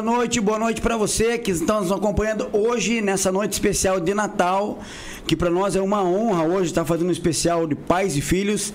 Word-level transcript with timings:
Boa 0.00 0.16
noite, 0.16 0.40
boa 0.40 0.58
noite 0.58 0.80
para 0.80 0.96
você 0.96 1.36
que 1.36 1.50
está 1.50 1.78
nos 1.78 1.92
acompanhando 1.92 2.48
hoje 2.54 3.02
nessa 3.02 3.30
noite 3.30 3.52
especial 3.52 4.00
de 4.00 4.14
Natal, 4.14 4.78
que 5.30 5.36
para 5.36 5.48
nós 5.48 5.76
é 5.76 5.80
uma 5.80 6.02
honra 6.02 6.42
hoje 6.42 6.70
estar 6.70 6.84
fazendo 6.84 7.06
um 7.06 7.12
especial 7.12 7.64
de 7.64 7.76
pais 7.76 8.16
e 8.16 8.20
filhos. 8.20 8.72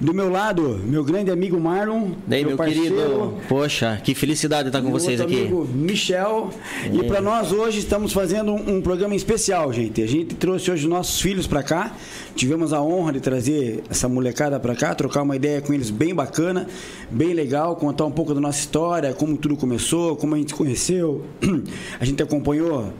Do 0.00 0.14
meu 0.14 0.30
lado, 0.30 0.80
meu 0.84 1.02
grande 1.02 1.32
amigo 1.32 1.58
Marlon, 1.58 2.12
Daí, 2.24 2.44
meu, 2.44 2.56
parceiro, 2.56 2.94
querido, 2.94 3.34
poxa, 3.48 4.00
que 4.04 4.14
felicidade 4.14 4.68
estar 4.68 4.80
com 4.80 4.86
meu 4.88 5.00
vocês 5.00 5.20
aqui. 5.20 5.34
amigo 5.34 5.66
Michel. 5.74 6.50
E 6.92 7.02
para 7.02 7.20
nós 7.20 7.50
hoje 7.50 7.80
estamos 7.80 8.12
fazendo 8.12 8.52
um, 8.52 8.76
um 8.76 8.80
programa 8.80 9.16
especial, 9.16 9.72
gente. 9.72 10.00
A 10.00 10.06
gente 10.06 10.36
trouxe 10.36 10.70
hoje 10.70 10.86
nossos 10.86 11.20
filhos 11.20 11.48
para 11.48 11.64
cá. 11.64 11.96
Tivemos 12.36 12.72
a 12.72 12.80
honra 12.80 13.14
de 13.14 13.20
trazer 13.20 13.82
essa 13.90 14.08
molecada 14.08 14.60
para 14.60 14.76
cá, 14.76 14.94
trocar 14.94 15.22
uma 15.22 15.34
ideia 15.34 15.60
com 15.60 15.74
eles 15.74 15.90
bem 15.90 16.14
bacana, 16.14 16.68
bem 17.10 17.34
legal, 17.34 17.74
contar 17.74 18.04
um 18.04 18.12
pouco 18.12 18.32
da 18.32 18.40
nossa 18.40 18.60
história, 18.60 19.12
como 19.12 19.36
tudo 19.36 19.56
começou, 19.56 20.14
como 20.14 20.36
a 20.36 20.38
gente 20.38 20.50
se 20.50 20.54
conheceu. 20.54 21.24
A 21.98 22.04
gente 22.04 22.22
acompanhou 22.22 22.92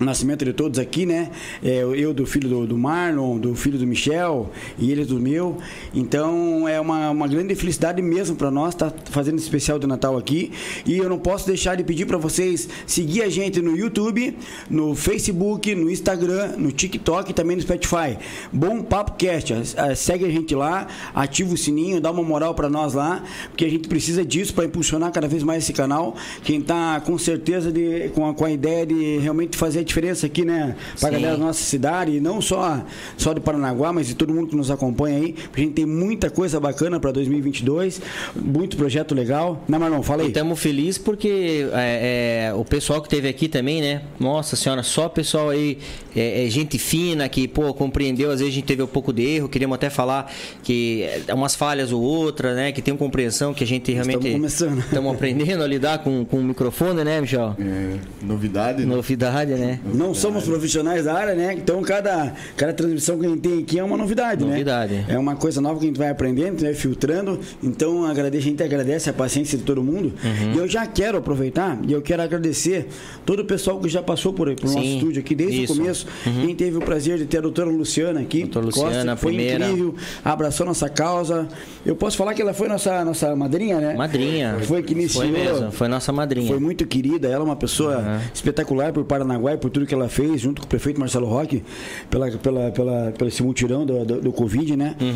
o 0.00 0.04
nascimento 0.04 0.44
de 0.44 0.52
todos 0.52 0.78
aqui, 0.78 1.04
né? 1.04 1.30
É, 1.62 1.82
eu 1.82 2.14
do 2.14 2.24
filho 2.24 2.48
do, 2.48 2.66
do, 2.66 2.78
Marlon, 2.78 3.38
do 3.38 3.54
filho 3.54 3.78
do 3.78 3.86
Michel 3.86 4.50
e 4.78 4.90
ele 4.90 5.04
do 5.04 5.18
meu. 5.18 5.58
Então 5.94 6.68
é 6.68 6.80
uma, 6.80 7.10
uma 7.10 7.26
grande 7.26 7.54
felicidade 7.54 8.00
mesmo 8.00 8.36
para 8.36 8.50
nós 8.50 8.74
estar 8.74 8.90
tá 8.90 9.10
fazendo 9.10 9.36
esse 9.36 9.44
especial 9.44 9.78
de 9.78 9.86
Natal 9.86 10.16
aqui. 10.16 10.52
E 10.86 10.96
eu 10.98 11.08
não 11.08 11.18
posso 11.18 11.46
deixar 11.46 11.76
de 11.76 11.82
pedir 11.82 12.06
para 12.06 12.16
vocês 12.16 12.68
seguir 12.86 13.22
a 13.22 13.28
gente 13.28 13.60
no 13.60 13.76
YouTube, 13.76 14.36
no 14.70 14.94
Facebook, 14.94 15.74
no 15.74 15.90
Instagram, 15.90 16.56
no 16.56 16.70
TikTok 16.70 17.30
e 17.30 17.34
também 17.34 17.56
no 17.56 17.62
Spotify. 17.62 18.18
Bom 18.52 18.82
Papo 18.82 19.12
Cast. 19.12 19.52
Segue 19.96 20.24
a 20.24 20.30
gente 20.30 20.54
lá, 20.54 20.86
ativa 21.14 21.52
o 21.52 21.56
sininho, 21.56 22.00
dá 22.00 22.10
uma 22.10 22.22
moral 22.22 22.54
para 22.54 22.68
nós 22.68 22.94
lá, 22.94 23.24
porque 23.48 23.64
a 23.64 23.70
gente 23.70 23.88
precisa 23.88 24.24
disso 24.24 24.54
para 24.54 24.64
impulsionar 24.64 25.10
cada 25.12 25.26
vez 25.26 25.42
mais 25.42 25.64
esse 25.64 25.72
canal. 25.72 26.14
Quem 26.44 26.60
tá 26.60 27.00
com 27.00 27.18
certeza 27.18 27.72
de, 27.72 28.10
com, 28.10 28.28
a, 28.28 28.34
com 28.34 28.44
a 28.44 28.50
ideia 28.50 28.86
de 28.86 29.18
realmente 29.18 29.56
fazer 29.56 29.87
diferença 29.88 30.26
aqui, 30.26 30.44
né? 30.44 30.76
Para 31.00 31.08
a 31.08 31.12
galera 31.12 31.36
da 31.36 31.44
nossa 31.44 31.62
cidade, 31.62 32.16
e 32.16 32.20
não 32.20 32.40
só, 32.40 32.84
só 33.16 33.32
de 33.32 33.40
Paranaguá, 33.40 33.92
mas 33.92 34.06
de 34.06 34.14
todo 34.14 34.32
mundo 34.32 34.48
que 34.48 34.56
nos 34.56 34.70
acompanha 34.70 35.18
aí. 35.18 35.34
A 35.54 35.60
gente 35.60 35.72
tem 35.72 35.86
muita 35.86 36.30
coisa 36.30 36.60
bacana 36.60 37.00
para 37.00 37.10
2022, 37.10 38.00
muito 38.36 38.76
projeto 38.76 39.14
legal. 39.14 39.64
Né, 39.68 39.78
Marlon? 39.78 40.02
Fala 40.02 40.22
aí. 40.22 40.28
Estamos 40.28 40.60
felizes 40.60 40.98
porque 40.98 41.68
é, 41.72 42.48
é, 42.50 42.54
o 42.54 42.64
pessoal 42.64 43.02
que 43.02 43.08
teve 43.08 43.28
aqui 43.28 43.48
também, 43.48 43.80
né? 43.80 44.02
Nossa 44.20 44.54
senhora, 44.56 44.82
só 44.82 45.08
pessoal 45.08 45.50
aí, 45.50 45.78
é, 46.14 46.46
é, 46.46 46.50
gente 46.50 46.78
fina 46.78 47.28
que, 47.28 47.48
pô, 47.48 47.72
compreendeu. 47.74 48.30
Às 48.30 48.40
vezes 48.40 48.52
a 48.52 48.54
gente 48.54 48.66
teve 48.66 48.82
um 48.82 48.86
pouco 48.86 49.12
de 49.12 49.22
erro, 49.22 49.48
queríamos 49.48 49.74
até 49.74 49.90
falar 49.90 50.30
que 50.62 51.08
é 51.26 51.34
umas 51.34 51.54
falhas 51.54 51.92
ou 51.92 52.02
outra, 52.02 52.54
né? 52.54 52.72
Que 52.72 52.82
tem 52.82 52.92
uma 52.92 52.98
compreensão 52.98 53.54
que 53.54 53.64
a 53.64 53.66
gente 53.66 53.92
realmente. 53.92 54.16
Estamos 54.16 54.36
começando. 54.36 54.78
Estamos 54.80 55.14
aprendendo 55.14 55.62
a 55.62 55.66
lidar 55.66 55.98
com, 55.98 56.24
com 56.24 56.38
o 56.38 56.44
microfone, 56.44 57.02
né, 57.04 57.20
Michel? 57.20 57.56
É, 57.58 57.96
novidade. 58.22 58.84
Né? 58.84 58.94
Novidade, 58.94 59.54
né? 59.54 59.77
Não 59.84 60.14
somos 60.14 60.44
profissionais 60.44 61.04
da 61.04 61.14
área, 61.14 61.34
né? 61.34 61.54
Então 61.54 61.82
cada, 61.82 62.32
cada 62.56 62.72
transmissão 62.72 63.18
que 63.18 63.26
a 63.26 63.28
gente 63.28 63.40
tem 63.40 63.60
aqui 63.60 63.78
é 63.78 63.84
uma 63.84 63.96
novidade, 63.96 64.44
novidade. 64.44 64.94
né? 64.94 65.06
É 65.08 65.18
uma 65.18 65.36
coisa 65.36 65.60
nova 65.60 65.78
que 65.78 65.84
a 65.84 65.88
gente 65.88 65.98
vai 65.98 66.10
aprendendo, 66.10 66.62
vai 66.62 66.74
filtrando. 66.74 67.38
Então 67.62 68.04
agradeço, 68.04 68.46
a 68.46 68.50
gente 68.50 68.62
agradece 68.62 69.10
a 69.10 69.12
paciência 69.12 69.56
de 69.58 69.64
todo 69.64 69.82
mundo. 69.82 70.12
Uhum. 70.22 70.54
E 70.54 70.58
eu 70.58 70.68
já 70.68 70.86
quero 70.86 71.18
aproveitar 71.18 71.78
e 71.86 71.92
eu 71.92 72.02
quero 72.02 72.22
agradecer 72.22 72.88
todo 73.24 73.40
o 73.40 73.44
pessoal 73.44 73.78
que 73.78 73.88
já 73.88 74.02
passou 74.02 74.32
por, 74.32 74.54
por 74.54 74.64
nosso 74.64 74.78
estúdio 74.78 75.20
aqui 75.20 75.34
desde 75.34 75.64
Isso. 75.64 75.72
o 75.72 75.76
começo. 75.76 76.06
Uhum. 76.26 76.46
Quem 76.46 76.54
teve 76.54 76.76
o 76.76 76.80
prazer 76.80 77.18
de 77.18 77.26
ter 77.26 77.38
a 77.38 77.40
doutora 77.40 77.70
Luciana 77.70 78.20
aqui. 78.20 78.42
Doutora 78.42 78.66
Luciana, 78.66 78.94
Costa, 78.94 79.16
foi 79.16 79.32
primeira. 79.32 79.66
incrível, 79.66 79.94
abraçou 80.24 80.66
nossa 80.66 80.88
causa. 80.88 81.48
Eu 81.84 81.96
posso 81.96 82.16
falar 82.16 82.34
que 82.34 82.42
ela 82.42 82.52
foi 82.52 82.68
nossa, 82.68 83.04
nossa 83.04 83.34
madrinha, 83.34 83.80
né? 83.80 83.94
Madrinha. 83.94 84.58
Foi 84.62 84.82
que 84.82 84.92
iniciou. 84.92 85.24
Foi 85.24 85.32
mesmo, 85.32 85.72
foi 85.72 85.88
nossa 85.88 86.12
madrinha. 86.12 86.48
Foi 86.48 86.58
muito 86.58 86.86
querida, 86.86 87.28
ela 87.28 87.42
é 87.42 87.44
uma 87.44 87.56
pessoa 87.56 87.98
uhum. 87.98 88.20
espetacular 88.32 88.92
por 88.92 89.04
Paranaguá 89.04 89.54
e 89.54 89.56
por 89.56 89.67
tudo 89.70 89.86
que 89.86 89.94
ela 89.94 90.08
fez, 90.08 90.40
junto 90.40 90.60
com 90.60 90.66
o 90.66 90.68
prefeito 90.68 91.00
Marcelo 91.00 91.26
Roque, 91.26 91.64
pela, 92.10 92.30
pela, 92.38 92.70
pela, 92.70 93.12
pelo 93.12 93.28
esse 93.28 93.42
mutirão 93.42 93.84
do, 93.84 94.04
do, 94.04 94.20
do 94.20 94.32
Covid, 94.32 94.76
né? 94.76 94.96
Uhum. 95.00 95.12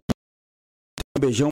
Um 1.16 1.20
beijão 1.20 1.51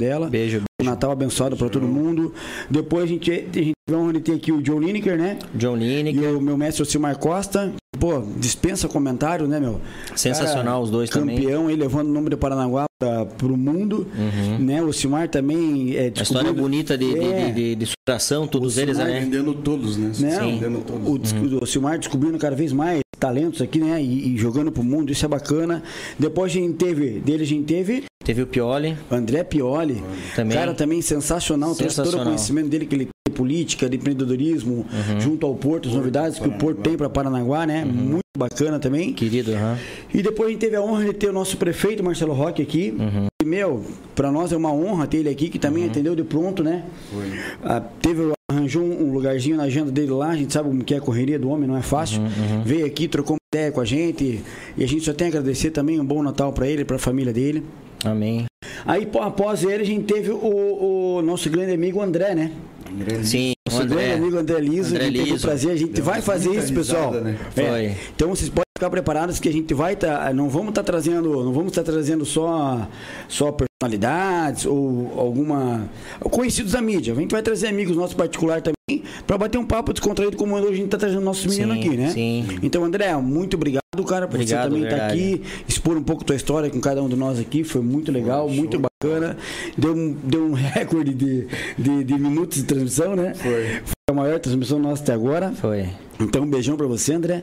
dela. 0.00 0.28
Beijo. 0.28 0.62
beijo. 0.80 0.90
Natal 0.90 1.12
abençoado 1.12 1.56
para 1.56 1.68
todo 1.68 1.86
mundo. 1.86 2.34
Depois 2.68 3.04
a 3.04 3.06
gente, 3.06 3.30
a 3.30 3.34
gente 3.34 3.72
vai 3.88 4.20
ter 4.20 4.34
aqui 4.34 4.50
o 4.50 4.62
John 4.62 4.80
Lineker, 4.80 5.16
né? 5.16 5.38
John 5.54 5.76
Lineker. 5.76 6.22
E 6.22 6.26
o 6.34 6.40
meu 6.40 6.56
mestre 6.56 6.82
Ocimar 6.82 7.16
Costa. 7.18 7.72
Pô, 7.98 8.22
dispensa 8.38 8.88
comentário, 8.88 9.46
né, 9.46 9.60
meu? 9.60 9.80
Sensacional 10.16 10.64
Cara, 10.64 10.80
os 10.80 10.90
dois 10.90 11.10
campeão, 11.10 11.26
também. 11.26 11.44
Campeão, 11.44 11.70
ele 11.70 11.82
levando 11.82 12.08
o 12.08 12.12
nome 12.12 12.30
de 12.30 12.36
Paranaguá 12.36 12.86
para 12.98 13.46
o 13.46 13.56
mundo, 13.56 14.06
uhum. 14.16 14.58
né? 14.58 14.82
O 14.82 14.92
Silmar 14.92 15.28
também 15.28 15.94
é 15.96 16.12
A 16.16 16.22
história 16.22 16.52
bonita 16.52 16.96
de, 16.96 17.18
é, 17.18 17.46
de, 17.46 17.52
de, 17.52 17.74
de, 17.74 17.86
superação, 17.86 18.46
todos 18.46 18.78
eles, 18.78 18.96
né? 18.96 19.20
vendendo 19.20 19.54
todos, 19.54 19.96
né? 19.96 20.12
né? 20.18 20.38
Vendendo 20.38 20.80
todos. 20.80 21.32
O, 21.32 21.36
uhum. 21.36 21.58
o 21.62 21.66
Silmar 21.66 21.98
descobrindo 21.98 22.38
cada 22.38 22.56
vez 22.56 22.72
mais 22.72 23.00
talentos 23.18 23.60
aqui, 23.60 23.78
né? 23.78 24.02
E, 24.02 24.34
e 24.34 24.38
jogando 24.38 24.72
pro 24.72 24.82
mundo, 24.82 25.12
isso 25.12 25.24
é 25.24 25.28
bacana. 25.28 25.82
Depois 26.18 26.52
a 26.52 26.54
gente 26.54 26.74
teve, 26.74 27.20
dele 27.20 27.42
a 27.42 27.46
gente 27.46 27.64
teve 27.64 28.04
Teve 28.24 28.42
o 28.42 28.46
Pioli. 28.46 28.96
André 29.10 29.42
Pioli. 29.42 30.02
Também. 30.36 30.56
Cara 30.56 30.74
também 30.74 31.00
sensacional. 31.00 31.74
sensacional. 31.74 31.76
Trouxe 31.76 32.10
todo 32.10 32.20
o 32.20 32.24
conhecimento 32.24 32.68
dele 32.68 32.86
que 32.86 32.94
ele 32.94 33.04
tem 33.06 33.12
de 33.28 33.34
política, 33.34 33.88
de 33.88 33.96
empreendedorismo, 33.96 34.86
uhum. 34.92 35.20
junto 35.20 35.46
ao 35.46 35.54
Porto, 35.54 35.88
as 35.88 35.94
novidades 35.94 36.38
que 36.38 36.46
o 36.46 36.52
Porto 36.52 36.82
tem 36.82 36.96
para 36.96 37.08
Paranaguá, 37.08 37.66
né? 37.66 37.82
Uhum. 37.84 37.92
Muito 37.92 38.20
bacana 38.36 38.78
também. 38.78 39.14
Querido, 39.14 39.52
uhum. 39.52 39.76
E 40.12 40.22
depois 40.22 40.48
a 40.48 40.52
gente 40.52 40.60
teve 40.60 40.76
a 40.76 40.82
honra 40.82 41.06
de 41.06 41.14
ter 41.14 41.30
o 41.30 41.32
nosso 41.32 41.56
prefeito, 41.56 42.04
Marcelo 42.04 42.34
Roque, 42.34 42.60
aqui. 42.60 42.94
E, 43.42 43.44
meu, 43.44 43.84
para 44.14 44.30
nós 44.30 44.52
é 44.52 44.56
uma 44.56 44.72
honra 44.72 45.06
ter 45.06 45.18
ele 45.18 45.30
aqui, 45.30 45.48
que 45.48 45.58
também 45.58 45.86
atendeu 45.86 46.14
de 46.14 46.22
pronto, 46.22 46.62
né? 46.62 46.84
Ah, 47.64 47.80
teve 47.80 48.32
arranjou 48.50 48.82
um 48.82 49.12
lugarzinho 49.12 49.56
na 49.56 49.62
agenda 49.62 49.92
dele 49.92 50.10
lá, 50.10 50.30
a 50.30 50.36
gente 50.36 50.52
sabe 50.52 50.68
como 50.68 50.84
que 50.84 50.92
é 50.92 50.98
a 50.98 51.00
correria 51.00 51.38
do 51.38 51.48
homem, 51.48 51.68
não 51.68 51.76
é 51.76 51.82
fácil. 51.82 52.20
Veio 52.64 52.84
aqui, 52.84 53.08
trocou 53.08 53.36
uma 53.36 53.40
ideia 53.54 53.72
com 53.72 53.80
a 53.80 53.84
gente 53.84 54.42
e 54.76 54.84
a 54.84 54.86
gente 54.86 55.04
só 55.04 55.12
tem 55.12 55.28
a 55.28 55.30
agradecer 55.30 55.70
também 55.70 55.98
um 55.98 56.04
bom 56.04 56.22
Natal 56.22 56.52
para 56.52 56.66
ele, 56.66 56.84
para 56.84 56.96
a 56.96 56.98
família 56.98 57.32
dele. 57.32 57.64
Amém. 58.04 58.46
Aí 58.86 59.08
após 59.20 59.62
ele 59.62 59.82
a 59.82 59.86
gente 59.86 60.04
teve 60.04 60.30
o, 60.30 60.38
o 61.18 61.22
nosso 61.22 61.48
grande 61.50 61.72
amigo 61.72 62.00
André, 62.00 62.34
né? 62.34 62.50
Sim, 63.22 63.52
nosso 63.68 63.82
André. 63.82 63.96
grande 63.96 64.14
amigo 64.22 64.38
André 64.38 64.60
Liso, 64.60 64.94
André 64.94 65.10
Liso. 65.10 65.46
prazer, 65.46 65.70
a 65.72 65.76
gente 65.76 65.92
Deu 65.92 66.04
vai 66.04 66.20
fazer 66.20 66.50
isso, 66.50 66.72
pessoal. 66.72 67.12
né? 67.12 67.38
É. 67.56 67.62
Foi. 67.68 67.96
Então 68.14 68.28
vocês 68.30 68.48
podem 68.48 68.64
ficar 68.80 68.88
preparados 68.88 69.38
que 69.38 69.46
a 69.46 69.52
gente 69.52 69.74
vai 69.74 69.92
estar, 69.92 70.32
não 70.32 70.48
vamos 70.48 70.70
estar 70.70 70.82
trazendo, 70.82 71.44
não 71.44 71.52
vamos 71.52 71.68
estar 71.68 71.82
trazendo 71.82 72.24
só 72.24 72.88
só 73.28 73.52
personalidades 73.52 74.64
ou 74.64 75.12
alguma 75.18 75.86
conhecidos 76.30 76.72
da 76.72 76.80
mídia. 76.80 77.12
A 77.12 77.16
gente 77.16 77.30
vai 77.30 77.42
trazer 77.42 77.66
amigos 77.66 77.94
nossos 77.94 78.14
particulares 78.14 78.64
também 78.64 79.04
para 79.26 79.36
bater 79.36 79.58
um 79.58 79.66
papo 79.66 79.92
descontraído 79.92 80.34
como 80.34 80.54
hoje 80.56 80.66
a 80.66 80.70
gente 80.72 80.86
está 80.86 80.96
trazendo 80.96 81.20
nossos 81.20 81.44
meninos 81.44 81.76
Sim, 81.76 81.88
aqui, 81.88 81.96
né? 81.96 82.10
sim. 82.10 82.58
Então, 82.62 82.82
André, 82.82 83.14
muito 83.16 83.54
obrigado, 83.54 83.82
cara, 84.06 84.26
por 84.26 84.36
Obrigado, 84.36 84.62
você 84.62 84.68
também 84.68 84.84
estar 84.84 84.96
verdade. 84.96 85.34
aqui, 85.34 85.42
expor 85.68 85.98
um 85.98 86.02
pouco 86.02 86.24
tua 86.24 86.36
história 86.36 86.70
com 86.70 86.80
cada 86.80 87.02
um 87.02 87.08
de 87.08 87.16
nós 87.16 87.38
aqui, 87.38 87.62
foi 87.62 87.82
muito 87.82 88.10
legal, 88.10 88.48
muito 88.48 88.78
bacana. 88.78 89.36
Deu 89.76 89.94
um, 89.94 90.16
deu 90.24 90.46
um 90.46 90.52
recorde 90.56 91.12
de, 91.12 91.46
de, 91.78 92.04
de 92.04 92.14
minutos 92.14 92.58
de 92.58 92.64
transmissão, 92.64 93.14
né? 93.14 93.34
Foi. 93.34 93.64
Foi 93.84 93.94
a 94.10 94.14
maior 94.14 94.40
transmissão 94.40 94.78
nossa 94.78 95.02
até 95.02 95.12
agora. 95.12 95.52
Foi. 95.52 95.86
Então, 96.20 96.42
um 96.42 96.46
beijão 96.50 96.76
pra 96.76 96.86
você, 96.86 97.14
André. 97.14 97.42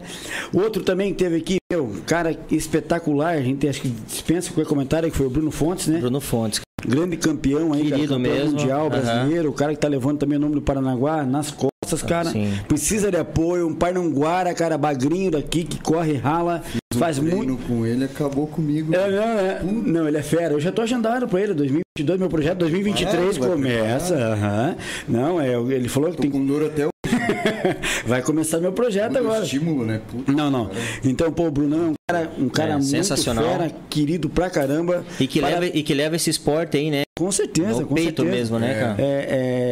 O 0.53 0.59
outro 0.59 0.83
também 0.83 1.11
que 1.13 1.17
teve 1.23 1.37
aqui, 1.37 1.57
meu, 1.71 1.91
cara 2.05 2.35
espetacular, 2.51 3.35
a 3.35 3.41
gente 3.41 3.67
acho 3.67 3.81
que 3.81 3.89
dispensa 3.89 4.51
qualquer 4.53 4.69
comentário, 4.69 5.09
que 5.11 5.17
foi 5.17 5.25
o 5.27 5.29
Bruno 5.29 5.51
Fontes, 5.51 5.87
né? 5.87 5.99
Bruno 5.99 6.21
Fontes. 6.21 6.61
Grande 6.87 7.17
campeão 7.17 7.73
aí, 7.73 7.83
cara, 7.85 7.95
Querido 7.95 8.13
campeão 8.13 8.33
mesmo, 8.35 8.51
mundial 8.51 8.89
brasileiro, 8.89 9.49
o 9.49 9.53
cara 9.53 9.73
que 9.73 9.79
tá 9.79 9.87
levando 9.87 10.19
também 10.19 10.37
o 10.37 10.41
nome 10.41 10.53
do 10.55 10.61
Paranaguá 10.61 11.23
nas 11.25 11.49
costas, 11.51 12.03
cara. 12.03 12.29
sim. 12.29 12.53
Precisa 12.67 13.09
de 13.09 13.17
apoio, 13.17 13.67
um 13.67 13.73
Parnanguara, 13.73 14.53
cara, 14.53 14.77
bagrinho 14.77 15.31
daqui, 15.31 15.63
que 15.63 15.81
corre, 15.81 16.13
rala, 16.13 16.61
faz 16.93 17.17
o 17.17 17.21
treino 17.23 17.43
muito. 17.45 17.67
com 17.67 17.83
ele 17.85 18.05
acabou 18.05 18.45
comigo. 18.45 18.93
É, 18.93 19.09
não, 19.09 19.23
é, 19.39 19.61
não, 19.63 20.07
ele 20.07 20.17
é 20.17 20.21
fera. 20.21 20.53
Eu 20.53 20.59
já 20.59 20.71
tô 20.71 20.83
agendado 20.83 21.27
pra 21.27 21.41
ele, 21.41 21.55
2022, 21.55 22.19
meu 22.19 22.29
projeto 22.29 22.59
2023 22.59 23.37
Ah, 23.37 23.39
vai 23.39 23.49
começa. 23.49 24.15
aham. 24.15 24.75
Não, 25.09 25.41
é, 25.41 25.55
ele 25.55 25.89
falou 25.89 26.11
que 26.11 26.17
Tô 26.17 26.21
tem 26.21 26.31
com 26.31 26.45
dor 26.45 26.63
até 26.63 26.85
o 26.85 26.89
vai 28.05 28.21
começar 28.21 28.59
meu 28.59 28.71
projeto 28.71 29.11
muito 29.13 29.25
agora. 29.25 29.43
estímulo, 29.43 29.85
né? 29.85 30.01
Puta, 30.09 30.31
Não, 30.31 30.49
não. 30.51 30.69
Então, 31.03 31.31
pô, 31.31 31.47
o 31.47 31.51
Brunão 31.51 31.79
é 31.79 31.89
um 31.89 31.93
cara, 32.09 32.31
um 32.39 32.49
cara 32.49 32.69
É, 32.71 32.73
muito 32.73 32.87
sensacional. 32.87 33.43
fera, 33.43 33.71
querido 33.89 34.29
pra 34.29 34.49
caramba. 34.49 35.03
E 35.19 35.27
que, 35.27 35.39
Para- 35.39 35.59
leva, 35.59 35.77
e 35.77 35.83
que 35.83 35.93
leva 35.93 36.15
esse 36.15 36.29
esporte 36.29 36.77
aí, 36.77 36.89
né? 36.91 37.03
Com 37.17 37.31
certeza, 37.31 37.81
No 37.81 37.87
com 37.87 37.95
peito 37.95 38.21
certeza. 38.21 38.37
mesmo, 38.37 38.59
né, 38.59 38.73
cara? 38.79 38.95
É, 38.99 39.03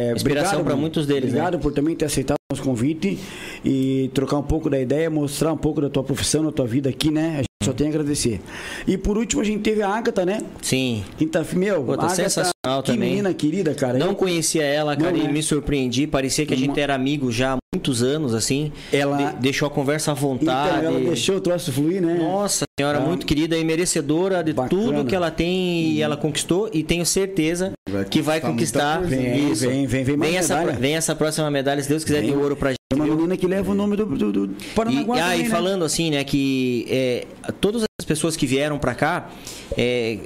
é, 0.08 0.12
Inspiração 0.16 0.20
obrigado, 0.22 0.54
pra 0.54 0.62
Bruno. 0.64 0.80
muitos 0.80 1.06
deles, 1.06 1.32
né? 1.32 1.38
Obrigado 1.40 1.58
por 1.62 1.72
também 1.72 1.94
ter 1.94 2.04
aceitado 2.06 2.36
o 2.50 2.54
nosso 2.54 2.62
convite 2.62 3.18
e 3.68 4.10
trocar 4.14 4.38
um 4.38 4.42
pouco 4.42 4.70
da 4.70 4.80
ideia, 4.80 5.10
mostrar 5.10 5.52
um 5.52 5.56
pouco 5.56 5.80
da 5.80 5.90
tua 5.90 6.04
profissão, 6.04 6.44
da 6.44 6.52
tua 6.52 6.66
vida 6.66 6.88
aqui, 6.88 7.10
né? 7.10 7.30
A 7.32 7.36
gente 7.38 7.46
só 7.64 7.72
tem 7.72 7.88
a 7.88 7.90
agradecer. 7.90 8.40
E 8.86 8.96
por 8.96 9.18
último, 9.18 9.42
a 9.42 9.44
gente 9.44 9.60
teve 9.60 9.82
a 9.82 9.88
Agatha, 9.88 10.24
né? 10.24 10.40
Sim. 10.62 11.02
Quinta, 11.18 11.44
meu, 11.54 11.82
Pô, 11.82 11.96
tá 11.96 12.04
Agatha, 12.04 12.14
sensacional 12.14 12.82
que 12.84 12.92
também. 12.92 13.08
menina 13.10 13.34
querida, 13.34 13.74
cara. 13.74 13.98
Não 13.98 14.14
conhecia 14.14 14.62
ela, 14.62 14.96
cara, 14.96 15.10
Não, 15.10 15.18
e 15.18 15.24
né? 15.24 15.32
me 15.32 15.42
surpreendi. 15.42 16.06
Parecia 16.06 16.46
que 16.46 16.54
a 16.54 16.56
gente 16.56 16.70
Uma- 16.70 16.80
era 16.80 16.94
amigo 16.94 17.32
já 17.32 17.54
há 17.54 17.56
muitos 17.74 18.04
anos, 18.04 18.34
assim. 18.34 18.70
Ela- 18.92 19.16
de- 19.32 19.36
deixou 19.40 19.66
a 19.66 19.70
conversa 19.70 20.12
à 20.12 20.14
Então, 20.14 20.28
vontade. 20.28 20.84
ela 20.86 21.00
deixou 21.00 21.36
o 21.36 21.40
troço 21.40 21.72
fluir, 21.72 22.00
né? 22.00 22.14
Nossa 22.14 22.64
senhora, 22.78 22.98
Ah. 22.98 23.00
muito 23.00 23.26
querida 23.26 23.56
e 23.56 23.64
merecedora 23.64 24.44
de 24.44 24.52
Bacana. 24.52 24.80
tudo 24.82 25.04
que 25.04 25.14
ela 25.14 25.30
tem 25.30 25.90
e 25.92 26.00
ela 26.02 26.16
conquistou 26.16 26.70
e 26.72 26.84
tenho 26.84 27.04
certeza 27.04 27.72
Vai 27.90 28.04
que 28.04 28.22
vai 28.22 28.40
conquistar 28.40 29.00
né? 29.00 29.36
isso. 29.38 29.68
Vem, 29.68 29.86
vem, 29.86 30.04
vem 30.04 30.16
mais 30.16 30.34
essa, 30.36 30.58
medalha. 30.58 30.78
vem 30.78 30.94
essa 30.94 31.16
próxima 31.16 31.50
medalha, 31.50 31.82
se 31.82 31.88
Deus 31.88 32.04
quiser, 32.04 32.20
Vem. 32.20 32.30
de 32.30 32.36
ouro 32.36 32.54
pra 32.54 32.70
gente. 32.70 32.75
É 32.92 32.94
uma 32.94 33.04
menina 33.04 33.36
que 33.36 33.48
leva 33.48 33.72
o 33.72 33.74
nome 33.74 33.96
do, 33.96 34.06
do, 34.06 34.32
do 34.32 34.44
E, 34.62 34.64
Paranaguá 34.74 35.16
e 35.16 35.20
também, 35.20 35.42
né? 35.42 35.48
falando 35.48 35.84
assim, 35.84 36.10
né, 36.10 36.22
que 36.22 36.86
é, 36.88 37.26
todas 37.60 37.82
as 37.82 38.06
pessoas 38.06 38.36
que 38.36 38.46
vieram 38.46 38.78
pra 38.78 38.94
cá, 38.94 39.28
é, 39.76 40.18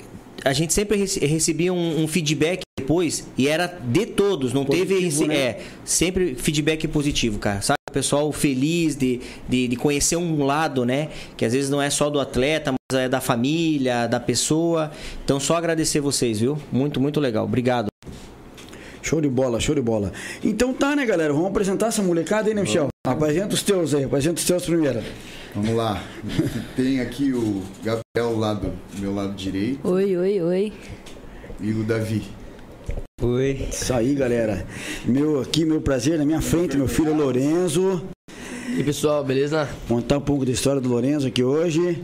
a 0.44 0.52
gente 0.52 0.74
sempre 0.74 0.98
rece- 0.98 1.24
recebia 1.24 1.72
um, 1.72 2.02
um 2.02 2.06
feedback 2.06 2.60
depois 2.78 3.26
e 3.38 3.48
era 3.48 3.66
de 3.66 4.04
todos, 4.04 4.52
não 4.52 4.66
teve 4.66 4.94
Positivo, 4.94 5.06
esse, 5.08 5.26
né? 5.26 5.34
é, 5.36 5.60
sempre 5.86 6.34
feedback 6.34 6.86
positivo, 6.86 7.38
cara. 7.38 7.62
Sabe, 7.62 7.78
o 7.88 7.92
pessoal 7.92 8.30
feliz 8.30 8.94
de, 8.94 9.20
de, 9.48 9.66
de 9.66 9.76
conhecer 9.76 10.16
um 10.16 10.44
lado, 10.44 10.84
né, 10.84 11.08
que 11.38 11.46
às 11.46 11.54
vezes 11.54 11.70
não 11.70 11.80
é 11.80 11.88
só 11.88 12.10
do 12.10 12.20
atleta, 12.20 12.72
mas 12.72 13.00
é 13.00 13.08
da 13.08 13.22
família, 13.22 14.06
da 14.06 14.20
pessoa. 14.20 14.90
Então 15.24 15.40
só 15.40 15.56
agradecer 15.56 16.00
vocês, 16.00 16.40
viu? 16.40 16.58
Muito, 16.70 17.00
muito 17.00 17.20
legal. 17.20 17.44
Obrigado. 17.46 17.89
Show 19.02 19.20
de 19.20 19.28
bola, 19.28 19.58
show 19.60 19.74
de 19.74 19.80
bola. 19.80 20.12
Então 20.42 20.72
tá, 20.72 20.94
né, 20.94 21.04
galera? 21.06 21.32
Vamos 21.32 21.48
apresentar 21.48 21.86
essa 21.86 22.02
molecada 22.02 22.48
aí, 22.48 22.54
né, 22.54 22.60
Michel? 22.62 22.88
Apresenta 23.06 23.54
os 23.54 23.62
teus 23.62 23.94
aí, 23.94 24.04
apresenta 24.04 24.38
os 24.38 24.44
teus 24.44 24.64
primeiro. 24.64 25.00
Vamos 25.54 25.74
lá. 25.74 26.02
Tem 26.76 27.00
aqui 27.00 27.32
o 27.32 27.62
Gabriel 27.82 28.38
lá 28.38 28.54
do 28.54 28.72
meu 28.98 29.14
lado 29.14 29.34
direito 29.34 29.80
Oi, 29.88 30.16
oi, 30.16 30.40
oi. 30.42 30.72
e 31.60 31.72
o 31.72 31.82
Davi. 31.82 32.22
Oi. 33.22 33.68
Isso 33.70 33.92
aí, 33.92 34.14
galera. 34.14 34.66
Meu 35.04 35.40
aqui, 35.40 35.64
meu 35.64 35.80
prazer, 35.80 36.18
na 36.18 36.24
minha 36.24 36.40
frente, 36.40 36.76
meu 36.76 36.86
filho 36.88 37.14
Lorenzo. 37.14 38.02
E 38.68 38.76
aí, 38.76 38.84
pessoal, 38.84 39.24
beleza? 39.24 39.68
Contar 39.88 40.18
um 40.18 40.22
pouco 40.22 40.44
da 40.46 40.52
história 40.52 40.80
do 40.80 40.88
Lorenzo 40.88 41.26
aqui 41.26 41.42
hoje. 41.42 42.02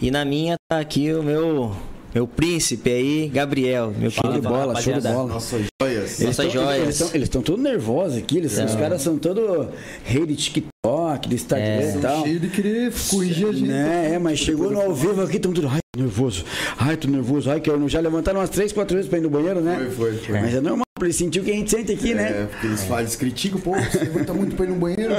E 0.00 0.10
na 0.10 0.24
minha 0.24 0.56
tá 0.70 0.78
aqui 0.78 1.12
o 1.12 1.22
meu 1.22 1.76
meu 2.14 2.26
príncipe 2.26 2.90
aí, 2.90 3.28
Gabriel, 3.28 3.92
meu 3.98 4.10
Show 4.10 4.32
de 4.32 4.40
bola, 4.40 4.74
show 4.74 4.82
de 4.84 4.90
rapaziada. 4.90 5.12
bola. 5.12 5.28
Nossas 5.34 5.62
joias. 5.82 6.18
Nossas 6.20 6.36
tão- 6.36 6.50
joias. 6.50 7.00
Eles 7.14 7.26
estão 7.28 7.42
todos 7.42 7.62
nervosos 7.62 8.18
aqui. 8.18 8.38
Eles, 8.38 8.56
Os 8.58 8.74
caras 8.74 9.02
são 9.02 9.18
todos 9.18 9.68
rei 10.04 10.24
de 10.26 10.34
TikTok, 10.36 11.28
de 11.28 11.34
Instagram 11.34 11.64
É. 11.66 11.94
e 11.96 12.00
tal. 12.00 12.22
Cheio 12.24 12.40
de 12.40 12.48
querer 12.48 12.92
corrigir 13.10 13.48
a 13.48 13.52
gente. 13.52 13.68
Né, 13.68 14.12
é, 14.14 14.18
mas 14.18 14.38
chegou 14.38 14.70
no 14.70 14.80
ao 14.80 14.94
vivo 14.94 15.22
aqui, 15.22 15.36
estão 15.36 15.52
tudo. 15.52 15.68
Ai, 15.68 15.80
tô 15.94 16.00
nervoso. 16.00 16.44
Ai, 16.78 16.96
tô 16.96 17.08
nervoso. 17.08 17.50
Ai, 17.50 17.60
quero. 17.60 17.88
Já 17.88 18.00
levantaram 18.00 18.40
umas 18.40 18.50
três, 18.50 18.72
quatro 18.72 18.96
vezes 18.96 19.08
pra 19.08 19.18
ir 19.18 19.22
no 19.22 19.30
banheiro, 19.30 19.60
né? 19.60 19.76
Foi, 19.78 19.90
foi, 19.90 20.16
foi. 20.18 20.40
Mas 20.40 20.54
é 20.54 20.60
normal, 20.60 20.84
ele 21.00 21.12
sentiu 21.12 21.42
o 21.42 21.44
que 21.44 21.50
a 21.52 21.54
gente 21.54 21.70
sente 21.70 21.92
aqui, 21.92 22.14
né? 22.14 22.42
É, 22.42 22.46
porque 22.46 22.66
eles 22.66 22.82
falam, 22.84 23.00
eles 23.00 23.16
criticam, 23.16 23.60
pô, 23.60 23.72
você 23.74 23.98
levanta 23.98 24.32
muito 24.34 24.56
pra 24.56 24.64
ir 24.64 24.68
no 24.70 24.74
banheiro. 24.76 25.12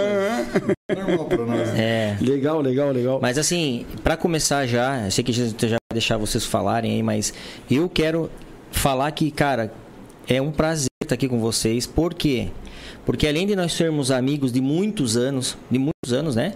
Normal 0.96 1.26
pra 1.26 1.46
nós. 1.46 1.70
É. 1.78 2.18
Legal, 2.20 2.62
legal, 2.62 2.92
legal. 2.92 3.20
Mas 3.22 3.38
assim, 3.38 3.86
pra 4.04 4.18
começar 4.18 4.66
já, 4.66 5.06
eu 5.06 5.12
sei 5.12 5.24
que 5.24 5.32
a 5.32 5.34
gente 5.34 5.68
já 5.68 5.78
deixar 5.92 6.18
vocês 6.18 6.46
falarem 6.46 6.92
aí, 6.92 7.02
mas 7.02 7.34
eu 7.68 7.90
quero 7.90 8.30
falar 8.70 9.10
que, 9.10 9.32
cara, 9.32 9.74
é 10.28 10.40
um 10.40 10.52
prazer 10.52 10.86
estar 11.02 11.16
aqui 11.16 11.28
com 11.28 11.40
vocês. 11.40 11.88
Por 11.88 12.14
quê? 12.14 12.50
Porque 13.04 13.28
além 13.28 13.48
de 13.48 13.56
nós 13.56 13.74
sermos 13.74 14.12
amigos 14.12 14.52
de 14.52 14.62
muitos 14.62 15.18
anos, 15.18 15.58
de 15.68 15.80
muitos 15.80 16.14
anos, 16.14 16.36
né? 16.36 16.54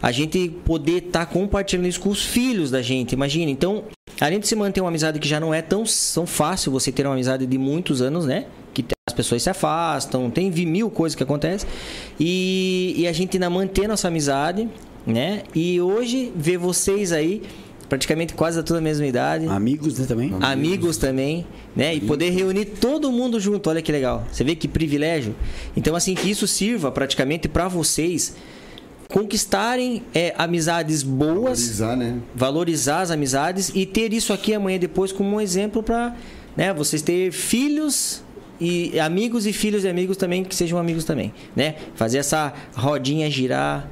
A 0.00 0.10
gente 0.10 0.48
poder 0.64 1.08
estar 1.08 1.26
compartilhando 1.26 1.88
isso 1.88 2.00
com 2.00 2.08
os 2.08 2.24
filhos 2.24 2.70
da 2.70 2.80
gente, 2.80 3.12
imagina. 3.12 3.50
Então, 3.50 3.84
além 4.18 4.40
de 4.40 4.48
se 4.48 4.56
manter 4.56 4.80
uma 4.80 4.88
amizade 4.88 5.18
que 5.18 5.28
já 5.28 5.38
não 5.38 5.52
é 5.52 5.60
tão, 5.60 5.84
tão 6.14 6.26
fácil 6.26 6.72
você 6.72 6.90
ter 6.90 7.04
uma 7.04 7.12
amizade 7.12 7.44
de 7.44 7.58
muitos 7.58 8.00
anos, 8.00 8.24
né? 8.24 8.46
Que 8.72 8.82
as 9.06 9.12
pessoas 9.12 9.42
se 9.42 9.50
afastam, 9.50 10.30
tem 10.30 10.50
mil 10.50 10.88
coisas 10.88 11.14
que 11.14 11.22
acontecem. 11.22 11.68
E, 12.18 12.94
e 12.96 13.06
a 13.06 13.12
gente 13.12 13.36
ainda 13.36 13.50
manter 13.50 13.86
nossa 13.86 14.08
amizade, 14.08 14.66
né? 15.06 15.42
E 15.54 15.78
hoje 15.82 16.32
ver 16.34 16.56
vocês 16.56 17.12
aí, 17.12 17.42
praticamente 17.90 18.34
quase 18.34 18.62
toda 18.62 18.78
a 18.78 18.82
mesma 18.82 19.04
idade. 19.04 19.46
Amigos, 19.48 19.98
né, 19.98 20.06
também? 20.06 20.32
Amigos 20.40 20.96
também, 20.96 21.44
né? 21.74 21.92
E 21.92 22.00
poder 22.00 22.30
reunir 22.30 22.64
todo 22.64 23.10
mundo 23.10 23.40
junto, 23.40 23.68
olha 23.68 23.82
que 23.82 23.90
legal. 23.90 24.24
Você 24.30 24.44
vê 24.44 24.54
que 24.54 24.68
privilégio. 24.68 25.34
Então, 25.76 25.96
assim, 25.96 26.14
que 26.14 26.30
isso 26.30 26.46
sirva 26.46 26.92
praticamente 26.92 27.48
para 27.48 27.66
vocês 27.66 28.36
conquistarem 29.08 30.04
é, 30.14 30.32
amizades 30.38 31.02
boas, 31.02 31.78
Valorizar, 31.78 31.96
né? 31.96 32.18
valorizar 32.32 33.00
as 33.00 33.10
amizades 33.10 33.72
e 33.74 33.84
ter 33.84 34.12
isso 34.12 34.32
aqui 34.32 34.54
amanhã 34.54 34.78
depois 34.78 35.10
como 35.10 35.34
um 35.34 35.40
exemplo 35.40 35.82
para 35.82 36.14
né, 36.56 36.72
vocês 36.72 37.02
ter 37.02 37.32
filhos 37.32 38.22
e 38.60 39.00
amigos 39.00 39.46
e 39.46 39.52
filhos 39.52 39.82
e 39.82 39.88
amigos 39.88 40.16
também 40.16 40.44
que 40.44 40.54
sejam 40.54 40.78
amigos 40.78 41.02
também, 41.02 41.34
né? 41.56 41.74
Fazer 41.96 42.18
essa 42.18 42.52
rodinha 42.72 43.28
girar, 43.28 43.90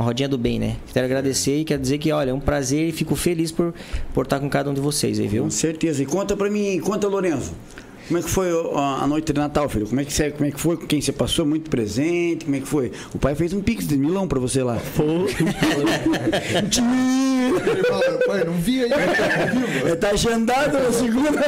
uma 0.00 0.06
rodinha 0.06 0.28
do 0.28 0.38
bem, 0.38 0.58
né? 0.58 0.76
Quero 0.94 1.04
agradecer 1.04 1.58
e 1.58 1.64
quero 1.64 1.82
dizer 1.82 1.98
que, 1.98 2.10
olha, 2.10 2.30
é 2.30 2.34
um 2.34 2.40
prazer 2.40 2.88
e 2.88 2.92
fico 2.92 3.14
feliz 3.14 3.52
por, 3.52 3.74
por 4.14 4.24
estar 4.24 4.40
com 4.40 4.48
cada 4.48 4.70
um 4.70 4.74
de 4.74 4.80
vocês 4.80 5.20
aí, 5.20 5.28
viu? 5.28 5.44
Com 5.44 5.50
certeza. 5.50 6.02
E 6.02 6.06
conta 6.06 6.34
pra 6.34 6.48
mim, 6.48 6.80
conta, 6.80 7.06
Lorenzo. 7.06 7.52
Como 8.10 8.18
é 8.18 8.22
que 8.24 8.28
foi 8.28 8.48
a 8.74 9.06
noite 9.06 9.32
de 9.32 9.38
Natal, 9.38 9.68
filho? 9.68 9.86
Como 9.86 10.00
é 10.00 10.04
que 10.04 10.12
você, 10.12 10.32
como 10.32 10.44
é 10.44 10.50
que 10.50 10.58
foi? 10.58 10.76
Com 10.76 10.84
quem 10.84 11.00
você 11.00 11.12
passou? 11.12 11.46
Muito 11.46 11.70
presente? 11.70 12.44
Como 12.44 12.56
é 12.56 12.58
que 12.58 12.66
foi? 12.66 12.90
O 13.14 13.20
pai 13.20 13.36
fez 13.36 13.52
um 13.52 13.62
pix 13.62 13.86
de 13.86 13.96
milão 13.96 14.26
pra 14.26 14.40
você 14.40 14.64
lá. 14.64 14.78
Ele 17.68 17.84
fala, 17.84 18.18
pai, 18.26 18.42
não 18.42 18.54
vi 18.54 18.82
aí. 18.82 18.90
É, 19.88 19.94
tá 19.94 20.10
agendado 20.10 20.76
na 20.76 20.90
segunda. 20.90 21.40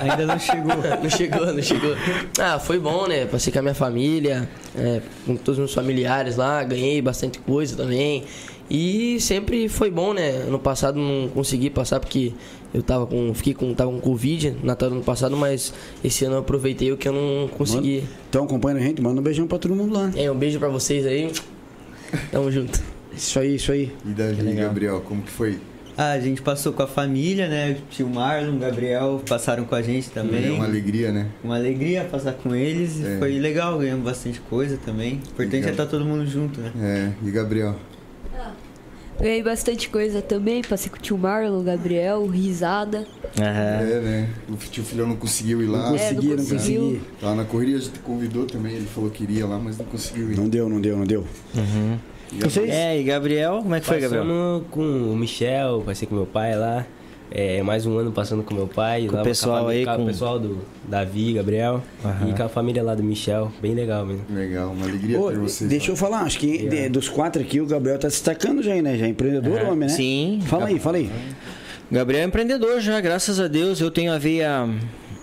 Ainda 0.00 0.24
não 0.24 0.38
chegou. 0.38 0.76
não 1.02 1.10
chegou, 1.10 1.52
não 1.52 1.62
chegou. 1.62 1.94
Ah, 2.38 2.58
foi 2.58 2.78
bom, 2.78 3.06
né? 3.06 3.26
Passei 3.26 3.52
com 3.52 3.58
a 3.58 3.62
minha 3.62 3.74
família, 3.74 4.48
é, 4.74 5.02
com 5.26 5.36
todos 5.36 5.52
os 5.52 5.58
meus 5.58 5.74
familiares 5.74 6.36
lá, 6.36 6.64
ganhei 6.64 7.02
bastante 7.02 7.38
coisa 7.40 7.76
também. 7.76 8.24
E 8.70 9.18
sempre 9.20 9.68
foi 9.68 9.90
bom, 9.90 10.12
né? 10.12 10.28
Ano 10.46 10.58
passado 10.58 10.98
não 10.98 11.28
consegui 11.28 11.70
passar 11.70 12.00
porque 12.00 12.32
eu 12.72 12.82
tava 12.82 13.06
com. 13.06 13.32
Fiquei 13.34 13.54
com. 13.54 13.72
tava 13.74 13.90
com 13.90 14.00
Covid 14.00 14.56
Natal 14.62 14.90
do 14.90 14.96
ano 14.96 15.04
passado, 15.04 15.36
mas 15.36 15.72
esse 16.04 16.24
ano 16.24 16.36
eu 16.36 16.40
aproveitei 16.40 16.92
o 16.92 16.96
que 16.96 17.08
eu 17.08 17.12
não 17.12 17.48
consegui. 17.48 18.04
Então 18.28 18.44
acompanha 18.44 18.76
a 18.76 18.80
gente, 18.80 19.00
manda 19.00 19.20
um 19.20 19.24
beijão 19.24 19.46
pra 19.46 19.58
todo 19.58 19.74
mundo 19.74 19.94
lá. 19.94 20.10
É, 20.14 20.30
um 20.30 20.36
beijo 20.36 20.58
pra 20.58 20.68
vocês 20.68 21.06
aí. 21.06 21.32
Tamo 22.30 22.50
junto. 22.50 22.80
Isso 23.16 23.38
aí, 23.38 23.54
isso 23.56 23.72
aí. 23.72 23.92
E 24.04 24.10
Davi 24.10 24.48
e 24.48 24.54
Gabriel, 24.54 25.00
como 25.00 25.22
que 25.22 25.30
foi? 25.30 25.58
Ah, 25.96 26.12
a 26.12 26.20
gente 26.20 26.40
passou 26.40 26.72
com 26.72 26.80
a 26.80 26.86
família, 26.86 27.48
né? 27.48 27.72
O 27.72 27.90
tio 27.90 28.08
Marlon, 28.08 28.54
o 28.54 28.58
Gabriel 28.58 29.20
passaram 29.28 29.64
com 29.64 29.74
a 29.74 29.82
gente 29.82 30.10
também. 30.10 30.46
É 30.46 30.50
uma 30.52 30.64
alegria, 30.64 31.10
né? 31.10 31.26
Uma 31.42 31.56
alegria 31.56 32.04
passar 32.04 32.34
com 32.34 32.54
eles. 32.54 33.00
e 33.00 33.04
É. 33.04 33.18
Foi 33.18 33.36
legal, 33.36 33.76
ganhamos 33.76 34.04
bastante 34.04 34.40
coisa 34.42 34.76
também. 34.76 35.14
O 35.14 35.16
importante 35.16 35.54
Legal. 35.54 35.68
é 35.70 35.72
estar 35.72 35.86
todo 35.86 36.04
mundo 36.04 36.24
junto, 36.24 36.60
né? 36.60 36.70
É, 36.80 37.26
e 37.26 37.30
Gabriel? 37.32 37.74
Ganhei 39.20 39.42
bastante 39.42 39.88
coisa 39.88 40.22
também. 40.22 40.62
Passei 40.62 40.88
com 40.90 40.96
o 40.96 41.00
tio 41.00 41.18
Marlon, 41.18 41.58
o 41.60 41.62
Gabriel, 41.62 42.24
risada. 42.26 43.04
Aham. 43.38 43.80
É, 43.88 44.00
né? 44.00 44.28
O 44.48 44.56
tio 44.56 44.84
filhão 44.84 45.08
não 45.08 45.16
conseguiu 45.16 45.60
ir 45.62 45.66
lá. 45.66 45.90
Não 45.90 45.96
É, 45.96 45.98
consegui, 45.98 46.28
não 46.28 46.36
conseguiu. 46.36 46.80
consegui. 46.82 47.00
Lá 47.22 47.34
na 47.34 47.44
correria 47.44 47.76
a 47.76 47.80
gente 47.80 47.98
convidou 48.00 48.46
também, 48.46 48.74
ele 48.74 48.86
falou 48.86 49.10
que 49.10 49.24
iria 49.24 49.46
lá, 49.46 49.58
mas 49.58 49.76
não 49.76 49.86
conseguiu 49.86 50.30
ir. 50.30 50.36
Não 50.36 50.48
deu, 50.48 50.68
não 50.68 50.80
deu, 50.80 50.96
não 50.96 51.04
deu. 51.04 51.24
E 52.32 52.38
Vocês? 52.44 52.70
É, 52.70 52.98
e 53.00 53.02
Gabriel, 53.04 53.60
como 53.62 53.74
é 53.74 53.80
que 53.80 53.86
foi, 53.86 54.00
Gabriel? 54.00 54.24
Com 54.70 54.82
o 54.82 55.16
Michel, 55.16 55.82
passei 55.84 56.06
com 56.06 56.14
meu 56.14 56.26
pai 56.26 56.54
lá. 56.56 56.86
É, 57.30 57.62
mais 57.62 57.84
um 57.84 57.98
ano 57.98 58.10
passando 58.10 58.42
com 58.42 58.54
meu 58.54 58.66
pai. 58.66 59.06
Com 59.06 59.12
o 59.12 59.16
lá 59.16 59.22
pessoal 59.22 59.56
a 59.56 59.60
família- 59.64 59.78
aí, 59.80 59.84
com 59.86 59.96
com- 59.96 60.02
o 60.02 60.06
pessoal 60.06 60.38
do 60.38 60.58
Davi, 60.88 61.34
Gabriel. 61.34 61.82
Aham. 62.04 62.30
E 62.30 62.32
com 62.32 62.42
a 62.42 62.48
família 62.48 62.82
lá 62.82 62.94
do 62.94 63.02
Michel. 63.02 63.52
Bem 63.60 63.74
legal 63.74 64.06
mesmo. 64.06 64.24
Legal, 64.30 64.70
uma 64.70 64.86
alegria 64.86 65.20
Ô, 65.20 65.30
ter 65.30 65.36
vocês. 65.38 65.68
deixa 65.68 65.90
eu 65.90 65.96
falar, 65.96 66.20
acho 66.22 66.38
que 66.38 66.66
de- 66.66 66.88
dos 66.88 67.08
quatro 67.08 67.42
aqui, 67.42 67.60
o 67.60 67.66
Gabriel 67.66 67.98
tá 67.98 68.08
se 68.08 68.16
destacando 68.16 68.62
já, 68.62 68.72
aí, 68.72 68.80
né? 68.80 68.96
Já 68.96 69.04
é 69.06 69.08
empreendedor, 69.10 69.58
Aham. 69.60 69.72
homem, 69.72 69.88
né? 69.88 69.94
Sim. 69.94 70.40
Fala 70.46 70.66
aí, 70.68 70.78
fala 70.78 70.96
aí. 70.96 71.10
Gabriel 71.92 72.22
é 72.22 72.26
empreendedor 72.26 72.80
já, 72.80 72.98
graças 73.00 73.38
a 73.40 73.46
Deus. 73.46 73.80
Eu 73.80 73.90
tenho 73.90 74.10
a 74.12 74.18
veia 74.18 74.64
uma- 74.64 74.78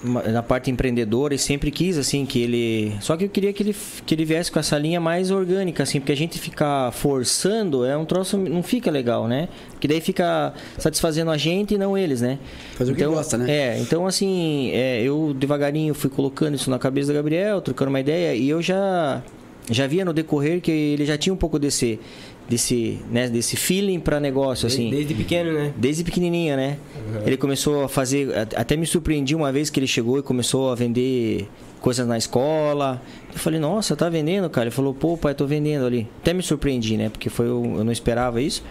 na 0.06 0.44
parte 0.44 0.70
empreendedora 0.70 1.34
e 1.34 1.38
sempre 1.38 1.72
quis, 1.72 1.98
assim, 1.98 2.26
que 2.26 2.42
ele... 2.42 2.94
Só 3.02 3.18
que 3.18 3.26
eu 3.26 3.30
queria 3.30 3.52
que 3.52 3.64
ele, 3.64 3.76
que 4.06 4.16
ele 4.16 4.26
viesse 4.26 4.52
com 4.52 4.60
essa 4.60 4.78
linha 4.78 5.02
mais 5.02 5.32
orgânica, 5.32 5.84
assim, 5.84 6.00
porque 6.00 6.12
a 6.12 6.18
gente 6.18 6.40
ficar 6.40 6.92
forçando 6.92 7.84
é 7.84 7.98
um 7.98 8.06
troço... 8.06 8.38
Não 8.38 8.64
fica 8.64 8.92
legal, 8.92 9.28
né? 9.28 9.50
Porque 9.72 9.88
daí 9.88 10.00
fica 10.00 10.54
satisfazendo 10.78 11.32
a 11.32 11.38
gente 11.38 11.74
e 11.74 11.78
não 11.78 11.98
eles, 11.98 12.22
né? 12.22 12.40
Fazer 12.76 12.92
o 12.92 12.96
que 12.96 13.06
gosta, 13.06 13.38
né? 13.38 13.52
É, 13.52 13.80
então 13.80 14.06
assim, 14.06 14.72
é, 14.72 15.02
eu 15.02 15.34
devagarinho 15.34 15.94
fui 15.94 16.10
colocando 16.10 16.56
isso 16.56 16.70
na 16.70 16.80
cabeça 16.80 17.12
do 17.12 17.16
Gabriel, 17.16 17.62
trocando 17.62 17.90
uma 17.90 18.00
ideia, 18.00 18.36
e 18.36 18.50
eu 18.50 18.62
já 18.62 19.22
já 19.70 19.88
via 19.88 20.06
no 20.06 20.14
decorrer 20.14 20.62
que 20.62 20.72
ele 20.72 21.06
já 21.06 21.18
tinha 21.18 21.34
um 21.34 21.38
pouco 21.38 21.58
desse 21.58 22.00
desse, 22.50 23.00
né, 23.12 23.28
desse 23.28 23.56
feeling 23.56 24.00
para 24.00 24.20
negócio 24.20 24.68
assim. 24.68 24.90
Desde 24.90 25.14
pequeno, 25.14 25.52
né? 25.54 25.74
Desde 25.75 26.04
pequenininha, 26.04 26.56
né? 26.56 26.78
Ele 27.25 27.38
começou 27.38 27.86
a 27.86 27.90
fazer. 27.90 28.30
Até 28.56 28.75
me 28.75 28.86
surpreendi 28.86 29.36
uma 29.36 29.52
vez 29.52 29.70
que 29.70 29.80
ele 29.80 29.88
chegou 29.88 30.20
e 30.20 30.22
começou 30.22 30.72
a 30.72 30.75
vender 30.75 31.48
coisas 31.82 32.08
na 32.08 32.18
escola. 32.18 33.02
Eu 33.32 33.40
falei, 33.40 33.60
nossa, 33.60 33.96
tá 33.96 34.10
vendendo, 34.10 34.50
cara? 34.50 34.66
Ele 34.68 34.75
falou, 34.75 34.94
pô, 34.94 35.18
pai, 35.18 35.34
tô 35.34 35.46
vendendo 35.46 35.86
ali. 35.86 36.08
Até 36.22 36.34
me 36.34 36.42
surpreendi, 36.42 36.98
né? 36.98 37.10
Porque 37.10 37.30
foi, 37.30 37.48
eu 37.48 37.75
eu 37.78 37.84
não 37.84 37.92
esperava 37.92 38.42
isso. 38.42 38.64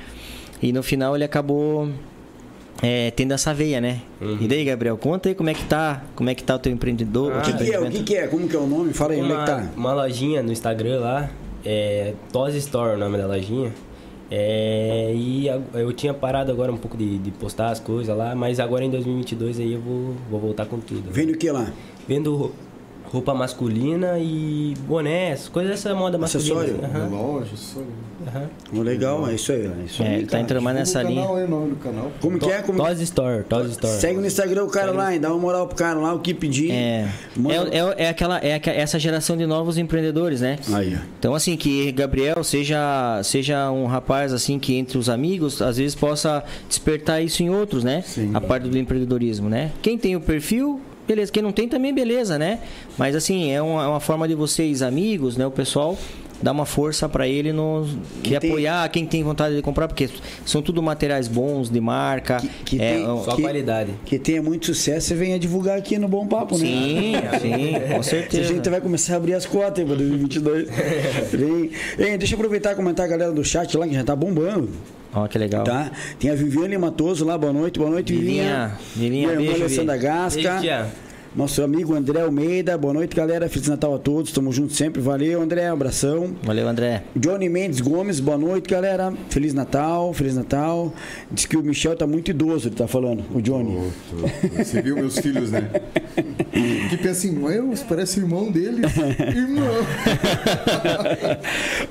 E 0.63 0.73
no 0.73 0.83
final 0.83 1.15
ele 1.15 1.25
acabou 1.25 1.89
é, 2.83 3.11
tendo 3.11 3.33
essa 3.33 3.53
veia, 3.55 3.81
né? 3.81 4.01
E 4.41 4.49
daí, 4.49 4.65
Gabriel, 4.65 4.97
conta 4.97 5.29
aí 5.29 5.35
como 5.35 5.51
é 5.51 5.55
que 5.55 5.65
tá, 5.65 6.05
como 6.15 6.29
é 6.31 6.35
que 6.35 6.43
tá 6.43 6.55
o 6.57 6.59
teu 6.59 6.73
empreendedor. 6.73 7.33
Ah, 7.33 7.37
O 7.37 7.39
o 7.39 7.43
que, 7.43 7.53
teu 7.53 7.67
que 7.67 7.73
é? 7.73 7.81
O 7.81 8.05
que, 8.05 8.17
é? 8.17 8.27
Como 8.27 8.49
que 8.49 8.57
é 8.57 8.59
o 8.59 8.67
nome? 8.67 8.93
Fala 8.93 9.13
aí, 9.13 9.21
onde 9.21 9.33
é 9.33 9.35
que 9.35 9.41
Uma, 9.41 9.47
tá? 9.47 9.69
uma 9.77 9.93
lojinha 9.95 10.43
no 10.43 10.53
Instagram 10.53 11.01
lá. 11.01 11.31
É, 11.65 12.15
Toz 12.33 12.55
Store 12.55 12.93
é 12.93 12.97
o 12.97 12.99
nome 12.99 13.19
da 13.19 13.27
lojinha. 13.27 13.73
É, 14.31 15.13
e 15.15 15.47
eu 15.75 15.93
tinha 15.93 16.13
parado 16.13 16.51
agora 16.51 16.73
um 16.73 16.77
pouco 16.77 16.97
de, 16.97 17.19
de 17.19 17.31
postar 17.31 17.69
as 17.71 17.79
coisas 17.79 18.17
lá, 18.17 18.35
mas 18.35 18.59
agora 18.59 18.85
em 18.85 18.91
2022 18.91 19.61
aí 19.61 19.75
eu 19.75 19.81
vou, 19.81 20.15
vou 20.31 20.41
voltar 20.41 20.67
com 20.67 20.81
tudo. 20.81 21.11
Vende 21.11 21.33
o 21.33 21.39
que 21.39 21.51
lá? 21.51 21.73
Vendo 22.09 22.53
roupa 23.13 23.33
masculina 23.35 24.19
e 24.19 24.75
bonés, 24.89 25.49
coisas 25.49 25.71
dessa 25.73 25.95
moda 25.95 26.19
masculina. 26.19 26.61
Acessório? 26.63 26.85
Aham, 26.85 27.09
Loja, 27.09 27.57
só. 27.57 27.81
aham. 28.27 28.49
Oh, 28.77 28.83
legal, 28.83 29.29
é 29.29 29.35
isso 29.35 29.53
aí. 29.53 29.67
É 29.67 29.85
isso 29.85 30.03
É, 30.03 30.07
aí, 30.09 30.15
ele 30.17 30.27
tá 30.27 30.41
entrando 30.41 30.63
mais 30.63 30.77
nessa 30.77 30.99
o 31.05 31.07
linha. 31.07 31.21
canal 31.23 31.37
aí, 31.37 31.45
o 31.45 31.49
nome 31.49 31.71
do 31.71 31.77
canal. 31.77 32.11
Como 32.21 32.39
que 32.39 32.51
é? 32.51 32.61
Como... 32.63 32.79
Toz 32.79 33.01
Store, 33.01 33.45
Toz 33.45 33.71
Store. 33.71 34.01
Segue 34.01 34.19
no 34.19 34.27
Instagram 34.27 34.65
o 34.65 34.69
cara 34.71 34.91
lá 34.91 35.15
e 35.15 35.19
dá 35.21 35.29
uma 35.31 35.39
moral 35.39 35.67
pro 35.69 35.77
cara 35.77 35.99
lá, 36.01 36.13
o 36.13 36.19
que 36.19 36.35
pedir. 36.35 36.73
É, 36.73 37.09
Manda- 37.37 37.55
é, 37.73 37.79
é, 37.79 37.95
é 38.05 38.09
aquela, 38.09 38.39
é 38.45 38.61
essa 38.65 38.99
geração 38.99 39.37
de 39.37 39.47
novos 39.47 39.79
empreendedores, 39.79 40.41
né? 40.41 40.59
Aí. 40.73 40.99
Então, 41.19 41.35
assim, 41.35 41.57
que 41.57 41.93
Gabriel 41.93 42.43
seja, 42.43 43.21
seja 43.23 43.71
um 43.71 43.87
rapaz, 43.87 44.33
assim, 44.33 44.59
que 44.59 44.75
entre 44.75 44.99
os 44.99 45.09
amigos, 45.09 45.63
às 45.63 45.77
vezes 45.77 45.95
possa 45.95 46.43
despertar 46.69 47.23
isso 47.23 47.43
em 47.45 47.51
outros, 47.51 47.85
né? 47.85 48.03
Sim. 48.05 48.31
A 48.35 48.41
parte 48.41 48.67
do 48.69 48.77
empreendedorismo, 48.77 49.49
né? 49.49 49.71
Quem 49.81 49.97
tem 49.97 50.17
o 50.17 50.21
perfil, 50.21 50.81
beleza. 51.07 51.31
Quem 51.33 51.43
não 51.43 51.53
tem 51.53 51.69
também, 51.69 51.93
beleza, 51.95 52.39
né? 52.39 52.61
Mas, 52.99 53.15
assim, 53.17 53.51
é 53.51 53.61
uma, 53.63 53.85
é 53.85 53.87
uma 53.89 54.01
forma 54.01 54.27
de 54.29 54.35
vocês, 54.35 54.83
amigos, 54.83 55.37
né? 55.37 55.47
O 55.47 55.51
pessoal 55.51 55.97
dar 56.43 56.51
uma 56.53 56.67
força 56.67 57.09
para 57.09 57.27
ele 57.27 57.53
no, 57.53 57.87
de 58.21 58.31
Que 58.31 58.39
tem- 58.41 58.51
apoiar 58.51 58.87
quem 58.91 59.07
tem 59.07 59.23
vontade 59.23 59.55
de 59.57 59.63
comprar, 59.63 59.89
porque 59.89 60.11
são 60.45 60.61
tudo 60.61 60.83
materiais 60.83 61.27
bons, 61.29 61.71
de 61.71 61.81
marca. 61.81 62.37
Que- 62.39 62.49
que 62.77 62.83
é, 62.83 62.95
tem- 62.97 63.05
Só 63.25 63.35
Que- 63.37 63.43
qualidade. 63.43 63.93
Que 64.05 64.19
tenha 64.19 64.43
muito 64.43 64.67
sucesso 64.67 65.13
e 65.15 65.17
venha 65.17 65.39
divulgar 65.39 65.79
aqui 65.79 65.97
no 65.97 66.09
Bom 66.09 66.27
Papo, 66.27 66.59
né? 66.59 66.67
Sim, 66.67 67.15
sim, 67.41 67.75
com 67.95 68.03
Se 68.03 68.17
a 68.17 68.21
certeza. 68.21 68.49
gente 68.53 68.69
vai 68.69 68.81
começar 68.81 69.15
a 69.15 69.17
abrir 69.17 69.33
as 69.35 69.47
cotas 69.47 69.79
aí 69.79 69.85
pra 69.87 69.95
2022. 69.95 70.69
Hein? 70.69 71.71
Hein, 71.99 72.19
deixa 72.19 72.35
eu 72.35 72.39
aproveitar 72.39 72.73
e 72.73 72.75
comentar 72.75 73.07
a 73.07 73.09
galera 73.09 73.33
do 73.33 73.45
chat 73.45 73.75
lá 73.79 73.87
que 73.87 73.95
já 73.95 74.05
tá 74.05 74.15
bombando, 74.15 74.69
Ó, 75.15 75.27
que 75.29 75.39
legal. 75.39 75.65
tá? 75.65 75.91
Tem 76.19 76.31
a 76.31 76.35
Viviane 76.35 76.77
Matoso 76.77 77.25
lá, 77.25 77.39
boa 77.39 77.53
noite, 77.53 77.79
boa 77.79 77.91
noite, 77.91 78.13
Vivinha, 78.13 78.77
Vivinha. 78.95 79.29
Vivinha, 79.29 79.37
Minha 79.37 79.51
irmã 79.53 79.65
Alessandra. 79.65 79.97
Gasca. 79.97 80.61
Beijo. 80.61 80.87
Nosso 81.35 81.65
amigo 81.65 81.95
André 81.97 82.21
Almeida, 82.21 82.79
boa 82.79 82.95
noite, 82.95 83.17
galera. 83.17 83.49
Feliz 83.49 83.67
Natal 83.67 83.93
a 83.93 83.99
todos, 83.99 84.31
tamo 84.31 84.53
juntos 84.53 84.77
sempre. 84.77 85.03
Valeu, 85.03 85.43
André, 85.43 85.67
abração. 85.67 86.33
Valeu, 86.45 86.69
André. 86.69 87.03
Johnny 87.17 87.49
Mendes 87.49 87.81
Gomes, 87.81 88.21
boa 88.21 88.39
noite, 88.39 88.69
galera. 88.71 89.13
Feliz 89.31 89.53
Natal, 89.53 90.13
Feliz 90.15 90.37
Natal. 90.37 90.95
Diz 91.33 91.45
que 91.45 91.57
o 91.57 91.63
Michel 91.63 91.97
tá 91.97 92.07
muito 92.07 92.31
idoso, 92.31 92.69
ele 92.69 92.77
tá 92.77 92.87
falando, 92.87 93.25
o 93.35 93.43
Johnny. 93.43 93.77
Tô- 94.11 94.63
Você 94.63 94.81
viu 94.81 94.95
meus 94.95 95.19
filhos, 95.19 95.51
né? 95.51 95.69
Que 96.89 96.97
pensa 96.99 97.11
assim, 97.11 97.43
"Ué, 97.43 97.61
você 97.61 97.85
parece 97.85 98.21
irmão 98.21 98.53
dele. 98.53 98.83
Irmão. 99.35 99.67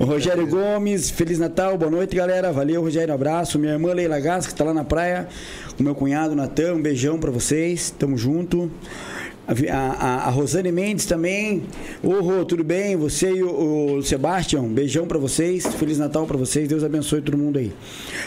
O 0.00 0.04
Rogério 0.06 0.46
Gomes, 0.46 1.10
Feliz 1.10 1.38
Natal, 1.38 1.76
boa 1.76 1.90
noite, 1.90 2.16
galera. 2.16 2.50
Valeu, 2.50 2.80
Rogério, 2.80 3.12
abraço. 3.12 3.58
Minha 3.58 3.74
irmã 3.74 3.92
Leila 3.92 4.18
Gas, 4.20 4.46
que 4.46 4.54
tá 4.54 4.64
lá 4.64 4.72
na 4.72 4.84
praia, 4.84 5.28
com 5.76 5.82
meu 5.82 5.94
cunhado 5.94 6.34
Natan, 6.34 6.74
um 6.76 6.80
beijão 6.80 7.18
pra 7.18 7.30
vocês, 7.30 7.90
tamo 7.98 8.16
junto. 8.16 8.70
A, 9.46 9.52
a, 9.76 10.26
a- 10.26 10.30
Rosane 10.30 10.72
Mendes 10.72 11.04
também. 11.04 11.64
Ô, 12.02 12.20
Rô, 12.20 12.44
tudo 12.46 12.64
bem? 12.64 12.96
Você 12.96 13.30
e 13.30 13.42
o, 13.42 13.96
o 13.98 14.02
Sebastião, 14.02 14.66
beijão 14.66 15.06
pra 15.06 15.18
vocês. 15.18 15.66
Feliz 15.66 15.98
Natal 15.98 16.24
pra 16.26 16.36
vocês. 16.38 16.66
Deus 16.68 16.82
abençoe 16.82 17.20
todo 17.20 17.36
mundo 17.36 17.58
aí. 17.58 17.70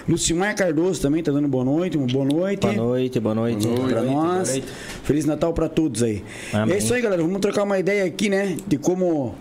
Lucimar 0.07 0.55
Cardoso 0.55 1.01
também 1.01 1.23
tá 1.23 1.31
dando 1.31 1.47
boa 1.47 1.65
noite. 1.65 1.97
Boa 1.97 2.23
noite. 2.25 2.61
Boa 2.61 2.73
noite, 2.73 3.19
boa 3.19 3.33
noite. 3.35 3.67
Boa 3.67 3.77
noite. 3.79 3.91
Pra 3.93 4.01
noite, 4.03 4.13
nós. 4.15 4.49
boa 4.49 4.59
noite. 4.59 4.73
Feliz 5.03 5.25
Natal 5.25 5.53
pra 5.53 5.67
todos 5.67 6.03
aí. 6.03 6.23
Amém. 6.53 6.75
É 6.75 6.77
isso 6.77 6.93
aí, 6.93 7.01
galera. 7.01 7.21
Vamos 7.23 7.39
trocar 7.41 7.63
uma 7.63 7.79
ideia 7.79 8.05
aqui, 8.05 8.29
né? 8.29 8.55
De 8.67 8.77
como, 8.77 9.33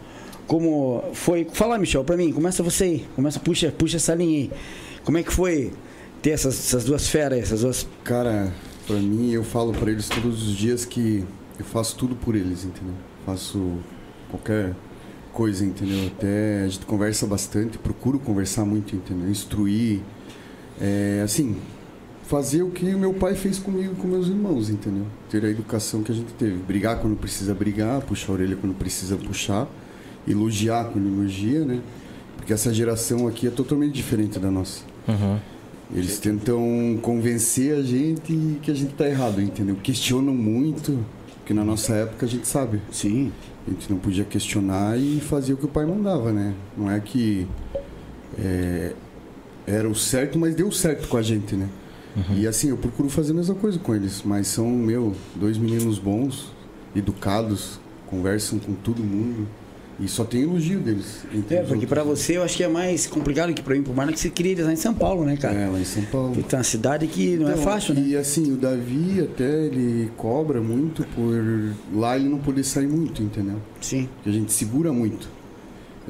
como 0.47 1.05
foi. 1.13 1.47
Fala, 1.53 1.77
Michel, 1.79 2.05
pra 2.05 2.17
mim. 2.17 2.33
Começa 2.33 2.63
você 2.63 2.85
aí. 2.85 3.05
Começa, 3.15 3.39
puxa, 3.39 3.71
puxa 3.77 3.97
essa 3.99 4.15
linha 4.15 4.39
aí. 4.39 4.51
Como 5.05 5.19
é 5.19 5.23
que 5.23 5.31
foi 5.33 5.71
ter 6.23 6.31
essas, 6.31 6.55
essas 6.59 6.85
duas 6.85 7.07
feras, 7.07 7.35
aí, 7.35 7.41
essas 7.41 7.61
duas. 7.61 7.87
Cara, 8.03 8.51
pra 8.87 8.97
mim, 8.97 9.31
eu 9.31 9.45
falo 9.45 9.73
pra 9.75 9.91
eles 9.91 10.09
todos 10.09 10.49
os 10.49 10.57
dias 10.57 10.85
que 10.87 11.23
eu 11.59 11.65
faço 11.65 11.97
tudo 11.97 12.15
por 12.15 12.35
eles, 12.35 12.65
entendeu? 12.65 12.95
Faço 13.25 13.79
qualquer 14.31 14.75
coisa, 15.33 15.65
entendeu? 15.65 16.07
Até 16.07 16.63
a 16.65 16.69
gente 16.69 16.87
conversa 16.87 17.27
bastante, 17.27 17.79
procuro 17.79 18.19
conversar 18.19 18.65
muito, 18.65 18.97
entendeu? 18.97 19.29
Instruir. 19.31 20.01
É, 20.81 21.23
assim, 21.25 21.57
fazer 22.27 22.63
o 22.63 22.71
que 22.71 22.85
meu 22.85 23.15
pai 23.15 23.35
fez 23.35 23.59
comigo 23.59 23.93
e 23.93 23.97
com 23.97 24.09
meus 24.09 24.29
irmãos, 24.29 24.69
entendeu? 24.69 25.07
Ter 25.31 25.45
a 25.45 25.49
educação 25.49 26.03
que 26.03 26.11
a 26.11 26.15
gente 26.15 26.33
teve. 26.35 26.57
Brigar 26.57 26.99
quando 26.99 27.17
precisa 27.17 27.55
brigar, 27.55 28.01
puxar 28.03 28.33
a 28.33 28.35
orelha 28.35 28.57
quando 28.57 28.75
precisa 28.75 29.17
puxar, 29.17 29.69
elogiar 30.27 30.87
quando 30.87 31.07
elogia, 31.07 31.65
né? 31.65 31.81
Porque 32.37 32.53
essa 32.53 32.73
geração 32.73 33.29
aqui 33.29 33.47
é 33.47 33.51
totalmente 33.51 33.93
diferente 33.95 34.39
da 34.39 34.51
nossa. 34.51 34.83
Uhum. 35.07 35.39
Eles 35.95 36.19
tentam 36.19 36.99
convencer 37.01 37.77
a 37.77 37.83
gente 37.83 38.59
que 38.61 38.71
a 38.71 38.75
gente 38.75 38.93
tá 38.95 39.07
errado, 39.07 39.41
entendeu? 39.41 39.77
Questionam 39.77 40.35
muito, 40.35 40.99
porque 41.47 41.55
na 41.55 41.65
nossa 41.65 41.95
época 41.95 42.27
a 42.27 42.29
gente 42.29 42.49
sabe. 42.49 42.83
Sim. 42.91 43.33
A 43.69 43.71
gente 43.71 43.89
não 43.89 44.01
podia 44.01 44.25
questionar 44.25 44.99
e 44.99 45.21
fazer 45.21 45.53
o 45.53 45.57
que 45.57 45.65
o 45.65 45.69
pai 45.69 45.87
mandava, 45.87 46.33
né? 46.33 46.53
Não 46.77 46.91
é 46.91 46.99
que 46.99 47.47
é, 48.37 48.93
era 49.65 49.89
o 49.89 49.95
certo, 49.95 50.41
mas 50.41 50.57
deu 50.57 50.73
certo 50.73 51.07
com 51.07 51.17
a 51.17 51.23
gente, 51.23 51.55
né? 51.55 51.69
E 52.35 52.49
assim, 52.49 52.71
eu 52.71 52.77
procuro 52.77 53.09
fazer 53.09 53.31
a 53.31 53.35
mesma 53.37 53.55
coisa 53.55 53.79
com 53.79 53.95
eles, 53.95 54.23
mas 54.25 54.49
são, 54.49 54.67
meu, 54.69 55.15
dois 55.37 55.57
meninos 55.57 56.01
bons, 56.01 56.51
educados, 56.97 57.79
conversam 58.09 58.59
com 58.59 58.75
todo 58.75 59.05
mundo 59.05 59.47
e 59.99 60.07
só 60.09 60.25
tem 60.25 60.43
elogio 60.43 60.79
deles. 60.79 61.25
entre 61.35 61.57
É, 61.57 61.63
porque 61.63 61.87
pra 61.87 62.03
você 62.03 62.37
eu 62.37 62.43
acho 62.43 62.57
que 62.57 62.63
é 62.63 62.69
mais 62.69 63.07
complicado 63.07 63.53
que 63.55 63.63
pra 63.63 63.75
mim, 63.75 63.83
por 63.83 63.95
mais 63.95 64.11
que 64.11 64.21
você 64.21 64.31
queria 64.31 64.53
eles 64.53 64.67
lá 64.67 64.73
em 64.73 64.77
São 64.77 64.93
Paulo, 64.93 65.25
né, 65.25 65.37
cara? 65.37 65.55
É, 65.55 65.69
lá 65.69 65.79
em 65.81 65.85
São 65.85 66.03
Paulo. 66.05 66.33
Porque 66.35 66.49
tá 66.49 66.59
uma 66.59 66.65
cidade 66.65 67.07
que 67.07 67.37
não 67.37 67.49
é 67.49 67.53
Então, 67.53 67.65
fácil, 67.65 67.95
né? 67.95 68.03
E 68.07 68.17
assim, 68.17 68.53
o 68.53 68.57
Davi 68.57 69.21
até 69.23 69.67
ele 69.67 70.11
cobra 70.17 70.61
muito 70.61 71.05
por 71.15 71.99
lá 71.99 72.17
ele 72.17 72.29
não 72.29 72.39
poder 72.39 72.63
sair 72.65 72.87
muito, 72.87 73.23
entendeu? 73.23 73.57
Sim. 73.81 74.09
Porque 74.17 74.29
a 74.29 74.33
gente 74.33 74.53
segura 74.53 74.93
muito. 74.93 75.29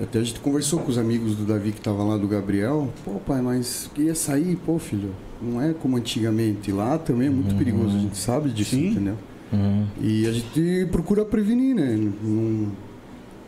Até 0.03 0.19
a 0.19 0.23
gente 0.23 0.41
conversou 0.41 0.81
com 0.81 0.91
os 0.91 0.99
amigos 0.99 1.37
do 1.37 1.45
Davi 1.45 1.73
que 1.73 1.81
tava 1.81 2.03
lá 2.03 2.19
do 2.19 2.29
Gabriel. 2.29 2.93
Pô, 3.05 3.13
pai, 3.13 3.41
mas 3.41 3.89
queria 3.95 4.15
sair, 4.15 4.57
pô, 4.57 4.79
filho. 4.79 5.11
Não 5.41 5.63
é 5.63 5.73
como 5.73 5.97
antigamente. 5.97 6.71
Lá 6.71 6.99
também 6.99 7.29
é 7.29 7.31
muito 7.31 7.55
perigoso, 7.55 7.97
a 7.97 8.01
gente 8.01 8.17
sabe 8.19 8.51
disso, 8.51 8.75
Sim. 8.75 8.89
entendeu? 8.89 9.17
Uhum. 9.53 9.87
E 10.03 10.27
a 10.27 10.33
gente 10.33 10.89
procura 10.91 11.25
prevenir, 11.25 11.75
né? 11.75 11.97
Não, 12.23 12.73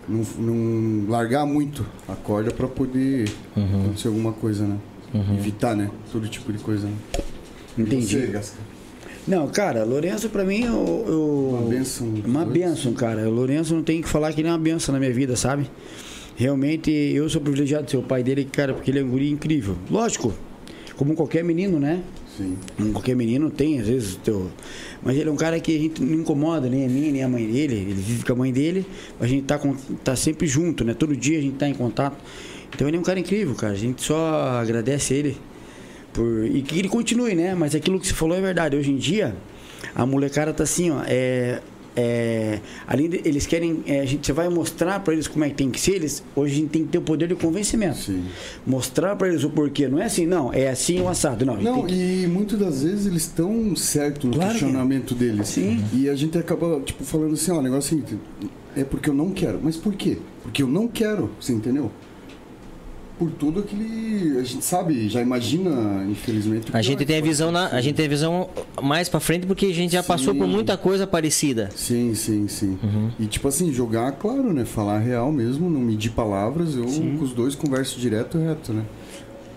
não, 0.09 0.23
não 0.39 1.11
largar 1.11 1.45
muito 1.47 1.85
a 2.09 2.15
corda 2.15 2.51
para 2.51 2.67
poder 2.67 3.29
Uhum. 3.57 3.83
acontecer 3.85 4.09
alguma 4.09 4.33
coisa, 4.33 4.65
né? 4.65 4.77
Evitar, 5.39 5.75
né? 5.75 5.91
Todo 6.13 6.29
tipo 6.29 6.53
de 6.53 6.59
coisa, 6.59 6.87
né? 6.87 6.95
Entendi. 7.79 8.27
Você? 8.27 8.55
Não, 9.27 9.47
cara, 9.49 9.85
Lourenço 9.85 10.29
pra 10.29 10.45
mim 10.45 10.63
eu. 10.65 11.05
eu- 11.07 11.59
Uma 11.61 11.69
bênção. 11.71 12.07
Uma 12.25 12.45
Dois. 12.45 12.59
benção, 12.59 12.93
cara. 12.93 13.29
O 13.29 13.33
Lourenço 13.33 13.75
não 13.75 13.83
tem 13.83 14.01
que 14.03 14.09
falar 14.09 14.33
que 14.33 14.41
ele 14.41 14.49
é 14.49 14.51
uma 14.53 14.59
benção 14.59 14.93
na 14.93 14.99
minha 14.99 15.13
vida, 15.13 15.37
sabe? 15.37 15.71
Realmente 16.37 16.91
eu 16.91 17.29
sou 17.29 17.41
privilegiado 17.41 17.85
de 17.85 17.91
ser 17.91 17.97
o 17.97 18.03
pai 18.03 18.23
dele, 18.23 18.45
cara, 18.45 18.73
porque 18.75 18.91
ele 18.91 19.01
é 19.01 19.03
um 19.05 19.09
guri 19.11 19.31
incrível. 19.31 19.77
Lógico, 19.91 20.33
como 20.97 21.15
qualquer 21.15 21.43
menino, 21.45 21.79
né? 21.81 22.01
Sim. 22.37 22.57
Como 22.77 22.93
qualquer 22.93 23.17
menino 23.17 23.51
tem, 23.51 23.81
às 23.81 23.89
vezes, 23.89 24.15
o 24.15 24.19
teu. 24.19 24.51
Mas 25.03 25.17
ele 25.17 25.29
é 25.29 25.33
um 25.33 25.37
cara 25.37 25.59
que 25.61 25.75
a 25.77 25.79
gente 25.79 26.03
não 26.03 26.21
incomoda, 26.21 26.69
nem 26.69 26.85
a 26.85 26.89
mim, 26.89 27.13
nem 27.13 27.23
a 27.23 27.29
mãe 27.29 27.47
dele. 27.47 27.75
Ele 27.77 27.95
vive 27.95 28.25
com 28.25 28.33
a 28.33 28.37
mãe 28.37 28.53
dele, 28.53 28.85
a 29.21 29.27
gente 29.27 29.45
tá, 29.45 29.59
com- 29.59 29.75
tá 30.03 30.17
sempre 30.17 30.47
junto, 30.47 30.85
né? 30.85 30.93
Todo 30.95 31.17
dia 31.17 31.39
a 31.39 31.43
gente 31.43 31.57
tá 31.57 31.69
em 31.69 31.75
contato. 31.75 32.17
Então 32.75 32.87
ele 32.87 32.97
é 32.97 33.01
um 33.01 33.05
cara 33.05 33.19
incrível, 33.19 33.55
cara. 33.55 33.73
A 33.73 33.77
gente 33.77 34.03
só 34.03 34.59
agradece 34.61 35.15
ele 35.15 35.37
por. 36.13 36.45
E 36.47 36.63
que 36.63 36.79
ele 36.79 36.89
continue, 36.89 37.35
né? 37.35 37.55
Mas 37.55 37.75
aquilo 37.75 37.99
que 38.01 38.07
você 38.07 38.15
falou 38.15 38.37
é 38.37 38.41
verdade. 38.41 38.77
Hoje 38.77 38.91
em 38.91 38.97
dia, 38.97 39.35
a 39.95 40.05
molecada 40.05 40.53
tá 40.53 40.65
assim, 40.65 40.91
ó. 40.91 41.01
É, 41.07 41.61
é, 42.01 42.61
além 42.87 43.09
de, 43.09 43.21
eles 43.25 43.45
querem. 43.45 43.83
é, 43.87 44.01
a 44.01 44.05
gente, 44.05 44.25
você 44.27 44.33
vai 44.33 44.49
mostrar 44.49 45.01
pra 45.01 45.13
eles 45.13 45.27
como 45.27 45.45
é 45.45 45.49
que 45.49 45.57
tem 45.57 45.69
que 45.71 45.81
ser. 45.81 45.97
Eles, 45.97 46.23
hoje 46.37 46.53
a 46.53 46.57
gente 46.57 46.69
tem 46.71 46.83
que 46.85 46.89
ter 46.91 46.99
o 46.99 47.03
poder 47.03 47.27
de 47.27 47.35
convencimento. 47.35 47.99
Sim. 47.99 48.25
Mostrar 48.65 49.17
pra 49.17 49.27
eles 49.29 49.43
o 49.43 49.51
porquê. 49.51 49.89
Não 49.89 49.99
é 49.99 50.05
assim, 50.05 50.25
não. 50.27 50.53
É 50.53 50.69
assim 50.71 51.01
o 51.01 51.09
assado. 51.09 51.45
Não, 51.45 51.57
Não, 51.61 51.85
que- 51.87 51.95
e 51.95 52.27
muitas 52.29 52.59
das 52.59 52.83
vezes 52.85 53.07
eles 53.07 53.23
estão 53.23 53.75
certos 53.75 54.25
no 54.27 54.33
Claro 54.37 54.51
é. 54.51 54.53
questionamento 54.53 55.15
deles. 55.15 55.49
Sim. 55.49 55.85
E 55.93 56.09
a 56.09 56.15
gente 56.15 56.39
acaba, 56.39 56.81
tipo, 56.81 57.03
falando 57.05 57.35
assim, 57.35 57.51
ó, 57.51 57.59
o 57.59 57.63
negócio 57.63 57.97
é 57.97 58.01
seguinte, 58.01 58.19
é 58.77 58.85
porque 58.85 59.11
eu 59.11 59.15
não 59.15 59.31
quero. 59.33 59.59
Mas 59.63 59.77
por 59.77 59.95
quê? 59.95 60.19
Porque 60.43 60.63
eu 60.63 60.69
não 60.69 60.87
quero, 60.87 61.31
você 61.41 61.53
entendeu? 61.53 61.91
Por 63.19 63.31
tudo 63.33 63.61
aquele. 63.61 64.39
A 64.39 64.45
gente 64.45 64.65
sabe, 64.65 65.09
já 65.09 65.21
imagina, 65.21 66.07
infelizmente. 66.09 66.67
A 66.73 66.81
gente 66.81 66.99
que 66.99 67.05
tem 67.07 67.19
a 67.19 67.21
visão 67.21 67.51
na, 67.51 67.67
a 67.69 67.81
gente 67.81 67.97
tem 67.97 68.07
a 68.07 68.09
visão 68.09 68.49
mais 68.81 69.09
pra 69.09 69.19
frente 69.19 69.47
porque 69.47 69.67
a 69.67 69.75
gente 69.75 69.93
já 69.93 70.03
passou 70.03 70.33
Sim. 70.33 70.39
por 70.39 70.47
muita 70.47 70.77
coisa 70.77 71.07
parecida. 71.07 71.69
Sim, 71.75 72.15
sim, 72.15 72.47
sim. 72.47 72.79
Uhum. 72.83 73.11
E 73.19 73.27
tipo 73.27 73.49
assim, 73.49 73.73
jogar, 73.73 74.13
claro, 74.13 74.53
né? 74.53 74.65
Falar 74.65 74.99
real 75.01 75.33
mesmo, 75.33 75.69
não 75.69 75.81
medir 75.81 76.11
palavras. 76.13 76.77
Eu 76.77 76.85
com 76.85 77.25
os 77.25 77.33
dois 77.33 77.55
converso 77.57 77.99
direto 77.99 78.39
e 78.39 78.45
reto, 78.45 78.73
né? 78.73 78.85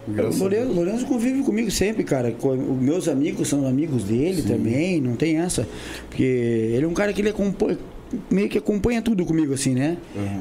O 0.08 0.12
Graças. 0.13 0.39
Lourenço, 0.39 0.72
Lourenço 0.74 1.06
convive 1.06 1.44
comigo 1.44 1.70
sempre, 1.70 2.03
cara. 2.03 2.32
Co- 2.32 2.53
Os 2.53 2.82
meus 2.82 3.08
amigos 3.08 3.48
são 3.48 3.68
amigos 3.68 4.03
dele 4.03 4.41
também, 4.41 5.00
não 5.00 5.15
tem 5.15 5.38
essa. 5.38 5.68
Porque 6.10 6.24
ele 6.24 6.84
é 6.86 6.88
um 6.88 6.94
cara 6.96 7.13
que 7.13 7.22
ele 7.22 7.32
compo- 7.32 7.77
meio 8.30 8.50
que 8.50 8.58
acompanha 8.58 9.01
tudo 9.01 9.24
comigo, 9.24 9.53
assim, 9.53 9.75
né? 9.75 9.98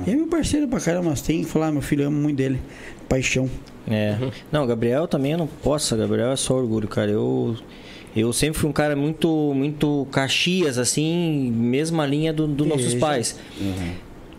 E 0.07 0.11
é 0.11 0.17
meu 0.17 0.27
parceiro 0.29 0.67
pra 0.67 0.81
caramba, 0.81 1.11
mas 1.11 1.21
tem 1.21 1.45
que 1.45 1.51
falar, 1.51 1.71
meu 1.71 1.83
filho, 1.83 2.05
eu 2.05 2.09
amo 2.09 2.17
muito 2.19 2.39
dele. 2.39 2.59
Paixão. 3.11 3.51
É. 3.91 4.17
Não, 4.53 4.65
Gabriel 4.65 5.09
também 5.09 5.33
eu 5.33 5.39
não 5.39 5.49
posso. 5.49 5.97
Gabriel 5.97 6.31
é 6.31 6.37
só 6.37 6.55
orgulho, 6.55 6.87
cara. 6.87 7.11
Eu, 7.11 7.57
eu 8.15 8.33
sempre 8.33 8.61
fui 8.61 8.71
um 8.71 8.73
cara 8.73 8.95
muito, 8.95 9.53
muito 9.53 10.07
Caxias, 10.13 10.79
assim, 10.79 11.51
mesma 11.53 12.07
linha 12.07 12.33
dos 12.33 12.49
do 12.49 12.65
nossos 12.65 12.95
pais. 12.95 13.37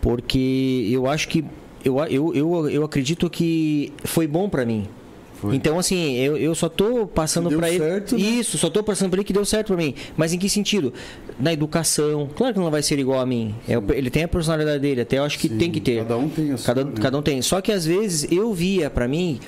Porque 0.00 0.88
eu 0.90 1.06
acho 1.06 1.28
que. 1.28 1.44
Eu, 1.84 1.98
eu, 2.06 2.34
eu, 2.34 2.70
eu 2.70 2.84
acredito 2.84 3.28
que 3.28 3.92
foi 4.04 4.26
bom 4.26 4.48
pra 4.48 4.64
mim. 4.64 4.88
Foi. 5.34 5.54
Então, 5.56 5.78
assim, 5.78 6.14
eu, 6.14 6.36
eu 6.36 6.54
só 6.54 6.68
tô 6.68 7.04
passando 7.06 7.50
pra 7.50 7.68
ele. 7.68 7.78
certo, 7.78 8.16
né? 8.16 8.22
Isso, 8.22 8.56
só 8.56 8.70
tô 8.70 8.82
passando 8.82 9.10
pra 9.10 9.18
ele 9.18 9.24
que 9.24 9.32
deu 9.32 9.44
certo 9.44 9.66
pra 9.68 9.76
mim. 9.76 9.94
Mas 10.16 10.32
em 10.32 10.38
que 10.38 10.48
sentido? 10.48 10.94
Na 11.42 11.52
educação. 11.52 12.28
Claro 12.36 12.54
que 12.54 12.60
não 12.60 12.70
vai 12.70 12.82
ser 12.82 12.98
igual 13.00 13.18
a 13.20 13.26
mim. 13.26 13.54
É, 13.68 13.74
ele 13.96 14.08
tem 14.10 14.22
a 14.22 14.28
personalidade 14.28 14.78
dele, 14.78 15.00
até 15.00 15.18
eu 15.18 15.24
acho 15.24 15.38
que 15.38 15.48
Sim, 15.48 15.58
tem 15.58 15.70
que 15.72 15.80
ter. 15.80 15.98
cada 15.98 16.16
um 16.16 16.28
tem 16.28 16.52
a 16.52 16.56
sua, 16.56 16.66
Cada, 16.74 16.84
né? 16.84 16.92
cada 17.00 17.18
um 17.18 17.22
tem. 17.22 17.42
Só 17.42 17.60
que 17.60 17.72
às 17.72 17.84
vezes 17.84 18.30
eu 18.30 18.54
via 18.54 18.88
pra 18.88 19.08
mim 19.08 19.40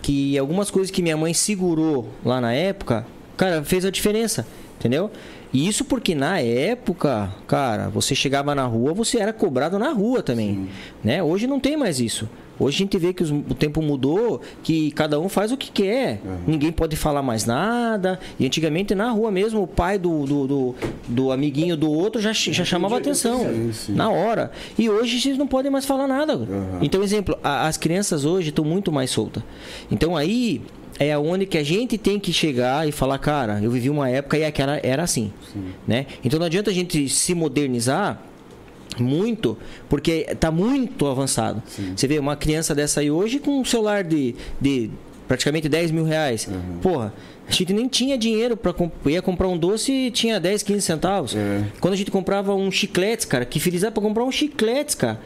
que 0.00 0.38
algumas 0.38 0.70
coisas 0.70 0.90
que 0.90 1.02
minha 1.02 1.16
mãe 1.16 1.34
segurou 1.34 2.08
lá 2.24 2.40
na 2.40 2.52
época, 2.52 3.04
cara, 3.36 3.62
fez 3.64 3.84
a 3.84 3.90
diferença, 3.90 4.46
entendeu? 4.78 5.10
E 5.52 5.68
isso 5.68 5.84
porque 5.84 6.14
na 6.14 6.40
época, 6.40 7.30
cara, 7.46 7.88
você 7.88 8.14
chegava 8.14 8.54
na 8.54 8.64
rua, 8.64 8.94
você 8.94 9.18
era 9.18 9.32
cobrado 9.32 9.78
na 9.78 9.90
rua 9.92 10.22
também, 10.22 10.68
né? 11.04 11.22
Hoje 11.22 11.46
não 11.46 11.60
tem 11.60 11.76
mais 11.76 12.00
isso. 12.00 12.28
Hoje 12.58 12.76
a 12.76 12.78
gente 12.78 12.98
vê 12.98 13.12
que 13.12 13.22
os- 13.22 13.30
o 13.30 13.54
tempo 13.54 13.80
mudou, 13.82 14.40
que 14.62 14.90
cada 14.92 15.18
um 15.18 15.28
faz 15.28 15.50
o 15.52 15.56
que 15.56 15.70
quer. 15.70 16.20
Ninguém 16.46 16.70
pode 16.70 16.94
falar 16.96 17.22
mais 17.22 17.44
nada. 17.44 18.20
E 18.38 18.46
antigamente 18.46 18.94
na 18.94 19.10
rua 19.10 19.30
mesmo, 19.30 19.62
o 19.62 19.66
pai 19.66 19.98
do, 19.98 20.24
do, 20.24 20.46
do, 20.46 20.74
do 21.08 21.32
amiguinho 21.32 21.76
do 21.76 21.90
outro 21.90 22.20
já, 22.20 22.32
já 22.32 22.64
chamava 22.64 22.96
atenção. 22.98 23.40
Sim, 23.40 23.72
sim. 23.72 23.92
Na 23.94 24.10
hora. 24.10 24.50
E 24.78 24.88
hoje 24.88 25.20
vocês 25.20 25.36
não 25.38 25.46
podem 25.46 25.70
mais 25.70 25.84
falar 25.84 26.06
nada. 26.06 26.38
Então, 26.80 27.02
exemplo, 27.02 27.36
a- 27.42 27.66
as 27.66 27.76
crianças 27.76 28.24
hoje 28.24 28.50
estão 28.50 28.64
muito 28.64 28.92
mais 28.92 29.10
soltas. 29.10 29.42
Então 29.90 30.16
aí 30.16 30.60
é 30.98 31.16
onde 31.18 31.46
que 31.46 31.58
a 31.58 31.64
gente 31.64 31.96
tem 31.98 32.18
que 32.20 32.32
chegar 32.32 32.86
e 32.86 32.92
falar, 32.92 33.18
cara, 33.18 33.58
eu 33.62 33.70
vivi 33.70 33.88
uma 33.90 34.08
época 34.08 34.36
e 34.38 34.44
aquela 34.44 34.78
era 34.82 35.02
assim, 35.02 35.32
né? 35.88 36.06
Então 36.24 36.38
não 36.38 36.46
adianta 36.46 36.70
a 36.70 36.74
gente 36.74 37.08
se 37.08 37.34
modernizar 37.34 38.22
muito, 39.00 39.56
porque 39.88 40.24
tá 40.38 40.50
muito 40.50 41.06
avançado. 41.06 41.62
Você 41.94 42.06
vê 42.06 42.18
uma 42.18 42.36
criança 42.36 42.74
dessa 42.74 43.00
aí 43.00 43.10
hoje 43.10 43.38
com 43.38 43.60
um 43.60 43.64
celular 43.64 44.04
de, 44.04 44.34
de 44.60 44.90
praticamente 45.28 45.68
10 45.68 45.90
mil 45.90 46.04
reais. 46.04 46.48
Porra, 46.82 47.12
a 47.48 47.52
gente 47.52 47.72
nem 47.72 47.88
tinha 47.88 48.16
dinheiro 48.16 48.56
para 48.56 48.74
ia 49.06 49.20
comprar 49.20 49.48
um 49.48 49.58
doce 49.58 49.92
e 49.92 50.10
tinha 50.10 50.38
10, 50.38 50.62
15 50.62 50.80
centavos. 50.80 51.36
É. 51.36 51.64
Quando 51.80 51.94
a 51.94 51.96
gente 51.96 52.10
comprava 52.10 52.54
um 52.54 52.70
chiclete, 52.70 53.26
cara, 53.26 53.44
que 53.44 53.58
feliz 53.58 53.82
para 53.82 53.90
comprar 53.92 54.24
um 54.24 54.32
chiclete, 54.32 54.96
cara. 54.96 55.20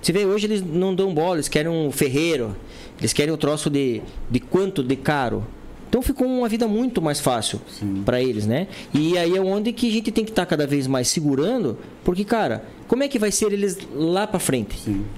Você 0.00 0.12
vê, 0.12 0.24
hoje 0.24 0.46
eles 0.46 0.62
não 0.62 0.94
dão 0.94 1.12
bola, 1.12 1.36
eles 1.36 1.48
querem 1.48 1.70
um 1.70 1.90
ferreiro, 1.90 2.56
eles 2.98 3.12
querem 3.12 3.32
um 3.32 3.36
troço 3.36 3.70
de, 3.70 4.02
de 4.30 4.40
quanto 4.40 4.82
de 4.82 4.96
caro. 4.96 5.46
Então 5.88 6.00
ficou 6.00 6.26
uma 6.26 6.48
vida 6.48 6.66
muito 6.66 7.02
mais 7.02 7.20
fácil 7.20 7.60
para 8.04 8.22
eles, 8.22 8.46
né? 8.46 8.66
E 8.94 9.18
aí 9.18 9.36
é 9.36 9.40
onde 9.40 9.72
que 9.72 9.88
a 9.88 9.92
gente 9.92 10.10
tem 10.10 10.24
que 10.24 10.30
estar 10.30 10.46
cada 10.46 10.66
vez 10.66 10.86
mais 10.86 11.08
segurando, 11.08 11.76
porque, 12.02 12.24
cara, 12.24 12.64
como 12.92 13.02
é 13.02 13.08
que 13.08 13.18
vai 13.18 13.32
ser 13.32 13.50
eles 13.54 13.78
lá 13.94 14.26
para 14.26 14.38
frente? 14.38 14.76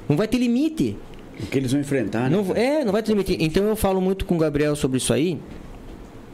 Não 0.08 0.16
vai 0.16 0.28
ter 0.28 0.38
limite. 0.38 0.96
O 1.42 1.46
que 1.46 1.58
eles 1.58 1.72
vão 1.72 1.80
enfrentar, 1.80 2.30
né? 2.30 2.36
Não, 2.36 2.54
é, 2.54 2.84
não 2.84 2.92
vai 2.92 3.02
ter 3.02 3.10
limite. 3.10 3.36
Então 3.40 3.64
eu 3.64 3.74
falo 3.74 4.00
muito 4.00 4.24
com 4.24 4.36
o 4.36 4.38
Gabriel 4.38 4.76
sobre 4.76 4.98
isso 4.98 5.12
aí. 5.12 5.40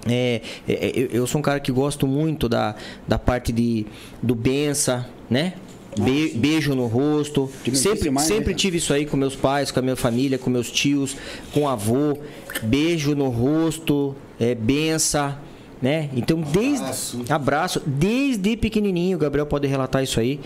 É, 0.06 0.42
é, 0.68 0.73
é, 0.75 1.09
eu- 1.11 1.26
sou 1.26 1.38
um 1.38 1.42
cara 1.42 1.59
que 1.59 1.73
gosto 1.73 2.06
muito 2.06 2.47
da, 2.47 2.75
da 3.09 3.18
parte 3.18 3.52
de, 3.52 3.87
do 4.23 4.35
bença, 4.35 5.09
né? 5.30 5.54
Be- 5.99 6.35
beijo 6.37 6.75
no 6.75 6.87
rosto. 6.87 7.50
Sempre, 7.73 8.11
mais, 8.11 8.28
né, 8.28 8.35
sempre 8.35 8.50
cara? 8.52 8.56
tive 8.59 8.76
isso 8.76 8.92
aí 8.92 9.06
com 9.06 9.16
meus 9.16 9.35
pais, 9.35 9.70
com 9.70 9.78
a 9.78 9.82
minha 9.82 9.97
família, 9.97 10.37
com 10.37 10.50
meus 10.50 10.70
tios, 10.70 11.16
com 11.54 11.66
avô. 11.66 12.18
Beijo 12.62 13.14
no 13.14 13.30
rosto, 13.30 14.14
é, 14.38 14.54
bença, 14.54 15.38
né? 15.81 16.11
Então, 16.14 16.38
desde. 16.42 16.83
Abraço. 16.85 17.24
Abraço. 17.31 17.83
Desde 17.87 18.59
pequenininho, 18.59 19.16
o 19.16 19.20
Gabriel 19.20 19.46
pode 19.46 19.66
relatar 19.66 20.03
isso 20.03 20.20
aí. 20.20 20.38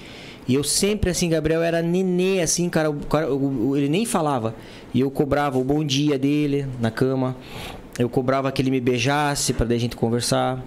E 0.46 0.54
eu 0.54 0.62
sempre, 0.64 1.10
assim, 1.10 1.28
Gabriel 1.28 1.62
era 1.62 1.80
nenê, 1.80 2.40
assim, 2.42 2.68
cara, 2.68 2.90
o 2.90 2.94
cara- 3.06 3.32
o- 3.32 3.76
ele 3.76 3.88
nem 3.88 4.04
falava. 4.04 4.54
E 4.92 5.00
eu 5.00 5.10
cobrava 5.10 5.58
o 5.58 5.64
bom 5.64 5.82
dia 5.84 6.18
dele 6.18 6.66
na 6.80 6.90
cama. 6.90 7.36
Eu 7.98 8.08
cobrava 8.08 8.50
que 8.52 8.60
ele 8.60 8.70
me 8.70 8.80
beijasse 8.80 9.52
pra 9.54 9.64
daí 9.64 9.76
a 9.76 9.80
gente 9.80 9.96
conversar. 9.96 10.62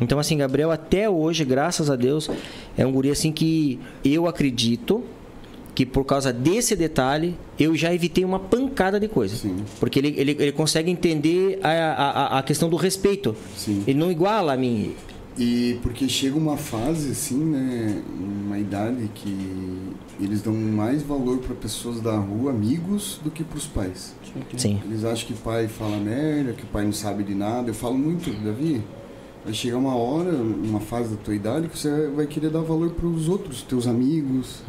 Então, 0.00 0.18
assim, 0.18 0.36
Gabriel, 0.36 0.70
até 0.70 1.08
hoje, 1.08 1.44
graças 1.44 1.90
a 1.90 1.96
Deus, 1.96 2.28
é 2.76 2.86
um 2.86 2.92
guri, 2.92 3.10
assim, 3.10 3.32
que 3.32 3.80
eu 4.04 4.26
acredito 4.28 5.02
que 5.74 5.84
por 5.84 6.04
causa 6.04 6.32
desse 6.32 6.74
detalhe, 6.74 7.36
eu 7.58 7.74
já 7.76 7.92
evitei 7.92 8.24
uma 8.24 8.38
pancada 8.38 8.98
de 8.98 9.08
coisa. 9.08 9.36
Sim. 9.36 9.56
Porque 9.78 9.98
ele, 9.98 10.14
ele, 10.16 10.36
ele 10.38 10.52
consegue 10.52 10.90
entender 10.90 11.58
a, 11.62 11.68
a, 11.70 12.38
a 12.38 12.42
questão 12.42 12.68
do 12.70 12.76
respeito. 12.76 13.36
Sim. 13.54 13.82
Ele 13.86 13.98
não 13.98 14.10
iguala 14.10 14.54
a 14.54 14.56
mim. 14.56 14.94
E 15.38 15.78
porque 15.82 16.08
chega 16.08 16.36
uma 16.36 16.56
fase, 16.56 17.10
assim, 17.10 17.36
né? 17.36 18.02
Uma 18.18 18.58
idade 18.58 19.10
que 19.14 19.94
eles 20.18 20.40
dão 20.40 20.54
mais 20.54 21.02
valor 21.02 21.38
para 21.38 21.54
pessoas 21.54 22.00
da 22.00 22.16
rua, 22.16 22.50
amigos, 22.50 23.20
do 23.22 23.30
que 23.30 23.44
para 23.44 23.58
os 23.58 23.66
pais. 23.66 24.14
Sim. 24.56 24.80
Eles 24.84 25.04
acham 25.04 25.26
que 25.26 25.34
pai 25.34 25.68
fala 25.68 25.98
merda, 25.98 26.52
que 26.52 26.64
o 26.64 26.66
pai 26.66 26.84
não 26.84 26.92
sabe 26.92 27.22
de 27.22 27.34
nada. 27.34 27.68
Eu 27.68 27.74
falo 27.74 27.98
muito, 27.98 28.30
Davi. 28.42 28.82
Vai 29.44 29.52
chegar 29.52 29.76
uma 29.76 29.94
hora, 29.94 30.32
uma 30.32 30.80
fase 30.80 31.10
da 31.10 31.16
tua 31.16 31.34
idade, 31.34 31.68
que 31.68 31.78
você 31.78 32.08
vai 32.08 32.26
querer 32.26 32.50
dar 32.50 32.62
valor 32.62 32.90
para 32.90 33.06
os 33.06 33.28
outros, 33.28 33.62
teus 33.62 33.86
amigos, 33.86 34.62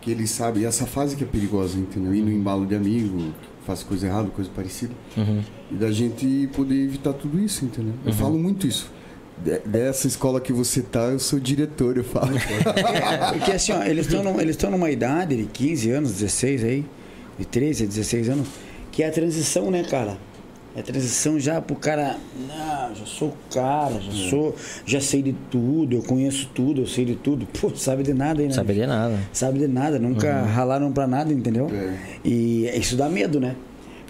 que 0.00 0.10
eles 0.10 0.30
sabem. 0.30 0.64
E 0.64 0.66
essa 0.66 0.86
fase 0.86 1.16
que 1.16 1.24
é 1.24 1.26
perigosa, 1.26 1.78
entendeu? 1.78 2.14
Ir 2.14 2.20
no 2.20 2.30
embalo 2.30 2.66
de 2.66 2.74
amigo, 2.74 3.32
faz 3.64 3.82
coisa 3.82 4.08
errada, 4.08 4.28
coisa 4.28 4.50
parecida. 4.54 4.92
Uhum. 5.16 5.40
E 5.70 5.74
da 5.74 5.90
gente 5.90 6.50
poder 6.52 6.84
evitar 6.84 7.12
tudo 7.12 7.38
isso, 7.38 7.64
entendeu? 7.64 7.94
Eu 8.04 8.12
falo 8.12 8.38
muito 8.38 8.66
isso. 8.66 8.90
De- 9.44 9.58
Dessa 9.60 10.06
escola 10.06 10.40
que 10.40 10.52
você 10.52 10.82
tá, 10.82 11.00
eu 11.04 11.18
sou 11.18 11.38
diretor, 11.40 11.96
eu 11.96 12.04
falo. 12.04 12.32
Porque 13.32 13.52
assim, 13.52 13.72
ó, 13.72 13.82
eles 13.82 14.06
estão 14.06 14.40
eles 14.40 14.56
estão 14.56 14.70
numa 14.70 14.90
idade 14.90 15.36
de 15.36 15.44
15 15.44 15.90
anos, 15.90 16.12
16 16.12 16.64
aí, 16.64 16.84
de 17.38 17.44
13 17.46 17.84
a 17.84 17.86
16 17.86 18.28
anos, 18.28 18.48
que 18.92 19.02
é 19.02 19.08
a 19.08 19.10
transição, 19.10 19.70
né, 19.70 19.82
cara? 19.84 20.16
É 20.76 20.80
a 20.80 20.82
transição 20.84 21.38
já 21.40 21.60
pro 21.60 21.74
cara, 21.74 22.16
não, 22.48 22.94
já 22.94 23.04
sou 23.04 23.28
o 23.30 23.34
cara, 23.52 24.00
já 24.00 24.30
sou, 24.30 24.54
já 24.86 25.00
sei 25.00 25.20
de 25.20 25.32
tudo, 25.50 25.96
eu 25.96 26.02
conheço 26.02 26.48
tudo, 26.54 26.82
eu 26.82 26.86
sei 26.86 27.04
de 27.04 27.16
tudo. 27.16 27.44
Pô, 27.60 27.70
sabe 27.74 28.04
de 28.04 28.14
nada 28.14 28.40
aí, 28.40 28.46
né? 28.46 28.54
Sabe 28.54 28.74
de 28.74 28.86
nada. 28.86 29.18
Sabe 29.32 29.58
de 29.58 29.66
nada, 29.66 29.98
nunca 29.98 30.42
ralaram 30.42 30.92
pra 30.92 31.08
nada, 31.08 31.32
entendeu? 31.32 31.68
É. 31.72 31.94
E 32.24 32.70
isso 32.78 32.94
dá 32.94 33.08
medo, 33.08 33.40
né? 33.40 33.56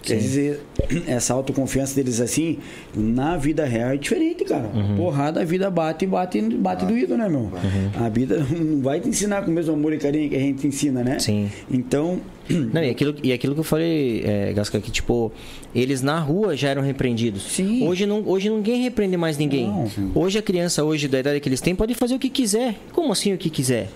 Quer 0.01 0.17
dizer, 0.17 0.59
essa 1.07 1.33
autoconfiança 1.33 1.95
deles 1.95 2.19
assim, 2.19 2.57
na 2.95 3.37
vida 3.37 3.65
real 3.65 3.91
é 3.91 3.97
diferente, 3.97 4.43
cara. 4.43 4.69
Uhum. 4.73 4.95
Porrada, 4.95 5.41
a 5.41 5.45
vida 5.45 5.69
bate, 5.69 6.05
bate, 6.05 6.41
bate 6.41 6.85
doído, 6.85 7.17
né, 7.17 7.29
meu? 7.29 7.51
A 7.99 8.09
vida 8.09 8.45
não 8.49 8.81
vai 8.81 8.99
te 8.99 9.09
ensinar 9.09 9.43
com 9.43 9.51
o 9.51 9.53
mesmo 9.53 9.73
amor 9.73 9.93
e 9.93 9.97
carinho 9.97 10.29
que 10.29 10.35
a 10.35 10.39
gente 10.39 10.65
ensina, 10.65 11.03
né? 11.03 11.19
Sim. 11.19 11.49
Então, 11.69 12.19
Não, 12.73 12.83
e 12.83 12.89
aquilo, 12.89 13.15
e 13.23 13.31
aquilo 13.31 13.53
que 13.53 13.59
eu 13.59 13.63
falei, 13.63 14.23
é, 14.25 14.53
Gasca, 14.53 14.79
que 14.79 14.91
tipo, 14.91 15.31
eles 15.73 16.01
na 16.01 16.19
rua 16.19 16.55
já 16.55 16.69
eram 16.69 16.81
repreendidos. 16.81 17.43
Sim. 17.43 17.87
Hoje, 17.87 18.05
não, 18.05 18.23
hoje 18.25 18.49
ninguém 18.49 18.81
repreende 18.81 19.17
mais 19.17 19.37
ninguém. 19.37 19.67
Não. 19.67 19.89
Hoje 20.15 20.39
a 20.39 20.41
criança, 20.41 20.83
hoje 20.83 21.07
da 21.07 21.19
idade 21.19 21.39
que 21.39 21.47
eles 21.47 21.61
têm, 21.61 21.75
pode 21.75 21.93
fazer 21.93 22.15
o 22.15 22.19
que 22.19 22.29
quiser. 22.29 22.75
Como 22.91 23.11
assim 23.11 23.33
o 23.33 23.37
que 23.37 23.49
quiser? 23.49 23.89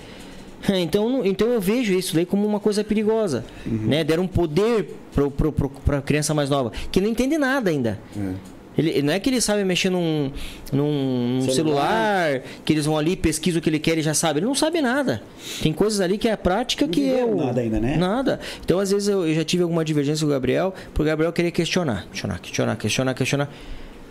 Então, 0.75 1.09
não- 1.09 1.25
então 1.25 1.47
eu 1.47 1.61
vejo 1.61 1.93
isso 1.93 2.15
daí 2.15 2.25
como 2.25 2.45
uma 2.47 2.59
coisa 2.59 2.83
perigosa. 2.83 3.45
Né? 3.65 4.03
Deram 4.03 4.27
poder 4.27 4.95
pro, 5.13 5.31
pra 5.31 6.01
criança 6.01 6.33
mais 6.33 6.49
nova, 6.49 6.71
que 6.91 6.99
não 6.99 7.09
entende 7.09 7.37
nada 7.37 7.69
ainda. 7.69 7.99
É. 8.17 8.55
Ele, 8.77 9.01
não 9.01 9.13
é 9.13 9.19
que 9.19 9.29
ele 9.29 9.39
sabe 9.39 9.63
mexer 9.63 9.89
num, 9.89 10.31
num, 10.71 11.39
Celular. 11.49 11.53
celular. 11.53 12.41
que 12.65 12.73
eles 12.73 12.85
vão 12.85 12.97
ali, 12.97 13.15
pesquisam 13.15 13.59
o 13.59 13.61
que 13.61 13.69
ele 13.69 13.79
quer 13.79 13.97
e 13.97 14.01
já 14.01 14.13
sabe. 14.13 14.39
Ele 14.39 14.45
não 14.45 14.55
sabe 14.55 14.81
nada. 14.81 15.21
Tem 15.61 15.71
coisas 15.71 16.01
ali 16.01 16.17
que 16.17 16.27
é 16.27 16.33
a 16.33 16.37
prática 16.37 16.87
que 16.87 17.09
é 17.09 17.13
viveu 17.13 17.37
o... 17.37 17.45
nada 17.45 17.61
ainda, 17.61 17.79
né? 17.79 17.95
Nada. 17.95 18.39
Então, 18.63 18.79
às 18.79 18.91
vezes, 18.91 19.07
eu, 19.07 19.25
eu 19.25 19.33
já 19.33 19.45
tive 19.45 19.63
alguma 19.63 19.85
divergência 19.85 20.25
com 20.25 20.29
o 20.29 20.33
Gabriel, 20.33 20.73
porque 20.93 21.03
o 21.03 21.05
Gabriel 21.05 21.31
queria 21.31 21.51
questionar. 21.51 22.05
Questionar, 22.11 22.39
questionar, 22.39 22.75
questionar, 22.75 23.13
questionar. 23.13 23.49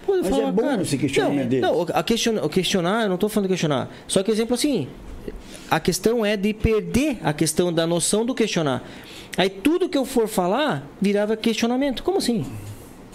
Pô, 0.07 0.15
eu 0.15 0.23
Mas 0.23 0.39
é 0.39 0.53
bom 0.53 0.63
cara, 0.63 0.83
esse 0.83 0.99
questionamento 0.99 1.43
não, 1.43 1.49
dele. 1.49 1.63
Não, 1.63 1.87
a 1.93 2.49
questionar, 2.49 3.03
eu 3.03 3.09
não 3.11 3.19
tô 3.19 3.29
falando 3.29 3.49
questionar. 3.49 3.91
Só 4.09 4.23
que, 4.23 4.31
exemplo 4.31 4.55
assim, 4.55 4.89
a 5.71 5.81
questão 5.81 6.25
é 6.25 6.37
de 6.37 6.53
perder 6.55 7.19
a 7.23 7.33
questão 7.33 7.73
da 7.73 7.87
noção 7.87 8.25
do 8.25 8.35
questionar. 8.35 8.83
Aí 9.37 9.49
tudo 9.51 9.89
que 9.89 9.99
eu 9.99 10.05
for 10.05 10.29
falar 10.29 10.89
virava 11.01 11.37
questionamento. 11.37 12.03
Como 12.03 12.19
assim? 12.19 12.45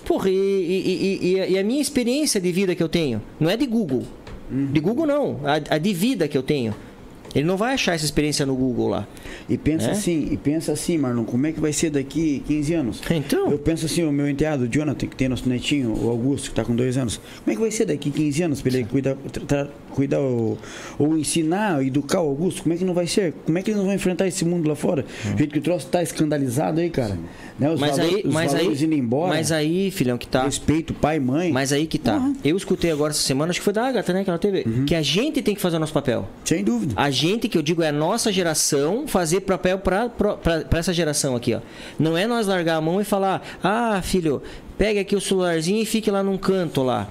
Porra, 0.06 0.30
e, 0.30 0.34
e- 0.34 1.20
e- 1.22 1.52
e- 1.54 1.58
a 1.58 1.64
minha 1.64 1.82
experiência 1.82 2.42
de 2.42 2.52
vida 2.52 2.76
que 2.76 2.82
eu 2.84 2.90
tenho? 2.90 3.22
Não 3.40 3.50
é 3.50 3.56
de 3.56 3.66
Google. 3.66 4.04
De 4.52 4.80
Google 4.80 5.06
não, 5.06 5.40
a, 5.44 5.76
a 5.76 5.78
de 5.78 5.94
vida 5.94 6.28
que 6.28 6.38
eu 6.38 6.42
tenho. 6.44 6.74
Ele 7.36 7.46
não 7.46 7.58
vai 7.58 7.74
achar 7.74 7.94
essa 7.96 8.06
experiência 8.06 8.46
no 8.46 8.56
Google 8.56 8.90
lá. 8.90 9.08
E 9.48 9.58
pensa 9.58 9.88
É? 9.88 9.92
assim, 9.92 10.30
e 10.32 10.38
pensa 10.38 10.72
assim, 10.72 10.98
Marlon, 10.98 11.24
como 11.24 11.46
é 11.48 11.52
que 11.52 11.60
vai 11.60 11.72
ser 11.74 11.90
daqui 11.90 12.44
15 12.48 12.74
anos? 12.74 13.02
Então. 13.10 13.50
Eu 13.52 13.58
penso 13.60 13.86
assim, 13.86 14.04
o 14.04 14.12
meu 14.12 14.30
enteado, 14.30 14.64
o 14.64 14.68
Jonathan, 14.68 15.08
que 15.08 15.16
tem 15.16 15.28
nosso 15.30 15.48
netinho, 15.48 15.94
o 15.94 16.10
Augusto, 16.10 16.50
que 16.50 16.56
tá 16.56 16.64
com 16.64 16.76
dois 16.76 16.98
anos. 16.98 17.18
Como 17.44 17.52
é 17.52 17.56
que 17.56 17.62
vai 17.62 17.72
ser 17.72 17.86
daqui 17.86 18.10
15 18.12 18.44
anos 18.44 18.62
pra 18.62 18.72
ele 18.74 18.84
cuidar, 18.86 19.16
cuidar 19.92 20.20
ou, 20.20 20.58
ou 20.98 21.18
ensinar, 21.18 21.84
educar 21.86 22.22
o 22.22 22.28
Augusto? 22.30 22.64
Como 22.64 22.74
é 22.74 22.78
que 22.78 22.86
não 22.86 22.94
vai 22.94 23.08
ser? 23.08 23.34
Como 23.46 23.58
é 23.58 23.62
que 23.62 23.70
eles 23.72 23.78
não 23.78 23.86
vão 23.86 23.96
enfrentar 23.96 24.28
esse 24.28 24.44
mundo 24.46 24.68
lá 24.68 24.76
fora? 24.76 25.06
O 25.34 25.38
jeito 25.38 25.52
que 25.54 25.60
o 25.60 25.62
troço 25.62 25.88
tá 25.88 26.02
escandalizado 26.02 26.80
aí, 26.80 26.90
cara. 26.90 27.18
Né? 27.58 27.70
Os 27.70 27.76
Hum. 27.80 27.82
Mas 27.82 27.98
valor- 27.98 28.16
aí, 28.16 28.24
mas 28.26 28.54
aí, 28.54 28.60
valores 28.62 28.82
indo 28.82 28.94
embora. 28.96 29.30
mas 29.30 29.52
aí, 29.52 29.92
filhão, 29.92 30.18
que 30.18 30.28
tá. 30.28 30.44
Respeito, 30.44 30.94
pai, 30.94 31.20
mãe. 31.20 31.52
Mas 31.52 31.72
aí 31.74 31.86
que 31.88 31.98
tá. 31.98 32.18
Uhum. 32.18 32.36
Eu 32.44 32.56
escutei 32.58 32.92
agora 32.92 33.12
essa 33.12 33.22
semana, 33.22 33.50
acho 33.52 33.60
que 33.60 33.64
foi 33.64 33.74
da 33.74 33.86
Agatha, 33.88 34.14
né, 34.14 34.24
que 34.24 34.30
ela 34.30 34.40
teve, 34.40 34.64
que 34.86 34.96
a 34.96 35.02
gente 35.02 35.42
tem 35.42 35.56
que 35.56 35.62
fazer 35.62 35.78
o 35.78 35.80
nosso 35.80 35.94
papel. 35.94 36.28
Sem 36.46 36.64
dúvida. 36.64 36.94
A 36.96 37.10
gente, 37.20 37.50
que 37.50 37.58
eu 37.58 37.62
digo, 37.62 37.84
é 37.84 37.90
a 37.90 37.92
nossa 37.92 38.32
geração 38.32 39.08
fazer 39.08 39.42
papel 39.42 39.80
pra 39.80 40.10
essa 40.72 40.94
geração 40.94 41.36
aqui, 41.36 41.54
ó. 41.54 41.60
Não 41.98 42.18
é 42.18 42.26
nós 42.26 42.48
largar 42.48 42.78
a 42.78 42.82
mão 42.82 43.02
e 43.02 43.04
falar, 43.04 43.42
ah, 43.64 44.02
filho, 44.02 44.42
pega 44.78 45.02
aqui 45.02 45.16
o 45.16 45.22
celularzinho 45.22 45.82
e 45.82 45.86
fique 45.86 46.10
lá 46.10 46.24
num 46.24 46.38
canto 46.38 46.82
lá. 46.82 47.10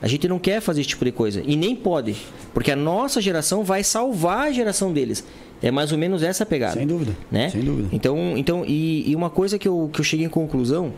A 0.00 0.06
gente 0.06 0.28
não 0.28 0.38
quer 0.38 0.60
fazer 0.60 0.80
esse 0.80 0.90
tipo 0.90 1.04
de 1.04 1.10
coisa. 1.10 1.42
E 1.44 1.56
nem 1.56 1.74
pode. 1.74 2.16
Porque 2.54 2.70
a 2.70 2.76
nossa 2.76 3.20
geração 3.20 3.64
vai 3.64 3.82
salvar 3.82 4.46
a 4.46 4.52
geração 4.52 4.92
deles. 4.92 5.24
É 5.60 5.72
mais 5.72 5.90
ou 5.90 5.98
menos 5.98 6.22
essa 6.22 6.46
pegada. 6.46 6.74
Sem 6.74 6.86
dúvida. 6.86 7.16
Né? 7.30 7.50
Sem 7.50 7.62
dúvida. 7.62 7.88
Então, 7.90 8.36
então 8.36 8.64
e, 8.64 9.10
e 9.10 9.16
uma 9.16 9.28
coisa 9.28 9.58
que 9.58 9.66
eu, 9.66 9.90
que 9.92 10.00
eu 10.00 10.04
cheguei 10.04 10.24
em 10.24 10.28
conclusão 10.28 10.92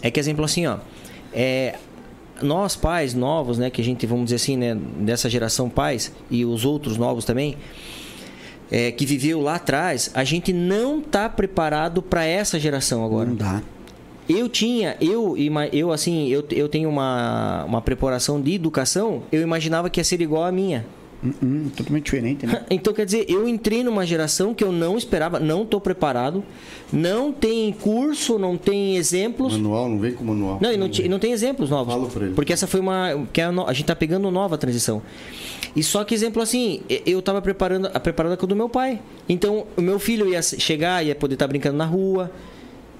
é 0.00 0.10
que, 0.10 0.20
exemplo 0.20 0.44
assim, 0.44 0.66
ó. 0.66 0.78
É, 1.32 1.74
nós 2.44 2.76
pais 2.76 3.14
novos, 3.14 3.58
né, 3.58 3.70
que 3.70 3.80
a 3.80 3.84
gente, 3.84 4.06
vamos 4.06 4.26
dizer 4.26 4.36
assim, 4.36 4.56
né, 4.56 4.76
dessa 4.98 5.28
geração 5.28 5.68
pais 5.68 6.12
e 6.30 6.44
os 6.44 6.64
outros 6.64 6.96
novos 6.96 7.24
também, 7.24 7.56
é, 8.70 8.92
que 8.92 9.04
viveu 9.04 9.40
lá 9.40 9.56
atrás, 9.56 10.10
a 10.14 10.24
gente 10.24 10.52
não 10.52 11.00
tá 11.00 11.28
preparado 11.28 12.02
para 12.02 12.24
essa 12.24 12.58
geração 12.58 13.04
agora. 13.04 13.28
Não 13.28 13.36
dá. 13.36 13.62
Eu 14.28 14.48
tinha, 14.48 14.96
eu, 15.00 15.36
eu 15.72 15.92
assim, 15.92 16.28
eu, 16.28 16.42
eu 16.50 16.68
tenho 16.68 16.88
uma, 16.88 17.64
uma 17.64 17.82
preparação 17.82 18.40
de 18.40 18.54
educação, 18.54 19.22
eu 19.30 19.42
imaginava 19.42 19.90
que 19.90 20.00
ia 20.00 20.04
ser 20.04 20.20
igual 20.22 20.44
a 20.44 20.52
minha. 20.52 20.86
Hum, 21.24 21.32
hum, 21.42 21.70
totalmente 21.74 22.04
diferente, 22.04 22.46
né? 22.46 22.64
Então, 22.70 22.92
quer 22.92 23.06
dizer, 23.06 23.24
eu 23.28 23.48
entrei 23.48 23.82
numa 23.82 24.04
geração 24.04 24.52
que 24.52 24.62
eu 24.62 24.70
não 24.70 24.98
esperava, 24.98 25.40
não 25.40 25.62
estou 25.62 25.80
preparado, 25.80 26.44
não 26.92 27.32
tem 27.32 27.72
curso, 27.72 28.38
não 28.38 28.56
tem 28.56 28.96
exemplos. 28.96 29.54
Manual, 29.54 29.88
não 29.88 29.98
vem 29.98 30.12
com 30.12 30.24
manual. 30.24 30.58
Não, 30.60 30.72
e 30.72 30.76
não, 30.76 30.88
não 31.08 31.18
tem 31.18 31.32
exemplos 31.32 31.70
novos. 31.70 31.94
Falo 31.94 32.08
pra 32.08 32.24
ele. 32.26 32.34
Porque 32.34 32.52
essa 32.52 32.66
foi 32.66 32.80
uma. 32.80 33.26
Que 33.32 33.40
é 33.40 33.44
a, 33.44 33.50
a 33.50 33.72
gente 33.72 33.86
tá 33.86 33.96
pegando 33.96 34.30
nova 34.30 34.58
transição. 34.58 35.00
E 35.74 35.82
só 35.82 36.04
que, 36.04 36.14
exemplo 36.14 36.42
assim, 36.42 36.82
eu 37.06 37.22
tava 37.22 37.40
preparando 37.40 37.90
a 37.92 37.98
preparada 37.98 38.36
com 38.36 38.44
o 38.44 38.48
do 38.48 38.54
meu 38.54 38.68
pai. 38.68 39.00
Então, 39.28 39.66
o 39.76 39.80
meu 39.80 39.98
filho 39.98 40.28
ia 40.28 40.42
chegar, 40.42 41.04
ia 41.04 41.14
poder 41.14 41.34
estar 41.34 41.48
brincando 41.48 41.76
na 41.76 41.86
rua, 41.86 42.30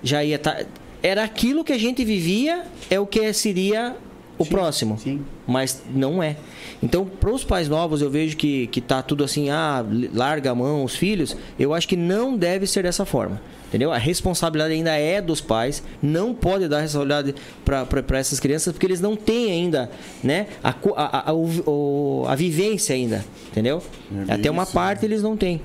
já 0.03 0.25
ia 0.25 0.37
estar. 0.37 0.65
Era 1.03 1.23
aquilo 1.23 1.63
que 1.63 1.73
a 1.73 1.79
gente 1.79 2.05
vivia, 2.05 2.65
é 2.89 2.99
o 2.99 3.07
que 3.07 3.33
seria 3.33 3.95
o 4.38 4.44
próximo. 4.47 4.99
sim. 4.99 5.20
Mas 5.47 5.83
não 5.94 6.23
é. 6.23 6.37
Então, 6.83 7.05
para 7.05 7.31
os 7.31 7.44
pais 7.44 7.68
novos, 7.68 8.01
eu 8.03 8.11
vejo 8.11 8.37
que, 8.37 8.66
que 8.68 8.81
tá 8.81 9.03
tudo 9.03 9.23
assim, 9.25 9.51
ah, 9.51 9.85
larga 10.14 10.51
a 10.51 10.55
mão 10.55 10.83
os 10.85 10.97
filhos. 10.97 11.37
Eu 11.59 11.73
acho 11.75 11.87
que 11.87 11.97
não 11.97 12.37
deve 12.37 12.66
ser 12.66 12.83
dessa 12.83 13.05
forma. 13.05 13.40
Entendeu? 13.68 13.92
A 13.92 13.99
responsabilidade 13.99 14.73
ainda 14.73 14.94
é 14.97 15.20
dos 15.20 15.40
pais. 15.40 15.83
Não 16.03 16.33
pode 16.33 16.68
dar 16.68 16.81
responsabilidade 16.81 17.35
para 17.64 18.18
essas 18.18 18.38
crianças, 18.40 18.73
porque 18.73 18.87
eles 18.87 19.01
não 19.01 19.16
têm 19.16 19.51
ainda 19.51 19.90
né, 20.23 20.47
a, 20.62 20.73
a, 20.97 21.31
a, 21.31 21.35
o- 21.35 22.25
a 22.29 22.35
vivência 22.35 22.94
ainda. 22.94 23.25
Entendeu? 23.51 23.83
É 24.29 24.35
Até 24.35 24.51
uma 24.51 24.64
parte 24.66 25.05
eles 25.05 25.23
não 25.23 25.37
têm. 25.37 25.61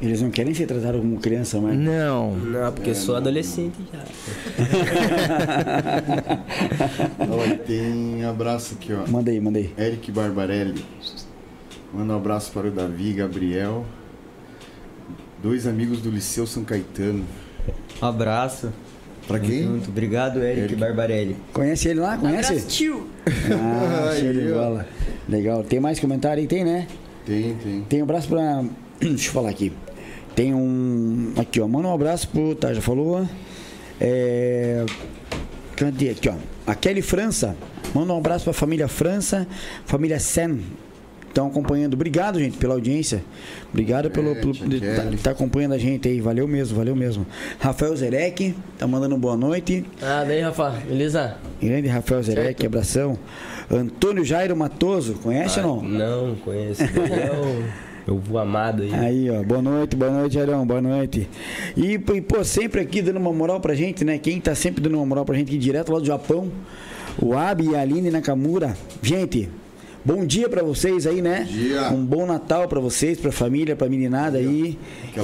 Eles 0.00 0.20
não 0.20 0.30
querem 0.30 0.52
ser 0.52 0.66
tratados 0.66 1.00
como 1.00 1.18
criança, 1.18 1.58
mas. 1.60 1.76
Não. 1.76 2.36
Não, 2.36 2.72
porque 2.72 2.90
eu 2.90 2.94
sou 2.94 3.16
adolescente 3.16 3.76
já. 3.90 4.04
Olha, 7.32 7.56
tem 7.56 8.24
abraço 8.24 8.74
aqui, 8.74 8.92
ó. 8.92 9.06
Manda 9.10 9.30
aí, 9.30 9.40
manda 9.40 9.58
aí. 9.58 9.72
Eric 9.78 10.12
Barbarelli. 10.12 10.84
Manda 11.94 12.12
um 12.12 12.16
abraço 12.16 12.52
para 12.52 12.68
o 12.68 12.70
Davi, 12.70 13.14
Gabriel. 13.14 13.86
Dois 15.42 15.66
amigos 15.66 16.00
do 16.00 16.10
Liceu 16.10 16.46
São 16.46 16.62
Caetano. 16.62 17.24
Um 18.02 18.06
abraço. 18.06 18.70
Pra 19.26 19.40
quem? 19.40 19.64
junto. 19.64 19.88
Obrigado, 19.88 20.42
Eric, 20.42 20.60
Eric. 20.60 20.76
Barbarelli. 20.76 21.36
Conhece 21.52 21.88
ele 21.88 22.00
lá? 22.00 22.16
Conhece? 22.16 22.52
Abraço, 22.52 22.68
tio. 22.68 23.08
Ah, 23.26 24.14
show 24.18 24.32
de 24.32 24.52
bola. 24.52 24.86
Legal. 25.28 25.64
Tem 25.64 25.80
mais 25.80 25.98
comentário 25.98 26.40
aí? 26.40 26.46
Tem, 26.46 26.64
né? 26.64 26.86
Tem, 27.24 27.54
tem. 27.56 27.80
Tem 27.88 28.00
um 28.00 28.04
abraço 28.04 28.28
pra. 28.28 28.62
Deixa 29.00 29.28
eu 29.28 29.32
falar 29.32 29.50
aqui. 29.50 29.72
Tem 30.36 30.54
um. 30.54 31.32
Aqui, 31.36 31.60
ó. 31.60 31.66
Manda 31.66 31.88
um 31.88 31.94
abraço 31.94 32.28
pro. 32.28 32.54
Tá, 32.54 32.72
já 32.72 32.80
falou. 32.80 33.26
É. 34.00 34.84
Cadê 35.74 36.10
aqui, 36.10 36.28
ó? 36.28 36.34
A 36.66 36.74
Kelly 36.74 37.02
França. 37.02 37.56
Manda 37.94 38.12
um 38.12 38.18
abraço 38.18 38.44
pra 38.44 38.52
família 38.52 38.86
França, 38.86 39.46
família 39.86 40.20
Sen. 40.20 40.60
Estão 41.28 41.48
acompanhando. 41.48 41.94
Obrigado, 41.94 42.38
gente, 42.38 42.56
pela 42.56 42.72
audiência. 42.74 43.22
Obrigado 43.70 44.10
pelo, 44.10 44.34
pelo 44.36 44.54
tá, 44.54 45.18
tá 45.22 45.30
acompanhando 45.32 45.72
a 45.74 45.78
gente 45.78 46.08
aí. 46.08 46.18
Valeu 46.18 46.48
mesmo, 46.48 46.76
valeu 46.78 46.96
mesmo. 46.96 47.26
Rafael 47.58 47.94
Zerek, 47.94 48.54
tá 48.78 48.86
mandando 48.86 49.18
boa 49.18 49.36
noite. 49.36 49.84
Ah, 50.00 50.24
daí, 50.26 50.40
Rafa, 50.40 50.70
beleza? 50.88 51.36
Grande 51.62 51.88
Rafael 51.88 52.22
Zerek, 52.22 52.46
Certo. 52.62 52.66
abração. 52.66 53.18
Antônio 53.70 54.24
Jairo 54.24 54.56
Matoso, 54.56 55.14
conhece 55.14 55.60
ou 55.60 55.66
não? 55.66 55.82
Não, 55.82 56.34
conheço. 56.36 56.82
Daí 56.82 57.62
o 58.12 58.18
vô 58.18 58.38
amado 58.38 58.82
aí. 58.82 58.94
Aí, 58.94 59.30
ó, 59.30 59.42
boa 59.42 59.60
noite, 59.60 59.96
boa 59.96 60.10
noite, 60.10 60.34
Jairão, 60.34 60.66
boa 60.66 60.80
noite. 60.80 61.28
E, 61.76 61.94
e, 61.94 62.20
pô, 62.20 62.44
sempre 62.44 62.80
aqui 62.80 63.02
dando 63.02 63.18
uma 63.18 63.32
moral 63.32 63.60
pra 63.60 63.74
gente, 63.74 64.04
né? 64.04 64.18
Quem 64.18 64.40
tá 64.40 64.54
sempre 64.54 64.80
dando 64.80 64.96
uma 64.96 65.06
moral 65.06 65.24
pra 65.24 65.34
gente 65.34 65.48
aqui 65.48 65.58
direto 65.58 65.92
lá 65.92 65.98
do 65.98 66.06
Japão, 66.06 66.50
o 67.20 67.36
Abi 67.36 67.70
e 67.70 67.74
a 67.74 67.80
Aline 67.80 68.10
Nakamura. 68.10 68.76
Gente, 69.02 69.48
bom 70.06 70.24
dia 70.24 70.48
pra 70.48 70.62
vocês 70.62 71.04
aí, 71.06 71.20
né? 71.20 71.46
dia. 71.50 71.90
Um 71.90 72.04
bom 72.04 72.24
Natal 72.24 72.68
pra 72.68 72.78
vocês, 72.78 73.18
pra 73.18 73.32
família, 73.32 73.74
pra 73.74 73.88
meninada 73.88 74.38
aí. 74.38 74.78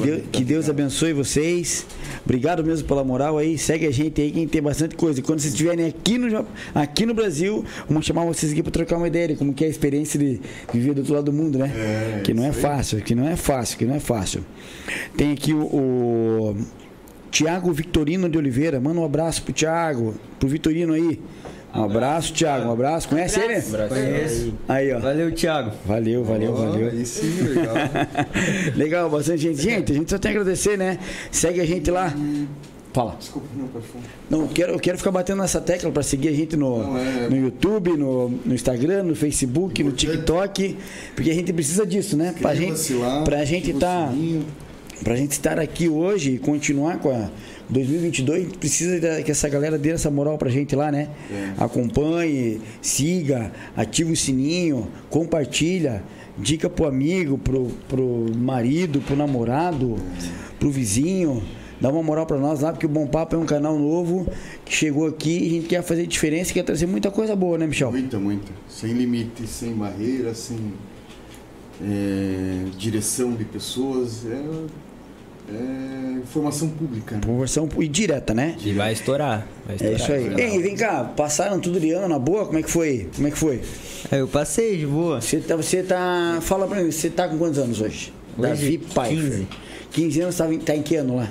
Deu- 0.05 0.23
que 0.33 0.43
Deus 0.45 0.69
abençoe 0.69 1.13
vocês. 1.13 1.87
Obrigado 2.25 2.65
mesmo 2.65 2.87
pela 2.89 3.05
moral 3.05 3.39
aí. 3.39 3.57
Segue 3.57 3.87
a 3.87 3.91
gente 3.93 4.21
aí, 4.21 4.33
quem 4.33 4.47
tem 4.49 4.61
bastante 4.61 4.97
coisa. 4.97 5.21
E 5.21 5.23
quando 5.23 5.39
vocês 5.39 5.53
estiverem 5.55 5.87
aqui 5.87 6.19
no, 6.19 6.45
aqui 6.75 7.07
no 7.07 7.15
Brasil, 7.15 7.65
vamos 7.89 8.05
chamar 8.05 8.25
vocês 8.25 8.51
aqui 8.51 8.63
pra 8.63 8.73
trocar 8.73 8.97
uma 8.97 9.07
ideia 9.07 9.29
de 9.29 9.37
como 9.37 9.55
que 9.55 9.63
é 9.65 9.69
a 9.69 9.71
experiência 9.71 10.19
de 10.19 10.41
viver 10.73 10.95
do 10.95 10.99
outro 10.99 11.15
lado 11.15 11.25
do 11.27 11.33
mundo, 11.33 11.59
né? 11.59 11.73
É, 11.75 12.21
que 12.25 12.35
não 12.35 12.45
é 12.45 12.53
fácil, 12.53 13.01
que 13.01 13.15
não 13.15 13.27
é 13.29 13.37
fácil, 13.37 13.79
que 13.79 13.85
não 13.85 13.95
é 13.95 14.01
fácil. 14.01 14.45
Tem 15.17 15.31
aqui 15.33 15.55
o, 15.55 15.63
o 15.63 16.57
Tiago 17.31 17.73
Victorino 17.73 18.29
de 18.29 18.37
Oliveira. 18.37 18.81
Manda 18.81 19.01
um 19.01 19.05
abraço 19.05 19.43
pro 19.43 19.53
Tiago, 19.53 20.15
pro 20.41 20.49
Vitorino 20.49 20.93
aí. 20.93 21.21
Um 21.75 21.85
abraço, 21.85 22.33
Tiago. 22.33 22.69
Um 22.69 22.73
abraço. 22.73 23.09
Conhece 23.09 23.41
ele? 23.41 23.55
Abraço 23.55 23.95
Conheço. 23.95 24.55
Aí, 24.69 24.93
ó. 24.93 24.99
Valeu, 24.99 25.33
Thiago. 25.33 25.73
Valeu, 25.87 26.23
valeu, 26.25 26.53
Ó, 26.53 26.57
valeu. 26.57 26.89
Aí 26.91 27.07
sim, 27.07 27.43
legal. 27.43 27.75
Legal, 28.77 29.11
bastante 29.11 29.43
gente. 29.43 29.63
Gente, 29.63 29.93
a 29.93 29.95
gente 29.95 30.11
só 30.11 30.19
tem 30.19 30.31
a 30.31 30.35
agradecer, 30.35 30.77
né? 30.77 30.99
Segue 31.31 31.61
a 31.61 31.67
gente 31.67 31.91
lá. 31.91 32.13
Fala. 32.93 33.17
Desculpa, 33.19 33.49
não, 33.57 33.69
falar. 33.69 34.05
Não, 34.29 34.43
eu 34.43 34.49
quero, 34.49 34.73
eu 34.75 34.79
quero 34.79 34.99
ficar 34.99 35.11
batendo 35.11 35.41
nessa 35.41 35.61
tecla 35.63 35.91
para 35.91 36.03
seguir 36.03 36.29
a 36.29 36.33
gente 36.33 36.57
no, 36.57 36.79
Não, 36.79 36.99
é- 36.99 37.29
no 37.31 37.37
YouTube, 37.37 37.97
no, 37.97 38.29
no 38.29 38.55
Instagram, 38.55 39.05
no 39.05 39.15
Facebook, 39.15 39.83
no 39.83 39.93
TikTok, 39.93 40.77
porque 41.17 41.31
a 41.31 41.35
gente 41.35 41.53
precisa 41.55 41.87
disso, 41.87 42.19
né? 42.19 42.35
Pra 42.41 42.55
gente, 42.55 42.93
lá, 42.93 43.23
pra 43.23 43.45
gente 43.47 43.73
o 43.73 43.79
tá, 43.79 44.13
pra 45.03 45.17
gente 45.17 45.33
estar 45.33 45.59
aqui 45.59 45.89
hoje 45.89 46.33
e 46.33 46.39
continuar 46.39 46.99
com 46.99 47.11
a 47.11 47.31
2022, 47.69 48.41
a 48.41 48.45
gente 48.45 48.59
precisa 48.59 49.23
que 49.23 49.31
essa 49.31 49.49
galera 49.49 49.79
dê 49.79 49.91
essa 49.91 50.11
moral 50.11 50.37
pra 50.37 50.51
gente 50.51 50.77
lá, 50.77 50.91
né? 50.91 51.09
É. 51.31 51.53
Acompanhe, 51.59 52.61
siga, 52.81 53.53
ative 53.77 54.13
o 54.13 54.17
sininho, 54.17 54.89
compartilha, 55.09 56.03
dica 56.39 56.69
pro 56.69 56.87
amigo, 56.87 57.39
pro, 57.39 57.69
pro 57.89 58.27
marido, 58.37 59.01
pro 59.01 59.17
namorado, 59.17 59.97
pro 60.59 60.71
vizinho. 60.71 61.43
Dá 61.81 61.89
uma 61.89 62.03
moral 62.03 62.27
pra 62.27 62.39
nós 62.39 62.61
lá, 62.61 62.71
porque 62.71 62.87
o 62.87 62.89
Bom 62.89 63.09
Papo 63.09 63.35
é 63.35 63.39
um 63.39 63.45
canal 63.45 63.77
novo 63.77 64.29
que 64.65 64.73
chegou 64.73 65.09
aqui 65.09 65.37
e 65.37 65.47
a 65.47 65.51
gente 65.51 65.67
quer 65.67 65.83
fazer 65.83 66.07
diferença 66.07 66.53
e 66.53 66.55
quer 66.55 66.63
trazer 66.63 66.87
muita 66.87 67.11
coisa 67.11 67.35
boa, 67.35 67.59
né, 67.59 67.67
Michel? 67.67 67.91
Muita, 67.91 68.21
muita. 68.21 68.53
Sem 68.69 68.93
limites, 68.93 69.51
sem 69.51 69.75
barreiras, 69.75 70.39
sem 70.39 70.59
é, 71.83 72.67
direção 72.79 73.33
de 73.35 73.45
pessoas. 73.45 74.25
É, 74.27 74.43
é 75.49 76.13
informação 76.23 76.69
pública. 76.69 77.17
Né? 77.17 77.21
Conversão 77.27 77.69
e 77.79 77.89
direta, 77.89 78.33
né? 78.35 78.57
E 78.65 78.73
vai 78.73 78.93
estourar. 78.93 79.47
Vai 79.67 79.77
É 79.81 79.93
estourar. 79.95 80.21
isso 80.21 80.37
aí. 80.39 80.41
Ei, 80.53 80.63
vem 80.63 80.77
cá, 80.77 81.05
passaram 81.17 81.59
tudo 81.61 81.79
de 81.81 81.91
ano 81.93 82.09
na 82.09 82.19
boa? 82.19 82.47
Como 82.47 82.59
é 82.59 82.63
que 82.63 82.71
foi? 82.71 83.09
Como 83.15 83.27
é 83.29 83.31
que 83.31 83.39
foi? 83.39 83.61
Aí 84.11 84.19
eu 84.21 84.29
passei 84.29 84.79
de 84.79 84.87
boa. 84.87 85.21
Você 85.21 85.39
tá, 85.39 85.57
você 85.57 85.83
tá. 85.83 86.39
Fala 86.43 86.67
pra 86.67 86.81
mim, 86.83 86.91
você 86.91 87.11
tá 87.11 87.29
com 87.29 87.39
quantos 87.39 87.59
anos 87.59 87.81
hoje? 87.81 88.13
Hoje, 88.39 88.49
Davi 88.49 88.79
Pfeiffer. 88.79 89.17
15. 89.31 89.49
15 89.91 90.21
anos, 90.23 90.37
tá 90.37 90.53
em, 90.53 90.59
tá 90.59 90.75
em 90.77 90.83
que 90.83 90.97
ano 90.97 91.17
lá? 91.17 91.29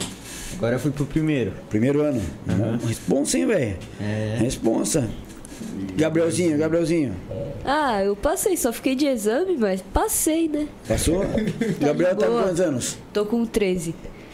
Agora 0.57 0.75
eu 0.75 0.79
fui 0.79 0.91
pro 0.91 1.05
primeiro. 1.05 1.53
Primeiro 1.69 2.01
ano. 2.01 2.21
Responsa, 2.87 3.37
hein, 3.37 3.47
velho? 3.47 3.77
É. 3.99 4.37
Responsa. 4.39 5.09
Gabrielzinho, 5.95 6.57
Gabrielzinho. 6.57 7.15
Ah, 7.63 8.03
eu 8.03 8.15
passei, 8.15 8.57
só 8.57 8.71
fiquei 8.73 8.95
de 8.95 9.05
exame, 9.05 9.55
mas 9.57 9.81
passei, 9.93 10.47
né? 10.47 10.67
Passou? 10.87 11.23
Gabriel 11.79 12.15
tá 12.15 12.27
com 12.27 12.41
quantos 12.41 12.59
anos? 12.59 12.97
Tô 13.13 13.25
com 13.25 13.45
13 13.45 13.93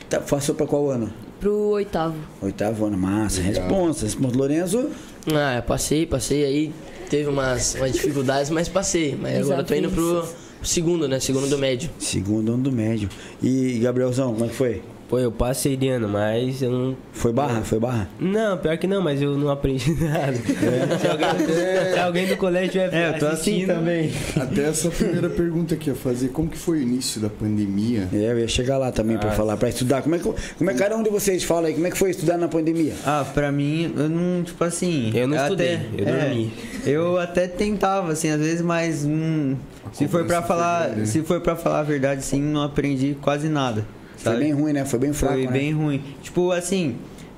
Tá, 0.09 0.21
passou 0.21 0.55
pra 0.55 0.65
qual 0.65 0.89
ano? 0.89 1.11
pro 1.39 1.53
oitavo. 1.69 2.15
Oitavo 2.41 2.85
ano, 2.85 2.97
massa. 2.97 3.41
Responsa. 3.41 4.05
Responsa. 4.05 4.35
Lorenzo, 4.37 4.89
Ah, 5.31 5.57
eu 5.57 5.63
passei, 5.63 6.05
passei 6.05 6.43
aí. 6.43 6.73
Teve 7.09 7.29
umas, 7.29 7.75
umas 7.75 7.91
dificuldades, 7.91 8.49
mas 8.49 8.67
passei. 8.67 9.15
Mas 9.21 9.41
agora 9.41 9.61
eu 9.61 9.65
tô 9.65 9.75
indo 9.75 9.89
pro 9.89 10.27
segundo, 10.63 11.07
né? 11.07 11.19
Segundo 11.19 11.47
do 11.47 11.57
médio. 11.57 11.89
segundo 11.99 12.53
ano 12.53 12.63
do 12.63 12.71
médio. 12.71 13.07
E 13.43 13.77
Gabrielzão, 13.79 14.33
como 14.33 14.45
é 14.45 14.47
que 14.47 14.55
foi? 14.55 14.81
Pô, 15.09 15.17
eu 15.17 15.31
passei 15.31 15.77
de 15.77 15.87
ano, 15.87 16.09
mas 16.09 16.61
eu 16.61 16.69
não. 16.69 16.97
Foi 17.13 17.31
barra? 17.31 17.61
Foi 17.61 17.79
barra? 17.79 18.09
Não, 18.19 18.57
pior 18.57 18.77
que 18.77 18.85
não, 18.87 19.01
mas 19.01 19.21
eu 19.21 19.37
não 19.37 19.49
aprendi 19.49 19.93
nada. 20.03 20.33
Se, 20.33 21.07
alguém, 21.07 21.93
se 21.93 21.99
alguém 21.99 22.27
do 22.27 22.35
colégio 22.35 22.71
tiver 22.71 22.93
É, 22.93 23.09
eu 23.15 23.19
tô 23.19 23.25
assim 23.27 23.65
também. 23.65 24.11
Até 24.35 24.63
essa 24.63 24.89
primeira 24.89 25.29
pergunta 25.29 25.77
que 25.77 25.89
eu 25.89 25.93
ia 25.95 25.99
fazer, 25.99 26.27
como 26.29 26.49
que 26.49 26.57
foi 26.57 26.79
o 26.79 26.81
início 26.81 27.21
da 27.21 27.29
pandemia? 27.29 28.09
É, 28.11 28.31
eu 28.33 28.39
ia 28.39 28.47
chegar 28.49 28.77
lá 28.77 28.91
também 28.91 29.17
pra 29.17 29.31
falar, 29.31 29.55
pra 29.55 29.69
estudar. 29.69 30.01
Como 30.01 30.13
é, 30.15 30.19
que, 30.19 30.29
como 30.57 30.69
é 30.69 30.73
que 30.73 30.79
cada 30.79 30.97
um 30.97 31.03
de 31.03 31.09
vocês 31.09 31.41
fala 31.43 31.69
aí? 31.69 31.73
Como 31.73 31.87
é 31.87 31.89
que 31.91 31.97
foi 31.97 32.09
estudar 32.09 32.37
na 32.37 32.49
pandemia? 32.49 32.93
Ah, 33.05 33.25
pra 33.33 33.49
mim, 33.49 33.93
eu 33.95 34.09
não, 34.09 34.43
tipo 34.43 34.61
assim. 34.61 35.09
Eu 35.15 35.25
não 35.25 35.37
estudei, 35.37 35.75
até- 35.75 35.85
eu 35.97 36.05
é, 36.07 36.19
dormi. 36.25 36.53
Eu 36.85 37.17
até 37.17 37.47
tentava, 37.47 38.11
assim, 38.11 38.29
às 38.29 38.39
vezes, 38.41 38.61
mas 38.61 39.05
hum, 39.05 39.55
se 39.93 40.05
for 40.09 40.25
pra 40.25 40.41
cobrança 40.41 40.47
falar, 40.47 40.89
grande. 40.89 41.07
se 41.07 41.21
for 41.23 41.39
para 41.39 41.55
falar 41.55 41.79
a 41.79 41.83
verdade, 41.83 42.25
sim, 42.25 42.41
não 42.41 42.61
aprendi 42.61 43.15
quase 43.21 43.47
nada. 43.47 43.85
Foi 44.17 44.33
sabe? 44.33 44.43
bem 44.43 44.53
ruim, 44.53 44.73
né? 44.73 44.83
Foi 44.83 44.99
bem 44.99 45.13
fraco, 45.13 45.35
Foi 45.35 45.45
né? 45.45 45.51
bem 45.51 45.71
ruim. 45.73 46.01
Tipo, 46.21 46.51
assim, 46.51 46.95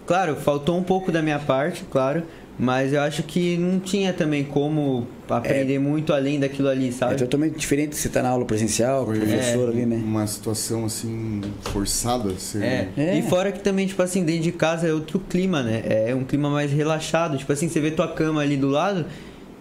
claro, 0.08 0.36
faltou 0.36 0.78
um 0.78 0.84
pouco 0.84 1.12
da 1.12 1.22
minha 1.22 1.38
parte, 1.40 1.84
claro, 1.92 2.24
mas 2.58 2.92
eu 2.94 3.02
acho 3.02 3.24
que 3.24 3.56
não 3.58 3.80
tinha 3.80 4.12
também 4.12 4.44
como 4.44 5.08
aprender 5.30 5.80
muito 5.80 6.12
além 6.12 6.40
daquilo 6.40 6.68
ali, 6.68 6.90
É 6.90 6.92
sabe? 6.92 7.16
totalmente 7.16 7.56
diferente 7.58 7.96
se 7.96 8.02
você 8.02 8.10
tá 8.10 8.22
na 8.24 8.30
aula 8.30 8.44
presencial, 8.44 9.06
com 9.06 9.12
o 9.12 9.16
Foi 9.16 9.26
professor 9.28 9.70
ali, 9.70 9.86
né? 9.86 10.02
uma 10.04 10.26
situação 10.28 10.86
assim 10.86 11.40
forçada? 11.62 12.30
Você... 12.30 12.58
É. 12.58 12.90
É. 12.98 13.18
E 13.18 13.22
fora 13.22 13.52
que 13.52 13.60
também, 13.60 13.88
tipo 13.88 14.02
assim, 14.02 14.24
dentro 14.26 14.42
de 14.42 14.52
casa 14.52 14.88
é 14.88 14.94
outro 14.94 15.20
clima, 15.20 15.62
né? 15.64 15.84
É 15.86 16.16
um 16.16 16.24
clima 16.24 16.50
mais 16.50 16.72
relaxado. 16.72 17.38
Tipo 17.38 17.54
assim, 17.54 17.70
você 17.70 17.80
vê 17.80 17.92
tua 17.92 18.08
cama 18.10 18.42
ali 18.42 18.58
do 18.58 18.68
lado, 18.68 19.06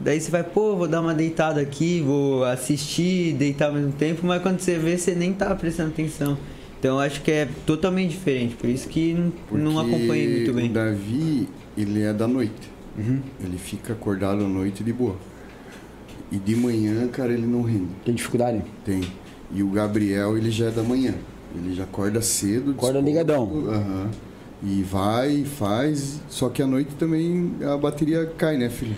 daí 0.01 0.21
você 0.21 0.31
vai, 0.31 0.43
pô, 0.43 0.75
vou 0.75 0.89
dar 0.89 1.01
uma 1.01 1.15
deitada 1.15 1.61
aqui, 1.61 2.01
vou 2.01 2.45
assistir, 2.45 3.33
deitar 3.35 3.67
ao 3.67 3.75
mesmo 3.75 3.93
tempo, 3.93 4.27
mas 4.27 4.43
quando 4.43 4.59
você 4.59 4.77
vê, 4.77 4.97
você 4.99 5.15
nem 5.15 5.33
tá 5.33 5.55
prestando 5.55 5.91
atenção. 5.91 6.37
Então 6.79 6.97
eu 6.97 7.01
acho 7.01 7.23
que 7.23 7.31
é 7.31 7.49
totalmente 7.67 8.11
diferente, 8.11 8.55
por 8.55 8.69
isso 8.69 8.89
que 8.89 9.13
não, 9.13 9.33
não 9.51 9.75
Porque 9.75 9.95
acompanhei 9.97 10.29
muito 10.29 10.53
bem. 10.53 10.71
O 10.71 10.73
Davi, 10.73 11.49
ele 11.77 12.03
é 12.03 12.13
da 12.13 12.29
noite. 12.29 12.71
Uhum. 12.97 13.21
Ele 13.43 13.59
fica 13.59 13.93
acordado 13.93 14.45
à 14.45 14.49
noite 14.49 14.85
de 14.85 14.93
boa. 14.93 15.17
E 16.31 16.37
de 16.37 16.55
manhã, 16.55 17.09
cara, 17.09 17.33
ele 17.33 17.47
não 17.47 17.63
rende. 17.63 17.89
Tem 18.05 18.15
dificuldade? 18.15 18.63
Tem. 18.85 19.01
E 19.53 19.63
o 19.63 19.71
Gabriel, 19.71 20.37
ele 20.37 20.51
já 20.51 20.67
é 20.67 20.71
da 20.71 20.83
manhã. 20.83 21.15
Ele 21.55 21.75
já 21.75 21.85
acorda 21.85 22.21
cedo. 22.21 22.73
Acorda 22.73 23.01
ligadão. 23.01 23.45
Aham. 23.67 24.11
E 24.63 24.83
vai, 24.83 25.45
faz. 25.45 26.21
Só 26.29 26.49
que 26.49 26.63
à 26.63 26.67
noite 26.67 26.91
também 26.97 27.55
a 27.63 27.77
bateria 27.77 28.27
cai, 28.37 28.57
né, 28.57 28.69
filho? 28.69 28.97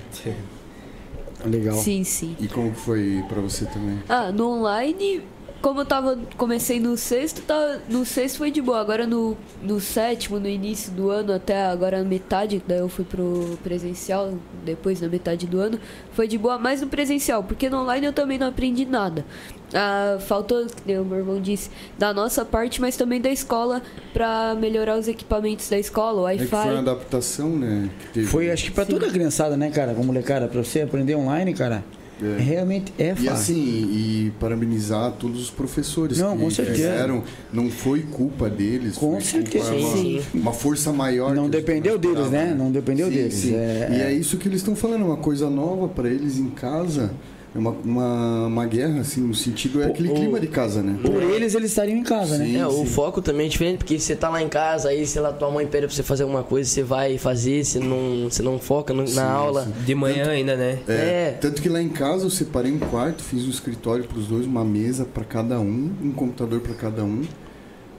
Legal. 1.45 1.77
Sim, 1.77 2.03
sim. 2.05 2.37
E 2.41 2.49
como 2.49 2.73
que 2.73 2.81
foi 2.81 3.23
pra 3.29 3.41
você 3.41 3.65
também? 3.67 3.99
Ah, 4.09 4.33
no 4.33 4.59
online, 4.59 5.23
como 5.61 5.81
eu 5.81 5.85
tava. 5.85 6.19
Comecei 6.37 6.81
no 6.81 6.97
sexto, 6.97 7.43
tá, 7.43 7.79
no 7.89 8.05
sexto 8.05 8.39
foi 8.39 8.51
de 8.51 8.61
boa. 8.63 8.81
Agora 8.81 9.07
no, 9.07 9.37
no 9.63 9.81
sétimo, 9.81 10.39
no 10.41 10.49
início 10.49 10.91
do 10.93 11.11
ano, 11.11 11.33
até 11.33 11.67
agora 11.67 11.99
na 11.99 12.05
metade, 12.05 12.63
daí 12.67 12.79
eu 12.79 12.89
fui 12.89 13.05
pro 13.05 13.59
presencial, 13.63 14.33
depois 14.65 15.01
na 15.01 15.09
metade 15.09 15.47
do 15.47 15.61
ano, 15.61 15.79
foi 16.13 16.27
de 16.27 16.37
boa, 16.39 16.59
mais 16.59 16.81
no 16.81 16.87
presencial, 16.89 17.43
porque 17.45 17.69
no 17.71 17.79
online 17.83 18.07
eu 18.07 18.13
também 18.13 18.39
não 18.39 18.49
aprendi 18.49 18.85
nada. 18.85 19.25
Ah, 19.73 20.19
faltou, 20.21 20.67
que 20.67 20.83
nem 20.85 20.99
o 20.99 21.05
meu 21.05 21.19
irmão 21.19 21.41
disse, 21.41 21.71
da 21.97 22.13
nossa 22.13 22.45
parte, 22.45 22.81
mas 22.81 22.97
também 22.97 23.21
da 23.21 23.31
escola 23.31 23.81
pra 24.13 24.57
melhorar 24.59 24.99
os 24.99 25.07
equipamentos 25.07 25.69
da 25.71 25.79
escola, 25.79 26.23
o 26.23 26.29
É 26.29 26.37
que 26.37 26.47
foi 26.47 26.59
uma 26.59 26.67
Wi-Fi. 26.67 26.79
adaptação, 26.81 27.51
né? 27.51 27.89
que 28.01 28.09
teve. 28.15 28.27
Foi, 28.27 28.51
acho 28.51 28.65
que 28.65 28.71
pra 28.73 28.85
toda 28.85 29.07
a 29.07 29.11
criançada, 29.11 29.57
né, 29.57 29.71
cara? 29.71 29.95
Com 29.95 30.03
molecada, 30.03 30.49
pra 30.49 30.63
você 30.63 30.81
aprender 30.81 31.15
online, 31.15 31.55
cara, 31.55 31.85
É. 32.23 32.37
realmente 32.41 32.93
é 32.99 33.11
E 33.13 33.15
fácil. 33.15 33.31
assim, 33.33 33.55
e 33.93 34.33
parabenizar 34.39 35.13
todos 35.13 35.41
os 35.41 35.51
professores 35.51 36.19
Não, 36.19 36.37
que 36.37 36.43
com 36.43 36.51
certeza. 36.51 36.77
fizeram. 36.77 37.23
Não 37.53 37.71
foi 37.71 38.01
culpa 38.03 38.49
deles. 38.51 38.97
Com 38.97 39.13
foi 39.13 39.21
certeza. 39.23 39.73
Culpa, 39.73 39.97
Sim, 39.97 40.21
uma, 40.35 40.43
uma 40.43 40.53
força 40.53 40.93
maior. 40.93 41.35
Não 41.35 41.49
dependeu 41.49 41.97
deles, 41.99 42.31
né? 42.31 42.55
Não 42.57 42.71
dependeu 42.71 43.09
Sim, 43.09 43.13
deles. 43.15 43.35
sim. 43.35 43.55
É- 43.55 43.89
E 43.91 44.01
é 44.03 44.13
isso 44.13 44.37
que 44.37 44.49
eles 44.49 44.61
estão 44.61 44.75
falando, 44.77 45.05
uma 45.05 45.17
coisa 45.17 45.49
nova 45.49 45.89
para 45.89 46.09
eles 46.09 46.37
em 46.39 46.51
casa. 46.51 47.13
É 47.53 47.59
uma, 47.59 47.71
uma, 47.71 48.47
uma 48.47 48.67
guerra, 48.67 49.01
assim, 49.01 49.23
no 49.23 49.35
sentido 49.35 49.83
é 49.83 49.87
aquele 49.87 50.11
o- 50.11 50.15
clima 50.15 50.39
de 50.39 50.47
casa, 50.47 50.83
né? 50.83 50.97
Por 51.03 51.21
eles, 51.21 51.55
eles 51.55 51.71
estariam 51.71 51.99
em 51.99 52.03
casa, 52.05 52.39
né? 52.39 52.45
Sim. 52.45 52.57
É, 52.61 52.67
o 52.67 52.85
foco 52.87 53.21
também 53.21 53.47
é 53.47 53.49
diferente, 53.49 53.79
porque 53.79 53.99
você 53.99 54.15
tá 54.15 54.29
lá 54.29 54.41
em 54.41 54.49
casa, 54.49 54.91
aí, 54.91 55.05
sei 55.05 55.21
lá, 55.21 55.33
tua 55.33 55.51
mãe 55.51 55.67
pede 55.67 55.87
pra 55.87 55.95
você 55.97 56.03
fazer 56.05 56.23
alguma 56.23 56.45
coisa, 56.45 56.71
você 56.71 56.83
vai 56.85 57.19
fazer, 57.19 57.65
você 57.65 57.81
não, 57.81 58.29
você 58.31 58.41
não 58.41 58.59
foca 58.61 58.95
no- 58.95 59.05
na 59.15 59.29
aula. 59.29 59.67
De 59.85 59.95
manhã 59.97 60.29
ainda, 60.31 60.55
né? 60.55 60.79
É, 60.87 60.93
É. 60.93 61.39
Tanto 61.41 61.61
que 61.61 61.69
lá 61.69 61.83
em 61.83 61.89
casa 61.89 62.25
eu 62.25 62.31
separei 62.31 62.71
um 62.73 62.79
quarto, 62.79 63.23
fiz 63.25 63.45
um 63.45 63.51
escritório 63.51 64.05
para 64.05 64.19
os 64.19 64.27
dois, 64.29 64.47
uma 64.47 64.65
mesa 64.65 65.05
para 65.05 65.25
cada 65.25 65.59
um, 65.59 65.91
um 66.03 66.13
computador 66.13 66.61
para 66.61 66.75
cada 66.75 67.03
um 67.03 67.23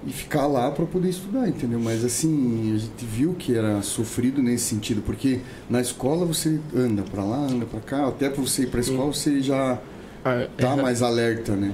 e 0.06 0.12
ficar 0.12 0.48
lá 0.48 0.72
para 0.72 0.86
poder 0.86 1.10
estudar, 1.10 1.48
entendeu? 1.48 1.80
Mas 1.80 2.04
assim, 2.04 2.74
a 2.76 2.80
gente 2.80 3.06
viu 3.06 3.34
que 3.36 3.56
era 3.56 3.82
sofrido 3.82 4.42
nesse 4.42 4.66
sentido, 4.66 5.02
porque 5.02 5.40
na 5.70 5.80
escola 5.82 6.26
você 6.26 6.60
anda 6.76 7.04
para 7.04 7.24
lá, 7.24 7.38
anda 7.38 7.66
para 7.66 7.80
cá, 7.82 8.08
até 8.08 8.30
para 8.30 8.42
você 8.42 8.64
ir 8.64 8.68
para 8.68 8.80
a 8.80 8.82
escola 8.82 9.14
você 9.14 9.42
já 9.42 9.80
Ah, 10.24 10.48
tá 10.58 10.76
é. 10.78 10.82
mais 10.82 11.02
alerta, 11.02 11.56
né? 11.56 11.74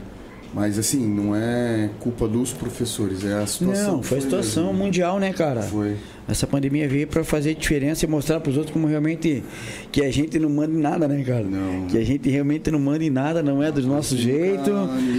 Mas 0.57 0.79
assim, 0.79 1.05
não 1.05 1.35
é 1.35 1.87
culpa 1.99 2.27
dos 2.27 2.51
professores, 2.51 3.23
é 3.23 3.33
a 3.33 3.45
situação. 3.45 3.97
Não, 3.97 4.01
foi 4.01 4.17
a 4.17 4.21
situação 4.21 4.63
mesmo. 4.73 4.85
mundial, 4.85 5.19
né, 5.19 5.31
cara? 5.31 5.61
Foi. 5.61 5.95
Essa 6.27 6.47
pandemia 6.47 6.89
veio 6.89 7.07
pra 7.07 7.23
fazer 7.23 7.53
diferença 7.53 8.05
e 8.05 8.07
mostrar 8.07 8.39
pros 8.39 8.57
outros 8.57 8.73
como 8.73 8.87
realmente 8.87 9.43
que 9.91 10.03
a 10.03 10.11
gente 10.11 10.39
não 10.39 10.49
manda 10.49 10.73
em 10.73 10.81
nada, 10.81 11.07
né, 11.07 11.23
cara? 11.23 11.43
Não. 11.43 11.85
Que 11.85 11.99
a 11.99 12.03
gente 12.03 12.27
realmente 12.27 12.71
não 12.71 12.79
manda 12.79 13.03
em 13.03 13.09
nada, 13.11 13.43
não 13.43 13.61
é 13.61 13.71
do 13.71 13.83
nosso 13.83 14.17
jeito. 14.17 14.71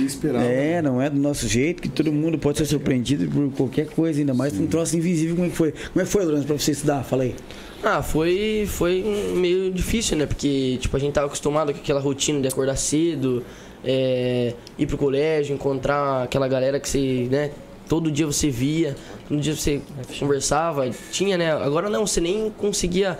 Esperava. 0.04 0.44
É, 0.44 0.82
não 0.82 1.00
é 1.00 1.08
do 1.08 1.20
nosso 1.20 1.46
jeito, 1.46 1.80
que 1.80 1.88
todo 1.88 2.12
mundo 2.12 2.36
pode 2.36 2.58
ser 2.58 2.64
surpreendido 2.64 3.30
por 3.30 3.48
qualquer 3.52 3.86
coisa, 3.86 4.18
ainda 4.18 4.34
mais 4.34 4.52
com 4.52 4.64
um 4.64 4.66
troço 4.66 4.96
invisível. 4.96 5.36
Como 5.36 5.46
é 5.46 5.50
que 5.50 5.56
foi? 5.56 5.70
Como 5.70 6.00
é 6.00 6.04
que 6.04 6.10
foi, 6.10 6.24
Lourenço, 6.24 6.46
pra 6.48 6.58
você 6.58 6.72
estudar? 6.72 7.04
Fala 7.04 7.22
aí. 7.22 7.36
Ah, 7.80 8.02
foi, 8.02 8.66
foi 8.68 9.04
meio 9.36 9.70
difícil, 9.70 10.16
né? 10.16 10.26
Porque, 10.26 10.78
tipo, 10.80 10.96
a 10.96 11.00
gente 11.00 11.12
tava 11.12 11.28
acostumado 11.28 11.72
com 11.72 11.78
aquela 11.78 12.00
rotina 12.00 12.40
de 12.40 12.48
acordar 12.48 12.74
cedo, 12.74 13.44
é, 13.84 14.54
ir 14.78 14.86
pro 14.86 14.98
colégio, 14.98 15.54
encontrar 15.54 16.24
aquela 16.24 16.48
galera 16.48 16.78
que 16.80 16.88
você, 16.88 17.28
né? 17.30 17.50
Todo 17.88 18.10
dia 18.10 18.26
você 18.26 18.50
via, 18.50 18.94
todo 19.28 19.40
dia 19.40 19.56
você 19.56 19.80
conversava, 20.18 20.90
tinha, 21.10 21.38
né? 21.38 21.52
Agora 21.52 21.88
não, 21.88 22.06
você 22.06 22.20
nem 22.20 22.50
conseguia 22.50 23.16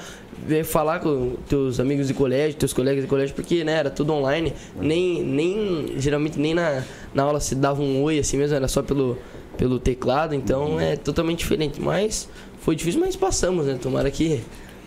é, 0.50 0.62
falar 0.62 1.00
com 1.00 1.36
teus 1.48 1.80
amigos 1.80 2.06
de 2.08 2.14
colégio, 2.14 2.58
teus 2.58 2.72
colegas 2.72 3.02
de 3.02 3.08
colégio, 3.08 3.34
porque, 3.34 3.64
né, 3.64 3.72
era 3.72 3.90
tudo 3.90 4.12
online. 4.12 4.52
Nem, 4.78 5.22
nem 5.22 5.94
geralmente, 5.96 6.38
nem 6.38 6.52
na, 6.54 6.84
na 7.14 7.22
aula 7.22 7.40
se 7.40 7.54
dava 7.54 7.82
um 7.82 8.02
oi 8.02 8.18
assim 8.18 8.36
mesmo, 8.36 8.56
era 8.56 8.68
só 8.68 8.82
pelo, 8.82 9.16
pelo 9.56 9.78
teclado, 9.78 10.34
então 10.34 10.78
é 10.78 10.96
totalmente 10.96 11.38
diferente. 11.38 11.80
Mas 11.80 12.28
foi 12.60 12.76
difícil, 12.76 13.00
mas 13.00 13.16
passamos, 13.16 13.66
né? 13.66 13.78
Tomara 13.80 14.10
que 14.10 14.42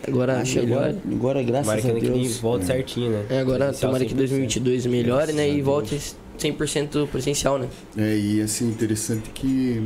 agora 0.08 0.40
Acho 0.42 0.60
agora, 0.60 0.96
agora, 1.12 1.44
graças 1.44 1.66
Tomara 1.68 1.88
a 1.88 1.92
ano 1.92 2.00
que 2.00 2.10
Deus. 2.10 2.38
volte 2.38 2.66
certinho, 2.66 3.12
né? 3.12 3.26
É, 3.30 3.40
agora 3.40 3.66
Presencial 3.66 3.92
tomara 3.92 4.06
que 4.06 4.14
100%. 4.14 4.18
2022 4.18 4.86
melhore, 4.86 5.34
né? 5.34 5.34
Graças 5.34 5.40
a 5.40 5.48
E 5.48 5.54
Deus. 5.54 5.66
volte 5.66 6.02
100% 6.40 7.08
presencial, 7.08 7.60
né? 7.60 7.68
É, 7.98 8.18
e 8.18 8.42
assim, 8.42 8.68
interessante 8.70 9.30
que 9.32 9.84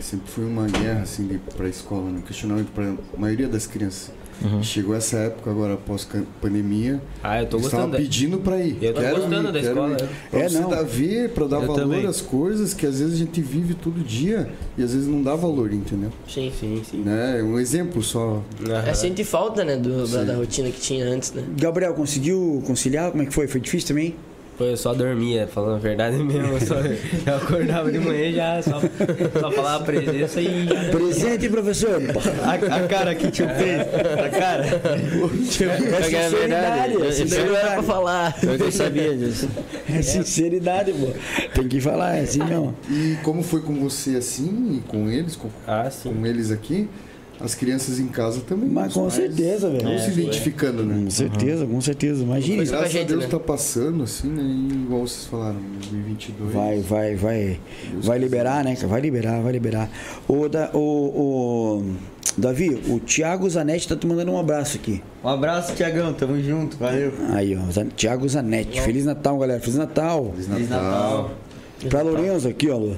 sempre 0.00 0.30
foi 0.30 0.44
uma 0.44 0.66
guerra, 0.66 1.02
assim, 1.02 1.26
de, 1.26 1.38
pra 1.56 1.68
escola, 1.68 2.10
né? 2.10 2.22
Questionamento 2.26 2.68
pra 2.72 2.94
maioria 3.16 3.48
das 3.48 3.66
crianças. 3.66 4.12
Chegou 4.62 4.94
essa 4.94 5.16
época 5.18 5.50
agora, 5.50 5.76
pós-pandemia, 5.76 7.00
Ah, 7.22 7.40
eu 7.42 7.46
tô 7.46 7.56
eles 7.56 7.66
estavam 7.66 7.86
gostando. 7.86 7.92
da- 7.92 7.98
pedindo 7.98 8.38
pra 8.38 8.58
ir. 8.60 8.76
Eu 8.82 8.92
tô 8.94 9.00
Quero 9.00 9.16
gostando 9.16 9.48
ir, 9.48 9.52
da 9.52 9.60
quero 9.60 9.72
escola, 9.74 9.92
ir. 10.00 10.08
Pra 10.30 10.40
É, 10.40 10.50
não. 10.50 10.68
dar 10.70 10.82
ver, 10.82 11.30
pra 11.30 11.46
dar 11.46 11.56
Eu 11.56 11.66
valor 11.66 11.80
também. 11.80 12.06
às 12.06 12.20
coisas 12.20 12.74
que 12.74 12.86
às 12.86 12.98
vezes 13.00 13.14
a 13.14 13.16
gente 13.18 13.40
vive 13.40 13.74
todo 13.74 14.00
dia 14.04 14.50
e 14.76 14.82
às 14.82 14.92
vezes 14.92 15.08
não 15.08 15.22
dá 15.22 15.34
valor, 15.34 15.72
entendeu? 15.72 16.10
Sim. 16.28 16.52
Sim, 16.58 16.82
sim. 16.88 16.98
Né? 16.98 17.42
Um 17.42 17.58
exemplo 17.58 18.02
só. 18.02 18.42
É, 18.86 18.92
sente 18.94 19.24
falta, 19.24 19.64
né? 19.64 19.76
Do, 19.76 20.06
da, 20.06 20.24
da 20.24 20.34
rotina 20.36 20.70
que 20.70 20.80
tinha 20.80 21.04
antes, 21.06 21.32
né? 21.32 21.42
Gabriel, 21.58 21.94
conseguiu 21.94 22.62
conciliar? 22.66 23.10
Como 23.10 23.22
é 23.22 23.26
que 23.26 23.32
foi? 23.34 23.46
Foi 23.46 23.60
difícil 23.60 23.88
também? 23.88 24.14
Pô, 24.56 24.64
eu 24.64 24.76
só 24.76 24.94
dormia, 24.94 25.48
falando 25.48 25.74
a 25.76 25.78
verdade 25.78 26.16
mesmo. 26.22 26.52
Eu, 26.52 26.60
só, 26.60 26.76
eu 26.76 27.36
acordava 27.36 27.90
de 27.90 27.98
manhã 27.98 28.26
e 28.28 28.34
já 28.34 28.62
só, 28.62 28.80
só 29.40 29.50
falava 29.50 29.82
a 29.82 29.86
presença 29.86 30.40
e 30.40 30.66
Presente, 30.92 31.48
professor! 31.48 32.00
A, 32.44 32.76
a 32.76 32.86
cara 32.88 33.14
que 33.16 33.26
o 33.26 33.30
tio 33.32 33.48
fez, 33.48 33.80
a 33.82 34.28
cara. 34.30 34.64
É 34.64 35.64
É 35.64 35.78
verdade. 35.78 36.04
sinceridade, 36.06 36.92
é 36.92 36.96
Eu- 36.96 37.08
Isso 37.08 37.46
não 37.46 37.56
era 37.56 37.70
pra 37.72 37.82
falar. 37.82 38.36
Eu 38.42 38.58
não 38.58 38.70
sabia 38.70 39.16
disso. 39.16 39.48
É 39.92 40.02
sinceridade, 40.02 40.92
pô. 40.92 41.08
Tem 41.54 41.66
que 41.68 41.80
falar, 41.80 42.16
é 42.16 42.20
assim 42.20 42.38
não. 42.38 42.74
E 42.88 43.16
como 43.24 43.42
foi 43.42 43.60
com 43.60 43.74
você 43.74 44.16
assim, 44.16 44.78
e 44.78 44.88
com 44.88 45.10
eles, 45.10 45.34
com, 45.36 45.48
Ah, 45.66 45.90
sim. 45.90 46.12
com 46.12 46.24
eles 46.26 46.50
aqui, 46.52 46.88
as 47.44 47.54
crianças 47.54 47.98
em 47.98 48.06
casa 48.08 48.40
também. 48.40 48.68
Mas 48.70 48.92
com 48.92 49.02
pais 49.02 49.14
certeza, 49.14 49.68
velho. 49.68 49.76
Estão 49.94 49.98
se 49.98 50.20
identificando, 50.20 50.82
né? 50.82 51.04
Com 51.04 51.10
certeza, 51.10 51.66
com 51.66 51.80
certeza. 51.80 52.22
Imagina. 52.22 52.56
Mas- 52.58 52.70
Graças 52.70 52.86
a 52.86 52.90
gente, 52.90 53.02
a 53.02 53.08
Deus 53.08 53.24
né? 53.24 53.28
tá 53.28 53.38
passando, 53.40 54.02
assim, 54.04 54.28
né? 54.28 54.42
E 54.42 54.72
igual 54.72 55.06
vocês 55.06 55.26
falaram, 55.26 55.56
2022. 55.80 56.52
Vai, 56.52 56.80
vai, 56.80 57.14
vai. 57.14 57.60
Vai 58.02 58.18
liberar, 58.18 58.64
né? 58.64 58.74
Vai 58.74 59.00
liberar, 59.00 59.40
vai 59.42 59.52
liberar. 59.52 59.90
O, 60.26 60.48
da, 60.48 60.70
o, 60.72 60.78
o 60.78 61.84
Davi, 62.36 62.80
o 62.88 62.98
Thiago 62.98 63.48
Zanetti 63.48 63.88
tá 63.88 63.96
te 63.96 64.06
mandando 64.06 64.32
um 64.32 64.38
abraço 64.38 64.76
aqui. 64.76 65.02
Um 65.22 65.28
abraço, 65.28 65.74
Tiagão. 65.74 66.12
Tamo 66.12 66.42
junto. 66.42 66.76
Valeu. 66.78 67.12
Aí, 67.32 67.56
ó. 67.56 67.84
Thiago 67.96 68.28
Zanetti. 68.28 68.80
Feliz 68.80 69.04
Natal, 69.04 69.38
galera. 69.38 69.60
Feliz 69.60 69.76
Natal. 69.76 70.30
Feliz 70.32 70.46
Feliz 70.48 70.68
Natal. 70.70 70.90
Natal. 70.90 71.30
Pra 71.90 72.02
Lorenzo 72.02 72.48
aqui, 72.48 72.70
ó, 72.70 72.78
Lu. 72.78 72.96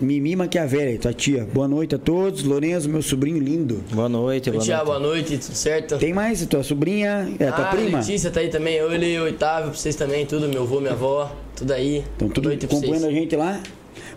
Mimi 0.00 0.34
Maquiavelli, 0.34 0.96
tua 0.96 1.12
tia. 1.12 1.46
Boa 1.52 1.68
noite 1.68 1.94
a 1.94 1.98
todos. 1.98 2.42
Lorenzo, 2.42 2.88
meu 2.88 3.02
sobrinho 3.02 3.38
lindo. 3.38 3.84
Boa 3.92 4.08
noite, 4.08 4.50
boa 4.50 4.62
Tiago, 4.62 4.86
noite. 4.86 5.00
boa 5.02 5.14
noite, 5.14 5.38
tudo 5.38 5.54
certo? 5.54 5.98
Tem 5.98 6.14
mais? 6.14 6.44
Tua 6.46 6.62
sobrinha? 6.62 7.30
É, 7.38 7.50
tua 7.50 7.66
ah, 7.66 7.70
prima? 7.70 7.98
Letícia 7.98 8.30
tá 8.30 8.40
aí 8.40 8.48
também, 8.48 8.76
eu 8.76 8.90
e 8.94 9.18
o 9.18 9.28
Otávio, 9.28 9.70
pra 9.70 9.78
vocês 9.78 9.94
também, 9.94 10.24
tudo, 10.24 10.48
meu 10.48 10.62
avô, 10.62 10.80
minha 10.80 10.92
avó, 10.92 11.30
tudo 11.54 11.72
aí. 11.72 12.02
Então, 12.16 12.28
tudo 12.28 12.44
Boa 12.44 12.54
noite 12.54 12.66
pra 12.66 12.76
acompanhando 12.78 13.06
a 13.06 13.10
gente 13.10 13.36
lá. 13.36 13.60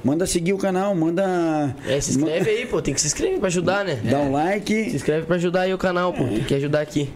Manda 0.04 0.26
seguir 0.28 0.52
o 0.54 0.58
canal, 0.58 0.94
manda. 0.94 1.74
É, 1.88 2.00
se 2.02 2.12
inscreve 2.12 2.50
aí, 2.50 2.66
pô, 2.66 2.82
tem 2.82 2.94
que 2.94 3.00
se 3.00 3.08
inscrever 3.08 3.40
pra 3.40 3.48
ajudar, 3.48 3.86
né? 3.86 4.00
Dá 4.04 4.20
um 4.20 4.26
Se 4.26 4.32
like. 4.32 4.74
inscreve 4.74 5.26
pra 5.26 5.38
ajudar 5.38 5.62
aí 5.62 5.74
o 5.74 5.78
canal, 5.78 6.12
pô, 6.12 6.26
tem 6.26 6.44
que 6.44 6.54
ajudar 6.56 6.82
aqui. 6.82 7.10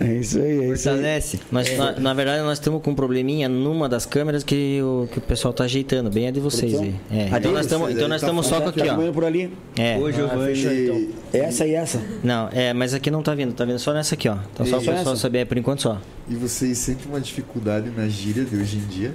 É 0.00 0.14
isso 0.14 0.38
aí, 0.38 0.64
é 0.64 0.72
isso 0.72 0.88
aí. 0.88 0.94
Fortalece. 0.96 1.40
Nós, 1.52 1.76
na, 1.76 1.92
na 2.00 2.14
verdade, 2.14 2.42
nós 2.42 2.54
estamos 2.58 2.82
com 2.82 2.92
um 2.92 2.94
probleminha 2.94 3.46
numa 3.48 3.88
das 3.90 4.06
câmeras 4.06 4.42
que 4.42 4.80
o, 4.82 5.06
que 5.12 5.18
o 5.18 5.20
pessoal 5.20 5.52
tá 5.52 5.64
ajeitando, 5.64 6.08
bem 6.10 6.28
a 6.28 6.30
de 6.30 6.40
vocês 6.40 6.72
aí. 6.80 6.94
É, 7.10 7.24
então 7.26 7.40
deles? 7.40 7.52
nós 7.52 7.66
estamos 7.66 7.90
então 7.90 8.08
nós 8.08 8.20
Tá 8.22 8.26
estamos 8.26 8.46
só 8.46 8.60
com 8.60 8.72
Tá 8.72 8.84
aqui, 8.84 8.88
ó. 9.08 9.12
por 9.12 9.24
ali. 9.24 9.52
É. 9.76 9.98
Ô, 9.98 10.10
Giovanni. 10.10 10.52
E- 10.58 11.10
Essa 11.32 11.66
e 11.66 11.74
essa. 11.74 12.00
Não, 12.24 12.48
é, 12.52 12.72
mas 12.72 12.94
aqui 12.94 13.10
não 13.10 13.22
tá 13.22 13.34
vindo, 13.34 13.52
tá 13.52 13.64
vindo 13.66 13.78
só 13.78 13.92
nessa 13.92 14.14
aqui, 14.14 14.28
ó. 14.28 14.36
Então 14.52 14.64
só 14.64 14.78
o 14.78 14.82
pessoal 14.82 15.14
saber, 15.16 15.40
é 15.40 15.44
por 15.44 15.58
enquanto 15.58 15.82
só. 15.82 16.00
E 16.28 16.34
vocês 16.34 16.78
sentem 16.78 17.06
uma 17.06 17.20
dificuldade 17.20 17.90
na 17.94 18.08
gíria 18.08 18.44
de 18.44 18.56
hoje 18.56 18.78
em 18.78 18.86
dia? 18.88 19.12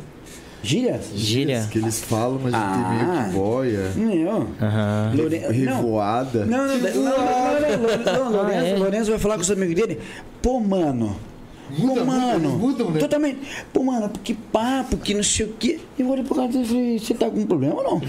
Gíria? 0.66 1.00
Gíria. 1.16 1.68
Que 1.72 1.78
eles 1.78 2.02
falam, 2.02 2.40
mas 2.44 2.54
Ah. 2.54 2.74
tem 2.74 2.98
meio 2.98 3.26
que 3.26 3.30
boia, 3.36 3.92
Não. 3.96 4.48
Aham. 4.62 5.14
Lore... 5.16 5.40
Não. 5.40 5.76
revoada. 5.76 6.46
Não, 6.46 6.68
não, 6.68 6.78
não, 6.78 6.94
não, 6.94 7.04
não, 7.04 8.04
não, 8.06 8.32
não, 8.32 8.32
Lourenço, 8.32 8.66
Ah, 8.66 8.68
é? 8.70 8.76
Lourenço 8.78 9.10
vai 9.12 9.20
falar 9.20 9.36
com 9.36 9.42
os 9.42 9.52
amigos 9.52 9.76
dele. 9.76 10.00
Pô, 10.42 10.60
mano. 10.60 11.16
Muda, 11.68 12.02
Pô, 12.02 12.06
muda, 12.06 12.06
mano. 12.06 12.50
mudam, 12.60 12.92
né? 12.92 13.00
Totalmente. 13.00 13.40
Pô, 13.74 13.84
mano, 13.84 14.12
que 14.24 14.36
papo, 14.36 14.98
que 14.98 15.16
não 15.16 15.24
sei 15.24 15.48
o 15.48 15.54
quê. 15.60 15.80
Eu 15.98 16.08
olhei 16.10 16.24
pro 16.24 16.36
cara 16.36 16.48
e 16.48 16.64
falei, 16.66 17.00
você 17.00 17.14
tá 17.16 17.28
com 17.28 17.40
um 17.40 17.46
problema 17.48 17.76
ou 17.76 17.84
não? 17.84 18.02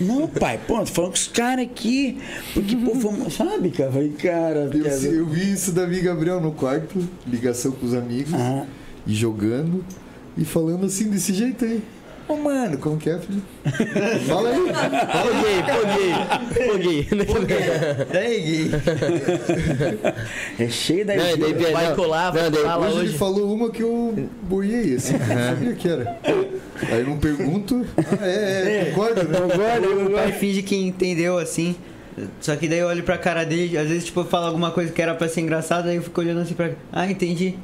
não, 0.00 0.26
pai, 0.26 0.58
pô, 0.66 0.78
tô 0.80 0.86
falando 0.86 1.10
com 1.10 1.16
os 1.16 1.28
caras 1.28 1.64
aqui. 1.64 2.18
Porque, 2.52 2.76
pô, 2.76 2.94
fomos, 2.96 3.34
sabe, 3.34 3.70
cara? 3.70 3.92
Falei, 3.92 4.08
cara, 4.10 4.70
Eu, 4.72 4.82
cara, 4.84 4.96
eu 5.04 5.26
vi 5.26 5.52
isso 5.52 5.70
da 5.72 5.84
amiga 5.84 6.12
Gabriel 6.12 6.40
no 6.40 6.52
quarto, 6.52 6.98
ligação 7.26 7.70
com 7.72 7.86
os 7.86 7.94
amigos, 7.94 8.34
Ah. 8.34 8.64
e 9.06 9.14
jogando, 9.14 9.84
e 10.36 10.44
falando 10.44 10.86
assim, 10.86 11.10
desse 11.10 11.32
jeito 11.34 11.64
aí. 11.64 11.82
Ô, 12.28 12.36
mano, 12.36 12.78
como 12.78 12.96
que 12.98 13.10
é, 13.10 13.18
filho? 13.18 13.42
Fala 14.28 14.50
aí. 14.50 14.56
Foguei, 16.54 17.02
foguei. 17.26 17.58
E 18.12 18.16
aí, 18.16 18.40
Gui? 18.40 18.70
é 20.64 20.68
cheio 20.68 21.04
da 21.04 21.16
Não, 21.16 21.30
e 21.30 21.36
daí- 21.36 21.72
Vai 21.72 21.88
não, 21.88 21.96
colar, 21.96 22.30
vai 22.30 22.44
não, 22.44 22.50
daí- 22.50 22.90
Hoje 22.92 22.98
ele 23.06 23.18
falou 23.18 23.52
uma 23.52 23.70
que 23.70 23.82
eu 23.82 24.28
boiei, 24.42 24.94
assim, 24.94 25.14
não 25.14 25.26
sabia 25.26 25.72
que 25.74 25.88
era. 25.88 26.16
Aí 26.90 27.00
eu 27.00 27.06
não 27.06 27.18
pergunto. 27.18 27.84
Ah, 27.98 28.26
é, 28.26 28.78
é, 28.80 28.84
concordo, 28.94 29.24
né? 29.24 29.38
Meu 29.80 30.10
pai 30.10 30.32
finge 30.32 30.62
que 30.62 30.76
entendeu 30.76 31.38
assim. 31.38 31.74
Só 32.40 32.54
que 32.56 32.68
daí 32.68 32.78
eu 32.80 32.88
olho 32.88 33.02
pra 33.02 33.16
cara 33.16 33.42
dele, 33.44 33.76
às 33.78 33.88
vezes, 33.88 34.04
tipo, 34.04 34.20
eu 34.20 34.26
falo 34.26 34.46
alguma 34.46 34.70
coisa 34.70 34.92
que 34.92 35.00
era 35.00 35.14
pra 35.14 35.28
ser 35.28 35.40
engraçada, 35.40 35.88
aí 35.88 35.96
eu 35.96 36.02
fico 36.02 36.20
olhando 36.20 36.40
assim 36.40 36.54
pra. 36.54 36.70
Ah, 36.92 37.10
entendi. 37.10 37.56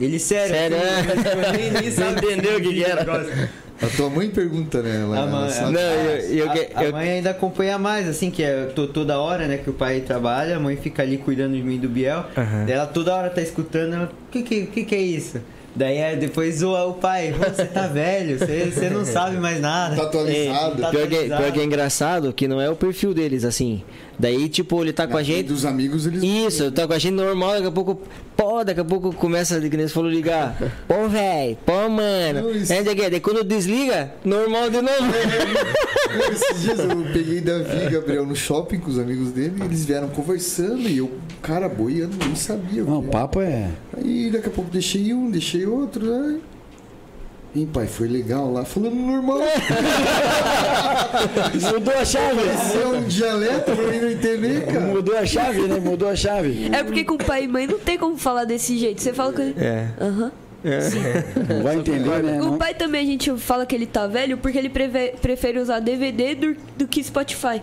Ele 0.00 0.18
sério. 0.18 0.54
Sério, 0.54 0.76
é? 0.76 1.52
nem, 1.56 1.70
nem 1.82 1.90
sabe 1.90 2.18
Entendeu 2.26 2.58
o 2.58 2.62
que 2.62 2.74
que 2.74 2.84
era? 2.84 3.02
A 3.82 3.86
tua 3.96 4.08
mãe 4.08 4.30
pergunta, 4.30 4.80
né? 4.80 5.02
Ela, 5.02 5.16
A 5.16 5.20
ela 5.22 5.40
mãe- 5.40 5.50
sabe. 5.50 5.72
Não, 5.72 5.80
eu, 5.80 6.36
eu, 6.36 6.50
a, 6.50 6.54
a 6.80 6.84
eu- 6.84 6.92
mãe 6.92 7.10
ainda 7.10 7.30
acompanha 7.30 7.78
mais, 7.78 8.08
assim, 8.08 8.30
que 8.30 8.42
é 8.42 8.66
to- 8.66 8.86
toda 8.86 9.18
hora, 9.18 9.46
né, 9.48 9.58
que 9.58 9.68
o 9.68 9.72
pai 9.72 10.00
trabalha, 10.00 10.56
a 10.56 10.60
mãe 10.60 10.76
fica 10.76 11.02
ali 11.02 11.18
cuidando 11.18 11.54
de 11.56 11.62
mim 11.62 11.74
e 11.74 11.78
do 11.78 11.88
Biel. 11.88 12.24
Daí 12.66 12.72
ela 12.74 12.86
toda 12.86 13.12
hora 13.14 13.28
tá 13.28 13.42
escutando, 13.42 13.94
ela, 13.94 14.04
o 14.04 14.30
que 14.30 14.42
que, 14.42 14.66
que 14.66 14.84
que 14.84 14.94
é 14.94 15.00
isso? 15.00 15.40
Daí 15.74 15.96
é, 15.96 16.14
depois 16.16 16.58
zoa 16.58 16.84
o 16.86 16.94
pai, 16.94 17.34
"Pô, 17.38 17.48
você 17.50 17.64
tá 17.64 17.86
velho, 17.88 18.38
você, 18.38 18.70
você 18.70 18.90
não 18.90 19.04
sabe 19.04 19.38
mais 19.38 19.60
nada. 19.60 19.96
Tá 19.96 20.02
atualizado. 20.02 20.82
Tá 20.82 20.90
pior, 20.90 21.06
que, 21.08 21.16
pior 21.24 21.52
que 21.52 21.60
é 21.60 21.64
engraçado 21.64 22.32
que 22.32 22.46
não 22.46 22.60
é 22.60 22.68
o 22.68 22.76
perfil 22.76 23.14
deles, 23.14 23.44
assim. 23.44 23.82
Daí, 24.18 24.48
tipo, 24.48 24.80
ele 24.82 24.92
tá 24.92 25.06
com 25.06 25.14
Na 25.14 25.20
a 25.20 25.24
frente 25.24 25.38
gente. 25.38 25.48
dos 25.48 25.64
amigos, 25.64 26.06
eles. 26.06 26.22
Isso, 26.22 26.70
tá 26.70 26.86
com 26.86 26.92
a 26.92 26.98
gente 26.98 27.14
normal, 27.14 27.54
daqui 27.54 27.66
a 27.66 27.70
pouco, 27.72 28.00
pô, 28.36 28.62
daqui 28.62 28.80
a 28.80 28.84
pouco 28.84 29.12
começa, 29.14 29.58
que 29.60 29.76
nem 29.76 29.88
você 29.88 29.94
falou, 29.94 30.10
ligar. 30.10 30.54
Pô, 30.86 31.08
velho, 31.08 31.56
pô, 31.64 31.88
mano. 31.88 32.42
Não, 32.42 32.50
isso- 32.50 32.72
É, 32.72 32.82
daí, 32.82 32.94
daí 32.94 33.20
quando 33.20 33.42
desliga, 33.42 34.12
normal 34.24 34.68
de 34.68 34.76
novo. 34.82 34.92
Esses 36.32 36.62
dias 36.62 36.78
eu 36.78 36.88
peguei 37.12 37.40
Davi 37.40 37.86
e 37.86 37.90
Gabriel 37.90 38.26
no 38.26 38.36
shopping 38.36 38.78
com 38.78 38.90
os 38.90 38.98
amigos 38.98 39.30
dele 39.30 39.54
e 39.60 39.64
eles 39.64 39.84
vieram 39.84 40.08
conversando 40.08 40.88
e 40.88 40.98
eu, 40.98 41.10
cara, 41.40 41.68
boiando, 41.68 42.16
nem 42.24 42.34
sabia. 42.34 42.82
Não, 42.82 43.00
o 43.00 43.02
que 43.02 43.10
papo 43.10 43.40
é. 43.40 43.70
Aí 43.96 44.30
daqui 44.30 44.48
a 44.48 44.50
pouco 44.50 44.70
deixei 44.70 45.12
um, 45.14 45.30
deixei 45.30 45.66
outro, 45.66 46.04
né? 46.04 46.40
Ih, 47.54 47.66
pai, 47.66 47.86
foi 47.86 48.08
legal 48.08 48.50
lá, 48.50 48.64
falando 48.64 48.94
normal. 48.94 49.40
Mudou 51.70 51.94
a 51.94 52.02
chave. 52.04 52.40
Isso 52.40 52.78
é 52.78 52.86
um 52.86 53.02
dialeto 53.04 53.72
pra 53.72 53.86
mim 53.88 53.98
não 54.00 54.10
entender, 54.10 54.66
cara. 54.66 54.80
Mudou 54.80 55.18
a 55.18 55.26
chave, 55.26 55.60
né? 55.68 55.78
Mudou 55.78 56.08
a 56.08 56.16
chave. 56.16 56.70
É 56.72 56.82
porque 56.82 57.04
com 57.04 57.18
pai 57.18 57.44
e 57.44 57.48
mãe 57.48 57.66
não 57.66 57.78
tem 57.78 57.98
como 57.98 58.16
falar 58.16 58.46
desse 58.46 58.78
jeito. 58.78 59.02
Você 59.02 59.12
fala 59.12 59.34
com 59.34 59.42
ele. 59.42 59.54
É. 59.58 59.90
Aham. 60.00 60.32
Não 60.64 61.62
vai 61.62 61.76
entender, 61.76 62.22
né? 62.22 62.40
O 62.42 62.56
pai 62.56 62.74
também 62.74 63.02
a 63.02 63.06
gente 63.06 63.36
fala 63.38 63.66
que 63.66 63.74
ele 63.74 63.86
tá 63.86 64.06
velho 64.06 64.38
porque 64.38 64.56
ele 64.58 64.68
preve- 64.68 65.14
prefere 65.20 65.58
usar 65.58 65.80
DVD 65.80 66.34
do, 66.34 66.56
do 66.76 66.86
que 66.86 67.02
Spotify. 67.02 67.60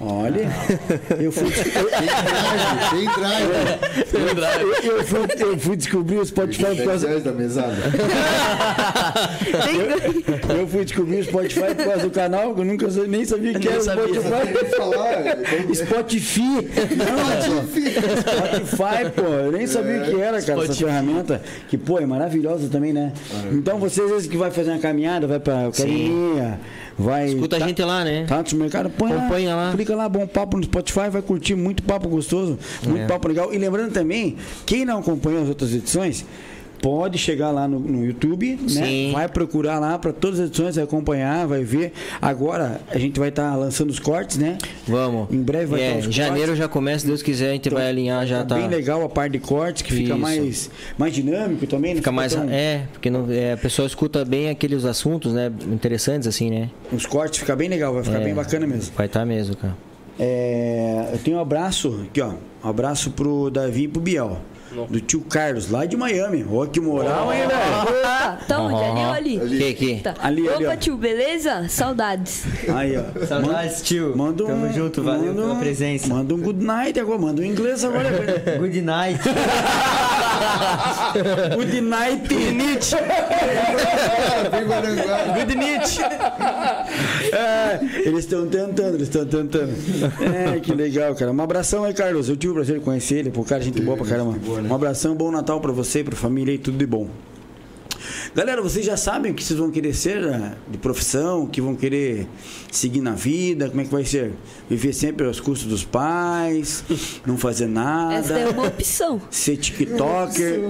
Olha, 0.00 0.48
eu 1.20 1.30
fui, 1.32 1.50
Tem 1.50 3.04
drive. 4.34 4.62
eu, 4.84 4.96
eu 4.98 5.04
fui, 5.04 5.18
eu 5.38 5.58
fui 5.58 5.76
descobrir 5.76 6.18
o 6.18 6.24
Spotify 6.26 6.64
por 6.64 6.74
10 6.76 6.88
causa. 6.88 7.20
da 7.20 7.32
mesada. 7.32 7.76
Eu 10.58 10.66
fui 10.66 10.84
descobrir 10.84 11.20
o 11.20 11.24
Spotify 11.24 11.74
por 11.74 11.84
causa 11.84 12.02
do 12.02 12.10
canal, 12.10 12.54
que 12.54 12.60
eu 12.60 12.64
nunca 12.64 12.86
nem 13.06 13.24
sabia 13.24 13.58
que 13.58 13.68
era 13.68 13.78
o 13.78 13.82
sabia. 13.82 14.04
Spotify. 14.04 14.52
Tem 14.52 14.70
falar. 14.70 15.38
Spotify. 15.74 16.68
Não, 16.96 17.62
Spotify, 18.20 19.10
pô. 19.14 19.22
Eu 19.22 19.52
nem 19.52 19.66
sabia 19.66 20.02
o 20.02 20.04
que 20.04 20.20
era, 20.20 20.40
cara, 20.42 20.64
essa 20.64 20.74
ferramenta. 20.74 21.42
Que, 21.68 21.76
pô, 21.76 21.98
é 21.98 22.06
maravilhosa 22.38 22.68
também, 22.68 22.92
né? 22.92 23.12
Então, 23.52 23.78
vocês, 23.78 24.06
às 24.06 24.12
vezes, 24.12 24.28
que 24.28 24.36
vai 24.36 24.50
fazer 24.50 24.70
uma 24.70 24.78
caminhada, 24.78 25.26
vai 25.26 25.38
pra 25.40 25.66
academia, 25.66 26.58
vai... 26.98 27.26
Escuta 27.28 27.58
tá- 27.58 27.64
a 27.64 27.68
gente 27.68 27.82
lá, 27.82 28.04
né? 28.04 28.24
Tá 28.26 28.40
no 28.42 28.48
supermercado, 28.48 28.90
põe 28.90 29.12
Acompanha 29.12 29.54
lá. 29.54 29.72
Clica 29.72 29.94
lá, 29.94 30.08
bom 30.08 30.26
papo 30.26 30.56
no 30.56 30.64
Spotify, 30.64 31.08
vai 31.10 31.22
curtir 31.22 31.54
muito 31.54 31.82
papo 31.82 32.08
gostoso, 32.08 32.58
muito 32.86 33.02
É. 33.02 33.06
papo 33.06 33.28
legal. 33.28 33.52
E 33.52 33.58
lembrando 33.58 33.92
também, 33.92 34.36
quem 34.64 34.84
não 34.84 34.98
acompanhou 35.00 35.42
as 35.42 35.48
outras 35.48 35.72
edições, 35.74 36.24
pode 36.80 37.18
chegar 37.18 37.50
lá 37.50 37.66
no, 37.68 37.78
no 37.78 38.04
YouTube, 38.04 38.56
né? 38.62 38.68
Sim. 38.68 39.10
Vai 39.12 39.28
procurar 39.28 39.78
lá 39.78 39.98
para 39.98 40.12
todas 40.12 40.40
as 40.40 40.46
edições, 40.48 40.76
vai 40.76 40.84
acompanhar, 40.84 41.46
vai 41.46 41.62
ver. 41.64 41.92
Agora 42.20 42.80
a 42.90 42.98
gente 42.98 43.18
vai 43.18 43.28
estar 43.30 43.54
lançando 43.56 43.90
os 43.90 43.98
cortes, 43.98 44.36
né? 44.38 44.58
Vamos. 44.86 45.28
Em 45.32 45.42
breve 45.42 45.66
vai 45.66 45.82
é, 45.82 45.92
ter 45.94 46.08
os 46.08 46.14
janeiro 46.14 46.38
cortes. 46.48 46.58
já 46.58 46.68
começa, 46.68 47.00
se 47.00 47.06
Deus 47.06 47.22
quiser, 47.22 47.50
a 47.50 47.52
gente 47.52 47.68
vai 47.70 47.88
alinhar, 47.88 48.26
já 48.26 48.44
tá. 48.44 48.54
Bem 48.56 48.68
legal 48.68 49.02
a 49.04 49.08
parte 49.08 49.32
de 49.32 49.38
cortes, 49.40 49.82
que 49.82 49.92
fica 49.92 50.12
Isso. 50.12 50.18
mais, 50.18 50.70
mais 50.96 51.14
dinâmico 51.14 51.66
também. 51.66 51.92
não 51.94 51.98
Fica 51.98 52.12
mais. 52.12 52.34
tão- 52.34 52.48
É, 52.50 52.84
porque 52.92 53.10
não, 53.10 53.26
é, 53.30 53.52
a 53.52 53.56
pessoa 53.56 53.86
escuta 53.86 54.24
bem 54.24 54.48
aqueles 54.50 54.84
assuntos, 54.84 55.32
né? 55.32 55.52
Interessantes, 55.70 56.26
assim, 56.28 56.50
né? 56.50 56.70
Os 56.92 57.06
cortes 57.06 57.40
fica 57.40 57.54
bem 57.56 57.68
legal, 57.68 57.92
vai 57.94 58.02
ficar 58.04 58.20
É. 58.20 58.24
bem 58.24 58.34
bacana 58.34 58.66
mesmo. 58.66 58.92
Vai 58.96 59.06
estar 59.06 59.24
mesmo, 59.24 59.56
cara. 59.56 59.76
É, 60.20 61.10
eu 61.12 61.18
tenho 61.18 61.36
um 61.36 61.40
abraço 61.40 62.00
aqui, 62.08 62.20
ó. 62.20 62.32
Um 62.64 62.68
abraço 62.68 63.10
pro 63.12 63.50
Davi 63.50 63.84
e 63.84 63.88
pro 63.88 64.00
Biel. 64.00 64.38
Do 64.88 65.00
tio 65.00 65.20
Carlos, 65.22 65.70
lá 65.70 65.84
de 65.86 65.96
Miami. 65.96 66.44
Ó, 66.50 66.66
que 66.66 66.80
moral, 66.80 67.32
hein, 67.32 67.40
velho? 67.46 67.98
Opa, 68.00 68.38
tá 68.46 68.60
onde? 68.60 68.82
Ali 68.84 69.00
ou 69.00 69.12
ali? 69.12 69.40
Ali. 69.40 69.58
Que, 69.58 69.74
que? 69.74 70.00
Tá. 70.02 70.14
Ali, 70.22 70.48
ali, 70.48 70.64
Opa, 70.66 70.74
ó. 70.74 70.76
tio, 70.76 70.96
beleza? 70.96 71.66
Saudades. 71.68 72.44
Aí, 72.74 72.94
ó. 72.96 73.26
Saudades, 73.26 73.82
tio. 73.82 74.14
Manda 74.16 74.44
um, 74.44 74.48
Tamo 74.48 74.72
junto, 74.72 75.02
valeu 75.02 75.26
manda 75.32 75.42
pela 75.42 75.54
um- 75.54 75.58
presença. 75.58 76.08
Manda 76.08 76.34
um 76.34 76.38
good 76.40 76.62
night 76.64 76.98
agora, 77.00 77.18
manda 77.18 77.40
um 77.40 77.44
inglês 77.44 77.82
agora. 77.84 78.10
velho. 78.10 78.58
Good 78.68 78.80
night. 78.82 79.18
good 81.58 81.80
night, 81.80 82.28
Guaranguá. 84.68 85.34
Good 85.34 85.54
night. 85.56 85.98
É, 87.32 87.80
eles 88.06 88.20
estão 88.20 88.46
tentando, 88.46 88.94
eles 88.94 89.02
estão 89.08 89.24
tentando. 89.26 89.72
É, 90.54 90.60
que 90.60 90.72
legal, 90.74 91.14
cara. 91.14 91.32
Um 91.32 91.40
abração 91.40 91.84
aí, 91.84 91.92
Carlos. 91.94 92.28
Eu 92.28 92.36
tive 92.36 92.52
o 92.52 92.54
prazer 92.54 92.78
de 92.78 92.84
conhecer 92.84 93.16
ele, 93.18 93.30
pô, 93.30 93.42
cara, 93.44 93.62
gente 93.62 93.80
boa 93.80 93.96
pra 93.96 94.06
caramba. 94.06 94.38
Né? 94.62 94.68
Um 94.70 94.74
abração, 94.74 95.14
bom 95.14 95.30
Natal 95.30 95.60
pra 95.60 95.72
você, 95.72 96.02
pra 96.02 96.16
família 96.16 96.52
e 96.52 96.58
tudo 96.58 96.78
de 96.78 96.86
bom. 96.86 97.08
Galera, 98.34 98.62
vocês 98.62 98.84
já 98.84 98.96
sabem 98.96 99.32
o 99.32 99.34
que 99.34 99.42
vocês 99.42 99.58
vão 99.58 99.70
querer 99.70 99.94
ser 99.94 100.20
né, 100.22 100.54
de 100.70 100.78
profissão, 100.78 101.42
o 101.44 101.48
que 101.48 101.60
vão 101.60 101.74
querer 101.74 102.26
seguir 102.70 103.00
na 103.00 103.12
vida, 103.12 103.68
como 103.68 103.80
é 103.80 103.84
que 103.84 103.90
vai 103.90 104.04
ser? 104.04 104.32
Viver 104.68 104.92
sempre 104.92 105.26
aos 105.26 105.40
custos 105.40 105.66
dos 105.68 105.84
pais, 105.84 106.84
não 107.26 107.36
fazer 107.38 107.66
nada. 107.66 108.14
Essa 108.14 108.34
é 108.38 108.48
uma 108.48 108.66
opção. 108.66 109.20
Ser 109.30 109.56
TikToker, 109.56 110.60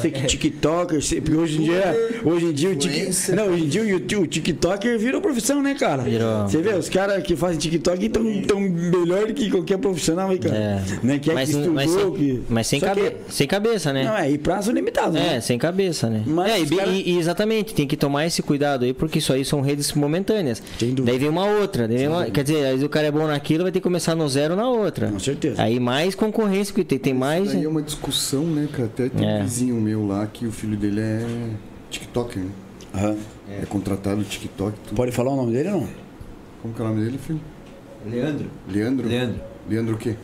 ser 0.00 0.10
TikToker, 0.26 1.02
ser, 1.02 1.20
porque 1.22 1.36
hoje 1.36 1.58
em 1.60 1.64
dia, 1.64 2.20
hoje 2.24 2.46
em 2.46 2.52
dia 2.52 2.70
o 2.70 2.76
TikToker, 2.76 3.34
não, 3.36 3.52
hoje 3.52 3.64
em 3.64 3.68
dia 3.68 3.82
o, 3.82 3.86
YouTube- 3.86 4.22
o 4.22 4.26
TikToker 4.26 4.98
virou 4.98 5.20
profissão, 5.20 5.62
né, 5.62 5.74
cara? 5.74 6.02
Virou. 6.02 6.42
Você 6.48 6.58
vê, 6.62 6.74
os 6.74 6.88
caras 6.88 7.22
que 7.22 7.34
fazem 7.36 7.58
TikTok 7.58 8.06
estão 8.06 8.42
tão 8.42 8.60
melhor 8.60 9.26
do 9.26 9.34
que 9.34 9.50
qualquer 9.50 9.78
profissional, 9.78 10.32
hein, 10.32 10.38
cara? 10.38 10.54
É. 10.56 10.82
Né? 11.02 11.18
Que 11.18 11.30
é 11.30 11.34
mas, 11.34 11.48
que 11.50 11.54
estudou, 11.56 11.74
mas, 11.74 11.90
sem, 11.90 12.12
que... 12.12 12.42
mas 12.48 12.66
sem, 12.66 12.80
cabe, 12.80 13.00
que- 13.00 13.16
sem 13.32 13.46
cabeça, 13.46 13.92
né? 13.92 14.04
Não, 14.04 14.16
é, 14.16 14.30
e 14.30 14.38
prazo 14.38 14.70
limitado, 14.72 15.12
né? 15.12 15.36
É, 15.36 15.40
sem 15.40 15.58
cabeça, 15.58 16.08
né? 16.08 16.22
Mas 16.26 16.52
é, 16.52 16.60
e, 16.60 16.66
bem- 16.66 16.77
cara- 16.78 16.90
e- 16.90 17.10
e 17.10 17.18
exatamente, 17.18 17.74
tem 17.74 17.86
que 17.86 17.96
tomar 17.96 18.26
esse 18.26 18.42
cuidado 18.42 18.84
aí, 18.84 18.92
porque 18.92 19.18
isso 19.18 19.32
aí 19.32 19.44
são 19.44 19.60
redes 19.60 19.92
momentâneas. 19.92 20.62
Daí 21.04 21.18
vem 21.18 21.28
uma 21.28 21.44
outra, 21.46 21.86
daí 21.88 21.98
vem 21.98 22.08
uma- 22.08 22.26
quer 22.30 22.42
dizer, 22.44 22.64
às 22.64 22.70
vezes 22.70 22.82
o 22.84 22.88
cara 22.88 23.06
é 23.08 23.10
bom 23.10 23.26
naquilo, 23.26 23.62
vai 23.64 23.72
ter 23.72 23.78
que 23.80 23.84
começar 23.84 24.14
no 24.14 24.28
zero 24.28 24.54
na 24.56 24.68
outra. 24.68 25.08
Com 25.08 25.18
certeza. 25.18 25.62
Aí 25.62 25.78
mais 25.80 26.14
concorrência, 26.14 26.72
porque 26.72 26.84
tem, 26.84 26.98
tem 26.98 27.14
mais. 27.14 27.44
Isso 27.46 27.54
daí 27.56 27.64
é 27.64 27.68
uma 27.68 27.82
discussão, 27.82 28.44
né, 28.44 28.68
cara? 28.72 28.84
Até 28.84 29.08
tem 29.08 29.28
É. 29.28 29.38
um 29.38 29.42
vizinho 29.42 29.74
meu 29.76 30.06
lá 30.06 30.26
que 30.26 30.46
o 30.46 30.52
filho 30.52 30.76
dele 30.76 31.00
é 31.00 31.26
TikToker, 31.90 32.42
né? 32.42 32.50
Aham. 32.94 33.16
É, 33.50 33.64
contratado 33.66 34.16
no 34.16 34.24
TikTok. 34.24 34.76
Tudo. 34.88 34.96
Pode 34.96 35.12
falar 35.12 35.32
o 35.32 35.36
nome 35.36 35.52
dele 35.52 35.70
ou 35.70 35.80
não? 35.80 35.88
Como 36.62 36.74
que 36.74 36.80
é 36.82 36.84
o 36.84 36.88
nome 36.88 37.04
dele, 37.04 37.18
filho? 37.18 37.40
Leandro. 38.06 38.46
Leandro? 38.68 39.08
Leandro. 39.08 39.40
Leandro 39.68 39.94
o 39.94 39.98
quê? 39.98 40.14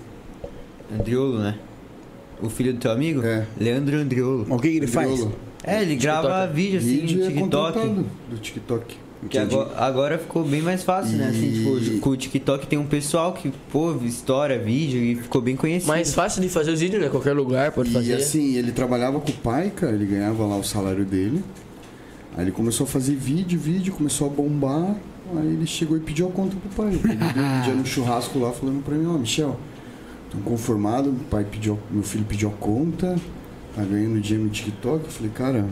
Andriolo, 0.93 1.39
né? 1.39 1.55
O 2.43 2.49
filho 2.49 2.73
do 2.75 2.79
teu 2.79 2.91
amigo? 2.91 3.23
É. 3.25 3.47
Leandro 3.59 3.97
Andriolo. 3.97 4.47
O 4.49 4.59
que, 4.59 4.71
que 4.71 4.77
ele 4.77 4.87
faz? 4.87 5.27
É, 5.67 5.83
ele 5.83 5.97
grava 5.97 6.47
vídeo 6.47 6.79
assim 6.79 7.01
Vídeo 7.01 7.19
no 7.19 7.25
é 7.25 7.29
TikTok. 7.29 7.51
contratado 7.51 8.07
do 8.31 8.37
TikTok. 8.39 8.97
Que 9.31 9.39
agora, 9.39 9.71
agora 9.79 10.19
ficou 10.19 10.45
bem 10.45 10.61
mais 10.61 10.83
fácil, 10.83 11.17
né? 11.17 11.29
Assim, 11.29 11.47
E- 11.47 11.81
tipo, 11.85 11.99
com 12.01 12.11
o 12.11 12.17
TikTok 12.17 12.67
tem 12.67 12.79
um 12.79 12.85
pessoal 12.85 13.33
que, 13.33 13.51
pô, 13.73 13.95
história, 14.05 14.59
vídeo 14.59 15.01
e 15.03 15.15
ficou 15.17 15.41
bem 15.41 15.57
conhecido. 15.57 15.89
Mais 15.89 16.13
fácil 16.13 16.43
de 16.43 16.51
fazer 16.51 16.73
os 16.73 16.81
vídeos, 16.81 17.03
né? 17.03 17.09
Qualquer 17.09 17.33
lugar 17.33 17.73
pode 17.73 17.89
E 17.89 17.93
fazer. 17.95 18.15
assim, 18.17 18.57
ele 18.57 18.71
trabalhava 18.71 19.19
com 19.21 19.31
o 19.31 19.35
pai, 19.37 19.73
cara, 19.75 19.95
ele 19.95 20.05
ganhava 20.05 20.45
lá 20.45 20.57
o 20.59 20.63
salário 20.63 21.07
dele. 21.07 21.43
Aí 22.37 22.45
ele 22.45 22.53
começou 22.53 22.85
a 22.85 22.87
fazer 22.87 23.15
vídeo, 23.15 23.59
vídeo, 23.59 23.95
começou 23.95 24.27
a 24.27 24.31
bombar. 24.31 24.95
Aí 25.37 25.47
ele 25.47 25.67
chegou 25.67 25.97
e 25.97 26.01
pediu 26.01 26.29
a 26.29 26.31
conta 26.31 26.55
pro 26.57 26.85
pai. 26.85 26.93
Ele 26.93 27.01
um 27.41 27.63
dia 27.63 27.75
no 27.75 27.87
churrasco 27.87 28.39
lá 28.39 28.53
falando 28.53 28.85
pra 28.85 28.95
mim, 28.95 29.07
ó, 29.07 29.17
Michel, 29.17 29.59
tô 30.31 30.37
conformado, 30.45 31.09
o 31.09 31.15
pai 31.31 31.47
pediu, 31.51 31.79
meu 31.91 32.03
filho 32.03 32.27
pediu 32.29 32.51
a 32.51 32.53
conta, 32.53 33.17
tá 33.75 33.83
ganhando 33.83 34.21
dinheiro 34.21 34.45
no 34.45 34.51
TikTok. 34.51 35.13
Falei, 35.13 35.31
cara, 35.35 35.67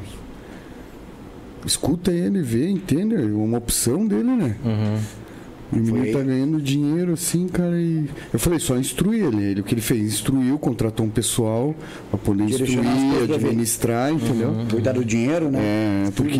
escuta 1.64 2.10
ele, 2.10 2.42
vê, 2.42 2.68
entende? 2.68 3.14
É 3.14 3.20
uma 3.20 3.58
opção 3.58 4.06
dele, 4.06 4.30
né? 4.30 4.56
Uhum. 4.64 4.98
O 5.72 5.76
menino 5.76 6.12
tá 6.12 6.22
ganhando 6.22 6.60
dinheiro 6.60 7.14
assim, 7.14 7.48
cara, 7.48 7.80
e. 7.80 8.04
Eu 8.32 8.38
falei, 8.38 8.58
só 8.58 8.76
instruir 8.76 9.24
ele. 9.24 9.42
Ele 9.42 9.60
o 9.62 9.64
que 9.64 9.74
ele 9.74 9.80
fez? 9.80 10.02
Instruiu, 10.02 10.58
contratou 10.58 11.06
um 11.06 11.10
pessoal 11.10 11.74
pra 12.10 12.18
poder 12.18 12.44
instruir, 12.44 12.78
administrar, 13.34 14.12
entendeu? 14.12 14.54
Cuidar 14.70 14.92
do 14.92 15.04
dinheiro, 15.04 15.50
né? 15.50 15.60
É, 16.06 16.10
porque 16.10 16.38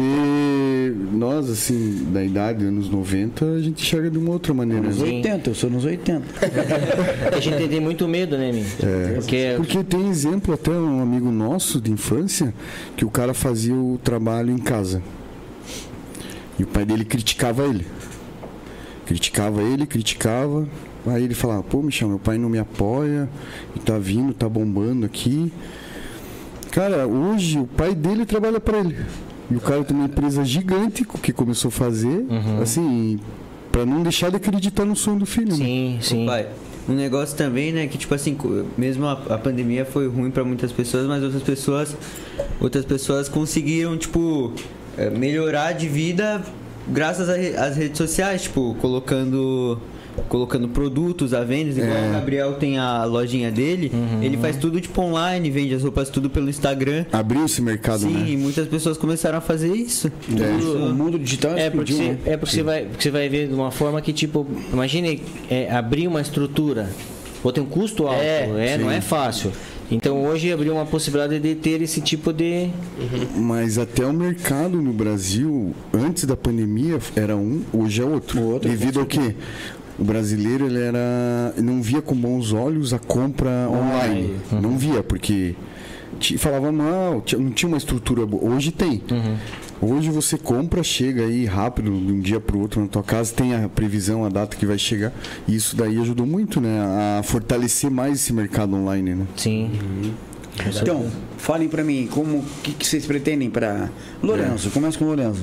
nós, 1.13 1.49
assim, 1.49 2.09
da 2.13 2.23
idade, 2.23 2.65
anos 2.65 2.91
90, 2.91 3.45
a 3.45 3.61
gente 3.61 3.83
enxerga 3.83 4.11
de 4.11 4.19
uma 4.19 4.33
outra 4.33 4.53
maneira. 4.53 4.87
Nos 4.87 4.99
né? 4.99 5.05
80, 5.05 5.51
eu 5.51 5.55
sou 5.55 5.71
nos 5.71 5.85
80. 5.85 6.23
A 7.35 7.41
gente 7.41 7.69
tem 7.69 7.81
muito 7.81 8.07
medo, 8.07 8.37
né, 8.37 8.53
Mi? 8.53 8.65
É. 8.83 9.15
Porque 9.15 9.55
Porque 9.57 9.85
tem 9.85 10.09
exemplo 10.11 10.53
até 10.53 10.71
um 10.71 11.01
amigo 11.01 11.31
nosso 11.31 11.81
de 11.81 11.91
infância 11.91 12.53
que 12.97 13.05
o 13.05 13.11
cara 13.11 13.33
fazia 13.33 13.75
o 13.75 13.99
trabalho 14.03 14.51
em 14.51 14.59
casa. 14.59 15.03
E 16.59 16.65
o 16.65 16.67
pai 16.67 16.85
dele 16.85 17.05
criticava 17.05 17.65
ele. 17.65 17.87
Criticava 19.07 19.63
ele, 19.63 19.87
criticava. 19.87 20.67
Aí 21.07 21.25
ele 21.25 21.35
falava, 21.35 21.63
pô, 21.63 21.83
Michel, 21.83 22.09
meu 22.09 22.19
pai 22.19 22.39
não 22.39 22.49
me 22.49 22.59
apoia, 22.59 23.29
e 23.75 23.81
tá 23.81 23.99
vindo, 23.99 24.33
tá 24.33 24.49
bombando 24.49 25.05
aqui. 25.05 25.53
Cara, 26.71 27.07
hoje 27.07 27.59
o 27.59 27.67
pai 27.67 27.95
dele 27.95 28.25
trabalha 28.25 28.61
para 28.61 28.79
ele. 28.79 28.97
E 29.51 29.57
o 29.57 29.61
cara 29.61 29.85
tem 29.85 29.97
uma 29.97 30.07
empresa 30.07 30.45
gigante 30.45 31.05
que 31.05 31.33
começou 31.33 31.69
a 31.69 31.73
fazer, 31.73 32.25
assim, 32.63 33.19
para 33.71 33.85
não 33.85 34.03
deixar 34.03 34.31
de 34.31 34.37
acreditar 34.37 34.85
no 34.85 34.97
sonho 34.97 35.19
do 35.19 35.27
filho. 35.27 35.49
né? 35.49 35.55
sim, 35.57 35.99
sim. 36.01 36.27
Pai, 36.27 36.47
um 36.89 36.95
negócio 36.95 37.37
também, 37.37 37.73
né, 37.73 37.87
que 37.87 37.99
tipo 37.99 38.15
assim, 38.15 38.37
mesmo 38.79 39.07
a, 39.07 39.13
a 39.13 39.39
pandemia 39.39 39.85
foi 39.85 40.09
ruim 40.09 40.31
pra 40.31 40.45
muitas 40.45 40.73
pessoas, 40.73 41.07
mas 41.07 41.23
outras 41.23 41.43
pessoas, 41.43 41.97
outras 42.61 42.85
pessoas 42.85 43.29
conseguiram, 43.29 43.99
tipo, 43.99 44.53
eh, 44.97 45.11
melhorar 45.11 45.73
de 45.73 45.89
vida 45.89 46.43
graças 46.89 47.29
às 47.29 47.77
redes 47.77 47.99
sociais, 47.99 48.43
tipo, 48.43 48.75
colocando 48.81 49.79
colocando 50.29 50.69
produtos 50.69 51.33
à 51.33 51.43
venda, 51.43 51.71
igual 51.71 51.97
É. 51.97 52.09
o 52.11 52.13
Gabriel 52.13 52.53
tem 52.57 52.77
a 52.77 53.03
lojinha 53.05 53.51
dele, 53.51 53.91
ele 54.21 54.37
faz 54.37 54.57
tudo 54.59 54.79
tipo 54.79 55.01
online, 55.01 55.51
vende 55.51 55.75
as 55.75 55.83
roupas 55.83 56.11
tudo 56.11 56.29
pelo 56.29 56.51
Instagram. 56.51 57.07
Abriu 57.11 57.47
esse 57.47 57.63
mercado, 57.63 58.01
Sim, 58.01 58.13
né? 58.13 58.29
e 58.29 58.37
muitas 58.37 58.69
pessoas 58.69 58.99
começaram 58.99 59.39
a 59.39 59.41
fazer 59.41 59.75
isso. 59.75 60.13
O 60.29 60.93
mundo 60.93 61.19
digital 61.19 61.53
É 61.57 61.71
porque, 61.71 61.93
explodiu, 61.93 61.97
você, 61.97 62.03
né? 62.13 62.19
é 62.27 62.37
porque 62.37 62.55
você, 62.55 62.63
vai, 62.63 62.85
porque 62.85 63.03
você 63.05 63.11
vai 63.11 63.27
ver 63.31 63.49
de 63.49 63.55
uma 63.55 63.71
forma 63.71 64.03
que, 64.03 64.13
tipo, 64.13 64.47
imagine 64.71 65.23
é, 65.51 65.73
abrir 65.73 66.07
uma 66.07 66.21
estrutura. 66.21 66.91
Pô, 67.43 67.51
tem 67.51 67.63
um 67.65 67.67
custo 67.67 68.07
alto, 68.07 68.21
É, 68.21 68.73
é, 68.75 68.79
não 68.79 68.91
é 68.91 69.01
fácil. 69.01 69.51
Então 69.91 70.25
hoje 70.25 70.53
abriu 70.53 70.75
uma 70.75 70.87
possibilidade 70.87 71.39
de 71.39 71.55
ter 71.55 71.83
esse 71.83 72.01
tipo 72.01 72.33
de. 72.33 72.71
Mas 73.37 73.79
até 73.79 74.07
o 74.07 74.13
mercado 74.13 74.81
no 74.81 74.93
Brasil, 74.93 75.75
antes 75.93 76.25
da 76.25 76.37
pandemia, 76.37 76.99
era 77.15 77.37
um, 77.37 77.63
hoje 77.73 78.03
é 78.03 78.05
outro. 78.05 78.41
Outro, 78.43 78.69
Devido 78.69 79.01
ao 79.01 79.07
quê? 79.07 79.35
O 79.99 80.05
brasileiro 80.05 80.67
ele 80.67 80.81
era 80.81 81.55
não 81.59 81.83
via 81.83 82.01
com 82.01 82.15
bons 82.15 82.53
olhos 82.53 82.95
a 82.95 82.99
compra 82.99 83.69
online. 83.69 84.37
Não 84.51 84.79
via, 84.79 85.03
porque 85.03 85.55
falava 86.39 86.73
mal, 86.73 87.23
não 87.39 87.51
tinha 87.51 87.69
uma 87.69 87.79
estrutura 87.79 88.25
boa. 88.25 88.55
Hoje 88.55 88.71
tem. 88.73 89.03
Hoje 89.83 90.11
você 90.11 90.39
compra, 90.39 90.81
chega 90.85 91.25
aí 91.25 91.45
rápido, 91.45 91.91
de 91.91 92.13
um 92.13 92.21
dia 92.21 92.39
para 92.39 92.57
o 92.57 92.61
outro 92.61 92.81
na 92.81 92.87
tua 92.87 93.03
casa, 93.03 93.35
tem 93.35 93.53
a 93.53 93.69
previsão, 93.69 94.25
a 94.25 94.29
data 94.29 94.57
que 94.57 94.65
vai 94.65 94.79
chegar. 94.79 95.13
E 95.49 95.57
isso 95.57 95.75
daí 95.75 95.99
ajudou 95.99 96.25
muito, 96.25 96.61
né? 96.61 97.19
A 97.19 97.23
fortalecer 97.25 97.91
mais 97.91 98.21
esse 98.21 98.33
mercado 98.33 98.77
online, 98.77 99.17
né? 99.17 99.27
Sim. 99.37 99.73
Então, 100.83 101.11
falem 101.39 101.67
pra 101.67 101.83
mim, 101.83 102.07
como 102.11 102.45
que, 102.63 102.73
que 102.73 102.87
vocês 102.87 103.07
pretendem 103.07 103.49
pra. 103.49 103.89
Lourenço, 104.23 104.71
começa 104.71 104.99
com 104.99 105.05
o 105.05 105.09
Lourenço. 105.09 105.41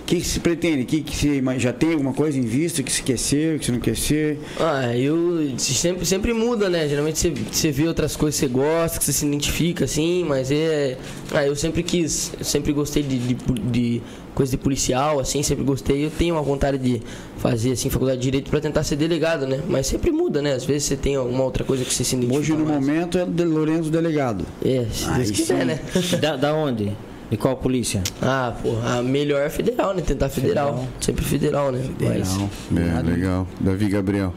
O 0.00 0.04
que, 0.04 0.16
que 0.20 0.26
se 0.26 0.38
pretende? 0.40 0.84
Que, 0.84 1.00
que 1.02 1.26
ima- 1.28 1.58
já 1.58 1.72
tem 1.72 1.92
alguma 1.92 2.12
coisa 2.12 2.38
em 2.38 2.42
vista 2.42 2.82
que 2.82 2.90
você 2.92 3.02
quer 3.02 3.18
ser, 3.18 3.58
que 3.58 3.66
você 3.66 3.72
não 3.72 3.80
quer 3.80 3.96
ser? 3.96 4.38
Ah, 4.60 4.96
eu 4.96 5.52
sempre, 5.58 6.06
sempre 6.06 6.32
muda, 6.32 6.68
né? 6.70 6.88
Geralmente 6.88 7.18
você, 7.18 7.30
você 7.30 7.70
vê 7.72 7.88
outras 7.88 8.14
coisas 8.14 8.38
que 8.40 8.46
você 8.46 8.52
gosta, 8.52 8.98
que 8.98 9.04
você 9.04 9.12
se 9.12 9.26
identifica, 9.26 9.84
assim, 9.84 10.24
mas 10.24 10.50
é. 10.52 10.96
Ah, 11.32 11.44
eu 11.44 11.56
sempre 11.56 11.82
quis, 11.82 12.32
eu 12.38 12.44
sempre 12.44 12.72
gostei 12.72 13.02
de, 13.02 13.18
de, 13.18 13.34
de 13.34 14.02
coisa 14.34 14.50
de 14.52 14.56
policial, 14.58 15.20
assim, 15.20 15.42
sempre 15.42 15.64
gostei. 15.64 16.06
Eu 16.06 16.10
tenho 16.10 16.34
uma 16.34 16.42
vontade 16.42 16.78
de 16.78 17.02
fazer, 17.38 17.72
assim, 17.72 17.90
faculdade 17.90 18.18
de 18.18 18.24
Direito 18.24 18.50
pra 18.50 18.60
tentar 18.60 18.82
ser 18.84 18.96
delegado, 18.96 19.46
né? 19.46 19.60
Mas 19.68 19.86
sempre 19.86 20.10
muda, 20.10 20.40
né? 20.40 20.52
Às 20.52 20.64
vezes 20.64 20.84
você 20.84 20.96
tem 20.96 21.16
alguma 21.16 21.44
outra 21.44 21.64
coisa 21.64 21.84
que 21.84 21.92
você 21.92 22.02
se 22.04 22.14
identifica. 22.16 22.40
Hoje, 22.40 22.52
no 22.52 22.64
mais. 22.64 22.80
momento, 22.86 23.18
é 23.18 23.24
de 23.24 23.44
Lourenço 23.44 23.90
Delegado. 23.90 24.44
É, 24.64 24.86
se 24.92 25.08
Aí 25.08 25.16
Deus 25.16 25.30
quiser, 25.30 25.58
sim. 25.60 25.64
né? 25.66 25.80
Da, 26.20 26.36
da 26.36 26.54
onde? 26.54 26.92
E 27.30 27.36
qual 27.36 27.56
polícia? 27.56 28.02
Ah, 28.20 28.54
pô, 28.62 28.74
a 28.86 29.02
melhor 29.02 29.40
é 29.40 29.48
federal, 29.48 29.94
né? 29.94 30.02
Tentar 30.02 30.28
federal. 30.28 30.86
Sempre 31.00 31.24
federal, 31.24 31.72
né? 31.72 31.82
Mas- 31.98 32.36
É, 32.76 33.02
legal. 33.02 33.46
Davi 33.58 33.88
Gabriel. 33.88 34.34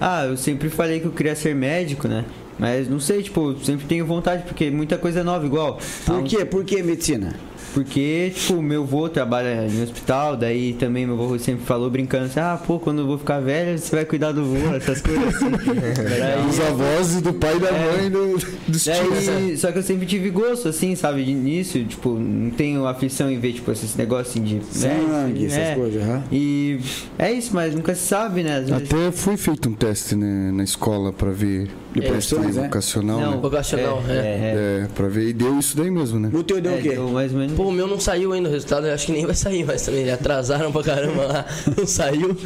Ah, 0.00 0.26
eu 0.26 0.36
sempre 0.36 0.68
falei 0.68 1.00
que 1.00 1.06
eu 1.06 1.12
queria 1.12 1.34
ser 1.34 1.54
médico, 1.54 2.06
né? 2.06 2.24
Mas 2.58 2.88
não 2.88 3.00
sei, 3.00 3.22
tipo, 3.22 3.56
sempre 3.64 3.86
tenho 3.86 4.04
vontade, 4.06 4.42
porque 4.44 4.70
muita 4.70 4.96
coisa 4.98 5.20
é 5.20 5.22
nova, 5.22 5.44
igual. 5.46 5.78
Por 6.04 6.16
um- 6.16 6.24
quê? 6.24 6.44
Por 6.44 6.64
que 6.64 6.82
medicina? 6.82 7.34
Porque, 7.74 8.30
tipo, 8.32 8.62
meu 8.62 8.82
avô 8.84 9.08
trabalha 9.08 9.66
em 9.66 9.82
hospital, 9.82 10.36
daí 10.36 10.74
também 10.74 11.04
meu 11.06 11.20
avô 11.20 11.36
sempre 11.40 11.66
falou 11.66 11.90
brincando 11.90 12.26
assim, 12.26 12.38
ah, 12.38 12.56
pô, 12.64 12.78
quando 12.78 13.00
eu 13.00 13.06
vou 13.06 13.18
ficar 13.18 13.40
velho, 13.40 13.76
você 13.76 13.96
vai 13.96 14.04
cuidar 14.04 14.30
do 14.30 14.44
vô, 14.44 14.74
essas 14.76 15.00
coisas 15.00 15.34
assim. 15.34 15.50
Daí- 15.50 16.46
Os 16.48 16.60
avós 16.60 17.20
do 17.20 17.32
pai 17.34 17.56
e 17.56 17.58
da 17.58 17.68
É. 17.70 17.96
mãe 17.96 18.10
do, 18.10 18.38
dos 18.68 18.84
tios. 18.84 19.26
Daí, 19.26 19.56
só 19.58 19.72
que 19.72 19.78
eu 19.78 19.82
sempre 19.82 20.06
tive 20.06 20.30
gosto, 20.30 20.68
assim, 20.68 20.94
sabe, 20.94 21.24
de 21.24 21.32
início, 21.32 21.84
tipo, 21.84 22.10
não 22.10 22.50
tenho 22.50 22.86
aflição 22.86 23.28
em 23.28 23.40
ver, 23.40 23.54
tipo, 23.54 23.72
esses 23.72 23.96
negócios 23.96 24.30
assim 24.30 24.42
de 24.42 24.60
Sangue, 24.70 25.46
essas 25.46 25.58
é. 25.58 25.74
coisas, 25.74 26.00
aham. 26.02 26.22
E 26.30 26.78
é 27.18 27.32
isso, 27.32 27.50
mas 27.52 27.74
nunca 27.74 27.92
se 27.94 28.06
sabe, 28.06 28.44
né? 28.44 28.58
Às 28.58 28.70
vezes- 28.70 28.88
Até 28.92 29.10
foi 29.10 29.36
feito 29.36 29.68
um 29.68 29.74
teste 29.74 30.14
né, 30.14 30.52
na 30.52 30.62
escola 30.62 31.12
pra 31.12 31.30
ver 31.32 31.68
De 31.94 32.00
teste 32.00 32.34
profissões, 32.34 32.56
né? 32.56 32.62
vocacional, 32.64 33.20
Não, 33.20 33.30
né? 33.32 33.36
Vocacional, 33.40 34.02
é. 34.08 34.12
é. 34.12 34.82
É, 34.84 34.88
pra 34.94 35.08
ver. 35.08 35.28
E 35.28 35.32
deu 35.32 35.58
isso 35.58 35.76
daí 35.76 35.90
mesmo, 35.90 36.18
né? 36.18 36.28
O 36.32 36.42
teu 36.42 36.60
deu 36.60 36.72
É, 36.72 36.78
o 36.78 36.82
quê? 36.82 36.88
deu 36.90 37.08
mais 37.08 37.32
ou 37.32 37.38
menos. 37.38 37.54
Pô, 37.56 37.64
o 37.68 37.72
meu 37.72 37.86
não 37.86 38.00
saiu 38.00 38.32
ainda 38.32 38.48
o 38.48 38.52
resultado, 38.52 38.86
eu 38.86 38.92
acho 38.94 39.06
que 39.06 39.12
nem 39.12 39.24
vai 39.24 39.34
sair 39.34 39.64
mais 39.64 39.82
também. 39.82 40.10
Atrasaram 40.10 40.72
pra 40.72 40.82
caramba 40.82 41.24
lá, 41.26 41.46
não 41.78 41.86
saiu. 41.86 42.36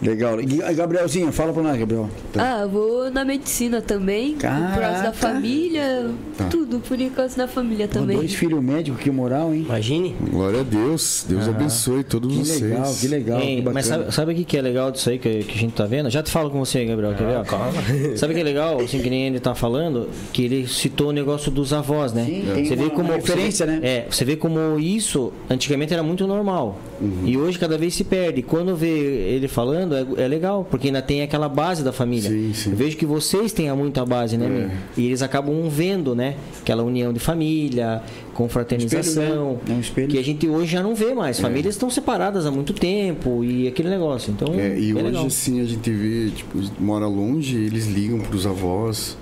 Legal. 0.00 0.40
E, 0.40 0.74
Gabrielzinho, 0.74 1.32
fala 1.32 1.52
pra 1.52 1.62
nós, 1.62 1.78
Gabriel. 1.78 2.08
Ah, 2.36 2.60
eu 2.62 2.68
vou 2.68 3.10
na 3.10 3.24
medicina 3.24 3.82
também. 3.82 4.34
Por 4.34 4.42
causa 4.42 4.74
Caraca. 4.74 5.02
da 5.02 5.12
família. 5.12 6.10
Tudo, 6.50 6.80
por 6.80 6.98
causa 7.10 7.36
da 7.36 7.48
família 7.48 7.88
também. 7.88 8.16
Dois 8.16 8.34
filhos 8.34 8.62
médicos, 8.62 9.00
que 9.00 9.10
moral, 9.10 9.52
hein? 9.52 9.62
Imagine. 9.68 10.14
Glória 10.30 10.60
a 10.60 10.62
Deus. 10.62 11.24
Deus 11.28 11.48
abençoe 11.48 12.04
todos 12.04 12.32
Que 12.32 12.38
vocês. 12.38 12.60
legal, 12.60 12.94
que 12.94 13.08
legal. 13.08 13.40
Ei, 13.40 13.62
que 13.62 13.68
mas 13.70 13.86
sabe, 13.86 14.12
sabe 14.12 14.32
o 14.32 14.44
que 14.44 14.56
é 14.56 14.62
legal 14.62 14.90
disso 14.90 15.10
aí 15.10 15.18
que, 15.18 15.42
que 15.44 15.54
a 15.54 15.60
gente 15.60 15.72
tá 15.72 15.84
vendo? 15.84 16.08
Já 16.10 16.22
te 16.22 16.30
falo 16.30 16.50
com 16.50 16.58
você, 16.58 16.84
Gabriel, 16.84 17.14
quer 17.14 17.26
ver? 17.26 17.44
calma. 17.44 17.72
Sabe 18.16 18.32
o 18.32 18.36
que 18.36 18.40
é 18.40 18.44
legal, 18.44 18.80
assim, 18.80 19.00
que 19.00 19.10
nem 19.10 19.26
ele 19.26 19.40
tá 19.40 19.54
falando? 19.54 20.08
Que 20.32 20.44
ele 20.44 20.66
citou 20.66 21.08
o 21.08 21.12
negócio 21.12 21.50
dos 21.50 21.72
avós, 21.72 22.12
né? 22.12 22.24
Sim, 22.24 22.44
tem 22.54 22.64
você 22.64 22.76
vê 22.76 22.90
como 22.90 23.12
referência, 23.12 23.66
né? 23.66 23.80
É, 23.82 24.06
você 24.10 24.24
vê 24.24 24.36
como 24.36 24.78
isso 24.78 25.32
antigamente 25.48 25.92
era 25.92 26.02
muito 26.02 26.26
normal. 26.26 26.78
Uhum. 27.00 27.22
E 27.24 27.36
hoje 27.36 27.58
cada 27.58 27.78
vez 27.78 27.94
se 27.94 28.04
perde. 28.04 28.42
Quando 28.42 28.76
vê 28.76 28.88
ele 28.88 29.48
falando, 29.48 29.87
é, 29.96 30.24
é 30.24 30.28
legal, 30.28 30.66
porque 30.70 30.88
ainda 30.88 31.02
tem 31.02 31.22
aquela 31.22 31.48
base 31.48 31.82
da 31.82 31.92
família. 31.92 32.30
Sim, 32.30 32.52
sim. 32.54 32.70
Eu 32.70 32.76
vejo 32.76 32.96
que 32.96 33.06
vocês 33.06 33.52
têm 33.52 33.72
muita 33.74 34.04
base, 34.04 34.36
né, 34.36 34.46
meu? 34.48 34.70
E 34.96 35.06
eles 35.06 35.22
acabam 35.22 35.68
vendo, 35.68 36.14
né? 36.14 36.34
Aquela 36.60 36.82
união 36.82 37.12
de 37.12 37.18
família, 37.20 38.02
confraternização. 38.34 39.58
Espelho, 39.62 39.74
né? 39.76 39.82
É 40.00 40.04
um. 40.04 40.08
Que 40.08 40.18
a 40.18 40.22
gente 40.24 40.48
hoje 40.48 40.72
já 40.72 40.82
não 40.82 40.94
vê 40.94 41.14
mais. 41.14 41.38
Famílias 41.40 41.74
estão 41.74 41.90
separadas 41.90 42.46
há 42.46 42.50
muito 42.50 42.72
tempo 42.72 43.44
e 43.44 43.68
aquele 43.68 43.88
negócio. 43.90 44.30
Então, 44.32 44.54
É, 44.54 44.78
e 44.78 44.90
é 44.90 44.94
hoje, 44.94 45.02
legal. 45.02 45.26
assim, 45.26 45.60
a 45.60 45.64
gente 45.64 45.90
vê, 45.90 46.30
tipo, 46.30 46.58
mora 46.80 47.06
longe, 47.06 47.56
eles 47.56 47.86
ligam 47.86 48.20
pros 48.20 48.46
avós 48.46 49.16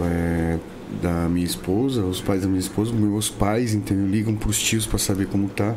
é, 0.00 0.58
da 1.02 1.28
minha 1.28 1.44
esposa, 1.46 2.02
os 2.02 2.20
pais 2.20 2.42
da 2.42 2.48
minha 2.48 2.60
esposa, 2.60 2.92
meus 2.92 3.28
pais, 3.28 3.74
entendeu? 3.74 4.06
Ligam 4.06 4.34
pros 4.34 4.58
tios 4.60 4.86
pra 4.86 4.98
saber 4.98 5.26
como 5.26 5.48
tá. 5.48 5.74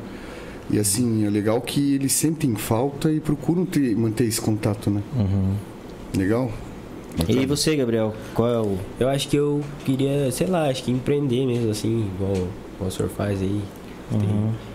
E 0.72 0.80
assim, 0.80 1.26
é 1.26 1.30
legal 1.30 1.60
que 1.62 1.96
eles 1.96 2.14
sentem 2.14 2.56
falta 2.56 3.12
e 3.12 3.20
procuram 3.20 3.66
ter, 3.66 3.96
manter 3.96 4.26
esse 4.26 4.40
contato, 4.40 4.90
né? 4.90 5.02
Uhum. 5.16 5.54
Legal? 6.18 6.52
E 7.28 7.46
você, 7.46 7.76
Gabriel, 7.76 8.16
qual 8.34 8.50
é 8.50 8.60
o. 8.62 8.78
Eu 9.00 9.10
acho 9.10 9.28
que 9.28 9.36
eu 9.36 9.62
queria, 9.84 10.32
sei 10.32 10.48
lá, 10.48 10.70
acho 10.70 10.84
que 10.84 10.92
empreender 10.92 11.46
mesmo, 11.46 11.70
assim, 11.70 12.10
igual, 12.16 12.34
igual 12.76 12.88
o 12.88 12.92
senhor 12.92 13.10
faz 13.10 13.42
aí. 13.42 13.62
Uhum. 14.12 14.52
E 14.54 14.71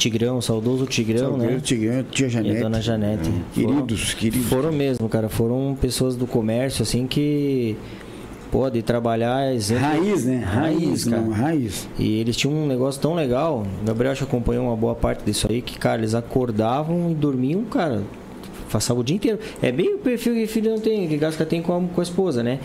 Tigrão, 0.00 0.40
saudoso 0.40 0.86
Tigrão, 0.86 1.30
Salgueiro, 1.32 1.54
né? 1.54 1.60
Tigrão, 1.60 2.02
tia 2.04 2.24
E 2.24 2.26
a 2.26 2.30
Janete. 2.30 2.60
dona 2.60 2.80
Janete. 2.80 3.30
Queridos, 3.52 4.14
queridos. 4.14 4.48
Foram 4.48 4.72
mesmo, 4.72 5.06
cara. 5.10 5.28
Foram 5.28 5.76
pessoas 5.78 6.16
do 6.16 6.26
comércio, 6.26 6.82
assim, 6.82 7.06
que 7.06 7.76
pode 8.50 8.80
trabalhar 8.80 9.52
exemplo. 9.54 9.84
Raiz, 9.84 10.24
né? 10.24 10.38
Raiz, 10.38 10.82
Raiz, 10.84 11.04
cara. 11.04 11.20
não, 11.20 11.30
raiz. 11.30 11.88
E 11.98 12.18
eles 12.18 12.34
tinham 12.34 12.54
um 12.56 12.66
negócio 12.66 12.98
tão 12.98 13.14
legal. 13.14 13.66
O 13.82 13.84
Gabriel 13.84 14.12
acho 14.12 14.24
que 14.24 14.30
acompanhou 14.30 14.64
uma 14.68 14.76
boa 14.76 14.94
parte 14.94 15.22
disso 15.22 15.46
aí, 15.50 15.60
que, 15.60 15.78
cara, 15.78 16.00
eles 16.00 16.14
acordavam 16.14 17.10
e 17.10 17.14
dormiam, 17.14 17.62
cara. 17.64 18.02
Passavam 18.72 19.02
o 19.02 19.04
dia 19.04 19.16
inteiro. 19.16 19.38
É 19.60 19.70
bem 19.70 19.96
o 19.96 19.98
perfil 19.98 20.32
que 20.32 20.46
filho 20.46 20.70
não 20.70 20.80
tem, 20.80 21.06
que 21.08 21.16
Gasca 21.18 21.44
tem 21.44 21.60
com 21.60 21.76
a, 21.76 21.80
com 21.94 22.00
a 22.00 22.04
esposa, 22.04 22.42
né? 22.42 22.58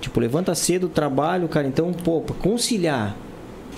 Tipo, 0.00 0.20
levanta 0.20 0.54
cedo, 0.54 0.88
trabalho, 0.88 1.48
cara. 1.48 1.66
Então, 1.66 1.92
pô, 1.92 2.22
pra 2.22 2.34
conciliar 2.34 3.14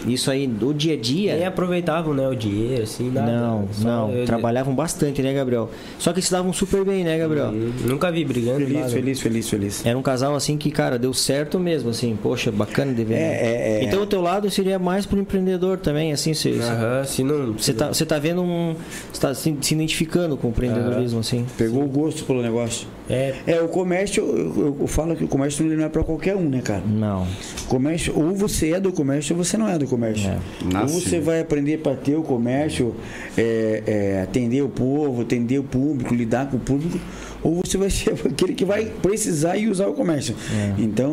isso 0.07 0.31
aí 0.31 0.47
do 0.47 0.73
dia 0.73 0.95
a 0.95 0.97
dia. 0.97 1.35
nem 1.37 1.47
aproveitavam, 1.47 2.15
né, 2.15 2.27
o 2.29 2.35
dinheiro, 2.35 2.83
assim, 2.83 3.11
nada. 3.11 3.31
Não, 3.31 3.69
Só 3.73 3.89
não. 3.89 4.11
eu- 4.13 4.25
Trabalhavam 4.27 4.75
bastante, 4.75 5.23
né, 5.23 5.33
Gabriel? 5.35 5.71
Só 5.99 6.13
que 6.13 6.21
se 6.23 6.31
davam 6.31 6.53
super 6.53 6.85
bem, 6.85 7.05
né, 7.05 7.19
Gabriel? 7.19 7.49
Hum, 7.49 7.73
Nunca 7.87 8.11
vi 8.11 8.25
brigando. 8.25 8.59
Feliz, 8.61 8.75
nada. 8.81 8.89
feliz, 8.91 9.21
feliz, 9.21 9.49
feliz. 9.49 9.87
Era 9.87 9.99
um 9.99 10.03
casal 10.03 10.35
assim 10.35 10.57
que, 10.57 10.71
cara, 10.71 10.99
deu 10.99 11.13
certo 11.13 11.59
mesmo, 11.59 11.91
assim, 11.91 12.17
poxa, 12.23 12.51
bacana 12.51 12.93
de 12.93 13.05
ver. 13.05 13.15
né? 13.15 13.21
É, 13.21 13.47
é, 13.47 13.81
é. 13.81 13.85
Então 13.85 14.03
o 14.03 14.07
teu 14.07 14.21
lado 14.21 14.51
seria 14.51 14.79
mais 14.79 15.07
pro 15.07 15.19
empreendedor 15.19 15.79
também, 15.79 16.13
assim, 16.13 16.33
você, 16.35 16.51
Aham, 16.61 17.05
se 17.05 17.23
não. 17.25 17.53
você 17.53 17.73
tá, 17.73 17.89
você 17.89 18.05
tá 18.07 18.19
vendo 18.19 18.43
um. 18.43 18.75
Você 19.13 19.21
tá 19.21 19.35
se, 19.35 19.57
se 19.61 19.75
identificando 19.75 20.37
com 20.37 20.49
o 20.49 20.51
empreendedorismo, 20.51 21.21
assim. 21.21 21.45
Pegou 21.59 21.85
o 21.85 21.89
gosto 21.89 22.25
pelo 22.25 22.43
negócio. 22.43 22.87
É, 23.09 23.35
É, 23.47 23.61
o 23.61 23.69
comércio, 23.69 24.23
eu, 24.25 24.37
eu- 24.67 24.77
eu 24.83 24.87
falo 24.87 25.17
que 25.17 25.25
o 25.25 25.29
comércio 25.29 25.65
não 25.65 25.85
é 25.85 25.89
pra 25.89 26.05
qualquer 26.05 26.37
um, 26.37 26.49
né, 26.49 26.61
cara? 26.63 26.83
Não. 26.87 27.27
Comércio, 27.69 28.13
ou 28.17 28.35
você 28.35 28.73
é 28.73 28.81
do 28.81 28.93
comércio 28.93 29.37
ou 29.37 29.43
você 29.45 29.57
não 29.57 29.69
é 29.69 29.77
do 29.79 29.87
comércio. 29.91 30.31
É. 30.31 30.81
Ou 30.81 30.89
você 30.89 31.21
vai 31.21 31.41
aprender 31.41 31.79
para 31.79 31.97
ter 31.97 32.17
o 32.17 32.23
comércio, 32.23 32.95
é, 33.37 33.83
é, 33.87 34.23
atender 34.23 34.63
o 34.63 34.69
povo, 34.69 35.23
atender 35.23 35.59
o 35.59 35.65
público, 35.65 36.15
lidar 36.15 36.49
com 36.51 36.57
o 36.57 36.61
público, 36.61 36.99
ou 37.43 37.61
você 37.65 37.77
vai 37.77 37.91
ser 37.91 38.15
aquele 38.27 38.55
que 38.55 38.65
vai 38.65 38.87
precisar 38.87 39.57
e 39.57 39.69
usar 39.69 39.87
o 39.89 39.93
comércio. 39.93 40.35
Então, 40.79 41.13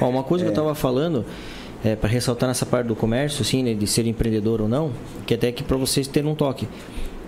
Ó, 0.00 0.08
uma 0.08 0.22
coisa 0.22 0.44
que 0.44 0.50
eu 0.50 0.54
tava 0.54 0.74
falando, 0.74 1.24
é, 1.84 1.96
para 1.96 2.08
ressaltar 2.08 2.48
nessa 2.48 2.66
parte 2.66 2.86
do 2.86 2.96
comércio, 2.96 3.42
assim, 3.42 3.62
né, 3.62 3.74
de 3.74 3.86
ser 3.86 4.06
empreendedor 4.06 4.60
ou 4.60 4.68
não, 4.68 4.92
que 5.26 5.34
até 5.34 5.50
que 5.52 5.62
para 5.62 5.76
vocês 5.76 6.06
terem 6.06 6.30
um 6.30 6.34
toque. 6.34 6.68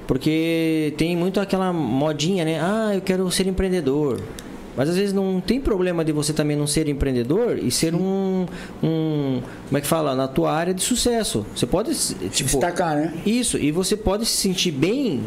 Porque 0.06 0.94
tem 0.96 1.14
muito 1.14 1.38
aquela 1.38 1.70
modinha, 1.70 2.42
né? 2.42 2.58
Ah, 2.62 2.92
eu 2.94 3.00
quero 3.02 3.30
ser 3.30 3.46
empreendedor. 3.46 4.18
Mas 4.78 4.88
às 4.88 4.96
vezes 4.96 5.12
não 5.12 5.40
tem 5.40 5.60
problema 5.60 6.04
de 6.04 6.12
você 6.12 6.32
também 6.32 6.56
não 6.56 6.68
ser 6.68 6.88
empreendedor 6.88 7.58
e 7.58 7.68
ser 7.68 7.96
um, 7.96 8.46
um. 8.80 9.42
Como 9.66 9.76
é 9.76 9.80
que 9.80 9.86
fala? 9.88 10.14
Na 10.14 10.28
tua 10.28 10.52
área 10.52 10.72
de 10.72 10.80
sucesso. 10.80 11.44
Você 11.52 11.66
pode. 11.66 11.92
Tipo, 12.30 12.48
destacar, 12.48 12.94
né? 12.94 13.12
Isso, 13.26 13.58
e 13.58 13.72
você 13.72 13.96
pode 13.96 14.24
se 14.24 14.36
sentir 14.36 14.70
bem 14.70 15.24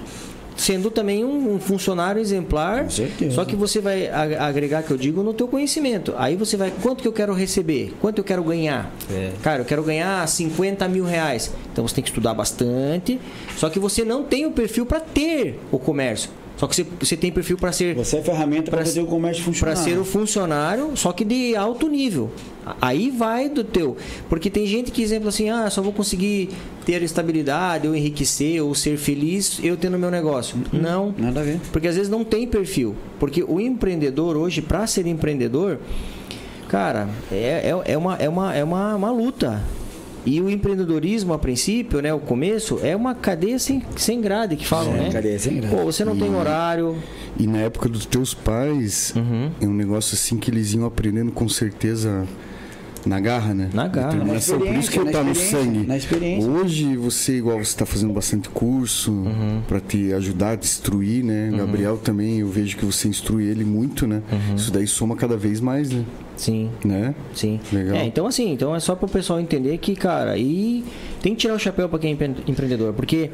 sendo 0.56 0.90
também 0.90 1.26
um, 1.26 1.56
um 1.56 1.60
funcionário 1.60 2.22
exemplar. 2.22 2.84
Com 2.84 2.90
certeza. 2.92 3.36
Só 3.36 3.44
que 3.44 3.58
você 3.58 3.82
vai 3.82 4.08
agregar, 4.08 4.84
que 4.84 4.92
eu 4.92 4.98
digo, 4.98 5.22
no 5.22 5.34
teu 5.34 5.50
conhecimento. 5.50 6.14
Aí 6.18 6.38
você 6.38 6.56
vai, 6.56 6.72
quanto 6.82 7.02
que 7.02 7.08
eu 7.08 7.14
quero 7.14 7.34
receber? 7.34 7.94
Quanto 8.00 8.20
eu 8.20 8.24
quero 8.24 8.44
ganhar? 8.46 8.90
É. 9.12 9.32
Cara, 9.42 9.64
eu 9.64 9.66
quero 9.66 9.84
ganhar 9.84 10.26
50 10.26 10.88
mil 10.88 11.04
reais. 11.04 11.52
Então 11.74 11.86
você 11.86 11.96
tem 11.96 12.04
que 12.04 12.10
estudar 12.10 12.34
bastante. 12.34 13.20
Só 13.58 13.70
que 13.70 13.80
você 13.80 14.06
não 14.06 14.24
tem 14.24 14.46
o 14.46 14.52
perfil 14.52 14.86
para 14.86 15.02
ter 15.02 15.60
o 15.72 15.78
comércio. 15.78 16.30
Só 16.62 16.68
que 16.68 16.76
você, 16.76 16.86
você 17.00 17.18
tem 17.18 17.32
perfil 17.32 17.58
para 17.58 17.72
ser 17.72 17.96
você 17.96 18.18
é 18.18 18.22
ferramenta 18.22 18.70
para 18.70 18.86
fazer 18.86 19.02
o 19.02 19.08
comércio 19.08 19.44
funcionar. 19.44 19.74
para 19.74 19.84
ser 19.84 19.98
o 19.98 20.06
funcionário, 20.06 20.92
só 20.96 21.12
que 21.12 21.26
de 21.26 21.56
alto 21.56 21.90
nível. 21.90 22.30
Aí 22.80 23.10
vai 23.10 23.50
do 23.50 23.64
teu. 23.64 23.98
Porque 24.30 24.48
tem 24.48 24.68
gente 24.68 24.92
que, 24.92 25.02
exemplo 25.02 25.30
assim, 25.30 25.50
ah, 25.50 25.68
só 25.72 25.82
vou 25.82 25.92
conseguir 25.92 26.50
ter 26.86 27.02
estabilidade, 27.02 27.88
ou 27.88 27.96
enriquecer, 27.96 28.64
ou 28.64 28.76
ser 28.76 28.96
feliz 28.98 29.60
eu 29.64 29.76
tendo 29.76 29.98
meu 29.98 30.12
negócio. 30.12 30.56
Não. 30.72 31.16
Nada 31.18 31.40
a 31.40 31.44
ver. 31.44 31.60
Porque 31.72 31.88
às 31.88 31.96
vezes 31.96 32.12
não 32.12 32.24
tem 32.24 32.46
perfil. 32.46 32.96
Porque 33.20 33.42
o 33.42 33.60
empreendedor 33.60 34.38
hoje, 34.38 34.62
para 34.62 34.86
ser 34.86 35.08
empreendedor, 35.08 35.80
cara, 36.68 37.10
é, 37.32 37.72
é, 37.72 37.94
é, 37.94 37.98
uma, 37.98 38.16
é, 38.18 38.30
uma, 38.30 38.56
é 38.56 38.64
uma, 38.64 38.96
uma 38.96 39.12
luta. 39.12 39.64
E 40.26 40.40
o 40.40 40.50
empreendedorismo, 40.50 41.34
a 41.34 41.40
princípio, 41.40 42.00
né, 42.02 42.14
o 42.14 42.20
começo, 42.20 42.80
é 42.84 42.96
uma 42.96 43.16
cadeia 43.16 43.58
sem, 43.58 43.82
sem 43.96 44.22
grade 44.22 44.56
que 44.56 44.68
falam, 44.68 44.94
É, 44.96 44.98
né? 45.04 45.10
cadeia 45.12 45.40
sem 45.40 45.56
grade. 45.58 45.76
Pô, 45.76 45.84
você 45.84 46.06
não 46.06 46.16
tem 46.16 46.34
horário. 46.36 46.96
E 47.40 47.48
na 47.48 47.58
época 47.58 47.90
dos 47.90 48.06
teus 48.06 48.34
pais, 48.34 49.14
Uhum. 49.16 49.50
é 49.60 49.66
um 49.66 49.74
negócio 49.74 50.14
assim 50.14 50.38
que 50.38 50.52
eles 50.52 50.74
iam 50.74 50.86
aprendendo 50.86 51.32
com 51.32 51.50
certeza 51.50 52.28
na 53.04 53.20
garra, 53.20 53.52
né? 53.56 53.70
Na 53.74 53.88
garra. 53.88 54.10
Determinação. 54.12 54.60
Na 54.60 54.66
Por 54.66 54.76
isso 54.76 54.92
que 54.92 54.98
experiência, 55.00 55.24
tá 55.24 55.28
no 55.28 55.34
sangue. 55.36 55.88
na 55.88 55.98
experiência. 55.98 56.48
Hoje 56.52 56.96
você, 56.98 57.38
igual 57.38 57.58
você 57.58 57.64
está 57.64 57.86
fazendo 57.88 58.14
bastante 58.14 58.48
curso 58.50 59.12
Uhum. 59.12 59.62
pra 59.68 59.80
te 59.80 60.14
ajudar 60.14 60.52
a 60.52 60.56
destruir, 60.56 61.24
né? 61.24 61.52
Gabriel 61.58 61.98
também, 61.98 62.42
eu 62.42 62.48
vejo 62.48 62.78
que 62.78 62.86
você 62.86 63.08
instrui 63.08 63.46
ele 63.46 63.66
muito, 63.66 64.06
né? 64.06 64.22
Uhum. 64.32 64.56
Isso 64.56 64.72
daí 64.72 64.86
soma 64.86 65.16
cada 65.16 65.36
vez 65.36 65.60
mais, 65.60 65.90
né? 65.90 66.04
Sim. 66.42 66.72
Né? 66.84 67.14
Sim. 67.36 67.60
Legal. 67.72 67.98
É, 67.98 68.06
então 68.06 68.26
assim, 68.26 68.52
então 68.52 68.76
é 68.76 68.80
só 68.80 68.96
para 68.96 69.06
o 69.06 69.10
pessoal 69.10 69.40
entender 69.40 69.78
que, 69.78 69.96
cara, 69.96 70.36
e 70.40 70.84
tem 71.22 71.36
que 71.36 71.42
tirar 71.42 71.54
o 71.54 71.60
chapéu 71.60 71.88
para 71.88 72.00
quem 72.00 72.10
é 72.10 72.14
empre- 72.14 72.36
empreendedor, 72.48 72.94
porque 72.94 73.30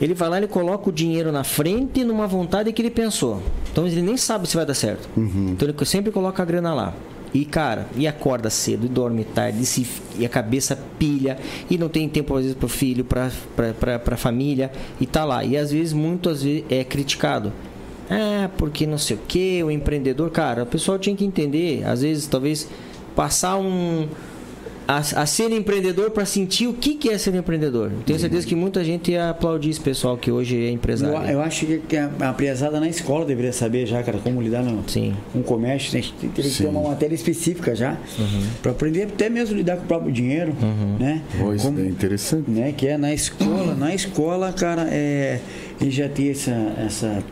ele 0.00 0.14
vai 0.14 0.28
lá, 0.30 0.38
ele 0.38 0.46
coloca 0.46 0.88
o 0.88 0.92
dinheiro 0.92 1.30
na 1.30 1.44
frente 1.44 2.02
numa 2.02 2.26
vontade 2.26 2.72
que 2.72 2.80
ele 2.80 2.90
pensou. 2.90 3.42
Então 3.70 3.86
ele 3.86 4.00
nem 4.00 4.16
sabe 4.16 4.48
se 4.48 4.56
vai 4.56 4.64
dar 4.64 4.72
certo. 4.72 5.06
Então 5.52 5.68
ele 5.68 5.84
sempre 5.84 6.10
coloca 6.10 6.42
a 6.42 6.46
grana 6.46 6.72
lá. 6.72 6.94
E, 7.34 7.44
cara, 7.44 7.86
e 7.94 8.06
acorda 8.06 8.48
cedo, 8.48 8.86
e 8.86 8.88
dorme 8.88 9.22
tarde, 9.22 9.60
e, 9.60 9.66
se, 9.66 9.86
e 10.18 10.24
a 10.24 10.28
cabeça 10.28 10.78
pilha, 10.98 11.36
e 11.68 11.76
não 11.76 11.90
tem 11.90 12.08
tempo, 12.08 12.34
às 12.34 12.42
vezes, 12.44 12.56
pro 12.56 12.68
filho, 12.68 13.04
pra, 13.04 13.30
pra, 13.54 13.74
pra, 13.74 13.98
pra 13.98 14.16
família, 14.16 14.72
e 14.98 15.04
tá 15.04 15.22
lá. 15.26 15.44
E 15.44 15.54
às 15.58 15.70
vezes, 15.70 15.92
muitas 15.92 16.42
vezes, 16.42 16.64
é 16.70 16.82
criticado. 16.84 17.52
Ah, 18.10 18.48
porque 18.56 18.86
não 18.86 18.98
sei 18.98 19.16
o 19.16 19.20
que, 19.26 19.62
o 19.64 19.70
empreendedor, 19.70 20.30
cara, 20.30 20.62
o 20.62 20.66
pessoal 20.66 20.98
tinha 20.98 21.14
que 21.16 21.24
entender, 21.24 21.82
às 21.84 22.02
vezes, 22.02 22.26
talvez, 22.26 22.68
passar 23.14 23.56
um. 23.56 24.06
A, 24.88 24.98
a 24.98 25.26
ser 25.26 25.50
empreendedor 25.50 26.12
para 26.12 26.24
sentir 26.24 26.68
o 26.68 26.72
que, 26.72 26.94
que 26.94 27.08
é 27.10 27.18
ser 27.18 27.34
empreendedor. 27.34 27.90
Tenho 28.06 28.20
certeza 28.20 28.46
que 28.46 28.54
muita 28.54 28.84
gente 28.84 29.10
ia 29.10 29.30
aplaudir 29.30 29.70
esse 29.70 29.80
pessoal 29.80 30.16
que 30.16 30.30
hoje 30.30 30.56
é 30.56 30.68
Eu, 30.68 30.74
empresário. 30.74 31.28
eu 31.28 31.40
acho 31.42 31.66
que- 31.88 31.96
a, 31.96 32.08
a 32.20 32.32
prezada 32.32 32.78
na 32.78 32.88
escola 32.88 33.24
deveria 33.24 33.52
saber 33.52 33.84
já, 33.84 34.00
cara, 34.04 34.18
como 34.18 34.40
lidar 34.40 34.62
no, 34.62 34.88
Sim. 34.88 35.12
com 35.32 35.40
o 35.40 35.42
comércio. 35.42 35.90
Tem, 35.90 36.02
tem, 36.02 36.30
tem 36.30 36.44
que 36.44 36.56
ter 36.56 36.66
uma 36.68 36.82
matéria 36.88 37.16
específica 37.16 37.74
já, 37.74 37.96
para 38.62 38.70
aprender 38.70 39.08
até 39.12 39.28
mesmo 39.28 39.56
lidar 39.56 39.76
com 39.76 39.82
o 39.82 39.86
próprio 39.88 40.12
dinheiro, 40.12 40.54
né? 41.00 41.20
Pô, 41.36 41.52
isso 41.52 41.64
Como- 41.66 41.80
é 41.80 41.86
interessante. 41.86 42.48
né? 42.48 42.70
Que 42.76 42.86
é 42.86 42.96
na 42.96 43.12
escola. 43.12 43.74
Na 43.74 43.92
escola, 43.92 44.52
cara, 44.52 44.86
é, 44.88 45.40
e 45.80 45.90
já 45.90 46.08
ter 46.08 46.30
essa, 46.30 46.52
essa 46.86 47.24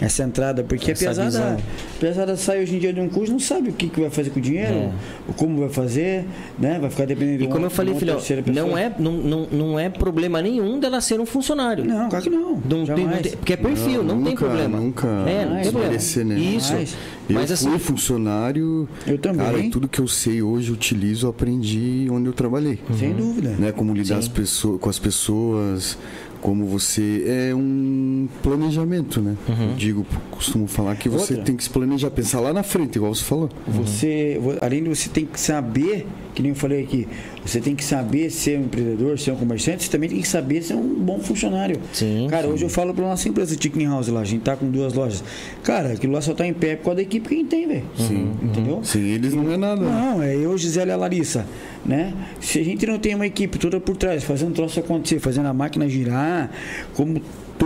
essa 0.00 0.22
entrada, 0.22 0.62
porque 0.64 0.90
Essa 0.92 1.04
a 1.04 1.08
pesada, 1.08 1.28
visão. 1.30 1.56
a 1.96 2.00
pesada 2.00 2.36
sai 2.36 2.62
hoje 2.62 2.76
em 2.76 2.78
dia 2.78 2.92
de 2.92 3.00
um 3.00 3.08
curso, 3.08 3.32
não 3.32 3.38
sabe 3.38 3.70
o 3.70 3.72
que, 3.72 3.88
que 3.88 4.00
vai 4.00 4.10
fazer 4.10 4.30
com 4.30 4.38
o 4.38 4.42
dinheiro, 4.42 4.72
É. 4.74 4.90
o 5.28 5.32
como 5.32 5.58
vai 5.60 5.68
fazer, 5.68 6.24
né? 6.58 6.78
Vai 6.80 6.90
ficar 6.90 7.04
dependendo 7.06 7.38
de 7.38 7.44
E 7.44 7.46
como 7.46 7.58
uma- 7.60 7.66
eu 7.66 7.70
falei, 7.70 7.94
filhão, 7.94 8.16
pessoa. 8.16 8.42
não 8.46 8.76
é, 8.76 8.92
não, 8.98 9.12
não, 9.12 9.46
não 9.50 9.78
é 9.78 9.88
problema 9.88 10.40
nenhum 10.42 10.78
dela 10.80 11.00
ser 11.00 11.20
um 11.20 11.26
funcionário. 11.26 11.84
Não, 11.84 12.08
claro 12.08 12.24
que 12.24 12.30
não. 12.30 12.52
Não 12.68 12.84
tem, 12.86 13.06
não 13.06 13.16
tem- 13.18 13.32
porque 13.32 13.52
é 13.52 13.56
perfil, 13.56 14.02
não, 14.02 14.16
tem 14.22 14.32
nunca- 14.32 14.44
problema. 14.46 14.78
Nunca 14.80 15.06
é, 15.08 15.44
não 15.46 15.62
tem 15.62 15.70
problema. 15.72 15.92
né? 15.92 16.38
Isso. 16.40 16.68
Jamais. 16.68 16.96
Eu 17.28 17.34
Mas 17.36 17.50
assim, 17.50 17.70
fui 17.70 17.78
funcionário. 17.78 18.86
Eu 19.06 19.16
também. 19.16 19.46
Cara, 19.46 19.70
tudo 19.70 19.88
que 19.88 19.98
eu 19.98 20.06
sei 20.06 20.42
hoje, 20.42 20.70
utilizo, 20.70 21.26
aprendi 21.26 22.06
onde 22.10 22.26
eu 22.26 22.32
trabalhei. 22.34 22.78
Sem 22.98 23.14
dúvida. 23.14 23.50
Né? 23.58 23.72
Como 23.72 23.94
lidar 23.94 24.18
as 24.18 24.28
pessoas, 24.28 24.78
com 24.80 24.90
as 24.90 24.98
pessoas, 24.98 25.96
como 26.44 26.66
você. 26.66 27.24
É 27.26 27.54
um 27.54 28.28
planejamento, 28.42 29.18
né? 29.22 29.34
Uhum. 29.48 29.70
Eu 29.70 29.76
digo, 29.76 30.06
costumo 30.30 30.66
falar 30.66 30.94
que 30.94 31.08
você 31.08 31.32
Outra. 31.32 31.44
tem 31.46 31.56
que 31.56 31.64
se 31.64 31.70
planejar, 31.70 32.10
pensar 32.10 32.38
lá 32.40 32.52
na 32.52 32.62
frente, 32.62 32.96
igual 32.96 33.14
você 33.14 33.24
falou. 33.24 33.48
Você, 33.66 34.38
vo- 34.40 34.58
além 34.60 34.82
de 34.82 34.90
você 34.90 35.08
tem 35.08 35.24
que 35.24 35.40
saber, 35.40 36.06
que 36.34 36.42
nem 36.42 36.50
eu 36.50 36.56
falei 36.56 36.82
aqui, 36.82 37.06
você 37.44 37.60
tem 37.60 37.74
que 37.74 37.84
saber 37.84 38.30
ser 38.30 38.58
um 38.58 38.64
empreendedor, 38.64 39.18
ser 39.18 39.30
um 39.30 39.36
comerciante, 39.36 39.84
você 39.84 39.90
também 39.90 40.08
tem 40.08 40.20
que 40.20 40.28
saber 40.28 40.62
ser 40.62 40.74
um 40.74 40.94
bom 40.94 41.20
funcionário. 41.20 41.80
Sim, 41.92 42.26
Cara, 42.28 42.48
hoje 42.48 42.64
eu 42.64 42.68
falo 42.68 42.92
pra 42.92 43.04
nossa 43.04 43.28
empresa 43.28 43.56
Chicken 43.58 43.86
House 43.86 44.08
lá, 44.08 44.20
a 44.20 44.24
gente 44.24 44.42
tá 44.42 44.56
com 44.56 44.70
duas 44.70 44.92
lojas. 44.92 45.22
Cara, 45.62 45.92
aquilo 45.92 46.12
lá 46.12 46.20
só 46.20 46.34
tá 46.34 46.46
em 46.46 46.52
pé 46.52 46.76
por 46.76 46.84
causa 46.86 46.96
da 46.96 47.02
equipe 47.02 47.28
que 47.28 47.34
a 47.34 47.38
gente 47.38 47.48
tem, 47.48 47.68
velho. 47.68 47.84
Sim. 47.96 48.32
Entendeu? 48.42 48.80
Sem 48.82 49.02
eles 49.02 49.34
não 49.34 49.50
é 49.52 49.56
nada. 49.56 49.80
Não, 49.80 50.22
é 50.22 50.36
eu, 50.36 50.56
Gisele 50.58 50.90
e 50.90 50.92
a 50.92 50.96
Larissa, 50.96 51.46
né? 51.84 52.12
Se 52.40 52.58
a 52.58 52.64
gente 52.64 52.86
não 52.86 52.98
tem 52.98 53.14
uma 53.14 53.26
equipe 53.26 53.58
toda 53.58 53.78
por 53.80 53.96
trás, 53.96 54.24
fazendo 54.24 54.50
o 54.50 54.54
troço 54.54 54.80
acontecer, 54.80 55.20
fazendo 55.20 55.46
a 55.46 55.54
máquina 55.54 55.88
girar, 55.88 56.50
como 56.94 57.20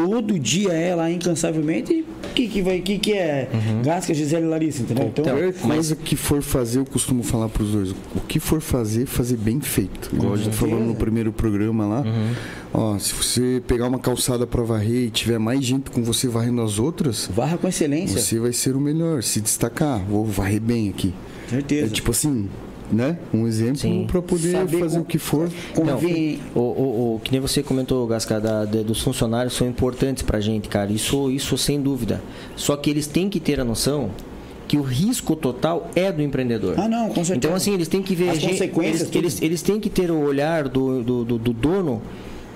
todo 0.07 0.39
dia 0.39 0.73
é 0.73 0.95
lá 0.95 1.11
incansavelmente, 1.11 2.05
o 2.25 2.29
que 2.35 2.47
que 2.49 2.63
vai, 2.63 2.81
que 2.81 2.99
que 2.99 3.13
é? 3.13 3.49
Gasca, 3.85 4.13
Gisele 4.15 4.45
e 4.45 4.49
Larissa, 4.49 4.83
entendeu? 4.83 5.07
Então, 5.09 5.25
Qualquer 5.25 5.53
coisa 5.55 5.97
que 5.97 6.15
for 6.17 6.43
fazer, 6.43 6.79
eu 6.79 6.85
costumo 6.85 7.23
falar 7.23 7.49
pros 7.49 7.71
dois. 7.73 7.91
O 8.15 8.21
que 8.27 8.39
for 8.39 8.61
fazer, 8.61 9.07
fazer 9.07 9.37
bem 9.37 9.61
feito. 9.61 10.11
Igual 10.13 10.35
a 10.35 10.37
gente 10.37 10.55
falou 10.57 10.81
no 10.81 10.95
primeiro 10.95 11.33
programa 11.33 11.87
lá. 11.87 12.05
Ó, 12.73 12.99
se 12.99 13.15
você 13.15 13.63
pegar 13.67 13.87
uma 13.87 13.99
calçada 13.99 14.47
pra 14.47 14.63
varrer 14.63 15.07
e 15.07 15.11
tiver 15.11 15.39
mais 15.39 15.65
gente 15.65 15.91
com 15.91 16.03
você 16.03 16.29
varrendo 16.29 16.61
as 16.63 16.79
outras, 16.79 17.29
varra 17.35 17.57
com 17.59 17.67
excelência. 17.67 18.21
você 18.21 18.39
vai 18.39 18.53
ser 18.53 18.77
o 18.77 18.81
melhor, 18.81 19.23
se 19.23 19.41
destacar. 19.41 20.05
Vou 20.05 20.25
varrer 20.25 20.61
bem 20.61 20.89
aqui. 20.89 21.15
Certeza. 21.49 21.87
É 21.87 21.89
tipo 21.89 22.11
assim, 22.11 22.49
né? 22.91 23.19
Um 23.33 23.47
exemplo 23.47 24.07
pra 24.07 24.23
poder 24.23 24.53
Saber 24.53 24.79
fazer 24.81 24.99
o 25.01 25.05
que 25.05 25.19
for. 25.19 25.49
Convém. 25.75 26.41
O, 26.55 26.61
o, 26.61 27.15
o- 27.17 27.21
que 27.23 27.31
nem 27.33 27.41
você 27.41 27.63
comentou, 27.63 28.07
Gasca, 28.07 28.41
da, 28.41 28.65
da- 28.65 28.83
dos 28.83 29.01
funcionários 29.03 29.55
são 29.55 29.67
importantes 29.69 30.23
pra 30.23 30.41
gente, 30.41 30.69
cara. 30.69 30.91
Isso, 30.93 31.31
isso 31.31 31.57
sem 31.59 31.81
dúvida. 31.81 32.23
Só 32.57 32.77
que 32.77 32.89
eles 32.91 33.07
têm 33.07 33.29
que 33.29 33.39
ter 33.41 33.61
a 33.61 33.65
noção 33.65 34.11
que 34.67 34.77
o 34.77 34.83
risco 34.83 35.35
total 35.35 35.91
é 35.95 36.13
do 36.13 36.21
empreendedor. 36.23 36.75
Ah, 36.79 36.87
não, 36.89 37.09
com 37.09 37.15
certeza. 37.25 37.35
Então, 37.37 37.55
assim, 37.55 37.73
eles 37.73 37.89
têm 37.89 38.03
que 38.03 38.15
ver. 38.15 38.31
As 38.31 38.37
a 38.37 38.41
gente- 38.41 38.51
consequências, 38.53 39.01
Eles, 39.03 39.15
eles, 39.17 39.43
eles 39.43 39.63
têm 39.63 39.81
que 39.81 39.89
ter 39.89 40.11
o 40.11 40.19
olhar 40.21 40.69
do, 40.69 41.03
do, 41.03 41.25
do- 41.25 41.39
do 41.39 41.53
dono. 41.53 42.03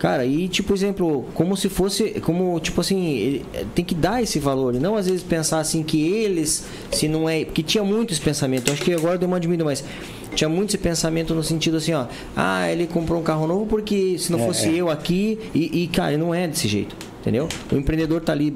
Cara, 0.03 0.27
e 0.27 0.49
tipo, 0.49 0.75
exemplo, 0.75 1.27
como 1.33 1.57
se 1.57 1.69
fosse, 1.69 2.21
como, 2.23 2.59
tipo 2.59 2.81
assim, 2.81 3.07
ele- 3.07 3.47
tem 3.73 3.85
que 3.85 3.95
dar 3.95 4.21
esse 4.21 4.41
valor, 4.41 4.75
e 4.75 4.81
não 4.81 4.97
às 4.97 5.07
vezes 5.07 5.23
pensar 5.23 5.61
assim 5.61 5.85
que 5.85 6.03
eles, 6.03 6.65
se 6.91 7.07
não 7.07 7.29
é, 7.29 7.45
porque 7.45 7.63
tinha 7.63 7.85
muito 7.85 8.13
esse 8.13 8.21
pensamento, 8.21 8.73
acho 8.73 8.83
que 8.83 8.93
agora 8.93 9.17
deu 9.17 9.29
uma 9.29 9.39
diminuída, 9.39 9.63
mas 9.65 9.85
tinha 10.35 10.49
muito 10.49 10.71
esse 10.71 10.79
pensamento 10.79 11.37
no 11.37 11.45
sentido 11.45 11.77
assim, 11.77 11.93
ó, 11.93 12.07
ah, 12.35 12.69
ele 12.69 12.89
comprou 12.89 13.21
um 13.21 13.23
carro 13.23 13.47
novo 13.47 13.65
porque 13.67 14.19
se 14.19 14.33
não 14.33 14.41
É, 14.41 14.45
fosse 14.45 14.71
é. 14.71 14.73
eu 14.75 14.91
aqui, 14.91 15.39
e, 15.55 15.85
e, 15.85 15.87
cara, 15.87 16.19
não 16.19 16.35
é 16.35 16.49
desse 16.49 16.67
jeito, 16.67 16.97
entendeu? 17.21 17.49
O 17.71 17.77
empreendedor 17.77 18.21
tá 18.23 18.33
ali 18.33 18.53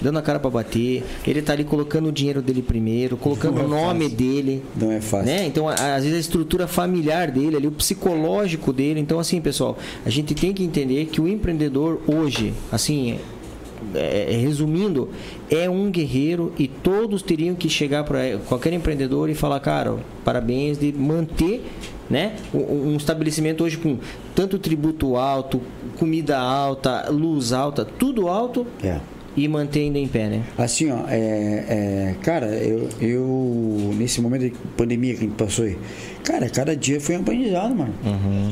dando 0.00 0.18
a 0.18 0.22
cara 0.22 0.38
pra 0.38 0.50
bater, 0.50 1.02
ele 1.26 1.40
tá 1.42 1.52
ali 1.52 1.64
colocando 1.64 2.08
o 2.08 2.12
dinheiro 2.12 2.42
dele 2.42 2.62
primeiro, 2.62 3.16
colocando 3.16 3.62
o 3.62 3.68
nome 3.68 4.08
dele, 4.08 4.62
Não 4.74 4.92
é 4.92 5.00
fácil. 5.00 5.26
né? 5.26 5.46
Então, 5.46 5.68
às 5.68 6.02
vezes 6.02 6.14
a 6.14 6.20
estrutura 6.20 6.66
familiar 6.66 7.30
dele, 7.30 7.56
ali, 7.56 7.66
o 7.66 7.72
psicológico 7.72 8.72
dele. 8.72 9.00
Então, 9.00 9.18
assim, 9.18 9.40
pessoal, 9.40 9.76
a 10.04 10.10
gente 10.10 10.34
tem 10.34 10.52
que 10.52 10.62
entender 10.62 11.06
que 11.06 11.20
o 11.20 11.26
empreendedor 11.28 12.00
hoje, 12.06 12.52
assim, 12.70 13.18
é- 13.94 14.32
é- 14.32 14.36
resumindo, 14.36 15.08
é 15.50 15.68
um 15.70 15.90
guerreiro 15.90 16.52
e 16.58 16.66
todos 16.66 17.22
teriam 17.22 17.54
que 17.54 17.68
chegar 17.68 18.04
para 18.04 18.38
qualquer 18.48 18.72
empreendedor 18.72 19.30
e 19.30 19.34
falar, 19.34 19.60
cara, 19.60 19.96
parabéns 20.24 20.78
de 20.78 20.92
manter 20.92 21.64
né? 22.08 22.36
Um, 22.54 22.92
um 22.92 22.96
estabelecimento 22.96 23.64
hoje 23.64 23.76
com 23.78 23.98
tanto 24.32 24.60
tributo 24.60 25.16
alto, 25.16 25.60
comida 25.98 26.38
alta, 26.38 27.08
luz 27.10 27.52
alta, 27.52 27.84
tudo 27.84 28.28
alto 28.28 28.64
É. 28.80 29.00
e 29.36 29.46
manter 29.48 29.80
ainda 29.80 29.98
em 29.98 30.08
pé, 30.08 30.28
né? 30.28 30.42
Assim, 30.56 30.90
ó, 30.90 31.04
é, 31.08 31.14
é, 31.68 32.14
cara, 32.22 32.46
eu, 32.46 32.88
eu, 33.00 33.94
nesse 33.98 34.20
momento 34.20 34.42
de 34.42 34.52
pandemia 34.76 35.14
que 35.14 35.20
a 35.20 35.22
gente 35.24 35.36
passou 35.36 35.64
aí, 35.66 35.76
cara, 36.24 36.48
cada 36.48 36.74
dia 36.74 37.00
foi 37.00 37.16
um 37.16 37.20
aprendizado, 37.20 37.74
mano. 37.74 37.92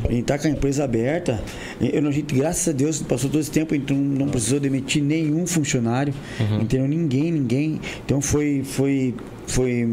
A 0.06 0.12
gente 0.12 0.24
tá 0.24 0.38
com 0.38 0.46
a 0.46 0.50
empresa 0.50 0.84
aberta, 0.84 1.42
eu, 1.80 2.06
a 2.06 2.10
gente, 2.10 2.34
graças 2.34 2.68
a 2.68 2.72
Deus, 2.72 3.00
passou 3.02 3.30
todo 3.30 3.40
esse 3.40 3.50
tempo, 3.50 3.74
então 3.74 3.96
não 3.96 4.28
precisou 4.28 4.60
demitir 4.60 5.02
nenhum 5.02 5.46
funcionário, 5.46 6.12
entendeu? 6.60 6.86
Ninguém, 6.86 7.32
ninguém. 7.32 7.80
Então 8.04 8.20
foi, 8.20 8.62
foi, 8.62 9.14
foi, 9.46 9.88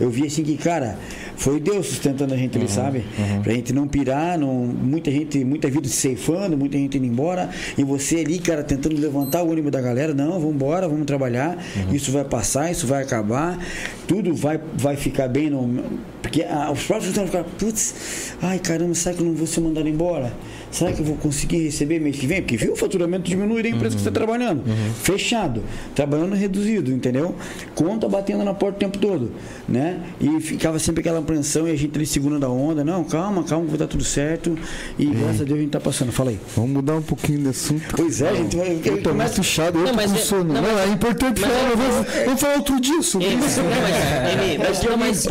eu 0.00 0.10
vi 0.10 0.26
assim 0.26 0.42
que, 0.42 0.56
cara, 0.56 0.98
foi 1.40 1.58
Deus 1.58 1.86
sustentando 1.86 2.34
a 2.34 2.36
gente 2.36 2.58
ali, 2.58 2.68
sabe? 2.68 3.02
Pra 3.42 3.54
gente 3.54 3.72
não 3.72 3.88
pirar, 3.88 4.38
não, 4.38 4.52
muita 4.54 5.10
gente, 5.10 5.42
muita 5.42 5.70
vida 5.70 5.88
se 5.88 5.94
ceifando, 5.94 6.54
muita 6.54 6.76
gente 6.76 6.98
indo 6.98 7.06
embora, 7.06 7.48
e 7.78 7.82
você 7.82 8.16
ali, 8.16 8.38
cara, 8.38 8.62
tentando 8.62 8.94
levantar 9.00 9.42
o 9.42 9.50
ânimo 9.50 9.70
da 9.70 9.80
galera, 9.80 10.12
não, 10.12 10.32
vamos 10.32 10.54
embora, 10.54 10.86
vamos 10.86 11.06
trabalhar, 11.06 11.56
isso 11.90 12.12
vai 12.12 12.24
passar, 12.24 12.70
isso 12.70 12.86
vai 12.86 13.02
acabar, 13.02 13.58
tudo 14.06 14.34
vai, 14.34 14.60
vai 14.74 14.96
ficar 14.96 15.28
bem, 15.28 15.48
no, 15.48 15.82
porque 16.20 16.42
ah, 16.42 16.70
os 16.70 16.82
próprios 16.84 17.14
vão 17.14 17.24
ficar, 17.24 17.44
putz, 17.44 18.34
ai 18.42 18.58
caramba, 18.58 18.94
será 18.94 19.16
que 19.16 19.22
eu 19.22 19.26
não 19.26 19.34
vou 19.34 19.46
ser 19.46 19.62
mandado 19.62 19.88
embora? 19.88 20.34
Será 20.70 20.92
que 20.92 21.00
eu 21.00 21.04
vou 21.04 21.16
conseguir 21.16 21.58
receber 21.64 21.98
mês 22.00 22.16
que 22.16 22.26
vem? 22.26 22.40
Porque 22.42 22.56
viu 22.56 22.72
o 22.72 22.76
faturamento 22.76 23.28
diminuir 23.28 23.62
da 23.64 23.68
empresa 23.70 23.96
que 23.96 24.02
você 24.02 24.08
está 24.08 24.18
trabalhando. 24.20 24.62
Fechado. 25.02 25.62
Trabalhando 25.94 26.34
reduzido, 26.34 26.92
entendeu? 26.92 27.34
Conta 27.74 28.08
batendo 28.08 28.44
na 28.44 28.54
porta 28.54 28.76
o 28.76 28.78
tempo 28.80 28.98
todo. 28.98 29.32
Né? 29.68 30.00
E 30.20 30.40
ficava 30.40 30.78
sempre 30.78 31.00
aquela 31.00 31.18
apreensão 31.18 31.66
e 31.66 31.70
a 31.72 31.76
gente 31.76 31.96
ali 31.96 32.06
segurando 32.06 32.44
a 32.46 32.48
onda. 32.48 32.84
Não, 32.84 33.02
calma, 33.04 33.42
calma, 33.44 33.64
que 33.64 33.70
vai 33.70 33.78
dar 33.78 33.86
tudo 33.88 34.04
certo. 34.04 34.56
E 34.98 35.06
graças 35.06 35.40
a 35.40 35.44
Deus 35.44 35.58
a 35.58 35.62
gente 35.62 35.70
tá 35.70 35.80
passando. 35.80 36.12
Fala 36.12 36.30
aí. 36.30 36.38
Vamos 36.56 36.70
mudar 36.70 36.96
um 36.96 37.02
pouquinho 37.02 37.40
de 37.40 37.48
assunto. 37.48 37.82
Pois 37.96 38.20
é, 38.22 38.34
gente. 38.36 38.56
vai- 38.56 38.78
Eu 38.84 39.02
tô 39.02 39.10
começa- 39.10 39.34
muito 39.34 39.44
chato, 39.46 39.74
eu 39.74 39.80
Não, 39.82 39.90
tô 39.90 39.96
mas 39.96 40.10
com 40.12 40.18
é- 40.18 40.20
sono. 40.20 40.44
não, 40.54 40.62
Não, 40.62 40.72
mas- 40.74 40.88
é 40.88 40.92
importante 40.92 41.40
mas 41.40 41.50
falar, 41.50 41.64
é- 41.72 41.76
vamos, 41.76 42.06
vamos 42.26 42.40
falar 42.40 42.54
outro 42.56 42.80
dia 42.80 43.02
sobre 43.02 43.26
Ei, 43.28 43.34
isso. 43.34 43.60
não, 43.62 43.70
mas- 43.70 44.44
Emi, 44.44 44.58
mas- 44.58 44.82
não, 44.82 44.96
mas- 44.96 45.26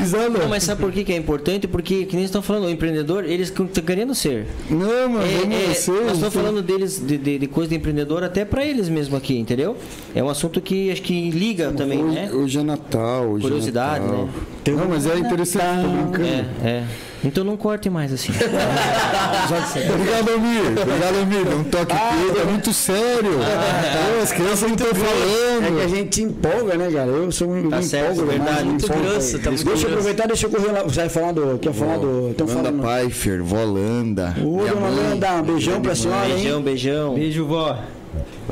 risada. 0.00 0.38
Não, 0.38 0.48
mas 0.48 0.62
sabe 0.64 0.80
por 0.80 0.92
que, 0.92 1.04
que 1.04 1.12
é 1.12 1.16
importante? 1.16 1.66
Porque, 1.68 2.04
que 2.06 2.16
nem 2.16 2.24
estão 2.24 2.42
falando, 2.42 2.66
o 2.66 2.70
empreendedor, 2.70 3.24
eles 3.24 3.48
estão 3.48 3.66
querendo 3.66 4.14
ser. 4.14 4.46
Não, 4.68 5.08
mano, 5.08 5.24
É, 5.24 5.38
vamos 5.40 5.54
é, 5.56 5.74
ser. 5.74 5.92
nós 6.02 6.12
estamos 6.12 6.34
falando 6.34 6.62
deles, 6.62 6.98
de, 7.04 7.16
de, 7.18 7.38
de 7.38 7.46
coisa 7.46 7.70
de 7.70 7.76
empreendedor 7.76 8.22
até 8.22 8.44
para 8.44 8.64
eles 8.64 8.88
mesmo 8.88 9.16
aqui, 9.16 9.38
entendeu? 9.38 9.76
É 10.14 10.22
um 10.22 10.28
assunto 10.28 10.60
que 10.60 10.90
acho 10.90 11.02
que 11.02 11.30
liga 11.30 11.72
também, 11.72 12.02
hoje, 12.04 12.14
né? 12.14 12.30
hoje 12.32 12.58
é 12.58 12.62
Natal, 12.62 13.26
hoje 13.30 13.42
Curiosidade, 13.42 14.04
é 14.04 14.08
Natal. 14.08 14.24
né? 14.26 14.32
Não, 14.66 14.88
mas 14.88 15.06
é 15.06 15.18
interessante, 15.18 15.82
tô 15.82 15.88
brincando. 15.88 16.24
É, 16.64 16.68
é. 16.68 16.84
Então 17.22 17.44
não 17.44 17.56
corte 17.56 17.90
mais 17.90 18.12
assim. 18.12 18.32
Obrigado, 19.94 20.30
Amir. 20.30 20.82
Obrigado, 20.82 21.22
Amir. 21.22 21.44
Não 21.46 21.64
toque 21.64 21.94
tudo, 21.94 22.40
é 22.40 22.44
muito 22.44 22.72
sério. 22.72 23.32
Pô, 23.32 24.22
as 24.22 24.32
crianças 24.32 24.62
não 24.62 24.70
estão 24.70 24.86
É 24.86 24.90
que 24.90 24.96
a 24.96 25.04
falando. 25.04 25.88
gente 25.88 26.22
empolga, 26.22 26.76
né, 26.76 26.90
cara? 26.90 27.10
Eu 27.10 27.30
sou 27.32 27.50
um 27.50 27.68
Tá 27.68 27.82
certo, 27.82 28.12
empolgo 28.22 28.32
demais, 28.32 28.44
verdade. 28.48 28.68
Muito 28.68 28.84
empolgo. 28.86 29.02
grosso, 29.02 29.38
tá 29.38 29.50
muito 29.50 29.64
Deixa 29.64 29.86
eu 29.86 29.90
aproveitar, 29.90 30.26
deixa 30.28 30.46
eu 30.46 30.50
correr 30.50 30.72
lá. 30.72 30.82
Você 30.82 31.00
vai 31.00 31.08
falar 31.08 31.32
do. 31.32 31.58
Quer 31.58 31.72
falar 31.72 31.98
do. 31.98 32.30
Estão 32.30 32.46
Wanda 32.46 32.62
falando. 32.72 32.82
Pfeiffer, 32.82 33.42
Volanda. 33.42 34.36
Ô, 34.42 34.56
minha 34.58 34.74
dona 34.74 34.80
mãe. 34.90 35.10
Wanda, 35.10 35.32
um 35.34 35.42
beijão 35.42 35.80
pra 35.82 35.94
senhora, 35.94 36.26
hein? 36.28 36.34
beijão, 36.36 36.62
beijão. 36.62 37.14
Beijo, 37.14 37.46
vó. 37.46 37.78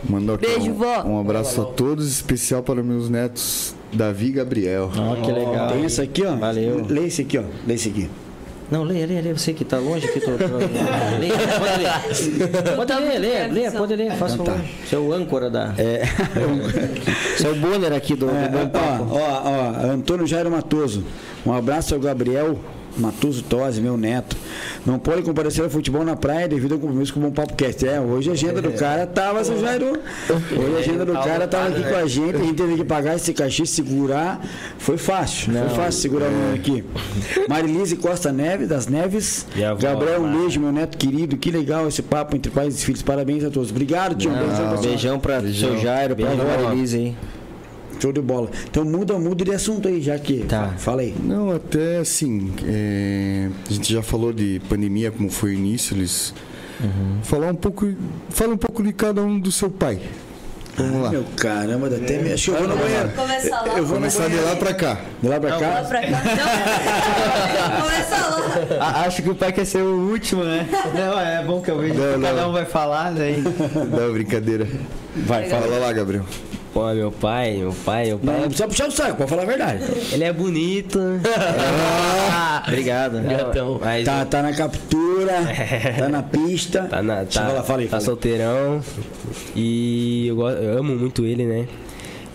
Mandou 0.09 0.35
aqui 0.37 0.47
Beijo, 0.47 0.71
um, 0.71 0.75
vó. 0.75 1.03
um 1.05 1.21
abraço 1.21 1.61
a 1.61 1.65
todos, 1.65 2.07
especial 2.07 2.63
para 2.63 2.83
meus 2.83 3.11
netos, 3.11 3.75
Davi 3.93 4.31
Gabriel. 4.33 4.91
Ó, 4.97 5.17
que 5.17 5.33
legal. 5.33 5.69
Tem 5.73 5.85
esse 5.85 6.01
aqui, 6.01 6.25
ó. 6.25 6.37
Valeu. 6.37 6.85
Lê 6.89 7.07
esse 7.07 7.23
aqui, 7.23 7.39
ó. 7.39 7.43
Lê 7.67 7.75
esse 7.75 7.89
aqui. 7.89 8.09
Não, 8.71 8.83
leia, 8.85 9.07
leia, 9.07 9.23
leia. 9.23 9.35
Você 9.37 9.55
que 9.55 9.65
tá 9.65 9.79
longe 9.79 10.07
aqui. 10.07 10.21
Tô, 10.21 10.33
tô... 10.33 10.59
Leia, 11.19 11.33
pode 11.59 11.83
ler. 11.83 12.77
Pode 12.77 12.93
ler, 12.95 13.19
leia, 13.19 13.47
leia, 13.47 13.73
pode 13.73 13.97
ler. 13.97 14.13
Faça 14.13 14.35
Então 14.35 14.45
favor. 14.47 14.61
tá. 14.61 14.69
Você 14.87 14.95
é 14.95 14.99
o 14.99 15.11
âncora 15.13 15.49
da... 15.49 15.73
É. 15.79 16.03
Você 17.35 17.47
é 17.47 17.51
o 17.51 17.55
bonner 17.55 17.93
aqui 17.95 18.15
do, 18.15 18.27
do 18.27 18.33
É, 18.59 18.67
Papo. 18.67 19.07
ó, 19.11 19.17
ó, 19.17 19.73
ó, 19.87 19.87
Antônio 19.91 20.27
Jairo 20.27 20.51
Matoso. 20.51 21.03
Um 21.47 21.53
abraço 21.55 21.95
ao 21.95 22.01
Gabriel 22.01 22.59
Matuso 22.99 23.43
Tosi, 23.43 23.81
meu 23.81 23.97
neto. 23.97 24.37
Não 24.85 24.99
pode 24.99 25.23
comparecer 25.23 25.63
ao 25.65 25.71
futebol 25.71 26.05
na 26.05 26.17
praia 26.17 26.49
devido 26.49 26.73
ao 26.75 26.79
compromisso 26.79 27.13
com 27.13 27.21
o 27.21 27.23
Bom 27.25 27.31
Papo 27.31 27.55
Cast. 27.55 27.87
É, 27.87 28.01
hoje 28.01 28.31
a 28.31 28.33
agenda 28.33 28.61
do 28.61 28.73
cara 28.73 29.07
tava, 29.07 29.43
seu 29.45 29.59
Jairo. 29.61 29.99
Hoje 30.29 30.77
a 30.77 30.79
agenda 30.79 31.05
do 31.05 31.13
cara 31.13 31.47
tava 31.47 31.69
aqui 31.69 31.83
com 31.83 31.97
a 31.97 32.07
gente, 32.07 32.37
a 32.37 32.39
gente 32.39 32.55
teve 32.55 32.77
que 32.77 32.85
pagar 32.85 33.17
esse 33.17 33.33
cachê, 33.33 33.65
segurar. 33.67 34.41
Foi 34.79 34.97
fácil, 34.97 35.53
foi 35.53 35.69
fácil 35.71 36.01
segurar 36.01 36.29
o 36.29 36.31
menino 36.31 36.55
aqui. 36.55 36.85
Marilise 37.49 37.97
Costa 37.97 38.33
Neves, 38.33 38.69
das 38.69 38.87
Neves. 38.87 39.47
Gabriel, 39.81 40.23
um 40.23 40.41
beijo, 40.41 40.61
meu 40.61 40.73
neto 40.73 40.97
querido. 40.97 41.37
Que 41.37 41.51
legal 41.51 41.87
esse 41.89 42.03
papo 42.03 42.37
entre 42.37 42.51
pais 42.51 42.81
e 42.81 42.85
filhos. 42.85 43.03
Parabéns 43.03 43.45
a 43.45 43.51
todos. 43.51 43.71
Obrigado, 43.71 44.15
tio. 44.17 44.31
Você. 44.31 44.89
Beijão 44.89 45.19
pra 45.19 45.41
Beijão. 45.41 45.71
seu 45.71 45.81
Jairo, 45.81 46.17
pra 46.17 46.73
Elise 46.73 46.97
aí. 46.97 47.17
Show 48.01 48.13
de 48.13 48.21
bola. 48.21 48.49
Então 48.71 48.85
muda, 48.85 49.19
muda 49.19 49.45
de 49.45 49.53
assunto 49.53 49.89
aí, 49.89 50.01
já 50.01 50.19
que. 50.19 50.45
Tá. 50.45 50.75
Fala 50.79 51.03
aí. 51.03 51.15
Não, 51.23 51.51
até 51.51 51.99
assim, 51.99 52.53
é, 52.67 53.49
a 53.69 53.73
gente 53.73 53.93
já 53.93 54.03
falou 54.03 54.33
de 54.33 54.61
pandemia, 54.69 55.11
como 55.11 55.31
foi 55.31 55.51
o 55.51 55.55
início, 55.55 55.97
eles 55.97 56.33
falar 57.25 57.51
um 57.51 57.57
pouco, 57.57 57.93
fala 58.31 58.55
um 58.55 58.57
pouco 58.57 58.83
de 58.85 58.93
cada 58.93 59.21
um 59.23 59.39
do 59.41 59.51
seu 59.51 59.69
pai. 59.69 59.99
Vamos 60.77 61.03
lá. 61.03 61.11
Meu 61.11 61.25
caramba, 61.37 61.89
até 61.89 62.19
me. 62.23 62.33
Acho 62.33 62.53
que 62.53 62.57
eu 62.57 62.69
vou 62.69 62.77
no 62.77 62.81
banheiro. 62.81 63.09
Começar 63.17 63.63
lá. 63.63 63.79
Eu 63.79 63.85
vou 63.85 63.97
Começar 63.97 64.29
de 64.29 64.37
lá 64.37 64.55
pra 64.55 64.73
cá. 64.75 65.01
De 65.21 65.29
lá 65.29 65.41
pra 65.41 65.57
Lá 65.57 65.59
cá. 65.59 65.83
pra 65.89 66.01
cá. 66.03 66.09
Não. 66.09 67.83
Começar 67.83 68.77
lá. 68.79 69.01
Acho 69.05 69.23
que 69.25 69.29
o 69.31 69.35
pai 69.35 69.53
quer 69.53 69.65
ser 69.65 69.83
o 69.83 70.09
último, 70.09 70.45
né? 70.45 70.69
Não, 70.95 71.19
é 71.19 71.43
bom 71.45 71.61
que 71.61 71.69
eu 71.73 71.79
vejo 71.81 71.95
Não, 71.95 72.15
que 72.15 72.21
cada 72.25 72.43
não. 72.43 72.51
um 72.51 72.53
vai 72.53 72.65
falar, 72.65 73.11
daí. 73.11 73.43
Não, 73.43 74.13
brincadeira. 74.13 74.69
Vai. 75.17 75.49
Fala 75.49 75.67
lá, 75.79 75.93
Gabriel. 75.93 76.25
Pô, 76.79 76.95
meu 76.95 77.11
pai, 77.11 77.57
meu 77.57 77.73
pai, 77.85 78.07
meu 78.07 78.19
pai. 78.21 78.35
Não, 78.35 78.41
não 78.43 78.47
precisa 78.49 78.69
puxar 78.69 78.87
o 78.87 78.93
saco, 78.93 79.17
pode 79.17 79.29
falar 79.31 79.43
a 79.43 79.47
verdade. 79.47 79.83
Ele 80.13 80.23
é 80.23 80.33
bonito. 80.33 80.97
Obrigado. 82.69 83.21
Gatão. 83.21 83.81
Mas 83.83 84.05
Tá, 84.05 84.25
tá 84.25 84.43
na 84.43 84.53
captura, 84.55 85.33
tá 85.99 86.09
na 86.09 86.23
pista. 86.23 86.83
Tá, 86.85 87.03
na, 87.03 87.25
Deixa 87.25 87.41
eu 87.41 87.43
tá, 87.43 87.49
falar, 87.51 87.63
fala 87.65 87.81
aí, 87.81 87.87
tá 87.87 87.91
fala 87.91 88.03
solteirão. 88.05 88.81
E 89.57 90.29
eu, 90.29 90.37
go- 90.37 90.51
eu 90.51 90.79
amo 90.79 90.95
muito 90.95 91.25
ele, 91.25 91.45
né? 91.47 91.67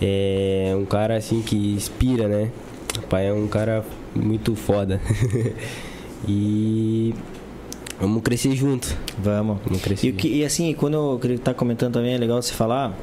É 0.01 0.73
um 0.77 0.83
cara 0.83 1.15
assim 1.15 1.41
que 1.41 1.55
inspira, 1.55 2.27
né? 2.27 2.49
O 2.97 3.01
pai 3.03 3.29
é 3.29 3.33
um 3.33 3.47
cara 3.47 3.81
muito 4.13 4.55
foda. 4.57 4.99
e 6.27 7.13
vamos 7.97 8.21
crescer 8.21 8.53
junto. 8.57 8.93
Vamos. 9.17 9.59
Vamos 9.65 9.81
crescer 9.81 10.05
E, 10.07 10.11
que- 10.11 10.27
e 10.39 10.43
assim, 10.43 10.73
quando 10.73 10.95
eu 10.95 11.17
queria 11.17 11.37
estar 11.37 11.53
comentando 11.53 11.93
também, 11.93 12.13
é 12.13 12.17
legal 12.17 12.41
você 12.41 12.53
falar. 12.53 12.93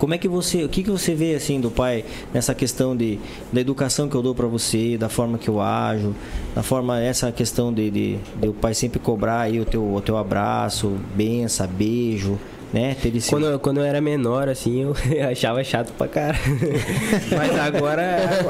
Como 0.00 0.14
é 0.14 0.18
que 0.18 0.26
você, 0.26 0.64
o 0.64 0.68
que, 0.68 0.82
que 0.82 0.90
você 0.90 1.14
vê 1.14 1.34
assim 1.34 1.60
do 1.60 1.70
pai 1.70 2.04
nessa 2.34 2.54
questão 2.54 2.96
de 2.96 3.20
da 3.52 3.60
educação 3.60 4.08
que 4.08 4.16
eu 4.16 4.22
dou 4.22 4.34
para 4.34 4.46
você, 4.48 4.96
da 4.98 5.08
forma 5.08 5.36
que 5.38 5.48
eu 5.48 5.60
ajo, 5.60 6.12
da 6.54 6.62
forma 6.62 6.98
essa 7.00 7.30
questão 7.30 7.72
de, 7.72 7.90
de, 7.90 8.16
de 8.40 8.48
o 8.48 8.52
pai 8.54 8.72
sempre 8.74 8.98
cobrar 8.98 9.40
aí 9.42 9.60
o 9.60 9.64
teu, 9.64 9.84
o 9.94 10.00
teu 10.00 10.16
abraço, 10.16 10.96
benção, 11.14 11.68
beijo, 11.68 12.38
né? 12.72 12.96
Esse 13.14 13.28
Quando, 13.30 13.46
eu- 13.46 13.58
quando 13.58 13.76
eu 13.78 13.84
era 13.84 14.00
menor, 14.00 14.48
assim, 14.48 14.80
eu 14.82 14.94
achava 15.30 15.62
chato 15.62 15.92
pra 15.92 16.08
cara. 16.08 16.38
Mas 17.36 17.58
agora, 17.58 18.04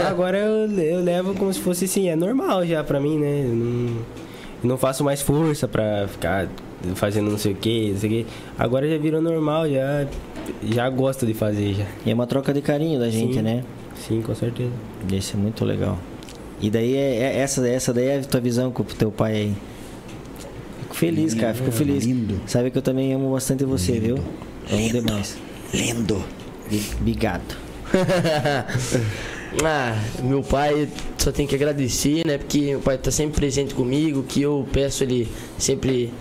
agora 0.08 0.38
eu, 0.38 0.70
eu 0.80 1.00
levo 1.02 1.34
como 1.34 1.52
se 1.52 1.58
fosse 1.58 1.86
assim, 1.86 2.08
é 2.08 2.14
normal 2.14 2.64
já 2.64 2.84
pra 2.84 3.00
mim, 3.00 3.18
né? 3.18 3.42
Eu 3.44 3.54
não, 3.56 3.96
eu 4.62 4.68
não 4.68 4.78
faço 4.78 5.02
mais 5.02 5.20
força 5.20 5.66
pra 5.66 6.06
ficar 6.06 6.46
fazendo 6.94 7.30
não 7.30 7.36
sei 7.38 7.52
o 7.52 7.56
que, 7.56 7.90
não 7.92 7.98
sei 7.98 8.08
o 8.08 8.12
que. 8.12 8.26
Agora 8.58 8.88
já 8.88 8.96
virou 8.98 9.20
normal, 9.20 9.68
já, 9.68 10.06
já 10.62 10.88
gosto 10.90 11.26
de 11.26 11.34
fazer 11.34 11.74
já. 11.74 11.86
E 12.04 12.10
é 12.10 12.14
uma 12.14 12.26
troca 12.26 12.52
de 12.52 12.60
carinho 12.60 12.98
da 12.98 13.08
gente, 13.10 13.34
Sim. 13.34 13.42
né? 13.42 13.64
Sim, 13.96 14.22
com 14.22 14.34
certeza. 14.34 14.72
Isso 15.12 15.36
é 15.36 15.40
muito 15.40 15.64
legal. 15.64 15.98
E 16.60 16.70
daí 16.70 16.94
é, 16.94 17.16
é- 17.16 17.38
essa, 17.38 17.66
essa 17.68 17.92
daí 17.92 18.06
é 18.06 18.18
a 18.18 18.22
tua 18.24 18.40
visão 18.40 18.70
com 18.70 18.82
o 18.82 18.86
teu 18.86 19.10
pai 19.10 19.32
aí. 19.34 19.54
Fico 20.82 20.94
feliz, 20.94 21.34
cara, 21.34 21.54
fico 21.54 21.70
feliz. 21.72 22.04
lindo. 22.04 22.40
Sabe 22.46 22.70
que 22.70 22.78
eu 22.78 22.82
também 22.82 23.12
amo 23.14 23.32
bastante 23.32 23.64
você, 23.64 23.98
viu? 23.98 24.18
Amo 24.70 24.88
demais. 24.90 25.36
Lindo. 25.72 26.22
Obrigado. 27.00 27.56
Ah, 29.64 29.98
meu 30.22 30.44
pai 30.44 30.88
só 31.18 31.32
tem 31.32 31.44
que 31.44 31.56
agradecer, 31.56 32.24
né? 32.24 32.38
Porque 32.38 32.60
meu 32.60 32.80
pai 32.80 32.96
tá 32.96 33.10
sempre 33.10 33.40
presente 33.40 33.74
comigo, 33.74 34.22
que 34.22 34.40
eu 34.40 34.66
peço 34.72 35.02
ele 35.02 35.28
sempre 35.58 36.12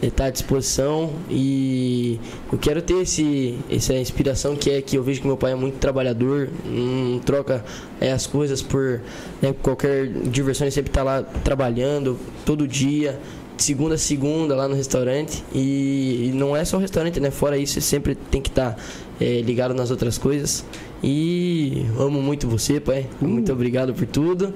estar 0.00 0.26
à 0.26 0.30
disposição 0.30 1.12
e 1.28 2.18
eu 2.50 2.58
quero 2.58 2.80
ter 2.80 3.02
esse, 3.02 3.58
essa 3.70 3.92
inspiração 3.92 4.56
que 4.56 4.70
é 4.70 4.80
que 4.80 4.96
eu 4.96 5.02
vejo 5.02 5.20
que 5.20 5.26
meu 5.26 5.36
pai 5.36 5.52
é 5.52 5.54
muito 5.54 5.78
trabalhador, 5.78 6.48
não 6.64 7.18
troca 7.18 7.62
é, 8.00 8.10
as 8.10 8.26
coisas 8.26 8.62
por 8.62 9.02
né, 9.42 9.54
qualquer 9.62 10.08
diversão, 10.08 10.64
ele 10.64 10.72
sempre 10.72 10.90
tá 10.90 11.02
lá 11.02 11.22
trabalhando 11.22 12.18
todo 12.46 12.66
dia. 12.66 13.20
Segunda 13.58 13.96
a 13.96 13.98
segunda 13.98 14.54
lá 14.54 14.68
no 14.68 14.74
restaurante 14.74 15.44
e, 15.52 16.28
e 16.28 16.32
não 16.32 16.56
é 16.56 16.64
só 16.64 16.76
o 16.76 16.80
restaurante, 16.80 17.18
né? 17.20 17.30
Fora 17.30 17.58
isso, 17.58 17.74
você 17.74 17.80
sempre 17.80 18.14
tem 18.14 18.40
que 18.40 18.48
estar 18.48 18.76
ligado 19.20 19.74
nas 19.74 19.90
outras 19.90 20.16
coisas. 20.16 20.64
E 21.02 21.84
amo 21.98 22.22
muito 22.22 22.48
você, 22.48 22.80
pai. 22.80 23.06
Muito 23.20 23.52
obrigado 23.52 23.92
por 23.92 24.06
tudo. 24.06 24.54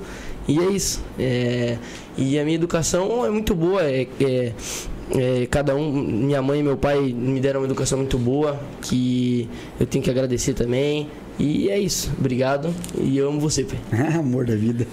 E 0.48 0.59
é 0.59 0.64
isso. 0.70 1.03
É, 1.18 1.78
e 2.16 2.38
a 2.38 2.44
minha 2.44 2.55
educação 2.55 3.24
é 3.26 3.30
muito 3.30 3.55
boa. 3.55 3.82
É, 3.82 4.07
é- 4.20 4.53
é, 5.14 5.46
cada 5.50 5.74
um, 5.74 5.92
minha 5.92 6.40
mãe 6.40 6.61
e 6.61 6.62
meu 6.62 6.76
pai 6.76 6.98
me 7.00 7.38
deram 7.38 7.61
uma 7.61 7.66
educação 7.66 7.98
muito 7.98 8.16
boa, 8.16 8.59
que 8.80 9.46
eu 9.78 9.84
tenho 9.84 10.03
que 10.03 10.09
agradecer 10.11 10.55
também. 10.55 11.07
E 11.38 11.68
é 11.70 11.78
isso. 11.78 12.10
Obrigado. 12.18 12.74
E 12.98 13.16
eu 13.16 13.28
amo 13.28 13.40
você, 13.40 13.64
pai. 13.64 13.78
Amor 14.18 14.46
da 14.46 14.54
vida. 14.54 14.86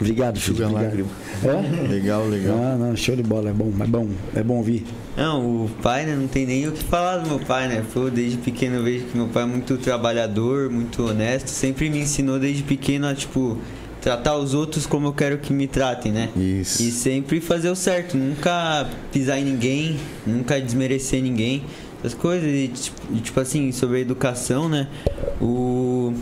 Obrigado, 0.00 0.40
filho. 0.40 0.66
Obrigado. 0.66 0.84
lágrima. 0.84 1.08
É? 1.44 1.88
Legal, 1.88 2.26
legal. 2.26 2.56
Não, 2.56 2.78
não, 2.78 2.96
show 2.96 3.14
de 3.14 3.22
bola, 3.22 3.50
é 3.50 3.52
bom, 3.52 3.72
é 3.80 3.86
bom, 3.86 4.08
é 4.34 4.42
bom 4.42 4.56
ouvir. 4.56 4.84
Não, 5.16 5.64
o 5.64 5.70
pai, 5.82 6.04
né? 6.06 6.14
Não 6.14 6.28
tem 6.28 6.46
nem 6.46 6.66
o 6.68 6.72
que 6.72 6.84
falar 6.84 7.18
do 7.18 7.28
meu 7.28 7.38
pai, 7.38 7.68
né? 7.68 7.84
Desde 8.12 8.36
pequeno 8.38 8.76
eu 8.76 8.84
vejo 8.84 9.04
que 9.06 9.16
meu 9.16 9.28
pai 9.28 9.44
é 9.44 9.46
muito 9.46 9.76
trabalhador, 9.78 10.70
muito 10.70 11.04
honesto. 11.04 11.48
Sempre 11.48 11.88
me 11.88 12.00
ensinou 12.00 12.38
desde 12.38 12.62
pequeno 12.62 13.06
a, 13.06 13.14
tipo, 13.14 13.58
tratar 14.06 14.36
os 14.36 14.54
outros 14.54 14.86
como 14.86 15.08
eu 15.08 15.12
quero 15.12 15.38
que 15.38 15.52
me 15.52 15.66
tratem, 15.66 16.12
né? 16.12 16.28
Isso. 16.36 16.82
E 16.82 16.90
sempre 16.90 17.40
fazer 17.40 17.70
o 17.70 17.74
certo, 17.76 18.16
nunca 18.16 18.88
pisar 19.10 19.38
em 19.38 19.44
ninguém, 19.44 19.96
nunca 20.26 20.60
desmerecer 20.60 21.22
ninguém. 21.22 21.64
Essas 22.00 22.14
coisas, 22.14 22.48
e 22.48 22.68
tipo, 22.68 23.00
e, 23.14 23.20
tipo 23.20 23.40
assim, 23.40 23.72
sobre 23.72 23.98
a 23.98 24.00
educação, 24.00 24.68
né? 24.68 24.86
O 25.40 26.12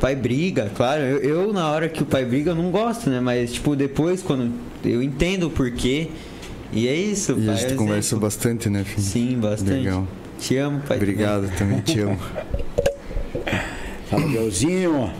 pai 0.00 0.14
briga, 0.14 0.70
claro. 0.76 1.02
Eu, 1.02 1.18
eu, 1.18 1.52
na 1.52 1.68
hora 1.70 1.88
que 1.88 2.02
o 2.02 2.06
pai 2.06 2.24
briga, 2.24 2.50
eu 2.50 2.54
não 2.54 2.70
gosto, 2.70 3.08
né? 3.10 3.20
Mas, 3.20 3.52
tipo, 3.54 3.74
depois, 3.74 4.22
quando 4.22 4.52
eu 4.84 5.02
entendo 5.02 5.44
o 5.48 5.50
porquê. 5.50 6.08
E 6.72 6.88
é 6.88 6.94
isso, 6.94 7.32
E 7.38 7.42
a 7.42 7.46
pai. 7.46 7.54
é 7.54 7.58
gente 7.58 7.74
o 7.74 7.76
conversa 7.76 8.08
exemplo. 8.10 8.20
bastante, 8.26 8.68
né, 8.68 8.84
filho? 8.84 9.02
Sim, 9.02 9.38
bastante. 9.38 9.70
Legal. 9.84 10.06
Te 10.38 10.56
amo, 10.56 10.80
pai. 10.86 10.96
Obrigado, 10.98 11.48
também 11.56 11.80
te 11.80 12.00
amo. 12.00 12.18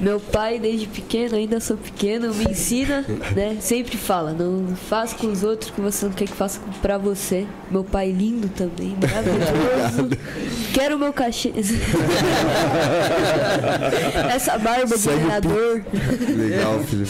Meu 0.01 0.19
pai, 0.21 0.59
desde 0.59 0.87
pequeno, 0.87 1.37
ainda 1.37 1.61
sou 1.61 1.77
pequeno, 1.77 2.35
me 2.35 2.45
ensina, 2.45 3.05
né? 3.35 3.57
Sempre 3.61 3.97
fala, 3.97 4.33
não 4.33 4.75
faça 4.77 5.17
com 5.17 5.27
os 5.29 5.43
outros 5.43 5.71
que 5.71 5.81
você 5.81 6.07
não 6.07 6.13
quer 6.13 6.27
que 6.27 6.35
faça 6.35 6.61
pra 6.81 6.99
você. 6.99 7.47
Meu 7.71 7.85
pai 7.85 8.11
lindo 8.11 8.49
também, 8.49 8.97
maravilhoso. 9.01 10.11
Quero 10.73 10.97
o 10.97 10.99
meu 10.99 11.13
cachê. 11.13 11.53
Essa 14.35 14.59
barba 14.59 14.97
de 14.97 15.03
vereador. 15.03 15.83
Legal, 16.37 16.81
filho. 16.81 17.07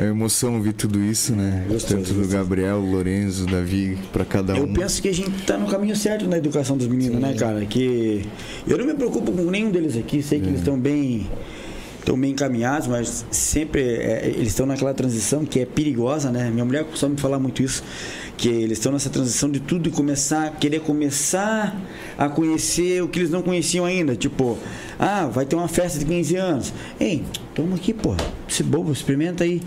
É 0.00 0.06
emoção 0.06 0.54
ouvir 0.54 0.72
tudo 0.72 0.98
isso, 0.98 1.36
né? 1.36 1.66
gostoso, 1.68 1.96
Tanto 1.96 2.14
do 2.14 2.26
Gabriel, 2.26 2.80
Lorenzo, 2.80 3.44
Davi, 3.44 3.98
pra 4.10 4.24
cada 4.24 4.54
um. 4.54 4.56
Eu 4.56 4.68
penso 4.68 5.02
que 5.02 5.08
a 5.10 5.12
gente 5.12 5.42
tá 5.44 5.58
no 5.58 5.66
caminho 5.66 5.94
certo 5.94 6.26
na 6.26 6.38
educação 6.38 6.74
dos 6.74 6.86
meninos, 6.86 7.20
né, 7.20 7.34
cara? 7.34 7.66
Que 7.66 8.26
eu 8.66 8.78
não 8.78 8.86
me 8.86 8.94
preocupo 8.94 9.30
com 9.30 9.50
nenhum 9.50 9.70
deles 9.70 9.98
aqui, 9.98 10.22
sei 10.22 10.40
que 10.40 10.46
eles 10.46 10.60
estão 10.60 10.78
bem 10.78 11.28
estão 11.98 12.18
bem 12.18 12.32
encaminhados, 12.32 12.88
mas 12.88 13.26
sempre 13.30 13.82
é, 13.82 14.32
eles 14.34 14.48
estão 14.48 14.64
naquela 14.64 14.94
transição 14.94 15.44
que 15.44 15.60
é 15.60 15.66
perigosa, 15.66 16.30
né? 16.30 16.50
Minha 16.50 16.64
mulher 16.64 16.84
costuma 16.84 17.12
me 17.12 17.20
falar 17.20 17.38
muito 17.38 17.62
isso, 17.62 17.84
que 18.40 18.48
eles 18.48 18.78
estão 18.78 18.90
nessa 18.90 19.10
transição 19.10 19.50
de 19.50 19.60
tudo 19.60 19.86
e 19.90 19.92
começar, 19.92 20.50
querer 20.58 20.80
começar 20.80 21.78
a 22.16 22.26
conhecer 22.26 23.02
o 23.02 23.08
que 23.08 23.18
eles 23.18 23.30
não 23.30 23.42
conheciam 23.42 23.84
ainda, 23.84 24.16
tipo, 24.16 24.56
ah, 24.98 25.26
vai 25.26 25.44
ter 25.44 25.56
uma 25.56 25.68
festa 25.68 25.98
de 25.98 26.06
15 26.06 26.36
anos. 26.36 26.72
Ei, 26.98 27.22
toma 27.54 27.76
aqui, 27.76 27.92
pô, 27.92 28.14
esse 28.48 28.62
bobo, 28.62 28.90
experimenta 28.92 29.44
aí. 29.44 29.60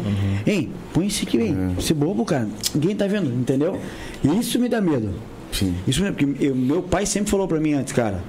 Ei, 0.46 0.72
põe 0.92 1.06
esse 1.06 1.24
aqui, 1.24 1.38
hein? 1.40 1.76
Esse 1.78 1.94
bobo, 1.94 2.26
cara, 2.26 2.48
ninguém 2.74 2.96
tá 2.96 3.06
vendo, 3.06 3.32
entendeu? 3.32 3.80
E 4.24 4.40
isso 4.40 4.58
me 4.60 4.68
dá 4.68 4.82
medo. 4.82 5.12
Sim. 5.52 5.76
Isso 5.88 6.02
mesmo, 6.02 6.16
porque 6.16 6.44
eu- 6.44 6.56
meu 6.56 6.82
pai 6.82 7.06
sempre 7.06 7.30
falou 7.30 7.48
pra 7.48 7.60
mim 7.60 7.74
antes, 7.74 7.94
cara. 7.94 8.24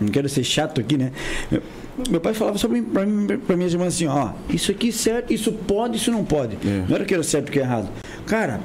Não 0.00 0.08
quero 0.08 0.30
ser 0.30 0.42
chato 0.44 0.80
aqui, 0.80 0.96
né? 0.96 1.12
Meu, 1.50 1.62
meu 2.08 2.20
pai 2.22 2.32
falava 2.32 2.56
sobre 2.56 2.80
pra, 2.80 3.04
mim, 3.04 3.26
pra 3.46 3.54
minhas 3.54 3.74
irmãs 3.74 3.88
assim, 3.94 4.06
ó, 4.06 4.30
isso 4.48 4.70
aqui 4.70 4.88
é 4.88 4.92
certo, 4.92 5.30
isso 5.30 5.52
pode, 5.52 5.98
isso 5.98 6.10
não 6.10 6.24
pode. 6.24 6.56
É. 6.66 6.84
Não 6.88 6.96
era 6.96 7.04
que 7.04 7.12
era 7.12 7.22
certo 7.22 7.52
que 7.52 7.58
era 7.58 7.68
errado. 7.68 7.88
Cara, 8.24 8.60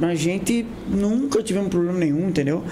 a 0.00 0.14
gente 0.14 0.66
nunca 0.88 1.42
tivemos 1.42 1.68
problema 1.68 1.98
nenhum, 1.98 2.28
entendeu? 2.28 2.62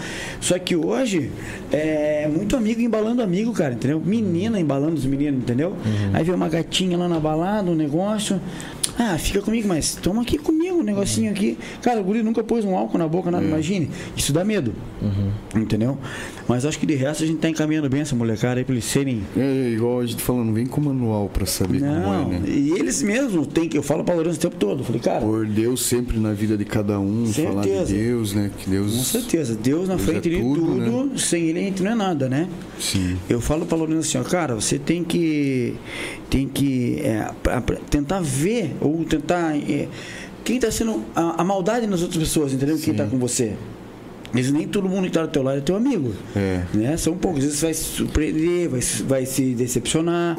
Só 0.40 0.58
que 0.58 0.76
hoje 0.76 1.30
é 1.72 2.28
muito 2.28 2.56
amigo 2.56 2.80
embalando 2.80 3.22
amigo, 3.22 3.52
cara, 3.52 3.74
entendeu? 3.74 4.00
Menina 4.04 4.60
embalando 4.60 4.94
os 4.94 5.06
meninos, 5.06 5.40
entendeu? 5.40 5.74
Aí 6.12 6.24
vem 6.24 6.34
uma 6.34 6.48
gatinha 6.48 6.98
lá 6.98 7.08
na 7.08 7.18
balada, 7.18 7.70
um 7.70 7.74
negócio. 7.74 8.40
Ah, 8.98 9.18
fica 9.18 9.40
comigo, 9.42 9.66
mas 9.68 9.94
toma 9.96 10.22
aqui 10.22 10.38
comigo 10.38 10.78
um 10.78 10.82
negocinho 10.82 11.30
aqui. 11.30 11.58
Cara, 11.82 12.00
o 12.00 12.04
guri 12.04 12.22
nunca 12.22 12.42
pôs 12.44 12.64
um 12.64 12.76
álcool 12.76 12.98
na 12.98 13.08
boca, 13.08 13.30
nada, 13.30 13.44
imagine. 13.44 13.90
Isso 14.16 14.32
dá 14.32 14.44
medo. 14.44 14.72
Entendeu? 15.54 15.98
Mas 16.48 16.64
acho 16.64 16.78
que 16.78 16.86
de 16.86 16.94
resto 16.94 17.24
a 17.24 17.26
gente 17.26 17.38
tá 17.38 17.48
encaminhando 17.48 17.88
bem 17.88 18.00
essa 18.02 18.14
molecada 18.14 18.60
aí 18.60 18.64
pra 18.64 18.74
eles 18.74 18.84
serem. 18.84 19.22
É, 19.36 19.70
igual 19.70 20.00
a 20.00 20.06
gente 20.06 20.22
falando, 20.22 20.52
vem 20.52 20.66
com 20.66 20.80
manual 20.80 21.28
pra 21.28 21.46
saber 21.46 21.80
como 21.80 21.90
é, 21.92 21.98
Não, 22.00 22.28
né? 22.28 22.42
e 22.46 22.72
eles 22.72 23.02
mesmos 23.02 23.46
têm 23.48 23.68
que. 23.68 23.76
Eu 23.78 23.82
falo 23.82 24.04
pra 24.04 24.14
Lourenço 24.14 24.38
o 24.38 24.40
tempo 24.40 24.56
todo. 24.56 24.84
Falei, 24.84 25.00
cara, 25.00 25.20
Por 25.20 25.46
Deus 25.46 25.82
sempre 25.82 26.18
na 26.18 26.32
vida 26.32 26.56
de 26.56 26.64
cada 26.64 26.98
um, 27.00 27.26
falar 27.26 27.62
de 27.62 27.68
Certeza. 27.68 27.94
Deus, 27.94 28.32
né? 28.34 28.50
Que 28.58 28.70
Deus. 28.70 28.94
com 28.96 29.02
certeza, 29.02 29.54
Deus 29.54 29.88
na 29.88 29.96
Deus 29.96 30.08
é 30.08 30.12
frente 30.12 30.30
de 30.30 30.40
tudo, 30.40 30.60
tudo, 30.60 31.04
né? 31.06 31.18
sem 31.18 31.44
ele 31.44 31.60
a 31.60 31.62
gente 31.62 31.82
não 31.82 31.92
é 31.92 31.94
nada, 31.94 32.28
né? 32.28 32.48
Sim. 32.78 33.16
Eu 33.28 33.40
falo 33.40 33.66
pra 33.66 33.76
Lourenço 33.76 34.00
assim, 34.00 34.18
ó, 34.18 34.22
cara, 34.22 34.54
você 34.54 34.78
tem 34.78 35.02
que 35.04 35.74
tem 36.30 36.48
que 36.48 37.00
é, 37.00 37.30
tentar 37.88 38.20
ver 38.20 38.76
ou 38.86 39.04
tentar 39.04 39.56
é, 39.56 39.88
quem 40.44 40.60
tá 40.60 40.70
sendo 40.70 41.02
a, 41.14 41.40
a 41.40 41.44
maldade 41.44 41.86
nas 41.86 42.02
outras 42.02 42.22
pessoas, 42.22 42.52
entendeu? 42.52 42.78
Quem 42.78 42.94
tá 42.94 43.06
com 43.06 43.18
você. 43.18 43.54
Mas 44.34 44.50
nem 44.50 44.66
todo 44.66 44.88
mundo 44.88 45.04
que 45.04 45.12
tá 45.12 45.22
do 45.22 45.28
teu 45.28 45.42
lado 45.42 45.58
é 45.58 45.60
teu 45.60 45.76
amigo. 45.76 46.12
É. 46.34 46.62
Né? 46.74 46.96
São 46.96 47.16
poucos. 47.16 47.38
Às 47.38 47.44
vezes 47.44 47.58
você 47.60 47.66
vai 47.66 47.74
se 47.74 47.84
surpreender, 47.84 48.68
vai, 48.68 48.80
se- 48.82 49.02
vai 49.04 49.26
se 49.26 49.54
decepcionar, 49.54 50.36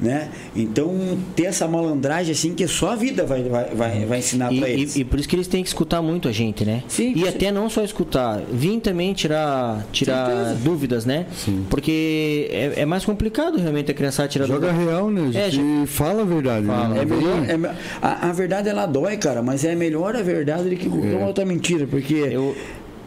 né? 0.00 0.28
Então, 0.54 0.94
ter 1.34 1.44
essa 1.44 1.66
malandragem 1.66 2.32
assim 2.32 2.52
que 2.54 2.68
só 2.68 2.90
a 2.92 2.96
vida 2.96 3.24
vai, 3.24 3.42
vai, 3.44 3.64
vai, 3.74 4.04
vai 4.04 4.18
ensinar 4.18 4.52
E, 4.52 4.58
pra 4.60 4.68
eles. 4.68 4.96
e- 4.96 5.00
e 5.00 5.04
por 5.04 5.18
isso 5.18 5.28
que 5.28 5.34
eles 5.36 5.46
têm 5.46 5.62
que 5.62 5.68
escutar 5.68 6.02
muito 6.02 6.28
a 6.28 6.32
gente, 6.32 6.64
né? 6.64 6.82
Sim, 6.88 7.12
e 7.16 7.20
sim. 7.22 7.28
até 7.28 7.50
não 7.50 7.70
só 7.70 7.82
escutar, 7.82 8.42
vir 8.52 8.80
também 8.80 9.14
tirar, 9.14 9.86
tirar 9.92 10.26
Certeza. 10.26 10.54
dúvidas, 10.62 11.04
né? 11.06 11.26
Porque 11.70 12.48
é, 12.50 12.82
é 12.82 12.84
mais 12.86 13.04
complicado 13.04 13.56
realmente 13.58 13.90
a 13.90 13.94
criançada 13.94 14.28
tirar 14.28 14.46
Joga 14.46 14.68
dúvidas. 14.72 14.86
real, 14.86 15.10
né? 15.10 15.30
É, 15.34 15.50
gente 15.50 15.86
fala 15.86 16.22
a 16.22 16.24
verdade. 16.24 16.66
Fala. 16.66 16.88
né? 16.90 17.00
É 17.02 17.04
melhor, 17.06 17.70
é 17.70 17.76
a, 18.02 18.28
a 18.28 18.32
verdade 18.32 18.68
ela 18.68 18.84
dói, 18.84 19.16
cara, 19.16 19.42
mas 19.42 19.64
é 19.64 19.74
melhor 19.74 20.14
a 20.16 20.22
verdade 20.22 20.68
do 20.68 20.76
que 20.76 20.88
qualquer 20.88 21.16
uma 21.16 21.26
outra 21.26 21.44
mentira, 21.44 21.86
porque 21.86 22.14
Eu- 22.14 22.54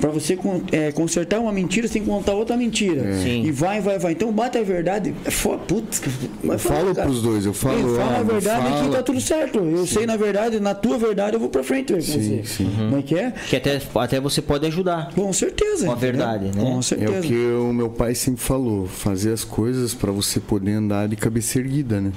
pra 0.02 0.10
você 0.10 0.38
é, 0.74 0.92
consertar 0.92 1.40
uma 1.40 1.54
mentira, 1.54 1.88
você 1.88 1.94
tem 1.94 2.02
que 2.02 2.10
contar 2.10 2.34
outra 2.34 2.58
mentira. 2.58 3.14
Sim. 3.22 3.44
E 3.46 3.52
vai, 3.52 3.80
vai, 3.80 3.98
vai. 3.98 4.12
Então 4.12 4.30
bate 4.34 4.58
a 4.58 4.64
verdade. 4.64 5.14
É 5.24 5.32
fo- 5.32 5.58
Putz, 5.60 6.02
Eu 6.44 6.60
falo 6.60 6.94
pros 6.94 7.22
dois, 7.22 7.46
eu 7.46 7.54
falo, 7.54 7.80
Eu 7.80 7.96
falo 7.96 8.16
a 8.18 8.24
verdade 8.24 8.68
fala. 8.70 8.84
que 8.84 8.90
tá 8.98 9.04
tudo 9.04 9.22
certo. 9.22 9.60
Eu 9.60 9.88
sei 9.88 10.06
na 10.06 10.18
verdade, 10.18 10.60
na 10.60 10.74
tua 10.76 10.98
verdade 10.98 11.36
eu 11.36 11.40
vou 11.40 11.48
pra 11.50 11.64
frente 11.64 11.94
com 11.94 12.02
Sim, 12.02 12.42
você. 12.44 12.44
sim. 12.44 12.72
Como 12.76 12.98
é 12.98 13.02
que 13.02 13.16
é? 13.16 13.32
Que 13.32 13.56
até, 13.56 13.80
até 13.96 14.20
você 14.20 14.42
pode 14.42 14.66
ajudar. 14.66 15.12
Com 15.14 15.32
certeza. 15.32 15.86
Com 15.86 15.92
a 15.92 15.96
verdade, 15.96 16.46
né? 16.46 16.52
Com 16.62 16.80
É 16.80 16.82
certeza. 16.82 17.20
o 17.20 17.22
que 17.22 17.36
o 17.36 17.72
meu 17.72 17.90
pai 17.90 18.16
sempre 18.16 18.42
falou, 18.42 18.88
fazer 18.88 19.32
as 19.32 19.44
coisas 19.44 19.94
pra 19.94 20.12
você 20.12 20.40
poder 20.40 20.74
andar 20.74 21.08
de 21.08 21.16
cabeça 21.16 21.60
erguida, 21.60 22.02
né? 22.02 22.12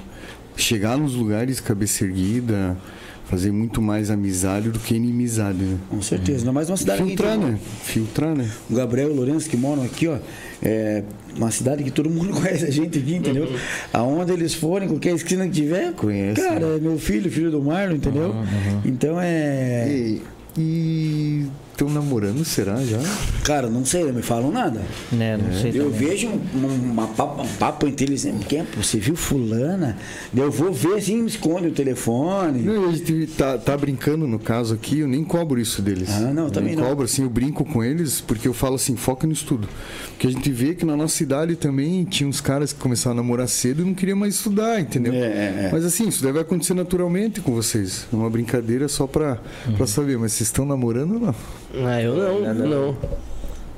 Chegar 0.57 0.97
nos 0.97 1.13
lugares 1.13 1.59
cabeça 1.59 2.03
erguida, 2.03 2.75
fazer 3.25 3.51
muito 3.51 3.81
mais 3.81 4.09
amizade 4.09 4.69
do 4.69 4.79
que 4.79 4.95
inimizade, 4.95 5.57
né? 5.57 5.77
Com 5.89 6.01
certeza. 6.01 6.39
Ainda 6.39 6.51
mais 6.51 6.69
uma 6.69 6.77
cidade 6.77 7.03
Filtrar, 7.03 7.37
né? 7.37 7.59
Filtrar, 7.83 8.35
né? 8.35 8.49
O 8.69 8.75
Gabriel 8.75 9.09
e 9.09 9.11
o 9.11 9.15
Lourenço 9.15 9.49
que 9.49 9.57
moram 9.57 9.83
aqui, 9.83 10.07
ó. 10.07 10.17
É 10.61 11.03
uma 11.35 11.51
cidade 11.51 11.83
que 11.83 11.91
todo 11.91 12.09
mundo 12.09 12.33
conhece 12.39 12.65
a 12.65 12.71
gente 12.71 12.99
aqui, 12.99 13.15
entendeu? 13.15 13.51
Aonde 13.91 14.31
eles 14.31 14.53
forem, 14.53 14.87
qualquer 14.87 15.13
esquina 15.15 15.45
que 15.45 15.51
tiver, 15.51 15.93
Conhece, 15.93 16.41
cara, 16.41 16.65
é 16.65 16.79
meu 16.79 16.97
filho, 16.97 17.29
filho 17.31 17.51
do 17.51 17.61
Marlon, 17.61 17.95
entendeu? 17.95 18.33
Então 18.85 19.19
é. 19.19 19.87
E 19.89 20.21
e 20.57 21.45
estão 21.75 21.89
namorando, 21.89 22.43
será 22.45 22.77
já? 22.83 22.99
Cara, 23.43 23.69
não 23.69 23.85
sei, 23.85 24.05
não 24.05 24.13
me 24.13 24.21
falam 24.21 24.51
nada. 24.51 24.81
Né? 25.11 25.37
Não 25.37 25.53
sei 25.53 25.71
Eu 25.71 25.91
também. 25.91 26.07
vejo 26.09 26.27
um, 26.29 26.41
um- 26.65 26.91
uma 26.91 27.07
papo, 27.07 27.41
um 27.43 27.47
papo 27.57 27.87
inteligente. 27.87 28.45
Quem 28.45 28.59
é? 28.59 28.65
Você 28.77 28.97
viu 28.97 29.15
fulana? 29.15 29.97
Eu 30.35 30.51
vou 30.51 30.71
ver 30.73 30.95
assim, 30.95 31.21
me 31.21 31.27
esconde 31.27 31.67
o 31.67 31.71
telefone. 31.71 32.61
Não, 32.63 32.89
a 32.89 32.91
gente 32.93 33.27
tá, 33.37 33.57
tá 33.57 33.77
brincando 33.77 34.25
no 34.27 34.39
caso 34.39 34.73
aqui, 34.73 34.99
eu 34.99 35.07
nem 35.07 35.23
cobro 35.23 35.59
isso 35.59 35.81
deles. 35.81 36.09
Ah, 36.09 36.31
não, 36.33 36.45
eu 36.45 36.51
também 36.51 36.73
nem 36.75 36.81
não. 36.81 36.89
cobro, 36.89 37.05
assim, 37.05 37.23
eu 37.23 37.29
brinco 37.29 37.63
com 37.65 37.83
eles, 37.83 38.21
porque 38.21 38.47
eu 38.47 38.53
falo 38.53 38.75
assim, 38.75 38.95
foca 38.95 39.27
no 39.27 39.33
estudo. 39.33 39.67
Porque 40.11 40.27
a 40.27 40.31
gente 40.31 40.49
vê 40.51 40.73
que 40.73 40.85
na 40.85 40.95
nossa 40.95 41.15
cidade 41.15 41.55
também 41.55 42.03
tinha 42.05 42.27
uns 42.27 42.39
caras 42.39 42.71
que 42.71 42.79
começaram 42.79 43.13
a 43.13 43.21
namorar 43.21 43.47
cedo 43.47 43.81
e 43.81 43.85
não 43.85 43.93
queriam 43.93 44.17
mais 44.17 44.35
estudar, 44.35 44.79
entendeu? 44.79 45.13
É, 45.13 45.17
é, 45.17 45.21
é. 45.65 45.69
Mas 45.71 45.83
assim, 45.85 46.07
isso 46.07 46.23
deve 46.23 46.39
acontecer 46.39 46.73
naturalmente 46.73 47.41
com 47.41 47.53
vocês. 47.53 48.05
É 48.11 48.15
uma 48.15 48.29
brincadeira 48.29 48.87
só 48.87 49.05
pra, 49.05 49.37
Uhum. 49.67 49.73
pra 49.75 49.85
saber, 49.87 50.17
mas 50.17 50.31
vocês 50.33 50.47
estão 50.47 50.65
namorando 50.65 51.15
ou 51.15 51.19
não? 51.19 51.35
Ah, 51.83 52.01
eu 52.01 52.15
não, 52.15 52.53
não. 52.53 52.97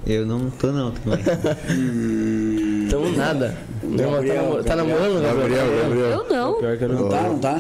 Eu 0.06 0.26
não 0.26 0.50
tô 0.50 0.68
não 0.72 0.92
também. 0.92 1.20
Então 2.88 3.12
nada. 3.12 3.50
Tá, 3.82 4.04
Gabriel, 4.06 4.36
namor- 4.44 4.64
tá 4.64 4.76
namorando, 4.78 5.22
Gabriel? 5.22 5.66
Gabriel, 5.66 5.84
Gabriel. 5.84 6.10
Eu 6.10 6.26
não. 6.30 6.54
Pior 6.60 6.78
que 6.78 6.84
eu 6.86 6.88
não. 6.90 7.00
Não 7.02 7.10
tá, 7.10 7.22
não 7.24 7.40
tá? 7.40 7.60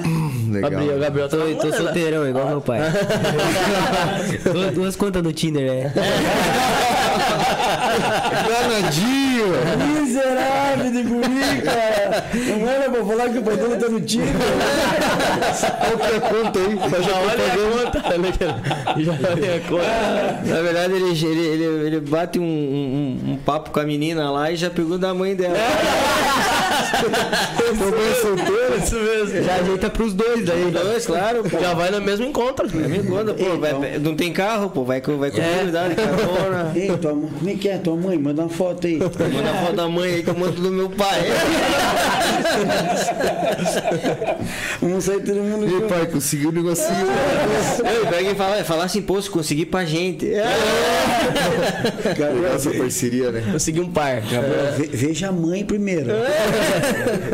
Legal. 0.49 0.71
Gabriel, 0.71 0.99
Gabriel 0.99 1.27
tá 1.29 1.35
Tô, 1.37 1.43
tô 1.43 1.49
namorando. 1.49 1.75
solteirão, 1.75 2.27
igual 2.29 2.47
meu 2.47 2.61
pai. 2.61 2.79
duas, 4.53 4.71
duas 4.75 4.95
contas 4.95 5.21
no 5.21 5.33
Tinder, 5.33 5.69
né? 5.69 5.93
Danadinho! 8.47 9.47
Miserável 10.17 10.91
de 10.91 11.03
guri, 11.03 11.61
cara. 11.63 12.25
Não 12.59 12.69
era 12.69 12.89
pra 12.89 13.05
falar 13.05 13.29
que 13.29 13.37
o 13.37 13.43
pai 13.43 13.55
dele 13.57 13.75
tá 13.77 13.87
no 13.89 14.01
time. 14.01 14.25
Qual 14.27 15.97
que 15.97 16.13
é 16.13 16.17
a 16.17 16.21
conta 16.21 16.59
aí? 16.59 16.77
Olha 16.77 16.87
a 16.87 17.81
conta. 17.85 17.99
Já 18.97 19.11
olha 19.11 19.55
a 19.55 19.59
conta. 19.69 20.39
Na 20.45 20.61
verdade, 20.61 20.93
ele, 20.93 21.09
ele, 21.25 21.47
ele, 21.47 21.87
ele 21.87 21.99
bate 22.01 22.39
um, 22.39 22.43
um- 22.43 23.31
um 23.33 23.37
papo 23.37 23.69
com 23.71 23.79
a 23.79 23.83
menina 23.83 24.31
lá 24.31 24.51
e 24.51 24.55
já 24.55 24.69
pergunta 24.69 24.99
da 24.99 25.13
mãe 25.13 25.35
dela. 25.35 25.55
Mamãe 27.77 28.13
solteira? 28.21 28.75
Isso 28.77 28.95
mesmo. 28.95 29.43
Já 29.43 29.55
ajeita 29.55 29.89
pros 29.89 30.13
dois 30.13 30.45
daí. 30.45 30.71
Dois, 30.71 31.05
claro, 31.05 31.43
pô. 31.43 31.59
Já 31.59 31.73
vai 31.73 31.91
no 31.91 32.01
mesmo 32.01 32.25
encontro. 32.25 32.67
Me 32.75 33.03
conta, 33.03 33.33
pô, 33.33 33.57
vai- 33.57 33.73
vai- 33.73 33.99
não 33.99 34.15
tem 34.15 34.31
carro, 34.33 34.69
pô, 34.69 34.83
vai 34.83 35.01
com 35.01 35.17
vai 35.17 35.29
com 35.31 35.37
prioridade, 35.37 35.95
carona. 35.95 36.71
Ei, 36.75 36.95
tua 36.97 37.13
mãe, 37.13 37.29
como 37.37 37.49
é 37.49 37.53
que 37.53 37.69
é? 37.69 37.77
Tua 37.77 37.95
mãe, 37.95 38.17
manda 38.17 38.41
uma 38.43 38.49
foto 38.49 38.87
aí. 38.87 38.97
Manda 38.99 39.51
a 39.51 39.65
foto 39.65 39.75
da 39.75 39.87
mãe 39.87 40.06
aí 40.15 40.23
que 40.23 40.29
eu 40.29 40.35
mando 40.37 40.61
do 40.61 40.71
meu 40.71 40.89
pai. 40.89 41.21
Vamos 44.81 45.03
sair 45.03 45.21
todo 45.21 45.35
mundo 45.37 45.65
E 45.65 45.69
junto. 45.69 45.87
pai, 45.87 46.05
conseguiu 46.07 46.49
o 46.49 46.51
negocinho. 46.51 46.87
Eu 47.95 48.07
pega 48.07 48.31
e 48.31 48.35
fala, 48.35 48.63
fala 48.63 48.85
assim, 48.85 49.01
pô, 49.01 49.21
se 49.21 49.29
conseguir 49.29 49.65
pra 49.67 49.85
gente. 49.85 50.25
Legal 52.05 52.53
essa 52.55 52.71
parceria, 52.71 53.31
né? 53.31 53.43
Consegui 53.51 53.81
um 53.81 53.91
par. 53.91 54.21
Ve- 54.77 54.87
veja 54.91 55.29
a 55.29 55.31
mãe 55.31 55.63
primeiro. 55.65 56.09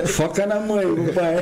Foca 0.07 0.45
na 0.45 0.59
mãe, 0.59 0.85
o 0.85 1.13
pai. 1.13 1.35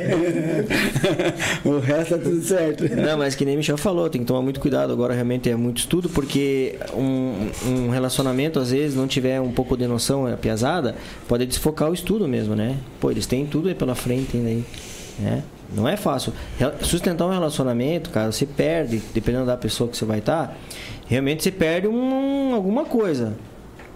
o 1.64 1.78
resto 1.78 2.16
tá 2.16 2.22
tudo 2.22 2.42
certo. 2.42 2.84
Não, 2.96 3.18
mas 3.18 3.34
que 3.34 3.44
nem 3.44 3.56
Michel 3.56 3.76
falou, 3.76 4.08
tem 4.10 4.20
que 4.20 4.26
tomar 4.26 4.42
muito 4.42 4.60
cuidado. 4.60 4.92
Agora 4.92 5.14
realmente 5.14 5.48
é 5.50 5.56
muito 5.56 5.78
estudo, 5.78 6.08
porque 6.08 6.76
um, 6.94 7.48
um 7.66 7.88
relacionamento, 7.90 8.58
às 8.58 8.70
vezes, 8.70 8.96
não 8.96 9.06
tiver 9.06 9.40
um 9.40 9.52
pouco 9.52 9.76
de 9.76 9.86
noção, 9.86 10.28
é 10.28 10.36
piazada, 10.36 10.94
pode 11.28 11.46
desfocar 11.46 11.90
o 11.90 11.94
estudo 11.94 12.26
mesmo, 12.28 12.54
né? 12.54 12.76
Pô, 13.00 13.10
eles 13.10 13.26
têm 13.26 13.46
tudo 13.46 13.68
aí 13.68 13.74
pela 13.74 13.94
frente 13.94 14.36
ainda 14.36 14.48
aí, 14.48 14.64
né? 15.18 15.42
Não 15.74 15.88
é 15.88 15.96
fácil. 15.96 16.32
Sustentar 16.82 17.26
um 17.26 17.30
relacionamento, 17.30 18.10
cara, 18.10 18.30
você 18.30 18.44
perde, 18.44 19.00
dependendo 19.14 19.46
da 19.46 19.56
pessoa 19.56 19.88
que 19.88 19.96
você 19.96 20.04
vai 20.04 20.18
estar, 20.18 20.56
realmente 21.06 21.42
você 21.42 21.50
perde 21.50 21.88
um, 21.88 22.54
alguma 22.54 22.84
coisa. 22.84 23.34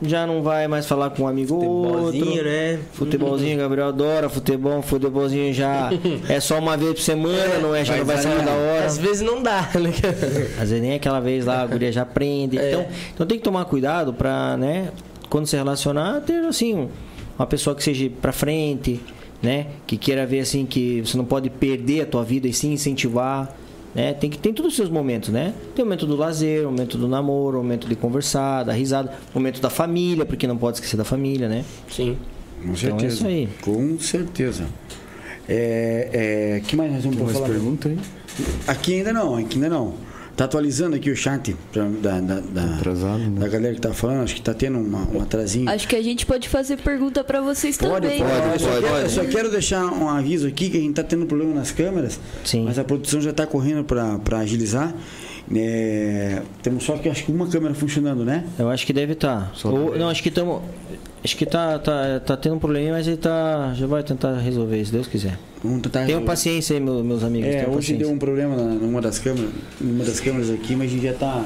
Já 0.03 0.27
não 0.27 0.43
vai 0.43 0.69
mais 0.69 0.85
falar 0.87 1.09
com 1.09 1.23
um 1.23 1.27
amigo 1.27 1.55
ou 1.55 1.63
outro. 1.87 2.13
Futebolzinho, 2.13 2.45
né? 2.45 2.79
Futebolzinho, 2.93 3.59
Gabriel 3.59 3.89
adora 3.89 4.29
futebol, 4.29 4.83
futebolzinho 4.83 5.55
já 5.55 5.89
é 6.29 6.39
só 6.39 6.59
uma 6.59 6.77
vez 6.77 6.93
por 6.93 7.01
semana, 7.01 7.59
não 7.59 7.75
é? 7.75 7.83
Já 7.83 7.97
não 7.97 8.05
vai 8.05 8.19
sair 8.19 8.45
da 8.45 8.53
hora. 8.53 8.85
Às 8.85 8.99
vezes 8.99 9.23
não 9.23 9.43
dá, 9.43 9.63
né? 9.75 9.91
Às 10.61 10.69
vezes 10.69 10.83
nem 10.83 10.95
aquela 10.95 11.19
vez 11.21 11.47
lá 11.47 11.63
a 11.63 11.67
guria 11.67 11.91
já 11.91 12.03
aprende. 12.03 12.59
É. 12.59 12.69
Então, 12.73 12.87
então 13.15 13.27
tem 13.27 13.39
que 13.39 13.45
tomar 13.45 13.65
cuidado 13.65 14.13
pra, 14.13 14.59
né, 14.59 14.91
quando 15.31 15.47
se 15.47 15.57
relacionar, 15.57 16.21
ter 16.21 16.45
assim, 16.45 16.75
um- 16.75 16.89
uma 17.39 17.47
pessoa 17.47 17.75
que 17.75 17.83
seja 17.83 18.11
pra 18.21 18.33
frente, 18.33 19.01
né? 19.43 19.67
Que 19.87 19.97
queira 19.97 20.27
ver 20.27 20.41
assim 20.41 20.67
que 20.67 21.03
você 21.03 21.17
não 21.17 21.25
pode 21.25 21.51
perder 21.51 22.03
a 22.03 22.07
tua 22.07 22.25
vida 22.25 22.49
e 22.49 22.53
sim 22.53 22.73
incentivar. 22.73 23.55
Né? 23.95 24.13
Tem 24.13 24.29
que 24.29 24.37
tem 24.37 24.53
todos 24.53 24.73
os 24.73 24.77
seus 24.77 24.91
momentos, 24.91 25.31
né? 25.31 25.55
Tem 25.75 25.83
o 25.83 25.87
momento 25.87 26.07
do 26.07 26.17
lazer, 26.17 26.67
o 26.67 26.71
momento 26.71 26.99
do 26.99 27.09
namoro, 27.09 27.59
o 27.59 27.63
momento 27.63 27.89
de 27.89 27.97
conversar, 27.97 28.63
da 28.63 28.73
risada, 28.73 29.11
o 29.35 29.39
momento 29.39 29.61
da 29.61 29.71
família, 29.71 30.27
porque 30.27 30.47
não 30.47 30.57
pode 30.57 30.77
esquecer 30.77 30.99
da 30.99 31.05
família, 31.05 31.49
né? 31.49 31.65
Sim. 31.89 32.17
Com 32.63 32.73
Então 32.73 32.99
é 33.01 33.07
isso 33.07 33.27
aí. 33.27 33.49
Com 33.63 33.99
certeza. 33.99 34.67
É, 35.49 36.57
é, 36.57 36.61
que 36.61 36.77
mais 36.77 36.93
nós 36.93 37.05
vamos 37.05 37.33
falar? 37.33 37.49
pergunta 37.49 37.89
aí? 37.89 37.99
Aqui 38.67 38.95
ainda 38.97 39.13
não, 39.13 39.37
aqui 39.37 39.55
ainda 39.55 39.69
não. 39.71 39.95
Tá 40.37 40.45
atualizando 40.45 40.97
aqui 40.97 41.11
o 41.11 41.17
chat 41.17 41.57
pra- 41.73 41.85
da, 41.85 42.21
da, 42.21 42.41
da, 42.41 42.75
Atrasado, 42.77 43.19
né? 43.19 43.41
da 43.41 43.49
galera 43.49 43.75
que 43.75 43.81
tá 43.81 43.93
falando. 43.95 44.23
Acho 44.23 44.35
que 44.35 44.43
tá 44.43 44.53
tendo 44.53 44.79
uma, 44.79 45.09
um 45.11 45.23
atrasinho. 45.23 45.69
Acho 45.71 45.89
que 45.89 45.97
a 45.97 46.03
gente 46.03 46.27
pode 46.27 46.47
fazer 46.49 46.77
pergunta 46.77 47.25
pra 47.25 47.41
vocês 47.41 47.79
Pode, 47.79 48.03
também. 48.07 48.19
pode, 48.19 48.31
né? 48.33 48.53
eu 48.55 48.59
só, 48.61 48.67
pode, 48.69 48.81
quero, 48.83 48.93
pode. 48.93 49.03
eu 49.05 49.11
só 49.11 49.25
quero 49.25 49.51
deixar 49.51 49.85
um 49.87 50.09
aviso 50.11 50.47
aqui 50.47 50.69
que 50.69 50.77
a 50.77 50.81
gente 50.81 50.93
tá 50.95 51.03
tendo 51.03 51.25
problema 51.25 51.55
nas 51.55 51.71
câmeras, 51.71 52.21
Sim. 52.45 52.65
mas 52.67 52.79
a 52.79 52.85
produção 52.85 53.19
já 53.21 53.33
tá 53.33 53.47
correndo 53.47 53.83
pra 53.83 54.19
pra 54.19 54.39
agilizar. 54.41 54.95
É, 55.55 56.43
temos 56.63 56.85
só 56.85 56.97
que 56.99 57.09
acho 57.09 57.25
que 57.25 57.31
uma 57.33 57.47
câmera 57.47 57.73
funcionando, 57.73 58.25
né? 58.25 58.45
Eu 58.59 58.69
acho 58.69 58.85
que 58.85 58.93
deve 58.93 59.13
estar. 59.13 59.53
Não, 59.97 60.09
acho 60.11 60.23
que 60.23 60.29
estamos. 60.29 60.61
Acho 61.27 61.37
que 61.37 61.45
tá, 61.45 61.77
tá, 61.81 62.21
tá 62.21 62.37
tendo 62.37 62.55
um 62.55 62.59
probleminha, 62.61 62.93
mas 62.93 63.09
ele 63.09 63.17
tá. 63.17 63.73
Já 63.75 63.85
vai 63.85 64.01
tentar 64.05 64.39
resolver, 64.39 64.85
se 64.85 64.93
Deus 64.93 65.09
quiser. 65.09 65.37
Vamos 65.61 65.83
tentar 65.83 66.07
Tenham 66.07 66.23
paciência 66.25 66.75
aí, 66.75 66.81
meu- 66.81 67.03
meus 67.03 67.25
amigos. 67.25 67.49
É, 67.49 67.63
hoje 67.67 67.75
paciência. 67.75 67.97
deu 67.99 68.11
um 68.11 68.17
problema 68.19 68.55
numa 68.55 69.01
das 69.03 69.19
câmeras, 69.19 69.51
numa 69.81 70.05
das 70.05 70.21
câmeras 70.21 70.51
aqui, 70.51 70.77
mas 70.77 70.89
a 70.89 70.95
gente 70.95 71.03
já 71.03 71.15
tá. 71.15 71.45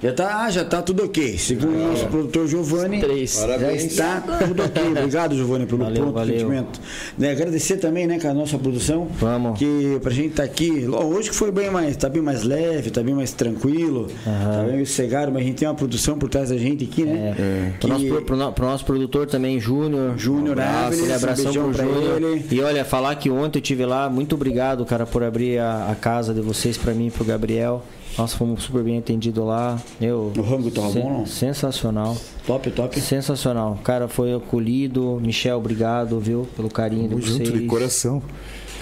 Já 0.00 0.12
tá, 0.12 0.44
ah, 0.44 0.50
já 0.50 0.64
tá 0.64 0.80
tudo 0.80 1.04
ok. 1.04 1.36
Segundo 1.38 1.74
o 1.74 1.88
nosso 1.90 2.06
produtor 2.06 2.46
Giovanni, 2.46 3.00
Três. 3.00 3.34
já 3.60 3.72
está 3.72 4.20
tudo 4.46 4.62
ok. 4.62 4.82
Obrigado, 4.92 5.34
Giovanni, 5.34 5.66
pelo 5.66 5.82
Valeu, 5.82 5.96
pronto 6.02 6.14
valeu. 6.14 6.36
atendimento. 6.36 6.80
Né, 7.18 7.32
agradecer 7.32 7.78
também, 7.78 8.06
né, 8.06 8.16
com 8.20 8.28
a 8.28 8.32
nossa 8.34 8.56
produção. 8.58 9.08
Vamos. 9.18 9.58
Que 9.58 9.98
pra 10.00 10.12
gente 10.12 10.28
estar 10.28 10.44
aqui, 10.44 10.86
ó, 10.92 11.02
hoje 11.04 11.30
que 11.30 11.34
foi 11.34 11.50
bem 11.50 11.68
mais, 11.68 11.96
tá 11.96 12.08
bem 12.08 12.22
mais 12.22 12.44
leve, 12.44 12.90
tá 12.92 13.02
bem 13.02 13.12
mais 13.12 13.32
tranquilo, 13.32 14.06
tá 14.24 14.64
bem 14.70 14.84
sossegado, 14.84 15.32
mas 15.32 15.42
a 15.42 15.44
gente 15.44 15.56
tem 15.58 15.66
uma 15.66 15.74
produção 15.74 16.16
por 16.16 16.28
trás 16.28 16.50
da 16.50 16.56
gente 16.56 16.84
aqui, 16.84 17.04
né? 17.04 17.34
É. 17.36 17.72
Que- 17.72 17.78
Pro, 17.80 17.88
nosso, 17.88 18.06
pro, 18.06 18.22
pro 18.22 18.36
no- 18.36 18.52
pro 18.52 18.66
nosso 18.66 18.84
produtor 18.84 19.26
também, 19.26 19.58
Júnior. 19.58 20.16
Júnior 20.16 20.50
um 20.56 20.60
abraço, 20.62 20.86
Áviles, 20.86 21.10
um 21.10 21.14
abração 21.16 21.44
beijão 21.46 21.64
pro 21.64 21.72
pra 21.74 21.84
Júnior. 21.84 22.22
ele. 22.22 22.46
E 22.52 22.60
olha, 22.60 22.84
falar 22.84 23.16
que 23.16 23.28
ontem 23.30 23.58
eu 23.58 23.62
tive 23.62 23.84
lá, 23.84 24.08
muito 24.08 24.36
obrigado, 24.36 24.84
cara, 24.86 25.04
por 25.04 25.24
abrir 25.24 25.58
a, 25.58 25.88
a 25.90 25.94
casa 25.96 26.32
de 26.32 26.40
vocês 26.40 26.76
pra 26.78 26.94
mim 26.94 27.08
e 27.08 27.10
pro 27.10 27.24
Gabriel. 27.24 27.84
Nossa, 28.16 28.36
fomos 28.36 28.64
super 28.64 28.82
bem 28.82 28.98
atendidos 28.98 29.44
lá. 29.44 29.80
Eu, 30.00 30.32
O 30.36 30.40
rango 30.42 30.70
tava 30.70 30.90
sen- 30.90 31.02
bom, 31.02 31.18
não? 31.18 31.26
Sensacional. 31.26 32.16
Top, 32.46 32.68
top. 32.70 33.00
Sensacional. 33.00 33.72
O 33.80 33.82
cara 33.82 34.08
foi 34.08 34.34
acolhido. 34.34 35.20
Michel, 35.22 35.58
obrigado, 35.58 36.18
viu? 36.18 36.48
Pelo 36.56 36.68
carinho 36.68 37.02
de 37.04 37.08
Tamo 37.10 37.22
vocês. 37.22 37.48
junto 37.48 37.58
de 37.60 37.66
coração. 37.66 38.22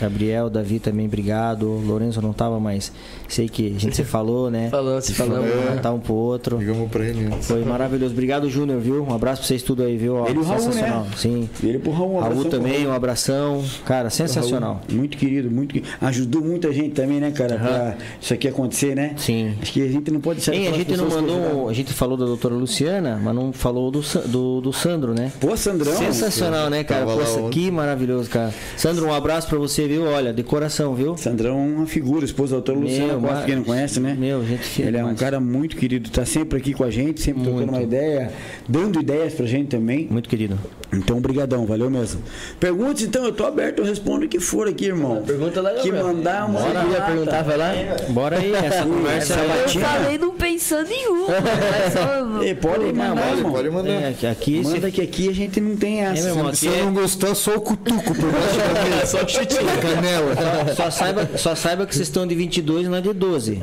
Gabriel, 0.00 0.50
Davi 0.50 0.78
também, 0.78 1.06
obrigado. 1.06 1.66
Lourenço 1.66 2.20
não 2.20 2.32
tava, 2.32 2.58
mas 2.60 2.92
sei 3.28 3.48
que 3.48 3.74
a 3.76 3.80
gente 3.80 3.96
se 3.96 4.04
falou, 4.04 4.50
né? 4.50 4.68
Falando, 4.76 5.00
se 5.00 5.14
falamos. 5.14 5.48
Matar 5.74 5.92
um 5.92 6.00
pro 6.00 6.14
outro. 6.14 6.58
Ligamos 6.58 6.90
pra 6.90 7.04
ele. 7.04 7.30
Foi 7.42 7.64
maravilhoso. 7.64 8.12
Obrigado, 8.12 8.48
Júnior, 8.50 8.80
viu? 8.80 9.02
Um 9.04 9.14
abraço 9.14 9.40
pra 9.40 9.48
vocês 9.48 9.62
tudo 9.62 9.82
aí, 9.82 9.96
viu? 9.96 10.26
Ele 10.26 10.36
e 10.36 10.38
o 10.38 10.42
Raul, 10.42 10.60
sensacional. 10.60 11.04
né? 11.04 11.10
Sim. 11.16 11.48
Ele 11.62 11.78
pro 11.78 11.92
Raul, 11.92 12.16
um 12.16 12.20
Raul 12.20 12.44
também, 12.46 12.80
Raul. 12.82 12.90
um 12.90 12.92
abração. 12.94 13.64
Cara, 13.84 14.10
sensacional. 14.10 14.80
Muito 14.90 15.16
querido, 15.16 15.50
muito 15.50 15.72
querido. 15.74 15.90
Ajudou 16.00 16.42
muita 16.42 16.72
gente 16.72 16.90
também, 16.90 17.20
né, 17.20 17.30
cara, 17.30 17.56
pra 17.58 17.96
isso 18.20 18.32
aqui 18.34 18.48
acontecer, 18.48 18.94
né? 18.94 19.14
Sim. 19.16 19.54
Acho 19.60 19.72
que 19.72 19.82
a 19.82 19.88
gente 19.88 20.10
não 20.10 20.20
pode 20.20 20.40
sair 20.40 20.56
Hein, 20.58 20.68
a 20.68 20.72
gente 20.72 20.96
não 20.96 21.08
mandou. 21.08 21.68
A 21.68 21.72
gente 21.72 21.92
falou 21.92 22.16
da 22.16 22.24
doutora 22.24 22.54
Luciana, 22.54 23.20
mas 23.22 23.34
não 23.34 23.52
falou 23.52 23.90
do, 23.90 24.00
do, 24.26 24.60
do 24.60 24.72
Sandro, 24.72 25.14
né? 25.14 25.32
Pô, 25.40 25.56
Sandrão. 25.56 25.92
Sensacional, 25.96 26.68
né, 26.70 26.84
cara? 26.84 27.06
Ontem. 27.06 27.50
que 27.50 27.70
maravilhoso, 27.70 28.28
cara. 28.30 28.52
Sandro, 28.76 29.06
um 29.06 29.12
abraço 29.14 29.48
pra 29.48 29.58
você, 29.58 29.85
viu? 29.86 30.04
Olha, 30.04 30.32
de 30.32 30.42
coração, 30.42 30.94
viu? 30.94 31.16
Sandrão 31.16 31.52
é 31.58 31.76
uma 31.78 31.86
figura, 31.86 32.24
esposa 32.24 32.56
da 32.56 32.56
doutora 32.62 32.78
Luciana 32.78 33.06
Meu, 33.14 33.20
Costa, 33.20 33.34
mas- 33.36 33.44
quem 33.46 33.56
não 33.56 33.64
conhece, 33.64 34.00
né? 34.00 34.16
Meu, 34.18 34.44
gente 34.46 34.62
fina 34.62 34.88
Ele 34.88 34.96
é 34.98 35.04
um 35.04 35.14
cara 35.14 35.40
muito 35.40 35.76
querido, 35.76 36.10
tá 36.10 36.24
sempre 36.24 36.58
aqui 36.58 36.72
com 36.74 36.84
a 36.84 36.90
gente, 36.90 37.20
sempre 37.20 37.42
trocando 37.42 37.66
Muito. 37.66 37.74
uma 37.76 37.82
ideia, 37.82 38.30
dando 38.68 39.00
ideias 39.00 39.34
pra 39.34 39.46
gente 39.46 39.68
também. 39.68 40.06
Muito 40.10 40.28
querido. 40.28 40.58
Então, 40.92 41.20
brigadão, 41.20 41.66
valeu 41.66 41.90
mesmo. 41.90 42.22
Perguntas, 42.60 43.02
então, 43.02 43.24
eu 43.24 43.32
tô 43.32 43.44
aberto, 43.44 43.80
eu 43.80 43.84
respondo 43.84 44.24
o 44.24 44.28
que 44.28 44.38
for 44.40 44.68
aqui, 44.68 44.86
irmão. 44.86 45.22
Pergunta 45.26 45.60
lá, 45.60 45.70
Que 45.74 45.90
mandar 45.92 46.46
uma 46.48 46.60
Bora, 46.60 46.80
queria 46.84 47.00
perguntar, 47.02 47.42
vai 47.42 47.56
lá. 47.56 47.72
Bora 48.10 48.38
aí, 48.38 48.52
essa 48.54 48.82
conversa. 48.84 49.34
Eu 49.34 49.80
falei 49.80 50.18
não 50.18 50.30
pensando 50.36 50.90
em 50.90 51.06
uma, 51.08 51.26
mas 52.38 52.58
pode 52.58 52.92
mandar, 52.92 53.16
Pode, 53.22 53.36
irmão. 53.38 53.52
pode 53.52 53.70
mandar. 53.70 53.90
É, 53.90 54.30
aqui 54.30 54.64
se 54.64 54.70
Manda 54.70 54.90
que 54.90 55.00
aqui 55.02 55.28
a 55.28 55.32
gente 55.32 55.60
não 55.60 55.76
tem 55.76 56.00
É, 56.02 56.04
essa. 56.12 56.22
meu 56.28 56.36
irmão, 56.36 56.54
Se 56.54 56.66
eu 56.66 56.74
é- 56.74 56.82
não 56.82 56.94
gostar, 56.94 57.34
só 57.34 57.56
o 57.56 57.60
cutuco 57.60 58.14
por 58.14 58.30
baixo 58.32 58.56
da 58.56 58.80
cabeça. 58.80 59.06
Só 59.06 59.24
o 59.24 59.28
chutinho. 59.28 59.60
Canela. 59.80 60.74
Só 60.74 60.90
saiba, 60.90 61.28
só 61.36 61.54
saiba 61.54 61.86
que 61.86 61.94
vocês 61.94 62.08
estão 62.08 62.26
de 62.26 62.34
22 62.34 62.86
e 62.86 62.88
não 62.88 62.96
é 62.96 63.00
de 63.00 63.12
12. 63.12 63.60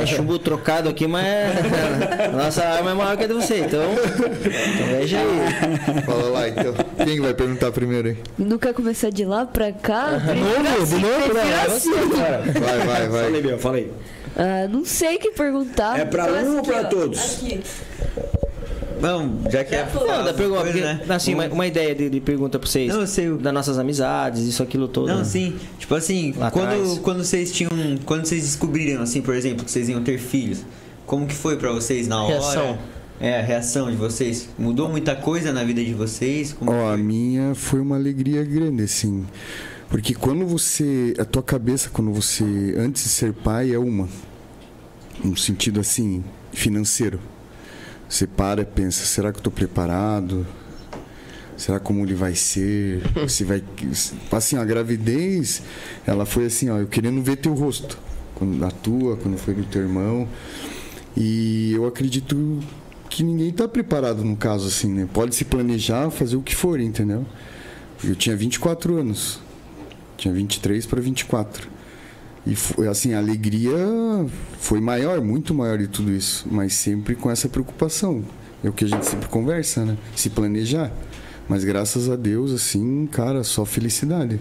É 0.00 0.06
chumbo 0.06 0.38
trocado 0.38 0.88
aqui, 0.88 1.06
mas 1.06 1.24
é- 1.26 2.30
nossa 2.32 2.62
arma 2.64 2.90
é 2.90 2.94
maior 2.94 3.16
que 3.16 3.24
a 3.24 3.26
de 3.26 3.34
você, 3.34 3.58
então, 3.60 3.82
então 3.92 4.86
veja 4.98 5.18
aí. 5.18 6.02
Fala 6.04 6.28
lá, 6.30 6.48
então. 6.48 6.74
Quem 7.04 7.20
vai 7.20 7.34
perguntar 7.34 7.70
primeiro 7.72 8.08
aí? 8.08 8.16
Não 8.38 8.58
quer 8.58 8.74
começar 8.74 9.10
de 9.10 9.24
lá 9.24 9.46
pra 9.46 9.72
cá? 9.72 10.10
De 10.16 10.34
novo, 10.34 10.86
de 10.86 10.94
novo, 10.94 11.74
assim. 11.74 11.92
Vai, 11.92 12.78
vai, 12.78 12.84
Fala 12.84 12.98
aí, 12.98 13.30
vai. 13.30 13.42
Biel, 13.42 13.58
fala 13.58 13.76
aí. 13.76 13.90
Ah, 14.36 14.66
não 14.68 14.84
sei 14.84 15.16
o 15.16 15.18
que 15.20 15.30
perguntar. 15.30 15.98
É 15.98 16.04
pra 16.04 16.24
Então, 16.28 16.52
um 16.52 16.56
ou 16.56 16.62
pra 16.62 16.80
ó, 16.80 16.84
todos? 16.84 17.36
Aqui. 17.36 17.60
Vamos, 19.06 19.52
já 19.52 19.62
que 19.62 19.74
é. 19.74 19.86
Não, 19.92 20.24
dá 20.24 20.32
pergunta, 20.32 20.62
porque, 20.64 20.80
né? 20.80 21.02
assim, 21.10 21.34
uma, 21.34 21.46
uma 21.48 21.66
ideia 21.66 21.94
de, 21.94 22.08
de 22.08 22.20
pergunta 22.20 22.58
pra 22.58 22.66
vocês. 22.66 22.90
Não, 22.90 23.02
eu 23.02 23.06
sei 23.06 23.28
o- 23.28 23.36
Das 23.36 23.52
nossas 23.52 23.78
amizades, 23.78 24.42
isso, 24.44 24.62
aquilo 24.62 24.88
todo. 24.88 25.08
Não, 25.08 25.18
né? 25.18 25.24
sim. 25.24 25.56
Tipo 25.78 25.94
assim, 25.94 26.32
Lá 26.38 26.46
atrás. 26.46 26.80
quando, 26.80 27.00
quando 27.02 27.24
vocês 27.24 27.52
tinham. 27.52 27.70
Quando 28.06 28.24
vocês 28.24 28.42
descobriram, 28.42 29.02
assim, 29.02 29.20
por 29.20 29.34
exemplo, 29.34 29.62
que 29.62 29.70
vocês 29.70 29.90
iam 29.90 30.02
ter 30.02 30.18
filhos, 30.18 30.64
como 31.04 31.26
que 31.26 31.34
foi 31.34 31.58
pra 31.58 31.70
vocês 31.70 32.08
na 32.08 32.22
hora? 32.22 32.32
Reação. 32.32 32.78
É, 33.20 33.40
a 33.40 33.42
reação 33.42 33.90
de 33.90 33.96
vocês. 33.96 34.48
Mudou 34.58 34.88
muita 34.88 35.14
coisa 35.14 35.52
na 35.52 35.62
vida 35.64 35.84
de 35.84 35.92
vocês? 35.92 36.54
Como 36.54 36.70
Ó, 36.72 36.90
a 36.92 36.96
minha 36.96 37.54
foi 37.54 37.80
uma 37.80 37.96
alegria 37.96 38.42
grande, 38.42 38.84
assim. 38.84 39.26
Porque 39.90 40.14
quando 40.14 40.46
você. 40.46 41.12
A 41.18 41.26
tua 41.26 41.42
cabeça, 41.42 41.90
quando 41.92 42.10
você. 42.10 42.74
Antes 42.78 43.04
de 43.04 43.08
ser 43.10 43.34
pai, 43.34 43.70
é 43.74 43.78
uma. 43.78 44.08
No 45.22 45.36
sentido 45.36 45.78
assim, 45.78 46.24
financeiro. 46.52 47.20
Você 48.14 48.28
para 48.28 48.62
e 48.62 48.64
pensa: 48.64 49.04
será 49.04 49.32
que 49.32 49.40
eu 49.40 49.42
tô 49.42 49.50
preparado? 49.50 50.46
Será 51.56 51.80
como 51.80 52.04
ele 52.04 52.14
vai 52.14 52.36
ser? 52.36 53.02
Se 53.28 53.42
vai. 53.42 53.60
Assim, 54.30 54.56
a 54.56 54.64
gravidez, 54.64 55.62
ela 56.06 56.24
foi 56.24 56.46
assim, 56.46 56.70
ó, 56.70 56.78
eu 56.78 56.86
querendo 56.86 57.20
ver 57.20 57.38
teu 57.38 57.52
rosto. 57.54 57.98
Quando, 58.36 58.64
a 58.64 58.70
tua, 58.70 59.16
quando 59.16 59.36
foi 59.36 59.52
do 59.52 59.64
teu 59.64 59.82
irmão. 59.82 60.28
E 61.16 61.72
eu 61.72 61.86
acredito 61.86 62.60
que 63.10 63.24
ninguém 63.24 63.50
tá 63.50 63.66
preparado 63.66 64.22
no 64.22 64.36
caso, 64.36 64.68
assim, 64.68 64.92
né? 64.92 65.08
Pode 65.12 65.34
se 65.34 65.44
planejar, 65.44 66.08
fazer 66.10 66.36
o 66.36 66.42
que 66.42 66.54
for, 66.54 66.78
entendeu? 66.78 67.26
Eu 68.04 68.14
tinha 68.14 68.36
24 68.36 68.96
anos. 68.96 69.40
Tinha 70.16 70.32
23 70.32 70.86
para 70.86 71.00
24. 71.00 71.68
E 72.46 72.54
foi, 72.54 72.88
assim, 72.88 73.14
a 73.14 73.18
alegria 73.18 73.74
foi 74.58 74.80
maior, 74.80 75.20
muito 75.20 75.54
maior 75.54 75.78
de 75.78 75.88
tudo 75.88 76.12
isso. 76.12 76.46
Mas 76.50 76.74
sempre 76.74 77.14
com 77.14 77.30
essa 77.30 77.48
preocupação. 77.48 78.22
É 78.62 78.68
o 78.68 78.72
que 78.72 78.84
a 78.84 78.88
gente 78.88 79.06
sempre 79.06 79.28
conversa, 79.28 79.84
né? 79.84 79.96
Se 80.14 80.30
planejar. 80.30 80.90
Mas 81.48 81.64
graças 81.64 82.08
a 82.08 82.16
Deus, 82.16 82.52
assim, 82.52 83.06
cara, 83.10 83.44
só 83.44 83.64
felicidade. 83.64 84.40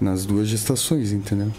Nas 0.00 0.26
duas 0.26 0.48
gestações, 0.48 1.12
entendeu? 1.12 1.52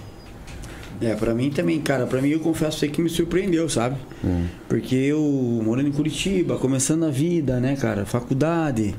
É, 1.02 1.16
pra 1.16 1.34
mim 1.34 1.50
também, 1.50 1.82
cara. 1.82 2.06
Pra 2.06 2.22
mim, 2.22 2.30
eu 2.30 2.40
confesso 2.40 2.88
que 2.88 3.02
me 3.02 3.10
surpreendeu, 3.10 3.68
sabe? 3.68 3.98
É. 4.24 4.44
Porque 4.70 4.96
eu, 4.96 5.20
morando 5.64 5.90
em 5.90 5.92
Curitiba, 5.92 6.58
começando 6.58 7.06
a 7.06 7.10
vida, 7.10 7.60
né, 7.60 7.76
cara? 7.76 8.06
Faculdade. 8.06 8.96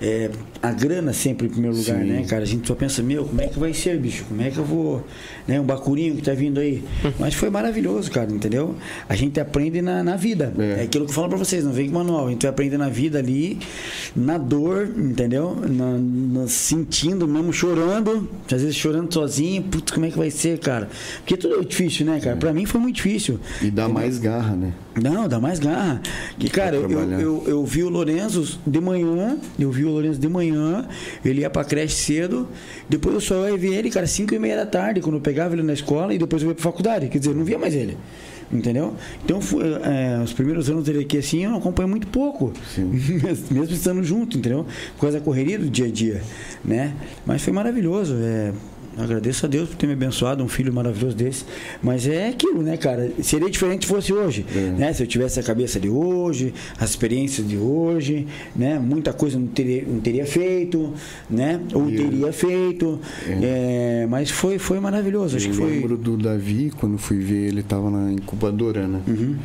É, 0.00 0.30
a 0.62 0.72
grana 0.72 1.12
sempre 1.12 1.46
em 1.46 1.50
primeiro 1.50 1.76
lugar, 1.76 1.98
Sim. 2.00 2.04
né, 2.04 2.24
cara? 2.28 2.42
A 2.42 2.46
gente 2.46 2.66
só 2.66 2.74
pensa, 2.74 3.02
meu, 3.02 3.24
como 3.24 3.40
é 3.40 3.46
que 3.46 3.58
vai 3.58 3.72
ser, 3.72 3.98
bicho? 3.98 4.24
Como 4.28 4.40
é 4.42 4.50
que 4.50 4.58
eu 4.58 4.64
vou. 4.64 5.04
Né, 5.46 5.60
um 5.60 5.64
bacurinho 5.64 6.14
que 6.16 6.22
tá 6.22 6.32
vindo 6.32 6.58
aí. 6.58 6.82
Mas 7.18 7.34
foi 7.34 7.50
maravilhoso, 7.50 8.10
cara, 8.10 8.30
entendeu? 8.32 8.74
A 9.08 9.14
gente 9.14 9.38
aprende 9.38 9.80
na, 9.82 10.02
na 10.02 10.16
vida. 10.16 10.52
É. 10.58 10.80
É. 10.80 10.82
aquilo 10.84 11.04
que 11.04 11.10
eu 11.10 11.14
falo 11.14 11.28
pra 11.28 11.38
vocês, 11.38 11.64
não 11.64 11.72
vem 11.72 11.88
com 11.88 11.94
manual. 11.94 12.26
A 12.26 12.30
gente 12.30 12.42
vai 12.42 12.50
aprender 12.50 12.78
na 12.78 12.88
vida 12.88 13.18
ali, 13.18 13.58
na 14.16 14.38
dor, 14.38 14.88
entendeu? 14.96 15.56
Na, 15.68 15.98
na- 15.98 16.48
sentindo 16.48 17.28
mesmo, 17.28 17.52
chorando. 17.52 18.28
Às 18.50 18.62
vezes 18.62 18.74
chorando 18.76 19.12
sozinho. 19.12 19.62
Putz, 19.64 19.92
como 19.92 20.06
é 20.06 20.10
que 20.10 20.18
vai 20.18 20.30
ser, 20.30 20.58
cara? 20.58 20.88
Porque 21.18 21.36
tudo 21.36 21.60
é 21.60 21.64
difícil, 21.64 22.06
né, 22.06 22.20
cara? 22.20 22.36
Pra 22.36 22.52
mim 22.52 22.64
foi 22.66 22.80
muito 22.80 22.96
difícil. 22.96 23.38
E 23.62 23.70
dá 23.70 23.88
mais 23.88 24.18
garra, 24.18 24.56
né? 24.56 24.72
Não, 25.00 25.28
dá 25.28 25.40
mais 25.40 25.58
garra. 25.58 26.00
Que, 26.38 26.48
cara, 26.48 26.76
eu, 26.76 26.90
eu, 26.90 27.44
eu, 27.46 27.64
vi 27.64 27.82
o 27.82 27.88
Lourenço 27.88 28.60
de 28.64 28.80
manhã, 28.80 29.36
eu 29.58 29.70
vi 29.70 29.84
o 29.84 29.90
Lourenço 29.90 30.20
de 30.20 30.28
manhã, 30.28 30.86
ele 31.24 31.40
ia 31.40 31.50
pra 31.50 31.64
creche 31.64 31.96
cedo, 31.96 32.48
depois 32.88 33.14
eu 33.14 33.20
só 33.20 33.48
ia 33.48 33.56
ver 33.56 33.74
ele, 33.74 33.90
cara, 33.90 34.06
5 34.06 34.34
e 34.34 34.38
meia 34.38 34.56
da 34.56 34.66
tarde, 34.66 35.00
quando 35.00 35.16
eu 35.16 35.20
pegava 35.20 35.54
ele 35.54 35.62
na 35.62 35.72
escola, 35.72 36.14
e 36.14 36.18
depois 36.18 36.42
eu 36.42 36.48
ia 36.48 36.54
pra 36.54 36.62
faculdade. 36.62 37.08
Quer 37.08 37.18
dizer, 37.18 37.32
eu 37.32 37.36
não 37.36 37.44
via 37.44 37.58
mais 37.58 37.74
ele. 37.74 37.96
Entendeu? 38.52 38.94
Então, 39.24 39.40
fui, 39.40 39.64
é, 39.64 40.22
os 40.22 40.32
primeiros 40.32 40.70
anos 40.70 40.84
dele 40.84 41.00
aqui, 41.00 41.18
assim, 41.18 41.44
eu 41.44 41.56
acompanho 41.56 41.88
muito 41.88 42.06
pouco. 42.06 42.52
Mesmo 42.78 43.74
estando 43.74 44.02
junto, 44.04 44.38
entendeu? 44.38 44.64
Por 44.94 45.02
causa 45.02 45.18
da 45.18 45.24
correria 45.24 45.58
do 45.58 45.68
dia 45.68 45.86
a 45.86 45.90
dia, 45.90 46.22
né? 46.64 46.94
Mas 47.26 47.42
foi 47.42 47.52
maravilhoso, 47.52 48.14
é... 48.20 48.52
Agradeço 48.96 49.46
a 49.46 49.48
Deus 49.48 49.68
por 49.68 49.76
ter 49.76 49.86
me 49.86 49.92
abençoado, 49.92 50.42
um 50.42 50.48
filho 50.48 50.72
maravilhoso 50.72 51.16
desse. 51.16 51.44
Mas 51.82 52.06
é 52.06 52.28
aquilo, 52.28 52.62
né, 52.62 52.76
cara? 52.76 53.10
Seria 53.22 53.50
diferente 53.50 53.86
se 53.86 53.92
fosse 53.92 54.12
hoje, 54.12 54.46
né? 54.78 54.92
Se 54.92 55.02
eu 55.02 55.06
tivesse 55.06 55.40
a 55.40 55.42
cabeça 55.42 55.80
de 55.80 55.88
hoje, 55.88 56.54
as 56.78 56.90
experiências 56.90 57.46
de 57.46 57.56
hoje, 57.56 58.26
né? 58.54 58.78
Muita 58.78 59.12
coisa 59.12 59.38
não 59.38 59.46
teria, 59.46 59.84
não 59.86 60.00
teria 60.00 60.26
feito, 60.26 60.92
né? 61.28 61.60
Ou 61.72 61.86
teria 61.86 62.32
feito. 62.32 63.00
É, 63.42 64.06
mas 64.08 64.30
foi, 64.30 64.58
foi 64.58 64.78
maravilhoso. 64.80 65.36
Acho 65.36 65.46
eu 65.46 65.50
que 65.52 65.56
foi. 65.56 65.70
lembro 65.70 65.96
do 65.96 66.16
Davi, 66.16 66.70
quando 66.78 66.96
fui 66.98 67.18
ver 67.18 67.48
ele, 67.48 67.62
tava 67.62 67.90
na 67.90 68.12
incubadora, 68.12 68.86
né? 68.86 69.00
Uhum. 69.06 69.36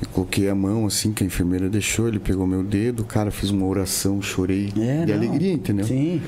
Eu 0.00 0.08
coloquei 0.08 0.48
a 0.48 0.54
mão 0.54 0.84
assim, 0.86 1.12
que 1.12 1.22
a 1.22 1.26
enfermeira 1.26 1.68
deixou, 1.68 2.08
ele 2.08 2.18
pegou 2.18 2.44
meu 2.44 2.64
dedo, 2.64 3.04
cara, 3.04 3.30
fiz 3.30 3.50
uma 3.50 3.64
oração, 3.66 4.20
chorei 4.20 4.72
É, 4.76 5.04
de 5.04 5.12
não. 5.12 5.18
alegria, 5.18 5.52
entendeu? 5.52 5.86
Sim. 5.86 6.20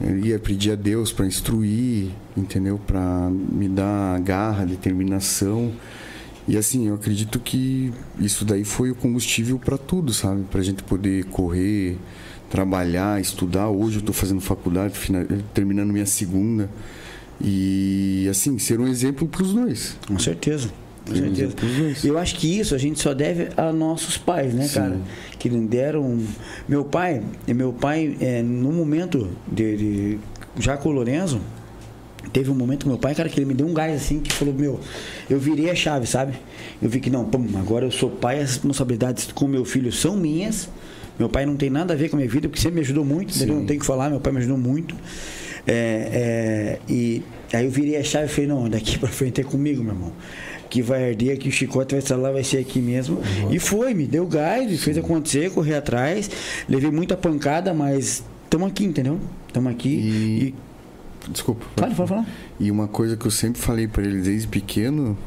Eu 0.00 0.18
ia 0.18 0.38
pedir 0.38 0.72
a 0.72 0.74
Deus 0.74 1.12
para 1.12 1.26
instruir, 1.26 2.08
entendeu? 2.36 2.80
Para 2.86 3.28
me 3.30 3.68
dar 3.68 4.18
garra, 4.20 4.64
determinação. 4.64 5.72
E 6.48 6.56
assim, 6.56 6.88
eu 6.88 6.94
acredito 6.94 7.38
que 7.38 7.92
isso 8.18 8.44
daí 8.44 8.64
foi 8.64 8.90
o 8.90 8.94
combustível 8.94 9.58
para 9.58 9.76
tudo, 9.76 10.12
sabe? 10.14 10.42
Pra 10.50 10.62
gente 10.62 10.82
poder 10.82 11.24
correr, 11.26 11.98
trabalhar, 12.48 13.20
estudar. 13.20 13.68
Hoje 13.68 13.96
eu 13.98 14.02
tô 14.02 14.12
fazendo 14.12 14.40
faculdade, 14.40 14.98
fina- 14.98 15.26
terminando 15.52 15.92
minha 15.92 16.06
segunda. 16.06 16.68
E 17.40 18.26
assim, 18.30 18.58
ser 18.58 18.80
um 18.80 18.88
exemplo 18.88 19.28
pros 19.28 19.52
dois. 19.52 19.96
Com 20.06 20.18
certeza. 20.18 20.70
Com 21.10 21.34
certeza. 21.36 22.06
Eu 22.06 22.18
acho 22.18 22.36
que 22.36 22.58
isso 22.58 22.74
a 22.74 22.78
gente 22.78 23.00
só 23.00 23.12
deve 23.14 23.48
a 23.56 23.72
nossos 23.72 24.16
pais, 24.16 24.54
né, 24.54 24.66
Sim. 24.66 24.74
cara? 24.74 24.96
Que 25.38 25.48
deram. 25.48 26.18
Meu 26.68 26.84
pai, 26.84 27.22
e 27.46 27.54
meu 27.54 27.72
pai, 27.72 28.16
é, 28.20 28.42
no 28.42 28.72
momento 28.72 29.28
de, 29.50 29.76
de- 29.76 30.18
já 30.58 30.76
com 30.76 30.88
o 30.88 30.92
Lorenzo, 30.92 31.40
teve 32.32 32.50
um 32.50 32.54
momento 32.54 32.80
que 32.82 32.88
meu 32.88 32.98
pai, 32.98 33.14
cara, 33.14 33.28
que 33.28 33.38
ele 33.38 33.46
me 33.46 33.54
deu 33.54 33.66
um 33.66 33.74
gás 33.74 33.94
assim, 33.94 34.20
que 34.20 34.32
falou, 34.32 34.54
meu, 34.54 34.78
eu 35.28 35.38
virei 35.38 35.70
a 35.70 35.74
chave, 35.74 36.06
sabe? 36.06 36.34
Eu 36.80 36.88
vi 36.88 37.00
que 37.00 37.10
não, 37.10 37.24
pum, 37.24 37.46
agora 37.56 37.86
eu 37.86 37.90
sou 37.90 38.10
pai, 38.10 38.36
as 38.40 38.50
responsabilidades 38.50 39.30
com 39.32 39.46
meu 39.46 39.64
filho 39.64 39.92
são 39.92 40.16
minhas. 40.16 40.68
Meu 41.18 41.28
pai 41.28 41.44
não 41.44 41.54
tem 41.56 41.68
nada 41.68 41.92
a 41.92 41.96
ver 41.96 42.08
com 42.08 42.16
a 42.16 42.18
minha 42.18 42.30
vida, 42.30 42.48
porque 42.48 42.60
sempre 42.62 42.76
me 42.76 42.80
ajudou 42.80 43.04
muito, 43.04 43.34
entendeu? 43.36 43.56
Não 43.56 43.66
tem 43.66 43.76
o 43.76 43.80
que 43.80 43.86
falar, 43.86 44.08
meu 44.08 44.20
pai 44.20 44.32
me 44.32 44.38
ajudou 44.38 44.56
muito. 44.56 44.94
É, 45.66 46.78
é, 46.86 46.92
e 46.92 47.22
aí 47.52 47.66
eu 47.66 47.70
virei 47.70 47.96
a 47.98 48.02
chave 48.02 48.24
e 48.24 48.28
falei, 48.28 48.48
não, 48.48 48.68
daqui 48.70 48.98
pra 48.98 49.08
frente 49.10 49.40
é 49.40 49.44
comigo, 49.44 49.82
meu 49.84 49.92
irmão. 49.92 50.12
Que 50.70 50.80
vai 50.80 51.10
arder, 51.10 51.36
que 51.38 51.48
o 51.48 51.52
chicote 51.52 51.94
vai 51.94 51.98
estar 51.98 52.16
lá, 52.16 52.30
vai 52.30 52.44
ser 52.44 52.58
aqui 52.58 52.80
mesmo. 52.80 53.18
E 53.50 53.58
foi, 53.58 53.92
me 53.92 54.06
deu 54.06 54.24
gás, 54.26 54.80
fez 54.82 54.96
acontecer, 54.96 55.50
corri 55.50 55.74
atrás. 55.74 56.30
Levei 56.68 56.90
muita 56.92 57.16
pancada, 57.16 57.74
mas 57.74 58.22
estamos 58.44 58.68
aqui, 58.68 58.84
entendeu? 58.84 59.18
Estamos 59.48 59.70
aqui. 59.72 59.88
E- 59.88 60.54
E, 61.26 61.30
Desculpa. 61.32 61.66
Pode, 61.76 61.94
pode 61.94 62.08
falar. 62.08 62.26
E 62.58 62.70
uma 62.70 62.86
coisa 62.88 63.16
que 63.16 63.26
eu 63.26 63.30
sempre 63.30 63.60
falei 63.60 63.86
para 63.88 64.04
ele 64.04 64.22
desde 64.22 64.46
pequeno, 64.48 65.18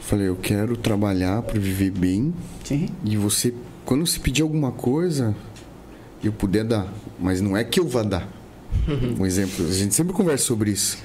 falei, 0.00 0.28
eu 0.28 0.36
quero 0.36 0.76
trabalhar 0.76 1.42
para 1.42 1.58
viver 1.58 1.90
bem 1.90 2.32
Sim. 2.64 2.88
e 3.04 3.16
você, 3.16 3.52
quando 3.84 4.06
se 4.06 4.20
pedir 4.20 4.42
alguma 4.42 4.70
coisa, 4.72 5.34
eu 6.22 6.32
puder 6.32 6.64
dar, 6.64 6.86
mas 7.18 7.40
não 7.40 7.56
é 7.56 7.64
que 7.64 7.80
eu 7.80 7.88
vá 7.88 8.02
dar. 8.02 8.28
Um 9.18 9.26
exemplo, 9.26 9.66
a 9.66 9.72
gente 9.72 9.94
sempre 9.94 10.12
conversa 10.12 10.44
sobre 10.44 10.70
isso. 10.70 10.98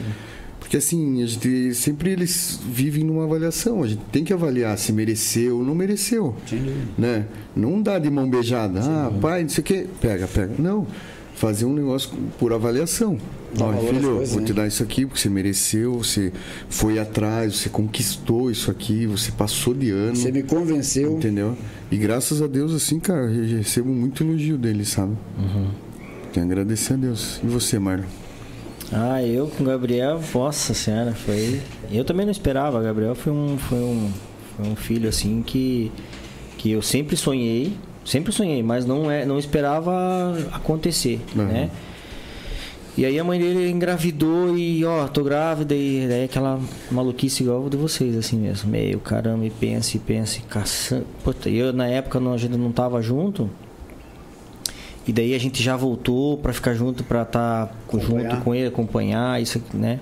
Porque 0.73 0.83
assim, 0.83 1.21
a 1.21 1.27
gente 1.27 1.75
sempre 1.75 2.09
eles 2.09 2.59
vivem 2.67 3.03
numa 3.03 3.25
avaliação, 3.25 3.83
a 3.83 3.87
gente 3.87 4.01
tem 4.11 4.23
que 4.23 4.33
avaliar 4.33 4.75
se 4.75 4.91
mereceu 4.91 5.57
ou 5.59 5.63
não 5.63 5.75
mereceu, 5.75 6.35
dúvida. 6.49 6.73
né? 6.97 7.27
Não 7.55 7.79
dá 7.79 7.99
de 7.99 8.09
mão 8.09 8.27
beijada. 8.27 8.79
Ah, 8.81 9.11
pai, 9.21 9.43
não 9.43 9.49
sei 9.49 9.61
o 9.61 9.65
quê, 9.65 9.85
pega, 10.01 10.27
pega. 10.27 10.55
Não. 10.57 10.87
Fazer 11.35 11.65
um 11.65 11.73
negócio 11.75 12.09
por 12.39 12.51
avaliação. 12.53 13.19
Dá 13.55 13.69
às 13.69 13.81
filho, 13.81 14.01
coisas, 14.01 14.31
vou 14.31 14.39
né? 14.39 14.47
te 14.47 14.53
dar 14.53 14.65
isso 14.65 14.81
aqui 14.81 15.05
porque 15.05 15.21
você 15.21 15.29
mereceu, 15.29 15.93
você 15.93 16.33
foi 16.67 16.97
atrás, 16.97 17.57
você 17.57 17.69
conquistou 17.69 18.49
isso 18.49 18.71
aqui, 18.71 19.05
você 19.05 19.31
passou 19.31 19.75
de 19.75 19.91
ano. 19.91 20.15
Você 20.15 20.31
me 20.31 20.41
convenceu. 20.41 21.17
Entendeu? 21.17 21.55
E 21.91 21.97
graças 21.97 22.41
a 22.41 22.47
Deus, 22.47 22.73
assim, 22.73 22.99
cara, 22.99 23.31
eu 23.31 23.57
recebo 23.57 23.93
muito 23.93 24.23
elogio 24.23 24.57
dele, 24.57 24.85
sabe? 24.85 25.15
Tenho 26.33 26.47
que 26.47 26.51
agradecer 26.51 26.93
a 26.93 26.97
Deus. 26.97 27.39
E 27.43 27.45
você, 27.45 27.77
Marlon? 27.77 28.05
Ah, 28.91 29.23
eu 29.23 29.47
com 29.47 29.63
o 29.63 29.67
Gabriel, 29.67 30.19
nossa 30.33 30.73
senhora, 30.73 31.13
foi. 31.13 31.61
Eu 31.91 32.03
também 32.03 32.25
não 32.25 32.31
esperava. 32.31 32.79
O 32.79 32.83
Gabriel 32.83 33.15
foi 33.15 33.31
um, 33.33 33.57
foi 33.57 33.79
um, 33.79 34.11
foi 34.55 34.67
um 34.67 34.75
filho 34.75 35.09
assim 35.09 35.41
que, 35.41 35.91
que 36.57 36.71
eu 36.71 36.81
sempre 36.81 37.15
sonhei, 37.17 37.73
sempre 38.05 38.31
sonhei, 38.31 38.61
mas 38.61 38.85
não, 38.85 39.09
é, 39.09 39.25
não 39.25 39.39
esperava 39.39 40.37
acontecer, 40.51 41.19
Uhum. 41.35 41.43
né? 41.45 41.69
E 42.95 43.03
aí 43.07 43.17
a 43.17 43.23
mãe 43.23 43.39
dele 43.39 43.71
engravidou 43.71 44.55
e, 44.55 44.85
ó, 44.85 45.07
tô 45.07 45.23
grávida 45.23 45.73
e 45.73 46.05
daí 46.07 46.25
aquela 46.25 46.59
maluquice 46.91 47.41
igual 47.41 47.67
de 47.67 47.75
vocês, 47.75 48.15
assim 48.15 48.37
mesmo. 48.37 48.69
Meio, 48.69 48.99
caramba, 48.99 49.43
e 49.45 49.49
pensa, 49.49 49.97
e 49.97 49.99
pensa, 49.99 50.37
e 50.37 50.41
caçando. 50.43 51.07
Puta, 51.23 51.49
eu 51.49 51.73
na 51.73 51.87
época 51.87 52.19
não- 52.19 52.33
a 52.33 52.37
gente 52.37 52.55
não 52.55 52.71
tava 52.71 53.01
junto. 53.01 53.49
E 55.07 55.11
daí 55.11 55.33
a 55.35 55.39
gente 55.39 55.61
já 55.61 55.75
voltou 55.75 56.37
pra 56.37 56.53
ficar 56.53 56.73
junto, 56.73 57.03
pra 57.03 57.23
estar 57.23 57.75
junto 57.91 58.05
Acompanhar. 58.05 58.43
com 58.43 58.55
ele, 58.55 58.67
acompanhar, 58.67 59.41
isso 59.41 59.61
né? 59.73 59.99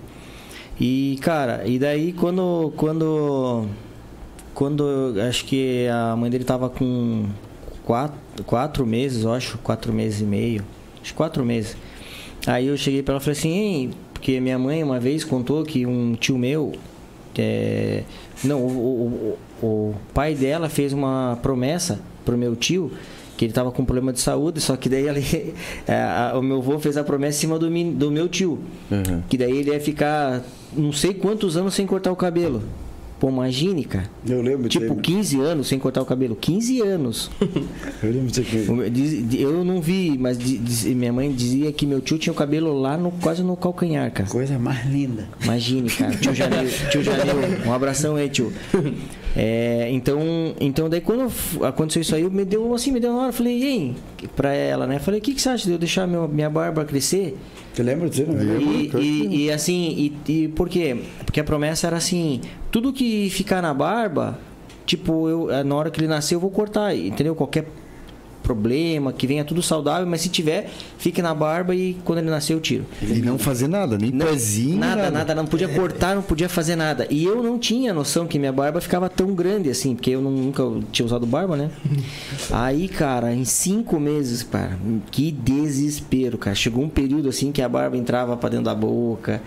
E, 0.79 1.17
cara, 1.21 1.63
e 1.67 1.77
daí 1.79 2.13
quando. 2.13 2.71
Quando. 2.77 3.65
Quando 4.53 5.15
acho 5.27 5.45
que 5.45 5.87
a 5.87 6.15
mãe 6.15 6.29
dele 6.29 6.43
tava 6.43 6.69
com 6.69 7.25
quatro, 7.83 8.43
quatro 8.45 8.85
meses, 8.85 9.23
eu 9.23 9.33
acho, 9.33 9.57
quatro 9.59 9.93
meses 9.93 10.21
e 10.21 10.25
meio. 10.25 10.63
Acho 11.01 11.11
que 11.11 11.17
quatro 11.17 11.43
meses. 11.45 11.75
Aí 12.45 12.67
eu 12.67 12.77
cheguei 12.77 13.01
pra 13.01 13.13
ela 13.13 13.21
e 13.21 13.23
falei 13.23 13.39
assim, 13.39 13.49
Ei, 13.53 13.89
porque 14.13 14.39
minha 14.39 14.59
mãe 14.59 14.83
uma 14.83 14.99
vez 14.99 15.23
contou 15.23 15.63
que 15.63 15.85
um 15.85 16.15
tio 16.15 16.37
meu. 16.37 16.73
é, 17.37 18.03
não, 18.43 18.59
o, 18.59 18.67
o- 18.67 19.37
o- 19.63 19.65
o 19.65 19.95
pai 20.13 20.35
dela 20.35 20.67
fez 20.67 20.91
uma 20.91 21.39
promessa 21.41 21.99
pro 22.25 22.37
meu 22.37 22.55
tio 22.55 22.91
que 23.41 23.45
ele 23.45 23.53
tava 23.53 23.71
com 23.71 23.83
problema 23.83 24.13
de 24.13 24.19
saúde, 24.19 24.61
só 24.61 24.75
que 24.77 24.87
daí 24.87 25.07
ele, 25.07 25.55
é, 25.87 25.95
a- 25.95 26.33
o 26.37 26.43
meu 26.43 26.59
avô 26.59 26.77
fez 26.77 26.95
a 26.95 27.03
promessa 27.03 27.39
em 27.39 27.41
cima 27.41 27.57
do, 27.57 27.71
min- 27.71 27.91
do 27.91 28.11
meu 28.11 28.29
tio. 28.29 28.59
Uhum. 28.91 29.23
Que 29.27 29.35
daí 29.35 29.57
ele 29.57 29.71
ia 29.71 29.79
ficar 29.79 30.43
não 30.77 30.93
sei 30.93 31.15
quantos 31.15 31.57
anos 31.57 31.73
sem 31.73 31.87
cortar 31.87 32.11
o 32.11 32.15
cabelo. 32.15 32.61
Pô, 33.19 33.29
imagine, 33.29 33.83
cara. 33.83 34.09
Eu 34.27 34.41
lembro 34.43 34.67
Tipo, 34.69 34.93
aí. 34.93 34.99
15 34.99 35.39
anos 35.41 35.67
sem 35.67 35.77
cortar 35.79 36.01
o 36.01 36.05
cabelo. 36.05 36.35
15 36.35 36.81
anos. 36.81 37.29
Eu 38.01 38.11
lembro 38.11 38.27
disso 38.31 38.41
aqui. 38.41 39.37
Eu 39.39 39.63
não 39.63 39.79
vi, 39.81 40.17
mas 40.19 40.37
di- 40.39 40.57
diz- 40.57 40.85
minha 40.85 41.11
mãe 41.13 41.31
dizia 41.31 41.71
que 41.71 41.85
meu 41.87 41.99
tio 42.01 42.17
tinha 42.19 42.33
o 42.33 42.35
cabelo 42.35 42.79
lá 42.79 42.95
no, 42.97 43.11
quase 43.11 43.43
no 43.43 43.55
calcanhar, 43.55 44.11
cara. 44.11 44.27
Coisa 44.29 44.57
mais 44.59 44.85
linda. 44.87 45.27
Imagine, 45.43 45.87
cara. 45.89 46.15
Tio 46.15 46.33
Janil, 46.33 46.67
tio 46.91 47.03
Janil, 47.03 47.67
um 47.67 47.73
abração 47.73 48.15
aí, 48.15 48.27
tio. 48.29 48.51
É, 49.35 49.87
então, 49.91 50.19
então 50.59 50.89
daí 50.89 50.99
quando 50.99 51.31
aconteceu 51.65 52.01
isso 52.01 52.15
aí, 52.15 52.29
me 52.29 52.43
deu 52.43 52.73
assim, 52.73 52.91
me 52.91 52.99
deu 52.99 53.11
uma 53.11 53.23
hora, 53.23 53.31
falei, 53.31 53.63
ei, 53.63 53.95
pra 54.35 54.53
ela, 54.53 54.85
né? 54.85 54.99
Falei, 54.99 55.19
o 55.19 55.23
que, 55.23 55.33
que 55.33 55.41
você 55.41 55.49
acha 55.49 55.65
de 55.65 55.71
eu 55.71 55.77
deixar 55.77 56.05
meu, 56.05 56.27
minha 56.27 56.49
barba 56.49 56.83
crescer? 56.83 57.37
Você 57.73 57.83
lembra 57.83 58.09
disso? 58.09 58.29
Não? 58.29 58.61
E, 58.61 58.91
e, 58.95 59.45
e 59.45 59.51
assim, 59.51 60.13
e, 60.27 60.31
e 60.31 60.47
por 60.49 60.67
quê? 60.67 60.97
Porque 61.25 61.39
a 61.39 61.43
promessa 61.43 61.87
era 61.87 61.97
assim, 61.97 62.41
tudo 62.69 62.91
que 62.91 63.29
ficar 63.29 63.61
na 63.61 63.73
barba, 63.73 64.37
tipo, 64.85 65.29
eu, 65.29 65.63
na 65.63 65.75
hora 65.75 65.89
que 65.89 65.99
ele 65.99 66.07
nascer 66.07 66.35
eu 66.35 66.39
vou 66.39 66.51
cortar, 66.51 66.95
entendeu? 66.95 67.33
Qualquer 67.33 67.65
problema, 68.51 69.13
que 69.13 69.25
venha 69.25 69.45
tudo 69.45 69.61
saudável, 69.61 70.05
mas 70.05 70.21
se 70.21 70.29
tiver, 70.29 70.69
fique 70.97 71.21
na 71.21 71.33
barba 71.33 71.73
e 71.73 71.93
quando 72.03 72.19
ele 72.19 72.29
nascer 72.29 72.53
eu 72.53 72.59
tiro. 72.59 72.85
E 73.01 73.21
não 73.21 73.37
fazer 73.37 73.67
nada, 73.67 73.97
nem 73.97 74.11
Não, 74.11 74.25
pezinho, 74.25 74.77
nada, 74.77 75.09
nada, 75.09 75.33
não 75.33 75.45
podia 75.45 75.69
cortar, 75.69 76.15
não 76.15 76.21
podia 76.21 76.49
fazer 76.49 76.75
nada. 76.75 77.07
E 77.09 77.23
eu 77.23 77.41
não 77.41 77.57
tinha 77.57 77.93
noção 77.93 78.27
que 78.27 78.37
minha 78.37 78.51
barba 78.51 78.81
ficava 78.81 79.07
tão 79.09 79.33
grande 79.33 79.69
assim, 79.69 79.95
porque 79.95 80.11
eu 80.11 80.21
nunca 80.21 80.63
tinha 80.91 81.05
usado 81.05 81.25
barba, 81.25 81.55
né? 81.55 81.71
Aí, 82.51 82.89
cara, 82.89 83.33
em 83.33 83.45
cinco 83.45 83.99
meses, 83.99 84.43
cara, 84.43 84.77
que 85.09 85.31
desespero, 85.31 86.37
cara. 86.37 86.55
Chegou 86.55 86.83
um 86.83 86.89
período 86.89 87.29
assim 87.29 87.51
que 87.51 87.61
a 87.61 87.69
barba 87.69 87.95
entrava 87.95 88.35
pra 88.35 88.49
dentro 88.49 88.65
da 88.65 88.75
boca, 88.75 89.41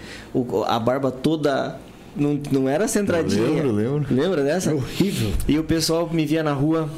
a 0.66 0.78
barba 0.78 1.11
toda. 1.11 1.78
Não, 2.16 2.38
não 2.52 2.68
era 2.68 2.86
centradinha. 2.86 3.42
Eu 3.42 3.72
lembro, 3.72 3.72
lembro. 3.72 4.14
Lembra 4.14 4.42
dessa? 4.44 4.70
É 4.70 4.74
horrível. 4.74 5.32
E 5.48 5.59
o 5.59 5.64
pessoal 5.64 6.09
me 6.12 6.24
via 6.24 6.44
na 6.44 6.52
rua 6.52 6.88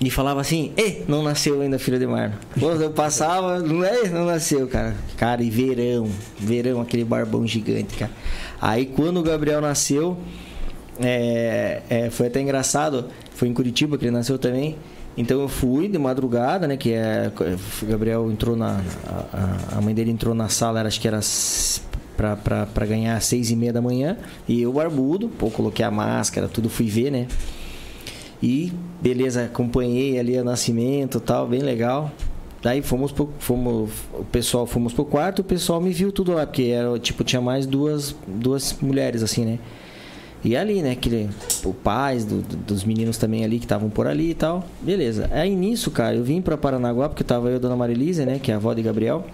e 0.00 0.10
falava 0.10 0.40
assim: 0.40 0.72
Ei, 0.76 1.04
não 1.08 1.22
nasceu 1.22 1.60
ainda, 1.60 1.78
filho 1.78 1.98
de 1.98 2.06
Marlon. 2.06 2.34
Pô, 2.58 2.70
eu 2.72 2.90
passava, 2.90 3.58
não 3.60 3.84
é? 3.84 4.08
Não 4.08 4.24
nasceu, 4.26 4.66
cara. 4.68 4.94
Cara, 5.16 5.42
e 5.42 5.50
verão, 5.50 6.08
verão, 6.38 6.80
aquele 6.80 7.04
barbão 7.04 7.46
gigante, 7.46 7.96
cara. 7.96 8.12
Aí 8.60 8.86
quando 8.86 9.18
o 9.18 9.22
Gabriel 9.22 9.60
nasceu, 9.60 10.16
é, 11.00 11.82
é, 11.88 12.10
foi 12.10 12.26
até 12.26 12.40
engraçado, 12.40 13.06
foi 13.34 13.48
em 13.48 13.54
Curitiba 13.54 13.96
que 13.98 14.04
ele 14.04 14.12
nasceu 14.12 14.38
também. 14.38 14.76
Então 15.16 15.40
eu 15.40 15.48
fui 15.48 15.88
de 15.88 15.98
madrugada, 15.98 16.68
né? 16.68 16.76
Que 16.76 16.92
é. 16.92 17.30
Gabriel 17.82 18.30
entrou 18.30 18.56
na. 18.56 18.80
A, 19.32 19.78
a- 19.78 19.80
mãe 19.80 19.92
dele 19.94 20.10
entrou 20.12 20.32
na 20.32 20.48
sala, 20.48 20.80
acho 20.82 21.00
que 21.00 21.08
era 21.08 21.18
pra, 22.16 22.36
pra, 22.36 22.66
pra 22.66 22.86
ganhar 22.86 23.16
às 23.16 23.24
seis 23.24 23.50
e 23.50 23.56
meia 23.56 23.72
da 23.72 23.82
manhã. 23.82 24.16
E 24.46 24.62
eu, 24.62 24.72
barbudo, 24.72 25.28
pô, 25.28 25.50
coloquei 25.50 25.84
a 25.84 25.90
máscara, 25.90 26.46
tudo, 26.46 26.70
fui 26.70 26.86
ver, 26.86 27.10
né? 27.10 27.26
E 28.42 28.72
beleza, 29.00 29.44
acompanhei 29.44 30.18
ali 30.18 30.38
o 30.38 30.44
nascimento 30.44 31.18
tal, 31.20 31.46
bem 31.46 31.60
legal. 31.60 32.10
Daí 32.62 32.82
fomos 32.82 33.12
pro, 33.12 33.28
fomos, 33.38 33.90
o 34.12 34.24
pessoal 34.24 34.66
fomos 34.66 34.92
pro 34.92 35.04
quarto, 35.04 35.40
o 35.40 35.44
pessoal 35.44 35.80
me 35.80 35.90
viu 35.90 36.10
tudo 36.10 36.32
lá, 36.32 36.44
porque 36.46 36.64
era, 36.64 36.98
tipo, 36.98 37.22
tinha 37.22 37.40
mais 37.40 37.66
duas, 37.66 38.14
duas 38.26 38.76
mulheres 38.80 39.22
assim, 39.22 39.44
né? 39.44 39.58
E 40.44 40.56
ali, 40.56 40.82
né, 40.82 40.92
aquele, 40.92 41.28
o 41.64 41.72
pais 41.72 42.24
do- 42.24 42.42
do- 42.42 42.56
dos 42.56 42.84
meninos 42.84 43.16
também 43.18 43.44
ali 43.44 43.58
que 43.58 43.64
estavam 43.64 43.90
por 43.90 44.06
ali 44.06 44.30
e 44.30 44.34
tal. 44.34 44.64
Beleza. 44.80 45.28
Aí 45.32 45.54
nisso, 45.54 45.90
cara, 45.90 46.14
eu 46.14 46.22
vim 46.22 46.40
pra 46.40 46.56
Paranaguá, 46.56 47.08
porque 47.08 47.24
tava 47.24 47.48
eu 47.50 47.58
dona 47.58 47.74
Marilisa, 47.76 48.24
né, 48.24 48.38
que 48.40 48.50
é 48.50 48.54
a 48.54 48.56
avó 48.56 48.72
de 48.72 48.82
Gabriel. 48.82 49.24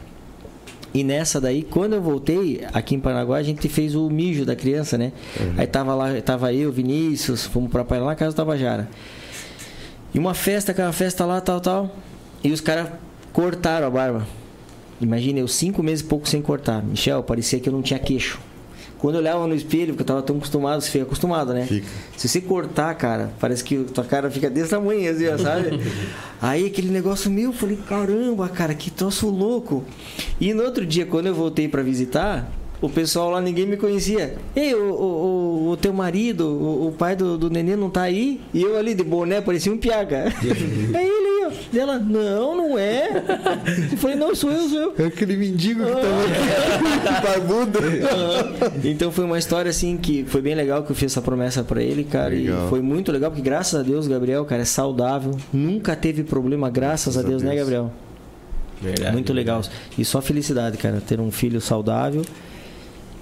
E 0.95 1.03
nessa 1.03 1.41
daí, 1.41 1.65
quando 1.65 1.95
eu 1.95 2.01
voltei 2.01 2.65
aqui 2.73 2.95
em 2.95 3.01
Paranaguá, 3.01 3.37
a 3.37 3.43
gente 3.43 3.69
fez 3.69 3.97
o 3.97 4.09
mijo 4.09 4.45
da 4.45 4.55
criança, 4.55 4.97
né? 4.97 5.11
Aí 5.57 5.67
tava 5.67 5.93
lá, 5.93 6.21
tava 6.23 6.55
eu, 6.55 6.71
Vinícius, 6.71 7.45
fomos 7.45 7.69
pra 7.69 7.85
praia 7.85 8.05
lá 8.05 8.11
na 8.11 8.17
casa 8.17 8.33
do 8.33 8.37
Tabajara. 8.37 8.89
E 10.15 10.19
uma 10.21 10.35
festa, 10.35 10.71
aquela 10.71 10.93
festa 10.93 11.25
lá, 11.25 11.41
tal, 11.41 11.61
tal. 11.61 11.97
E 12.45 12.53
os 12.53 12.61
caras 12.61 12.91
cortaram 13.33 13.89
a 13.89 13.91
barba. 13.91 14.25
Imagina, 15.01 15.41
eu 15.41 15.49
cinco 15.49 15.83
meses 15.83 16.05
e 16.05 16.09
pouco 16.09 16.29
sem 16.29 16.41
cortar. 16.41 16.81
Michel, 16.81 17.25
parecia 17.25 17.59
que 17.59 17.69
eu 17.69 17.73
não 17.73 17.83
tinha 17.83 17.99
queixo. 17.99 18.39
Quando 19.05 19.17
eu 19.17 19.21
olhava 19.21 19.47
no 19.47 19.55
espelho, 19.55 19.89
porque 19.89 20.01
eu 20.01 20.07
tava 20.07 20.23
tão 20.23 20.37
acostumado, 20.39 20.81
você 20.81 20.91
fica 20.91 21.05
acostumado, 21.05 21.53
né? 21.53 21.67
Fica. 21.67 21.87
Se 22.17 22.27
você 22.27 22.41
cortar, 22.41 22.95
cara, 22.95 23.35
parece 23.39 23.63
que 23.63 23.77
tua 23.85 24.03
cara 24.03 24.31
fica 24.31 24.49
desse 24.49 24.71
tamanho, 24.71 25.11
assim, 25.13 25.27
sabe? 25.43 25.79
Aí 26.41 26.65
aquele 26.65 26.89
negócio 26.89 27.31
meu, 27.31 27.51
eu 27.51 27.53
falei, 27.53 27.79
caramba, 27.87 28.49
cara, 28.49 28.73
que 28.75 28.91
troço 28.91 29.29
louco. 29.29 29.85
E 30.41 30.55
no 30.55 30.63
outro 30.63 30.87
dia, 30.87 31.05
quando 31.05 31.27
eu 31.27 31.35
voltei 31.35 31.69
pra 31.69 31.83
visitar, 31.83 32.51
o 32.81 32.89
pessoal 32.89 33.29
lá, 33.29 33.43
ninguém 33.43 33.67
me 33.67 33.77
conhecia. 33.77 34.37
Ei, 34.57 34.75
o, 34.75 34.93
o, 34.95 35.67
o- 35.67 35.71
o 35.73 35.77
teu 35.77 35.93
marido, 35.93 36.47
o, 36.49 36.89
o 36.89 36.93
pai 36.93 37.15
do, 37.15 37.37
do 37.37 37.51
neném 37.51 37.77
não 37.77 37.91
tá 37.91 38.03
aí? 38.05 38.41
E 38.55 38.63
eu 38.63 38.75
ali 38.79 38.95
de 38.95 39.05
boné, 39.05 39.43
parecia 39.43 39.71
um 39.71 39.77
piaca. 39.77 40.17
é 40.95 41.05
ele 41.07 41.34
ó. 41.47 41.53
E 41.73 41.79
ela, 41.79 41.99
não, 41.99 42.57
não 42.57 42.79
é. 42.79 43.23
Eu 43.91 43.99
falei, 43.99 44.17
não, 44.17 44.35
sou 44.35 44.51
eu, 44.51 44.69
sou 44.69 44.79
eu. 44.79 44.95
É 44.99 45.05
aquele 45.07 45.37
mendigo 45.37 45.83
que 45.85 45.91
tava 45.93 46.25
aqui, 47.19 47.27
barbudo. 47.27 47.79
Então 48.85 49.11
foi 49.11 49.25
uma 49.25 49.39
história 49.39 49.71
assim 49.71 49.97
que 49.97 50.25
foi 50.25 50.41
bem 50.41 50.55
legal 50.55 50.83
que 50.83 50.91
eu 50.93 50.97
fiz 50.97 51.13
essa 51.13 51.23
promessa 51.23 51.63
pra 51.63 51.83
ele, 51.83 52.05
cara. 52.05 52.31
Legal. 52.31 52.67
E 52.67 52.69
foi 52.69 52.81
muito 52.81 53.11
legal, 53.13 53.31
porque 53.31 53.43
graças 53.43 53.79
a 53.79 53.83
Deus, 53.83 54.07
Gabriel, 54.07 54.45
cara, 54.45 54.63
é 54.63 54.67
saudável. 54.67 55.37
Nunca 55.53 55.95
teve 55.97 56.23
problema, 56.25 56.71
graças 56.71 57.17
a 57.17 57.23
Deus, 57.23 57.43
né, 57.43 57.55
Gabriel? 57.55 57.93
Verdade. 58.81 59.13
Muito 59.13 59.33
legal. 59.33 59.63
E 59.97 60.05
só 60.05 60.21
felicidade, 60.21 60.77
cara, 60.77 61.01
ter 61.01 61.21
um 61.21 61.31
filho 61.31 61.61
saudável 61.61 62.23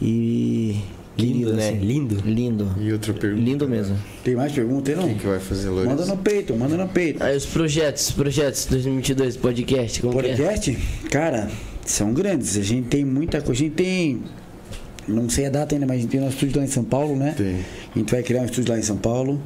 e. 0.01 0.81
Lindo, 1.17 1.33
querido, 1.33 1.53
né? 1.55 1.69
assim. 1.69 1.79
Lindo. 1.79 2.23
Lindo. 2.25 2.75
E 2.81 2.93
outra 2.93 3.13
pergunta. 3.13 3.43
Lindo 3.43 3.69
mesmo. 3.69 3.97
Tem 4.25 4.35
mais 4.35 4.53
pergunta 4.53 4.91
aí, 4.91 4.97
não? 4.97 5.07
Quem 5.09 5.19
que 5.19 5.27
vai 5.27 5.39
fazer, 5.41 5.69
Manda 5.69 5.89
Lourenço? 5.91 6.09
no 6.09 6.17
peito, 6.17 6.57
manda 6.57 6.77
no 6.77 6.89
peito. 6.89 7.23
Aí 7.23 7.37
os 7.37 7.47
projetos, 7.47 8.11
projetos 8.13 8.67
2022, 8.67 9.37
podcast, 9.37 10.01
como 10.01 10.13
que 10.15 10.27
é? 10.27 10.37
Podcast, 10.37 10.79
cara, 11.11 11.51
são 11.85 12.13
grandes. 12.15 12.57
A 12.57 12.63
gente 12.63 12.89
tem 12.89 13.05
muita 13.05 13.41
coisa. 13.41 13.63
A 13.63 13.65
gente 13.65 13.75
tem. 13.75 14.23
Não 15.07 15.29
sei 15.29 15.47
a 15.47 15.51
data 15.51 15.75
ainda, 15.75 15.87
mas 15.87 15.99
a 15.99 16.01
gente 16.01 16.11
tem 16.11 16.21
nosso 16.21 16.35
estúdio 16.35 16.59
lá 16.59 16.65
em 16.65 16.69
São 16.69 16.85
Paulo, 16.85 17.17
né? 17.17 17.35
Tem. 17.37 17.57
A 17.95 17.99
gente 17.99 18.11
vai 18.11 18.23
criar 18.23 18.43
um 18.43 18.45
estúdio 18.47 18.73
lá 18.73 18.79
em 18.79 18.83
São 18.83 18.97
Paulo. 18.97 19.41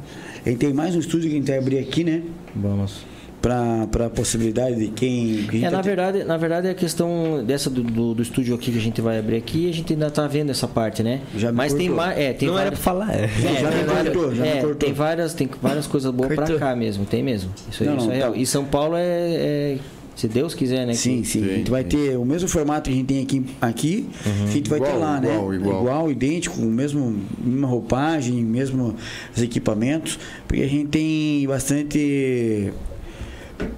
A 0.45 0.49
gente 0.49 0.59
tem 0.59 0.73
mais 0.73 0.95
um 0.95 0.99
estúdio 0.99 1.29
que 1.29 1.35
a 1.35 1.39
gente 1.39 1.47
vai 1.47 1.57
abrir 1.57 1.79
aqui, 1.79 2.03
né? 2.03 2.21
Vamos. 2.55 3.16
Pra, 3.47 3.87
pra 3.89 4.09
possibilidade 4.09 4.75
de 4.75 4.87
quem. 4.89 5.43
que 5.43 5.49
a 5.49 5.51
gente 5.53 5.65
É, 5.65 5.69
na 5.69 5.77
tá- 5.77 5.81
verdade, 5.81 6.23
na 6.25 6.35
verdade, 6.35 6.67
a 6.67 6.73
questão 6.73 7.41
dessa 7.45 7.69
do, 7.69 7.81
do, 7.81 8.13
do 8.13 8.21
estúdio 8.21 8.53
aqui 8.53 8.73
que 8.73 8.77
a 8.77 8.81
gente 8.81 8.99
vai 8.99 9.17
abrir 9.17 9.37
aqui, 9.37 9.69
a 9.69 9.73
gente 9.73 9.93
ainda 9.93 10.11
tá 10.11 10.27
vendo 10.27 10.49
essa 10.49 10.67
parte, 10.67 11.01
né? 11.01 11.21
Já 11.37 11.49
me 11.49 11.55
Mas 11.57 11.73
tem 11.73 11.87
cortou. 11.87 12.05
mais. 12.05 12.19
É, 12.19 12.33
tem 12.33 12.49
Não 12.49 12.55
era 12.59 12.63
várias- 12.71 12.79
pra 12.81 12.91
falar, 12.91 13.13
é. 13.15 13.23
É, 13.23 13.27
Já 13.61 13.69
tem 13.71 13.83
me 13.85 14.11
cortou, 14.11 14.35
já 14.35 14.43
me 14.43 14.49
é, 14.49 14.51
cortou. 14.55 14.75
Tem 14.75 14.91
várias, 14.93 15.33
tem 15.33 15.49
várias 15.61 15.87
coisas 15.87 16.11
boas 16.11 16.27
pra 16.27 16.37
Cortou. 16.37 16.59
cá 16.59 16.75
mesmo, 16.75 17.05
tem 17.05 17.23
mesmo. 17.23 17.49
Isso, 17.71 17.83
aí, 17.83 17.89
Não, 17.89 17.97
isso 17.97 18.05
não, 18.07 18.13
é 18.13 18.17
real. 18.17 18.31
tá. 18.33 18.37
E 18.37 18.45
São 18.45 18.65
Paulo 18.65 18.95
é, 18.97 19.01
é- 19.01 19.77
Se 20.17 20.27
Deus 20.27 20.53
quiser, 20.55 20.85
né? 20.87 20.93
Sim, 20.93 21.21
que- 21.21 21.27
sim. 21.27 21.43
A 21.45 21.53
gente 21.57 21.69
vai 21.71 21.83
ter 21.83 22.17
o 22.17 22.25
mesmo 22.25 22.49
formato 22.49 22.89
que 22.89 22.95
a 22.95 22.97
gente 22.97 23.05
tem 23.05 23.21
aqui, 23.21 23.45
aqui 23.61 24.09
a 24.25 24.51
gente 24.51 24.67
vai 24.67 24.79
ter 24.81 24.87
Igual, 24.87 24.99
lá, 24.99 25.21
igual, 25.23 25.49
né? 25.51 25.55
igual. 25.57 26.11
idêntico, 26.11 26.59
o 26.59 26.65
mesmo, 26.65 27.15
mesma 27.39 27.67
roupagem, 27.67 28.43
mesmo 28.43 28.95
os 29.35 29.41
equipamentos, 29.43 30.17
porque 30.47 30.63
a 30.63 30.67
gente 30.67 30.87
tem 30.87 31.47
bastante 31.47 32.73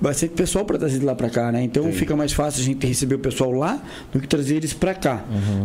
bastante 0.01 0.33
pessoal 0.33 0.65
para 0.65 0.77
trazer 0.77 0.99
de 0.99 1.05
lá 1.05 1.15
para 1.15 1.29
cá, 1.29 1.51
né? 1.51 1.63
Então 1.63 1.91
fica 1.91 2.15
mais 2.15 2.31
fácil 2.31 2.61
a 2.61 2.65
gente 2.65 2.85
receber 2.85 3.15
o 3.15 3.19
pessoal 3.19 3.51
lá 3.51 3.81
do 4.11 4.19
que 4.19 4.27
trazer 4.27 4.55
eles 4.55 4.73
para 4.73 4.93
cá, 4.93 5.23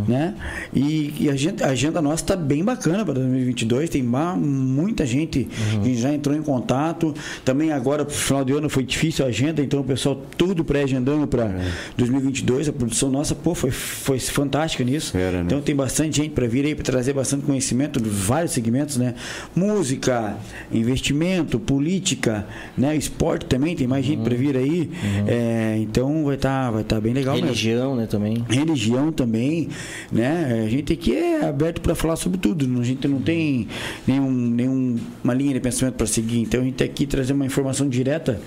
né? 0.08 0.34
E, 0.72 1.14
e 1.20 1.28
a, 1.28 1.32
agenda, 1.32 1.66
a 1.66 1.70
agenda 1.70 2.02
nossa 2.02 2.22
está 2.22 2.36
bem 2.36 2.64
bacana 2.64 3.04
para 3.04 3.14
2022, 3.14 3.90
tem 3.90 4.02
muita 4.02 5.06
gente 5.06 5.48
que 5.82 5.94
já 5.94 6.12
entrou 6.12 6.36
em 6.36 6.42
contato. 6.42 7.14
Também 7.44 7.72
agora 7.72 8.04
pro 8.04 8.14
final 8.14 8.44
de 8.44 8.52
ano 8.52 8.68
foi 8.68 8.84
difícil 8.84 9.24
a 9.24 9.28
agenda, 9.28 9.62
então 9.62 9.80
o 9.80 9.84
pessoal 9.84 10.20
tudo 10.36 10.64
pré-agendando 10.64 11.26
para 11.26 11.50
2022. 11.96 12.68
A 12.68 12.72
produção 12.72 13.10
nossa, 13.10 13.34
pô, 13.34 13.54
foi 13.54 13.70
foi 13.70 14.18
fantástica 14.18 14.84
nisso. 14.84 15.16
Era, 15.16 15.38
né? 15.38 15.44
Então 15.46 15.60
tem 15.60 15.74
bastante 15.74 16.16
gente 16.16 16.30
para 16.30 16.46
vir 16.46 16.64
aí 16.64 16.74
para 16.74 16.84
trazer 16.84 17.12
bastante 17.12 17.44
conhecimento 17.44 18.00
de 18.00 18.08
vários 18.08 18.52
segmentos, 18.52 18.96
né? 18.96 19.14
Música, 19.54 20.36
investimento, 20.72 21.58
política, 21.58 22.46
né? 22.76 22.96
Esporte 22.96 23.46
também 23.46 23.74
tem 23.74 23.86
mais 23.86 24.03
gente 24.04 24.22
para 24.22 24.34
vir 24.34 24.56
aí. 24.56 24.90
É, 25.26 25.76
então 25.80 26.24
vai 26.24 26.34
estar 26.36 26.70
vai 26.70 26.84
tá 26.84 27.00
bem 27.00 27.12
legal 27.12 27.34
mesmo. 27.34 27.48
Religião, 27.48 27.96
né, 27.96 28.06
também. 28.06 28.44
Religião 28.48 29.12
também, 29.12 29.68
né? 30.12 30.62
A 30.66 30.68
gente 30.68 30.92
aqui 30.92 31.14
é 31.16 31.44
aberto 31.46 31.80
para 31.80 31.94
falar 31.94 32.16
sobre 32.16 32.38
tudo. 32.38 32.64
A 32.80 32.84
gente 32.84 33.06
não 33.08 33.20
tem 33.20 33.66
nenhum, 34.06 34.30
nenhuma 34.30 35.34
linha 35.34 35.54
de 35.54 35.60
pensamento 35.60 35.94
para 35.94 36.06
seguir. 36.06 36.40
Então 36.40 36.60
a 36.60 36.64
gente 36.64 36.74
tem 36.74 36.86
aqui 36.86 37.06
trazer 37.06 37.32
uma 37.32 37.46
informação 37.46 37.88
direta 37.88 38.40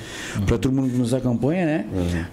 para 0.45 0.57
todo 0.57 0.73
mundo 0.73 0.89
que 0.91 0.97
nos 0.97 1.13
acompanha, 1.13 1.65
né? 1.65 1.85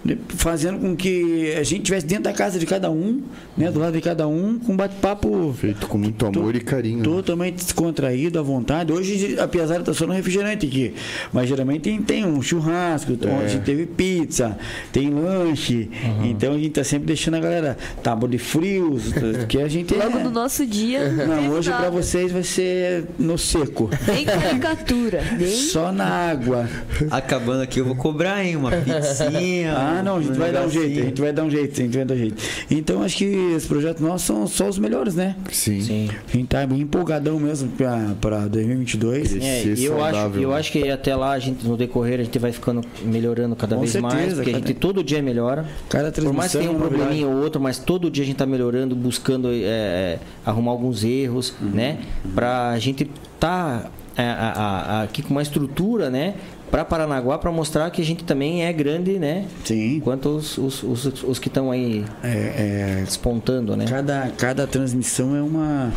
De- 0.03 0.17
Fazendo 0.29 0.79
com 0.79 0.95
que 0.95 1.53
a 1.55 1.63
gente 1.63 1.81
estivesse 1.81 2.05
dentro 2.05 2.25
da 2.25 2.33
casa 2.33 2.59
de 2.59 2.65
cada 2.65 2.89
um, 2.91 3.21
né? 3.57 3.71
Do 3.71 3.79
lado 3.79 3.93
de 3.93 4.01
cada 4.01 4.27
um, 4.27 4.59
com 4.59 4.73
um 4.73 4.77
bate-papo 4.77 5.53
Feito 5.57 5.87
com 5.87 5.97
muito 5.97 6.25
amor 6.25 6.55
e 6.55 6.59
carinho. 6.59 6.97
né? 6.99 7.03
totalmente 7.03 7.55
descontraído, 7.55 8.39
à 8.39 8.41
vontade. 8.41 8.91
Hoje 8.91 9.37
a 9.39 9.47
piazada 9.47 9.83
tá 9.83 9.93
só 9.93 10.05
no 10.05 10.13
refrigerante 10.13 10.65
aqui. 10.65 10.93
Mas 11.33 11.47
geralmente 11.49 11.81
tem, 11.81 12.01
tem 12.01 12.25
um 12.25 12.41
churrasco, 12.41 13.14
É. 13.23 13.45
a 13.45 13.47
gente 13.47 13.63
teve 13.63 13.85
pizza, 13.85 14.57
tem 14.91 15.09
lanche. 15.09 15.89
Então 16.23 16.53
a 16.53 16.57
gente 16.57 16.71
tá 16.71 16.83
sempre 16.83 17.07
deixando 17.07 17.35
a 17.35 17.39
galera 17.39 17.77
tábua 18.03 18.27
de 18.27 18.37
frios, 18.37 19.11
que 19.47 19.59
a 19.59 19.67
gente 19.67 19.93
Logo 19.95 20.17
é... 20.17 20.23
no 20.23 20.29
nosso 20.29 20.65
dia. 20.65 21.09
Não, 21.09 21.27
Não, 21.27 21.49
hoje 21.49 21.71
pra 21.71 21.89
vocês 21.89 22.31
vai 22.31 22.43
ser 22.43 23.05
no 23.17 23.37
seco. 23.37 23.89
Nem 24.07 24.25
caricatura. 24.25 25.21
Nem. 25.37 25.47
Só 25.47 25.91
na 25.91 26.05
água. 26.05 26.67
Acabando 27.11 27.61
aqui, 27.61 27.79
eu 27.79 27.85
vou 27.85 27.95
cobrar, 27.95 28.43
hein? 28.43 28.55
Uma 28.55 28.71
pizzinha. 28.71 29.73
Ah, 29.75 30.01
não, 30.03 30.17
a 30.17 30.21
gente 30.21 30.37
vai 30.37 30.51
dar 30.51 30.65
um 30.65 30.69
jeito, 30.69 30.99
a 30.99 31.03
gente 31.03 31.21
vai 31.21 31.33
dar 31.33 31.43
um 31.43 31.49
jeito, 31.49 31.79
a 31.79 31.83
gente 31.83 31.95
vai 31.95 32.05
dar 32.05 32.13
um 32.13 32.17
jeito. 32.17 32.43
Então 32.69 33.03
acho 33.03 33.17
que 33.17 33.25
esses 33.25 33.67
projetos 33.67 34.01
nossos 34.01 34.25
são 34.25 34.47
só 34.47 34.67
os 34.67 34.79
melhores, 34.79 35.15
né? 35.15 35.35
Sim. 35.51 35.81
Sim. 35.81 36.09
A 36.27 36.37
gente 36.37 36.47
tá 36.47 36.65
bem 36.65 36.81
empolgadão 36.81 37.39
mesmo 37.39 37.69
pra, 37.69 38.15
pra 38.19 38.47
2022. 38.47 39.35
É, 39.35 39.63
e 39.63 39.85
eu 39.85 40.03
acho, 40.03 40.15
saudável, 40.15 40.41
eu 40.41 40.49
né? 40.49 40.57
acho 40.57 40.71
que 40.71 40.89
até 40.89 41.15
lá 41.15 41.31
a 41.31 41.39
gente 41.39 41.65
no 41.65 41.77
decorrer 41.77 42.19
a 42.19 42.23
gente 42.23 42.39
vai 42.39 42.51
ficando 42.51 42.81
melhorando 43.05 43.55
cada 43.55 43.75
Com 43.75 43.81
vez 43.81 43.95
mais, 43.95 44.13
certeza, 44.15 44.35
porque 44.43 44.49
a 44.51 44.59
gente 44.59 44.73
todo 44.73 45.03
dia 45.03 45.21
melhora. 45.21 45.65
Cada 45.89 46.11
Por 46.11 46.33
mais 46.33 46.51
que 46.51 46.57
tenha 46.57 46.71
um 46.71 46.75
é 46.75 46.79
probleminha 46.79 47.27
ou 47.27 47.41
outro, 47.43 47.61
mas 47.61 47.77
todo 47.79 48.09
dia 48.09 48.23
a 48.23 48.27
gente 48.27 48.35
tá 48.37 48.45
melhorando, 48.45 48.95
buscando 48.95 49.49
é, 49.51 49.55
é, 49.63 50.19
arrumar 50.45 50.71
alguns 50.71 51.03
erros, 51.03 51.53
Uhum. 51.61 51.69
né? 51.69 51.99
Pra 52.33 52.77
gente 52.79 53.09
tá 53.39 53.89
é, 54.17 54.23
a- 54.23 54.33
a- 54.33 54.81
a- 54.99 55.03
aqui 55.03 55.21
com 55.21 55.31
uma 55.31 55.41
estrutura, 55.41 56.09
né? 56.09 56.35
Pra 56.71 56.83
Paranaguá, 56.85 57.37
pra 57.37 57.51
mostrar 57.51 57.89
que 57.91 58.01
a 58.01 58.05
gente 58.05 58.23
também 58.23 58.63
é 58.65 58.71
grande, 58.73 59.19
né? 59.19 59.45
Sim. 59.63 59.95
Enquanto 59.97 60.27
os, 60.29 60.57
os, 60.57 60.83
os, 60.83 61.23
os 61.23 61.39
que 61.39 61.47
estão 61.49 61.69
aí 61.69 62.03
É, 62.23 62.27
é, 62.29 63.01
despontando, 63.03 63.75
né? 63.75 63.85
cada, 63.85 64.29
cada 64.37 64.65
transmissão 64.65 65.35
é 65.35 65.41
uma 65.41 65.91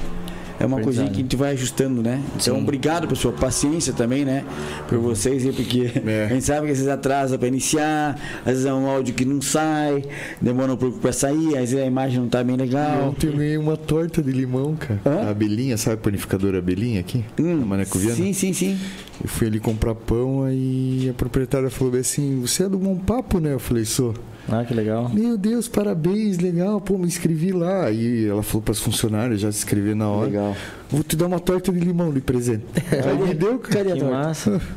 é 0.60 0.66
uma 0.66 0.80
coisinha 0.80 1.06
que 1.09 1.18
a 1.18 1.22
gente 1.22 1.36
vai 1.36 1.52
ajustando, 1.52 2.02
né? 2.02 2.20
Então, 2.36 2.56
Sim. 2.56 2.62
obrigado 2.62 3.06
por 3.06 3.16
sua 3.16 3.32
paciência 3.32 3.93
também, 3.93 4.24
né? 4.24 4.44
Por 4.89 4.98
vocês 4.98 5.44
aí, 5.47 5.52
porque 5.52 5.90
É. 6.06 6.24
a 6.26 6.28
gente 6.35 6.44
sabe 6.44 6.66
que 6.66 6.72
às 6.72 6.78
vezes 6.78 6.89
atrasa 6.93 7.39
para 7.39 7.48
iniciar, 7.48 8.18
às 8.40 8.52
vezes 8.52 8.64
é 8.66 8.72
um 8.72 8.86
áudio 8.89 9.14
que 9.14 9.24
não 9.24 9.40
sai, 9.40 10.05
demora 10.40 10.72
um 10.72 10.76
pouco 10.76 10.98
para 10.98 11.12
sair, 11.12 11.55
às 11.56 11.70
vezes 11.70 11.76
a 11.78 11.86
imagem 11.86 12.20
não 12.20 12.28
tá 12.28 12.43
bem 12.43 12.56
legal. 12.56 13.09
Ontem 13.09 13.28
eu 13.28 13.32
ganhei 13.36 13.56
uma 13.56 13.76
torta 13.76 14.22
de 14.22 14.32
limão, 14.32 14.74
cara. 14.76 15.01
Hã? 15.06 15.30
A 15.30 15.35
Belinha, 15.35 15.76
sabe 15.76 15.94
a 15.94 15.98
panificadora 15.98 16.60
Belinha 16.60 17.01
aqui? 17.01 17.24
Hum, 17.39 17.59
Na 17.60 17.66
Maneco 17.66 17.98
Viana? 17.98 18.16
sim, 18.16 18.32
sim, 18.32 18.52
sim. 18.52 18.78
Eu 19.22 19.28
fui 19.28 19.47
ali 19.47 19.59
comprar 19.60 19.94
pão, 19.94 20.44
aí 20.44 21.09
a 21.10 21.14
proprietária 21.14 21.68
falou 21.70 21.94
assim, 21.98 22.40
você 22.40 22.64
é 22.64 22.68
do 22.68 22.78
Bom 22.78 22.97
Papo, 22.97 23.39
né? 23.40 23.52
Eu 23.52 23.59
falei, 23.59 23.85
sou. 23.85 24.14
Ah, 24.50 24.64
que 24.64 24.72
legal. 24.74 25.10
Meu 25.12 25.36
Deus, 25.36 25.68
parabéns, 25.68 26.38
legal, 26.38 26.80
pô, 26.80 26.96
me 26.96 27.06
inscrevi 27.06 27.52
lá. 27.52 27.84
Aí 27.86 28.26
ela 28.28 28.42
falou 28.42 28.62
para 28.62 28.72
as 28.72 28.78
funcionárias 28.80 29.40
já 29.40 29.52
se 29.52 29.58
inscrever 29.58 29.94
na 29.94 30.08
hora. 30.08 30.26
Legal. 30.26 30.56
Vou 30.90 31.02
te 31.02 31.16
dar 31.16 31.26
uma 31.26 31.38
torta 31.40 31.70
de 31.70 31.78
limão 31.80 32.12
de 32.12 32.20
presente. 32.20 32.64
Aí 32.90 33.18
me 33.28 33.34
deu, 33.34 33.58
cara. 33.58 33.92
Que 33.92 34.02
massa. 34.04 34.60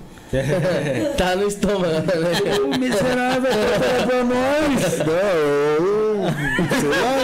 Tá 1.18 1.36
no 1.36 1.46
estômago, 1.46 1.84
né? 1.84 2.62
Ô, 2.64 2.78
miserável, 2.80 3.52
torta 3.52 4.08
pra 4.08 4.24
nós! 4.24 4.98
Não, 5.00 6.24
eu, 6.24 6.80
sei 6.80 6.90
lá, 6.90 7.24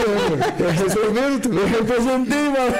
eu, 0.59 0.65
eu 0.65 0.71
resolvendo, 0.71 1.57
eu 1.57 1.67
representei, 1.67 2.49
mano. 2.49 2.75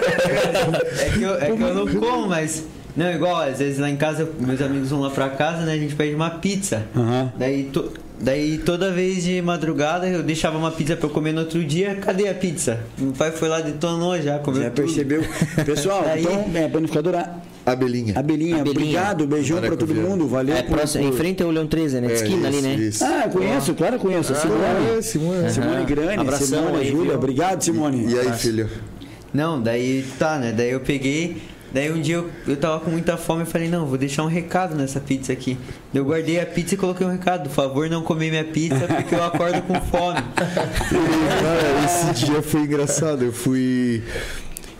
É 1.00 1.10
que, 1.12 1.22
eu, 1.24 1.34
é 1.36 1.46
que 1.56 1.64
eu 1.64 1.74
não 1.74 1.88
como, 2.02 2.28
mas. 2.28 2.66
Não, 2.96 3.10
igual, 3.14 3.38
às 3.42 3.60
vezes 3.60 3.80
lá 3.80 3.90
em 3.90 3.96
casa, 3.96 4.30
meus 4.40 4.62
amigos 4.62 4.90
vão 4.90 5.00
lá 5.00 5.10
pra 5.12 5.30
casa, 5.30 5.64
né? 5.64 5.72
A 5.74 5.78
gente 5.78 5.96
pede 5.96 6.14
uma 6.14 6.30
pizza. 6.32 6.84
Aham. 6.94 7.32
Daí, 7.38 7.66
to- 7.66 7.94
daí 8.20 8.58
toda 8.58 8.92
vez 8.92 9.24
de 9.24 9.42
madrugada 9.42 10.08
eu 10.08 10.24
deixava 10.24 10.58
uma 10.58 10.72
pizza 10.72 10.96
pra 10.96 11.08
eu 11.08 11.14
comer 11.14 11.34
no 11.34 11.42
outro 11.42 11.64
dia. 11.64 11.96
Cadê 11.96 12.28
a 12.28 12.34
pizza? 12.34 12.80
Meu 12.98 13.12
pai 13.14 13.32
foi 13.32 13.48
lá, 13.50 13.60
detonou 13.62 14.20
já, 14.22 14.40
comeu 14.40 14.64
Já 14.64 14.70
tudo. 14.70 14.86
percebeu? 14.86 15.24
Pessoal, 15.66 16.04
Aí- 16.08 16.22
então, 16.24 16.46
é, 16.54 16.68
panificadora 16.68 17.30
Abelhinha. 17.66 18.14
Abelinha, 18.18 18.56
Abelinha. 18.62 18.62
obrigado, 18.62 19.28
beijão 19.28 19.58
Maneco 19.58 19.76
pra 19.76 19.86
todo 19.86 19.94
mundo, 19.96 20.26
valeu. 20.28 20.56
É, 20.56 20.64
por- 20.64 20.80
em 21.02 21.12
frente 21.12 21.44
ao 21.44 21.52
Leão 21.52 21.68
13, 21.68 22.00
né? 22.00 22.08
De 22.08 22.14
É, 22.14 22.16
esquina 22.16 22.48
ali, 22.48 22.58
isso, 22.58 22.68
né? 22.68 22.76
isso. 22.76 23.04
Ah, 23.04 23.24
eu 23.26 23.30
conheço, 23.32 23.74
claro, 23.74 23.96
eu 23.96 24.00
conheço. 24.00 24.34
Simone. 24.36 24.98
É, 24.98 25.02
Simone. 25.02 25.50
Simone 25.52 25.86
Grande, 25.86 26.20
Abração 26.22 26.48
Simone, 26.64 26.78
aí, 26.78 26.90
Júlia. 26.92 27.16
Obrigado, 27.16 27.62
Simone. 27.62 28.06
E 28.14 28.18
aí, 28.18 28.32
filho? 28.34 28.70
Não, 29.34 29.62
daí 29.62 30.06
tá, 30.18 30.38
né? 30.40 30.54
Daí 30.56 30.72
eu 30.72 30.80
peguei. 30.80 31.42
Daí 31.74 31.92
um 31.92 32.02
dia 32.02 32.16
eu, 32.16 32.30
eu 32.48 32.56
tava 32.58 32.80
com 32.80 32.90
muita 32.90 33.18
fome 33.18 33.44
e 33.44 33.46
falei, 33.46 33.68
não, 33.70 33.86
vou 33.86 33.98
deixar 33.98 34.24
um 34.24 34.28
recado 34.28 34.76
nessa 34.76 35.00
pizza 35.00 35.34
aqui. 35.34 35.58
Eu 35.94 36.06
guardei 36.06 36.40
a 36.40 36.46
pizza 36.46 36.76
e 36.76 36.78
coloquei 36.78 37.06
um 37.06 37.12
recado, 37.12 37.50
por 37.50 37.56
favor, 37.56 37.90
não 37.90 38.02
comer 38.02 38.30
minha 38.30 38.46
pizza 38.46 38.88
porque 38.88 39.14
eu 39.14 39.24
acordo 39.24 39.62
com 39.64 39.76
fome. 39.82 40.22
Cara, 40.36 41.86
esse 41.86 42.26
dia 42.26 42.42
foi 42.42 42.62
engraçado. 42.62 43.24
Eu 43.24 43.34
fui. 43.34 44.04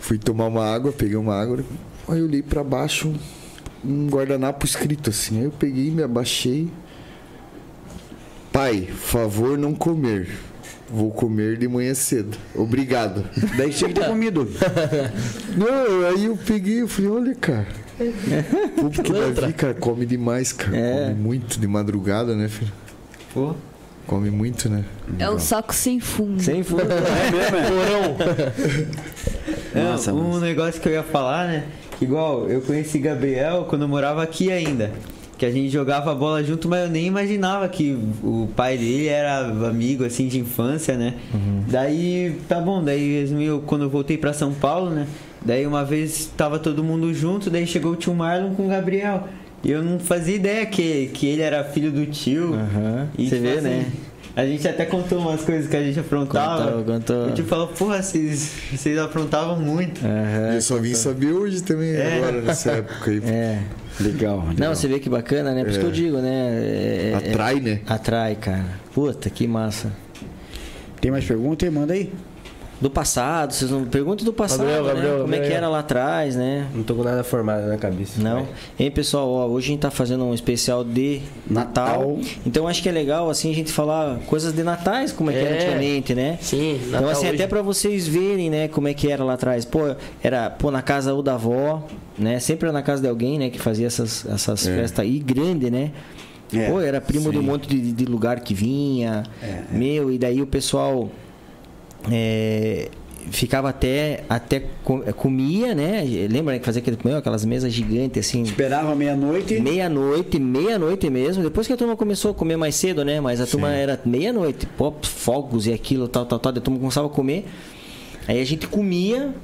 Fui 0.00 0.16
tomar 0.16 0.46
uma 0.46 0.64
água, 0.64 0.90
peguei 0.90 1.16
uma 1.16 1.34
água. 1.34 1.62
Aí 2.08 2.18
eu 2.18 2.24
olhei 2.24 2.42
pra 2.42 2.64
baixo, 2.64 3.12
um 3.84 4.08
guardanapo 4.08 4.64
escrito 4.64 5.10
assim. 5.10 5.38
Aí 5.38 5.44
eu 5.44 5.50
peguei, 5.50 5.90
me 5.90 6.02
abaixei. 6.02 6.68
Pai, 8.50 8.88
favor 8.96 9.58
não 9.58 9.74
comer. 9.74 10.30
Vou 10.90 11.10
comer 11.10 11.58
de 11.58 11.68
manhã 11.68 11.92
cedo. 11.94 12.36
Obrigado. 12.54 13.24
Daí 13.56 13.70
tinha 13.70 13.88
que 13.92 14.00
ter 14.00 14.06
comido. 14.06 14.48
Não, 15.56 16.06
aí 16.08 16.24
eu 16.24 16.36
peguei 16.36 16.82
e 16.82 16.88
falei, 16.88 17.10
olha, 17.10 17.34
cara. 17.34 17.66
Pô, 18.80 18.88
porque 18.88 19.12
Davi, 19.12 19.52
cara, 19.52 19.74
come 19.74 20.06
demais, 20.06 20.52
cara. 20.52 20.76
É. 20.76 21.08
Come 21.08 21.14
muito 21.20 21.60
de 21.60 21.66
madrugada, 21.66 22.34
né, 22.34 22.48
filho? 22.48 22.72
Pô. 23.34 23.54
Come 24.06 24.30
muito, 24.30 24.70
né? 24.70 24.84
É 25.18 25.28
um 25.28 25.38
saco 25.38 25.74
sem 25.74 26.00
fundo. 26.00 26.42
Sem 26.42 26.62
fundo. 26.62 26.80
É 26.82 27.30
mesmo, 27.30 27.56
é? 27.58 28.98
É, 29.78 29.84
Nossa, 29.84 30.14
um 30.14 30.32
mas- 30.32 30.40
negócio 30.42 30.80
que 30.80 30.88
eu 30.88 30.92
ia 30.92 31.02
falar, 31.02 31.46
né? 31.46 31.64
Igual, 32.00 32.48
eu 32.48 32.62
conheci 32.62 32.98
Gabriel 32.98 33.66
quando 33.68 33.82
eu 33.82 33.88
morava 33.88 34.22
aqui 34.22 34.50
ainda. 34.50 34.90
Que 35.38 35.46
a 35.46 35.50
gente 35.52 35.70
jogava 35.70 36.12
bola 36.14 36.42
junto, 36.42 36.68
mas 36.68 36.82
eu 36.82 36.90
nem 36.90 37.06
imaginava 37.06 37.68
que 37.68 37.96
o 38.24 38.48
pai 38.56 38.76
dele 38.76 39.06
era 39.06 39.46
amigo, 39.46 40.04
assim, 40.04 40.26
de 40.26 40.40
infância, 40.40 40.96
né? 40.96 41.14
Daí, 41.70 42.36
tá 42.48 42.60
bom, 42.60 42.82
daí 42.82 43.24
eu, 43.44 43.60
quando 43.60 43.84
eu 43.84 43.88
voltei 43.88 44.18
pra 44.18 44.32
São 44.32 44.52
Paulo, 44.52 44.90
né? 44.90 45.06
Daí 45.44 45.64
uma 45.64 45.84
vez 45.84 46.30
tava 46.36 46.58
todo 46.58 46.82
mundo 46.82 47.14
junto, 47.14 47.48
daí 47.50 47.66
chegou 47.66 47.92
o 47.92 47.96
tio 47.96 48.12
Marlon 48.14 48.54
com 48.54 48.66
o 48.66 48.68
Gabriel. 48.68 49.28
E 49.62 49.70
eu 49.70 49.82
não 49.82 49.98
fazia 49.98 50.34
ideia 50.36 50.66
que, 50.66 51.06
que 51.14 51.26
ele 51.26 51.42
era 51.42 51.62
filho 51.64 51.90
do 51.92 52.04
tio. 52.06 52.54
Aham. 52.54 53.08
E, 53.16 53.28
Você 53.28 53.36
tipo 53.36 53.48
vê, 53.48 53.58
assim, 53.58 53.68
né? 53.68 53.92
A 54.38 54.46
gente 54.46 54.68
até 54.68 54.84
contou 54.86 55.18
umas 55.18 55.40
coisas 55.40 55.68
que 55.68 55.76
a 55.76 55.82
gente 55.82 55.98
aprontava. 55.98 56.70
Contou, 56.70 56.94
contou. 56.94 57.28
E 57.28 57.32
tipo, 57.32 57.48
falou, 57.48 57.66
porra, 57.66 58.00
vocês, 58.00 58.52
vocês 58.72 58.96
aprontavam 58.96 59.56
muito. 59.58 60.00
E 60.52 60.54
eu 60.54 60.62
só 60.62 60.76
vim 60.76 60.94
saber 60.94 61.32
hoje 61.32 61.60
também, 61.60 61.90
É. 61.96 62.18
agora, 62.18 62.40
nessa 62.42 62.70
época 62.70 63.10
aí. 63.10 63.18
É. 63.26 63.58
Legal. 63.98 64.38
legal. 64.38 64.54
Não, 64.56 64.72
você 64.76 64.86
vê 64.86 65.00
que 65.00 65.10
bacana, 65.10 65.52
né? 65.52 65.64
Por 65.64 65.70
isso 65.70 65.80
que 65.80 65.86
eu 65.86 65.90
digo, 65.90 66.18
né? 66.18 66.50
É- 66.54 67.10
é- 67.10 67.30
Atrai, 67.30 67.58
né? 67.58 67.80
Atrai, 67.84 68.36
cara. 68.36 68.64
Puta, 68.94 69.28
que 69.28 69.44
massa. 69.48 69.92
Tem 71.00 71.10
mais 71.10 71.24
pergunta 71.24 71.64
aí? 71.64 71.70
Manda 71.72 71.94
aí. 71.94 72.12
Do 72.80 72.88
passado, 72.88 73.52
vocês 73.52 73.70
não 73.70 73.84
perguntam 73.84 74.24
do 74.24 74.32
passado, 74.32 74.58
Gabriel, 74.60 74.84
né? 74.84 74.92
Gabriel, 74.94 75.20
Como 75.22 75.34
é 75.34 75.40
que 75.40 75.52
era 75.52 75.68
lá 75.68 75.80
atrás, 75.80 76.36
né? 76.36 76.68
Não 76.72 76.84
tô 76.84 76.94
com 76.94 77.02
nada 77.02 77.24
formado 77.24 77.66
na 77.66 77.76
cabeça. 77.76 78.22
Não. 78.22 78.44
Vai. 78.44 78.46
Hein, 78.78 78.90
pessoal, 78.92 79.28
ó, 79.28 79.46
hoje 79.46 79.66
a 79.66 79.70
gente 79.72 79.80
tá 79.80 79.90
fazendo 79.90 80.24
um 80.24 80.32
especial 80.32 80.84
de 80.84 81.20
Natal. 81.50 82.16
Natal. 82.16 82.18
Então 82.46 82.68
acho 82.68 82.80
que 82.80 82.88
é 82.88 82.92
legal 82.92 83.28
assim 83.28 83.50
a 83.50 83.54
gente 83.54 83.72
falar 83.72 84.18
coisas 84.26 84.52
de 84.52 84.62
natais, 84.62 85.10
como 85.10 85.28
é, 85.30 85.32
que 85.32 85.38
era 85.40 85.50
É. 85.50 85.58
antigamente, 85.58 86.14
né? 86.14 86.38
Sim, 86.40 86.76
Então 86.76 86.92
Natal 86.92 87.08
assim, 87.10 87.26
hoje. 87.26 87.34
até 87.34 87.46
pra 87.48 87.62
vocês 87.62 88.06
verem, 88.06 88.48
né, 88.48 88.68
como 88.68 88.86
é 88.86 88.94
que 88.94 89.10
era 89.10 89.24
lá 89.24 89.32
atrás. 89.34 89.64
Pô, 89.64 89.80
era 90.22 90.48
pô 90.48 90.70
na 90.70 90.80
casa 90.80 91.12
ou 91.12 91.20
da 91.22 91.34
avó, 91.34 91.82
né? 92.16 92.38
Sempre 92.38 92.66
era 92.66 92.72
na 92.72 92.82
casa 92.82 93.02
de 93.02 93.08
alguém, 93.08 93.38
né, 93.40 93.50
que 93.50 93.58
fazia 93.58 93.88
essas 93.88 94.24
essas 94.26 94.64
festas 94.64 95.00
aí 95.00 95.18
grande, 95.18 95.68
né? 95.68 95.90
É, 96.54 96.70
Pô, 96.70 96.80
era 96.80 97.00
primo 97.00 97.30
de 97.30 97.36
um 97.38 97.40
sim. 97.42 97.46
monte 97.46 97.68
de, 97.68 97.92
de 97.92 98.04
lugar 98.06 98.40
que 98.40 98.54
vinha. 98.54 99.24
É, 99.42 99.64
Meu, 99.70 100.10
e 100.10 100.16
daí 100.16 100.40
o 100.40 100.46
pessoal 100.46 101.10
é, 102.10 102.88
ficava 103.30 103.68
até 103.68 104.24
até 104.28 104.62
co- 104.82 105.00
comia, 105.14 105.74
né? 105.74 106.02
Lembra 106.30 106.54
né, 106.54 106.58
que 106.58 106.64
fazia 106.64 106.80
aquele, 106.80 106.96
meu, 107.04 107.16
aquelas 107.18 107.44
mesas 107.44 107.72
gigantes 107.72 108.26
assim, 108.26 108.42
Esperava 108.42 108.94
meia-noite. 108.94 109.60
Meia-noite, 109.60 110.38
meia-noite 110.38 111.10
mesmo. 111.10 111.42
Depois 111.42 111.66
que 111.66 111.72
a 111.72 111.76
turma 111.76 111.96
começou 111.96 112.30
a 112.30 112.34
comer 112.34 112.56
mais 112.56 112.74
cedo, 112.74 113.04
né? 113.04 113.20
Mas 113.20 113.40
a 113.40 113.46
turma 113.46 113.70
era 113.70 114.00
meia-noite. 114.04 114.66
Pô, 114.76 114.92
fogos 115.02 115.66
e 115.66 115.72
aquilo, 115.72 116.08
tal, 116.08 116.24
tal, 116.26 116.38
tal. 116.38 116.52
A 116.56 116.60
turma 116.60 116.78
começava 116.78 117.06
a 117.06 117.10
comer. 117.10 117.46
Aí 118.26 118.40
a 118.40 118.44
gente 118.44 118.66
comia. 118.66 119.34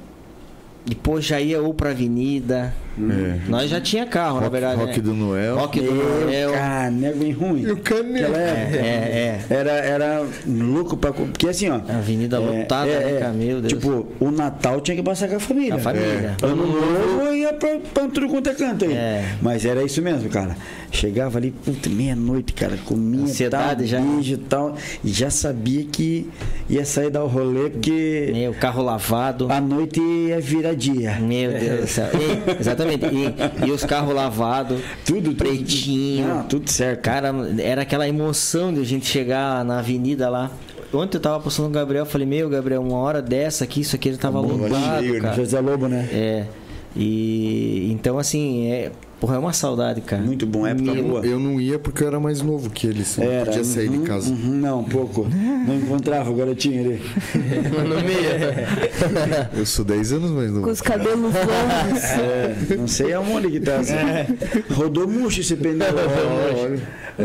Depois 0.85 1.25
já 1.25 1.39
ia 1.41 1.61
ou 1.61 1.73
pra 1.73 1.91
avenida. 1.91 2.73
É. 2.97 3.39
Nós 3.49 3.69
já 3.69 3.81
tinha 3.81 4.05
carro, 4.05 4.35
na 4.35 4.41
Rock, 4.43 4.51
verdade. 4.51 4.75
rock 4.79 4.97
né? 4.97 5.03
do 5.03 5.13
Noel. 5.13 5.57
Rock 5.57 5.81
do 5.81 5.91
Meu 5.91 6.25
Noel. 6.25 6.51
canego 6.53 7.17
bem 7.19 7.31
ruim. 7.31 7.61
E 7.63 7.71
o 7.71 7.77
canelo. 7.77 8.27
Aquela 8.33 8.37
É, 8.37 8.69
é, 8.73 9.41
é. 9.49 9.53
Era, 9.53 9.71
era 9.71 10.25
louco 10.47 10.95
pra. 10.95 11.11
Porque 11.11 11.47
assim, 11.49 11.69
ó. 11.69 11.81
A 11.89 11.97
avenida 11.97 12.39
lotada, 12.39 12.85
né, 12.87 13.19
cara? 13.19 13.33
Meu 13.33 13.59
Deus. 13.61 13.73
Tipo, 13.73 14.07
o 14.19 14.31
Natal 14.31 14.79
tinha 14.81 14.95
que 14.95 15.03
passar 15.03 15.27
com 15.27 15.35
a 15.35 15.39
família. 15.39 15.75
A 15.75 15.79
família. 15.79 16.35
É. 16.41 16.45
Ano 16.45 16.65
novo 16.67 17.33
ia 17.33 17.53
pra, 17.53 17.77
pra 17.93 18.07
tudo 18.07 18.27
quanto 18.29 18.49
é 18.49 18.53
canto 18.53 18.85
aí. 18.85 18.93
É. 18.93 19.25
Mas 19.41 19.65
era 19.65 19.83
isso 19.83 20.01
mesmo, 20.01 20.29
cara. 20.29 20.55
Chegava 20.91 21.37
ali, 21.37 21.51
puta, 21.51 21.89
meia-noite, 21.89 22.53
cara, 22.53 22.77
comia 22.85 23.23
Ansiedade 23.23 23.79
tal, 23.81 23.87
já. 23.87 23.99
beijo 23.99 24.33
e 24.33 24.37
tal. 24.37 24.75
E 25.03 25.09
já 25.09 25.29
sabia 25.29 25.83
que 25.83 26.29
ia 26.69 26.85
sair 26.85 27.09
dar 27.09 27.23
o 27.23 27.27
rolê, 27.27 27.69
porque 27.69 28.29
Meu, 28.31 28.53
carro 28.53 28.81
lavado. 28.81 29.51
a 29.51 29.59
noite 29.59 29.99
ia 29.99 30.39
virar 30.39 30.73
dia. 30.73 31.17
Meu 31.19 31.51
Deus 31.51 31.81
do 31.81 31.87
céu. 31.87 32.07
E- 32.13 32.63
exatamente. 32.87 33.35
E, 33.63 33.67
e 33.67 33.71
os 33.71 33.83
carros 33.83 34.13
lavados. 34.13 34.81
Tudo, 35.05 35.33
tudo. 35.33 35.35
Pretinho. 35.35 36.27
Não, 36.27 36.43
tudo 36.43 36.69
certo. 36.69 37.01
Cara, 37.01 37.33
era 37.59 37.81
aquela 37.81 38.07
emoção 38.07 38.73
de 38.73 38.81
a 38.81 38.85
gente 38.85 39.05
chegar 39.05 39.63
na 39.65 39.79
avenida 39.79 40.29
lá. 40.29 40.51
Ontem 40.93 41.17
eu 41.17 41.21
tava 41.21 41.39
postando 41.39 41.67
com 41.67 41.71
o 41.71 41.75
Gabriel, 41.75 42.05
falei, 42.05 42.25
meu, 42.25 42.49
Gabriel, 42.49 42.81
uma 42.81 42.97
hora 42.97 43.21
dessa 43.21 43.63
aqui, 43.65 43.81
isso 43.81 43.95
aqui 43.95 44.09
ele 44.09 44.17
tava 44.17 44.41
né? 44.41 45.19
cara. 45.19 45.35
José 45.35 45.59
Lobo, 45.59 45.87
né? 45.87 46.07
É. 46.11 46.45
E 46.95 47.91
então 47.91 48.17
assim, 48.17 48.71
é, 48.71 48.91
porra, 49.19 49.35
é 49.35 49.39
uma 49.39 49.53
saudade, 49.53 50.01
cara. 50.01 50.21
Muito 50.21 50.45
bom, 50.45 50.65
época 50.67 50.93
Meu- 50.93 51.03
boa. 51.03 51.25
Eu 51.25 51.39
não 51.39 51.59
ia 51.59 51.77
porque 51.79 52.03
eu 52.03 52.07
era 52.07 52.19
mais 52.19 52.41
novo 52.41 52.69
que 52.69 52.87
eles. 52.87 53.17
Não 53.17 53.25
Era, 53.25 53.45
podia 53.45 53.63
sair 53.63 53.89
de 53.89 53.97
uhum, 53.97 54.03
casa. 54.03 54.29
uhum, 54.29 54.37
não, 54.55 54.83
pouco. 54.83 55.27
Não 55.29 55.75
encontrava 55.75 56.29
o 56.29 56.35
garotinho 56.35 56.81
ali. 56.85 57.01
No 57.85 57.95
meio. 57.95 59.49
Eu 59.57 59.65
sou 59.65 59.85
10 59.85 60.13
anos 60.13 60.31
mais 60.31 60.49
Com 60.49 60.55
novo. 60.57 60.69
os 60.71 60.81
cabelos 60.81 61.21
longos. 61.21 62.03
É, 62.03 62.55
não 62.77 62.87
sei 62.87 63.13
aonde 63.13 63.49
que 63.51 63.59
tá. 63.59 63.77
assim. 63.77 63.93
Rodou 64.73 65.07
murcho 65.07 65.41
esse 65.41 65.55
pneu. 65.55 65.87
Olha, 65.87 66.79
É, 67.17 67.23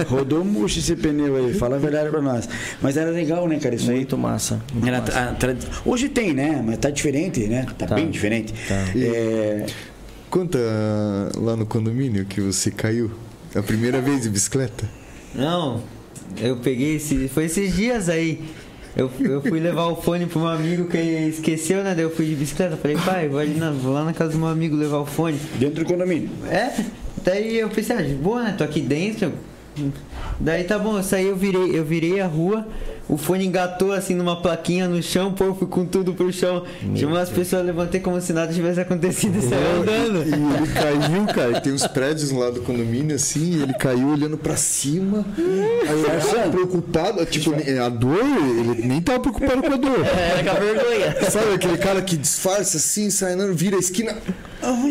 é. 0.00 0.02
Rodou 0.04 0.44
murcho 0.44 0.78
esse 0.78 0.96
pneu 0.96 1.36
aí, 1.36 1.54
fala 1.54 1.76
a 1.76 1.78
verdade 1.78 2.10
pra 2.10 2.20
nós. 2.22 2.48
Mas 2.80 2.96
era 2.96 3.10
legal, 3.10 3.46
né, 3.48 3.58
cara? 3.58 3.74
Isso 3.74 3.90
aí. 3.90 3.96
Muito 3.98 4.16
massa. 4.18 4.60
muito 4.72 4.86
Era 4.88 5.00
massa. 5.00 5.20
a 5.20 5.32
tradi- 5.34 5.66
Hoje 5.84 6.08
tem, 6.08 6.32
né? 6.32 6.62
Mas 6.64 6.78
tá 6.78 6.90
diferente, 6.90 7.46
né? 7.46 7.66
Tá, 7.76 7.86
Tá. 7.86 7.94
bem 7.94 8.10
diferente. 8.10 8.52
Tá. 8.68 8.74
É, 8.96 9.66
Conta 10.30 10.58
lá 11.36 11.56
no 11.56 11.64
condomínio 11.66 12.24
que 12.24 12.40
você 12.40 12.70
caiu. 12.70 13.10
A 13.54 13.62
primeira 13.62 14.00
vez 14.00 14.22
de 14.22 14.28
bicicleta? 14.28 14.84
Não, 15.34 15.82
eu 16.38 16.56
peguei 16.56 16.96
esse. 16.96 17.28
Foi 17.28 17.44
esses 17.44 17.74
dias 17.74 18.08
aí. 18.08 18.42
Eu, 18.96 19.10
eu 19.20 19.42
fui 19.42 19.60
levar 19.60 19.86
o 19.86 19.96
fone 19.96 20.26
pro 20.26 20.40
meu 20.40 20.48
amigo 20.48 20.86
que 20.86 20.96
esqueceu, 20.98 21.82
né? 21.84 21.94
Daí 21.94 22.04
eu 22.04 22.10
fui 22.10 22.26
de 22.26 22.34
bicicleta. 22.34 22.76
Falei, 22.76 22.96
pai, 22.96 23.28
vou, 23.28 23.38
ali 23.38 23.54
na- 23.54 23.70
vou 23.70 23.92
lá 23.92 24.04
na 24.04 24.12
casa 24.12 24.32
do 24.32 24.38
meu 24.38 24.48
amigo 24.48 24.74
levar 24.74 24.98
o 24.98 25.06
fone. 25.06 25.38
dentro 25.58 25.84
do 25.84 25.86
condomínio. 25.86 26.30
É, 26.50 26.72
daí 27.22 27.58
eu 27.58 27.68
pensei, 27.68 27.96
ah, 27.96 28.02
de 28.02 28.14
boa, 28.14 28.42
né? 28.42 28.54
Tô 28.56 28.64
aqui 28.64 28.80
dentro. 28.80 29.32
Daí 30.40 30.64
tá 30.64 30.78
bom, 30.78 30.96
eu 30.96 31.02
saí, 31.02 31.26
eu 31.26 31.36
virei, 31.36 31.78
eu 31.78 31.84
virei 31.84 32.20
a 32.20 32.26
rua, 32.26 32.66
o 33.08 33.16
fone 33.16 33.46
engatou 33.46 33.92
assim 33.92 34.14
numa 34.14 34.40
plaquinha 34.40 34.88
no 34.88 35.00
chão, 35.02 35.32
pô, 35.32 35.44
eu 35.44 35.54
fui 35.54 35.68
com 35.68 35.84
tudo 35.84 36.12
pro 36.14 36.32
chão. 36.32 36.64
Tinha 36.94 37.08
umas 37.08 37.30
pessoas, 37.30 37.64
levantei 37.64 38.00
como 38.00 38.20
se 38.20 38.32
nada 38.32 38.52
tivesse 38.52 38.80
acontecido 38.80 39.38
e 39.38 39.42
saí 39.42 39.64
andando. 39.80 40.22
E 40.24 40.32
ele 40.32 40.72
caiu, 40.72 41.26
cara. 41.26 41.60
Tem 41.60 41.72
uns 41.72 41.86
prédios 41.86 42.30
lá 42.32 42.50
do 42.50 42.62
condomínio 42.62 43.14
assim, 43.14 43.58
e 43.58 43.62
ele 43.62 43.74
caiu 43.74 44.08
olhando 44.08 44.36
pra 44.36 44.56
cima. 44.56 45.24
Aí 45.38 46.02
eu 46.02 46.30
tava 46.30 46.50
preocupado, 46.50 47.24
tipo, 47.26 47.52
a 47.54 47.88
dor, 47.88 48.24
ele 48.58 48.86
nem 48.86 49.00
tava 49.00 49.20
preocupado 49.20 49.62
com 49.62 49.72
a 49.72 49.76
dor. 49.76 50.04
Era 50.06 50.42
com 50.42 50.50
a 50.50 50.60
vergonha. 50.60 51.30
Sabe 51.30 51.54
aquele 51.54 51.78
cara 51.78 52.02
que 52.02 52.16
disfarça 52.16 52.76
assim, 52.76 53.08
sai 53.10 53.34
andando, 53.34 53.54
vira 53.54 53.76
a 53.76 53.80
esquina. 53.80 54.16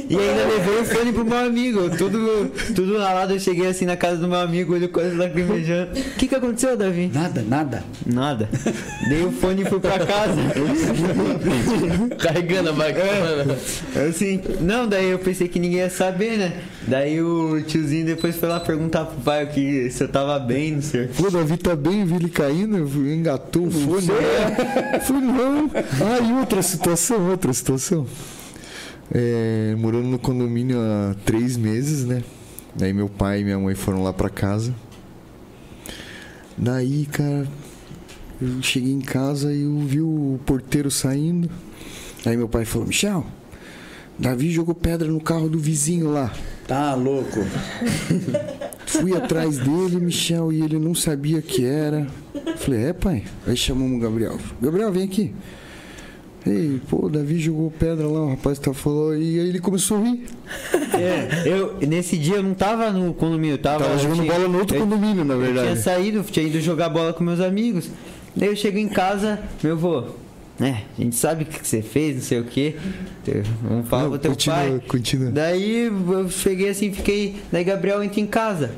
E 0.10 0.18
ainda 0.18 0.46
levei 0.46 0.80
o 0.80 0.86
fone 0.86 1.12
pro 1.12 1.26
meu 1.26 1.38
amigo, 1.38 1.90
tudo, 1.98 2.52
tudo 2.74 2.98
ralado. 2.98 3.34
Eu 3.34 3.40
cheguei 3.40 3.68
assim 3.68 3.86
na 3.86 3.98
casa 3.98 4.18
do 4.18 4.28
meu 4.28 4.40
amigo, 4.40 4.76
ele 4.76 4.88
quase 4.88 5.16
lacrimejando. 5.16 5.92
O 6.00 6.04
que 6.18 6.28
que 6.28 6.36
aconteceu, 6.36 6.78
Davi? 6.78 7.12
Nada, 7.14 7.44
nada. 7.46 7.84
Nada. 8.06 8.48
Dei 9.10 9.24
o 9.24 9.32
fone 9.32 9.64
e 9.64 9.66
fui 9.66 9.80
pra 9.80 9.98
casa. 10.06 10.36
Carregando 12.22 12.70
a 12.70 12.74
bacana. 12.74 13.58
Assim, 14.08 14.40
não, 14.62 14.88
daí 14.88 15.10
eu 15.10 15.18
pensei 15.18 15.48
que 15.48 15.58
ninguém 15.58 15.80
ia 15.80 15.90
saber, 15.90 16.38
né? 16.38 16.62
Daí 16.88 17.20
o 17.22 17.60
tiozinho 17.64 18.06
depois 18.06 18.36
foi 18.36 18.48
lá 18.48 18.60
perguntar 18.60 19.06
pro 19.06 19.20
pai 19.22 19.48
que 19.48 19.90
se 19.90 20.04
eu 20.04 20.08
tava 20.08 20.38
bem, 20.38 20.74
não 20.74 20.82
sei. 20.84 21.08
Pô, 21.08 21.32
Davi 21.32 21.58
tá 21.58 21.76
bem, 21.76 22.06
vi 22.06 22.16
ele 22.16 22.30
caindo, 22.30 22.88
fui- 22.88 23.12
engatou 23.16 23.66
o 23.68 23.72
fone. 23.72 24.08
É. 24.12 25.00
Falei, 25.00 25.22
não. 25.24 25.72
Ah, 25.74 26.20
e 26.24 26.34
outra 26.40 26.62
situação, 26.62 27.30
outra 27.32 27.52
situação. 27.54 28.06
É, 29.12 29.74
morando 29.80 30.08
no 30.08 30.20
condomínio 30.20 30.78
há 30.80 31.16
três 31.26 31.58
meses, 31.58 32.06
né? 32.06 32.22
Daí 32.76 32.94
meu 32.94 33.10
pai 33.10 33.42
e 33.42 33.44
minha 33.44 33.58
mãe 33.58 33.74
foram 33.74 34.04
lá 34.04 34.14
pra 34.14 34.30
casa. 34.30 34.74
Daí, 36.58 37.06
cara, 37.12 37.48
eu 38.46 38.62
cheguei 38.64 38.92
em 38.94 39.02
casa 39.02 39.54
e 39.54 39.64
eu 39.64 39.80
vi 39.80 40.02
o 40.02 40.40
porteiro 40.46 40.90
saindo. 40.92 41.50
Aí 42.26 42.36
meu 42.38 42.48
pai 42.50 42.66
falou, 42.66 42.88
Michel, 42.88 43.26
Davi 44.18 44.50
jogou 44.52 44.74
pedra 44.74 45.08
no 45.08 45.20
carro 45.22 45.50
do 45.50 45.60
vizinho 45.60 46.12
lá. 46.12 46.32
Tá 46.68 46.96
louco. 46.96 47.40
Fui 48.88 49.16
atrás 49.16 49.58
dele, 49.58 49.98
Michel, 50.00 50.52
e 50.52 50.62
ele 50.62 50.80
não 50.80 50.96
sabia 50.96 51.42
que 51.42 51.66
era. 51.66 52.08
Falei, 52.58 52.86
é, 52.86 52.94
pai? 52.94 53.24
Aí 53.46 53.56
chamamos 53.58 53.98
o 53.98 54.00
Gabriel. 54.02 54.38
Gabriel, 54.62 54.92
vem 54.92 55.04
aqui. 55.04 55.34
Ei, 56.48 56.80
pô, 56.88 57.08
o 57.08 57.10
Davi 57.10 57.40
jogou 57.40 57.72
pedra 57.72 58.06
lá, 58.08 58.22
o 58.22 58.30
rapaz 58.30 58.60
tá 58.60 58.72
falando. 58.74 59.18
E 59.18 59.40
aí 59.40 59.50
ele 59.50 59.60
começou 59.60 59.98
a 59.98 60.02
rir. 60.02 60.26
É, 60.94 61.44
eu, 61.48 61.76
nesse 61.88 62.18
dia 62.18 62.36
eu 62.36 62.44
não 62.44 62.54
tava 62.54 62.92
no 62.92 63.14
condomínio, 63.16 63.56
eu 63.56 63.58
tava, 63.58 63.84
Tava 63.84 63.98
jogando 63.98 64.22
tinha- 64.22 64.32
bola 64.34 64.48
no 64.48 64.60
outro 64.60 64.76
eu- 64.78 64.82
condomínio, 64.82 65.26
na 65.26 65.34
Eu 65.34 65.42
tinha 65.42 65.54
verdade. 65.54 65.82
saído, 65.82 66.24
tinha 66.24 66.46
ido 66.46 66.62
jogar 66.62 66.90
bola 66.90 67.14
com 67.14 67.24
meus 67.24 67.40
amigos. 67.40 67.90
Daí 68.36 68.50
eu 68.50 68.56
chego 68.56 68.78
em 68.78 68.88
casa, 68.88 69.40
meu 69.64 69.78
vô, 69.78 70.04
né? 70.60 70.84
A 70.98 71.02
gente 71.02 71.16
sabe 71.16 71.44
o 71.44 71.46
que 71.46 71.66
você 71.66 71.82
fez, 71.82 72.16
não 72.16 72.22
sei 72.24 72.40
o 72.40 72.44
quê. 72.44 72.76
Vamos 73.62 73.88
falar 73.88 74.10
pro 74.10 74.20
teu 74.20 74.32
continua, 74.32 74.58
pai. 74.58 74.82
continua. 74.88 75.32
Daí 75.32 75.86
eu 75.86 76.30
cheguei 76.30 76.70
assim, 76.70 76.92
fiquei. 76.92 77.36
Daí 77.52 77.64
Gabriel 77.64 78.04
entra 78.04 78.20
em 78.20 78.28
casa. 78.28 78.72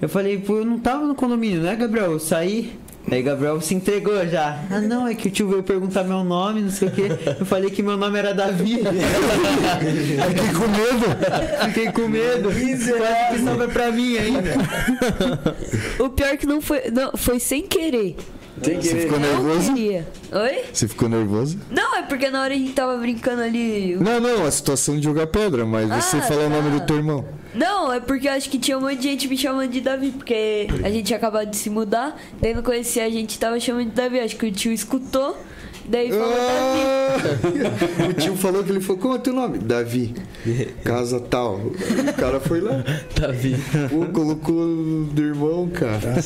Eu 0.00 0.08
falei, 0.08 0.38
pô, 0.38 0.58
eu 0.58 0.64
não 0.64 0.78
tava 0.78 1.06
no 1.06 1.14
condomínio, 1.14 1.60
né, 1.60 1.76
Gabriel? 1.76 2.12
Eu 2.12 2.20
saí. 2.20 2.72
Daí 3.08 3.22
Gabriel 3.22 3.60
se 3.60 3.74
entregou 3.74 4.26
já. 4.26 4.62
Ah, 4.70 4.80
não, 4.80 5.06
é 5.06 5.14
que 5.14 5.28
o 5.28 5.30
tio 5.30 5.48
veio 5.48 5.62
perguntar 5.62 6.04
meu 6.04 6.22
nome, 6.22 6.60
não 6.62 6.70
sei 6.70 6.88
o 6.88 6.90
quê. 6.90 7.08
Eu 7.40 7.46
falei 7.46 7.70
que 7.70 7.82
meu 7.82 7.96
nome 7.96 8.18
era 8.18 8.32
Davi. 8.32 8.78
Fiquei 10.30 10.52
com 10.52 10.68
medo. 10.68 11.64
Fiquei 11.66 11.92
com 11.92 12.08
medo. 12.08 12.50
Quase 12.50 13.32
que 13.32 13.44
sobra 13.44 13.68
pra 13.68 13.90
mim 13.90 14.16
ainda. 14.16 14.54
O 15.98 16.10
pior 16.10 16.28
é 16.28 16.36
que 16.36 16.46
não 16.46 16.60
foi. 16.60 16.90
Não, 16.90 17.12
foi 17.16 17.40
sem 17.40 17.66
querer. 17.66 18.16
Tem 18.62 18.78
que 18.78 18.88
Você 18.88 18.96
ficou 19.00 19.18
nervoso? 19.18 19.72
Oi? 19.72 20.64
Você 20.72 20.88
ficou 20.88 21.08
nervoso? 21.08 21.58
Não, 21.70 21.96
é 21.96 22.02
porque 22.02 22.30
na 22.30 22.42
hora 22.42 22.52
a 22.54 22.56
gente 22.56 22.72
tava 22.72 22.96
brincando 22.96 23.42
ali. 23.42 23.96
Não, 23.96 24.20
não, 24.20 24.44
a 24.46 24.50
situação 24.50 24.96
de 24.96 25.04
jogar 25.04 25.26
pedra, 25.28 25.64
mas 25.64 25.88
você 25.88 26.18
Ah, 26.18 26.22
falou 26.22 26.46
o 26.46 26.50
nome 26.50 26.70
tá. 26.70 26.76
do 26.78 26.86
teu 26.86 26.96
irmão. 26.96 27.24
Não, 27.54 27.92
é 27.92 27.98
porque 27.98 28.28
eu 28.28 28.32
acho 28.32 28.48
que 28.48 28.58
tinha 28.58 28.78
um 28.78 28.82
monte 28.82 28.96
de 28.98 29.02
gente 29.08 29.26
me 29.26 29.36
chamando 29.36 29.70
de 29.70 29.80
Davi, 29.80 30.12
porque 30.12 30.68
a 30.84 30.90
gente 30.90 31.06
tinha 31.06 31.16
acabado 31.16 31.50
de 31.50 31.56
se 31.56 31.68
mudar, 31.68 32.16
daí 32.40 32.54
não 32.54 32.62
conhecia, 32.62 33.04
a 33.04 33.10
gente 33.10 33.36
tava 33.38 33.58
chamando 33.58 33.86
de 33.86 33.94
Davi, 33.94 34.20
acho 34.20 34.36
que 34.36 34.46
o 34.46 34.52
tio 34.52 34.72
escutou, 34.72 35.36
daí 35.86 36.10
falou 36.10 36.28
Davi. 36.28 36.80
Ah! 36.80 38.08
o 38.08 38.12
tio 38.14 38.34
falou 38.36 38.62
que 38.64 38.70
ele 38.70 38.80
falou, 38.80 39.00
como 39.02 39.14
é 39.14 39.18
teu 39.18 39.32
nome? 39.32 39.58
Davi. 39.58 40.14
Casa 40.84 41.20
tal. 41.20 41.56
O 41.56 41.72
cara 42.16 42.40
foi 42.40 42.60
lá. 42.60 42.84
Davi. 43.18 43.56
Pô, 43.88 44.06
colocou 44.06 44.66
do 45.04 45.22
irmão, 45.22 45.68
cara. 45.68 46.16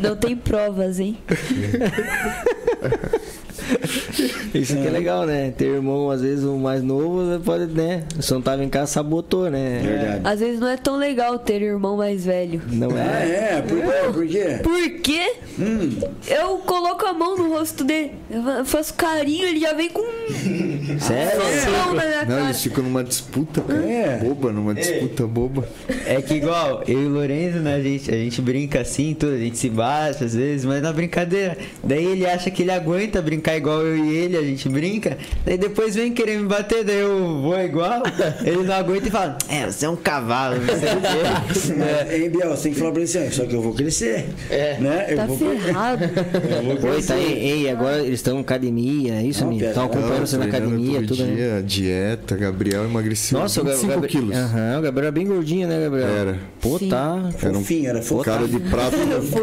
Não 0.00 0.16
tem 0.16 0.36
provas, 0.36 0.98
hein? 1.00 1.18
Isso 4.54 4.76
que 4.76 4.86
é 4.86 4.90
legal, 4.90 5.26
né? 5.26 5.52
Ter 5.56 5.66
irmão, 5.66 6.10
às 6.10 6.20
vezes, 6.22 6.44
o 6.44 6.56
mais 6.56 6.82
novo, 6.82 7.22
né, 7.22 7.40
pode, 7.44 7.66
né? 7.66 8.04
Se 8.20 8.32
não 8.32 8.40
tava 8.40 8.62
em 8.64 8.68
casa, 8.68 8.86
sabotou, 8.92 9.50
né? 9.50 9.80
Verdade. 9.82 10.20
Às 10.24 10.40
vezes 10.40 10.60
não 10.60 10.68
é 10.68 10.76
tão 10.76 10.96
legal 10.96 11.38
ter 11.38 11.60
irmão 11.62 11.96
mais 11.96 12.24
velho. 12.24 12.62
Não 12.70 12.90
Ah, 12.90 13.20
é? 13.24 13.58
é? 13.58 13.62
Por 13.62 13.78
quê? 13.80 14.12
Por 14.12 14.26
quê? 14.26 14.60
Por 14.62 15.00
quê? 15.00 15.32
Hum. 15.58 15.98
Eu 16.28 16.58
coloco 16.58 17.04
a 17.06 17.12
mão 17.12 17.36
no 17.36 17.48
rosto 17.50 17.84
dele, 17.84 18.12
eu 18.30 18.64
faço 18.64 18.94
carinho, 18.94 19.46
ele 19.46 19.60
já 19.60 19.72
vem 19.72 19.88
com 19.88 20.00
um 20.02 20.98
Sério? 20.98 21.40
na 21.72 21.92
minha 21.92 22.20
Não, 22.20 22.26
cara. 22.26 22.44
eles 22.44 22.62
ficam 22.62 22.82
numa 22.84 23.04
disputa, 23.04 23.60
cara. 23.60 23.84
É. 23.84 24.18
Boba, 24.18 24.52
numa 24.52 24.74
disputa 24.74 25.26
boba. 25.26 25.64
É 26.06 26.20
que 26.20 26.34
igual, 26.34 26.82
eu 26.88 27.00
e 27.02 27.06
o 27.06 27.08
Lorenzo, 27.08 27.58
né, 27.58 27.74
a 27.76 27.80
gente, 27.80 28.10
a 28.10 28.14
gente 28.16 28.40
brinca 28.40 28.80
assim, 28.80 29.14
tudo, 29.14 29.34
a 29.34 29.38
gente 29.38 29.56
se 29.58 29.68
bate 29.68 30.24
às 30.24 30.34
vezes, 30.34 30.64
mas 30.64 30.82
na 30.82 30.92
brincadeira. 30.92 31.56
Daí 31.82 32.04
ele 32.04 32.26
acha 32.26 32.50
que 32.50 32.62
ele 32.62 32.70
aguenta 32.72 33.20
brincar 33.22 33.56
igual 33.56 33.63
eu 33.70 33.96
e 33.96 34.16
ele, 34.16 34.36
a 34.36 34.42
gente 34.42 34.68
brinca. 34.68 35.16
Daí 35.44 35.56
depois 35.58 35.94
vem 35.94 36.12
querer 36.12 36.38
me 36.38 36.46
bater, 36.46 36.84
daí 36.84 36.98
eu 37.00 37.40
vou 37.42 37.58
igual. 37.60 38.02
Ele 38.44 38.62
não 38.62 38.74
aguenta 38.74 39.08
e 39.08 39.10
fala, 39.10 39.38
é, 39.48 39.66
você 39.70 39.86
é 39.86 39.88
um 39.88 39.96
cavalo, 39.96 40.56
não 40.60 40.66
sei 40.78 40.88
o 40.88 41.00
quê. 41.00 42.14
Hein, 42.14 42.30
Biel, 42.30 42.50
você 42.50 42.64
tem 42.64 42.72
que 42.72 42.78
falar 42.78 42.92
pra 42.92 43.00
ele 43.02 43.10
assim, 43.10 43.30
só 43.30 43.44
que 43.46 43.54
eu 43.54 43.62
vou 43.62 43.72
crescer. 43.74 44.26
É. 44.50 44.76
Né? 44.78 45.06
Eu 45.10 45.16
Tá 45.16 45.26
vou 45.26 45.38
ferrado. 45.38 46.04
Oi, 46.94 47.02
tá 47.02 47.14
aí, 47.14 47.32
ei, 47.38 47.70
agora 47.70 47.98
eles 48.02 48.14
estão 48.20 48.36
em 48.38 48.40
academia, 48.40 49.14
é 49.14 49.22
isso, 49.22 49.44
amigo? 49.44 49.64
Estão 49.64 49.86
acompanhando 49.86 50.26
você 50.26 50.36
na 50.36 50.44
academia, 50.46 51.00
todo 51.00 51.08
tudo, 51.16 51.24
né? 51.26 51.34
dia, 51.34 51.62
dieta, 51.62 52.36
Gabriel 52.36 52.84
emagreceu 52.84 53.38
Nossa, 53.38 53.60
o 53.62 53.64
25 53.64 53.88
Gabriel. 53.88 54.10
quilos. 54.10 54.36
Aham, 54.36 54.78
o 54.78 54.82
Gabriel 54.82 55.04
era 55.06 55.12
bem 55.12 55.26
gordinho, 55.26 55.68
né, 55.68 55.80
Gabriel? 55.80 56.08
Era. 56.08 56.38
Pô, 56.60 56.78
Sim. 56.78 56.88
tá. 56.88 57.30
Era 57.42 57.50
um 57.50 57.54
Fofinho, 57.54 57.88
era 57.90 58.02
fofinho. 58.02 58.24
cara 58.24 58.48
de 58.48 58.60
prato. 58.60 58.96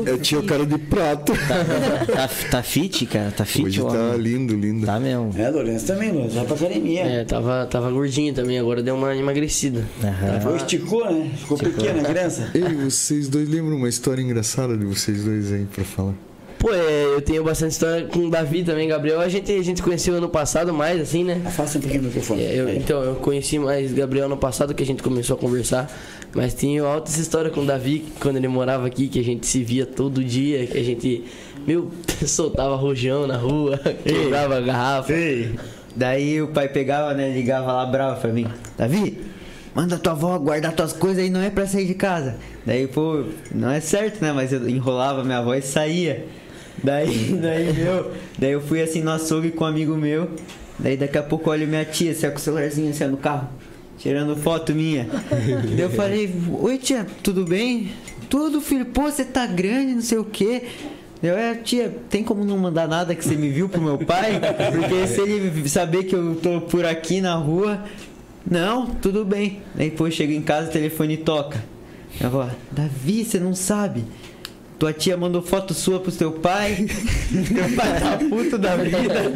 Eu 0.06 0.18
tinha 0.20 0.40
o 0.40 0.44
cara 0.44 0.66
de 0.66 0.78
prato. 0.78 1.34
Tá, 2.14 2.30
tá 2.50 2.64
fit, 2.64 3.06
cara? 3.06 3.32
Tá 3.32 3.46
fit, 3.46 3.66
Hoje 3.66 3.82
ó. 3.82 3.88
tá 3.90 3.98
lindo, 4.18 4.56
lindo. 4.56 4.86
Tá 4.86 5.00
mesmo. 5.00 5.32
É, 5.38 5.50
Lourenço 5.50 5.88
também, 5.88 6.12
Lourenço. 6.12 6.36
Vai 6.36 6.46
pra 6.46 6.56
academia. 6.56 7.02
É, 7.04 7.24
tava, 7.26 7.66
tava 7.66 7.92
gordinho 7.92 8.34
também, 8.34 8.60
agora 8.60 8.82
deu 8.84 8.96
uma 8.96 9.16
emagrecida. 9.16 9.86
Aham. 10.04 10.42
Foi, 10.42 10.56
esticou, 10.58 11.12
né? 11.12 11.32
Ficou 11.38 11.58
pequena 11.58 12.02
a 12.02 12.06
criança. 12.06 12.50
Ei, 12.54 12.76
vocês 12.76 13.28
dois 13.28 13.48
lembram 13.50 13.76
uma 13.78 13.90
história 13.90 14.22
engraçada 14.22 14.78
de 14.78 14.86
vocês 14.86 15.24
dois 15.24 15.52
aí 15.52 15.66
pra 15.66 15.84
falar? 15.84 16.14
Pô, 16.62 16.72
é, 16.72 17.06
eu 17.16 17.22
tenho 17.24 17.44
bastante 17.44 17.72
história 17.72 18.06
com 18.06 18.20
o 18.20 18.30
Davi 18.30 18.64
também, 18.64 18.88
Gabriel. 18.88 19.20
A 19.20 19.28
gente, 19.28 19.52
a 19.52 19.64
gente 19.64 19.82
conheceu 19.82 20.14
ano 20.14 20.30
passado 20.30 20.72
mais, 20.72 21.02
assim, 21.02 21.24
né? 21.24 21.42
Afasta 21.44 21.80
um 21.80 21.82
pouquinho 21.82 22.04
o 22.04 22.06
microfone. 22.06 22.44
É, 22.44 22.56
eu- 22.60 22.70
então, 22.76 23.02
eu 23.04 23.16
conheci 23.16 23.58
mais 23.58 23.92
Gabriel 23.92 24.30
no 24.30 24.38
passado 24.38 24.72
que 24.76 24.84
a 24.84 24.86
gente 24.86 25.02
começou 25.02 25.36
a 25.36 25.40
conversar. 25.40 25.92
Mas 26.36 26.54
tinha 26.54 26.84
altas 26.84 27.18
histórias 27.18 27.52
com 27.52 27.62
o 27.62 27.66
Davi 27.66 28.06
quando 28.20 28.38
ele 28.38 28.48
morava 28.48 28.86
aqui, 28.86 29.08
que 29.08 29.20
a 29.20 29.24
gente 29.24 29.48
se 29.48 29.64
via 29.64 29.88
todo 29.88 30.24
dia, 30.24 30.68
que 30.68 30.78
a 30.78 30.84
gente, 30.84 31.24
meu, 31.66 31.90
soltava 32.28 32.76
rojão 32.76 33.26
na 33.26 33.38
rua, 33.38 33.80
quebrava 34.06 34.62
garrafa. 34.62 35.12
Daí 35.96 36.42
o 36.44 36.50
pai 36.50 36.70
pegava, 36.70 37.14
né, 37.16 37.34
ligava 37.34 37.74
lá 37.74 37.86
bravo 37.88 38.22
pra 38.22 38.32
mim. 38.32 38.46
Davi, 38.78 39.18
manda 39.74 39.98
tua 39.98 40.14
avó 40.14 40.38
guardar 40.38 40.74
tuas 40.74 40.94
coisas 40.94 41.24
aí, 41.24 41.30
não 41.32 41.42
é 41.42 41.50
pra 41.50 41.66
sair 41.66 41.86
de 41.88 41.96
casa. 41.96 42.36
Daí, 42.66 42.86
pô, 42.88 43.24
não 43.54 43.70
é 43.72 43.80
certo, 43.82 44.22
né, 44.22 44.32
mas 44.32 44.54
eu 44.54 44.70
enrolava 44.70 45.24
minha 45.24 45.40
avó 45.40 45.56
e 45.56 45.62
saía. 45.64 46.28
Daí, 46.84 47.34
daí, 47.42 47.74
meu, 47.74 48.12
daí 48.38 48.52
eu 48.52 48.62
fui 48.62 48.82
assim 48.82 49.02
no 49.02 49.12
açougue 49.12 49.52
com 49.52 49.64
um 49.64 49.68
amigo 49.68 49.96
meu. 49.96 50.30
Daí 50.80 50.98
daqui 50.98 51.18
a 51.18 51.24
pouco 51.24 51.50
eu 51.50 51.54
olho 51.54 51.68
minha 51.68 51.86
tia, 51.86 52.12
assim, 52.12 52.28
ó, 52.28 52.32
com 52.32 52.38
o 52.38 52.40
celularzinho 52.40 52.90
assim, 52.90 53.06
no 53.06 53.18
carro, 53.18 53.48
tirando 53.98 54.36
foto 54.36 54.74
minha. 54.74 55.08
daí 55.30 55.82
eu 55.82 55.90
falei, 55.92 56.34
oi 56.60 56.78
tia, 56.78 57.06
tudo 57.22 57.46
bem? 57.46 57.92
Tudo, 58.30 58.62
filho, 58.62 58.86
pô, 58.86 59.04
você 59.04 59.26
tá 59.26 59.46
grande, 59.46 59.94
não 59.94 60.02
sei 60.02 60.18
o 60.18 60.24
quê. 60.24 60.64
Eu, 61.22 61.38
é, 61.38 61.54
tia, 61.54 61.96
tem 62.10 62.24
como 62.24 62.44
não 62.44 62.58
mandar 62.58 62.88
nada 62.88 63.14
que 63.14 63.24
você 63.24 63.36
me 63.36 63.50
viu 63.50 63.70
pro 63.70 63.80
meu 63.80 63.98
pai? 64.00 64.42
Porque 64.72 65.06
se 65.06 65.22
ele 65.22 65.70
saber 65.70 66.06
que 66.06 66.16
eu 66.16 66.36
tô 66.36 66.62
por 66.62 66.84
aqui 66.84 67.22
na 67.22 67.36
rua. 67.36 67.84
Não, 68.50 68.88
tudo 68.88 69.24
bem. 69.24 69.62
Aí 69.78 69.92
depois 69.92 70.16
chego 70.16 70.32
em 70.32 70.42
casa, 70.42 70.70
o 70.70 70.72
telefone 70.72 71.18
toca. 71.18 71.64
Minha 72.16 72.28
avó, 72.28 72.50
Davi, 72.72 73.24
você 73.24 73.40
não 73.40 73.54
sabe. 73.54 74.04
Tua 74.82 74.92
tia 74.92 75.16
mandou 75.16 75.44
foto 75.44 75.76
sua 75.76 76.00
pro 76.00 76.12
teu 76.12 76.32
pai. 76.32 76.74
teu 77.30 77.76
pai 77.76 78.00
tá 78.00 78.18
puto 78.18 78.58
da 78.58 78.76
vida. 78.76 79.30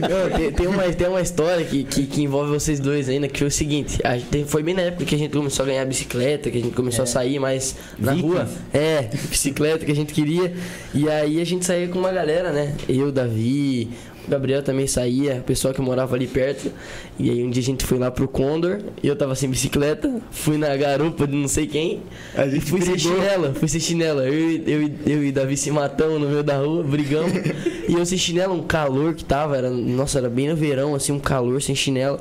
Não, 0.00 0.38
tem, 0.38 0.52
tem 0.52 0.66
uma, 0.68 0.82
tem 0.84 1.08
uma 1.08 1.20
história 1.20 1.64
que, 1.64 1.82
que, 1.82 2.06
que 2.06 2.22
envolve 2.22 2.52
vocês 2.52 2.78
dois 2.78 3.08
ainda, 3.08 3.26
que 3.26 3.40
foi 3.40 3.48
o 3.48 3.50
seguinte, 3.50 3.98
a 4.04 4.16
gente, 4.16 4.44
foi 4.44 4.62
bem 4.62 4.74
na 4.74 4.82
época 4.82 5.04
que 5.04 5.16
a 5.16 5.18
gente 5.18 5.32
começou 5.32 5.64
a 5.64 5.66
ganhar 5.66 5.84
bicicleta, 5.86 6.52
que 6.52 6.58
a 6.58 6.60
gente 6.60 6.72
começou 6.72 7.02
a 7.02 7.06
sair 7.06 7.40
mais 7.40 7.74
na 7.98 8.12
Vikings. 8.12 8.32
rua. 8.32 8.48
É, 8.72 9.02
bicicleta 9.28 9.84
que 9.84 9.90
a 9.90 9.96
gente 9.96 10.14
queria. 10.14 10.54
E 10.94 11.10
aí 11.10 11.40
a 11.40 11.44
gente 11.44 11.64
saía 11.64 11.88
com 11.88 11.98
uma 11.98 12.12
galera, 12.12 12.52
né? 12.52 12.76
Eu, 12.88 13.10
Davi, 13.10 13.90
o 14.26 14.30
Gabriel 14.30 14.62
também 14.62 14.86
saía, 14.86 15.36
o 15.40 15.42
pessoal 15.42 15.74
que 15.74 15.80
morava 15.80 16.14
ali 16.14 16.26
perto. 16.26 16.70
E 17.18 17.30
aí 17.30 17.42
um 17.44 17.50
dia 17.50 17.62
a 17.62 17.64
gente 17.64 17.84
foi 17.84 17.98
lá 17.98 18.10
pro 18.10 18.26
Condor, 18.28 18.78
e 19.02 19.06
eu 19.08 19.16
tava 19.16 19.34
sem 19.34 19.48
bicicleta, 19.50 20.20
fui 20.30 20.56
na 20.56 20.76
garupa 20.76 21.26
de 21.26 21.34
não 21.36 21.48
sei 21.48 21.66
quem. 21.66 22.02
A 22.34 22.46
gente 22.48 22.64
fui 22.64 22.80
sem 22.80 22.94
brigou. 22.94 23.14
chinela, 23.16 23.54
fui 23.54 23.68
sem 23.68 23.80
chinela. 23.80 24.26
Eu, 24.28 24.50
e- 24.50 24.62
eu, 24.66 24.82
e- 24.82 24.98
eu 25.06 25.24
e 25.24 25.32
Davi 25.32 25.56
se 25.56 25.70
matamos 25.70 26.20
no 26.20 26.28
meio 26.28 26.42
da 26.42 26.58
rua, 26.58 26.82
brigamos. 26.82 27.32
e 27.88 27.92
eu 27.94 28.06
sem 28.06 28.16
chinela, 28.18 28.52
um 28.54 28.62
calor 28.62 29.14
que 29.14 29.24
tava, 29.24 29.56
era, 29.56 29.70
nossa, 29.70 30.18
era 30.18 30.28
bem 30.28 30.48
no 30.48 30.56
verão, 30.56 30.94
assim, 30.94 31.12
um 31.12 31.18
calor 31.20 31.60
sem 31.60 31.74
chinela. 31.74 32.20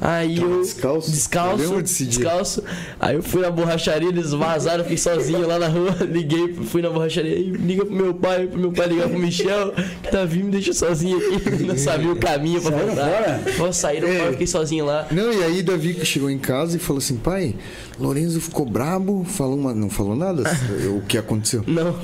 Aí 0.00 0.36
Tava 0.36 0.52
eu. 0.52 0.60
descalço? 0.62 1.10
Descalço. 1.10 1.82
Descalço. 1.82 2.64
Aí 2.98 3.16
eu 3.16 3.22
fui 3.22 3.42
na 3.42 3.50
borracharia, 3.50 4.08
eles 4.08 4.32
vazaram, 4.32 4.82
fiquei 4.82 4.96
sozinho 4.96 5.46
lá 5.46 5.58
na 5.58 5.68
rua. 5.68 5.96
Liguei, 6.08 6.54
fui 6.54 6.80
na 6.82 6.90
borracharia 6.90 7.36
e 7.36 7.50
liga 7.50 7.84
pro 7.84 7.94
meu 7.94 8.14
pai, 8.14 8.46
pro 8.46 8.58
meu 8.58 8.72
pai 8.72 8.88
ligar 8.88 9.08
pro 9.08 9.18
Michel, 9.18 9.72
que 10.02 10.10
Davi 10.10 10.42
me 10.42 10.50
deixou 10.50 10.74
sozinho 10.74 11.18
aqui. 11.18 11.64
Não 11.64 11.76
sabia 11.76 12.12
o 12.12 12.16
caminho 12.16 12.60
pra 12.62 12.70
voltar. 12.70 13.72
saíram 13.72 14.08
fora, 14.08 14.24
eu 14.24 14.32
fiquei 14.32 14.46
sozinho 14.46 14.84
lá. 14.84 15.06
Não, 15.10 15.32
e 15.32 15.42
aí 15.42 15.62
Davi 15.62 15.94
que 15.94 16.04
chegou 16.04 16.30
em 16.30 16.38
casa 16.38 16.76
e 16.76 16.80
falou 16.80 16.98
assim, 16.98 17.16
pai, 17.16 17.54
Lorenzo 17.98 18.40
ficou 18.40 18.64
brabo, 18.64 19.24
falou 19.24 19.56
uma, 19.56 19.74
não 19.74 19.90
falou 19.90 20.16
nada 20.16 20.44
o 20.96 21.02
que 21.02 21.18
aconteceu. 21.18 21.62
Não. 21.66 21.98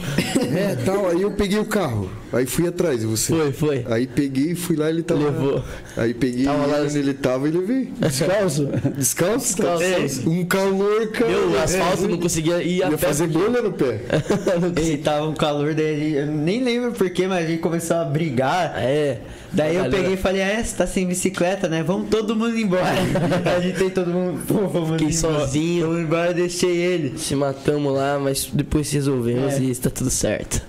É, 0.54 0.76
tal, 0.84 1.08
aí 1.08 1.22
eu 1.22 1.30
peguei 1.30 1.58
o 1.58 1.64
carro, 1.64 2.10
aí 2.32 2.44
fui 2.46 2.66
atrás 2.66 3.00
de 3.00 3.06
você. 3.06 3.32
Foi, 3.34 3.52
foi. 3.52 3.84
Aí 3.88 4.06
peguei, 4.06 4.54
fui 4.54 4.76
lá, 4.76 4.90
ele 4.90 5.02
tava 5.02 5.26
Levou. 5.26 5.64
Aí 5.96 6.14
peguei 6.14 6.44
Tava 6.44 6.66
lá 6.66 6.82
onde 6.82 6.98
ele 6.98 7.14
tava 7.14 7.48
e 7.48 7.50
levei. 7.50 7.85
Descalço. 7.98 8.66
Descalço? 8.96 9.56
Descalço. 9.56 10.28
Um 10.30 10.44
calor, 10.44 11.08
cara. 11.12 11.30
Meu, 11.30 11.60
asfalto 11.62 12.08
não 12.08 12.18
conseguia 12.18 12.62
ir 12.62 12.82
a 12.82 12.90
Ia 12.90 12.98
pé. 12.98 13.06
fazer 13.06 13.26
bolha 13.28 13.62
no 13.62 13.72
pé. 13.72 14.00
E 14.82 14.96
tava 14.98 15.26
um 15.28 15.34
calor, 15.34 15.74
daí 15.74 15.98
gente- 16.00 16.16
eu 16.16 16.26
nem 16.26 16.62
lembro 16.62 16.92
porquê, 16.92 17.26
mas 17.26 17.44
a 17.44 17.48
gente 17.48 17.60
começou 17.60 17.96
a 17.96 18.04
brigar. 18.04 18.74
É. 18.76 19.18
Daí 19.52 19.76
eu 19.76 19.82
Galera. 19.84 19.96
peguei 19.96 20.14
e 20.14 20.16
falei, 20.16 20.42
é, 20.42 20.62
você 20.62 20.76
tá 20.76 20.86
sem 20.86 21.06
bicicleta, 21.06 21.68
né? 21.68 21.82
Vamos 21.82 22.08
todo 22.08 22.34
mundo 22.36 22.56
embora. 22.58 22.84
a 23.56 23.60
gente 23.60 23.78
tem 23.78 23.90
todo 23.90 24.08
mundo, 24.10 24.42
pô, 24.46 24.66
vamos 24.68 25.00
Fiquei 25.00 25.14
embora. 25.16 25.38
sozinho. 25.40 25.86
Vamos 25.86 26.02
embora, 26.02 26.34
deixei 26.34 26.76
ele. 26.76 27.18
Se 27.18 27.34
matamos 27.34 27.92
lá, 27.94 28.18
mas 28.18 28.48
depois 28.52 28.90
resolvemos 28.92 29.54
É. 29.54 29.60
e 29.60 29.70
está 29.70 29.88
tudo 29.90 30.10
certo. 30.10 30.60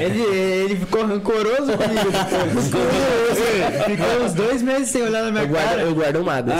Ele, 0.00 0.22
ele 0.22 0.76
ficou 0.76 1.04
rancoroso 1.06 1.72
comigo 1.72 2.10
depois. 2.10 2.64
Ficou, 2.66 3.96
ficou 4.06 4.24
uns 4.26 4.32
dois 4.34 4.62
meses 4.62 4.88
sem 4.88 5.02
olhar 5.02 5.24
na 5.24 5.30
minha 5.30 5.44
Eu 5.44 5.48
guardo, 5.48 5.68
cara. 5.68 5.82
eu 5.82 5.94
guardo 5.94 6.24
mágoas. 6.24 6.56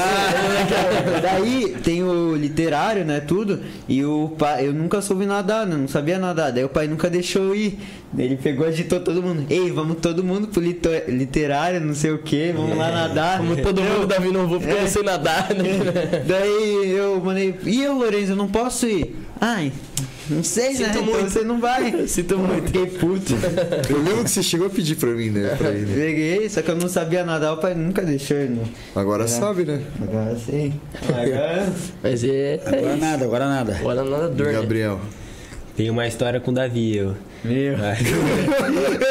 Daí 1.22 1.76
tem 1.82 2.02
o 2.02 2.34
literário, 2.36 3.04
né? 3.04 3.20
Tudo. 3.20 3.60
E 3.88 4.04
o 4.04 4.28
pai, 4.38 4.66
eu 4.66 4.72
nunca 4.72 5.00
soube 5.00 5.26
nadar, 5.26 5.66
né, 5.66 5.76
não 5.76 5.88
sabia 5.88 6.18
nadar. 6.18 6.52
Daí 6.52 6.64
o 6.64 6.68
pai 6.68 6.86
nunca 6.86 7.08
deixou 7.10 7.42
eu 7.42 7.54
ir. 7.54 7.78
Ele 8.18 8.36
pegou, 8.36 8.66
agitou 8.66 8.98
todo 9.00 9.22
mundo. 9.22 9.44
Ei, 9.48 9.70
vamos 9.70 9.98
todo 9.98 10.24
mundo 10.24 10.48
pro 10.48 10.60
lito- 10.60 10.88
literário, 11.40 11.80
não 11.80 11.94
sei 11.94 12.10
o 12.12 12.18
que, 12.18 12.52
vamos 12.52 12.76
lá 12.76 12.90
nadar. 12.90 13.38
Como 13.38 13.56
todo 13.56 13.82
mundo, 13.82 14.06
Davi, 14.06 14.30
não 14.30 14.46
vou 14.46 14.58
porque 14.60 14.74
eu 14.74 14.80
não 14.82 14.88
sei 14.88 15.02
nadar. 15.02 15.48
Né? 15.54 16.22
Daí 16.26 16.90
eu 16.94 17.20
mandei. 17.20 17.54
E 17.64 17.82
eu, 17.82 17.94
Lourenço, 17.94 18.32
eu 18.32 18.36
não 18.36 18.48
posso 18.48 18.86
ir? 18.86 19.16
Ai, 19.40 19.72
não 20.28 20.44
sei, 20.44 20.68
né? 20.70 20.74
Sinto 20.74 20.88
Então 20.90 21.02
muito. 21.04 21.30
você 21.30 21.42
não 21.42 21.60
vai. 21.60 22.04
Sinto 22.06 22.38
muito. 22.38 22.66
Fiquei 22.66 22.86
puto. 22.86 23.34
Eu 23.88 23.98
lembro 24.02 24.24
que 24.24 24.30
você 24.30 24.42
chegou 24.42 24.66
a 24.66 24.70
pedir 24.70 24.96
pra 24.96 25.08
mim, 25.10 25.30
né? 25.30 25.54
Pra 25.56 25.70
ir, 25.70 25.86
né? 25.86 25.94
Peguei, 25.94 26.48
só 26.48 26.60
que 26.62 26.70
eu 26.70 26.76
não 26.76 26.88
sabia 26.88 27.24
nadar, 27.24 27.54
o 27.54 27.56
pai 27.56 27.74
nunca 27.74 28.02
deixou 28.02 28.36
ele. 28.36 28.54
né? 28.56 28.64
Agora 28.94 29.26
sabe, 29.26 29.64
né? 29.64 29.80
Agora 30.02 30.36
sim. 30.36 30.74
Agora. 31.08 31.72
Mas 32.02 32.22
é. 32.24 32.60
Agora 32.66 32.96
nada, 32.96 33.24
agora 33.24 33.48
nada. 33.48 33.76
Agora 33.76 34.04
nada 34.04 34.28
dor, 34.28 34.52
né? 34.52 34.98
Tem 35.80 35.88
uma 35.88 36.06
história 36.06 36.38
com 36.38 36.50
o 36.50 36.54
Davi, 36.54 36.94
eu. 36.94 37.14
Meu. 37.42 37.74
Vai. 37.74 37.96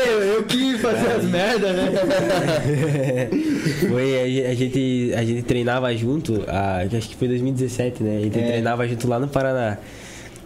eu, 0.08 0.20
eu 0.22 0.44
que 0.44 0.78
fazer 0.78 1.14
as 1.14 1.24
merdas, 1.24 1.76
né? 1.76 1.90
Foi, 3.90 4.46
a, 4.46 4.52
a 4.52 4.54
gente, 4.54 5.12
a 5.18 5.24
gente 5.24 5.42
treinava 5.42 5.92
junto, 5.98 6.44
a, 6.48 6.82
acho 6.96 7.10
que 7.10 7.16
foi 7.16 7.28
2017, 7.28 8.04
né? 8.04 8.18
A 8.18 8.22
gente 8.22 8.38
É. 8.38 8.44
treinava 8.44 8.88
junto 8.88 9.08
lá 9.08 9.18
no 9.18 9.28
Paraná. 9.28 9.80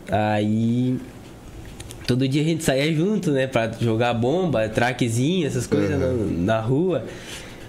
Aí. 0.09 0.97
Todo 2.07 2.25
dia 2.25 2.41
a 2.41 2.45
gente 2.45 2.63
saía 2.63 2.93
junto, 2.93 3.31
né? 3.31 3.45
Pra 3.45 3.69
jogar 3.81 4.13
bomba, 4.13 4.69
traquezinho, 4.69 5.45
essas 5.45 5.67
coisas 5.67 5.99
na, 5.99 6.07
na 6.55 6.61
rua. 6.61 7.03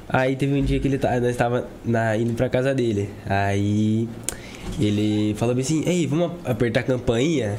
Aí 0.09 0.37
teve 0.37 0.55
um 0.55 0.63
dia 0.63 0.79
que 0.79 0.87
ele 0.87 0.99
tá, 0.99 1.19
nós 1.19 1.35
tava 1.35 1.67
na, 1.85 2.17
indo 2.17 2.35
pra 2.35 2.49
casa 2.49 2.73
dele. 2.73 3.09
Aí 3.27 4.09
ele 4.79 5.35
falou 5.37 5.59
assim, 5.59 5.83
ei, 5.89 6.07
vamos 6.07 6.31
apertar 6.45 6.81
a 6.81 6.83
campainha? 6.85 7.57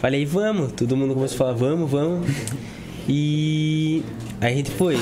Falei, 0.00 0.24
vamos. 0.24 0.72
Todo 0.72 0.96
mundo 0.96 1.14
começou 1.14 1.34
a 1.34 1.38
falar, 1.38 1.52
vamos, 1.54 1.90
vamos. 1.90 2.28
E 3.08 4.02
aí 4.40 4.52
a 4.52 4.56
gente 4.56 4.70
foi. 4.70 4.96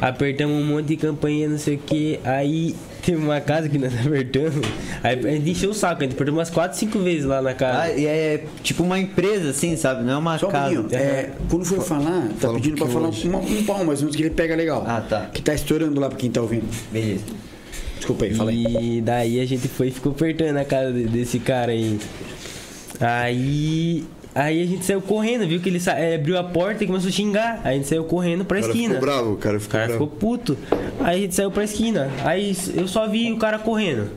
Apertamos 0.00 0.56
um 0.60 0.66
monte 0.66 0.86
de 0.88 0.96
campainha, 0.96 1.48
não 1.48 1.58
sei 1.58 1.76
o 1.76 1.78
que. 1.78 2.18
Aí 2.24 2.74
teve 3.02 3.18
uma 3.18 3.40
casa 3.40 3.68
que 3.68 3.78
nós 3.78 3.92
apertamos. 4.04 4.66
Aí 5.02 5.18
a 5.18 5.30
gente 5.36 5.50
encheu 5.50 5.70
o 5.70 5.74
saco, 5.74 6.00
a 6.02 6.04
gente 6.04 6.14
apertou 6.14 6.34
umas 6.34 6.50
4, 6.50 6.76
5 6.76 6.98
vezes 6.98 7.24
lá 7.24 7.40
na 7.40 7.54
casa. 7.54 7.82
Ah, 7.82 7.90
e 7.92 8.06
é 8.06 8.44
tipo 8.62 8.82
uma 8.82 8.98
empresa, 8.98 9.50
assim, 9.50 9.76
sabe? 9.76 10.02
Não 10.04 10.14
é 10.14 10.16
uma 10.16 10.36
Só 10.38 10.48
um 10.48 10.50
casa. 10.50 10.74
pouquinho. 10.74 11.00
É, 11.00 11.30
quando 11.48 11.64
for 11.64 11.80
falar, 11.80 12.28
tá 12.28 12.34
Fala 12.40 12.52
um 12.52 12.56
pedindo 12.56 12.76
pra 12.76 12.86
falar 12.88 13.02
pouquinho 13.08 13.34
uma, 13.38 13.38
um 13.42 13.64
pau, 13.64 13.84
mas 13.84 14.02
que 14.02 14.22
ele 14.22 14.30
pega 14.30 14.56
legal. 14.56 14.84
Ah, 14.86 15.00
tá. 15.00 15.26
Que 15.32 15.40
tá 15.40 15.54
estourando 15.54 16.00
lá 16.00 16.08
pra 16.08 16.18
quem 16.18 16.30
tá 16.30 16.40
ouvindo. 16.42 16.64
Beleza. 16.92 17.22
Desculpa 17.96 18.24
aí, 18.24 18.34
fala 18.34 18.50
aí. 18.50 18.96
E 18.98 19.00
daí 19.00 19.40
a 19.40 19.46
gente 19.46 19.68
foi 19.68 19.88
e 19.88 19.90
ficou 19.92 20.12
apertando 20.12 20.56
a 20.56 20.64
casa 20.64 20.92
de- 20.92 21.04
desse 21.04 21.38
cara 21.38 21.70
aí. 21.72 21.98
Aí. 23.00 24.04
Aí 24.34 24.62
a 24.62 24.66
gente 24.66 24.84
saiu 24.84 25.00
correndo, 25.00 25.46
viu 25.46 25.60
que 25.60 25.68
ele, 25.68 25.78
sa- 25.78 25.98
ele 26.00 26.16
abriu 26.16 26.36
a 26.36 26.42
porta 26.42 26.82
e 26.82 26.86
começou 26.88 27.08
a 27.08 27.12
xingar. 27.12 27.60
Aí 27.62 27.74
a 27.74 27.76
gente 27.76 27.86
saiu 27.88 28.02
correndo 28.04 28.44
pra 28.44 28.58
O 28.58 28.60
cara 28.62 28.72
esquina. 28.72 28.94
ficou 28.94 29.06
bravo, 29.08 29.32
o 29.32 29.36
cara 29.36 29.56
O 29.56 29.60
ficou 29.60 29.72
cara 29.72 29.86
bravo. 29.86 30.04
ficou 30.04 30.18
puto. 30.18 30.58
Aí 31.00 31.16
a 31.18 31.20
gente 31.20 31.34
saiu 31.36 31.50
pra 31.52 31.62
esquina. 31.64 32.10
Aí 32.24 32.56
eu 32.74 32.88
só 32.88 33.06
vi 33.06 33.30
o 33.32 33.36
cara 33.36 33.58
correndo. 33.60 34.10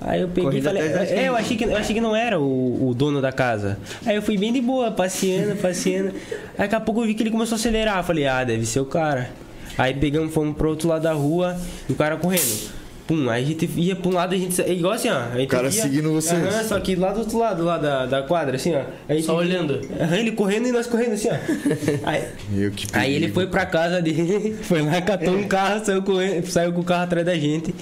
Aí 0.00 0.20
eu 0.22 0.28
peguei 0.28 0.60
e 0.60 0.62
falei. 0.62 0.82
É, 0.82 1.28
eu 1.28 1.36
achei 1.36 1.56
que, 1.56 1.64
eu 1.64 1.76
achei 1.76 1.94
que 1.94 2.00
não 2.00 2.14
era 2.16 2.38
o, 2.40 2.88
o 2.88 2.94
dono 2.94 3.20
da 3.20 3.32
casa. 3.32 3.78
Aí 4.06 4.14
eu 4.16 4.22
fui 4.22 4.38
bem 4.38 4.52
de 4.52 4.60
boa, 4.62 4.90
passeando, 4.92 5.56
passeando. 5.56 6.08
Aí 6.56 6.58
daqui 6.58 6.74
a 6.76 6.80
pouco 6.80 7.02
eu 7.02 7.06
vi 7.06 7.14
que 7.14 7.22
ele 7.22 7.30
começou 7.30 7.56
a 7.56 7.58
acelerar. 7.58 7.98
Eu 7.98 8.04
falei, 8.04 8.26
ah, 8.26 8.44
deve 8.44 8.64
ser 8.64 8.80
o 8.80 8.86
cara. 8.86 9.28
Aí 9.76 9.92
pegamos, 9.92 10.32
fomos 10.32 10.56
pro 10.56 10.70
outro 10.70 10.88
lado 10.88 11.02
da 11.02 11.12
rua 11.12 11.56
e 11.88 11.92
o 11.92 11.96
cara 11.96 12.16
correndo. 12.16 12.77
Pum, 13.08 13.28
aí 13.30 13.42
a 13.42 13.46
gente 13.46 13.66
ia 13.76 13.96
pra 13.96 14.08
um 14.10 14.12
lado, 14.14 14.34
a 14.34 14.38
gente. 14.38 14.54
sa- 14.54 14.68
Igual 14.68 14.92
assim, 14.92 15.08
ó. 15.08 15.16
A 15.18 15.36
gente 15.38 15.46
O 15.46 15.48
cara 15.48 15.64
ia- 15.64 15.70
seguindo 15.72 16.12
vocês. 16.12 16.40
Aham, 16.40 16.62
só 16.64 16.78
que 16.78 16.94
lá 16.94 17.10
do 17.10 17.20
outro 17.20 17.38
lado, 17.38 17.64
lá 17.64 17.78
da, 17.78 18.04
da 18.04 18.22
quadra, 18.22 18.56
assim, 18.56 18.74
ó. 18.76 18.82
A 19.08 19.14
gente 19.14 19.24
Só 19.24 19.34
olhando. 19.36 19.80
Aham, 19.98 20.16
ele 20.16 20.32
correndo 20.32 20.68
e 20.68 20.72
nós 20.72 20.86
correndo 20.86 21.14
assim, 21.14 21.28
ó. 21.30 21.34
Aí, 22.06 22.24
Meu, 22.50 22.70
que 22.70 22.86
Aí 22.92 23.14
ele 23.14 23.28
foi 23.32 23.46
pra 23.46 23.64
casa 23.64 24.02
dele, 24.02 24.54
foi 24.62 24.82
lá, 24.82 25.00
catou 25.00 25.34
um 25.34 25.48
carro, 25.48 25.82
saiu 25.84 26.02
com, 26.02 26.12
saiu 26.46 26.70
com 26.72 26.80
o 26.82 26.84
carro 26.84 27.04
atrás 27.04 27.24
da 27.24 27.34
gente. 27.34 27.74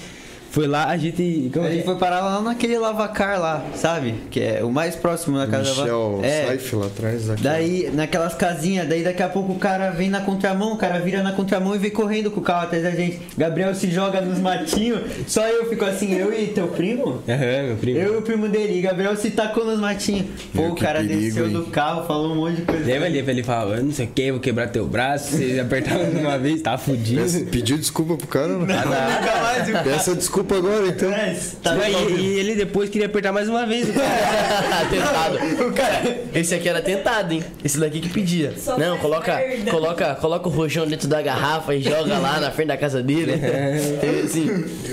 Foi 0.57 0.67
lá, 0.67 0.87
a 0.87 0.97
gente. 0.97 1.53
A 1.55 1.67
é? 1.67 1.73
gente 1.73 1.85
foi 1.85 1.97
parar 1.97 2.21
lá 2.21 2.41
naquele 2.41 2.79
lavacar 2.79 3.39
lá, 3.39 3.63
sabe? 3.75 4.15
Que 4.31 4.41
é 4.41 4.65
o 4.65 4.71
mais 4.73 4.97
próximo 4.97 5.37
da 5.37 5.47
casa 5.47 5.69
Michel 5.69 6.21
da 6.23 6.27
É. 6.27 6.47
Saif 6.47 6.77
lá 6.77 6.87
atrás. 6.87 7.29
aqui. 7.29 7.43
Daí, 7.43 7.91
naquelas 7.93 8.33
casinhas, 8.33 8.89
daí 8.89 9.05
daqui 9.05 9.23
a 9.23 9.29
pouco 9.29 9.53
o 9.53 9.59
cara 9.59 9.91
vem 9.91 10.09
na 10.09 10.23
contramão, 10.23 10.73
o 10.73 10.79
cara 10.79 10.99
vira 10.99 11.23
na 11.23 11.33
contramão 11.33 11.75
e 11.75 11.79
vem 11.79 11.91
correndo 11.91 12.31
com 12.31 12.41
o 12.41 12.43
carro 12.43 12.63
atrás 12.63 12.83
da 12.85 12.91
gente. 12.93 13.21
Gabriel 13.37 13.75
se 13.75 13.91
joga 13.91 14.23
nos 14.23 14.39
matinhos, 14.39 15.03
só 15.27 15.47
eu 15.47 15.69
fico 15.69 15.85
assim, 15.85 16.15
eu 16.15 16.33
e 16.33 16.47
teu 16.47 16.69
primo? 16.69 17.23
Aham, 17.29 17.67
meu 17.67 17.77
primo. 17.77 17.99
Eu 17.99 18.15
e 18.15 18.17
o 18.17 18.23
primo 18.23 18.49
dele, 18.49 18.79
e 18.79 18.81
Gabriel 18.81 19.15
se 19.15 19.33
tacou 19.33 19.67
nos 19.67 19.79
matinhos. 19.79 20.25
Pô, 20.55 20.63
Meu, 20.63 20.73
o 20.73 20.75
cara 20.75 21.01
perigo, 21.01 21.21
desceu 21.21 21.49
hein? 21.49 21.53
do 21.53 21.65
carro, 21.67 22.07
falou 22.07 22.33
um 22.33 22.37
monte 22.37 22.57
de 22.57 22.63
coisa. 22.63 22.83
Lembra 22.83 23.05
ali, 23.09 23.19
ele 23.19 23.43
falava, 23.43 23.77
eu 23.77 23.85
não 23.85 23.93
sei 23.93 24.07
o 24.07 24.09
que, 24.09 24.33
vou 24.33 24.41
quebrar 24.41 24.69
teu 24.69 24.87
braço, 24.87 25.37
se 25.37 25.61
apertar 25.61 25.99
mais 25.99 26.15
uma 26.19 26.39
vez, 26.39 26.63
tá 26.63 26.79
fudido. 26.79 27.27
Pediu 27.51 27.77
desculpa 27.77 28.17
pro 28.17 28.27
cara? 28.27 28.49
Não. 28.49 28.61
Nunca 28.61 29.43
mais, 29.43 29.69
o 29.69 29.85
Peça 29.85 30.15
desculpa 30.15 30.46
agora, 30.55 30.87
então. 30.89 31.11
cara 31.11 31.35
tá 31.63 31.89
e, 31.89 32.21
e 32.21 32.39
ele 32.39 32.55
depois 32.55 32.89
queria 32.89 33.07
apertar 33.07 33.33
mais 33.33 33.49
uma 33.49 33.67
vez. 33.67 33.89
o 33.89 33.93
cara. 33.93 34.87
tentado. 34.91 35.73
Cara, 35.73 36.19
esse 36.35 36.55
aqui 36.55 36.69
era 36.69 36.81
tentado, 36.81 37.33
hein? 37.35 37.45
Esse 37.65 37.79
daqui 37.79 38.01
que 38.01 38.09
pedia. 38.09 38.53
Só 38.57 38.79
Não, 38.79 38.99
coloca, 38.99 39.35
merda. 39.37 39.71
coloca, 39.71 40.15
coloca 40.17 40.49
o 40.49 40.51
rojão 40.51 40.87
dentro 40.87 41.09
da 41.09 41.21
garrafa 41.23 41.75
e 41.75 41.83
joga 41.83 42.19
lá 42.19 42.41
na 42.41 42.51
frente 42.51 42.69
da 42.69 42.77
casa 42.77 43.03
dele. 43.03 43.33
Teve 44.01 44.21
assim. 44.21 44.47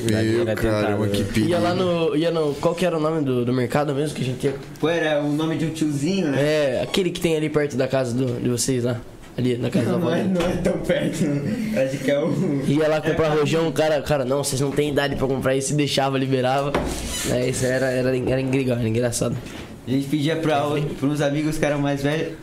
Meu, 0.09 0.41
Era 0.41 0.55
caramba, 0.55 1.07
tentado, 1.07 1.09
que 1.11 1.21
né? 1.21 1.27
perigo. 1.33 1.49
Ia 1.49 1.59
lá 1.59 1.73
no. 1.75 2.15
Ia 2.15 2.31
no. 2.31 2.53
Qual 2.55 2.75
que 2.75 2.85
era 2.85 2.97
o 2.97 2.99
nome 2.99 3.23
do, 3.23 3.45
do 3.45 3.53
mercado 3.53 3.93
mesmo 3.93 4.15
que 4.15 4.21
a 4.21 4.25
gente 4.25 4.45
ia? 4.45 4.55
Pô, 4.79 4.89
era 4.89 5.21
o 5.21 5.31
nome 5.31 5.55
de 5.57 5.65
um 5.65 5.69
tiozinho, 5.69 6.27
né? 6.27 6.41
É, 6.41 6.81
aquele 6.83 7.09
que 7.11 7.19
tem 7.19 7.35
ali 7.35 7.49
perto 7.49 7.75
da 7.77 7.87
casa 7.87 8.13
do, 8.13 8.39
de 8.41 8.49
vocês 8.49 8.83
lá. 8.83 8.99
Ali 9.37 9.57
na 9.57 9.69
casa 9.69 9.85
da 9.87 9.95
avó 9.95 10.09
Não 10.11 10.15
é, 10.15 10.23
não 10.23 10.41
é 10.41 10.55
tão 10.57 10.73
perto, 10.79 11.21
não. 11.25 11.81
Acho 11.83 11.97
que 11.97 12.11
é 12.11 12.19
o. 12.19 12.63
Ia 12.67 12.87
lá 12.87 13.01
comprar 13.01 13.29
rojão, 13.29 13.67
o 13.67 13.71
cara, 13.71 14.01
cara, 14.01 14.23
não, 14.25 14.43
vocês 14.43 14.61
não 14.61 14.69
têm 14.71 14.89
idade 14.91 15.15
pra 15.15 15.27
comprar 15.27 15.55
isso, 15.55 15.73
deixava, 15.75 16.17
liberava. 16.17 16.71
É, 17.31 17.49
isso 17.49 17.65
era, 17.65 17.87
era, 17.87 18.15
era 18.15 18.35
legal, 18.47 18.77
era 18.77 18.87
engraçado. 18.87 19.35
A 19.87 19.89
gente 19.91 20.07
pedia 20.07 20.35
pra, 20.35 20.61
pra 20.99 21.07
uns 21.07 21.19
amigos 21.19 21.57
que 21.57 21.65
eram 21.65 21.79
mais 21.79 22.03
velhos, 22.03 22.33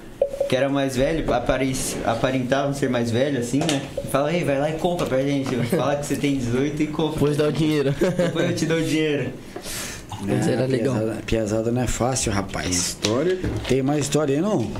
que 0.48 0.56
eram 0.56 0.70
mais 0.70 0.96
velhos, 0.96 1.28
apare- 1.30 1.72
aparentavam 2.04 2.74
ser 2.74 2.90
mais 2.90 3.10
velhos, 3.10 3.46
assim, 3.46 3.60
né? 3.60 3.80
E 4.04 4.06
fala, 4.08 4.32
ei, 4.34 4.42
vai 4.42 4.58
lá 4.58 4.68
e 4.68 4.72
compra 4.74 5.06
pra 5.06 5.22
gente. 5.22 5.54
Fala 5.68 5.94
que 5.96 6.06
você 6.06 6.16
tem 6.16 6.36
18 6.36 6.82
e 6.82 6.86
compra. 6.88 7.12
Depois 7.14 7.36
dá 7.36 7.46
o 7.48 7.52
dinheiro. 7.52 7.94
Depois 8.16 8.50
eu 8.50 8.56
te 8.56 8.66
dou 8.66 8.78
o 8.78 8.82
dinheiro. 8.82 9.30
Mas 10.22 10.46
era 10.48 10.66
legal. 10.66 10.94
Piazada, 10.96 11.16
piazada 11.24 11.70
não 11.72 11.82
é 11.82 11.86
fácil, 11.86 12.32
rapaz. 12.32 12.68
História. 12.76 13.38
Tem 13.68 13.80
mais 13.80 14.00
história 14.00 14.34
aí, 14.36 14.42
não? 14.42 14.70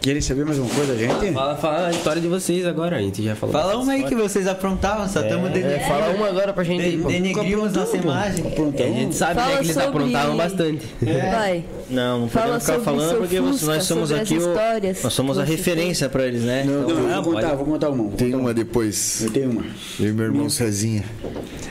Querem 0.00 0.20
saber 0.20 0.44
mais 0.44 0.58
uma 0.58 0.68
coisa, 0.68 0.96
gente? 0.96 1.32
Fala, 1.32 1.56
fala 1.56 1.86
a 1.86 1.90
história 1.90 2.20
de 2.20 2.26
vocês 2.26 2.66
agora, 2.66 2.96
a 2.96 3.00
gente 3.02 3.22
já 3.22 3.36
falou. 3.36 3.52
Fala 3.52 3.76
uma 3.78 3.92
aí 3.92 4.02
que 4.04 4.14
vocês 4.14 4.46
aprontavam, 4.48 5.08
só 5.08 5.20
estamos 5.22 5.50
É, 5.56 5.78
fala 5.86 6.10
uma 6.14 6.28
agora 6.28 6.52
pra 6.52 6.64
gente 6.64 6.96
pô. 6.98 7.08
denegrimos 7.08 7.72
nossa 7.72 7.96
imagem. 7.96 8.44
Pronto, 8.50 8.82
A 8.82 8.86
gente 8.86 9.14
sabe 9.14 9.40
né, 9.40 9.46
que 9.46 9.52
eles 9.64 9.66
sobre- 9.74 9.88
aprontavam 9.88 10.36
bastante. 10.36 10.86
Vai. 11.00 11.64
Não, 11.88 12.20
não 12.22 12.28
Fala 12.28 12.58
podemos 12.58 12.62
ficar 12.64 12.72
sobre 12.78 12.84
falando 12.84 13.18
porque 13.18 13.36
Fusca, 13.36 13.66
nós 13.66 13.84
somos 13.84 14.08
sobre 14.08 14.22
as 14.22 14.28
aqui 14.30 14.38
o, 14.42 14.48
histórias 14.48 15.02
nós 15.02 15.12
somos 15.12 15.38
a 15.38 15.44
referência 15.44 16.08
pra 16.08 16.26
eles, 16.26 16.42
né? 16.42 16.64
Não, 16.64 16.82
Então, 16.84 16.96
não, 16.96 17.08
ah, 17.14 17.20
vou 17.20 17.34
contar, 17.34 17.46
pode- 17.48 17.56
vou 17.56 17.66
contar 17.66 17.88
uma. 17.90 18.02
vou 18.04 18.12
Tem 18.12 18.30
contar 18.30 18.42
uma 18.42 18.54
depois. 18.54 19.22
Eu 19.22 19.30
tenho 19.30 19.50
uma. 19.50 19.62
Eu 20.00 20.08
e 20.08 20.12
meu 20.12 20.24
irmão 20.24 20.48
Cezinha. 20.48 21.04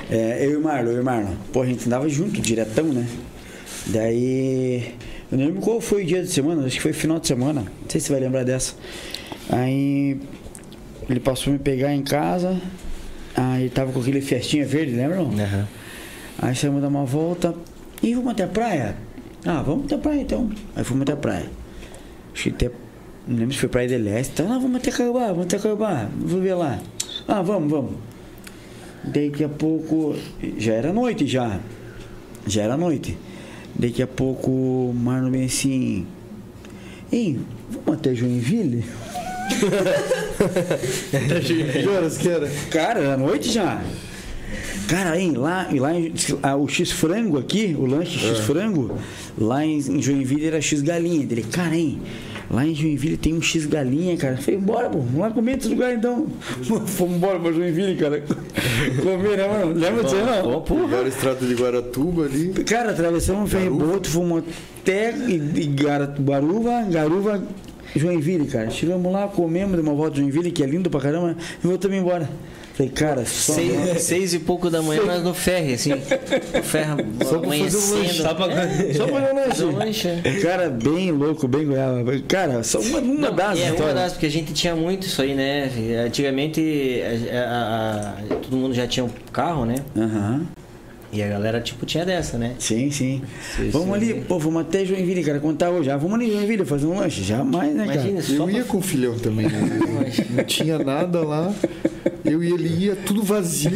É, 0.09 0.45
eu 0.45 0.51
e 0.51 0.55
o 0.55 0.61
Marlon, 0.61 0.91
eu 0.91 0.97
e 0.97 0.99
o 1.01 1.03
Marlon. 1.03 1.31
Pô, 1.51 1.61
a 1.63 1.65
gente 1.65 1.85
andava 1.87 2.07
junto, 2.07 2.39
diretão, 2.39 2.85
né? 2.85 3.05
Daí. 3.87 4.93
Eu 5.31 5.37
não 5.37 5.45
lembro 5.45 5.61
qual 5.61 5.79
foi 5.79 6.03
o 6.03 6.05
dia 6.05 6.21
de 6.21 6.29
semana, 6.29 6.65
acho 6.65 6.75
que 6.75 6.81
foi 6.81 6.91
final 6.91 7.19
de 7.19 7.27
semana. 7.27 7.61
Não 7.61 7.89
sei 7.89 8.01
se 8.01 8.07
você 8.07 8.13
vai 8.13 8.21
lembrar 8.21 8.43
dessa. 8.43 8.75
Aí. 9.49 10.19
Ele 11.09 11.19
passou 11.19 11.51
a 11.51 11.53
me 11.53 11.59
pegar 11.59 11.93
em 11.93 12.03
casa. 12.03 12.59
Aí 13.35 13.69
tava 13.69 13.91
com 13.91 14.01
aquele 14.01 14.21
festinha 14.21 14.65
verde, 14.65 14.93
lembra? 14.93 15.17
não? 15.17 15.31
Aham. 15.31 15.67
Aí 16.37 16.55
saímos 16.55 16.81
dar 16.81 16.89
uma 16.89 17.05
volta. 17.05 17.55
E 18.03 18.13
vamos 18.13 18.31
até 18.31 18.43
a 18.43 18.47
praia? 18.47 18.95
Ah, 19.45 19.61
vamos 19.61 19.85
até 19.85 19.95
a 19.95 19.97
praia 19.97 20.21
então. 20.21 20.49
Aí 20.75 20.83
fomos 20.83 21.03
até 21.03 21.13
a 21.13 21.17
praia. 21.17 21.49
Acho 22.33 22.43
que 22.43 22.49
até. 22.49 22.71
Não 23.27 23.37
lembro 23.37 23.53
se 23.53 23.59
foi 23.59 23.69
Praia 23.69 23.87
de 23.87 23.97
Leste. 23.97 24.33
Então, 24.33 24.47
não, 24.47 24.59
vamos 24.59 24.77
até 24.77 24.91
Caiobá, 24.91 25.27
vamos 25.27 25.45
até 25.45 25.59
Caiobá. 25.59 26.09
Vou 26.17 26.41
ver 26.41 26.55
lá. 26.55 26.79
Ah, 27.27 27.41
vamos, 27.41 27.69
vamos. 27.69 27.91
Daqui 29.03 29.43
a 29.43 29.49
pouco. 29.49 30.15
Já 30.57 30.73
era 30.73 30.91
noite 30.91 31.27
já. 31.27 31.59
Já 32.47 32.63
era 32.63 32.75
noite. 32.75 33.17
Daqui 33.75 34.01
a 34.01 34.07
pouco 34.07 34.49
o 34.51 34.93
Marlon 34.95 35.31
bem 35.31 35.45
assim. 35.45 36.05
Ei, 37.11 37.39
vamos 37.85 37.99
até 37.99 38.13
Joinville? 38.15 38.83
Que 41.81 41.87
horas 41.87 42.17
que 42.17 42.29
era? 42.29 42.49
Cara, 42.69 42.99
era 42.99 43.17
noite 43.17 43.49
já. 43.51 43.81
Cara, 44.87 45.19
hein, 45.19 45.33
lá, 45.33 45.67
e 45.71 45.79
lá 45.79 45.93
em- 45.97 46.13
ah, 46.43 46.55
o 46.57 46.67
X-frango 46.67 47.37
aqui, 47.37 47.75
o 47.79 47.85
lanche 47.85 48.19
X-frango, 48.19 48.97
lá 49.37 49.65
em, 49.65 49.77
em 49.77 50.01
Joinville 50.01 50.45
era 50.47 50.61
X-galinha. 50.61 51.23
Ele, 51.29 51.43
cara, 51.43 51.75
hein, 51.75 52.01
lá 52.51 52.65
em 52.65 52.75
Joinville 52.75 53.15
tem 53.15 53.33
um 53.33 53.41
X-galinha, 53.41 54.17
cara. 54.17 54.33
Eu 54.35 54.41
falei, 54.41 54.59
bora, 54.59 54.89
pô, 54.89 54.99
vamos 54.99 55.19
lá 55.19 55.31
comer 55.31 55.55
nesse 55.55 55.69
lugar 55.69 55.93
então. 55.93 56.27
Fomos 56.85 57.15
embora 57.15 57.39
pra 57.39 57.51
Joinville, 57.51 57.95
cara. 57.95 58.21
Comer, 59.01 59.37
né, 59.37 59.47
mano? 59.47 59.73
Lembra 59.73 60.03
disso 60.03 60.15
aí, 60.15 60.25
não? 60.25 60.61
Pegaram 60.61 61.05
a 61.05 61.07
estrada 61.07 61.45
de 61.45 61.53
Guaratuba 61.55 62.25
ali. 62.25 62.49
Cara, 62.65 62.91
atravessamos 62.91 63.43
um 63.43 63.47
ferryboat, 63.47 64.09
fomos 64.09 64.43
até 64.81 65.13
Guaruva, 66.19 66.83
Garuva, 66.89 67.43
Joinville, 67.95 68.47
cara. 68.47 68.69
Chegamos 68.69 69.11
lá, 69.11 69.27
comemos, 69.27 69.71
demos 69.75 69.87
uma 69.87 69.95
volta 69.95 70.19
em 70.19 70.23
Joinville, 70.23 70.51
que 70.51 70.63
é 70.63 70.65
lindo 70.65 70.89
pra 70.89 70.99
caramba, 70.99 71.37
e 71.63 71.67
voltamos 71.67 71.97
embora. 71.97 72.29
Falei, 72.81 72.89
cara, 72.89 73.25
só. 73.25 73.53
Seis, 73.53 74.01
seis 74.01 74.33
e 74.33 74.39
pouco 74.39 74.69
da 74.69 74.81
manhã, 74.81 75.03
nós 75.03 75.23
no 75.23 75.33
ferry, 75.33 75.73
assim. 75.73 75.93
O 75.93 76.63
ferro 76.63 76.97
amanhecendo. 77.43 78.13
Só 78.13 78.33
pra... 78.33 78.47
Só 78.95 79.05
pra 79.07 79.15
um 79.15 79.35
lanche. 79.35 79.49
Fazer 79.49 79.65
um 79.65 79.75
lanche, 79.77 80.07
é. 80.07 80.21
Cara, 80.41 80.69
bem 80.69 81.11
louco, 81.11 81.47
bem 81.47 81.65
goiaba. 81.67 82.03
Cara, 82.27 82.63
só 82.63 82.79
uma, 82.79 82.99
uma 82.99 83.29
Não, 83.29 83.35
das 83.35 83.59
é 83.59 83.63
uma 83.65 83.71
histórias. 83.71 83.95
das, 83.95 84.11
porque 84.13 84.25
a 84.25 84.31
gente 84.31 84.53
tinha 84.53 84.75
muito 84.75 85.05
isso 85.05 85.21
aí, 85.21 85.35
né? 85.35 85.69
Antigamente 86.05 87.01
a- 87.31 87.37
a- 87.37 88.33
a- 88.33 88.35
todo 88.37 88.57
mundo 88.57 88.73
já 88.73 88.87
tinha 88.87 89.03
um 89.05 89.09
carro, 89.31 89.65
né? 89.65 89.75
Aham. 89.95 90.47
E 91.13 91.21
a 91.21 91.27
galera, 91.27 91.59
tipo, 91.59 91.85
tinha 91.85 92.05
dessa, 92.05 92.37
né? 92.37 92.55
Sim, 92.57 92.89
sim. 92.89 93.21
Sim, 93.57 93.69
vamos 93.69 93.99
sim. 93.99 94.11
ali, 94.11 94.21
pô, 94.21 94.39
vamos 94.39 94.61
até 94.61 94.85
Joinville, 94.85 95.23
cara, 95.23 95.39
contar 95.39 95.69
hoje. 95.69 95.89
Ah, 95.91 95.97
vamos 95.97 96.13
ali 96.19 96.31
Joinville 96.31 96.63
fazer 96.63 96.85
um 96.85 96.97
lanche. 96.97 97.21
Jamais, 97.23 97.75
né, 97.75 97.83
Imagina, 97.83 98.21
cara? 98.21 98.37
só 98.37 98.43
Eu 98.45 98.49
ia 98.49 98.63
com 98.63 98.77
o 98.77 98.81
filhão 98.81 99.17
também, 99.19 99.45
né? 99.47 99.79
Não 100.31 100.43
tinha 100.45 100.79
nada 100.79 101.19
lá. 101.21 101.53
Eu 102.23 102.41
e 102.41 102.51
ele 102.53 102.85
ia 102.85 102.95
tudo 102.95 103.23
vazio. 103.23 103.71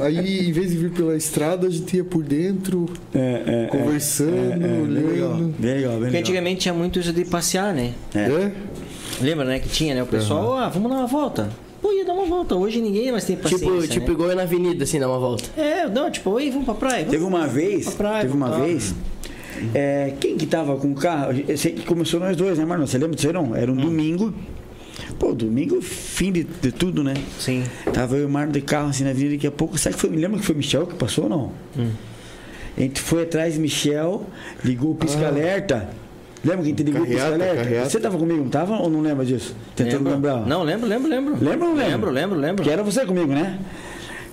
Aí, 0.00 0.48
em 0.48 0.52
vez 0.52 0.70
de 0.70 0.76
vir 0.76 0.90
pela 0.92 1.16
estrada, 1.16 1.66
a 1.66 1.70
gente 1.70 1.96
ia 1.96 2.04
por 2.04 2.22
dentro, 2.22 2.88
É, 3.12 3.18
é, 3.18 3.64
é. 3.64 3.66
conversando, 3.66 4.30
Bem 4.60 4.92
legal, 4.92 5.30
olhando. 5.32 5.54
bem 5.58 5.74
legal, 5.74 5.90
bem 5.92 6.00
Porque 6.00 6.06
legal. 6.06 6.20
antigamente 6.20 6.60
tinha 6.60 6.74
muito 6.74 7.00
isso 7.00 7.12
de 7.12 7.24
passear, 7.24 7.74
né? 7.74 7.92
É? 8.14 8.52
Lembra, 9.20 9.44
né? 9.44 9.58
Que 9.58 9.68
tinha, 9.68 9.94
né? 9.94 10.02
O 10.02 10.06
pessoal, 10.06 10.56
ah, 10.56 10.68
vamos 10.68 10.90
dar 10.90 10.98
uma 10.98 11.06
volta. 11.06 11.48
Pô, 11.86 11.92
ia 11.92 12.04
dar 12.04 12.14
uma 12.14 12.24
volta. 12.26 12.56
Hoje 12.56 12.80
ninguém 12.80 13.12
mais 13.12 13.24
tem 13.24 13.36
paciência, 13.36 13.64
Tipo, 13.68 13.86
tipo 13.86 14.06
né? 14.08 14.12
igual 14.12 14.30
eu 14.30 14.36
na 14.36 14.42
avenida, 14.42 14.82
assim, 14.82 14.98
dar 14.98 15.08
uma 15.08 15.20
volta. 15.20 15.44
É, 15.56 15.88
não, 15.88 16.10
tipo, 16.10 16.30
oi, 16.30 16.50
vamos 16.50 16.64
pra 16.64 16.74
praia. 16.74 16.98
Vamos. 17.04 17.10
Teve 17.12 17.24
uma 17.24 17.46
vez, 17.46 17.84
Pra 17.84 17.92
praia, 17.94 18.22
teve 18.22 18.34
uma 18.34 18.48
pra 18.48 18.58
vez, 18.58 18.92
é, 19.72 20.12
quem 20.18 20.36
que 20.36 20.46
tava 20.46 20.76
com 20.78 20.90
o 20.90 20.94
carro? 20.96 21.32
Eu 21.46 21.56
sei 21.56 21.72
que 21.74 21.86
começou 21.86 22.18
nós 22.18 22.36
dois, 22.36 22.58
né, 22.58 22.64
Marlon? 22.64 22.88
Você 22.88 22.98
lembra 22.98 23.14
disso 23.14 23.28
aí, 23.28 23.32
não? 23.32 23.54
Era 23.54 23.70
um 23.70 23.74
Hum. 23.76 23.82
domingo. 23.82 24.34
Pô, 25.16 25.32
domingo, 25.32 25.80
fim 25.80 26.32
de, 26.32 26.42
de 26.42 26.72
tudo, 26.72 27.04
né? 27.04 27.14
Sim. 27.38 27.62
Tava 27.92 28.16
eu 28.16 28.22
e 28.22 28.24
o 28.24 28.28
Marlon 28.28 28.50
de 28.50 28.62
carro 28.62 28.88
assim 28.88 29.04
na 29.04 29.10
avenida, 29.10 29.36
daqui 29.36 29.46
a 29.46 29.52
pouco, 29.52 29.78
sabe 29.78 29.94
que 29.94 30.00
foi? 30.00 30.10
Me 30.10 30.16
lembra 30.16 30.40
que 30.40 30.44
foi 30.44 30.56
Michel 30.56 30.88
que 30.88 30.94
passou 30.96 31.24
ou 31.24 31.30
não? 31.30 31.52
Hum. 31.78 31.90
A 32.76 32.80
gente 32.80 33.00
foi 33.00 33.22
atrás 33.22 33.54
de 33.54 33.60
Michel, 33.60 34.26
ligou 34.64 34.90
o 34.90 34.94
pisca-alerta. 34.96 35.88
Lembra 36.46 36.62
que 36.62 36.62
a 36.62 36.70
gente 36.70 36.82
ligou 36.84 37.02
o 37.02 37.06
Carreata. 37.06 37.90
Você 37.90 37.98
tava 37.98 38.16
comigo, 38.16 38.42
não 38.42 38.48
tava 38.48 38.76
ou 38.76 38.88
não 38.88 39.00
lembra 39.00 39.24
disso? 39.24 39.54
Tentando 39.74 39.96
Lembro. 39.96 40.12
lembrar. 40.12 40.46
Não, 40.46 40.62
lembro, 40.62 40.86
lembro, 40.88 41.08
lembro. 41.08 41.32
Ou 41.34 41.38
não 41.40 41.74
lembra? 41.74 41.86
Lembro, 41.88 42.10
lembro, 42.10 42.38
lembro. 42.38 42.64
Que 42.64 42.70
era 42.70 42.82
você 42.84 43.04
comigo, 43.04 43.32
né? 43.32 43.58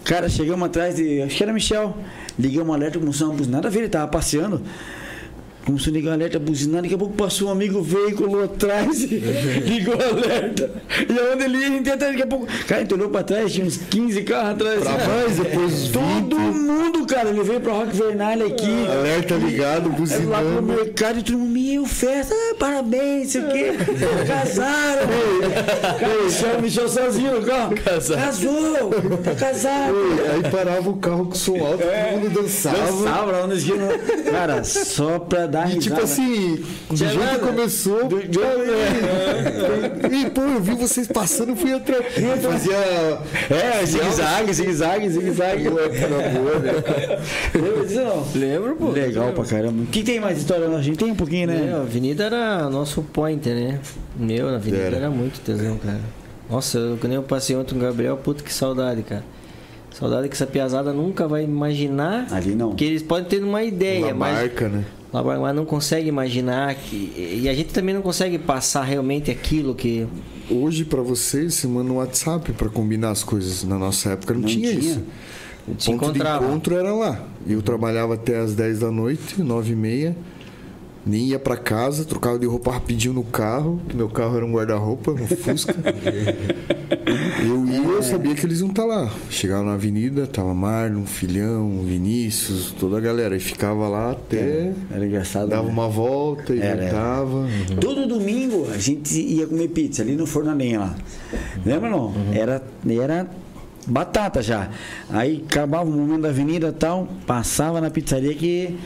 Cara, 0.04 0.30
chegamos 0.30 0.64
atrás 0.66 0.96
de. 0.96 1.22
Acho 1.24 1.36
que 1.36 1.44
era 1.44 1.52
Michel. 1.52 1.98
Ligamos 2.38 2.70
o 2.70 2.74
alerta, 2.74 3.00
começamos 3.00 3.34
a 3.34 3.38
buzinar. 3.38 3.58
Nada 3.58 3.68
a 3.68 3.72
ver, 3.72 3.80
ele 3.80 3.90
tava 3.90 4.08
passeando. 4.08 4.62
Começou 5.66 5.92
a 5.92 5.94
ligar 5.94 6.10
o 6.12 6.14
alerta, 6.14 6.40
buzinar. 6.40 6.82
Daqui 6.82 6.94
a 6.94 6.98
pouco 6.98 7.14
passou 7.16 7.48
um 7.48 7.52
amigo, 7.52 7.82
veio, 7.82 8.16
colou 8.16 8.44
atrás 8.44 9.02
e 9.04 9.08
ligou 9.66 9.96
o 9.96 10.04
alerta. 10.04 10.70
E 11.10 11.18
aonde 11.20 11.44
ele 11.46 11.58
ia, 11.58 11.68
a 11.68 11.70
gente 11.70 11.90
atrás. 11.90 12.12
Daqui 12.12 12.24
a 12.24 12.28
pouco. 12.28 12.48
Cara, 12.68 12.82
a 12.82 12.84
gente 12.84 12.94
olhou 12.94 13.10
pra 13.10 13.24
trás, 13.24 13.54
tinha 13.54 13.66
uns 13.66 13.78
15 13.78 14.24
carros 14.24 14.52
atrás. 14.52 14.80
Pra 14.84 15.08
mais, 15.08 15.38
depois 15.38 15.88
Todo 15.94 16.38
mundo, 16.38 17.06
cara. 17.06 17.30
Ele 17.30 17.44
veio 17.44 17.62
pra 17.62 17.74
Rock 17.74 17.96
Vernalha 17.96 18.46
aqui. 18.46 18.88
Alerta 18.88 19.36
ligado, 19.36 19.90
Aí 19.90 20.26
lá 20.26 20.40
pro 20.40 20.52
buzinando. 20.52 20.62
mercado 20.64 21.20
e 21.20 21.24
todo 21.24 21.38
mundo, 21.38 21.52
meu, 21.52 21.86
festa, 21.86 22.36
ah, 22.36 22.56
parabéns, 22.60 23.32
sei 23.32 23.42
o 23.42 23.50
quê. 23.50 23.72
Casaram. 24.28 25.08
Cara, 26.00 26.24
Michel, 26.24 26.62
Michel 26.62 26.90
sozinho 26.90 27.40
no 27.40 27.46
carro. 27.46 27.76
Casou, 27.76 28.90
tá 29.24 29.36
casado. 29.36 29.96
Aí 30.34 30.52
parava 30.52 30.90
o 30.90 30.98
carro 30.98 31.26
com 31.26 31.36
som 31.36 31.56
alto, 31.64 31.84
todo 31.84 32.22
mundo 32.22 32.42
dançava. 32.42 32.78
Dançava 32.78 33.32
lá 33.32 33.48
no 33.48 33.54
esquina. 33.54 33.88
Cara, 34.30 34.64
só 34.64 35.20
pra 35.20 35.48
dar 35.54 35.72
E 35.72 35.78
tipo 35.80 36.02
assim, 36.02 36.56
do 36.90 36.96
jeito 36.96 37.20
que 37.20 37.38
começou, 37.40 38.08
Do- 38.08 38.22
do- 38.28 38.42
e 40.16 40.30
pô, 40.32 40.42
eu 40.42 40.60
vi 40.62 40.74
vocês 40.76 41.08
passando, 41.08 41.50
eu 41.50 41.56
fui 41.56 41.72
atrás. 41.74 42.04
Fazia. 42.42 42.76
É, 43.50 43.86
zigue-zague, 43.86 44.54
zigue-zague, 44.54 45.10
zigue-zague. 45.10 45.70
Lembra 47.54 47.86
disso 47.86 48.02
não? 48.04 48.26
Lembro, 48.36 48.76
pô. 48.76 48.90
Legal 48.90 49.32
pra 49.34 49.44
caramba. 49.46 49.84
O 49.84 49.86
que 49.88 50.04
tem 50.04 50.20
mais 50.20 50.38
história? 50.40 50.68
A 50.68 50.82
gente 50.82 50.98
tem 50.98 51.12
um 51.12 51.16
pouquinho, 51.16 51.50
É, 51.50 51.56
né? 51.56 51.74
a 51.74 51.82
avenida 51.82 52.24
era 52.26 52.70
nosso 52.70 53.02
pointer, 53.02 53.56
né? 53.56 53.80
Meu, 54.18 54.50
na 54.50 54.56
avenida 54.58 54.84
Era. 54.84 54.96
era, 54.98 55.10
muito 55.10 55.40
tesão, 55.42 55.78
cara. 55.78 56.00
Nossa, 56.50 56.78
eu, 56.78 56.98
quando 57.00 57.14
eu 57.14 57.24
passei 57.24 57.56
ontem 57.56 57.72
com 57.74 57.80
o 57.80 57.84
Gabriel, 57.84 58.18
puta 58.18 58.44
que 58.44 58.54
saudade, 58.54 59.02
cara. 59.04 59.24
Saudade 59.92 60.28
que 60.28 60.34
essa 60.34 60.48
piazada 60.48 60.92
nunca 60.92 61.28
vai 61.28 61.44
imaginar. 61.44 62.28
Ali 62.32 62.56
não. 62.56 62.74
Que 62.76 62.86
eles 62.86 63.04
podem 63.04 63.26
ter 63.26 63.44
uma 63.44 63.64
ideia, 63.64 64.08
Uma 64.08 64.14
mas, 64.16 64.34
marca, 64.40 64.68
né? 64.70 64.84
Mas 65.22 65.56
não 65.56 65.64
consegue 65.66 66.10
imaginar 66.10 66.74
que. 66.74 67.14
E 67.44 67.48
a 67.48 67.54
gente 67.54 67.72
também 67.74 67.94
não 67.94 68.02
consegue 68.02 68.40
passar 68.40 68.82
realmente 68.84 69.30
aquilo 69.30 69.76
que. 69.76 70.08
Hoje, 70.50 70.84
pra 70.84 71.02
vocês, 71.02 71.54
você 71.54 71.68
manda 71.68 71.92
um 71.92 71.98
WhatsApp 71.98 72.52
pra 72.54 72.68
combinar 72.70 73.12
as 73.12 73.24
coisas. 73.24 73.64
Na 73.64 73.78
nossa 73.78 74.10
época 74.12 74.34
não, 74.34 74.42
Não 74.42 74.48
tinha, 74.48 74.70
tinha. 74.70 74.80
isso. 74.80 75.04
O 75.68 75.76
Se 75.80 75.92
ponto 75.92 76.12
de 76.12 76.20
encontro 76.20 76.76
era 76.76 76.92
lá. 76.94 77.24
Eu 77.48 77.62
trabalhava 77.62 78.16
até 78.16 78.38
as 78.40 78.54
10 78.54 78.80
da 78.80 78.92
noite, 78.92 79.42
9 79.42 79.72
e 79.72 79.76
meia. 79.76 80.16
Nem 81.06 81.28
ia 81.28 81.40
pra 81.40 81.58
casa, 81.58 82.06
trocava 82.06 82.40
de 82.40 82.46
roupa 82.46 82.72
rapidinho 82.72 83.14
no 83.14 83.24
carro, 83.24 83.82
que 83.90 83.96
meu 83.96 84.08
carro 84.08 84.38
era 84.38 84.46
um 84.46 84.54
guarda-roupa, 84.54 85.12
um 85.12 85.28
Fusca. 85.28 85.76
eu 87.46 87.66
ia, 87.66 87.78
eu 87.78 88.02
sabia 88.02 88.34
que 88.34 88.46
eles 88.46 88.62
iam 88.62 88.70
estar 88.70 88.86
lá. 88.86 89.12
Chegava 89.30 89.64
na 89.64 89.74
avenida, 89.74 90.26
tava 90.26 90.54
Marlon, 90.54 91.06
Filhão, 91.06 91.82
Vinícius, 91.84 92.72
toda 92.80 92.98
a 92.98 93.02
galera. 93.02 93.36
E 93.36 93.40
ficava 93.40 93.88
lá 93.90 94.12
até. 94.12 94.72
Era 94.90 95.06
engraçado. 95.06 95.50
Dava 95.50 95.68
né? 95.68 95.74
uma 95.74 95.90
volta 95.90 96.56
e 96.56 96.62
Era, 96.62 96.82
voltava. 96.82 97.48
Todo 97.82 98.08
domingo 98.08 98.68
a 98.74 98.78
gente 98.78 99.20
ia 99.20 99.46
comer 99.46 99.68
pizza 99.70 100.02
ali 100.02 100.16
no 100.16 100.26
Forno 100.26 100.52
a 100.52 100.54
Lenha 100.54 100.80
lá. 100.80 100.96
Lembra 101.66 101.90
não? 101.90 102.14
Era, 102.34 102.64
era 102.88 103.28
batata 103.88 104.42
já. 104.42 104.70
Aí 105.10 105.44
acabava 105.46 105.90
o 105.90 105.94
momento 105.94 106.22
da 106.22 106.30
avenida 106.30 106.70
e 106.70 106.72
tal, 106.72 107.08
passava 107.26 107.82
na 107.82 107.90
pizzaria 107.90 108.34
que 108.34 108.78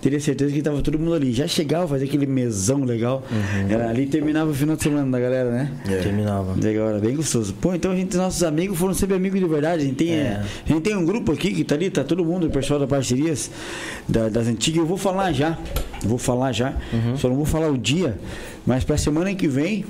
teria 0.00 0.20
certeza 0.20 0.52
que 0.52 0.62
tava 0.62 0.80
todo 0.82 0.98
mundo 0.98 1.14
ali. 1.14 1.32
Já 1.32 1.46
chegava, 1.46 1.86
fazia 1.88 2.06
aquele 2.06 2.26
mesão 2.26 2.84
legal. 2.84 3.22
Era 3.68 3.88
ali 3.90 4.02
e 4.02 4.06
terminava 4.06 4.50
o 4.50 4.54
final 4.54 4.76
de 4.76 4.82
semana 4.82 5.10
da 5.10 5.20
galera, 5.20 5.50
né? 5.50 5.70
Terminava. 6.02 6.54
Legal, 6.60 6.88
era 6.88 6.98
bem 6.98 7.16
gostoso. 7.16 7.54
Pô, 7.60 7.74
então 7.74 7.92
a 7.92 7.96
gente, 7.96 8.16
nossos 8.16 8.42
amigos 8.42 8.78
foram 8.78 8.94
sempre 8.94 9.16
amigos 9.16 9.38
de 9.40 9.46
verdade. 9.46 9.82
A 9.82 9.86
gente 9.86 9.96
tem, 9.96 10.10
É. 10.12 10.42
a 10.64 10.68
gente 10.72 10.82
tem 10.82 10.96
um 10.96 11.04
grupo 11.04 11.32
aqui 11.32 11.52
que 11.52 11.64
tá 11.64 11.74
ali, 11.74 11.90
tá 11.90 12.02
todo 12.04 12.24
mundo, 12.24 12.46
o 12.46 12.50
pessoal 12.50 12.80
da 12.80 12.86
parcerias 12.86 13.50
da- 14.08 14.28
das 14.28 14.46
antigas. 14.46 14.80
Eu 14.80 14.86
vou 14.86 14.96
falar 14.96 15.32
já. 15.32 15.58
Vou 16.02 16.18
falar 16.18 16.52
já. 16.52 16.74
Só 17.16 17.28
não 17.28 17.36
vou 17.36 17.44
falar 17.44 17.68
o 17.70 17.76
dia. 17.78 18.18
Mas 18.66 18.84
pra 18.84 18.96
semana 18.96 19.34
que 19.34 19.48
vem, 19.48 19.84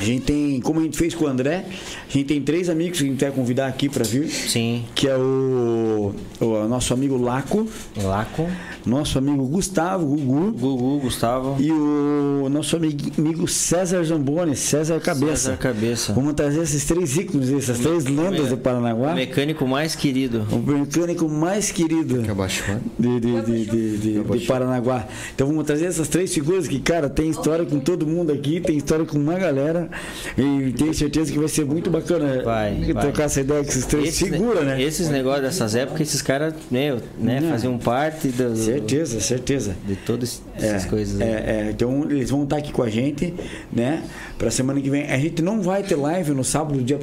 a 0.00 0.04
gente 0.04 0.22
tem, 0.22 0.60
como 0.60 0.80
a 0.80 0.82
gente 0.82 0.96
fez 0.96 1.14
com 1.14 1.24
o 1.24 1.28
André, 1.28 1.64
a 2.08 2.12
gente 2.12 2.26
tem 2.26 2.40
três 2.40 2.68
amigos 2.68 2.98
que 2.98 3.04
a 3.04 3.08
gente 3.10 3.20
vai 3.20 3.30
convidar 3.32 3.66
aqui 3.66 3.88
pra 3.88 4.04
vir. 4.04 4.28
Sim. 4.28 4.84
Que 4.94 5.08
é 5.08 5.16
o, 5.16 6.12
o 6.40 6.68
nosso 6.68 6.92
amigo 6.94 7.16
Laco, 7.16 7.66
Laco, 8.02 8.46
nosso 8.86 9.18
amigo 9.18 9.44
Gustavo, 9.46 10.06
Gugu. 10.06 10.52
Gugu, 10.52 10.98
Gustavo. 11.00 11.56
E 11.60 11.70
o 11.72 12.48
nosso 12.50 12.76
amigo 12.76 12.98
amigo 13.18 13.48
César 13.48 14.02
Zamboni, 14.04 14.54
César 14.56 15.00
Cabeça. 15.00 15.36
César 15.36 15.56
Cabeça. 15.56 16.12
Vamos 16.12 16.34
trazer 16.34 16.62
esses 16.62 16.84
três 16.84 17.16
ícones, 17.16 17.50
essas 17.50 17.78
três 17.78 18.04
lendas 18.04 18.48
de 18.50 18.56
Paranaguá. 18.56 19.12
O 19.12 19.16
mecânico 19.16 19.66
mais 19.66 19.94
querido. 19.96 20.46
O 20.52 20.58
mecânico 20.58 21.28
mais 21.28 21.70
querido 21.70 22.22
Que 22.22 22.30
abaixou. 22.30 22.76
de, 22.98 23.20
de, 23.20 23.40
de, 23.42 23.64
de, 23.66 23.98
de- 23.98 24.38
de 24.38 24.46
Paranaguá. 24.46 25.06
Então 25.34 25.46
vamos 25.48 25.64
trazer 25.64 25.86
essas 25.86 26.08
três 26.08 26.32
figuras 26.32 26.66
que, 26.68 26.78
cara, 26.80 27.08
tem 27.08 27.28
história 27.30 27.64
com 27.64 27.78
todo 27.80 28.06
mundo 28.06 28.32
aqui, 28.32 28.60
tem 28.60 28.76
história 28.76 29.04
com 29.04 29.18
uma 29.18 29.38
galera. 29.38 29.87
E 30.36 30.72
tenho 30.72 30.92
certeza 30.94 31.32
que 31.32 31.38
vai 31.38 31.48
ser 31.48 31.64
muito 31.64 31.90
bacana 31.90 32.42
Vai, 32.42 32.74
trocar 32.92 33.12
vai. 33.12 33.24
essa 33.26 33.40
ideia 33.40 33.62
com 33.62 33.68
esses 33.70 33.86
três. 33.86 34.08
Esses, 34.08 34.28
Segura, 34.28 34.62
né? 34.62 34.82
Esses 34.82 35.08
negócios 35.08 35.42
dessas 35.42 35.74
épocas, 35.74 36.00
esses 36.02 36.22
caras, 36.22 36.54
meu, 36.70 37.00
né, 37.18 37.40
Não. 37.40 37.50
faziam 37.50 37.78
parte 37.78 38.28
do, 38.28 38.56
Certeza, 38.56 39.20
certeza. 39.20 39.76
de 39.86 39.96
todas 39.96 40.42
essas 40.56 40.84
coisas. 40.84 41.20
É, 41.20 41.24
aí. 41.24 41.30
é, 41.68 41.70
então 41.70 42.04
eles 42.10 42.30
vão 42.30 42.44
estar 42.44 42.56
aqui 42.56 42.72
com 42.72 42.82
a 42.82 42.90
gente, 42.90 43.32
né? 43.72 44.02
Pra 44.38 44.50
semana 44.50 44.80
que 44.80 44.88
vem. 44.90 45.04
A 45.10 45.18
gente 45.18 45.42
não 45.42 45.60
vai 45.62 45.82
ter 45.82 45.96
live 45.96 46.30
no 46.32 46.44
sábado, 46.44 46.80
dia, 46.82 46.98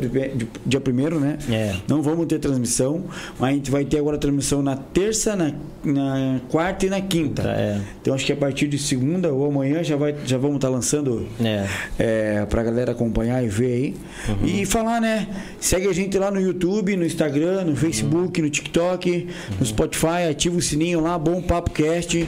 dia 0.66 0.80
primeiro, 0.82 1.20
né? 1.20 1.38
É. 1.50 1.76
Não 1.88 2.02
vamos 2.02 2.26
ter 2.28 2.40
transmissão, 2.40 3.04
mas 3.40 3.50
a 3.52 3.54
gente 3.54 3.72
vai 3.72 3.84
ter 3.86 4.00
agora 4.00 4.18
transmissão 4.18 4.62
na 4.62 4.76
terça, 4.78 5.36
na, 5.36 5.52
na 5.84 6.40
quarta 6.50 6.86
e 6.86 6.90
na 6.90 7.02
quinta. 7.02 7.44
Tá, 7.44 7.52
é. 7.52 7.82
Então 8.02 8.14
acho 8.14 8.26
que 8.26 8.32
a 8.34 8.38
partir 8.38 8.68
de 8.68 8.78
segunda 8.78 9.32
ou 9.34 9.46
amanhã 9.48 9.84
já, 9.84 9.96
vai, 9.96 10.16
já 10.26 10.38
vamos 10.38 10.56
estar 10.58 10.70
lançando 10.70 11.28
É. 11.44 11.66
é, 12.00 12.46
pra 12.46 12.64
galera 12.64 12.75
acompanhar 12.84 13.44
e 13.44 13.48
ver 13.48 13.66
aí. 13.74 13.96
Uhum. 14.30 14.46
E 14.62 14.66
falar, 14.66 15.00
né? 15.02 15.28
Segue 15.60 15.88
a 15.88 15.94
gente 15.94 16.18
lá 16.18 16.30
no 16.32 16.40
YouTube, 16.40 16.96
no 16.96 17.06
Instagram, 17.06 17.64
no 17.66 17.76
Facebook, 17.76 18.42
no 18.42 18.50
TikTok, 18.50 19.28
no 19.60 19.66
Spotify, 19.66 20.28
ativa 20.30 20.58
o 20.58 20.62
sininho 20.62 21.00
lá, 21.02 21.18
Bom 21.18 21.42
Papo 21.42 21.72
Cast. 21.72 22.28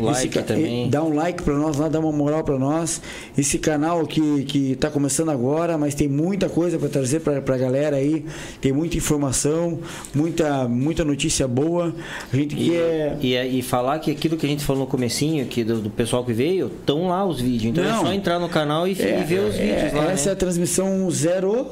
Like 0.00 0.28
ca- 0.28 0.42
também. 0.42 0.88
Dá 0.88 1.02
um 1.02 1.14
like 1.14 1.42
pra 1.42 1.54
nós 1.54 1.76
lá, 1.76 1.88
dá 1.88 1.98
uma 1.98 2.12
moral 2.12 2.44
pra 2.44 2.58
nós. 2.58 3.00
Esse 3.36 3.58
canal 3.58 4.06
que, 4.06 4.44
que 4.44 4.76
tá 4.76 4.90
começando 4.90 5.30
agora, 5.30 5.76
mas 5.76 5.94
tem 5.94 6.08
muita 6.08 6.48
coisa 6.48 6.78
pra 6.78 6.88
trazer 6.88 7.20
pra, 7.20 7.40
pra 7.42 7.56
galera 7.58 7.96
aí. 7.96 8.24
Tem 8.60 8.72
muita 8.72 8.96
informação, 8.96 9.78
muita, 10.14 10.68
muita 10.68 11.04
notícia 11.04 11.46
boa. 11.48 11.94
A 12.32 12.36
gente 12.36 12.54
E, 12.56 12.70
quer. 12.70 13.16
e, 13.20 13.58
e 13.58 13.62
falar 13.62 13.98
que 13.98 14.10
aquilo 14.10 14.36
que 14.36 14.46
a 14.46 14.48
gente 14.48 14.64
falou 14.64 14.82
no 14.84 14.88
comecinho, 14.88 15.44
que 15.46 15.64
do, 15.64 15.80
do 15.80 15.90
pessoal 15.90 16.24
que 16.24 16.32
veio, 16.32 16.66
estão 16.68 17.08
lá 17.08 17.24
os 17.26 17.40
vídeos. 17.40 17.72
Então 17.72 17.82
Não. 17.84 17.98
é 18.02 18.06
só 18.06 18.12
entrar 18.12 18.38
no 18.38 18.48
canal 18.48 18.86
e, 18.86 18.92
e 18.92 18.94
ver 18.94 19.40
os 19.40 19.56
é, 19.56 19.58
vídeos 19.60 19.87
lá. 19.96 20.12
essa 20.12 20.24
é 20.24 20.26
né? 20.26 20.32
a 20.32 20.36
transmissão 20.36 21.10
zero. 21.10 21.66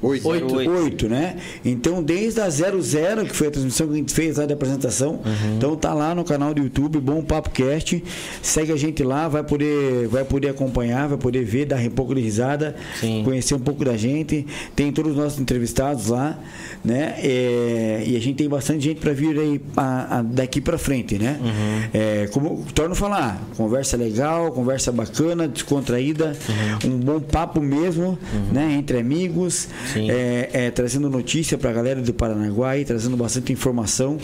Oito. 0.00 0.28
Oito. 0.28 0.54
8, 0.54 1.08
né? 1.08 1.38
Então, 1.64 2.00
desde 2.00 2.40
a 2.40 2.48
00, 2.48 3.24
que 3.26 3.34
foi 3.34 3.48
a 3.48 3.50
transmissão 3.50 3.88
que 3.88 3.94
a 3.94 3.96
gente 3.96 4.14
fez 4.14 4.36
lá 4.36 4.46
da 4.46 4.54
apresentação, 4.54 5.14
Uhum. 5.14 5.56
então 5.56 5.74
tá 5.74 5.92
lá 5.92 6.14
no 6.14 6.22
canal 6.22 6.54
do 6.54 6.62
YouTube, 6.62 7.00
Bom 7.00 7.20
Papo 7.20 7.50
Cast. 7.50 8.04
Segue 8.40 8.70
a 8.70 8.76
gente 8.76 9.02
lá, 9.02 9.26
vai 9.26 9.42
poder, 9.42 10.06
vai 10.06 10.24
poder 10.24 10.50
acompanhar, 10.50 11.08
vai 11.08 11.18
poder 11.18 11.42
ver, 11.44 11.64
dar 11.64 11.80
um 11.80 11.90
pouco 11.90 12.14
de 12.14 12.20
risada, 12.20 12.76
Sim. 13.00 13.22
conhecer 13.24 13.56
um 13.56 13.58
pouco 13.58 13.84
da 13.84 13.96
gente. 13.96 14.46
Tem 14.76 14.92
todos 14.92 15.10
os 15.12 15.18
nossos 15.18 15.40
entrevistados 15.40 16.06
lá, 16.06 16.38
né? 16.84 17.14
É, 17.18 18.04
e 18.06 18.16
a 18.16 18.20
gente 18.20 18.36
tem 18.36 18.48
bastante 18.48 18.84
gente 18.84 19.00
para 19.00 19.12
vir 19.12 19.38
aí 19.38 19.60
a- 19.76 20.18
a- 20.18 20.22
daqui 20.22 20.60
para 20.60 20.78
frente, 20.78 21.18
né? 21.18 21.38
Uhum. 21.40 21.82
É, 21.92 22.26
como 22.32 22.64
torno 22.74 22.92
a 22.92 22.96
falar, 22.96 23.42
conversa 23.56 23.96
legal, 23.96 24.52
conversa 24.52 24.90
bacana, 24.92 25.46
descontraída, 25.48 26.36
Uhum. 26.84 26.94
um 26.94 26.98
bom 26.98 27.20
papo 27.20 27.60
mesmo, 27.60 28.18
né? 28.52 28.74
Entre 28.78 28.98
amigos. 28.98 29.68
É, 29.96 30.50
é, 30.52 30.70
trazendo 30.70 31.08
notícia 31.10 31.58
pra 31.58 31.72
galera 31.72 32.00
do 32.00 32.14
Paranaguá 32.14 32.76
e 32.78 32.84
trazendo 32.84 33.16
bastante 33.16 33.52
informação. 33.52 34.18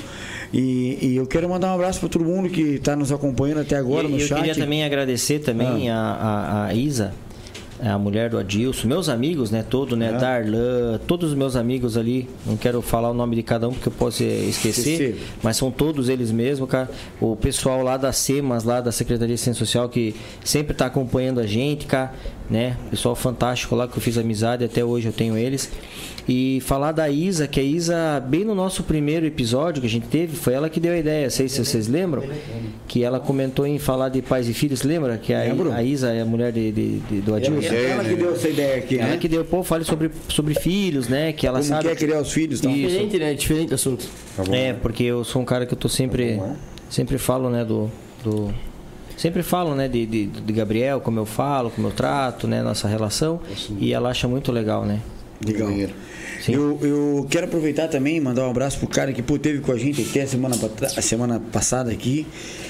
E, 0.52 0.98
e 1.02 1.16
eu 1.16 1.26
quero 1.26 1.48
mandar 1.48 1.72
um 1.72 1.74
abraço 1.74 1.98
para 2.01 2.09
todo 2.09 2.24
mundo 2.24 2.48
que 2.48 2.60
está 2.76 2.94
nos 2.94 3.10
acompanhando 3.10 3.60
até 3.62 3.76
agora 3.76 4.06
e, 4.06 4.10
no 4.10 4.18
eu 4.18 4.26
chat. 4.26 4.36
queria 4.39 4.55
também 4.55 4.85
agradecer 4.85 5.40
também 5.40 5.90
Ah. 5.90 5.97
a, 5.98 6.28
a, 6.28 6.66
a 6.66 6.74
Isa, 6.74 7.12
a 7.82 7.98
mulher 7.98 8.30
do 8.30 8.38
Adilson, 8.38 8.86
meus 8.88 9.09
amigos, 9.09 9.51
né, 9.51 9.64
todo, 9.68 9.96
né, 9.96 10.10
Ah. 10.14 10.18
Darlan, 10.18 10.98
todos 11.06 11.30
os 11.30 11.36
meus 11.36 11.56
amigos 11.56 11.96
ali, 11.96 12.28
não 12.46 12.56
quero 12.56 12.80
falar 12.80 13.10
o 13.10 13.14
nome 13.14 13.36
de 13.36 13.42
cada 13.42 13.68
um 13.68 13.72
porque 13.72 13.88
eu 13.88 13.92
posso 13.92 14.22
esquecer, 14.22 14.92
Esquecer. 14.92 15.22
mas 15.42 15.56
são 15.56 15.70
todos 15.70 16.09
eles 16.09 16.30
mesmos, 16.30 16.68
cara. 16.68 16.88
O 17.20 17.34
pessoal 17.36 17.82
lá 17.82 17.96
da 17.96 18.12
SEMAS, 18.12 18.64
lá 18.64 18.80
da 18.80 18.92
Secretaria 18.92 19.34
de 19.34 19.40
Ciência 19.40 19.59
Social, 19.64 19.88
que 19.88 20.14
sempre 20.44 20.74
tá 20.74 20.86
acompanhando 20.86 21.40
a 21.40 21.46
gente, 21.46 21.86
cara, 21.86 22.12
né, 22.48 22.76
pessoal 22.90 23.14
fantástico 23.14 23.74
lá 23.74 23.88
que 23.88 23.96
eu 23.96 24.02
fiz 24.02 24.16
amizade, 24.18 24.64
até 24.64 24.84
hoje 24.84 25.06
eu 25.09 25.12
tenho 25.12 25.36
eles. 25.36 25.68
E 26.26 26.60
falar 26.62 26.92
da 26.92 27.06
Isa, 27.10 27.46
que 27.46 27.60
a 27.60 27.62
Isa, 27.62 28.18
bem 28.26 28.44
no 28.46 28.55
nosso 28.55 28.82
primeiro 28.82 29.26
episódio 29.26 29.82
que 29.82 29.86
a 29.86 29.90
gente 29.90 30.06
teve, 30.06 30.34
foi 30.36 30.55
ela 30.55 30.70
que 30.70 30.80
deu 30.80 30.94
a 30.94 30.96
ideia, 30.96 31.28
sei 31.28 31.51
se 31.51 31.62
vocês 31.62 31.86
lembram, 31.86 32.22
que 32.88 33.05
ela 33.05 33.20
comentou 33.20 33.66
em 33.66 33.78
falar 33.78 34.09
de 34.09 34.22
pais 34.22 34.48
e 34.48 34.55
filhos, 34.55 34.82
lembra? 34.84 35.18
Que 35.18 35.34
a, 35.34 35.42
a 35.76 35.82
Isa 35.82 36.12
é 36.12 36.22
a 36.22 36.24
mulher 36.24 36.51
de, 36.51 36.72
de- 36.72 36.98
de- 37.01 37.20
do 37.20 37.34
Adilson. 37.34 37.63
Ela, 37.66 37.76
ela 37.76 38.04
que 38.04 38.14
deu 38.16 38.32
essa 38.34 38.48
ideia 38.48 38.76
aqui, 38.76 38.98
Ela 38.98 39.08
né? 39.10 39.16
que 39.16 39.28
deu, 39.28 39.44
pô, 39.44 39.62
fale 39.62 39.84
sobre, 39.84 40.10
sobre 40.28 40.54
filhos, 40.54 41.08
né? 41.08 41.32
Que 41.32 41.46
ela 41.46 41.58
Como 41.58 41.68
sabe. 41.68 41.88
quer 41.88 41.96
criar 41.96 42.20
os 42.20 42.32
filhos, 42.32 42.60
tá? 42.60 42.70
Isso. 42.70 42.88
Diferente, 42.88 43.18
né? 43.18 43.34
Diferente 43.34 43.74
assunto. 43.74 44.06
É, 44.52 44.72
porque 44.72 45.02
eu 45.04 45.24
sou 45.24 45.42
um 45.42 45.44
cara 45.44 45.66
que 45.66 45.72
eu 45.74 45.78
tô 45.78 45.88
sempre. 45.88 46.40
Sempre 46.90 47.18
falo, 47.18 47.50
né, 47.50 47.64
do. 47.64 47.90
do 48.22 48.52
sempre 49.16 49.42
falo, 49.42 49.74
né, 49.74 49.88
de, 49.88 50.04
de, 50.06 50.26
de 50.26 50.52
Gabriel, 50.52 51.00
como 51.00 51.18
eu 51.20 51.24
falo, 51.26 51.70
como 51.70 51.86
eu 51.88 51.92
trato, 51.92 52.46
né, 52.46 52.62
nossa 52.62 52.86
relação. 52.88 53.40
E 53.78 53.92
ela 53.92 54.10
acha 54.10 54.26
muito 54.28 54.50
legal, 54.52 54.84
né? 54.84 55.00
Legal. 55.46 55.70
Eu, 56.46 56.78
eu 56.82 57.26
quero 57.30 57.46
aproveitar 57.46 57.88
também 57.88 58.16
e 58.16 58.20
mandar 58.20 58.46
um 58.46 58.50
abraço 58.50 58.78
pro 58.78 58.86
cara 58.86 59.12
que 59.12 59.22
pô, 59.22 59.38
teve 59.38 59.60
com 59.60 59.72
a 59.72 59.78
gente 59.78 60.02
até 60.02 60.22
a 60.22 60.26
semana, 60.26 60.56
a 60.96 61.00
semana 61.02 61.40
passada 61.52 61.90
aqui, 61.90 62.26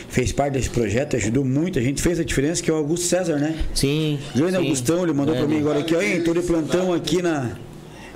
fez 0.09 0.31
parte 0.33 0.53
desse 0.55 0.71
projeto, 0.71 1.17
ajudou 1.17 1.45
muito, 1.45 1.79
a 1.79 1.83
gente 1.83 2.01
fez 2.01 2.21
a 2.21 2.25
diferença, 2.25 2.63
que 2.63 2.71
é 2.71 2.73
o 2.73 2.77
Augusto 2.77 3.07
César, 3.07 3.37
né? 3.37 3.57
Sim. 3.75 4.19
Grande 4.35 4.53
sim. 4.53 4.59
Augustão, 4.59 5.03
ele 5.03 5.13
mandou 5.13 5.35
pra 5.35 5.45
É. 5.45 5.47
mim 5.49 5.59
agora 5.59 5.81
aqui, 5.81 5.95
ó, 5.95 5.99
tô 6.25 6.33
de 6.33 6.43
plantão 6.47 6.93
aqui 6.93 7.21
na. 7.21 7.57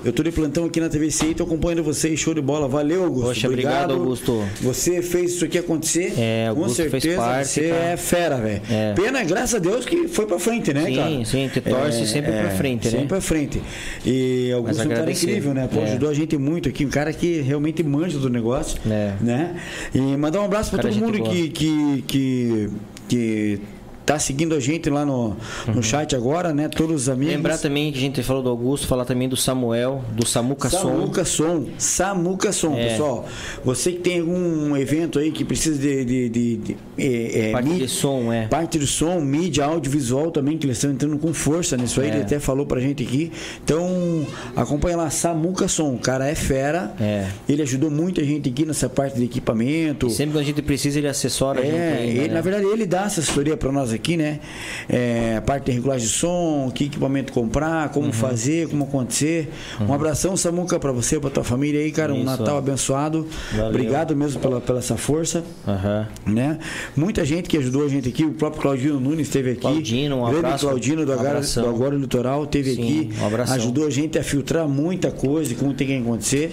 Eu 0.03 0.13
tô 0.13 0.23
de 0.23 0.31
plantão 0.31 0.63
aqui 0.63 0.79
na 0.79 0.87
TVC 0.87 1.31
e 1.31 1.35
tô 1.35 1.43
acompanhando 1.43 1.83
vocês, 1.83 2.17
show 2.17 2.33
de 2.33 2.39
bola. 2.41 2.69
Valeu, 2.69 3.03
Augusto. 3.03 3.27
Poxa, 3.27 3.47
obrigado, 3.47 3.93
Augusto. 3.93 4.41
Você 4.61 5.01
fez 5.01 5.31
isso 5.33 5.43
aqui 5.43 5.57
acontecer. 5.57 6.13
É, 6.17 6.45
Com 6.45 6.61
Augusto 6.61 6.75
fez 6.77 6.89
certeza 6.91 7.17
parte, 7.21 7.47
você 7.49 7.69
cara. 7.69 7.83
é 7.83 7.97
fera, 7.97 8.37
velho. 8.37 8.61
É. 8.69 8.93
Pena, 8.93 9.23
graças 9.25 9.55
a 9.55 9.59
Deus, 9.59 9.83
que 9.85 10.07
foi 10.07 10.25
pra 10.25 10.39
frente, 10.39 10.73
né, 10.73 10.85
Sim, 10.85 10.95
cara? 10.95 11.25
sim, 11.25 11.49
te 11.51 11.59
torce 11.59 12.07
sempre 12.07 12.31
pra 12.31 12.49
frente, 12.51 12.85
né? 12.85 12.91
Sempre 12.91 13.07
pra 13.07 13.19
frente. 13.21 13.61
E 14.05 14.51
Augusto 14.53 14.81
é 14.81 14.85
um 14.85 14.89
cara 14.89 15.11
incrível, 15.11 15.53
né? 15.53 15.67
Pô, 15.71 15.81
É. 15.81 15.83
ajudou 15.89 16.09
a 16.09 16.13
gente 16.13 16.37
muito 16.37 16.69
aqui, 16.69 16.85
um 16.85 16.89
cara 16.89 17.11
que 17.11 17.41
realmente 17.41 17.83
manja 17.83 18.17
do 18.17 18.29
negócio. 18.29 18.79
É. 18.89 19.13
Né? 19.19 19.57
E 19.93 19.99
mandar 19.99 20.39
um 20.39 20.45
abraço 20.45 20.69
pra 20.69 20.81
Cara, 20.81 20.93
todo 20.93 21.03
mundo 21.03 21.17
boa. 21.19 21.29
que, 21.29 21.49
que, 21.49 22.03
que, 22.07 22.69
que 23.09 23.59
tá 24.05 24.17
seguindo 24.17 24.55
a 24.55 24.59
gente 24.59 24.89
lá 24.89 25.05
no, 25.05 25.35
no 25.67 25.83
chat 25.83 26.15
agora, 26.15 26.53
né? 26.53 26.67
Todos 26.67 27.03
os 27.03 27.09
amigos. 27.09 27.33
Uhum. 27.33 27.37
Lembrar 27.37 27.57
também 27.57 27.91
que 27.91 27.97
a 27.97 28.01
gente 28.01 28.23
falou 28.23 28.41
do 28.41 28.49
Augusto, 28.49 28.87
falar 28.87 29.05
também 29.05 29.29
do 29.29 29.35
Samuel, 29.37 30.03
do 30.13 30.25
Samuca 30.27 30.69
Som. 30.69 30.77
Samuca 30.79 31.25
Som. 31.25 31.65
Samuca 31.77 32.51
Som, 32.51 32.75
É. 32.75 32.89
pessoal. 32.89 33.27
Você 33.63 33.91
que 33.91 33.99
tem 33.99 34.19
algum 34.19 34.75
evento 34.77 35.19
aí 35.19 35.31
que 35.31 35.43
precisa 35.45 35.79
de. 35.79 36.05
de, 36.05 36.29
de, 36.29 36.57
de 36.57 36.77
é, 36.97 37.49
é, 37.49 37.51
Parte 37.51 37.69
mídia- 37.69 37.85
de 37.87 37.91
som, 37.91 38.33
é. 38.33 38.47
Parte 38.47 38.79
de 38.79 38.87
som, 38.87 39.19
mídia, 39.21 39.65
audiovisual 39.65 40.31
também, 40.31 40.57
que 40.57 40.65
eles 40.65 40.77
estão 40.77 40.91
entrando 40.91 41.17
com 41.17 41.33
força 41.33 41.77
nisso 41.77 42.01
aí. 42.01 42.09
É. 42.09 42.13
Ele 42.13 42.21
até 42.23 42.39
falou 42.39 42.65
pra 42.65 42.79
gente 42.79 43.03
aqui. 43.03 43.31
Então, 43.63 44.25
acompanha 44.55 44.97
lá, 44.97 45.09
Samuca 45.09 45.67
Som. 45.67 45.93
O 45.93 45.99
cara 45.99 46.27
é 46.27 46.35
fera. 46.35 46.93
É. 46.99 47.27
Ele 47.47 47.61
ajudou 47.61 47.89
muita 47.91 48.23
gente 48.23 48.49
aqui 48.49 48.65
nessa 48.65 48.89
parte 48.89 49.17
de 49.17 49.25
equipamento. 49.25 50.09
Sempre 50.09 50.33
que 50.33 50.39
a 50.39 50.43
gente 50.43 50.61
precisa, 50.61 50.97
ele 50.99 51.07
assessora 51.07 51.61
a 51.61 51.63
gente 51.65 51.75
É, 51.75 51.93
ainda, 51.99 52.03
ele, 52.21 52.27
né? 52.29 52.33
na 52.33 52.41
verdade 52.41 52.65
ele 52.65 52.85
dá 52.85 53.03
assessoria 53.03 53.55
para 53.57 53.71
nós 53.71 53.88
aqui, 53.93 54.17
né? 54.17 54.39
É, 54.87 55.35
a 55.37 55.41
parte 55.41 55.65
de 55.65 55.71
regulagem 55.71 56.07
de 56.07 56.13
som, 56.13 56.71
que 56.73 56.85
equipamento 56.85 57.31
comprar, 57.33 57.87
Uhum. 57.87 57.93
como 57.93 58.13
fazer, 58.13 58.67
como 58.67 58.83
acontecer. 58.85 59.49
Um 59.81 59.93
abração, 59.93 60.35
Samuca, 60.37 60.79
para 60.79 60.91
você, 60.91 61.19
para 61.19 61.29
tua 61.29 61.43
família 61.43 61.79
aí, 61.81 61.91
cara. 61.91 62.13
Um 62.13 62.17
Isso. 62.17 62.25
Natal 62.25 62.57
abençoado. 62.57 63.27
Valeu. 63.51 63.67
Obrigado 63.69 64.15
mesmo 64.15 64.39
pela, 64.39 64.59
pela 64.61 64.79
essa 64.79 64.97
força. 64.97 65.43
Aham. 65.67 66.07
Né? 66.25 66.59
Muita 66.95 67.23
gente 67.25 67.47
que 67.49 67.57
ajudou 67.57 67.85
a 67.85 67.89
gente 67.89 68.09
aqui, 68.09 68.23
o 68.25 68.31
próprio 68.33 68.61
Claudino 68.61 68.99
Nunes 68.99 69.27
esteve 69.27 69.51
aqui. 69.51 69.61
Claudino, 69.61 70.17
um 70.17 70.21
Grande 70.25 70.37
abraço. 70.45 70.65
Claudino 70.67 71.05
do 71.05 71.11
Um 71.11 71.15
Agora, 71.19 71.41
do 71.41 71.67
Agora 71.69 71.95
Litoral 71.95 72.43
esteve 72.45 72.71
aqui. 72.73 73.09
um 73.21 73.25
abração. 73.25 73.55
ajudou 73.55 73.87
a 73.87 73.89
gente 73.89 74.17
a 74.17 74.23
filtrar 74.23 74.67
muita 74.67 75.11
coisa, 75.11 75.53
como 75.55 75.73
tem 75.73 75.87
que 75.87 75.97
acontecer. 75.97 76.51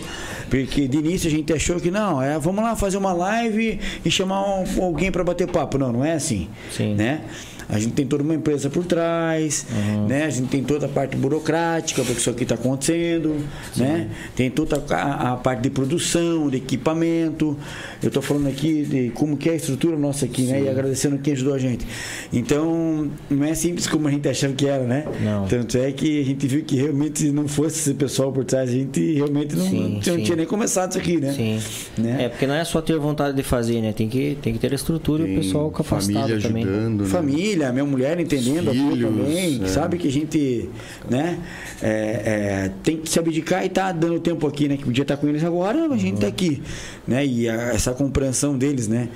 Porque 0.50 0.86
de 0.86 0.98
início 0.98 1.28
a 1.28 1.30
gente 1.30 1.52
achou 1.52 1.80
que 1.80 1.90
não, 1.90 2.20
é, 2.22 2.38
vamos 2.38 2.62
lá 2.62 2.76
fazer 2.76 2.96
uma 2.96 3.12
live 3.12 3.80
e 4.04 4.10
chamar 4.10 4.42
um- 4.60 4.82
alguém 4.82 5.10
para 5.10 5.24
bater 5.24 5.46
papo. 5.48 5.76
Não, 5.78 5.92
não 5.92 6.04
é 6.04 6.12
assim. 6.12 6.48
Sim. 6.70 6.94
Né? 6.94 7.20
A 7.68 7.78
gente 7.78 7.94
tem 7.94 8.06
toda 8.06 8.22
uma 8.22 8.34
empresa 8.34 8.70
por 8.70 8.84
trás, 8.84 9.66
Uhum. 9.70 10.06
né? 10.06 10.24
A 10.24 10.30
gente 10.30 10.48
tem 10.48 10.62
toda 10.62 10.86
a 10.86 10.88
parte 10.88 11.16
burocrática 11.16 12.02
para 12.02 12.14
que 12.14 12.20
isso 12.20 12.30
aqui 12.30 12.44
está 12.44 12.54
acontecendo, 12.54 13.36
né? 13.76 14.08
Tem 14.34 14.50
toda 14.50 14.82
a, 14.90 15.32
a 15.32 15.36
parte 15.36 15.62
de 15.62 15.70
produção, 15.70 16.48
de 16.48 16.58
equipamento. 16.58 17.56
Eu 18.02 18.08
estou 18.08 18.22
falando 18.22 18.48
aqui 18.48 18.82
de 18.84 19.10
como 19.10 19.36
que 19.36 19.48
é 19.48 19.52
a 19.52 19.56
estrutura 19.56 19.96
nossa 19.98 20.24
aqui, 20.26 20.42
né? 20.42 20.62
E 20.62 20.68
agradecendo 20.68 21.18
quem 21.18 21.32
ajudou 21.32 21.54
a 21.54 21.58
gente. 21.58 21.84
Então, 22.32 23.10
não 23.30 23.44
é 23.44 23.54
simples 23.54 23.86
como 23.86 24.08
a 24.08 24.10
gente 24.10 24.28
achava 24.28 24.52
que 24.52 24.66
era, 24.66 24.84
né? 24.84 25.04
Não. 25.22 25.46
Tanto 25.46 25.76
é 25.78 25.90
que 25.92 26.20
a 26.20 26.24
gente 26.24 26.46
viu 26.46 26.62
que 26.64 26.76
realmente 26.76 27.20
se 27.20 27.32
não 27.32 27.48
fosse 27.48 27.78
esse 27.80 27.94
pessoal 27.94 28.30
por 28.32 28.44
trás, 28.44 28.68
a 28.70 28.72
gente 28.72 29.14
realmente 29.14 29.56
não, 29.56 29.64
Sim, 29.68 29.94
não 29.94 30.02
sim. 30.02 30.22
tinha 30.22 30.36
nem 30.36 30.46
começado 30.46 30.90
isso 30.90 30.98
aqui, 30.98 31.16
né? 31.18 31.32
Sim. 31.32 31.58
Né? 31.98 32.24
É, 32.24 32.28
porque 32.28 32.46
não 32.46 32.54
é 32.54 32.64
só 32.64 32.80
ter 32.80 32.98
vontade 32.98 33.34
de 33.36 33.42
fazer, 33.42 33.80
né? 33.80 33.92
Tem 33.92 34.08
que, 34.08 34.36
tem 34.42 34.52
que 34.52 34.58
ter 34.58 34.70
a 34.72 34.74
estrutura 34.74 35.26
e 35.26 35.32
o 35.34 35.40
pessoal 35.40 35.70
capacitado 35.70 36.26
família 36.28 36.42
também. 36.48 36.62
ajudando, 36.64 37.02
né? 37.02 37.08
Família, 37.08 37.55
minha 37.72 37.84
mulher 37.84 38.18
entendendo 38.20 38.70
Filhos, 38.70 39.00
também, 39.00 39.64
é. 39.64 39.66
sabe 39.68 39.98
que 39.98 40.08
a 40.08 40.12
gente, 40.12 40.68
né, 41.10 41.38
é, 41.82 41.88
é, 41.88 42.70
tem 42.82 42.96
que 42.98 43.08
se 43.10 43.18
abdicar 43.18 43.64
e 43.64 43.68
tá 43.68 43.90
dando 43.92 44.20
tempo 44.20 44.46
aqui, 44.46 44.68
né, 44.68 44.76
que 44.76 44.84
podia 44.84 45.02
estar 45.02 45.16
com 45.16 45.26
eles 45.28 45.42
agora, 45.44 45.86
a 45.92 45.96
gente 45.96 46.20
tá 46.20 46.26
aqui, 46.26 46.62
né, 47.06 47.24
e 47.26 47.48
a- 47.48 47.72
essa 47.72 47.92
compreensão 47.92 48.56
deles, 48.56 48.86
né. 48.88 49.08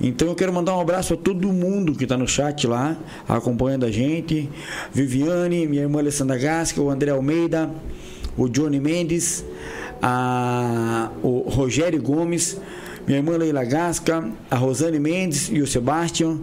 Então 0.00 0.28
eu 0.28 0.34
quero 0.34 0.52
mandar 0.52 0.76
um 0.76 0.80
abraço 0.80 1.14
a 1.14 1.16
todo 1.16 1.48
mundo 1.52 1.94
que 1.94 2.04
está 2.04 2.18
no 2.18 2.28
chat 2.28 2.66
lá, 2.66 2.96
acompanhando 3.26 3.86
a 3.86 3.90
gente. 3.90 4.46
Viviane, 4.92 5.66
minha 5.66 5.82
irmã 5.82 6.00
Alessandra 6.00 6.36
Gasca, 6.36 6.82
o 6.82 6.90
André 6.90 7.12
Almeida, 7.12 7.70
o 8.36 8.46
Johnny 8.46 8.78
Mendes, 8.78 9.42
a, 10.02 11.10
o 11.22 11.48
Rogério 11.48 12.00
Gomes, 12.02 12.58
minha 13.06 13.18
irmã 13.18 13.36
Leila 13.38 13.64
Gasca, 13.64 14.28
a 14.50 14.56
Rosane 14.56 14.98
Mendes 15.00 15.48
e 15.50 15.60
o 15.62 15.66
Sebastião, 15.66 16.40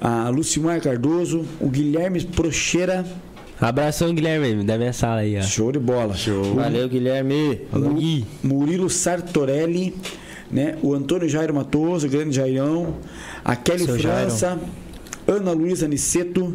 a 0.00 0.28
Lucimar 0.28 0.80
Cardoso, 0.80 1.44
o 1.60 1.68
Guilherme 1.68 2.24
Procheira. 2.24 3.04
Abração, 3.60 4.14
Guilherme, 4.14 4.64
da 4.64 4.76
minha 4.76 4.92
sala 4.92 5.20
aí, 5.20 5.38
ó. 5.38 5.42
Show 5.42 5.72
de 5.72 5.78
bola. 5.78 6.14
Show. 6.14 6.54
Valeu, 6.54 6.88
Guilherme. 6.88 7.62
Murilo 8.42 8.90
Sartorelli, 8.90 9.94
né? 10.50 10.76
O 10.82 10.92
Antônio 10.92 11.28
Jairo 11.28 11.54
Matoso, 11.54 12.06
o 12.06 12.10
grande 12.10 12.36
Jairão, 12.36 12.96
a 13.44 13.56
Kelly 13.56 13.84
Seu 13.84 13.98
França, 13.98 14.58
Ana 15.26 15.52
Luísa 15.52 15.88
Niceto, 15.88 16.54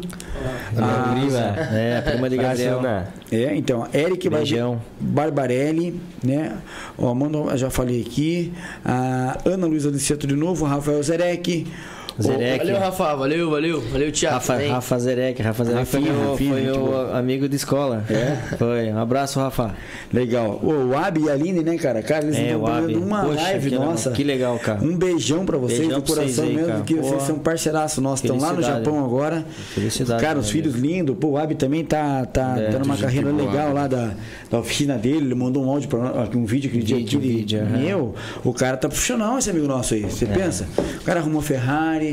a, 0.76 1.14
Prima. 1.14 1.38
É, 1.38 1.98
a 1.98 2.02
prima 2.02 2.30
de 2.30 2.36
Gabriel. 2.36 2.80
Né? 2.80 3.08
é, 3.32 3.56
então, 3.56 3.86
Eric 3.92 4.28
Beijão. 4.28 4.80
Barbarelli, 5.00 6.00
né? 6.22 6.56
Ó, 6.96 7.12
manda, 7.12 7.38
eu 7.38 7.58
já 7.58 7.70
falei 7.70 8.00
aqui. 8.00 8.52
A 8.84 9.38
Ana 9.44 9.66
Luísa 9.66 9.90
Niceto 9.90 10.26
de 10.26 10.36
novo, 10.36 10.64
Rafael 10.64 11.02
Zerek. 11.02 11.66
Zerek. 12.22 12.58
Valeu, 12.58 12.78
Rafa. 12.80 13.14
Valeu, 13.16 13.50
valeu. 13.50 13.80
Valeu, 13.80 14.12
Thiago. 14.12 14.34
Rafa, 14.36 14.52
também. 14.54 14.70
Rafa 14.70 14.98
Zerek, 14.98 15.42
Rafa 15.42 15.64
Zerek 15.64 15.84
foi 15.86 16.00
Rafinha, 16.00 16.14
meu, 16.18 16.30
Rafinha, 16.30 16.52
foi 16.54 16.62
meu 16.62 17.14
amigo 17.16 17.48
de 17.48 17.56
escola. 17.56 18.04
É? 18.10 18.56
Foi. 18.56 18.90
Um 18.92 18.98
abraço, 18.98 19.38
Rafa. 19.40 19.74
Legal. 20.12 20.60
O 20.62 20.96
Abi 20.96 21.22
e 21.24 21.30
a 21.30 21.32
Aline, 21.34 21.62
né, 21.62 21.76
cara? 21.76 22.02
Cara, 22.02 22.24
eles 22.24 22.36
É, 22.36 22.46
estão 22.52 22.66
fazendo 22.66 23.02
uma 23.02 23.22
Poxa, 23.24 23.42
live 23.42 23.70
que 23.70 23.76
nossa. 23.76 24.10
Que 24.12 24.24
legal, 24.24 24.58
cara. 24.58 24.80
Um 24.82 24.96
beijão 24.96 25.44
pra 25.44 25.56
vocês, 25.58 25.80
Beijão 25.80 26.00
do 26.00 26.06
coração 26.06 26.44
aí, 26.44 26.54
mesmo, 26.54 26.68
cara. 26.72 26.80
que 26.82 26.94
vocês 26.94 27.22
são 27.22 27.38
parceiraços 27.38 28.02
nossos. 28.02 28.24
Estão 28.24 28.38
lá 28.38 28.52
no. 28.52 28.60
Japão 28.62 29.04
agora. 29.04 29.44
Felicidade, 29.74 30.22
Cara, 30.22 30.38
os 30.38 30.46
né, 30.46 30.52
filhos 30.52 30.74
lindos. 30.74 31.16
Pô, 31.18 31.28
o 31.30 31.38
Abi 31.38 31.54
também 31.54 31.84
tá, 31.84 32.24
tá 32.26 32.54
É, 32.58 32.70
dando 32.70 32.84
uma 32.84 32.94
gente 32.94 33.04
carreira 33.04 33.30
legal 33.32 33.72
lá 33.72 33.86
da, 33.86 34.10
da 34.50 34.58
oficina 34.58 34.96
dele. 34.96 35.26
Ele 35.26 35.34
mandou 35.34 35.64
um 35.64 35.70
áudio 35.70 35.88
pra 35.88 35.98
nós, 35.98 36.28
um 36.34 36.44
vídeo 36.44 36.70
dia 36.82 37.02
de- 37.02 37.18
vídeo, 37.18 37.60
aham. 37.60 37.78
Meu, 37.78 38.14
o 38.44 38.52
cara 38.52 38.76
tá 38.76 38.88
profissional, 38.88 39.38
esse 39.38 39.48
amigo 39.50 39.66
nosso 39.66 39.94
aí. 39.94 40.04
É. 40.04 40.08
Você 40.08 40.26
pensa? 40.26 40.66
O 41.00 41.04
cara 41.04 41.20
arrumou 41.20 41.40
Ferrari. 41.40 42.09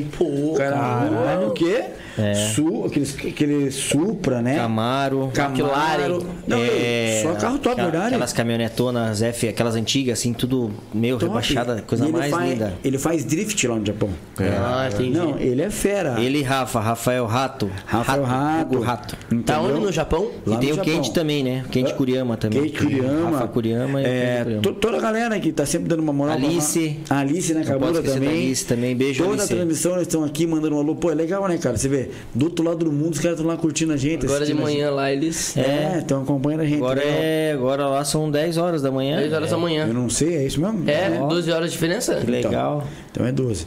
O 0.53 0.55
cara 0.55 0.77
arrumou 0.77 1.47
o 1.49 1.51
quê? 1.51 1.85
É. 2.17 2.33
Su, 2.53 2.85
aquele, 2.85 3.05
aquele 3.29 3.71
Supra, 3.71 4.41
né? 4.41 4.55
Camaro. 4.55 5.29
Camaro. 5.33 6.25
Não, 6.47 6.57
É, 6.59 7.21
só 7.23 7.33
carro 7.35 7.57
top, 7.59 7.73
aquela- 7.73 7.89
verdade. 7.91 8.07
Aquelas 8.07 8.33
caminhonetonas 8.33 9.21
F, 9.21 9.47
aquelas 9.47 9.75
antigas, 9.75 10.19
assim, 10.19 10.33
tudo 10.33 10.71
meio 10.93 11.15
Top. 11.17 11.27
rebaixada, 11.29 11.83
coisa 11.85 12.05
E 12.05 12.07
ele 12.09 12.17
mais 12.17 12.31
faz- 12.31 12.49
linda. 12.51 12.73
Ele 12.83 12.97
faz 12.97 13.23
drift 13.23 13.67
lá 13.67 13.75
no 13.75 13.85
Japão. 13.85 14.09
Ah, 14.39 14.89
entendi. 14.91 15.11
Não, 15.17 15.37
ele 15.39 15.61
é 15.61 15.69
fera. 15.69 16.19
Ele 16.19 16.39
e 16.39 16.43
Rafa, 16.43 16.79
Rafael 16.79 17.25
Rato. 17.25 17.69
Rafael 17.85 18.23
Rato. 18.23 18.73
Hugo 18.75 18.83
Rato. 18.83 19.17
Tá 19.45 19.61
onde 19.61 19.79
no 19.79 19.91
Japão? 19.91 20.29
E 20.45 20.49
Lá 20.49 20.57
tem 20.57 20.69
no 20.69 20.73
o 20.73 20.77
Japão. 20.77 20.93
Kent 20.93 21.09
também, 21.13 21.43
né? 21.43 21.63
Kent 21.71 21.93
Kuriyama 21.93 22.37
também. 22.37 22.63
Kate 22.69 22.83
Kuriyama. 22.83 23.31
Rafa 23.31 23.47
Kuriyama 23.47 24.01
e 24.01 24.03
o 24.03 24.07
é, 24.07 24.37
Kuriyama. 24.43 24.61
Toda 24.79 24.97
a 24.97 25.01
galera 25.01 25.39
que 25.39 25.51
tá 25.51 25.65
sempre 25.65 25.87
dando 25.87 25.99
uma 26.01 26.13
moral. 26.13 26.35
Alice. 26.35 26.97
A 27.09 27.19
Alice, 27.19 27.53
né? 27.53 27.63
Da 27.63 27.77
também. 27.77 28.29
Alice 28.29 28.65
também. 28.65 28.95
Beijo, 28.95 29.23
Toda 29.23 29.35
Alice. 29.35 29.53
a 29.53 29.55
transmissão 29.55 29.91
eles 29.93 30.03
estão 30.07 30.23
aqui 30.23 30.45
mandando 30.47 30.75
um 30.75 30.79
alô. 30.79 30.95
Pô, 30.95 31.11
é 31.11 31.15
legal, 31.15 31.47
né, 31.47 31.57
cara? 31.57 31.77
Você 31.77 31.87
vê, 31.87 32.06
do 32.33 32.45
outro 32.45 32.63
lado 32.65 32.85
do 32.85 32.91
mundo, 32.91 33.13
os 33.13 33.19
caras 33.19 33.37
estão 33.37 33.51
lá 33.51 33.57
curtindo 33.57 33.93
a 33.93 33.97
gente. 33.97 34.25
Agora 34.25 34.45
de 34.45 34.53
manhã 34.53 34.89
lá 34.91 35.11
eles. 35.11 35.55
É, 35.57 35.99
estão 35.99 36.21
acompanhando 36.23 36.61
a 36.61 36.65
gente. 36.65 36.77
Agora 36.77 36.99
legal. 36.99 37.19
é. 37.21 37.51
Agora 37.53 37.87
lá 37.87 38.05
são 38.05 38.29
10 38.29 38.57
horas 38.57 38.81
da 38.81 38.91
manhã. 38.91 39.17
10 39.17 39.33
horas 39.33 39.49
da 39.49 39.55
Eu 39.55 39.59
manhã. 39.61 39.87
não 39.87 40.09
sei, 40.09 40.35
é 40.35 40.45
isso 40.45 40.59
mesmo? 40.61 40.89
É, 40.89 41.19
Ó. 41.21 41.27
12 41.27 41.51
horas 41.51 41.67
de 41.67 41.71
diferença? 41.73 42.15
Que 42.15 42.29
legal. 42.29 42.77
Então 42.77 43.06
é 43.25 43.31
12. 43.31 43.65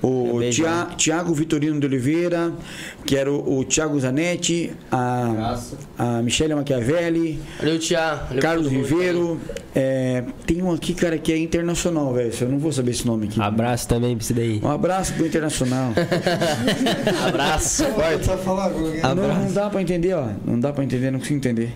O 0.00 0.38
Beijo, 0.38 0.62
Tia, 0.62 0.86
Tiago 0.96 1.34
Vitorino 1.34 1.78
de 1.80 1.86
Oliveira, 1.86 2.52
que 3.04 3.16
era 3.16 3.30
o, 3.32 3.58
o 3.58 3.64
Tiago 3.64 3.98
Zanetti, 3.98 4.72
a, 4.90 5.58
a 5.98 6.22
Michele 6.22 6.54
Machiavelli, 6.54 7.40
Valeu. 7.58 7.78
Valeu 8.28 8.42
Carlos. 8.42 8.70
Ribeiro. 8.70 9.40
é, 9.74 10.24
tem 10.46 10.62
um 10.62 10.72
aqui, 10.72 10.94
cara, 10.94 11.18
que 11.18 11.32
é 11.32 11.38
internacional, 11.38 12.12
velho. 12.12 12.32
Eu 12.40 12.48
não 12.48 12.58
vou 12.58 12.72
saber 12.72 12.90
esse 12.92 13.06
nome 13.06 13.26
aqui. 13.28 13.40
Abraço 13.40 13.88
também 13.88 14.16
pra 14.16 14.24
você 14.24 14.34
daí. 14.34 14.60
Um 14.62 14.70
abraço 14.70 15.12
pro 15.14 15.26
internacional. 15.26 15.92
Abraço. 17.26 17.84
Não, 19.14 19.14
não 19.44 19.52
dá 19.52 19.70
pra 19.70 19.82
entender, 19.82 20.14
ó. 20.14 20.28
Não 20.44 20.58
dá 20.58 20.72
pra 20.72 20.84
entender, 20.84 21.10
não 21.10 21.18
consigo 21.18 21.36
entender. 21.36 21.72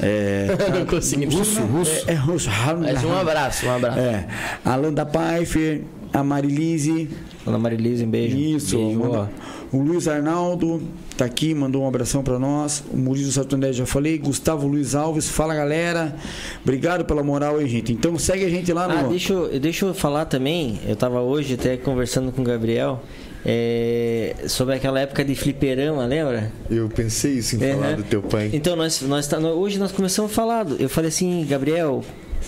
É, 0.00 0.48
Não 0.78 0.84
consegui. 0.84 1.24
russo, 1.24 1.60
russo. 1.62 2.04
É, 2.06 2.12
é 2.12 2.14
russo. 2.14 2.50
Mas 2.80 3.02
um 3.02 3.16
abraço, 3.16 3.66
um 3.66 3.74
abraço. 3.76 3.98
É. 3.98 4.26
Alan 4.64 4.92
da 4.92 5.06
Pfeiffer, 5.06 5.82
a 6.12 6.22
Marilise. 6.22 7.08
Dona 7.44 7.58
Marilise, 7.58 8.04
um 8.04 8.10
beijo. 8.10 8.36
Isso, 8.36 8.76
Beijo, 8.76 8.98
manda- 8.98 9.30
o 9.72 9.78
Luiz 9.82 10.06
Arnaldo 10.08 10.80
tá 11.16 11.24
aqui, 11.24 11.54
mandou 11.54 11.82
um 11.82 11.88
abração 11.88 12.22
pra 12.22 12.38
nós. 12.38 12.82
O 12.92 12.96
Murilo 12.96 13.30
Sartonelli 13.30 13.72
já 13.72 13.86
falei. 13.86 14.16
Gustavo 14.18 14.66
Luiz 14.66 14.94
Alves, 14.94 15.28
fala 15.28 15.54
galera. 15.54 16.14
Obrigado 16.62 17.04
pela 17.04 17.22
moral 17.22 17.56
aí, 17.58 17.68
gente. 17.68 17.92
Então 17.92 18.16
segue 18.18 18.44
a 18.44 18.48
gente 18.48 18.72
lá 18.72 18.86
no. 18.88 18.94
Ah, 18.98 19.02
deixa 19.08 19.32
eu, 19.32 19.60
deixa 19.60 19.84
eu 19.86 19.94
falar 19.94 20.24
também. 20.26 20.78
Eu 20.86 20.94
tava 20.96 21.20
hoje 21.20 21.54
até 21.54 21.76
conversando 21.76 22.30
com 22.32 22.42
o 22.42 22.44
Gabriel 22.44 23.02
é, 23.44 24.34
sobre 24.48 24.74
aquela 24.74 24.98
época 25.00 25.24
de 25.24 25.34
fliperama, 25.34 26.04
lembra? 26.04 26.52
Eu 26.70 26.88
pensei 26.88 27.34
isso 27.34 27.56
em 27.56 27.58
falar 27.60 27.96
do 27.96 28.02
teu 28.02 28.20
pai. 28.22 28.50
Então, 28.52 28.74
nós, 28.76 29.00
nós 29.02 29.26
tá, 29.28 29.38
hoje 29.38 29.78
nós 29.78 29.92
começamos 29.92 30.30
a 30.30 30.34
falar. 30.34 30.66
Eu 30.78 30.88
falei 30.88 31.08
assim, 31.08 31.46
Gabriel, 31.48 32.02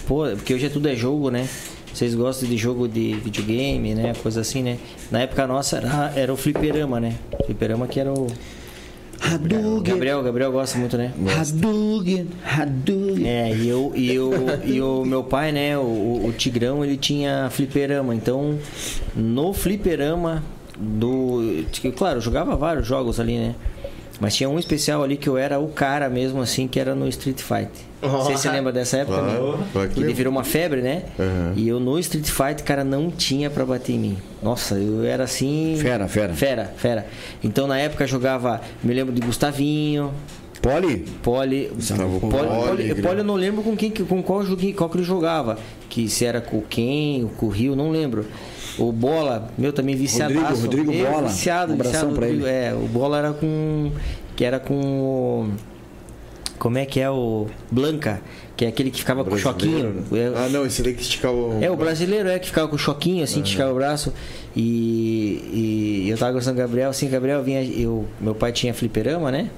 pô, 0.07 0.25
porque 0.37 0.53
hoje 0.55 0.67
é 0.67 0.69
tudo 0.69 0.89
é 0.89 0.97
jogo, 0.97 1.31
né? 1.31 1.49
Vocês 1.99 2.15
gostam 2.15 2.49
de 2.49 2.57
jogo 2.57 2.87
de 2.87 3.15
videogame, 3.15 3.93
né? 3.93 4.15
Coisa 4.23 4.41
assim, 4.41 4.63
né? 4.63 4.79
Na 5.11 5.23
época 5.23 5.49
nossa 5.49 5.79
era, 5.79 6.13
era 6.15 6.33
o 6.33 6.37
fliperama, 6.37 7.01
né? 7.01 7.17
Fliperama 7.45 7.89
que 7.89 7.99
era 7.99 8.13
o. 8.13 8.29
Hadouken. 9.21 9.95
Gabriel, 9.95 10.23
Gabriel 10.23 10.53
gosta 10.53 10.79
muito, 10.79 10.97
né? 10.97 11.13
Hadouken. 11.37 12.29
Hadouken. 12.45 13.27
É, 13.29 13.53
e 13.53 13.69
eu, 13.69 13.91
e 13.97 14.15
eu, 14.15 14.33
e 14.65 14.81
o 14.81 15.05
meu 15.05 15.25
pai, 15.25 15.51
né, 15.51 15.77
o, 15.77 15.81
o 16.25 16.33
Tigrão, 16.39 16.85
ele 16.85 16.97
tinha 16.97 17.49
fliperama. 17.51 18.15
Então, 18.15 18.57
no 19.17 19.53
fliperama 19.53 20.45
do. 20.79 21.65
Claro, 21.97 22.19
eu 22.19 22.23
jogava 22.23 22.55
vários 22.55 22.87
jogos 22.87 23.19
ali, 23.19 23.39
né? 23.39 23.57
Mas 24.21 24.35
tinha 24.35 24.49
um 24.49 24.59
especial 24.59 25.03
ali 25.03 25.17
que 25.17 25.29
eu 25.29 25.37
era 25.39 25.59
o 25.59 25.69
cara 25.69 26.09
mesmo, 26.09 26.41
assim, 26.41 26.67
que 26.67 26.81
era 26.81 26.95
no 26.95 27.09
Street 27.09 27.41
Fighter. 27.41 27.89
Não 28.03 28.25
sei 28.25 28.37
se 28.37 28.43
você 28.43 28.51
lembra 28.51 28.73
dessa 28.73 28.99
época, 28.99 29.19
Claro, 29.19 29.57
né? 29.59 29.67
claro 29.73 29.89
que 29.91 30.01
ele 30.01 30.13
virou 30.13 30.33
uma 30.33 30.45
febre, 30.45 30.81
né? 30.81 31.03
Uhum. 31.19 31.53
E 31.57 31.69
eu 31.69 31.81
no 31.81 31.99
Street 31.99 32.27
Fighter, 32.29 32.65
cara, 32.65 32.85
não 32.85 33.11
tinha 33.11 33.51
pra 33.51 33.65
bater 33.65 33.93
em 33.93 33.99
mim. 33.99 34.19
Nossa, 34.43 34.77
eu 34.77 35.05
era 35.05 35.25
assim. 35.25 35.77
Fera, 35.81 36.07
fera. 36.09 36.35
Fera, 36.35 36.75
fera. 36.77 37.07
Então 37.43 37.67
na 37.67 37.79
época 37.79 38.07
jogava, 38.07 38.61
me 38.83 38.95
lembro 38.95 39.13
de 39.13 39.21
Gustavinho, 39.21 40.13
Poli? 40.61 41.05
Poli, 41.23 41.71
Gustavo 41.75 42.21
Poli, 42.21 42.33
Poli, 42.33 42.89
Poli. 42.89 43.03
Poli 43.03 43.19
eu 43.19 43.25
não 43.25 43.35
lembro 43.35 43.63
com 43.63 43.77
quem, 43.77 43.91
com 43.91 44.23
qual, 44.23 44.45
joguinho, 44.45 44.75
qual 44.75 44.91
que 44.91 44.97
ele 44.97 45.05
jogava. 45.05 45.59
Que 45.89 46.09
se 46.09 46.25
era 46.25 46.41
com 46.41 46.61
quem, 46.63 47.29
com 47.37 47.47
o 47.47 47.49
Rio, 47.49 47.75
não 47.75 47.91
lembro. 47.91 48.27
O 48.79 48.93
Bola, 48.93 49.51
meu, 49.59 49.73
também 49.73 49.97
viciado. 49.97 50.35
Rodrigo, 50.35 50.61
Rodrigo 50.61 50.93
Bola. 51.11 51.29
Viciado, 51.29 51.73
Um 51.73 51.75
abração 51.75 52.11
Rodrigo, 52.11 52.47
ele. 52.47 52.49
É, 52.49 52.75
o 52.75 52.87
Bola 52.89 53.19
era 53.19 53.33
com. 53.33 53.93
Que 54.37 54.45
era 54.45 54.61
com. 54.61 55.51
Como 56.59 56.79
é 56.79 56.85
que 56.87 57.01
é 57.01 57.11
o. 57.11 57.47
Blanca, 57.71 58.21
que 58.57 58.65
é 58.65 58.69
aquele 58.69 58.91
que 58.91 58.99
ficava 58.99 59.25
com 59.25 59.35
o 59.35 59.39
choquinho. 59.39 59.93
Brasileiro? 59.93 60.37
É, 60.37 60.45
Ah, 60.45 60.49
não, 60.49 60.67
esse 60.67 60.83
daí 60.83 60.95
que 60.95 61.03
esticava 61.03 61.35
o. 61.35 61.63
é, 61.63 61.71
o 61.71 61.77
brasileiro 61.77 62.29
é 62.29 62.39
que 62.39 62.47
ficava 62.47 62.67
com 62.69 62.77
o 62.77 62.79
choquinho, 62.79 63.23
assim, 63.25 63.41
que 63.43 63.47
esticava 63.49 63.71
o 63.73 63.75
braço. 63.75 64.13
E, 64.57 66.03
e 66.05 66.11
eu 66.11 66.17
tava 66.19 66.33
gostando 66.33 66.57
do 66.57 66.59
Gabriel, 66.59 66.91
assim, 66.91 67.09
Gabriel 67.09 67.43
vinha. 67.43 67.63
Eu, 67.63 68.07
meu 68.21 68.35
pai 68.35 68.51
tinha 68.53 68.75
fliperama, 68.75 69.31
né? 69.31 69.51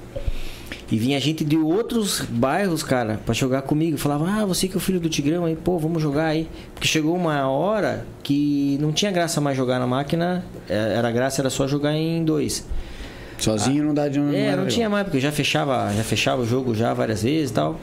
E 0.91 0.97
vinha 0.97 1.17
gente 1.21 1.45
de 1.45 1.57
outros 1.57 2.21
bairros, 2.29 2.83
cara, 2.83 3.19
pra 3.25 3.33
jogar 3.33 3.61
comigo. 3.61 3.97
Falava, 3.97 4.29
ah, 4.29 4.45
você 4.45 4.67
que 4.67 4.73
é 4.73 4.77
o 4.77 4.79
filho 4.81 4.99
do 4.99 5.07
Tigrão 5.07 5.45
aí, 5.45 5.55
pô, 5.55 5.79
vamos 5.79 6.01
jogar 6.01 6.25
aí. 6.25 6.49
Porque 6.73 6.85
chegou 6.85 7.15
uma 7.15 7.47
hora 7.47 8.05
que 8.21 8.77
não 8.81 8.91
tinha 8.91 9.09
graça 9.09 9.39
mais 9.39 9.55
jogar 9.55 9.79
na 9.79 9.87
máquina, 9.87 10.43
é, 10.69 10.95
era 10.97 11.09
graça, 11.09 11.41
era 11.41 11.49
só 11.49 11.65
jogar 11.65 11.93
em 11.93 12.25
dois. 12.25 12.67
Sozinho 13.37 13.85
não 13.85 13.93
dá 13.93 14.09
de 14.09 14.19
um. 14.19 14.33
É, 14.33 14.55
não 14.55 14.67
tinha 14.67 14.89
mais, 14.89 15.05
porque 15.05 15.19
já 15.19 15.31
fechava, 15.31 15.91
já 15.95 16.03
fechava 16.03 16.41
o 16.41 16.45
jogo 16.45 16.75
já 16.75 16.93
várias 16.93 17.23
vezes 17.23 17.51
e 17.51 17.53
tal. 17.53 17.79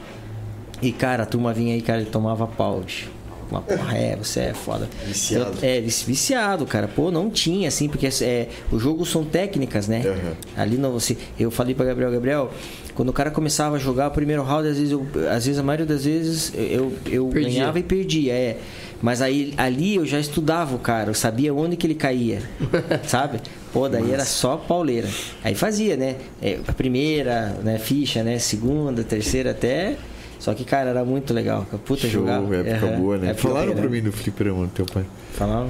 E 0.81 0.91
cara, 0.91 1.23
a 1.23 1.25
turma 1.25 1.51
vinha 1.51 1.73
aí, 1.73 1.81
cara, 1.81 2.01
ele 2.01 2.09
tomava 2.09 2.45
pau, 2.45 2.79
bicho. 2.79 3.09
Uma 3.49 3.61
porra, 3.61 3.97
é, 3.97 4.15
você 4.15 4.41
é 4.41 4.53
foda. 4.53 4.87
Viciado. 5.05 5.57
Eu- 5.61 5.67
é, 5.69 5.81
vici- 5.81 6.05
viciado, 6.05 6.65
cara. 6.65 6.87
Pô, 6.87 7.09
não 7.09 7.29
tinha, 7.29 7.67
assim, 7.67 7.89
porque 7.89 8.07
é, 8.21 8.47
o 8.71 8.77
jogo 8.77 9.05
são 9.05 9.23
técnicas, 9.23 9.87
né? 9.87 10.03
Uhum. 10.05 10.31
Ali 10.55 10.77
não 10.77 10.91
você. 10.91 11.17
Eu 11.39 11.49
falei 11.49 11.73
pra 11.73 11.85
Gabriel, 11.85 12.11
Gabriel, 12.11 12.51
quando 12.93 13.09
o 13.09 13.13
cara 13.13 13.31
começava 13.31 13.77
a 13.77 13.79
jogar 13.79 14.09
o 14.09 14.11
primeiro 14.11 14.43
round, 14.43 14.67
às 14.67 14.77
vezes, 14.77 14.91
eu, 14.91 15.05
às 15.31 15.45
vezes 15.45 15.57
a 15.59 15.63
maioria 15.63 15.85
das 15.85 16.05
vezes 16.05 16.53
eu, 16.55 16.93
eu 17.09 17.27
Perdia. 17.27 17.49
ganhava 17.59 17.79
e 17.79 17.83
perdia, 17.83 18.33
é. 18.33 18.57
Mas 19.01 19.21
aí 19.21 19.53
ali 19.57 19.95
eu 19.95 20.05
já 20.05 20.19
estudava 20.19 20.75
o 20.75 20.79
cara, 20.79 21.09
eu 21.09 21.13
sabia 21.13 21.53
onde 21.53 21.75
que 21.77 21.87
ele 21.87 21.95
caía, 21.95 22.41
sabe? 23.07 23.39
Pô, 23.71 23.87
daí 23.87 24.11
era 24.11 24.25
só 24.25 24.57
pauleira. 24.57 25.07
Aí 25.43 25.55
fazia, 25.55 25.95
né? 25.95 26.17
É, 26.41 26.59
a 26.67 26.73
primeira, 26.73 27.55
né, 27.63 27.79
ficha, 27.79 28.21
né? 28.23 28.37
Segunda, 28.37 29.03
terceira 29.03 29.51
até. 29.51 29.95
Só 30.39 30.53
que, 30.53 30.63
cara, 30.63 30.89
era 30.89 31.03
muito 31.03 31.33
legal. 31.33 31.65
Puta 31.85 32.01
Show, 32.07 32.21
jogava. 32.21 32.55
época 32.55 32.85
Aham. 32.87 32.99
boa, 32.99 33.17
né? 33.17 33.29
Época 33.31 33.47
Falaram 33.49 33.75
pra 33.75 33.89
mim 33.89 34.01
no 34.01 34.11
fliperama 34.11 34.65
do 34.65 34.71
teu 34.71 34.85
pai. 34.85 35.05
Falaram? 35.33 35.69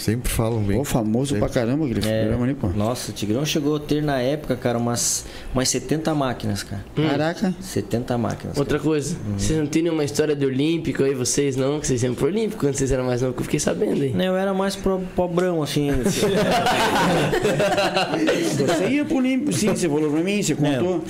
Sempre 0.00 0.30
falam 0.32 0.62
bem. 0.62 0.78
Pô, 0.78 0.84
famoso 0.84 1.36
pra 1.36 1.48
caramba 1.48 1.84
aquele 1.84 2.00
É, 2.08 2.20
programa 2.22 2.44
ali, 2.44 2.54
pô. 2.54 2.68
Nossa, 2.68 3.10
o 3.10 3.14
Tigrão 3.14 3.44
chegou 3.44 3.76
a 3.76 3.80
ter 3.80 4.02
na 4.02 4.18
época, 4.20 4.56
cara, 4.56 4.78
umas, 4.78 5.26
umas 5.54 5.68
70 5.68 6.14
máquinas, 6.14 6.62
cara. 6.62 6.82
Caraca. 6.96 7.54
70 7.60 8.16
máquinas. 8.16 8.56
Outra 8.56 8.78
coisa, 8.78 9.14
vocês 9.36 9.58
não 9.58 9.66
têm 9.66 9.82
nenhuma 9.82 10.02
história 10.04 10.34
de 10.34 10.46
Olímpico 10.46 11.04
aí, 11.04 11.14
vocês 11.14 11.54
não? 11.54 11.78
Que 11.78 11.86
vocês 11.86 12.02
iam 12.02 12.14
pro 12.14 12.26
Olímpico 12.28 12.60
quando 12.64 12.74
vocês 12.74 12.90
eram 12.90 13.04
mais 13.04 13.20
novos, 13.20 13.36
que 13.36 13.40
eu 13.42 13.44
fiquei 13.44 13.60
sabendo 13.60 14.02
aí. 14.02 14.12
Não, 14.14 14.24
eu 14.24 14.36
era 14.36 14.54
mais 14.54 14.74
pro, 14.74 15.00
pobrão, 15.14 15.62
assim. 15.62 15.90
Você 18.60 18.88
ia 18.88 19.04
pro 19.04 19.16
Olímpico, 19.16 19.52
sim, 19.52 19.68
você 19.68 19.88
falou 19.88 20.10
pra 20.10 20.20
mim, 20.22 20.42
você 20.42 20.54
contou. 20.54 21.02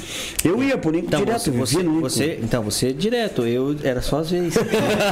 Eu 0.45 0.63
ia 0.63 0.77
pro 0.79 0.91
Olímpico 0.91 1.09
Então, 1.15 1.25
direto, 1.25 1.41
você, 1.45 1.51
você, 1.51 1.75
no 1.83 1.91
Olímpico. 1.91 2.01
você- 2.11 2.39
então, 2.43 2.63
você 2.63 2.93
direto, 2.93 3.47
eu 3.47 3.77
era 3.83 4.01
só 4.03 4.19
às 4.21 4.31
vezes. 4.31 4.55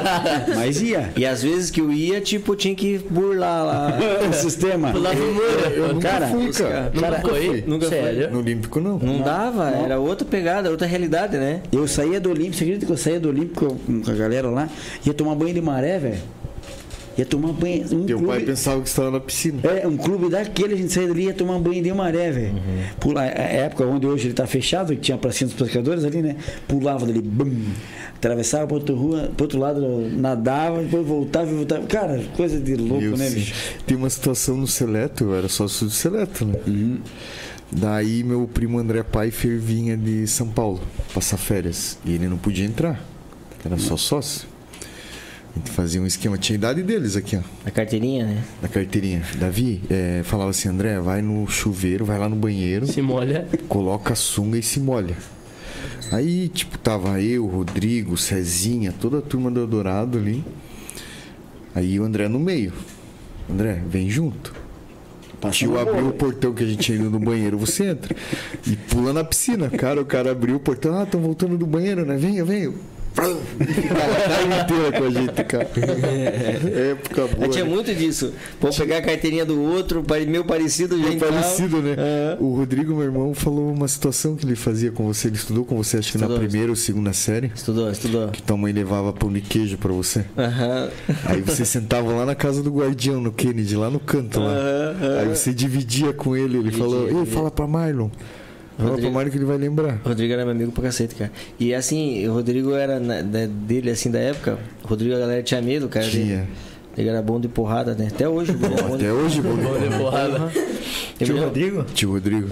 Mas 0.54 0.80
ia. 0.80 1.12
E 1.16 1.24
às 1.26 1.42
vezes 1.42 1.70
que 1.70 1.80
eu 1.80 1.92
ia, 1.92 2.20
tipo, 2.20 2.54
tinha 2.56 2.74
que 2.74 2.98
burlar 3.10 3.67
lá. 3.68 3.98
o 4.28 4.32
sistema. 4.32 4.90
Pular 4.92 5.14
no 5.14 5.32
muro. 5.34 5.46
Eu 5.74 5.94
nunca 5.94 6.08
Cara, 6.08 6.26
fui, 6.28 6.52
cara. 6.52 6.90
Nunca 6.94 7.08
Nunca 7.10 7.20
foi? 7.28 7.46
fui. 7.46 7.64
Nunca 7.66 7.86
foi. 7.86 7.98
Sério? 7.98 8.30
No 8.30 8.38
Olímpico, 8.40 8.80
não. 8.80 8.98
Não 8.98 9.20
dava, 9.22 9.70
era 9.70 9.98
outra 10.00 10.26
pegada, 10.26 10.70
outra 10.70 10.86
realidade, 10.86 11.36
né? 11.36 11.60
Eu 11.70 11.86
saía 11.86 12.20
do 12.20 12.30
Olímpico, 12.30 12.56
você 12.56 12.64
acredita 12.64 12.86
que 12.86 12.92
eu 12.92 12.96
saía 12.96 13.20
do 13.20 13.28
Olímpico 13.28 13.76
com 13.76 14.10
a 14.10 14.14
galera 14.14 14.48
lá? 14.50 14.68
Ia 15.06 15.14
tomar 15.14 15.34
banho 15.34 15.54
de 15.54 15.60
maré, 15.60 15.98
velho. 15.98 16.18
Ia 17.16 17.26
tomar 17.26 17.52
banho. 17.52 17.84
Um 17.92 18.06
Teu 18.06 18.18
pai 18.20 18.26
clube, 18.36 18.46
pensava 18.46 18.80
que 18.80 18.88
você 18.88 18.92
estava 18.92 19.10
na 19.10 19.18
piscina. 19.18 19.60
é, 19.64 19.84
um 19.88 19.96
clube 19.96 20.28
daquele, 20.30 20.74
a 20.74 20.76
gente 20.76 20.92
saía 20.92 21.08
dali 21.08 21.22
e 21.22 21.26
ia 21.26 21.34
tomar 21.34 21.58
banho 21.58 21.82
de 21.82 21.92
maré, 21.92 22.30
velho. 22.30 22.54
Pula- 23.00 23.22
A 23.22 23.24
época 23.26 23.84
onde 23.86 24.06
hoje 24.06 24.28
ele 24.28 24.34
tá 24.34 24.46
fechado, 24.46 24.94
que 24.94 25.00
tinha 25.00 25.16
a 25.16 25.18
pracinha 25.18 25.48
dos 25.48 25.56
pescadores 25.56 26.04
ali, 26.04 26.22
né? 26.22 26.36
Pulava 26.68 27.04
dali, 27.04 27.20
bum, 27.20 27.50
atravessava 28.18 28.66
pra 28.66 28.76
outra 28.76 28.94
rua, 28.94 29.30
pro 29.36 29.44
outro 29.44 29.58
lado, 29.58 29.80
nadava, 30.12 30.82
depois 30.82 31.06
voltava 31.06 31.50
e 31.50 31.54
voltava. 31.54 31.86
Cara, 31.86 32.22
coisa 32.36 32.60
de 32.60 32.74
louco, 32.76 33.02
Eu 33.04 33.16
né, 33.16 33.26
sei. 33.28 33.34
bicho? 33.40 33.54
Tem 33.86 33.96
uma 33.96 34.10
situação 34.10 34.56
no 34.56 34.66
Seleto, 34.66 35.24
eu 35.24 35.34
era 35.36 35.48
sócio 35.48 35.86
do 35.86 35.92
Seleto, 35.92 36.44
né? 36.44 36.54
Daí 37.70 38.24
meu 38.24 38.48
primo 38.52 38.78
André 38.78 39.02
Pfeiffer 39.02 39.58
vinha 39.58 39.96
de 39.96 40.26
São 40.26 40.48
Paulo 40.48 40.80
passar 41.14 41.36
férias. 41.36 41.98
E 42.04 42.12
ele 42.12 42.26
não 42.28 42.38
podia 42.38 42.64
entrar, 42.64 43.02
era 43.64 43.76
só 43.78 43.96
sócio. 43.96 44.48
A 45.54 45.58
gente 45.58 45.70
fazia 45.70 46.00
um 46.00 46.06
esquema, 46.06 46.38
tinha 46.38 46.54
a 46.54 46.58
idade 46.58 46.82
deles 46.82 47.16
aqui, 47.16 47.36
ó, 47.36 47.40
A 47.66 47.70
carteirinha, 47.70 48.24
né? 48.26 48.42
na 48.62 48.68
carteirinha. 48.68 49.22
Davi 49.38 49.82
eh, 49.90 50.20
falava 50.24 50.50
assim: 50.50 50.68
André, 50.68 51.00
vai 51.00 51.20
no 51.20 51.46
chuveiro, 51.48 52.04
vai 52.04 52.18
lá 52.18 52.28
no 52.28 52.36
banheiro, 52.36 52.86
Se 52.86 53.02
molha. 53.02 53.46
coloca 53.68 54.12
a 54.12 54.16
sunga 54.16 54.56
e 54.56 54.62
se 54.62 54.78
molha. 54.80 55.16
Aí, 56.10 56.48
tipo, 56.48 56.78
tava 56.78 57.20
eu, 57.20 57.46
Rodrigo, 57.46 58.16
Cezinha, 58.16 58.92
toda 58.92 59.18
a 59.18 59.22
turma 59.22 59.50
do 59.50 59.60
Eldorado 59.60 60.18
ali. 60.18 60.44
Aí 61.74 61.98
o 62.00 62.04
André 62.04 62.28
no 62.28 62.38
meio. 62.38 62.72
André, 63.48 63.82
vem 63.88 64.08
junto. 64.08 64.54
O 65.40 65.50
tio 65.50 65.78
abriu 65.78 66.08
o 66.08 66.12
portão 66.12 66.52
que 66.52 66.64
a 66.64 66.66
gente 66.66 66.80
tinha 66.80 66.98
ido 66.98 67.10
no 67.10 67.20
banheiro, 67.20 67.56
você 67.56 67.90
entra. 67.90 68.14
E 68.66 68.74
pula 68.74 69.12
na 69.12 69.22
piscina. 69.22 69.70
Cara, 69.70 70.00
o 70.00 70.04
cara 70.04 70.32
abriu 70.32 70.56
o 70.56 70.60
portão, 70.60 70.98
ah, 70.98 71.04
estão 71.04 71.20
voltando 71.20 71.56
do 71.56 71.66
banheiro, 71.66 72.04
né? 72.04 72.16
Venha, 72.16 72.44
venha. 72.44 72.72
Ficava 73.24 74.00
a 74.12 74.28
tarde 74.28 74.74
inteira 74.74 74.98
com 74.98 75.04
a 75.04 75.10
gente, 75.10 75.44
cara. 75.44 75.68
Época 76.90 77.26
boa. 77.36 77.48
Tinha 77.48 77.64
né? 77.64 77.70
muito 77.70 77.94
disso. 77.94 78.32
Vou 78.60 78.72
pegar 78.72 78.98
a 78.98 79.02
carteirinha 79.02 79.44
do 79.44 79.60
outro, 79.60 80.04
meu 80.28 80.44
parecido, 80.44 80.94
É 80.96 81.12
entrava. 81.12 81.34
parecido, 81.34 81.80
né? 81.82 81.94
É. 81.98 82.36
O 82.40 82.54
Rodrigo, 82.54 82.94
meu 82.94 83.04
irmão, 83.04 83.34
falou 83.34 83.72
uma 83.72 83.88
situação 83.88 84.36
que 84.36 84.44
ele 84.44 84.56
fazia 84.56 84.90
com 84.90 85.06
você. 85.06 85.28
Ele 85.28 85.36
estudou 85.36 85.64
com 85.64 85.76
você, 85.76 85.98
acho 85.98 86.12
que 86.12 86.18
na 86.18 86.26
Estudou. 86.26 86.46
primeira 86.46 86.70
ou 86.70 86.76
segunda 86.76 87.12
série. 87.12 87.50
Estudou, 87.54 87.90
estudou. 87.90 88.28
Que 88.28 88.42
tua 88.42 88.56
mãe 88.56 88.72
levava 88.72 89.12
pão 89.12 89.32
de 89.32 89.40
queijo 89.40 89.76
pra 89.78 89.92
você. 89.92 90.24
Aham. 90.36 90.88
Aí 91.24 91.40
você 91.40 91.64
sentava 91.64 92.12
lá 92.12 92.24
na 92.24 92.34
casa 92.34 92.62
do 92.62 92.70
guardião, 92.70 93.20
no 93.20 93.32
Kennedy, 93.32 93.76
lá 93.76 93.90
no 93.90 94.00
canto 94.00 94.40
lá. 94.40 94.50
Aham, 94.52 95.18
Aí 95.20 95.28
você 95.28 95.52
dividia 95.52 96.12
com 96.12 96.36
ele. 96.36 96.58
Ele 96.58 96.70
falou: 96.70 97.08
Ei, 97.08 97.26
fala 97.26 97.50
pra 97.50 97.66
Marlon. 97.66 98.10
Rodrigo. 98.84 99.10
Marlon 99.12 99.30
que 99.30 99.36
ele 99.38 99.44
vai 99.44 99.58
lembrar. 99.58 100.00
O 100.04 100.08
Rodrigo 100.08 100.32
era 100.32 100.44
meu 100.44 100.52
amigo 100.52 100.72
pra 100.72 100.84
cacete, 100.84 101.14
cara. 101.14 101.32
E 101.58 101.74
assim, 101.74 102.26
o 102.28 102.32
Rodrigo 102.32 102.74
era 102.74 102.98
na- 103.00 103.22
da- 103.22 103.46
dele, 103.46 103.90
assim, 103.90 104.10
da 104.10 104.18
época. 104.20 104.58
O 104.84 104.88
Rodrigo, 104.88 105.14
a 105.14 105.18
galera 105.18 105.42
tinha 105.42 105.60
medo, 105.62 105.88
cara. 105.88 106.06
Tinha. 106.08 106.34
Ele, 106.34 106.48
ele 106.96 107.08
era 107.08 107.20
bom 107.22 107.40
de 107.40 107.48
porrada, 107.48 107.94
né? 107.94 108.08
Até 108.12 108.28
hoje. 108.28 108.52
bom 108.52 108.68
de- 108.68 108.94
Até 108.94 109.12
hoje, 109.12 109.40
bom. 109.40 109.56
Porrada. 109.98 110.52
Eu 111.20 111.26
me 111.26 111.32
lembro- 111.32 111.44
Rodrigo? 111.44 111.84
Tio 111.94 112.12
Rodrigo. 112.12 112.48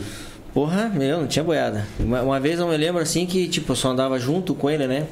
Porra, 0.53 0.89
meu, 0.89 1.21
não 1.21 1.27
tinha 1.27 1.45
boiada. 1.45 1.87
Uma, 2.01 2.23
uma 2.23 2.41
vez 2.41 2.59
eu 2.59 2.67
me 2.67 2.77
lembro 2.77 3.01
assim 3.03 3.27
que, 3.27 3.47
tipo, 3.47 3.73
eu 3.73 3.77
só 3.77 3.91
andava 3.91 4.19
junto 4.19 4.55
com 4.55 4.71
ele, 4.71 4.87
né? 4.87 5.07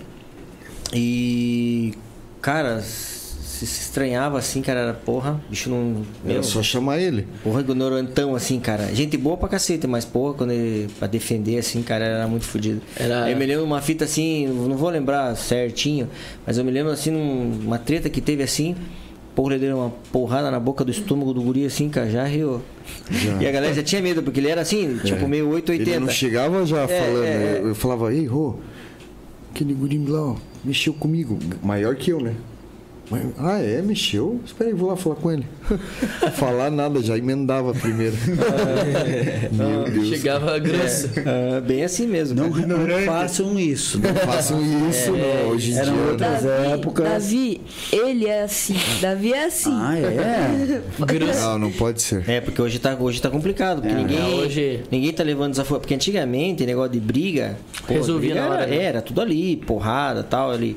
E. 0.93 1.93
Cara, 2.41 2.83
se, 3.55 3.67
se 3.67 3.83
estranhava 3.83 4.39
assim, 4.39 4.61
cara, 4.63 4.81
era 4.81 4.93
porra, 4.95 5.41
bicho 5.49 5.71
não. 5.71 6.03
Meu, 6.25 6.35
Era 6.35 6.43
só 6.43 6.63
chamar 6.63 6.99
ele. 6.99 7.27
porra, 7.43 7.61
ignorantão 7.61 8.35
assim, 8.35 8.59
cara. 8.61 8.95
Gente 8.95 9.17
boa 9.17 9.37
pra 9.37 9.49
cacete, 9.49 9.87
mas 9.87 10.05
porra, 10.05 10.35
quando 10.35 10.51
ele. 10.53 10.89
pra 10.99 11.07
defender 11.09 11.59
assim, 11.59 11.83
cara, 11.83 12.05
era 12.05 12.27
muito 12.29 12.45
fodido. 12.45 12.81
Era- 12.97 13.31
Eu 13.31 13.37
me 13.37 13.47
lembro 13.47 13.65
uma 13.65 13.81
fita 13.81 14.05
assim, 14.05 14.47
não 14.47 14.77
vou 14.77 14.91
lembrar 14.91 15.35
certinho, 15.37 16.09
mas 16.47 16.59
eu 16.59 16.65
me 16.65 16.71
lembro 16.71 16.93
assim, 16.93 17.11
num- 17.11 17.61
uma 17.65 17.79
treta 17.79 18.09
que 18.11 18.21
teve 18.21 18.43
assim. 18.43 18.75
Porra, 19.35 19.55
ele 19.57 19.67
deu 19.67 19.77
uma 19.79 19.91
porrada 20.13 20.49
na 20.49 20.61
boca 20.61 20.85
do 20.85 20.93
estômago 20.93 21.35
do 21.35 21.43
guri 21.43 21.67
assim, 21.67 21.89
cara, 21.89 22.09
já 22.09 22.25
riu. 22.25 22.63
E 23.41 23.47
a 23.47 23.51
galera 23.51 23.75
já 23.75 23.83
tinha 23.83 24.01
medo, 24.01 24.23
porque 24.23 24.39
ele 24.39 24.49
era 24.49 24.61
assim, 24.61 24.97
tipo, 25.05 25.27
meio 25.27 25.49
880. 25.49 25.91
Ele 25.91 25.99
não 26.07 26.09
chegava 26.13 26.65
já 26.65 26.87
falando. 26.87 27.25
é, 27.25 27.29
é. 27.29 27.59
Eu, 27.61 27.69
eu 27.69 27.75
falava: 27.75 28.15
Ei, 28.15 28.27
Rô, 28.27 28.55
aquele 29.53 29.75
gurinho 29.75 30.09
lá, 30.13 30.23
ó, 30.33 30.37
mexeu 30.65 30.93
comigo. 30.93 31.37
Maior 31.63 31.97
que 31.97 32.11
eu, 32.13 32.21
né? 32.21 32.35
Ah, 33.39 33.59
é? 33.61 33.83
Mexeu? 33.83 34.41
Espera 34.47 34.71
aí, 34.71 34.75
vou 34.75 34.89
lá 34.89 34.97
falar 34.97 35.17
com 35.17 35.31
ele. 35.31 35.47
Falar 36.37 36.71
nada, 36.71 37.03
já 37.03 37.17
emendava 37.19 37.73
primeiro. 37.75 38.15
Meu 39.53 39.85
Deus. 39.85 40.09
Chegava 40.09 40.59
grosso. 40.59 41.09
Ah, 41.27 41.61
bem 41.61 41.85
assim 41.85 42.07
mesmo. 42.07 42.41
Não, 42.43 42.51
cara. 42.53 42.67
não 42.67 42.99
façam 43.07 43.59
isso. 43.59 43.99
Não 44.01 44.15
façam 44.15 44.61
isso, 44.89 45.13
não. 45.13 45.49
Hoje 45.51 45.73
em 45.73 45.77
Eram 45.79 45.93
dia. 45.95 46.03
outras 46.03 46.43
Davi, 46.43 46.73
épocas. 46.73 47.09
Davi, 47.09 47.61
ele 47.93 48.27
é 48.27 48.43
assim. 48.43 48.77
Davi 49.01 49.33
é 49.33 49.45
assim. 49.47 49.71
Ah, 49.73 49.99
é? 49.99 50.81
Não, 51.45 51.59
não 51.59 51.71
pode 51.73 52.03
ser. 52.03 52.29
É, 52.29 52.41
porque 52.41 52.61
hoje 52.61 52.79
tá, 52.79 52.97
hoje 52.99 53.21
tá 53.21 53.31
complicado. 53.31 53.81
Porque 53.83 53.95
ninguém, 53.95 54.19
É, 54.19 54.25
hoje- 54.35 54.81
ninguém 54.91 55.13
tá 55.13 55.23
levando 55.23 55.51
desafio. 55.53 55.79
Porque 55.79 55.95
antigamente, 55.95 56.65
negócio 56.67 56.93
de 56.93 57.01
briga. 57.01 57.57
pô, 57.87 57.95
Resolvia 57.95 58.35
briga 58.35 58.49
na 58.49 58.53
hora, 58.55 58.63
Era, 58.63 58.71
né? 58.71 58.83
era 58.83 59.03
tudo 59.03 59.21
ali, 59.21 59.57
porrada 59.57 60.23
tal 60.23 60.51
ali. 60.51 60.77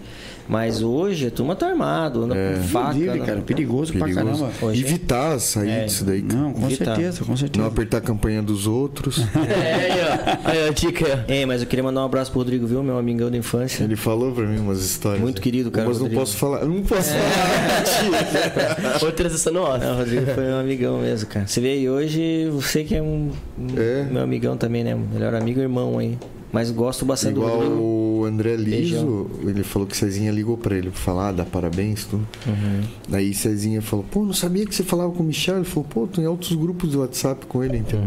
Mas 0.49 0.81
hoje 0.81 1.27
a 1.27 1.31
turma 1.31 1.55
tá 1.55 1.67
armado, 1.67 2.23
anda 2.23 2.33
com 2.35 2.63
faca. 2.69 2.97
Anda- 2.97 3.19
cara, 3.25 3.41
perigoso, 3.41 3.91
pra 3.93 4.05
Perigoso. 4.05 4.25
caramba. 4.45 4.51
Hoje- 4.61 4.81
Evitar 4.85 5.39
sair 5.39 5.69
É. 5.69 5.83
disso 5.85 6.05
daí. 6.05 6.21
Não, 6.21 6.53
com 6.53 6.65
Evitar. 6.67 6.95
certeza, 6.95 7.23
com 7.23 7.31
Não 7.31 7.37
certeza. 7.37 7.67
apertar 7.67 7.97
a 7.97 8.01
campanha 8.01 8.41
dos 8.41 8.65
outros. 8.67 9.17
É, 9.35 9.73
aí, 9.73 9.91
ó. 10.01 10.49
Aí, 10.49 10.69
ó, 10.69 10.71
dica. 10.71 11.25
É, 11.27 11.45
mas 11.45 11.61
eu 11.61 11.67
queria 11.67 11.83
mandar 11.83 12.01
um 12.01 12.05
abraço 12.05 12.31
pro 12.31 12.39
Rodrigo, 12.39 12.65
viu? 12.65 12.81
Meu 12.81 12.97
amigão 12.97 13.29
da 13.29 13.37
infância. 13.37 13.83
Ele 13.83 13.95
falou 13.95 14.31
pra 14.31 14.45
mim 14.45 14.59
umas 14.59 14.83
histórias. 14.83 15.21
Muito 15.21 15.41
querido, 15.41 15.69
cara, 15.71 15.87
Mas 15.87 15.97
não 15.97 16.03
Rodrigo. 16.03 16.21
posso 16.21 16.37
falar. 16.37 16.61
eu 16.61 16.69
Não 16.69 16.81
posso 16.83 17.09
falar. 17.09 18.99
Outra 19.03 19.29
sessão 19.29 19.53
no 19.53 19.61
off. 19.63 19.83
Não, 19.83 19.93
o 19.93 19.97
Rodrigo 19.97 20.25
foi 20.33 20.43
um 20.45 20.59
amigão 20.59 20.99
mesmo, 20.99 21.27
cara. 21.29 21.45
Você 21.47 21.59
vê 21.61 21.69
aí 21.73 21.89
hoje, 21.89 22.49
você 22.51 22.83
que 22.83 22.95
é 22.95 23.01
um, 23.01 23.31
um 23.57 23.67
É. 23.77 24.03
meu 24.09 24.21
amigão 24.23 24.55
também, 24.57 24.83
né? 24.83 24.95
Melhor 24.95 25.33
amigo 25.35 25.59
e 25.59 25.63
irmão 25.63 25.97
aí. 25.99 26.17
Mas 26.51 26.71
gosto 26.71 27.05
bastante 27.05 27.33
do 27.35 27.41
Igual 27.41 27.57
Rodrigo. 27.57 27.81
o 27.81 28.25
André 28.25 28.55
Liso, 28.55 28.69
Beijão. 28.69 29.27
ele 29.49 29.63
falou 29.63 29.87
que 29.87 29.95
Cezinha 29.97 30.31
ligou 30.31 30.57
pra 30.57 30.75
ele 30.77 30.89
pra 30.89 30.99
falar, 30.99 31.31
dar 31.33 31.43
parabéns, 31.45 32.05
tudo. 32.05 32.25
Uhum. 32.47 32.83
Daí 33.09 33.33
Cezinha 33.33 33.81
falou, 33.81 34.05
pô, 34.09 34.23
não 34.23 34.33
sabia 34.33 34.65
que 34.65 34.73
você 34.73 34.83
falava 34.83 35.11
com 35.11 35.21
o 35.23 35.25
Michel. 35.25 35.57
Ele 35.57 35.65
falou, 35.65 35.85
pô, 35.89 36.07
tô 36.07 36.21
em 36.21 36.25
outros 36.27 36.53
grupos 36.53 36.91
do 36.91 37.01
WhatsApp 37.01 37.45
com 37.47 37.63
ele, 37.63 37.77
então. 37.77 37.99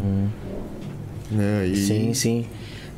Né, 1.30 1.60
aí- 1.62 1.70
Uhum. 1.70 1.76
Sim, 1.76 2.14
sim. 2.14 2.46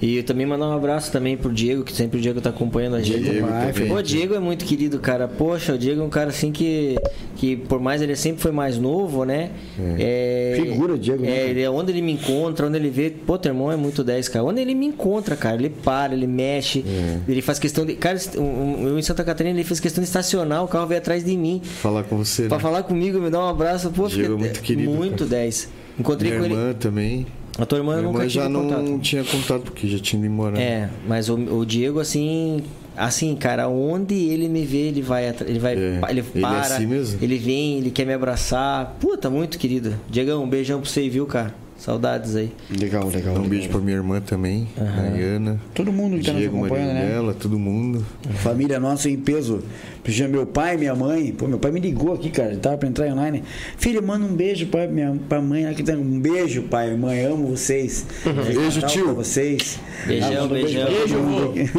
E 0.03 0.17
eu 0.17 0.25
também 0.25 0.45
mandar 0.45 0.67
um 0.69 0.73
abraço 0.73 1.13
também 1.13 1.37
pro 1.37 1.53
Diego, 1.53 1.85
que 1.85 1.93
sempre 1.93 2.19
o 2.19 2.21
Diego 2.21 2.41
tá 2.41 2.51
acompanhando 2.51 2.97
a 2.97 3.01
gente. 3.01 3.23
Diego. 3.23 3.47
Pô, 3.89 3.95
o 3.95 4.03
Diego 4.03 4.35
é 4.35 4.41
muito 4.41 4.65
querido, 4.65 4.99
cara. 4.99 5.29
Poxa, 5.29 5.75
o 5.75 5.79
Diego 5.79 6.01
é 6.01 6.05
um 6.05 6.11
cara 6.11 6.31
assim 6.31 6.51
que, 6.51 6.97
que 7.37 7.55
por 7.57 7.81
mais 7.81 8.03
ele 8.03 8.17
sempre 8.17 8.43
foi 8.43 8.51
mais 8.51 8.77
novo, 8.79 9.25
né? 9.25 9.51
É. 9.99 10.59
Figura, 10.61 10.99
Diego, 10.99 11.23
né, 11.23 11.31
É, 11.31 11.51
ele, 11.51 11.69
onde 11.69 11.93
ele 11.93 12.03
me 12.03 12.11
encontra, 12.15 12.67
onde 12.67 12.77
ele 12.77 12.91
vê. 12.91 13.11
Pô, 13.11 13.39
teu 13.39 13.53
irmão 13.53 13.71
é 13.71 13.77
muito 13.77 14.03
10, 14.03 14.29
cara. 14.29 14.45
Onde 14.45 14.61
ele 14.61 14.75
me 14.75 14.87
encontra, 14.87 15.37
cara. 15.37 15.55
Ele 15.55 15.71
para, 15.71 16.13
ele 16.15 16.27
mexe, 16.27 16.85
É. 16.85 17.19
ele 17.31 17.41
faz 17.41 17.61
questão 17.61 17.87
de. 17.87 17.95
Cara, 17.95 18.19
eu 18.35 18.99
em 18.99 19.03
Santa 19.03 19.23
Catarina, 19.23 19.55
ele 19.57 19.65
fez 19.65 19.79
questão 19.79 20.03
de 20.03 20.09
estacionar, 20.09 20.65
o 20.65 20.69
carro 20.69 20.89
veio 20.89 20.99
atrás 20.99 21.25
de 21.25 21.37
mim. 21.37 21.61
Falar 21.63 22.03
com 22.03 22.17
você, 22.17 22.49
Pra 22.49 22.57
né? 22.57 22.63
falar 22.63 22.83
comigo, 22.83 23.21
me 23.21 23.31
dar 23.31 23.39
um 23.39 23.49
abraço. 23.49 23.89
Pô, 23.91 24.09
Diego 24.09 24.23
fica- 24.25 24.35
é 24.35 24.37
muito 24.37 24.61
querido, 24.63 24.91
Muito 24.91 25.19
cara. 25.25 25.31
10. 25.31 25.69
Encontrei 25.97 26.31
Minha 26.33 26.41
com 26.41 26.47
ele. 26.47 26.55
irmã 26.55 26.73
também. 26.75 27.27
A 27.59 27.67
tua 27.67 27.79
irmã 27.79 27.93
Minha 27.97 28.05
nunca 28.05 28.19
irmã 28.21 28.29
já 28.29 28.49
não 28.49 28.63
contato. 28.63 28.99
tinha 29.01 29.25
contato, 29.25 29.63
porque 29.63 29.87
já 29.87 29.99
tinha 29.99 30.19
ido 30.21 30.33
embora. 30.33 30.53
né? 30.57 30.63
É, 30.63 30.89
mas 31.07 31.29
o, 31.29 31.35
o 31.35 31.67
Diego, 31.67 32.01
assim, 32.01 32.63
assim, 32.97 33.37
cara, 33.37 33.69
onde 33.69 34.15
ele 34.15 34.49
me 34.49 34.65
vê, 34.65 34.89
ele 34.89 35.03
vai, 35.03 35.35
ele 35.47 35.59
vai, 35.59 35.75
É, 35.75 36.01
ele 36.09 36.21
ele 36.21 36.21
é 36.21 36.41
para, 36.41 36.61
assim 36.61 37.19
ele 37.21 37.39
vem, 37.39 37.79
ele 37.79 37.91
quer 37.91 38.07
me 38.07 38.15
abraçar. 38.15 38.97
Puta, 38.99 39.29
muito 39.29 39.59
querido. 39.59 39.95
Diegão, 40.09 40.43
um 40.45 40.49
beijão 40.49 40.81
pra 40.81 40.89
você, 40.89 41.09
viu, 41.09 41.27
cara? 41.27 41.55
Saudades 41.83 42.37
aí. 42.37 42.53
Legal, 42.71 43.09
legal. 43.09 43.35
Um 43.37 43.49
beijo 43.49 43.69
pra 43.69 43.81
minha 43.81 43.97
irmã 43.97 44.21
também, 44.21 44.69
Dayana. 44.77 45.61
Todo 45.75 45.91
mundo 45.91 46.17
que 46.17 46.25
tá 46.27 46.33
nos 46.33 46.47
acompanhando, 46.47 46.87
né? 46.95 47.01
Marinela, 47.03 47.35
todo 47.35 47.59
mundo. 47.59 48.07
Família 48.37 48.79
nossa 48.79 49.11
em 49.11 49.17
peso. 49.17 49.65
Já 50.05 50.29
meu 50.29 50.47
pai, 50.47 50.77
minha 50.77 50.95
mãe. 50.95 51.33
Pô, 51.33 51.49
meu 51.49 51.59
pai 51.59 51.73
me 51.73 51.81
ligou 51.81 52.13
aqui, 52.15 52.31
cara. 52.31 52.51
Ele 52.51 52.61
tava 52.61 52.77
pra 52.79 52.89
entrar 52.89 53.07
online. 53.07 53.43
Filho, 53.77 54.01
manda 54.01 54.25
um 54.25 54.33
beijo 54.35 54.67
pra 54.67 54.87
minha 54.87 55.17
pra 55.29 55.41
mãe. 55.41 55.67
Aqui 55.67 55.83
tá 55.83 55.93
um 55.95 56.21
beijo, 56.21 56.63
pai. 56.63 56.97
Mãe, 56.97 57.25
amo 57.25 57.49
vocês. 57.49 58.07
Beijo, 58.25 58.61
Natal 58.81 58.89
tio. 58.91 59.05
Pra 59.07 59.15
vocês. 59.15 59.81
Beijão, 60.07 60.43
Ah, 60.43 60.45
um 60.45 60.49
beijão. 60.49 61.23
mundo 61.23 61.51
aqui. 61.51 61.71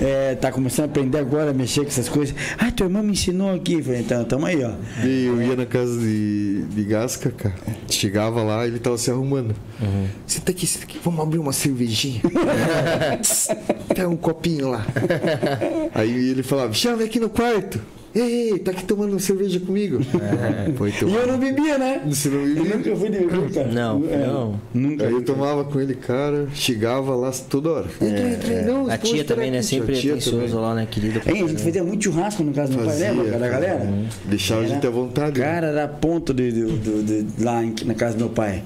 é, 0.02 0.34
tá 0.36 0.50
começando 0.50 0.84
a 0.86 0.88
aprender 0.88 1.18
agora 1.18 1.50
a 1.50 1.54
mexer 1.54 1.82
com 1.82 1.88
essas 1.88 2.08
coisas. 2.08 2.34
Ah, 2.58 2.70
tua 2.70 2.86
irmã 2.86 3.02
me 3.02 3.12
ensinou 3.12 3.54
aqui. 3.54 3.82
Falei, 3.82 4.00
então, 4.00 4.24
tamo 4.24 4.46
aí, 4.46 4.62
ó. 4.64 4.72
E 5.04 5.26
eu 5.26 5.42
ia 5.42 5.56
na 5.56 5.66
casa 5.66 5.98
de, 5.98 6.62
de 6.64 6.84
Gasca, 6.84 7.30
cara. 7.30 7.54
Chegava 7.90 8.42
lá, 8.42 8.66
ele 8.66 8.78
tava 8.78 8.98
se 9.02 9.10
arrumando. 9.10 9.54
Senta 10.26 10.52
aqui, 10.52 10.66
senta 10.66 10.84
aqui. 10.84 10.98
Vamos 11.02 11.20
abrir 11.20 11.38
uma 11.38 11.52
cervejinha. 11.52 12.20
Tem 13.94 14.06
um 14.06 14.16
copinho 14.16 14.70
lá. 14.70 14.86
Aí 15.94 16.30
ele 16.30 16.42
falava, 16.42 16.72
chama 16.72 17.04
aqui 17.04 17.20
no 17.20 17.28
quarto. 17.28 17.80
Ei, 18.14 18.58
tá 18.58 18.70
aqui 18.72 18.84
tomando 18.84 19.18
cerveja 19.18 19.58
comigo. 19.60 19.98
Foi 20.76 20.90
E 20.90 20.92
tomar. 20.92 21.20
eu 21.20 21.26
não 21.28 21.38
bebia, 21.38 21.78
né? 21.78 22.02
Você 22.06 22.28
não 22.28 22.40
Eu 22.40 22.54
bebia? 22.64 22.76
nunca 22.76 22.96
fui 22.96 23.08
de 23.10 23.18
beber, 23.20 23.50
cara. 23.52 23.68
Não, 23.72 24.04
É, 24.10 24.16
não. 24.26 24.60
Nunca. 24.74 25.06
Aí 25.06 25.12
eu 25.12 25.22
tomava 25.22 25.64
com 25.64 25.80
ele, 25.80 25.94
cara, 25.94 26.46
chegava 26.54 27.14
lá 27.16 27.32
toda 27.48 27.70
hora. 27.70 27.86
Entra, 28.00 28.28
entra, 28.28 28.62
não, 28.72 28.90
A 28.90 28.98
tia 28.98 29.24
também, 29.24 29.50
né? 29.50 29.62
Sempre 29.62 29.94
tia 29.96 30.12
atencioso 30.12 30.58
lá, 30.60 30.74
né, 30.74 30.86
querido? 30.90 31.20
Hein, 31.26 31.42
a 31.44 31.48
gente 31.48 31.62
fazia 31.62 31.82
muito 31.82 32.04
churrasco 32.04 32.42
no 32.42 32.52
caso 32.52 32.72
do 32.72 32.76
meu 32.78 32.86
pai, 32.86 32.94
Fazia, 32.94 33.10
lembra, 33.12 33.24
cara, 33.26 33.38
da 33.38 33.48
galera? 33.48 33.78
fazia. 33.78 33.94
Deixava 34.26 34.60
a 34.62 34.66
gente 34.66 34.86
à 34.86 34.90
vontade. 34.90 35.40
né? 35.40 35.46
Cara, 35.46 35.66
era 35.68 35.88
ponto 35.88 36.34
de, 36.34 36.52
de- 36.52 36.78
de- 36.78 37.22
de- 37.22 37.42
lá 37.42 37.64
em- 37.64 37.74
na 37.84 37.94
casa 37.94 38.14
do 38.16 38.20
meu 38.20 38.28
pai. 38.30 38.62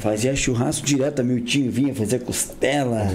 Fazia 0.00 0.34
churrasco 0.34 0.84
direto, 0.84 1.22
meu 1.22 1.40
tio 1.40 1.70
vinha 1.70 1.94
fazer 1.94 2.18
costela. 2.20 3.06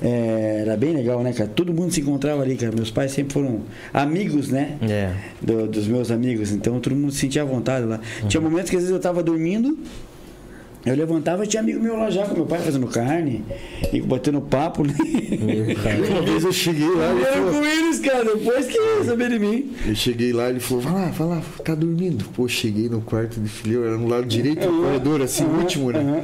É, 0.00 0.58
era 0.62 0.76
bem 0.76 0.94
legal, 0.94 1.22
né, 1.22 1.32
cara? 1.32 1.50
Todo 1.52 1.72
mundo 1.74 1.92
se 1.92 2.00
encontrava 2.00 2.42
ali, 2.42 2.56
cara. 2.56 2.72
Meus 2.74 2.90
pais 2.90 3.10
sempre 3.12 3.32
foram 3.34 3.62
amigos, 3.92 4.48
né? 4.48 4.76
É. 4.82 5.23
do- 5.40 5.66
dos 5.66 5.86
meus 5.86 6.10
amigos. 6.10 6.52
Então 6.52 6.80
todo 6.80 6.94
mundo 6.94 7.12
se 7.12 7.20
sentia 7.20 7.42
à 7.42 7.44
vontade 7.44 7.86
lá. 7.86 8.00
Tinha 8.28 8.40
momentos 8.40 8.70
que 8.70 8.76
às 8.76 8.82
vezes 8.82 8.94
eu 8.94 9.00
tava 9.00 9.22
dormindo. 9.22 9.78
Eu 10.86 10.94
levantava 10.94 11.44
e 11.44 11.46
tinha 11.46 11.62
amigo 11.62 11.80
meu 11.80 11.96
lá 11.96 12.10
já, 12.10 12.26
com 12.26 12.34
meu 12.34 12.44
pai 12.44 12.58
fazendo 12.60 12.86
carne 12.86 13.42
e 13.90 14.02
batendo 14.02 14.38
papo. 14.42 14.84
Né? 14.84 14.92
Uma 16.10 16.20
vez 16.22 16.44
eu 16.44 16.52
cheguei 16.52 16.90
lá, 16.90 17.06
Eu 17.10 17.24
falou, 17.26 17.52
com 17.52 17.64
eles, 17.64 18.00
cara, 18.00 18.24
depois 18.24 18.66
que 18.66 18.76
ia 18.78 19.04
saber 19.04 19.30
de 19.30 19.38
mim. 19.38 19.72
Eu 19.86 19.94
cheguei 19.94 20.30
lá, 20.34 20.50
ele 20.50 20.60
falou, 20.60 20.82
vai 20.82 20.92
lá, 20.92 21.06
vai 21.08 21.26
lá, 21.28 21.42
tá 21.64 21.74
dormindo. 21.74 22.26
Pô, 22.36 22.46
cheguei 22.46 22.90
no 22.90 23.00
quarto 23.00 23.40
de 23.40 23.48
filho, 23.48 23.82
era 23.82 23.96
no 23.96 24.06
lado 24.06 24.26
direito 24.26 24.60
do 24.68 24.76
corredor, 24.82 25.22
assim, 25.22 25.44
o 25.44 25.56
último, 25.58 25.90
né? 25.90 26.00
Aham. 26.00 26.20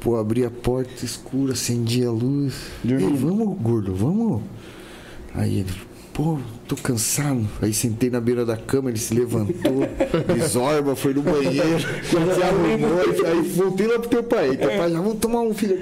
Pô, 0.00 0.16
abri 0.16 0.42
a 0.44 0.50
porta 0.50 1.04
escura, 1.04 1.52
acendi 1.52 2.02
a 2.02 2.10
luz. 2.10 2.54
Ei, 2.82 2.96
vamos, 2.96 3.58
gordo, 3.60 3.94
vamos. 3.94 4.40
Aí 5.34 5.58
ele, 5.58 5.66
pô, 6.16 6.38
tô 6.66 6.74
cansado. 6.76 7.46
Aí 7.60 7.74
sentei 7.74 8.08
na 8.08 8.18
beira 8.22 8.44
da 8.46 8.56
cama, 8.56 8.88
ele 8.88 8.98
se 8.98 9.12
levantou, 9.12 9.86
desorba, 10.34 10.96
foi 10.96 11.12
no 11.12 11.20
banheiro, 11.20 11.78
se 12.02 12.16
arrumou, 12.16 13.00
aí 13.26 13.42
voltei 13.42 13.86
lá 13.86 13.98
pro 13.98 14.08
teu 14.08 14.22
pai. 14.24 14.48
Aí 14.50 14.56
teu 14.56 14.70
pai 14.70 14.90
já, 14.90 14.98
vamos 14.98 15.18
tomar 15.18 15.42
um 15.42 15.52
filho. 15.52 15.78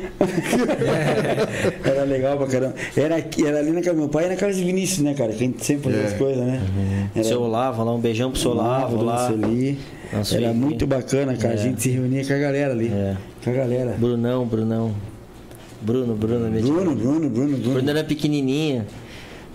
Era 1.85 2.03
legal 2.05 2.37
pra 2.37 2.47
caramba. 2.49 2.75
Era, 2.97 3.25
era 3.47 3.59
ali 3.61 3.71
na 3.71 3.81
casa 3.81 3.95
do 3.95 4.01
meu 4.01 4.09
pai 4.09 4.27
e 4.27 4.29
na 4.31 4.37
casa 4.37 4.59
de 4.59 4.65
Vinícius, 4.65 5.01
né, 5.05 5.15
cara? 5.15 5.31
Que 5.33 5.37
a 5.45 5.47
gente 5.47 5.65
sempre 5.65 5.85
fazia 5.85 6.01
É. 6.03 6.07
as 6.07 6.13
coisas, 6.15 6.45
né? 6.45 6.63
Era 7.15 7.25
Seu 7.25 7.41
Olavo 7.41 7.85
lá, 7.85 7.93
um 7.95 8.01
beijão 8.01 8.31
pro 8.31 8.41
seu 8.41 8.51
Olavo 8.51 9.03
lá. 9.05 9.29
Sueli. 9.29 9.79
Nossa, 10.13 10.37
Era 10.37 10.53
muito 10.53 10.87
bacana, 10.87 11.37
cara. 11.37 11.55
A 11.55 11.57
gente 11.57 11.81
se 11.83 11.91
reunia 11.91 12.25
com 12.27 12.33
a 12.33 12.39
galera 12.39 12.73
ali. 12.73 12.89
É. 12.89 13.17
Com 13.43 13.51
a 13.51 13.53
galera. 13.53 13.97
Brunão, 13.99 14.45
Brunão. 14.47 14.95
Bruno, 15.81 16.15
Bruno. 16.15 16.51
Bruno, 16.51 16.61
Bruno, 16.61 16.95
Bruno, 16.95 17.31
Bruno. 17.31 17.59
Bruno 17.59 17.91
era 17.91 18.03
pequenininho. 18.03 18.85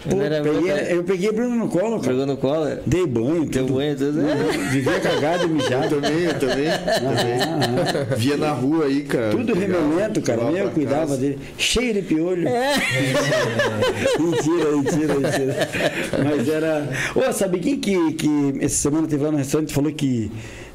Pô, 0.03 0.15
peguei- 0.15 0.93
eu 0.97 1.03
peguei 1.03 1.31
Bruno 1.31 1.55
no 1.55 1.67
colo, 1.67 1.99
cara. 1.99 2.11
Pegou 2.13 2.25
no 2.25 2.37
colo. 2.37 2.65
Dei 2.85 3.05
banho, 3.05 3.45
Deu 3.45 3.65
tudo. 3.65 3.73
banho, 3.75 3.95
tudo. 3.97 4.21
Vivia 4.71 4.99
cagado 5.01 5.43
e 5.43 5.45
Eu 5.45 5.49
mijado. 5.49 5.89
também, 5.95 6.23
eu 6.25 6.39
também. 6.39 6.67
também. 6.69 8.17
Via 8.17 8.37
na 8.37 8.51
rua 8.51 8.85
aí, 8.85 9.01
cara. 9.01 9.31
Tudo 9.31 9.53
Pegava, 9.53 9.79
remelento, 9.83 10.21
cara. 10.21 10.41
Eu 10.43 10.69
cuidava 10.71 11.01
casa. 11.01 11.17
dele. 11.17 11.37
Cheio 11.57 11.93
de 11.95 12.01
piolho. 12.03 12.47
mentira, 14.19 14.71
mentira, 14.71 15.13
mentira. 15.15 15.69
Mas 16.23 16.47
era. 16.47 16.87
Ô, 17.15 17.33
sabe 17.33 17.59
quem 17.59 17.77
que, 17.79 18.13
que 18.13 18.53
essa 18.61 18.75
semana 18.75 19.07
teve 19.07 19.23
lá 19.23 19.31
no 19.31 19.37
restaurante 19.37 19.71
e 19.71 19.73
falou 19.73 19.91
que 19.91 20.31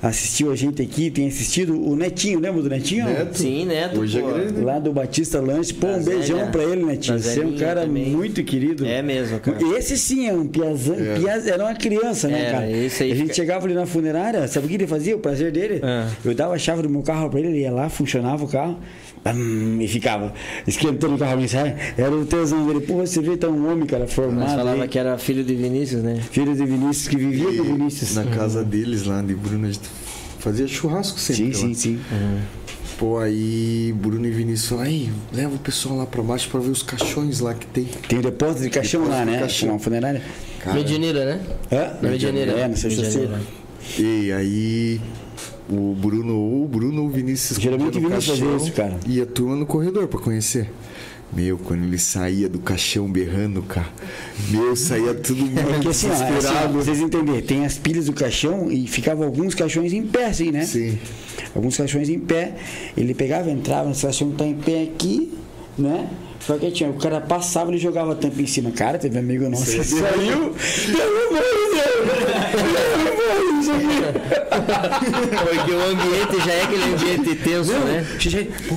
assistiu 0.08 0.50
a 0.52 0.56
gente 0.56 0.80
aqui, 0.82 1.10
tem 1.10 1.28
assistido? 1.28 1.80
O 1.80 1.96
Netinho, 1.96 2.38
lembra 2.38 2.62
do 2.62 2.68
Netinho? 2.68 3.04
Neto. 3.06 3.38
Sim, 3.38 3.64
Neto. 3.66 4.00
Hoje 4.00 4.18
é 4.18 4.22
pô. 4.22 4.28
grande. 4.32 4.60
Lá 4.60 4.78
do 4.78 4.92
Batista 4.92 5.40
Lanche. 5.40 5.72
Pô, 5.74 5.86
um 5.86 5.92
Da 5.92 5.98
beijão 5.98 6.36
Zélia. 6.38 6.52
pra 6.52 6.62
ele, 6.64 6.84
Netinho. 6.84 7.16
Da 7.18 7.22
Você 7.22 7.40
é 7.40 7.46
um 7.46 7.56
cara 7.56 7.80
também. 7.82 8.06
muito 8.10 8.42
querido. 8.44 8.86
É 8.86 9.02
mesmo, 9.02 9.38
cara. 9.40 9.58
Esse 9.78 9.96
sim 9.96 10.26
é 10.28 10.32
um 10.32 10.46
piazão. 10.46 10.96
É. 10.98 11.14
piaz- 11.18 11.46
era 11.46 11.62
uma 11.64 11.74
criança, 11.74 12.28
né, 12.28 12.40
Era, 12.42 12.50
cara? 12.52 12.70
esse 12.70 13.02
aí 13.02 13.12
a 13.12 13.14
gente 13.14 13.22
fica- 13.24 13.34
chegava 13.34 13.66
ali 13.66 13.74
na 13.74 13.86
funerária, 13.86 14.46
sabe 14.48 14.66
o 14.66 14.68
que 14.68 14.74
ele 14.74 14.86
fazia? 14.86 15.16
O 15.16 15.18
prazer 15.18 15.50
dele? 15.52 15.80
Ah. 15.82 16.08
Eu 16.24 16.34
dava 16.34 16.54
a 16.54 16.58
chave 16.58 16.82
do 16.82 16.88
meu 16.88 17.02
carro 17.02 17.28
pra 17.30 17.40
ele, 17.40 17.48
ele 17.48 17.60
ia 17.60 17.70
lá, 17.72 17.88
funcionava 17.88 18.44
o 18.44 18.48
carro. 18.48 18.78
E 19.80 19.88
ficava 19.88 20.34
esquentando 20.66 21.14
o 21.14 21.18
carro, 21.18 21.40
mas, 21.40 21.50
sabe? 21.52 21.74
Era 21.96 22.14
o 22.14 22.26
tesão 22.26 22.66
dele. 22.66 22.80
Pô, 22.80 22.96
você 22.96 23.22
vê, 23.22 23.36
tá 23.36 23.48
um 23.48 23.70
homem, 23.72 23.86
cara, 23.86 24.06
formado. 24.06 24.54
falava 24.54 24.82
aí. 24.82 24.88
que 24.88 24.98
era 24.98 25.16
filho 25.16 25.42
de 25.42 25.54
Vinícius, 25.54 26.02
né? 26.02 26.20
Filho 26.30 26.54
de 26.54 26.64
Vinícius, 26.64 27.08
que 27.08 27.16
vivia 27.16 27.50
E 27.50 27.56
com 27.56 27.62
o 27.62 27.64
Vinícius. 27.64 28.14
Na 28.14 28.24
casa 28.24 28.62
deles 28.62 29.04
lá 29.04 29.22
de 29.22 29.34
Bruno, 29.34 29.66
a 29.66 29.70
gente 29.72 29.88
fazia 30.38 30.66
churrasco 30.68 31.18
sempre. 31.18 31.54
Sim, 31.54 31.68
lá. 31.68 31.74
sim, 31.74 31.74
sim. 31.74 32.00
Pô, 32.98 33.18
aí 33.18 33.92
Bruno 33.96 34.24
e 34.26 34.30
Vinícius 34.30 34.68
falaram, 34.68 34.90
aí, 34.90 35.10
leva 35.32 35.54
o 35.54 35.58
pessoal 35.58 35.96
lá 35.96 36.06
pra 36.06 36.22
baixo 36.22 36.48
pra 36.48 36.60
ver 36.60 36.70
os 36.70 36.82
caixões 36.82 37.40
lá 37.40 37.52
que 37.54 37.66
tem. 37.66 37.84
Tem 38.06 38.18
o 38.18 38.22
depósito 38.22 38.62
de 38.62 38.70
caixão 38.70 39.00
Depósito 39.00 39.18
lá, 39.18 39.24
de 39.24 39.30
né? 39.32 39.40
caixão. 39.40 39.68
Uma 39.70 39.78
funerária. 39.78 40.22
Cara, 40.60 40.76
Medianeira, 40.76 41.24
né? 41.24 41.40
Hã? 41.72 41.98
Na 42.00 42.10
Medianeira. 42.10 42.52
É, 42.52 42.68
no 42.68 42.76
Sexta 42.76 43.02
Medianeira. 43.02 43.40
E 43.98 44.32
aí 44.32 45.00
o 45.68 45.94
Bruno, 45.98 46.36
ou 46.36 46.64
o 46.64 46.68
Bruno 46.68 47.02
ou 47.02 47.08
o 47.08 47.10
Vinícius 47.10 47.58
Geralmente 47.58 47.98
no 47.98 48.06
o 48.06 48.10
Vinícius 48.10 48.38
fazia 48.38 48.56
isso, 48.56 48.72
cara. 48.72 48.98
E 49.06 49.20
a 49.20 49.26
turma 49.26 49.56
no 49.56 49.66
corredor 49.66 50.06
pra 50.08 50.20
conhecer. 50.20 50.70
Meu, 51.32 51.58
quando 51.58 51.82
ele 51.82 51.98
saía 51.98 52.48
do 52.48 52.60
caixão 52.60 53.10
berrando, 53.10 53.60
cara. 53.62 53.88
Meu, 54.50 54.76
saía 54.76 55.14
tudo 55.14 55.40
muito 55.44 55.60
Porque 55.62 55.88
assim, 55.88 56.08
é 56.08 56.12
assim, 56.12 56.24
desesperado. 56.26 56.72
vocês 56.74 57.00
entenderem, 57.00 57.42
tem 57.42 57.64
as 57.64 57.76
pilhas 57.76 58.06
do 58.06 58.12
caixão 58.12 58.70
e 58.70 58.86
ficavam 58.86 59.24
alguns 59.26 59.52
caixões 59.54 59.92
em 59.92 60.06
pé, 60.06 60.26
assim, 60.26 60.52
né? 60.52 60.64
Sim. 60.64 60.96
Alguns 61.54 61.76
caixões 61.76 62.08
em 62.08 62.20
pé. 62.20 62.54
Ele 62.96 63.14
pegava, 63.14 63.50
entrava, 63.50 63.90
esse 63.90 64.02
caixão 64.02 64.30
tá 64.30 64.46
em 64.46 64.54
pé 64.54 64.82
aqui, 64.84 65.32
né? 65.76 66.08
Só 66.38 66.56
que 66.58 66.70
tinha, 66.70 66.90
o 66.90 66.94
cara 66.94 67.20
passava 67.20 67.74
e 67.74 67.78
jogava 67.78 68.12
a 68.12 68.14
tampa 68.14 68.40
em 68.40 68.46
cima. 68.46 68.70
Cara, 68.70 68.98
teve 68.98 69.16
um 69.16 69.20
amigo 69.20 69.48
nosso 69.48 69.70
aí. 69.70 69.82
saiu. 69.82 70.54
De 73.72 73.86
Deus! 73.86 75.54
Porque 75.54 75.72
o 75.72 75.84
ambiente 75.84 76.46
já 76.46 76.52
é 76.52 76.62
aquele 76.62 76.84
ambiente 76.94 77.34
tenso, 77.36 77.72
né? 77.72 78.06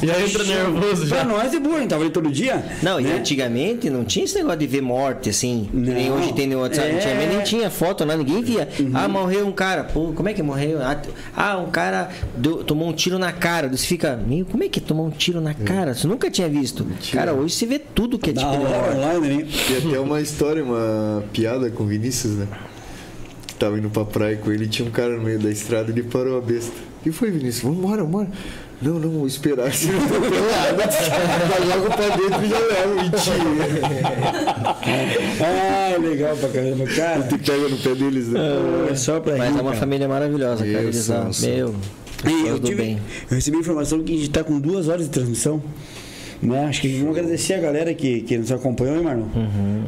Já 0.04 0.22
entra 0.22 0.44
nervoso 0.44 1.08
já. 1.08 1.16
Pra 1.18 1.26
nós 1.26 1.54
é 1.54 1.60
gente 1.80 1.90
tava 1.90 2.04
ali 2.04 2.12
todo 2.12 2.30
dia. 2.32 2.64
Não, 2.82 3.00
e 3.00 3.04
né? 3.04 3.16
antigamente 3.18 3.90
não 3.90 4.04
tinha 4.04 4.26
esse 4.26 4.36
negócio 4.36 4.60
de 4.60 4.68
ver 4.68 4.82
morte, 4.82 5.30
assim. 5.30 5.70
que 5.72 5.78
Nem 5.78 6.10
Não. 6.10 6.18
hoje 6.18 6.34
tem 6.34 6.48
no 6.48 6.60
WhatsApp. 6.62 6.88
É. 6.88 6.92
Uhum. 6.92 6.98
Antigamente 6.98 7.36
nem 7.36 7.44
tinha 7.44 7.70
foto, 7.70 8.06
nada, 8.06 8.18
ninguém 8.24 8.42
via. 8.42 8.68
Ah, 8.94 9.08
morreu 9.08 9.48
um 9.48 9.52
cara. 9.52 9.84
Pô, 9.84 10.12
como 10.14 10.28
é 10.30 10.34
que 10.34 10.42
morreu? 10.44 10.80
Ah, 10.82 10.98
Ah, 11.36 11.58
um 11.58 11.70
cara 11.70 12.10
deu- 12.36 12.64
tomou 12.64 12.88
um 12.90 12.94
tiro 12.94 13.18
na 13.20 13.32
cara. 13.32 13.68
Você 13.70 13.86
fica, 13.86 14.20
como 14.50 14.64
é 14.64 14.68
que 14.70 14.80
tomou 14.82 15.06
um 15.08 15.12
tiro 15.12 15.40
na 15.42 15.54
cara? 15.54 15.94
Você 15.94 16.08
nunca 16.08 16.30
tinha 16.32 16.48
visto. 16.50 16.86
Cara, 17.12 17.34
hoje 17.34 17.54
você 17.56 17.66
vê 17.66 17.80
tudo 17.80 18.18
que 18.18 18.30
é 18.32 18.34
Da 18.34 18.42
tipo 18.42 18.52
de 18.58 18.66
hora, 18.66 18.78
morte. 18.78 18.96
online, 18.98 19.44
né? 19.44 19.48
Tem 19.68 19.90
até 19.90 20.00
uma 20.00 20.22
história, 20.22 20.64
uma 20.64 21.24
piada 21.34 21.70
com 21.70 21.84
o 21.84 21.88
Vinícius, 21.88 22.34
né? 22.34 22.48
Tava 23.60 23.78
indo 23.80 23.90
pra 23.90 24.06
praia 24.06 24.38
com 24.38 24.52
ele 24.52 24.66
e 24.66 24.68
tinha 24.68 24.88
um 24.88 24.92
cara 24.92 25.16
no 25.16 25.24
meio 25.24 25.40
da 25.40 25.50
estrada 25.50 25.90
e 25.90 25.94
ele 25.94 26.04
parou 26.04 26.38
a 26.38 26.42
besta. 26.42 26.72
O 27.00 27.04
que 27.04 27.12
foi, 27.12 27.32
Vinícius? 27.32 27.64
Vambora, 27.64 28.04
vambora. 28.04 28.28
Não, 28.80 29.00
não, 29.00 29.10
vou 29.10 29.26
esperar. 29.28 29.74
Se 29.74 29.88
não 29.88 30.00
for 30.02 30.22
pelado, 30.22 30.82
já 31.58 31.66
joga 31.66 31.90
pra 31.90 32.10
dentro 32.16 32.46
e 32.46 32.50
já 32.50 32.60
leva. 32.60 32.96
Mentira. 33.02 34.78
Ah, 35.42 35.98
legal 36.00 36.36
pra 36.38 36.50
caramba. 36.50 36.86
Cara, 36.86 37.24
Tu 37.24 37.38
pega 37.40 37.70
no 37.70 37.78
pé 37.78 37.96
deles, 37.96 38.28
né? 38.28 38.40
é 38.92 38.96
só 38.96 39.20
pra 39.20 39.38
Mas 39.38 39.50
rir, 39.54 39.58
é 39.58 39.62
uma 39.62 39.72
cara. 39.72 39.80
família 39.80 40.08
maravilhosa, 40.08 40.58
cara. 40.66 40.70
Eu 40.70 40.90
Eles 40.90 41.10
meu, 41.42 41.76
E 42.26 42.48
eu, 42.48 42.60
tive- 42.60 42.76
bem. 42.76 43.00
eu 43.30 43.36
recebi 43.36 43.58
informação 43.58 44.04
que 44.04 44.14
a 44.14 44.18
gente 44.18 44.30
tá 44.30 44.44
com 44.44 44.60
duas 44.60 44.88
horas 44.88 45.06
de 45.06 45.10
transmissão. 45.12 45.62
Né? 46.42 46.66
Acho 46.66 46.82
que 46.82 47.00
vamos 47.00 47.18
agradecer 47.18 47.56
a 47.56 47.60
galera 47.60 47.94
que, 47.94 48.22
que 48.22 48.38
nos 48.38 48.52
acompanhou, 48.52 48.98
hein, 48.98 49.04
Marlon? 49.04 49.26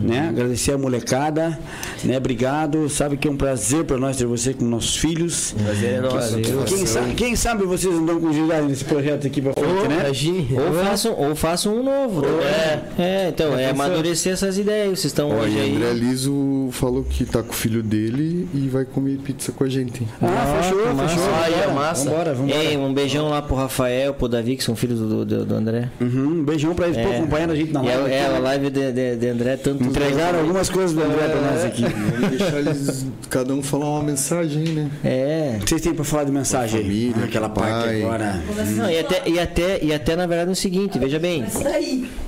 Né? 0.01 0.29
Agradecer 0.29 0.73
a 0.73 0.77
molecada, 0.77 1.59
né? 2.03 2.17
Obrigado. 2.17 2.89
Sabe 2.89 3.17
que 3.17 3.27
é 3.27 3.31
um 3.31 3.37
prazer 3.37 3.83
para 3.83 3.97
nós 3.97 4.17
ter 4.17 4.25
você 4.25 4.53
com 4.53 4.65
nossos 4.65 4.95
filhos. 4.95 5.55
Prazer 5.63 5.93
é 5.93 6.01
nosso. 6.01 6.39
Quem 6.65 6.85
sabe, 6.85 7.13
quem 7.13 7.35
sabe 7.35 7.63
vocês 7.65 7.93
não 7.93 8.05
dão 8.05 8.19
continuidade 8.19 8.67
nesse 8.67 8.85
projeto 8.85 9.27
aqui 9.27 9.41
pra 9.41 9.53
frente, 9.53 9.87
né? 9.87 9.99
Imagine. 10.01 10.47
Ou 10.53 10.83
façam, 10.83 11.13
ou 11.13 11.35
façam 11.35 11.75
um 11.75 11.83
novo. 11.83 12.23
É, 12.41 12.81
é 12.97 13.29
então, 13.29 13.57
é 13.57 13.69
amadurecer 13.69 14.33
essas 14.33 14.57
ideias. 14.57 14.99
Vocês 14.99 15.05
estão 15.05 15.29
hoje 15.37 15.59
aí. 15.59 15.75
André 15.75 15.93
Liso 15.93 16.69
falou 16.71 17.03
que 17.03 17.25
tá 17.25 17.43
com 17.43 17.51
o 17.51 17.55
filho 17.55 17.83
dele 17.83 18.47
e 18.53 18.67
vai 18.67 18.85
comer 18.85 19.17
pizza 19.17 19.51
com 19.51 19.63
a 19.63 19.69
gente. 19.69 20.05
Ah, 20.21 20.61
fechou, 20.61 20.81
que 20.81 20.93
massa. 20.93 21.15
fechou. 21.15 21.35
Aí, 21.35 21.53
é 21.53 21.67
massa. 21.67 22.09
Vambora, 22.09 22.33
vambora. 22.33 22.63
Ei, 22.63 22.77
um 22.77 22.93
beijão 22.93 23.29
lá 23.29 23.41
pro 23.41 23.55
Rafael, 23.55 24.13
pro 24.13 24.27
Davi, 24.27 24.55
que 24.55 24.63
são 24.63 24.75
filhos 24.75 24.99
do, 24.99 25.25
do, 25.25 25.45
do 25.45 25.55
André. 25.55 25.89
Uhum, 25.99 26.38
um 26.39 26.43
beijão 26.43 26.73
pra 26.73 26.87
eles 26.87 26.97
por 26.97 27.11
É. 27.13 27.17
acompanhando 27.17 27.51
a 27.51 27.55
gente 27.55 27.71
na 27.71 27.83
E 27.83 27.87
live. 27.87 28.11
é, 28.11 28.15
é 28.17 28.25
a 28.35 28.39
live 28.39 28.69
de, 28.69 28.91
de, 28.91 29.15
de 29.17 29.27
André, 29.27 29.57
tanto. 29.57 29.83
Entregaram 29.83 30.39
algumas 30.39 30.69
coisas 30.69 30.93
do 30.93 31.01
André 31.03 31.27
pra 31.27 31.41
nós 31.41 31.63
aqui. 31.65 31.83
Vamos 31.83 32.29
deixar 32.37 32.59
eles, 32.59 33.05
cada 33.29 33.53
um 33.53 33.61
falar 33.61 33.89
uma 33.89 34.03
mensagem 34.03 34.63
aí, 34.63 34.69
né? 34.73 34.89
É. 35.03 35.57
O 35.57 35.63
que 35.63 35.69
vocês 35.69 35.81
têm 35.81 35.93
pra 35.93 36.03
falar 36.05 36.23
de 36.23 36.31
mensagem 36.31 36.79
aí? 36.79 36.85
Família, 36.85 37.15
Ah, 37.21 37.25
aquela 37.25 37.49
parte 37.49 37.85
pai. 37.85 38.01
agora. 38.03 38.41
Não, 38.75 38.89
e 38.89 38.99
até, 38.99 39.21
e, 39.29 39.39
até, 39.39 39.83
e 39.83 39.93
até 39.93 40.15
na 40.15 40.25
verdade 40.27 40.49
é 40.49 40.53
o 40.53 40.55
seguinte, 40.55 40.97
veja 40.97 41.19
bem. 41.19 41.45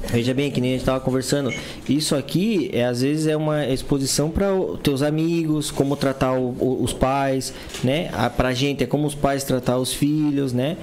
Veja 0.10 0.34
bem, 0.34 0.52
que 0.52 0.60
nem 0.60 0.72
a 0.72 0.78
gente 0.78 0.86
tava 0.86 1.00
conversando. 1.00 1.52
Isso 1.88 2.16
aqui, 2.16 2.70
é, 2.74 2.86
às 2.86 3.02
vezes, 3.02 3.28
é 3.28 3.36
uma 3.38 3.66
exposição 3.68 4.30
para 4.30 4.48
teus 4.84 5.02
amigos, 5.02 5.72
como 5.72 5.96
tratar 5.96 6.34
o- 6.34 6.56
o- 6.60 6.84
os 6.84 6.92
pais, 6.94 7.54
né? 7.84 8.10
A, 8.14 8.30
pra 8.30 8.54
gente 8.54 8.84
é 8.84 8.88
como 8.88 9.08
os 9.08 9.16
pais 9.16 9.44
tratar 9.44 9.78
os 9.78 9.94
filhos, 9.94 10.52
né? 10.54 10.78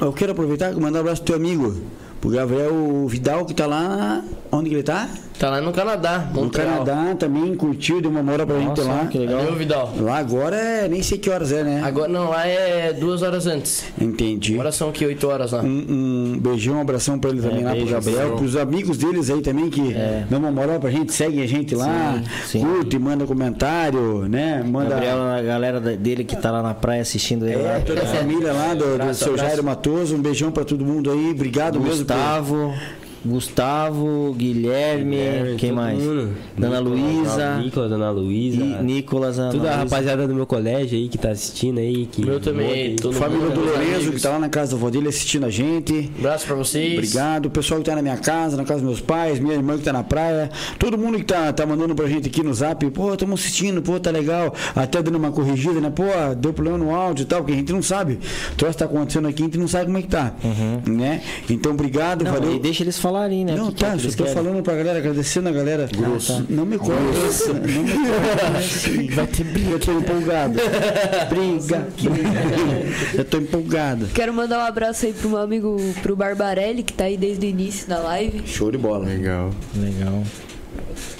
Eu 0.00 0.12
quero 0.12 0.32
aproveitar 0.32 0.72
e 0.72 0.76
mandar 0.80 0.98
um 0.98 1.00
abraço 1.02 1.22
pro 1.22 1.32
teu 1.32 1.36
amigo, 1.36 1.76
pro 2.20 2.30
Gabriel 2.30 3.06
Vidal, 3.06 3.44
que 3.44 3.54
tá 3.54 3.66
lá. 3.66 4.22
Onde 4.52 4.68
que 4.68 4.74
ele 4.74 4.82
tá? 4.82 5.08
Tá 5.38 5.48
lá 5.48 5.60
no 5.62 5.72
Canadá, 5.72 6.28
No 6.34 6.42
Montreal. 6.42 6.84
Canadá 6.84 7.14
também, 7.14 7.54
curtiu, 7.54 8.02
deu 8.02 8.10
uma 8.10 8.22
moral 8.22 8.46
pra 8.46 8.58
gente 8.58 8.68
Nossa, 8.80 8.82
lá. 8.82 9.06
que 9.06 9.16
legal. 9.16 9.38
Valeu, 9.38 9.54
Vidal. 9.56 9.94
Lá 9.98 10.18
agora 10.18 10.54
é 10.56 10.86
nem 10.86 11.02
sei 11.02 11.16
que 11.16 11.30
horas 11.30 11.50
é, 11.50 11.62
né? 11.64 11.80
Agora 11.82 12.08
não, 12.08 12.28
lá 12.28 12.46
é 12.46 12.92
duas 12.92 13.22
horas 13.22 13.46
antes. 13.46 13.84
Entendi. 13.98 14.52
Agora 14.54 14.70
são 14.70 14.90
aqui 14.90 15.06
oito 15.06 15.26
horas 15.28 15.52
lá. 15.52 15.62
Um, 15.62 16.34
um 16.34 16.38
beijão, 16.38 16.74
um 16.74 16.80
abração 16.82 17.18
pra 17.18 17.30
ele 17.30 17.40
também 17.40 17.64
lá 17.64 17.70
pro 17.70 17.78
beijo, 17.78 17.92
Gabriel, 17.94 18.36
pros 18.36 18.54
amigos 18.54 18.98
deles 18.98 19.30
aí 19.30 19.40
também 19.40 19.70
que 19.70 19.94
dão 20.28 20.40
uma 20.40 20.50
moral 20.50 20.78
pra 20.78 20.90
gente, 20.90 21.10
seguem 21.14 21.42
a 21.42 21.46
gente 21.46 21.74
lá, 21.74 22.20
Sim, 22.44 22.58
sim. 22.58 22.60
curte, 22.60 22.98
manda 22.98 23.24
comentário, 23.24 24.28
né? 24.28 24.62
Manda 24.62 24.90
Gabriel, 24.90 25.22
a 25.22 25.40
galera 25.40 25.80
dele 25.80 26.22
que 26.24 26.36
tá 26.36 26.50
lá 26.50 26.62
na 26.62 26.74
praia 26.74 27.00
assistindo 27.00 27.46
ele 27.46 27.62
é, 27.62 27.72
lá. 27.76 27.80
toda 27.80 28.02
a 28.02 28.06
família 28.06 28.52
lá 28.52 28.74
do, 28.74 28.84
do 28.84 28.94
Abraço, 28.94 29.24
seu 29.24 29.28
abraço. 29.32 29.48
Jairo 29.48 29.64
Matoso, 29.64 30.16
um 30.16 30.20
beijão 30.20 30.50
pra 30.50 30.64
todo 30.64 30.84
mundo 30.84 31.10
aí, 31.10 31.30
obrigado 31.30 31.80
mesmo. 31.80 32.04
Gustavo, 32.10 32.74
Gustavo, 33.24 34.34
Guilherme, 34.36 35.56
quem 35.58 35.70
todo 35.70 35.76
mais? 35.76 35.98
mundo. 35.98 36.30
Dona 36.56 36.78
Luísa, 36.78 37.58
Nicolas, 37.58 37.90
Dona 37.90 38.10
Luísa. 38.10 38.62
e 38.62 38.82
Nicolas, 38.82 39.38
Ana 39.38 39.52
Toda 39.52 39.70
a 39.72 39.76
rapaziada 39.76 40.26
do 40.26 40.34
meu 40.34 40.46
colégio 40.46 40.96
aí 40.98 41.08
que 41.08 41.18
tá 41.18 41.30
assistindo 41.30 41.78
aí. 41.78 42.06
Que 42.06 42.24
Meu 42.24 42.40
também, 42.40 42.96
todo 42.96 43.12
Família 43.14 43.46
mundo. 43.48 43.60
do 43.62 43.74
amigos. 43.74 44.14
que 44.14 44.20
tá 44.20 44.30
lá 44.30 44.38
na 44.38 44.48
casa 44.48 44.70
do 44.70 44.76
avô 44.76 44.90
dele 44.90 45.08
assistindo 45.08 45.44
a 45.46 45.50
gente. 45.50 46.10
Abraço 46.18 46.46
pra 46.46 46.56
vocês. 46.56 46.94
Obrigado. 46.94 47.46
O 47.46 47.50
pessoal 47.50 47.80
que 47.80 47.86
tá 47.88 47.94
na 47.96 48.02
minha 48.02 48.16
casa, 48.16 48.56
na 48.56 48.64
casa 48.64 48.80
dos 48.80 48.88
meus 48.88 49.00
pais, 49.00 49.38
minha 49.38 49.54
irmã 49.54 49.76
que 49.76 49.84
tá 49.84 49.92
na 49.92 50.02
praia. 50.02 50.50
Todo 50.78 50.96
mundo 50.96 51.18
que 51.18 51.24
tá, 51.24 51.52
tá 51.52 51.66
mandando 51.66 51.94
pra 51.94 52.06
gente 52.06 52.28
aqui 52.28 52.42
no 52.42 52.54
zap. 52.54 52.88
Pô, 52.90 53.12
estamos 53.12 53.40
assistindo, 53.40 53.82
pô, 53.82 53.98
tá 54.00 54.10
legal. 54.10 54.54
Até 54.74 55.02
dando 55.02 55.16
uma 55.16 55.30
corrigida, 55.30 55.80
né? 55.80 55.90
Pô, 55.90 56.04
deu 56.36 56.52
problema 56.52 56.78
no 56.78 56.94
áudio 56.94 57.22
e 57.22 57.26
tal, 57.26 57.40
porque 57.40 57.52
a 57.52 57.56
gente 57.56 57.72
não 57.72 57.82
sabe. 57.82 58.18
O 58.52 58.56
troço 58.56 58.78
tá 58.78 58.86
acontecendo 58.86 59.28
aqui, 59.28 59.42
a 59.42 59.44
gente 59.46 59.58
não 59.58 59.68
sabe 59.68 59.86
como 59.86 59.98
é 59.98 60.02
que 60.02 60.08
tá. 60.08 60.32
Né? 60.86 61.22
Então, 61.48 61.72
obrigado, 61.72 62.24
Não, 62.24 62.32
valeu. 62.32 62.54
e 62.54 62.58
deixa 62.58 62.82
eles 62.82 62.98
falarem, 63.10 63.44
né? 63.44 63.56
Não, 63.56 63.72
que 63.72 63.80
tá, 63.80 63.96
que 63.96 64.14
querem. 64.14 64.32
falando 64.32 64.62
pra 64.62 64.76
galera, 64.76 64.98
agradecendo 64.98 65.48
a 65.48 65.52
galera. 65.52 65.88
Grosso. 65.94 66.46
Não 66.48 66.64
me 66.64 66.78
corta. 66.78 66.94
Não 66.94 67.82
me 67.82 67.92
corta. 67.92 69.10
Vai 69.14 69.26
ter 69.26 69.44
briga, 69.44 69.70
eu 69.70 69.80
tô 69.80 69.98
empolgado. 69.98 70.54
Briga. 71.28 71.88
Eu 73.14 73.24
tô 73.24 73.38
empolgado. 73.38 74.06
Quero 74.14 74.32
mandar 74.32 74.58
um 74.58 74.66
abraço 74.66 75.06
aí 75.06 75.12
pro 75.12 75.28
meu 75.28 75.38
amigo, 75.38 75.76
pro 76.02 76.14
Barbarelli, 76.14 76.82
que 76.84 76.92
tá 76.92 77.04
aí 77.04 77.16
desde 77.16 77.44
o 77.44 77.48
início 77.48 77.88
da 77.88 77.98
live. 77.98 78.42
Show 78.46 78.70
de 78.70 78.78
bola. 78.78 79.06
Legal. 79.06 79.50
Legal. 79.74 80.22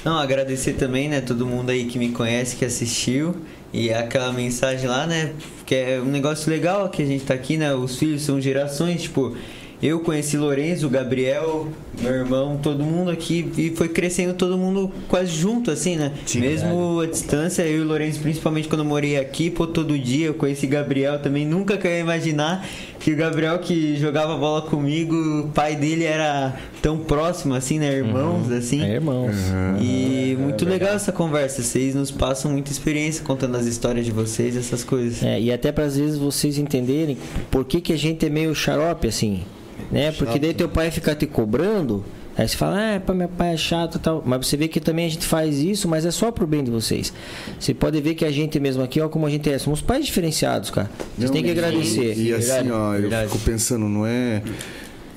Não, 0.04 0.16
agradecer 0.16 0.74
também, 0.74 1.08
né, 1.08 1.20
todo 1.20 1.44
mundo 1.44 1.70
aí 1.70 1.84
que 1.84 1.98
me 1.98 2.10
conhece, 2.10 2.56
que 2.56 2.64
assistiu. 2.64 3.34
E 3.72 3.92
aquela 3.92 4.32
mensagem 4.32 4.88
lá, 4.88 5.06
né, 5.06 5.32
que 5.66 5.74
é 5.74 6.00
um 6.00 6.10
negócio 6.10 6.50
legal 6.50 6.88
que 6.88 7.02
a 7.02 7.06
gente 7.06 7.24
tá 7.24 7.34
aqui, 7.34 7.56
né, 7.56 7.72
os 7.74 7.96
filhos 7.96 8.22
são 8.22 8.40
gerações, 8.40 9.02
tipo, 9.02 9.36
eu 9.82 10.00
conheci 10.00 10.36
Lourenço, 10.36 10.86
o 10.86 10.90
Gabriel, 10.90 11.68
meu 12.00 12.12
irmão, 12.12 12.58
todo 12.62 12.84
mundo 12.84 13.10
aqui, 13.10 13.50
e 13.56 13.70
foi 13.70 13.88
crescendo 13.88 14.34
todo 14.34 14.58
mundo 14.58 14.90
quase 15.08 15.32
junto, 15.32 15.70
assim, 15.70 15.96
né? 15.96 16.12
Mesmo 16.34 17.00
a 17.00 17.06
distância, 17.06 17.62
eu 17.62 17.78
e 17.78 17.80
o 17.80 17.86
Lourenço, 17.86 18.20
principalmente 18.20 18.68
quando 18.68 18.80
eu 18.80 18.84
morei 18.84 19.16
aqui, 19.16 19.50
pô, 19.50 19.66
todo 19.66 19.98
dia, 19.98 20.26
eu 20.26 20.34
conheci 20.34 20.66
Gabriel 20.66 21.18
também, 21.18 21.46
nunca 21.46 21.78
que 21.78 21.86
eu 21.86 21.90
ia 21.90 22.00
imaginar 22.00 22.66
que 22.98 23.12
o 23.12 23.16
Gabriel 23.16 23.58
que 23.58 23.96
jogava 23.96 24.36
bola 24.36 24.60
comigo, 24.60 25.14
o 25.14 25.48
pai 25.48 25.74
dele 25.74 26.04
era 26.04 26.54
tão 26.82 26.98
próximo, 26.98 27.54
assim, 27.54 27.78
né, 27.78 27.94
irmãos, 27.94 28.50
assim. 28.52 28.82
É 28.82 28.94
irmãos. 28.94 29.34
E 29.80 30.36
muito 30.38 30.66
legal 30.66 30.94
essa 30.94 31.10
conversa. 31.10 31.62
Vocês 31.62 31.94
nos 31.94 32.10
passam 32.10 32.52
muita 32.52 32.70
experiência 32.70 33.24
contando 33.24 33.56
as 33.56 33.64
histórias 33.64 34.04
de 34.04 34.12
vocês, 34.12 34.54
essas 34.56 34.84
coisas. 34.84 35.22
É, 35.22 35.40
e 35.40 35.50
até 35.50 35.72
para 35.72 35.84
às 35.84 35.96
vezes 35.96 36.18
vocês 36.18 36.58
entenderem 36.58 37.16
por 37.50 37.64
que, 37.64 37.80
que 37.80 37.92
a 37.94 37.98
gente 37.98 38.26
é 38.26 38.28
meio 38.28 38.54
xarope 38.54 39.08
assim, 39.08 39.42
né? 39.90 40.12
Porque 40.12 40.38
daí 40.38 40.54
teu 40.54 40.68
pai 40.68 40.90
fica 40.90 41.14
te 41.14 41.26
cobrando, 41.26 42.04
aí 42.36 42.48
você 42.48 42.56
fala, 42.56 42.96
ah, 42.96 43.00
pá, 43.00 43.12
meu 43.14 43.28
pai 43.28 43.54
é 43.54 43.56
chato 43.56 43.96
e 43.96 43.98
tal. 43.98 44.22
Mas 44.24 44.46
você 44.46 44.56
vê 44.56 44.68
que 44.68 44.80
também 44.80 45.06
a 45.06 45.08
gente 45.08 45.26
faz 45.26 45.58
isso, 45.58 45.88
mas 45.88 46.04
é 46.06 46.10
só 46.10 46.30
pro 46.30 46.46
bem 46.46 46.62
de 46.64 46.70
vocês. 46.70 47.12
Você 47.58 47.74
pode 47.74 48.00
ver 48.00 48.14
que 48.14 48.24
a 48.24 48.30
gente 48.30 48.58
mesmo 48.60 48.82
aqui, 48.82 49.00
ó, 49.00 49.08
como 49.08 49.26
a 49.26 49.30
gente 49.30 49.50
é, 49.50 49.58
somos 49.58 49.80
pais 49.80 50.06
diferenciados, 50.06 50.70
cara. 50.70 50.90
Vocês 51.16 51.30
Não, 51.30 51.34
têm 51.34 51.42
que 51.42 51.48
e- 51.48 51.52
agradecer. 51.52 52.16
E, 52.16 52.32
assim, 52.32 52.46
Verdade? 52.46 52.70
ó, 52.72 52.94
eu 52.94 53.00
Verdade. 53.02 53.30
fico 53.32 53.44
pensando, 53.44 53.88
não 53.88 54.06
é 54.06 54.42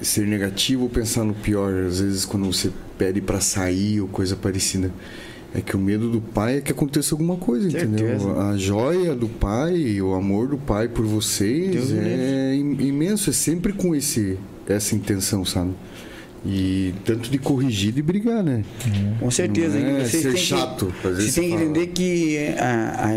ser 0.02 0.28
negativo 0.28 0.84
ou 0.84 0.90
pensar 0.90 1.24
no 1.24 1.34
pior. 1.34 1.74
Às 1.86 2.00
vezes 2.00 2.26
quando 2.26 2.45
você 2.45 2.70
pede 2.98 3.22
pra 3.22 3.40
sair 3.40 4.02
ou 4.02 4.08
coisa 4.08 4.36
parecida. 4.36 4.91
É 5.56 5.62
que 5.62 5.76
o 5.76 5.80
medo 5.80 6.10
do 6.10 6.20
pai 6.20 6.58
é 6.58 6.62
que 6.62 6.72
aconteça 6.72 7.14
alguma 7.14 7.36
coisa, 7.36 7.68
entendeu? 7.68 8.41
A 8.41 8.58
joia 8.58 9.14
do 9.14 9.30
pai, 9.30 10.02
o 10.02 10.16
amor 10.16 10.48
do 10.48 10.58
pai 10.58 10.88
por 10.88 11.06
vocês 11.06 11.91
é 11.91 12.56
im- 12.56 12.76
imenso. 12.82 13.30
É 13.30 13.34
sempre 13.34 13.72
com 13.72 13.94
esse, 13.94 14.36
essa 14.68 14.95
intenção, 14.95 15.45
sabe? 15.45 15.73
E 16.45 16.94
tanto 17.06 17.30
de 17.30 17.38
corrigir 17.38 17.90
e 17.90 17.91
de 17.94 18.02
brigar, 18.02 18.44
né? 18.44 18.64
Com 19.20 19.32
certeza. 19.32 19.80
Não 19.80 19.88
é 19.98 20.03
que 20.03 20.10
vocês 20.10 20.24
ser 20.24 20.34
têm 20.34 20.34
que- 20.34 20.45
chato, 20.45 20.94
às 21.03 21.15
vezes 21.18 21.34
Você 21.34 21.40
tem 21.41 21.49
que 21.49 21.56
entender 21.56 21.88
que 21.88 22.38
a, 22.57 22.65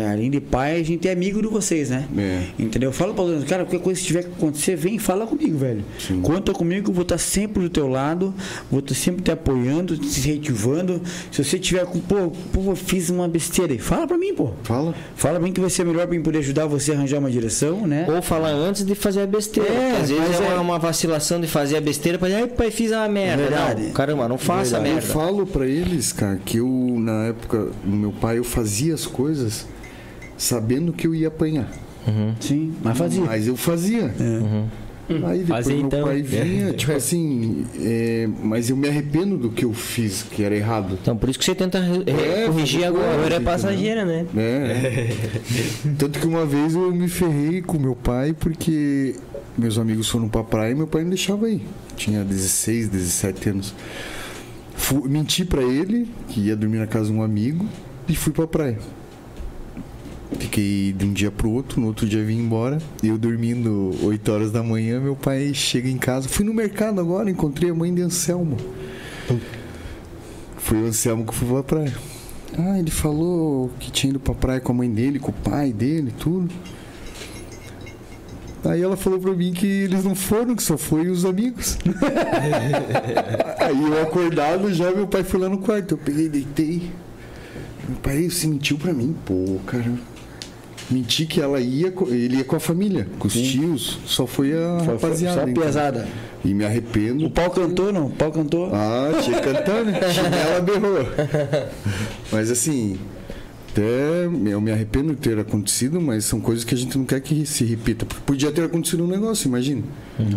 a, 0.07 0.11
além 0.11 0.31
de 0.31 0.39
pai, 0.39 0.79
a 0.79 0.83
gente 0.83 1.07
é 1.07 1.11
amigo 1.11 1.41
de 1.41 1.47
vocês, 1.47 1.89
né? 1.89 2.05
É. 2.17 2.43
Entendeu? 2.57 2.91
Fala 2.93 3.13
pra 3.13 3.23
eles, 3.25 3.43
cara, 3.43 3.63
qualquer 3.65 3.81
coisa 3.83 3.99
que 3.99 4.05
tiver 4.07 4.23
que 4.23 4.29
acontecer, 4.29 4.75
vem 4.77 4.95
e 4.95 4.99
fala 4.99 5.27
comigo, 5.27 5.57
velho. 5.57 5.83
Conta 6.21 6.53
comigo, 6.53 6.89
eu 6.89 6.93
vou 6.93 7.01
estar 7.03 7.17
sempre 7.17 7.61
do 7.63 7.69
teu 7.69 7.87
lado, 7.87 8.33
vou 8.71 8.79
estar 8.79 8.95
sempre 8.95 9.21
te 9.21 9.31
apoiando, 9.31 9.97
te 9.97 10.05
incentivando. 10.05 11.01
Se 11.31 11.43
você 11.43 11.59
tiver 11.59 11.85
com, 11.85 11.99
pô, 11.99 12.31
pô, 12.53 12.61
eu 12.71 12.75
fiz 12.75 13.09
uma 13.09 13.27
besteira 13.27 13.73
aí, 13.73 13.79
fala 13.79 14.07
pra 14.07 14.17
mim, 14.17 14.33
pô. 14.33 14.51
Fala. 14.63 14.95
Fala 15.15 15.35
pra 15.35 15.43
mim 15.43 15.51
que 15.53 15.59
vai 15.59 15.69
ser 15.69 15.83
melhor 15.85 16.07
pra 16.07 16.15
mim 16.15 16.23
poder 16.23 16.39
ajudar 16.39 16.65
você 16.65 16.91
a 16.91 16.95
arranjar 16.95 17.19
uma 17.19 17.29
direção, 17.29 17.85
né? 17.85 18.05
Ou 18.09 18.21
falar 18.21 18.51
antes 18.51 18.85
de 18.85 18.95
fazer 18.95 19.21
a 19.21 19.27
besteira. 19.27 19.69
É, 19.69 19.97
às 20.01 20.09
vezes 20.09 20.39
é, 20.39 20.45
é- 20.45 20.47
Uma, 20.53 20.61
uma 20.61 20.79
vacilação 20.79 21.41
de 21.41 21.47
fazer 21.47 21.75
a 21.77 21.81
besteira 21.81 22.17
para 22.17 22.33
ai, 22.35 22.47
pai, 22.47 22.71
fiz 22.71 22.91
a 22.91 23.07
merda. 23.25 23.43
Verdade. 23.43 23.83
Não, 23.83 23.91
caramba, 23.91 24.27
não 24.27 24.37
faça 24.37 24.77
Eu 24.77 24.81
merda. 24.81 25.01
falo 25.01 25.45
pra 25.45 25.65
eles, 25.65 26.11
cara, 26.11 26.39
que 26.43 26.57
eu, 26.57 26.67
na 26.99 27.25
época, 27.25 27.69
do 27.83 27.95
meu 27.95 28.11
pai, 28.11 28.37
eu 28.37 28.43
fazia 28.43 28.93
as 28.93 29.05
coisas 29.05 29.65
sabendo 30.37 30.93
que 30.93 31.07
eu 31.07 31.15
ia 31.15 31.27
apanhar. 31.27 31.69
Sim, 32.39 32.73
mas 32.83 32.97
fazia. 32.97 33.21
Mas 33.25 33.47
eu 33.47 33.57
fazia. 33.57 34.13
Aí 35.09 35.39
depois 35.39 35.47
Fazia 35.47 35.75
meu 35.75 35.85
então. 35.85 36.03
pai 36.03 36.21
vinha, 36.21 36.73
tipo 36.73 36.91
assim, 36.91 37.65
é, 37.79 38.27
mas 38.43 38.69
eu 38.69 38.75
me 38.75 38.87
arrependo 38.89 39.37
do 39.37 39.49
que 39.49 39.63
eu 39.63 39.73
fiz, 39.73 40.23
que 40.23 40.43
era 40.43 40.53
errado. 40.55 40.97
Então 41.01 41.15
por 41.15 41.29
isso 41.29 41.39
que 41.39 41.45
você 41.45 41.55
tenta 41.55 41.77
É, 42.05 42.45
corrigir 42.47 42.83
agora. 42.83 43.13
Agora 43.13 43.35
é 43.35 43.39
passageira, 43.39 44.03
né? 44.03 44.25
É. 44.35 45.07
Tanto 45.97 46.19
que 46.19 46.27
uma 46.27 46.45
vez 46.45 46.73
eu 46.75 46.91
me 46.93 47.07
ferrei 47.07 47.61
com 47.61 47.77
meu 47.79 47.95
pai 47.95 48.33
porque 48.37 49.15
meus 49.57 49.77
amigos 49.77 50.09
foram 50.09 50.27
pra 50.27 50.43
praia 50.43 50.71
e 50.71 50.75
meu 50.75 50.87
pai 50.87 51.03
não 51.03 51.09
deixava 51.09 51.49
ir. 51.49 51.61
Tinha 51.95 52.23
16, 52.23 52.89
17 52.89 53.49
anos. 53.49 53.73
Fu- 54.75 55.07
menti 55.07 55.43
pra 55.45 55.63
ele 55.63 56.07
que 56.27 56.39
ia 56.41 56.55
dormir 56.55 56.77
na 56.77 56.87
casa 56.87 57.05
de 57.11 57.13
um 57.17 57.23
amigo 57.23 57.65
e 58.07 58.15
fui 58.15 58.31
pra 58.33 58.45
praia. 58.45 58.77
Fiquei 60.39 60.93
de 60.93 61.05
um 61.05 61.13
dia 61.13 61.31
pro 61.31 61.49
outro, 61.49 61.79
no 61.79 61.87
outro 61.87 62.07
dia 62.07 62.23
vim 62.23 62.39
embora. 62.39 62.79
Eu 63.01 63.17
dormindo 63.17 63.95
8 64.03 64.31
horas 64.31 64.51
da 64.51 64.61
manhã, 64.61 64.99
meu 64.99 65.15
pai 65.15 65.53
chega 65.53 65.89
em 65.89 65.97
casa. 65.97 66.27
Fui 66.27 66.45
no 66.45 66.53
mercado 66.53 66.99
agora, 66.99 67.29
encontrei 67.29 67.69
a 67.69 67.73
mãe 67.73 67.93
de 67.93 68.01
Anselmo. 68.01 68.57
Foi 70.57 70.83
o 70.83 70.85
Anselmo 70.87 71.25
que 71.25 71.33
foi 71.33 71.47
pra 71.47 71.63
praia. 71.63 71.93
Ah, 72.57 72.79
ele 72.79 72.91
falou 72.91 73.71
que 73.79 73.91
tinha 73.91 74.09
ido 74.11 74.19
pra 74.19 74.33
praia 74.33 74.59
com 74.59 74.71
a 74.71 74.75
mãe 74.75 74.89
dele, 74.89 75.19
com 75.19 75.31
o 75.31 75.33
pai 75.33 75.71
dele, 75.71 76.13
tudo. 76.17 76.53
Aí 78.65 78.81
ela 78.81 78.97
falou 78.97 79.19
pra 79.19 79.33
mim 79.33 79.53
que 79.53 79.65
eles 79.65 80.03
não 80.03 80.15
foram, 80.15 80.55
que 80.55 80.63
só 80.63 80.77
foi 80.77 81.07
os 81.07 81.23
amigos. 81.23 81.77
Aí 83.59 83.81
eu 83.81 84.01
acordado 84.01 84.73
já, 84.73 84.91
meu 84.91 85.07
pai 85.07 85.23
foi 85.23 85.39
lá 85.39 85.47
no 85.47 85.59
quarto. 85.59 85.93
Eu 85.93 85.97
peguei, 85.97 86.27
deitei. 86.27 86.91
Meu 87.87 87.97
pai 87.99 88.29
se 88.29 88.47
mentiu 88.47 88.77
pra 88.77 88.93
mim. 88.93 89.15
Pô, 89.25 89.59
cara. 89.65 89.93
Menti 90.89 91.25
que 91.25 91.41
ela 91.41 91.59
ia, 91.59 91.93
ele 92.07 92.37
ia 92.37 92.43
com 92.43 92.55
a 92.55 92.59
família, 92.59 93.07
com 93.19 93.27
os 93.27 93.33
tios. 93.33 93.99
Só 94.05 94.25
foi 94.25 94.53
a 94.53 94.79
foi 94.85 94.93
rapaziada. 94.93 95.41
só 95.41 95.47
então. 95.47 95.63
pesada. 95.63 96.07
E 96.45 96.53
me 96.53 96.63
arrependo. 96.63 97.25
O 97.25 97.29
pau 97.29 97.49
cantou, 97.49 97.91
não? 97.91 98.07
O 98.07 98.11
pau 98.11 98.31
cantou. 98.31 98.71
Ah, 98.73 99.11
tinha 99.21 99.39
que 99.41 99.43
cantar, 99.43 99.83
né? 99.83 99.99
Ela 100.47 100.61
berrou. 100.61 101.05
Mas 102.31 102.49
assim, 102.49 102.97
até 103.77 104.25
eu 104.25 104.59
me 104.59 104.71
arrependo 104.71 105.13
de 105.13 105.21
ter 105.21 105.37
acontecido, 105.37 106.01
mas 106.01 106.25
são 106.25 106.41
coisas 106.41 106.63
que 106.63 106.73
a 106.73 106.77
gente 106.77 106.97
não 106.97 107.05
quer 107.05 107.19
que 107.21 107.45
se 107.45 107.63
repita. 107.63 108.07
Porque 108.07 108.23
podia 108.25 108.51
ter 108.51 108.63
acontecido 108.63 109.03
um 109.03 109.07
negócio, 109.07 109.47
imagina. 109.47 109.83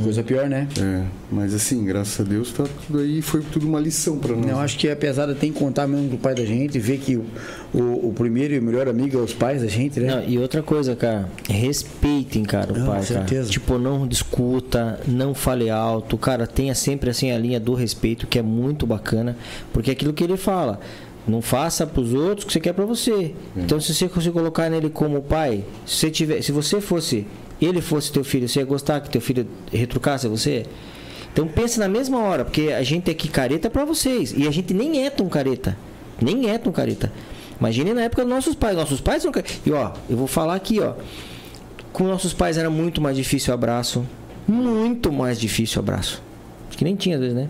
Coisa 0.03 0.23
pior, 0.23 0.47
né? 0.47 0.69
É, 0.79 1.05
mas 1.33 1.55
assim, 1.55 1.83
graças 1.87 2.21
a 2.21 2.29
Deus, 2.29 2.53
tá 2.53 2.65
tudo 2.87 2.99
aí, 2.99 3.23
foi 3.23 3.41
tudo 3.41 3.67
uma 3.67 3.81
lição 3.81 4.19
pra 4.19 4.37
nós. 4.37 4.45
Não, 4.45 4.61
acho 4.61 4.77
que 4.77 4.91
a 4.91 4.97
pesada 4.97 5.35
tem 5.35 5.51
que 5.51 5.59
contar 5.59 5.87
mesmo 5.87 6.11
com 6.11 6.17
o 6.17 6.19
pai 6.19 6.35
da 6.35 6.45
gente, 6.45 6.79
ver 6.79 6.99
que 6.99 7.19
o, 7.73 8.09
o, 8.09 8.13
primeiro 8.13 8.55
e 8.55 8.59
o 8.59 8.63
melhor 8.63 8.89
amigo 8.89 9.19
é 9.19 9.21
os 9.21 9.33
pais 9.33 9.63
da 9.63 9.69
gente, 9.69 10.01
né? 10.01 10.17
Não, 10.17 10.25
e 10.25 10.39
outra 10.39 10.63
coisa, 10.63 10.97
cara, 10.97 11.29
respeitem, 11.49 12.43
cara, 12.43 12.73
o 12.73 12.79
Não, 12.79 12.87
pai, 12.87 13.01
com 13.01 13.07
cara. 13.07 13.21
certeza. 13.21 13.51
Tipo, 13.51 13.79
não 13.79 14.07
discuta, 14.07 15.01
não 15.07 15.35
fale 15.35 15.71
alto, 15.71 16.19
cara, 16.19 16.47
tenha 16.47 16.75
sempre 16.75 17.11
assim 17.11 17.31
a 17.31 17.39
linha 17.39 17.61
do 17.61 17.75
respeito, 17.75 18.27
que 18.27 18.39
é 18.39 18.43
muito 18.43 18.87
bacana, 18.87 19.37
porque 19.73 19.91
é 19.91 19.93
aquilo 19.93 20.13
que 20.13 20.25
ele 20.25 20.37
fala, 20.37 20.81
não 21.27 21.41
faça 21.41 21.87
pros 21.87 22.13
outros 22.13 22.45
o 22.45 22.47
que 22.47 22.53
você 22.53 22.61
quer 22.61 22.73
pra 22.73 22.85
você. 22.85 23.35
Então, 23.57 23.81
se 23.81 23.95
você 23.95 24.09
se 24.09 24.31
colocar 24.31 24.69
nele 24.69 24.91
como 24.91 25.23
pai, 25.23 25.65
se 25.87 25.97
você 25.97 26.11
tiver, 26.11 26.43
se 26.43 26.51
você 26.51 26.81
fosse, 26.81 27.27
ele 27.61 27.81
fosse 27.81 28.11
teu 28.11 28.25
filho, 28.25 28.49
você 28.49 28.59
ia 28.61 28.65
gostar 28.65 29.01
que 29.01 29.11
teu 29.11 29.21
filho 29.21 29.47
retrucasse 29.73 30.27
você? 30.27 30.67
Então 31.33 31.47
pensa 31.47 31.79
na 31.81 31.89
mesma 31.89 32.19
hora, 32.19 32.45
porque 32.45 32.73
a 32.73 32.83
gente 32.83 33.09
é 33.09 33.13
aqui 33.13 33.29
careta 33.29 33.71
pra 33.71 33.85
vocês. 33.85 34.35
E 34.37 34.49
a 34.49 34.51
gente 34.51 34.75
nem 34.75 35.07
é 35.07 35.11
tão 35.11 35.29
careta. 35.29 35.77
Nem 36.21 36.51
é 36.51 36.59
tão 36.59 36.73
careta. 36.73 37.13
Imagine 37.61 37.93
na 37.93 38.03
época 38.03 38.23
dos 38.23 38.31
nossos 38.31 38.55
pais. 38.55 38.77
Nossos 38.77 39.01
pais. 39.01 39.25
E 39.67 39.71
ó, 39.71 39.93
eu 40.09 40.17
vou 40.17 40.27
falar 40.27 40.55
aqui, 40.55 40.81
ó. 40.81 40.95
Com 41.93 42.05
nossos 42.05 42.33
pais 42.33 42.57
era 42.57 42.71
muito 42.71 43.01
mais 43.01 43.17
difícil 43.17 43.53
o 43.53 43.55
abraço. 43.55 44.05
Muito 44.49 45.13
mais 45.13 45.39
difícil 45.39 45.81
o 45.81 45.81
abraço. 45.81 46.23
Acho 46.69 46.79
que 46.79 46.85
nem 46.85 46.97
tinha 46.97 47.17
às 47.17 47.21
vezes, 47.21 47.37
né? 47.37 47.49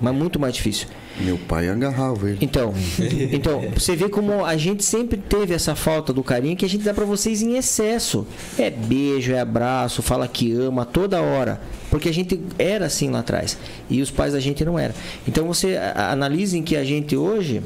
Mas 0.00 0.14
muito 0.14 0.38
mais 0.40 0.54
difícil. 0.54 0.86
Meu 1.18 1.36
pai 1.36 1.68
agarrava 1.68 2.30
ele. 2.30 2.38
Então, 2.40 2.72
então, 3.32 3.60
você 3.74 3.94
vê 3.94 4.08
como 4.08 4.44
a 4.44 4.56
gente 4.56 4.82
sempre 4.82 5.18
teve 5.18 5.52
essa 5.52 5.74
falta 5.74 6.12
do 6.12 6.22
carinho 6.22 6.56
que 6.56 6.64
a 6.64 6.68
gente 6.68 6.82
dá 6.82 6.94
pra 6.94 7.04
vocês 7.04 7.42
em 7.42 7.56
excesso. 7.56 8.26
É 8.58 8.70
beijo, 8.70 9.32
é 9.32 9.40
abraço, 9.40 10.00
fala 10.00 10.26
que 10.26 10.52
ama 10.52 10.86
toda 10.86 11.20
hora. 11.20 11.60
Porque 11.90 12.08
a 12.08 12.14
gente 12.14 12.40
era 12.58 12.86
assim 12.86 13.10
lá 13.10 13.18
atrás. 13.18 13.58
E 13.90 14.00
os 14.00 14.10
pais 14.10 14.32
da 14.32 14.40
gente 14.40 14.64
não 14.64 14.78
era. 14.78 14.94
Então 15.28 15.46
você 15.46 15.76
analisem 15.94 16.62
que 16.62 16.76
a 16.76 16.84
gente 16.84 17.16
hoje 17.16 17.62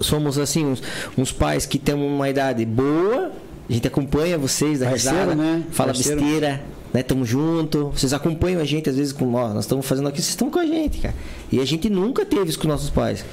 somos 0.00 0.38
assim 0.38 0.64
uns, 0.64 0.82
uns 1.16 1.32
pais 1.32 1.66
que 1.66 1.78
temos 1.78 2.06
uma 2.06 2.28
idade 2.28 2.64
boa. 2.64 3.32
A 3.68 3.72
gente 3.72 3.86
acompanha 3.86 4.38
vocês 4.38 4.78
da 4.78 4.90
Parceiro, 4.90 5.18
risada, 5.18 5.34
né? 5.34 5.64
fala 5.70 5.92
Parceiro. 5.92 6.20
besteira, 6.20 6.62
né? 6.92 7.02
Tamo 7.02 7.24
junto. 7.24 7.90
Vocês 7.90 8.12
acompanham 8.12 8.60
a 8.60 8.64
gente 8.64 8.88
às 8.88 8.96
vezes 8.96 9.12
com 9.12 9.34
ó, 9.34 9.52
nós 9.52 9.64
estamos 9.64 9.84
fazendo 9.86 10.08
aqui, 10.08 10.18
vocês 10.18 10.30
estão 10.30 10.50
com 10.50 10.58
a 10.58 10.66
gente, 10.66 10.98
cara. 10.98 11.14
E 11.50 11.60
a 11.60 11.64
gente 11.64 11.90
nunca 11.90 12.24
teve 12.24 12.48
isso 12.48 12.58
com 12.58 12.68
nossos 12.68 12.90
pais. 12.90 13.24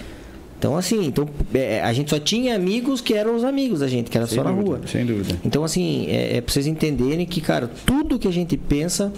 Então 0.57 0.77
assim, 0.77 1.05
então 1.05 1.27
é, 1.53 1.81
a 1.81 1.91
gente 1.91 2.10
só 2.10 2.18
tinha 2.19 2.55
amigos 2.55 3.01
que 3.01 3.14
eram 3.14 3.35
os 3.35 3.43
amigos 3.43 3.81
da 3.81 3.88
gente, 3.88 4.10
que 4.10 4.18
era 4.18 4.26
Sem 4.26 4.38
só 4.38 4.43
na 4.43 4.51
dúvida, 4.51 4.77
rua. 4.77 4.81
Sem 4.88 5.05
dúvida. 5.05 5.38
Então 5.43 5.64
assim, 5.64 6.07
é, 6.07 6.38
é 6.38 6.41
pra 6.41 6.51
vocês 6.51 6.65
entenderem 6.65 7.26
que, 7.26 7.41
cara, 7.41 7.69
tudo 7.85 8.18
que 8.18 8.27
a 8.27 8.31
gente 8.31 8.55
pensa 8.57 9.11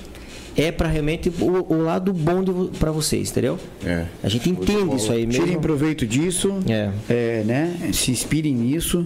é 0.58 0.72
pra 0.72 0.88
realmente 0.88 1.30
o, 1.40 1.74
o 1.74 1.82
lado 1.84 2.14
bom 2.14 2.44
pra 2.80 2.92
vocês, 2.92 3.30
entendeu? 3.32 3.58
É. 3.86 4.06
A 4.24 4.30
gente 4.30 4.50
entende 4.50 4.96
isso 4.96 5.12
aí 5.12 5.26
mesmo. 5.28 5.44
Tirem 5.46 5.60
proveito 5.60 6.06
disso, 6.08 6.54
É. 6.68 6.90
é, 7.10 7.44
né? 7.46 7.90
Se 7.94 8.12
inspirem 8.12 8.54
nisso, 8.54 9.06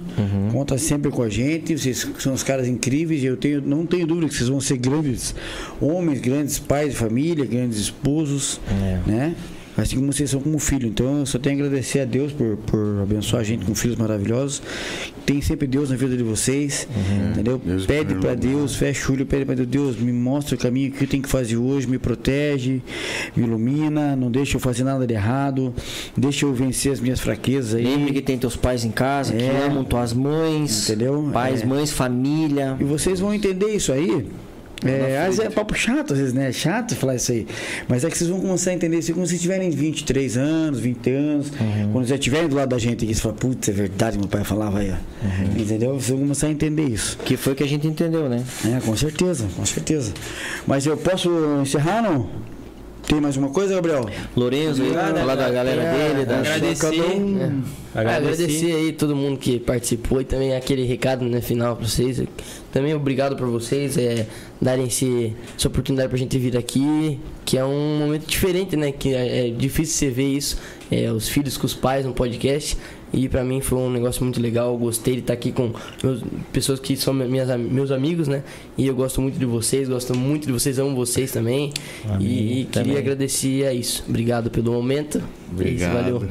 conta 0.51 0.77
sempre 0.77 1.09
com 1.11 1.23
a 1.23 1.29
gente. 1.29 1.77
Vocês 1.77 2.07
são 2.19 2.33
os 2.33 2.43
caras 2.43 2.67
incríveis. 2.67 3.23
e 3.23 3.25
Eu 3.25 3.37
tenho, 3.37 3.61
não 3.61 3.85
tenho 3.85 4.05
dúvida 4.05 4.27
que 4.27 4.35
vocês 4.35 4.49
vão 4.49 4.61
ser 4.61 4.77
grandes 4.77 5.33
homens, 5.81 6.19
grandes 6.21 6.59
pais 6.59 6.91
de 6.91 6.95
família, 6.97 7.45
grandes 7.45 7.77
esposos, 7.79 8.59
É. 8.69 8.99
né? 9.09 9.35
Assim 9.81 9.95
como 9.97 10.11
vocês 10.11 10.29
são 10.29 10.39
como 10.41 10.59
filho. 10.59 10.87
Então 10.87 11.19
eu 11.19 11.25
só 11.25 11.37
tenho 11.39 11.61
a 11.63 11.65
agradecer 11.65 11.99
a 12.01 12.05
Deus 12.05 12.31
por, 12.33 12.57
por 12.57 12.99
abençoar 13.01 13.41
a 13.41 13.45
gente 13.45 13.65
com 13.65 13.73
filhos 13.75 13.95
maravilhosos. 13.97 14.61
Tem 15.25 15.41
sempre 15.41 15.67
Deus 15.67 15.89
na 15.89 15.95
vida 15.95 16.17
de 16.17 16.23
vocês, 16.23 16.87
entendeu? 17.31 17.61
Deus 17.63 17.85
pede 17.85 18.15
para. 18.15 18.33
Deus, 18.35 18.75
fecha 18.75 19.09
o 19.11 19.15
olho, 19.15 19.25
pede 19.25 19.45
para 19.45 19.55
Deus, 19.55 19.67
Deus, 19.67 19.97
me 19.97 20.11
mostra 20.11 20.55
o 20.55 20.57
caminho 20.57 20.91
que 20.91 21.03
eu 21.03 21.07
tenho 21.07 21.21
que 21.21 21.29
fazer 21.29 21.57
hoje, 21.57 21.87
me 21.87 21.97
protege, 21.99 22.81
me 23.35 23.43
ilumina, 23.45 24.15
não 24.15 24.31
deixa 24.31 24.57
eu 24.57 24.59
fazer 24.59 24.83
nada 24.83 25.05
de 25.05 25.13
errado, 25.13 25.73
deixa 26.17 26.45
eu 26.45 26.53
vencer 26.53 26.91
as 26.91 26.99
minhas 26.99 27.19
fraquezas 27.19 27.75
aí. 27.75 27.83
Lembre 27.83 28.13
que 28.13 28.21
tem 28.21 28.37
teus 28.37 28.55
pais 28.55 28.83
em 28.85 28.91
casa, 28.91 29.33
que 29.33 29.43
É. 29.43 29.67
amam 29.67 29.83
tuas 29.83 30.13
mães, 30.13 30.89
Entendeu? 30.89 31.29
pais, 31.31 31.61
É. 31.61 31.65
mães, 31.65 31.91
família. 31.91 32.75
E 32.79 32.83
vocês 32.83 33.19
vão 33.19 33.33
entender 33.33 33.67
isso 33.75 33.91
aí. 33.91 34.25
É, 34.85 35.17
às 35.19 35.37
vezes 35.37 35.39
é 35.39 35.49
papo 35.49 35.73
chato, 35.75 36.13
às 36.13 36.19
vezes, 36.19 36.33
né? 36.33 36.49
É 36.49 36.51
chato 36.51 36.95
falar 36.95 37.15
isso 37.15 37.31
aí. 37.31 37.45
Mas 37.87 38.03
é 38.03 38.09
que 38.09 38.17
vocês 38.17 38.29
vão 38.29 38.39
começar 38.39 38.71
a 38.71 38.73
entender 38.73 38.97
isso 38.97 39.13
quando 39.13 39.27
vocês 39.27 39.41
tiverem 39.41 39.69
23 39.69 40.37
anos, 40.37 40.79
20 40.79 41.09
anos. 41.09 41.47
Uhum. 41.49 41.91
Quando 41.91 42.07
vocês 42.07 42.19
estiverem 42.19 42.47
do 42.47 42.55
lado 42.55 42.69
da 42.69 42.77
gente 42.77 43.03
aqui, 43.03 43.13
você 43.13 43.21
fala, 43.21 43.35
putz, 43.35 43.67
é 43.67 43.71
verdade, 43.71 44.17
meu 44.17 44.27
pai 44.27 44.43
falava 44.43 44.79
aí, 44.79 44.91
ó. 44.91 45.25
Uhum. 45.25 45.61
Entendeu? 45.61 45.93
Vocês 45.93 46.09
vão 46.09 46.19
começar 46.19 46.47
a 46.47 46.51
entender 46.51 46.85
isso. 46.85 47.17
Que 47.25 47.35
foi 47.35 47.55
que 47.55 47.63
a 47.63 47.67
gente 47.67 47.87
entendeu, 47.87 48.29
né? 48.29 48.43
É, 48.65 48.79
com 48.79 48.95
certeza, 48.95 49.47
com 49.55 49.65
certeza. 49.65 50.13
Mas 50.65 50.85
eu 50.85 50.95
posso 50.95 51.29
encerrar, 51.61 52.01
não? 52.01 52.29
Tem 53.09 53.19
mais 53.19 53.35
uma 53.35 53.49
coisa, 53.49 53.73
Gabriel? 53.73 54.07
Lorenzo, 54.37 54.83
aí, 54.83 54.93
falar 54.93 55.33
da 55.33 55.49
galera 55.49 55.81
dele, 55.81 56.25
da 56.25 56.41
Agradecer. 56.41 56.85
É. 56.85 57.99
Agradecer. 57.99 58.33
Agradecer 58.33 58.75
aí 58.75 58.93
todo 58.93 59.15
mundo 59.15 59.39
que 59.39 59.59
participou 59.59 60.21
e 60.21 60.25
também 60.25 60.55
aquele 60.55 60.83
recado 60.83 61.25
no 61.25 61.41
final 61.41 61.75
pra 61.75 61.87
vocês. 61.87 62.21
Também 62.71 62.93
obrigado 62.93 63.35
por 63.35 63.47
vocês 63.47 63.97
é, 63.97 64.27
darem 64.61 64.85
esse, 64.85 65.35
essa 65.57 65.67
oportunidade 65.67 66.07
pra 66.07 66.19
gente 66.19 66.37
vir 66.37 66.55
aqui, 66.55 67.19
que 67.43 67.57
é 67.57 67.65
um 67.65 67.97
momento 67.97 68.27
diferente, 68.27 68.75
né? 68.75 68.91
Que 68.91 69.15
é, 69.15 69.47
é 69.47 69.49
difícil 69.49 69.95
você 69.95 70.09
ver 70.11 70.27
isso, 70.27 70.59
é, 70.91 71.11
os 71.11 71.27
filhos 71.27 71.57
com 71.57 71.65
os 71.65 71.73
pais 71.73 72.05
no 72.05 72.13
podcast. 72.13 72.77
E 73.11 73.27
pra 73.27 73.43
mim 73.43 73.59
foi 73.61 73.77
um 73.79 73.89
negócio 73.89 74.23
muito 74.23 74.39
legal. 74.41 74.71
Eu 74.73 74.77
gostei 74.77 75.15
de 75.15 75.19
estar 75.21 75.33
aqui 75.33 75.51
com 75.51 75.71
meus, 76.03 76.21
pessoas 76.53 76.79
que 76.79 76.95
são 76.95 77.13
minhas, 77.13 77.49
am- 77.49 77.57
meus 77.57 77.91
amigos, 77.91 78.27
né? 78.27 78.43
E 78.77 78.85
eu 78.87 78.95
gosto 78.95 79.19
muito 79.21 79.37
de 79.39 79.45
vocês, 79.45 79.89
gosto 79.89 80.15
muito 80.15 80.45
de 80.45 80.51
vocês, 80.53 80.77
amo 80.77 80.95
vocês 80.95 81.31
também. 81.31 81.71
e 82.19 82.67
também. 82.71 82.85
queria 82.93 82.99
agradecer 82.99 83.65
a 83.65 83.73
isso. 83.73 84.03
Obrigado 84.07 84.49
pelo 84.51 84.71
momento. 84.71 85.17
É 85.17 85.21
isso, 85.21 85.27
Obrigado. 85.51 85.93
valeu. 85.93 86.23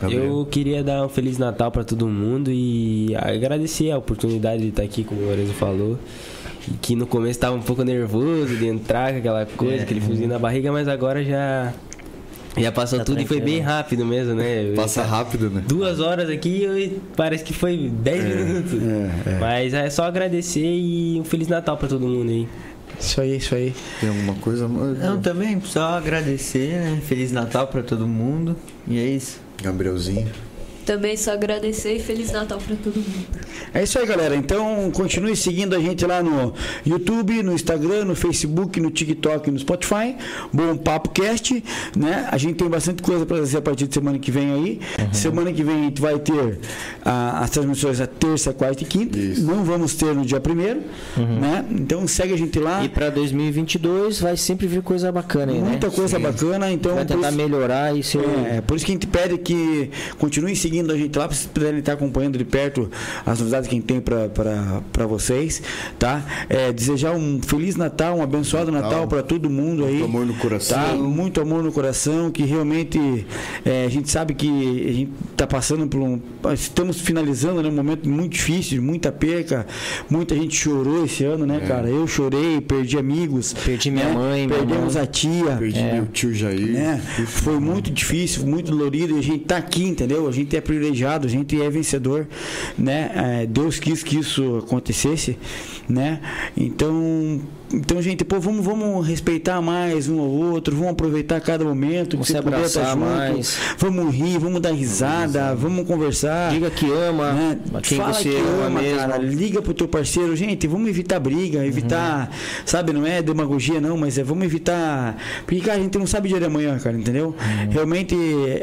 Gabriel. 0.00 0.24
Eu 0.24 0.46
queria 0.46 0.82
dar 0.82 1.04
um 1.04 1.08
Feliz 1.08 1.38
Natal 1.38 1.70
pra 1.70 1.84
todo 1.84 2.06
mundo 2.08 2.50
e 2.50 3.14
agradecer 3.16 3.90
a 3.90 3.98
oportunidade 3.98 4.60
de 4.62 4.68
estar 4.68 4.82
aqui, 4.82 5.04
como 5.04 5.20
o 5.22 5.26
Lorenzo 5.26 5.52
falou. 5.52 5.98
E 6.66 6.72
que 6.80 6.96
no 6.96 7.06
começo 7.06 7.38
tava 7.38 7.54
um 7.54 7.60
pouco 7.62 7.82
nervoso 7.84 8.56
de 8.56 8.66
entrar 8.66 9.12
com 9.12 9.18
aquela 9.18 9.46
coisa, 9.46 9.82
aquele 9.82 10.00
friozinho 10.00 10.28
na 10.28 10.38
barriga, 10.38 10.72
mas 10.72 10.88
agora 10.88 11.22
já. 11.22 11.72
Já 12.56 12.70
passou 12.72 12.98
Tá 12.98 13.04
tudo 13.04 13.20
e 13.20 13.26
foi 13.26 13.40
bem 13.40 13.60
rápido 13.60 14.04
mesmo, 14.04 14.34
né? 14.34 14.72
Passa 14.76 15.02
rápido, 15.02 15.50
né? 15.50 15.62
Duas 15.66 16.00
horas 16.00 16.28
aqui 16.30 16.64
e 16.64 17.00
parece 17.16 17.42
que 17.42 17.52
foi 17.52 17.90
10 17.92 18.24
minutos. 18.24 18.80
Mas 19.40 19.74
é 19.74 19.90
só 19.90 20.04
agradecer 20.04 20.64
e 20.64 21.20
um 21.20 21.24
Feliz 21.24 21.48
Natal 21.48 21.76
pra 21.76 21.88
todo 21.88 22.06
mundo 22.06 22.30
aí. 22.30 22.48
Isso 23.00 23.20
aí, 23.20 23.36
isso 23.36 23.54
aí. 23.54 23.74
Tem 24.00 24.08
alguma 24.08 24.34
coisa? 24.34 24.68
Não, 24.68 25.20
também 25.20 25.60
só 25.62 25.96
agradecer, 25.98 26.80
né? 26.80 27.00
Feliz 27.04 27.32
Natal 27.32 27.66
pra 27.66 27.82
todo 27.82 28.06
mundo. 28.06 28.56
E 28.86 28.98
é 28.98 29.04
isso. 29.04 29.40
Gabrielzinho. 29.62 30.28
Também 30.86 31.16
só 31.16 31.32
agradecer 31.32 31.94
e 31.96 31.98
Feliz 31.98 32.30
Natal 32.30 32.58
pra 32.58 32.76
todo 32.76 32.94
mundo. 32.96 33.26
É 33.72 33.82
isso 33.82 33.98
aí, 33.98 34.06
galera. 34.06 34.36
Então, 34.36 34.90
continue 34.92 35.34
seguindo 35.34 35.74
a 35.74 35.78
gente 35.78 36.04
lá 36.04 36.22
no 36.22 36.52
YouTube, 36.84 37.42
no 37.42 37.52
Instagram, 37.54 38.04
no 38.04 38.14
Facebook, 38.14 38.78
no 38.80 38.90
TikTok, 38.90 39.50
no 39.50 39.58
Spotify. 39.58 40.14
Bom 40.52 40.76
Papo 40.76 41.08
Cast, 41.10 41.62
né? 41.96 42.28
A 42.30 42.36
gente 42.36 42.56
tem 42.56 42.68
bastante 42.68 43.02
coisa 43.02 43.24
para 43.24 43.38
fazer 43.38 43.58
a 43.58 43.62
partir 43.62 43.86
de 43.86 43.94
semana 43.94 44.18
que 44.18 44.30
vem 44.30 44.52
aí. 44.52 44.80
Semana 45.12 45.52
que 45.52 45.62
vem 45.64 45.74
a 45.74 45.82
gente 45.84 46.00
vai 46.00 46.18
ter 46.18 46.58
as 47.04 47.50
transmissões 47.50 48.00
a 48.00 48.06
terça, 48.06 48.52
quarta 48.52 48.82
e 48.82 48.86
quinta. 48.86 49.18
Isso. 49.18 49.42
Não 49.42 49.64
vamos 49.64 49.94
ter 49.94 50.14
no 50.14 50.24
dia 50.24 50.40
primeiro, 50.40 50.82
né? 51.16 51.64
Então, 51.70 52.06
segue 52.06 52.34
a 52.34 52.38
gente 52.38 52.58
lá. 52.58 52.84
E 52.84 52.88
pra 52.90 53.08
2022 53.10 54.20
vai 54.20 54.36
sempre 54.36 54.66
vir 54.66 54.82
coisa 54.82 55.10
bacana 55.10 55.52
aí, 55.52 55.60
né? 55.60 55.68
Muita 55.70 55.90
coisa 55.90 56.18
bacana. 56.18 56.70
Então, 56.70 56.94
Vai 56.94 57.06
tentar 57.06 57.28
isso- 57.28 57.36
melhorar 57.38 57.96
e 57.96 58.02
ser. 58.02 58.18
É, 58.50 58.60
por 58.60 58.76
isso 58.76 58.84
que 58.84 58.92
a 58.92 58.94
gente 58.94 59.06
pede 59.06 59.38
que 59.38 59.90
continue 60.18 60.54
seguindo 60.54 60.73
seguindo 60.74 60.92
a 60.92 60.96
gente 60.96 61.16
lá, 61.16 61.28
pra 61.28 61.36
vocês 61.36 61.48
puderem 61.52 61.78
estar 61.78 61.92
acompanhando 61.92 62.36
de 62.36 62.44
perto 62.44 62.90
as 63.24 63.38
novidades 63.38 63.68
que 63.68 63.76
a 63.76 63.78
gente 63.78 63.86
tem 63.86 64.00
para 64.00 65.06
vocês, 65.06 65.62
tá? 65.98 66.24
É, 66.48 66.72
desejar 66.72 67.12
um 67.12 67.40
Feliz 67.40 67.76
Natal, 67.76 68.16
um 68.16 68.22
abençoado 68.22 68.72
Natal, 68.72 68.90
Natal. 68.90 69.08
para 69.08 69.22
todo 69.22 69.48
mundo 69.48 69.84
aí. 69.84 69.98
Muito 69.98 70.04
amor 70.04 70.26
no 70.26 70.34
coração. 70.34 70.78
Tá? 70.78 70.94
Muito 70.94 71.40
amor 71.40 71.62
no 71.62 71.70
coração, 71.70 72.30
que 72.30 72.42
realmente 72.42 73.24
é, 73.64 73.84
a 73.84 73.88
gente 73.88 74.10
sabe 74.10 74.34
que 74.34 74.48
a 74.48 74.92
gente 74.92 75.12
está 75.30 75.46
passando 75.46 75.86
por 75.86 76.00
um. 76.00 76.20
Estamos 76.52 77.00
finalizando 77.00 77.62
né, 77.62 77.68
um 77.68 77.72
momento 77.72 78.08
muito 78.08 78.32
difícil, 78.32 78.82
muita 78.82 79.12
perca. 79.12 79.66
Muita 80.10 80.34
gente 80.34 80.56
chorou 80.56 81.04
esse 81.04 81.24
ano, 81.24 81.46
né, 81.46 81.60
cara? 81.60 81.88
Eu 81.88 82.06
chorei, 82.06 82.60
perdi 82.60 82.98
amigos. 82.98 83.52
Perdi 83.52 83.90
minha 83.90 84.08
né? 84.08 84.14
mãe, 84.14 84.46
minha 84.46 84.58
Perdemos 84.58 84.94
mãe. 84.94 85.02
a 85.02 85.06
tia. 85.06 85.56
Perdi 85.56 85.82
meu 85.82 86.06
tio 86.06 86.34
Jair. 86.34 86.72
Né? 86.72 87.00
Foi 87.26 87.60
muito 87.60 87.90
difícil, 87.90 88.44
muito 88.44 88.72
dolorido. 88.72 89.16
E 89.16 89.20
a 89.20 89.22
gente 89.22 89.44
tá 89.44 89.56
aqui, 89.56 89.84
entendeu? 89.84 90.26
A 90.28 90.32
gente 90.32 90.56
é 90.56 90.63
privilegiado, 90.64 91.26
a 91.26 91.30
gente 91.30 91.60
é 91.60 91.70
vencedor, 91.70 92.26
né? 92.78 93.10
É, 93.14 93.46
Deus 93.46 93.78
quis 93.78 94.02
que 94.02 94.18
isso 94.18 94.62
acontecesse, 94.64 95.38
né? 95.88 96.20
Então, 96.56 97.40
então 97.72 98.00
gente, 98.00 98.24
pô, 98.24 98.38
vamos, 98.38 98.64
vamos 98.64 99.06
respeitar 99.06 99.60
mais 99.60 100.08
um 100.08 100.20
ao 100.20 100.28
outro, 100.28 100.74
vamos 100.74 100.92
aproveitar 100.92 101.40
cada 101.40 101.64
momento. 101.64 102.12
Vamos 102.12 102.26
que 102.28 102.32
se 102.32 102.38
você 102.38 102.42
puder 102.42 102.56
abraçar 102.56 102.84
tá 102.84 102.90
junto. 102.92 103.04
mais. 103.04 103.58
Vamos 103.78 104.14
rir, 104.14 104.38
vamos 104.38 104.60
dar 104.60 104.72
risada, 104.72 105.54
vamos 105.54 105.86
conversar. 105.86 106.52
Diga 106.52 106.70
que 106.70 106.86
ama 106.90 107.32
né? 107.32 107.58
quem 107.82 107.98
Fala 107.98 108.12
você 108.12 108.28
que 108.28 108.36
ama, 108.36 108.66
ama, 108.66 108.80
mesmo. 108.80 108.98
cara. 108.98 109.18
Liga 109.18 109.62
pro 109.62 109.74
teu 109.74 109.88
parceiro, 109.88 110.36
gente, 110.36 110.66
vamos 110.66 110.88
evitar 110.88 111.18
briga, 111.18 111.64
evitar, 111.66 112.30
sabe, 112.64 112.92
não 112.92 113.06
é 113.06 113.20
demagogia 113.22 113.80
não, 113.80 113.96
mas 113.96 114.18
é 114.18 114.22
vamos 114.22 114.44
evitar, 114.44 115.16
porque 115.44 115.60
cara, 115.60 115.78
a 115.78 115.82
gente 115.82 115.98
não 115.98 116.06
sabe 116.06 116.28
dia 116.28 116.38
de 116.38 116.46
amanhã, 116.46 116.78
cara, 116.78 116.96
entendeu? 116.96 117.34
Realmente 117.70 118.14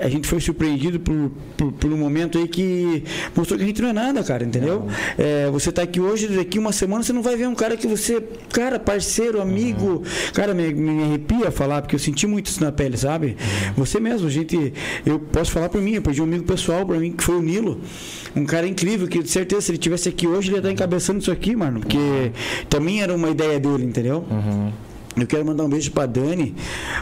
a 0.02 0.10
gente 0.10 0.28
foi 0.28 0.40
surpreendido 0.40 1.00
por, 1.00 1.32
por, 1.58 1.72
por 1.74 1.92
um 1.92 1.98
momento 1.98 2.38
aí 2.38 2.48
que 2.48 3.04
mostrou 3.36 3.58
que 3.58 3.64
a 3.64 3.68
gente 3.68 3.82
não 3.82 3.90
é 3.90 3.94
nada, 3.94 4.24
cara, 4.24 4.44
entendeu? 4.44 4.88
É, 5.18 5.50
você 5.50 5.72
tá 5.72 5.82
aqui 5.82 6.00
hoje, 6.00 6.28
daqui 6.28 6.58
uma 6.58 6.72
semana 6.72 7.04
você 7.04 7.12
não 7.12 7.22
vai 7.22 7.36
ver 7.36 7.48
um 7.48 7.56
cara 7.56 7.76
que 7.76 7.88
você, 7.88 8.24
cara, 8.52 8.80
parceiro, 8.80 9.01
amigo, 9.42 10.04
cara, 10.34 10.54
me, 10.54 10.74
me 10.74 11.04
arrepia 11.04 11.52
falar, 11.52 11.82
porque 11.82 11.96
eu 11.96 12.00
senti 12.00 12.26
muito 12.28 12.48
isso 12.48 12.64
na 12.64 12.72
pele, 12.72 12.98
sabe? 12.98 13.38
Você 13.76 14.00
mesmo, 14.00 14.30
gente, 14.30 14.74
eu 15.06 15.20
posso 15.20 15.52
falar 15.52 15.70
por 15.70 15.82
mim, 15.82 15.94
eu 15.94 16.02
perdi 16.02 16.22
um 16.22 16.26
amigo 16.26 16.44
pessoal 16.44 16.86
pra 16.86 17.00
mim, 17.00 17.12
que 17.12 17.24
foi 17.24 17.36
o 17.36 17.42
Nilo, 17.42 17.82
um 18.36 18.46
cara 18.46 18.68
incrível, 18.68 19.08
que 19.08 19.22
de 19.22 19.30
certeza 19.30 19.62
se 19.62 19.72
ele 19.72 19.78
tivesse 19.78 20.10
aqui 20.10 20.28
hoje, 20.28 20.50
ele 20.50 20.56
ia 20.56 20.60
estar 20.60 20.72
encabeçando 20.72 21.20
isso 21.20 21.32
aqui, 21.32 21.56
mano, 21.56 21.80
porque 21.82 22.32
também 22.70 23.02
era 23.02 23.14
uma 23.14 23.30
ideia 23.30 23.60
dele, 23.60 23.84
entendeu? 23.86 24.26
Eu 25.16 25.28
quero 25.28 25.46
mandar 25.46 25.66
um 25.66 25.70
beijo 25.70 25.92
pra 25.92 26.06
Dani, 26.06 26.56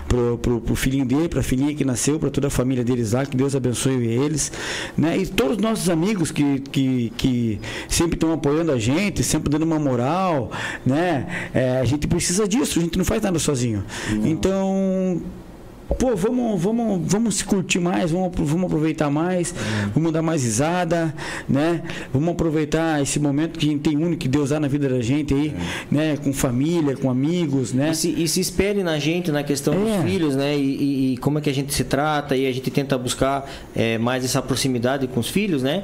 pro, 0.08 0.38
pro, 0.40 0.62
pro 0.62 0.76
filhinho 0.76 1.06
dele, 1.06 1.30
pra 1.30 1.44
filhinha 1.44 1.76
que 1.76 1.86
nasceu, 1.86 2.20
pra 2.20 2.30
toda 2.30 2.48
a 2.48 2.50
família 2.50 2.84
deles 2.84 3.12
lá, 3.12 3.26
que 3.26 3.38
Deus 3.38 3.56
abençoe 3.56 4.08
eles, 4.08 4.52
né? 4.98 5.18
E 5.18 5.28
todos 5.28 5.58
os 5.58 5.62
nossos 5.62 5.90
amigos 5.90 6.32
que, 6.32 6.60
que, 6.60 7.14
que 7.16 7.60
sempre 7.88 8.16
estão 8.16 8.34
apoiando 8.34 8.72
a 8.72 8.80
gente, 8.80 9.24
sempre 9.24 9.50
dando 9.50 9.64
uma 9.64 9.78
moral, 9.78 10.52
né? 10.86 11.50
É, 11.54 11.80
a 11.80 11.86
gente 11.86 12.08
precisa 12.08 12.48
disso, 12.48 12.80
a 12.80 12.82
gente 12.82 12.98
não 12.98 13.06
faz 13.06 13.22
nada 13.22 13.38
sozinho. 13.38 13.84
Então, 14.24 15.22
pô, 15.98 16.16
vamos, 16.16 16.62
vamos, 16.62 17.02
vamos 17.12 17.36
se 17.36 17.44
curtir 17.46 17.80
mais, 17.80 18.12
vamos, 18.12 18.32
vamos 18.38 18.66
aproveitar 18.66 19.10
mais, 19.10 19.54
vamos 19.94 20.12
dar 20.12 20.22
mais 20.22 20.44
risada, 20.44 21.14
né? 21.48 21.82
Vamos 22.14 22.30
aproveitar 22.30 23.02
esse 23.02 23.20
momento 23.20 23.58
que 23.58 23.68
a 23.68 23.72
gente 23.72 23.82
tem 23.82 23.98
único 23.98 24.18
que 24.22 24.28
Deus 24.28 24.50
dá 24.52 24.60
na 24.60 24.68
vida 24.68 24.88
da 24.88 25.02
gente 25.02 25.34
aí, 25.34 25.54
né? 25.92 26.18
Com 26.18 26.32
família, 26.32 26.96
com 26.96 27.10
amigos, 27.10 27.74
né? 27.74 27.90
E 27.92 27.96
se, 27.96 28.10
e 28.24 28.28
se 28.28 28.40
espere 28.40 28.84
na 28.84 28.98
gente, 29.00 29.32
na 29.32 29.44
questão 29.44 29.74
É. 29.74 29.78
dos 29.98 30.10
filhos, 30.10 30.36
né? 30.36 30.56
E, 30.58 30.62
e- 30.62 31.14
e 31.14 31.18
como 31.18 31.40
é 31.40 31.42
que 31.42 31.50
a 31.50 31.54
gente 31.54 31.74
se 31.74 31.84
trata 31.84 32.36
e 32.36 32.46
a 32.48 32.52
gente 32.52 32.70
tenta 32.70 32.98
buscar 32.98 33.50
é, 33.76 33.98
mais 33.98 34.24
essa 34.24 34.42
proximidade 34.42 35.08
com 35.08 35.20
os 35.20 35.30
filhos, 35.30 35.64
né? 35.64 35.84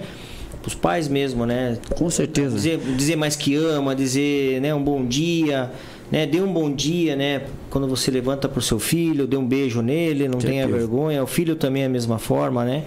Os 0.65 0.73
pais 0.73 1.07
mesmo, 1.07 1.45
né? 1.45 1.77
Com 1.95 2.09
certeza. 2.09 2.55
Dizer, 2.55 2.79
dizer 2.97 3.15
mais 3.15 3.35
que 3.35 3.55
ama, 3.55 3.95
dizer 3.95 4.59
né, 4.61 4.73
um 4.73 4.83
bom 4.83 5.05
dia, 5.05 5.71
né? 6.11 6.25
Dê 6.25 6.41
um 6.41 6.51
bom 6.51 6.71
dia, 6.71 7.15
né? 7.15 7.41
Quando 7.69 7.87
você 7.87 8.11
levanta 8.11 8.47
pro 8.47 8.61
seu 8.61 8.79
filho, 8.79 9.27
dê 9.27 9.37
um 9.37 9.45
beijo 9.45 9.81
nele, 9.81 10.27
não 10.27 10.39
tenha 10.39 10.63
Certeza. 10.63 10.77
vergonha. 10.77 11.23
O 11.23 11.27
filho 11.27 11.55
também 11.55 11.83
é 11.83 11.85
a 11.85 11.89
mesma 11.89 12.19
forma, 12.19 12.63
né? 12.63 12.83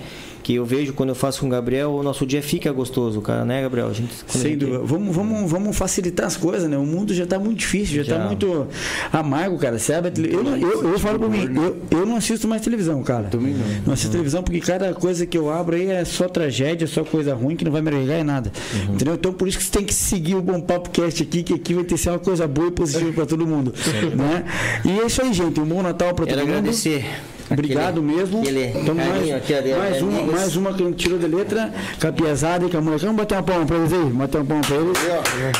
Que 0.49 0.55
eu 0.55 0.65
vejo 0.65 0.95
quando 0.95 1.11
eu 1.11 1.15
faço 1.15 1.41
com 1.41 1.47
o 1.47 1.51
Gabriel, 1.51 1.91
o 1.91 2.03
nosso 2.03 2.25
dia 2.25 2.41
fica 2.43 2.73
gostoso, 2.73 3.20
cara, 3.20 3.45
né, 3.45 3.61
Gabriel? 3.61 3.89
A 3.89 3.93
gente, 3.93 4.15
Sem 4.29 4.41
gente- 4.53 4.57
dúvida. 4.61 4.79
Vamos, 4.79 5.15
vamos, 5.15 5.51
vamos 5.51 5.77
facilitar 5.77 6.25
as 6.27 6.39
coisas, 6.39 6.70
né? 6.70 6.79
O 6.79 6.87
mundo 6.87 7.12
já 7.12 7.25
está 7.25 7.39
muito 7.39 7.59
difícil, 7.59 7.97
já 7.97 8.01
está 8.15 8.19
muito 8.25 8.66
amargo, 9.12 9.59
cara. 9.59 9.79
Você 9.79 9.93
abre 9.93 10.11
eu, 10.33 10.43
não- 10.43 10.57
eu, 10.57 10.91
eu 10.93 10.99
falo 10.99 11.19
pra 11.19 11.29
mim, 11.29 11.51
eu, 11.55 11.77
eu 11.91 12.07
não 12.07 12.16
assisto 12.16 12.49
mais 12.49 12.62
televisão, 12.62 13.03
cara. 13.03 13.25
Também 13.25 13.53
não. 13.53 13.66
Não 13.89 13.93
assisto 13.93 14.11
televisão 14.11 14.43
porque 14.43 14.59
cada 14.61 14.95
coisa 14.95 15.27
que 15.27 15.37
eu 15.37 15.51
abro 15.53 15.77
aí 15.77 15.91
é 15.91 16.03
só 16.07 16.27
tragédia, 16.27 16.87
só 16.87 17.05
coisa 17.05 17.35
ruim 17.35 17.55
que 17.55 17.66
não 17.66 17.70
vai 17.73 17.83
me 17.83 17.89
agregar 17.91 18.19
em 18.19 18.25
nada. 18.25 18.51
Entendeu? 18.89 19.16
Então 19.16 19.35
por 19.35 19.49
isso 19.49 19.59
que 19.59 19.65
você 19.65 19.70
tem 19.73 19.85
que 19.85 19.93
seguir 19.93 20.35
o 20.37 20.41
Bom 20.41 20.62
Papo 20.62 20.89
Cast 20.89 21.23
aqui, 21.23 21.43
que 21.43 21.53
aqui 21.53 21.75
vai 21.75 21.85
ter 21.85 21.99
ser 21.99 22.09
uma 22.09 22.19
coisa 22.19 22.49
boa 22.49 22.69
e 22.69 22.70
positiva 22.70 23.12
para 23.12 23.27
todo 23.27 23.47
mundo. 23.47 23.75
né? 24.16 24.47
E 24.83 24.99
é 24.99 25.05
isso 25.05 25.20
aí, 25.20 25.31
gente. 25.31 25.61
Um 25.61 25.66
bom 25.66 25.83
Natal 25.83 26.15
para 26.15 26.25
todo 26.25 26.35
Quero 26.35 26.47
mundo. 26.47 26.57
agradecer. 26.57 27.05
Obrigado 27.51 28.01
Aquele- 28.01 28.16
mesmo. 28.16 28.41
aquele 28.41 28.65
Então, 28.79 28.95
mais, 28.95 29.33
aquele- 29.33 29.75
mais, 29.75 30.03
uma, 30.03 30.19
amigos. 30.19 30.35
mais 30.35 30.57
uma 30.57 30.75
que 30.75 30.83
a 30.83 30.87
gente 30.87 30.97
tirou 30.97 31.19
de 31.19 31.27
letra, 31.27 31.73
com 32.01 32.07
a 32.09 32.12
piazada 32.12 32.65
e 32.66 32.69
molecada. 32.77 32.99
Vamos 32.99 33.16
bater 33.16 33.35
uma 33.37 33.43
palma 33.43 33.66
pra 33.66 33.77
eles 33.79 33.93
aí? 33.93 34.05
Bater 34.05 34.39
uma 34.39 34.45
palma 34.47 34.62
pra 34.66 34.77
eles. 34.77 34.99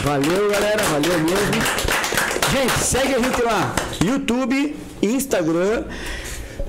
Valeu, 0.03 0.51
galera. 0.51 0.83
Valeu 0.85 1.19
mesmo. 1.21 1.89
Gente, 2.53 2.79
segue 2.85 3.15
a 3.15 3.19
gente 3.19 3.43
lá. 3.43 3.75
YouTube, 4.05 4.77
Instagram, 5.03 5.85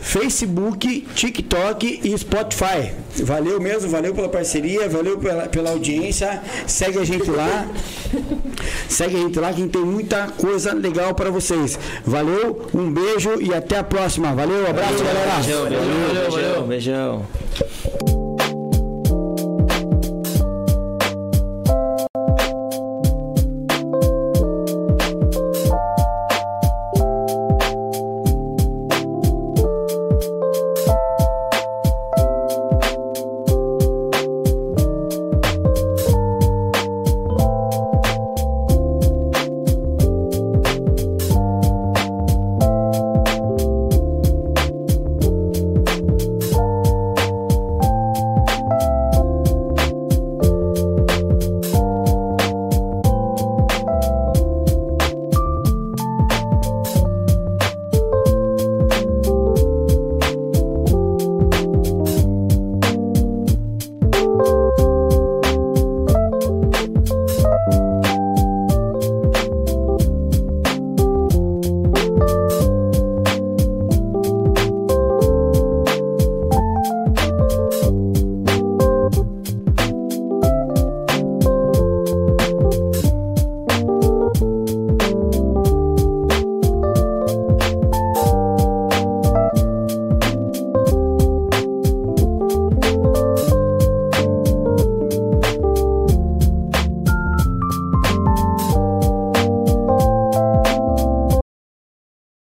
Facebook, 0.02 1.08
TikTok 1.14 2.02
e 2.04 2.18
Spotify. 2.18 2.92
Valeu 3.24 3.60
mesmo, 3.60 3.90
valeu 3.90 4.14
pela 4.14 4.30
parceria, 4.30 4.88
valeu 4.88 5.18
pela, 5.18 5.48
pela 5.48 5.72
audiência. 5.72 6.42
Segue 6.68 7.00
a 7.00 7.04
gente 7.04 7.30
lá. 7.30 7.68
Segue 8.88 9.16
a 9.16 9.20
gente 9.20 9.40
lá 9.40 9.54
que 9.54 9.68
tem 9.68 9.84
muita 9.84 10.28
coisa 10.38 10.74
legal 10.74 11.14
para 11.14 11.30
vocês. 11.30 11.78
Valeu, 12.06 12.68
um 12.74 12.92
beijo 12.92 13.42
e 13.42 13.54
até 13.54 13.78
a 13.78 13.84
próxima. 13.84 14.34
Valeu, 14.34 14.68
abraço, 14.68 15.04
galera. 15.04 15.36
Beijão, 15.36 15.70
beijão, 15.70 16.68
beijão, 16.68 16.68
beijão. 16.68 18.19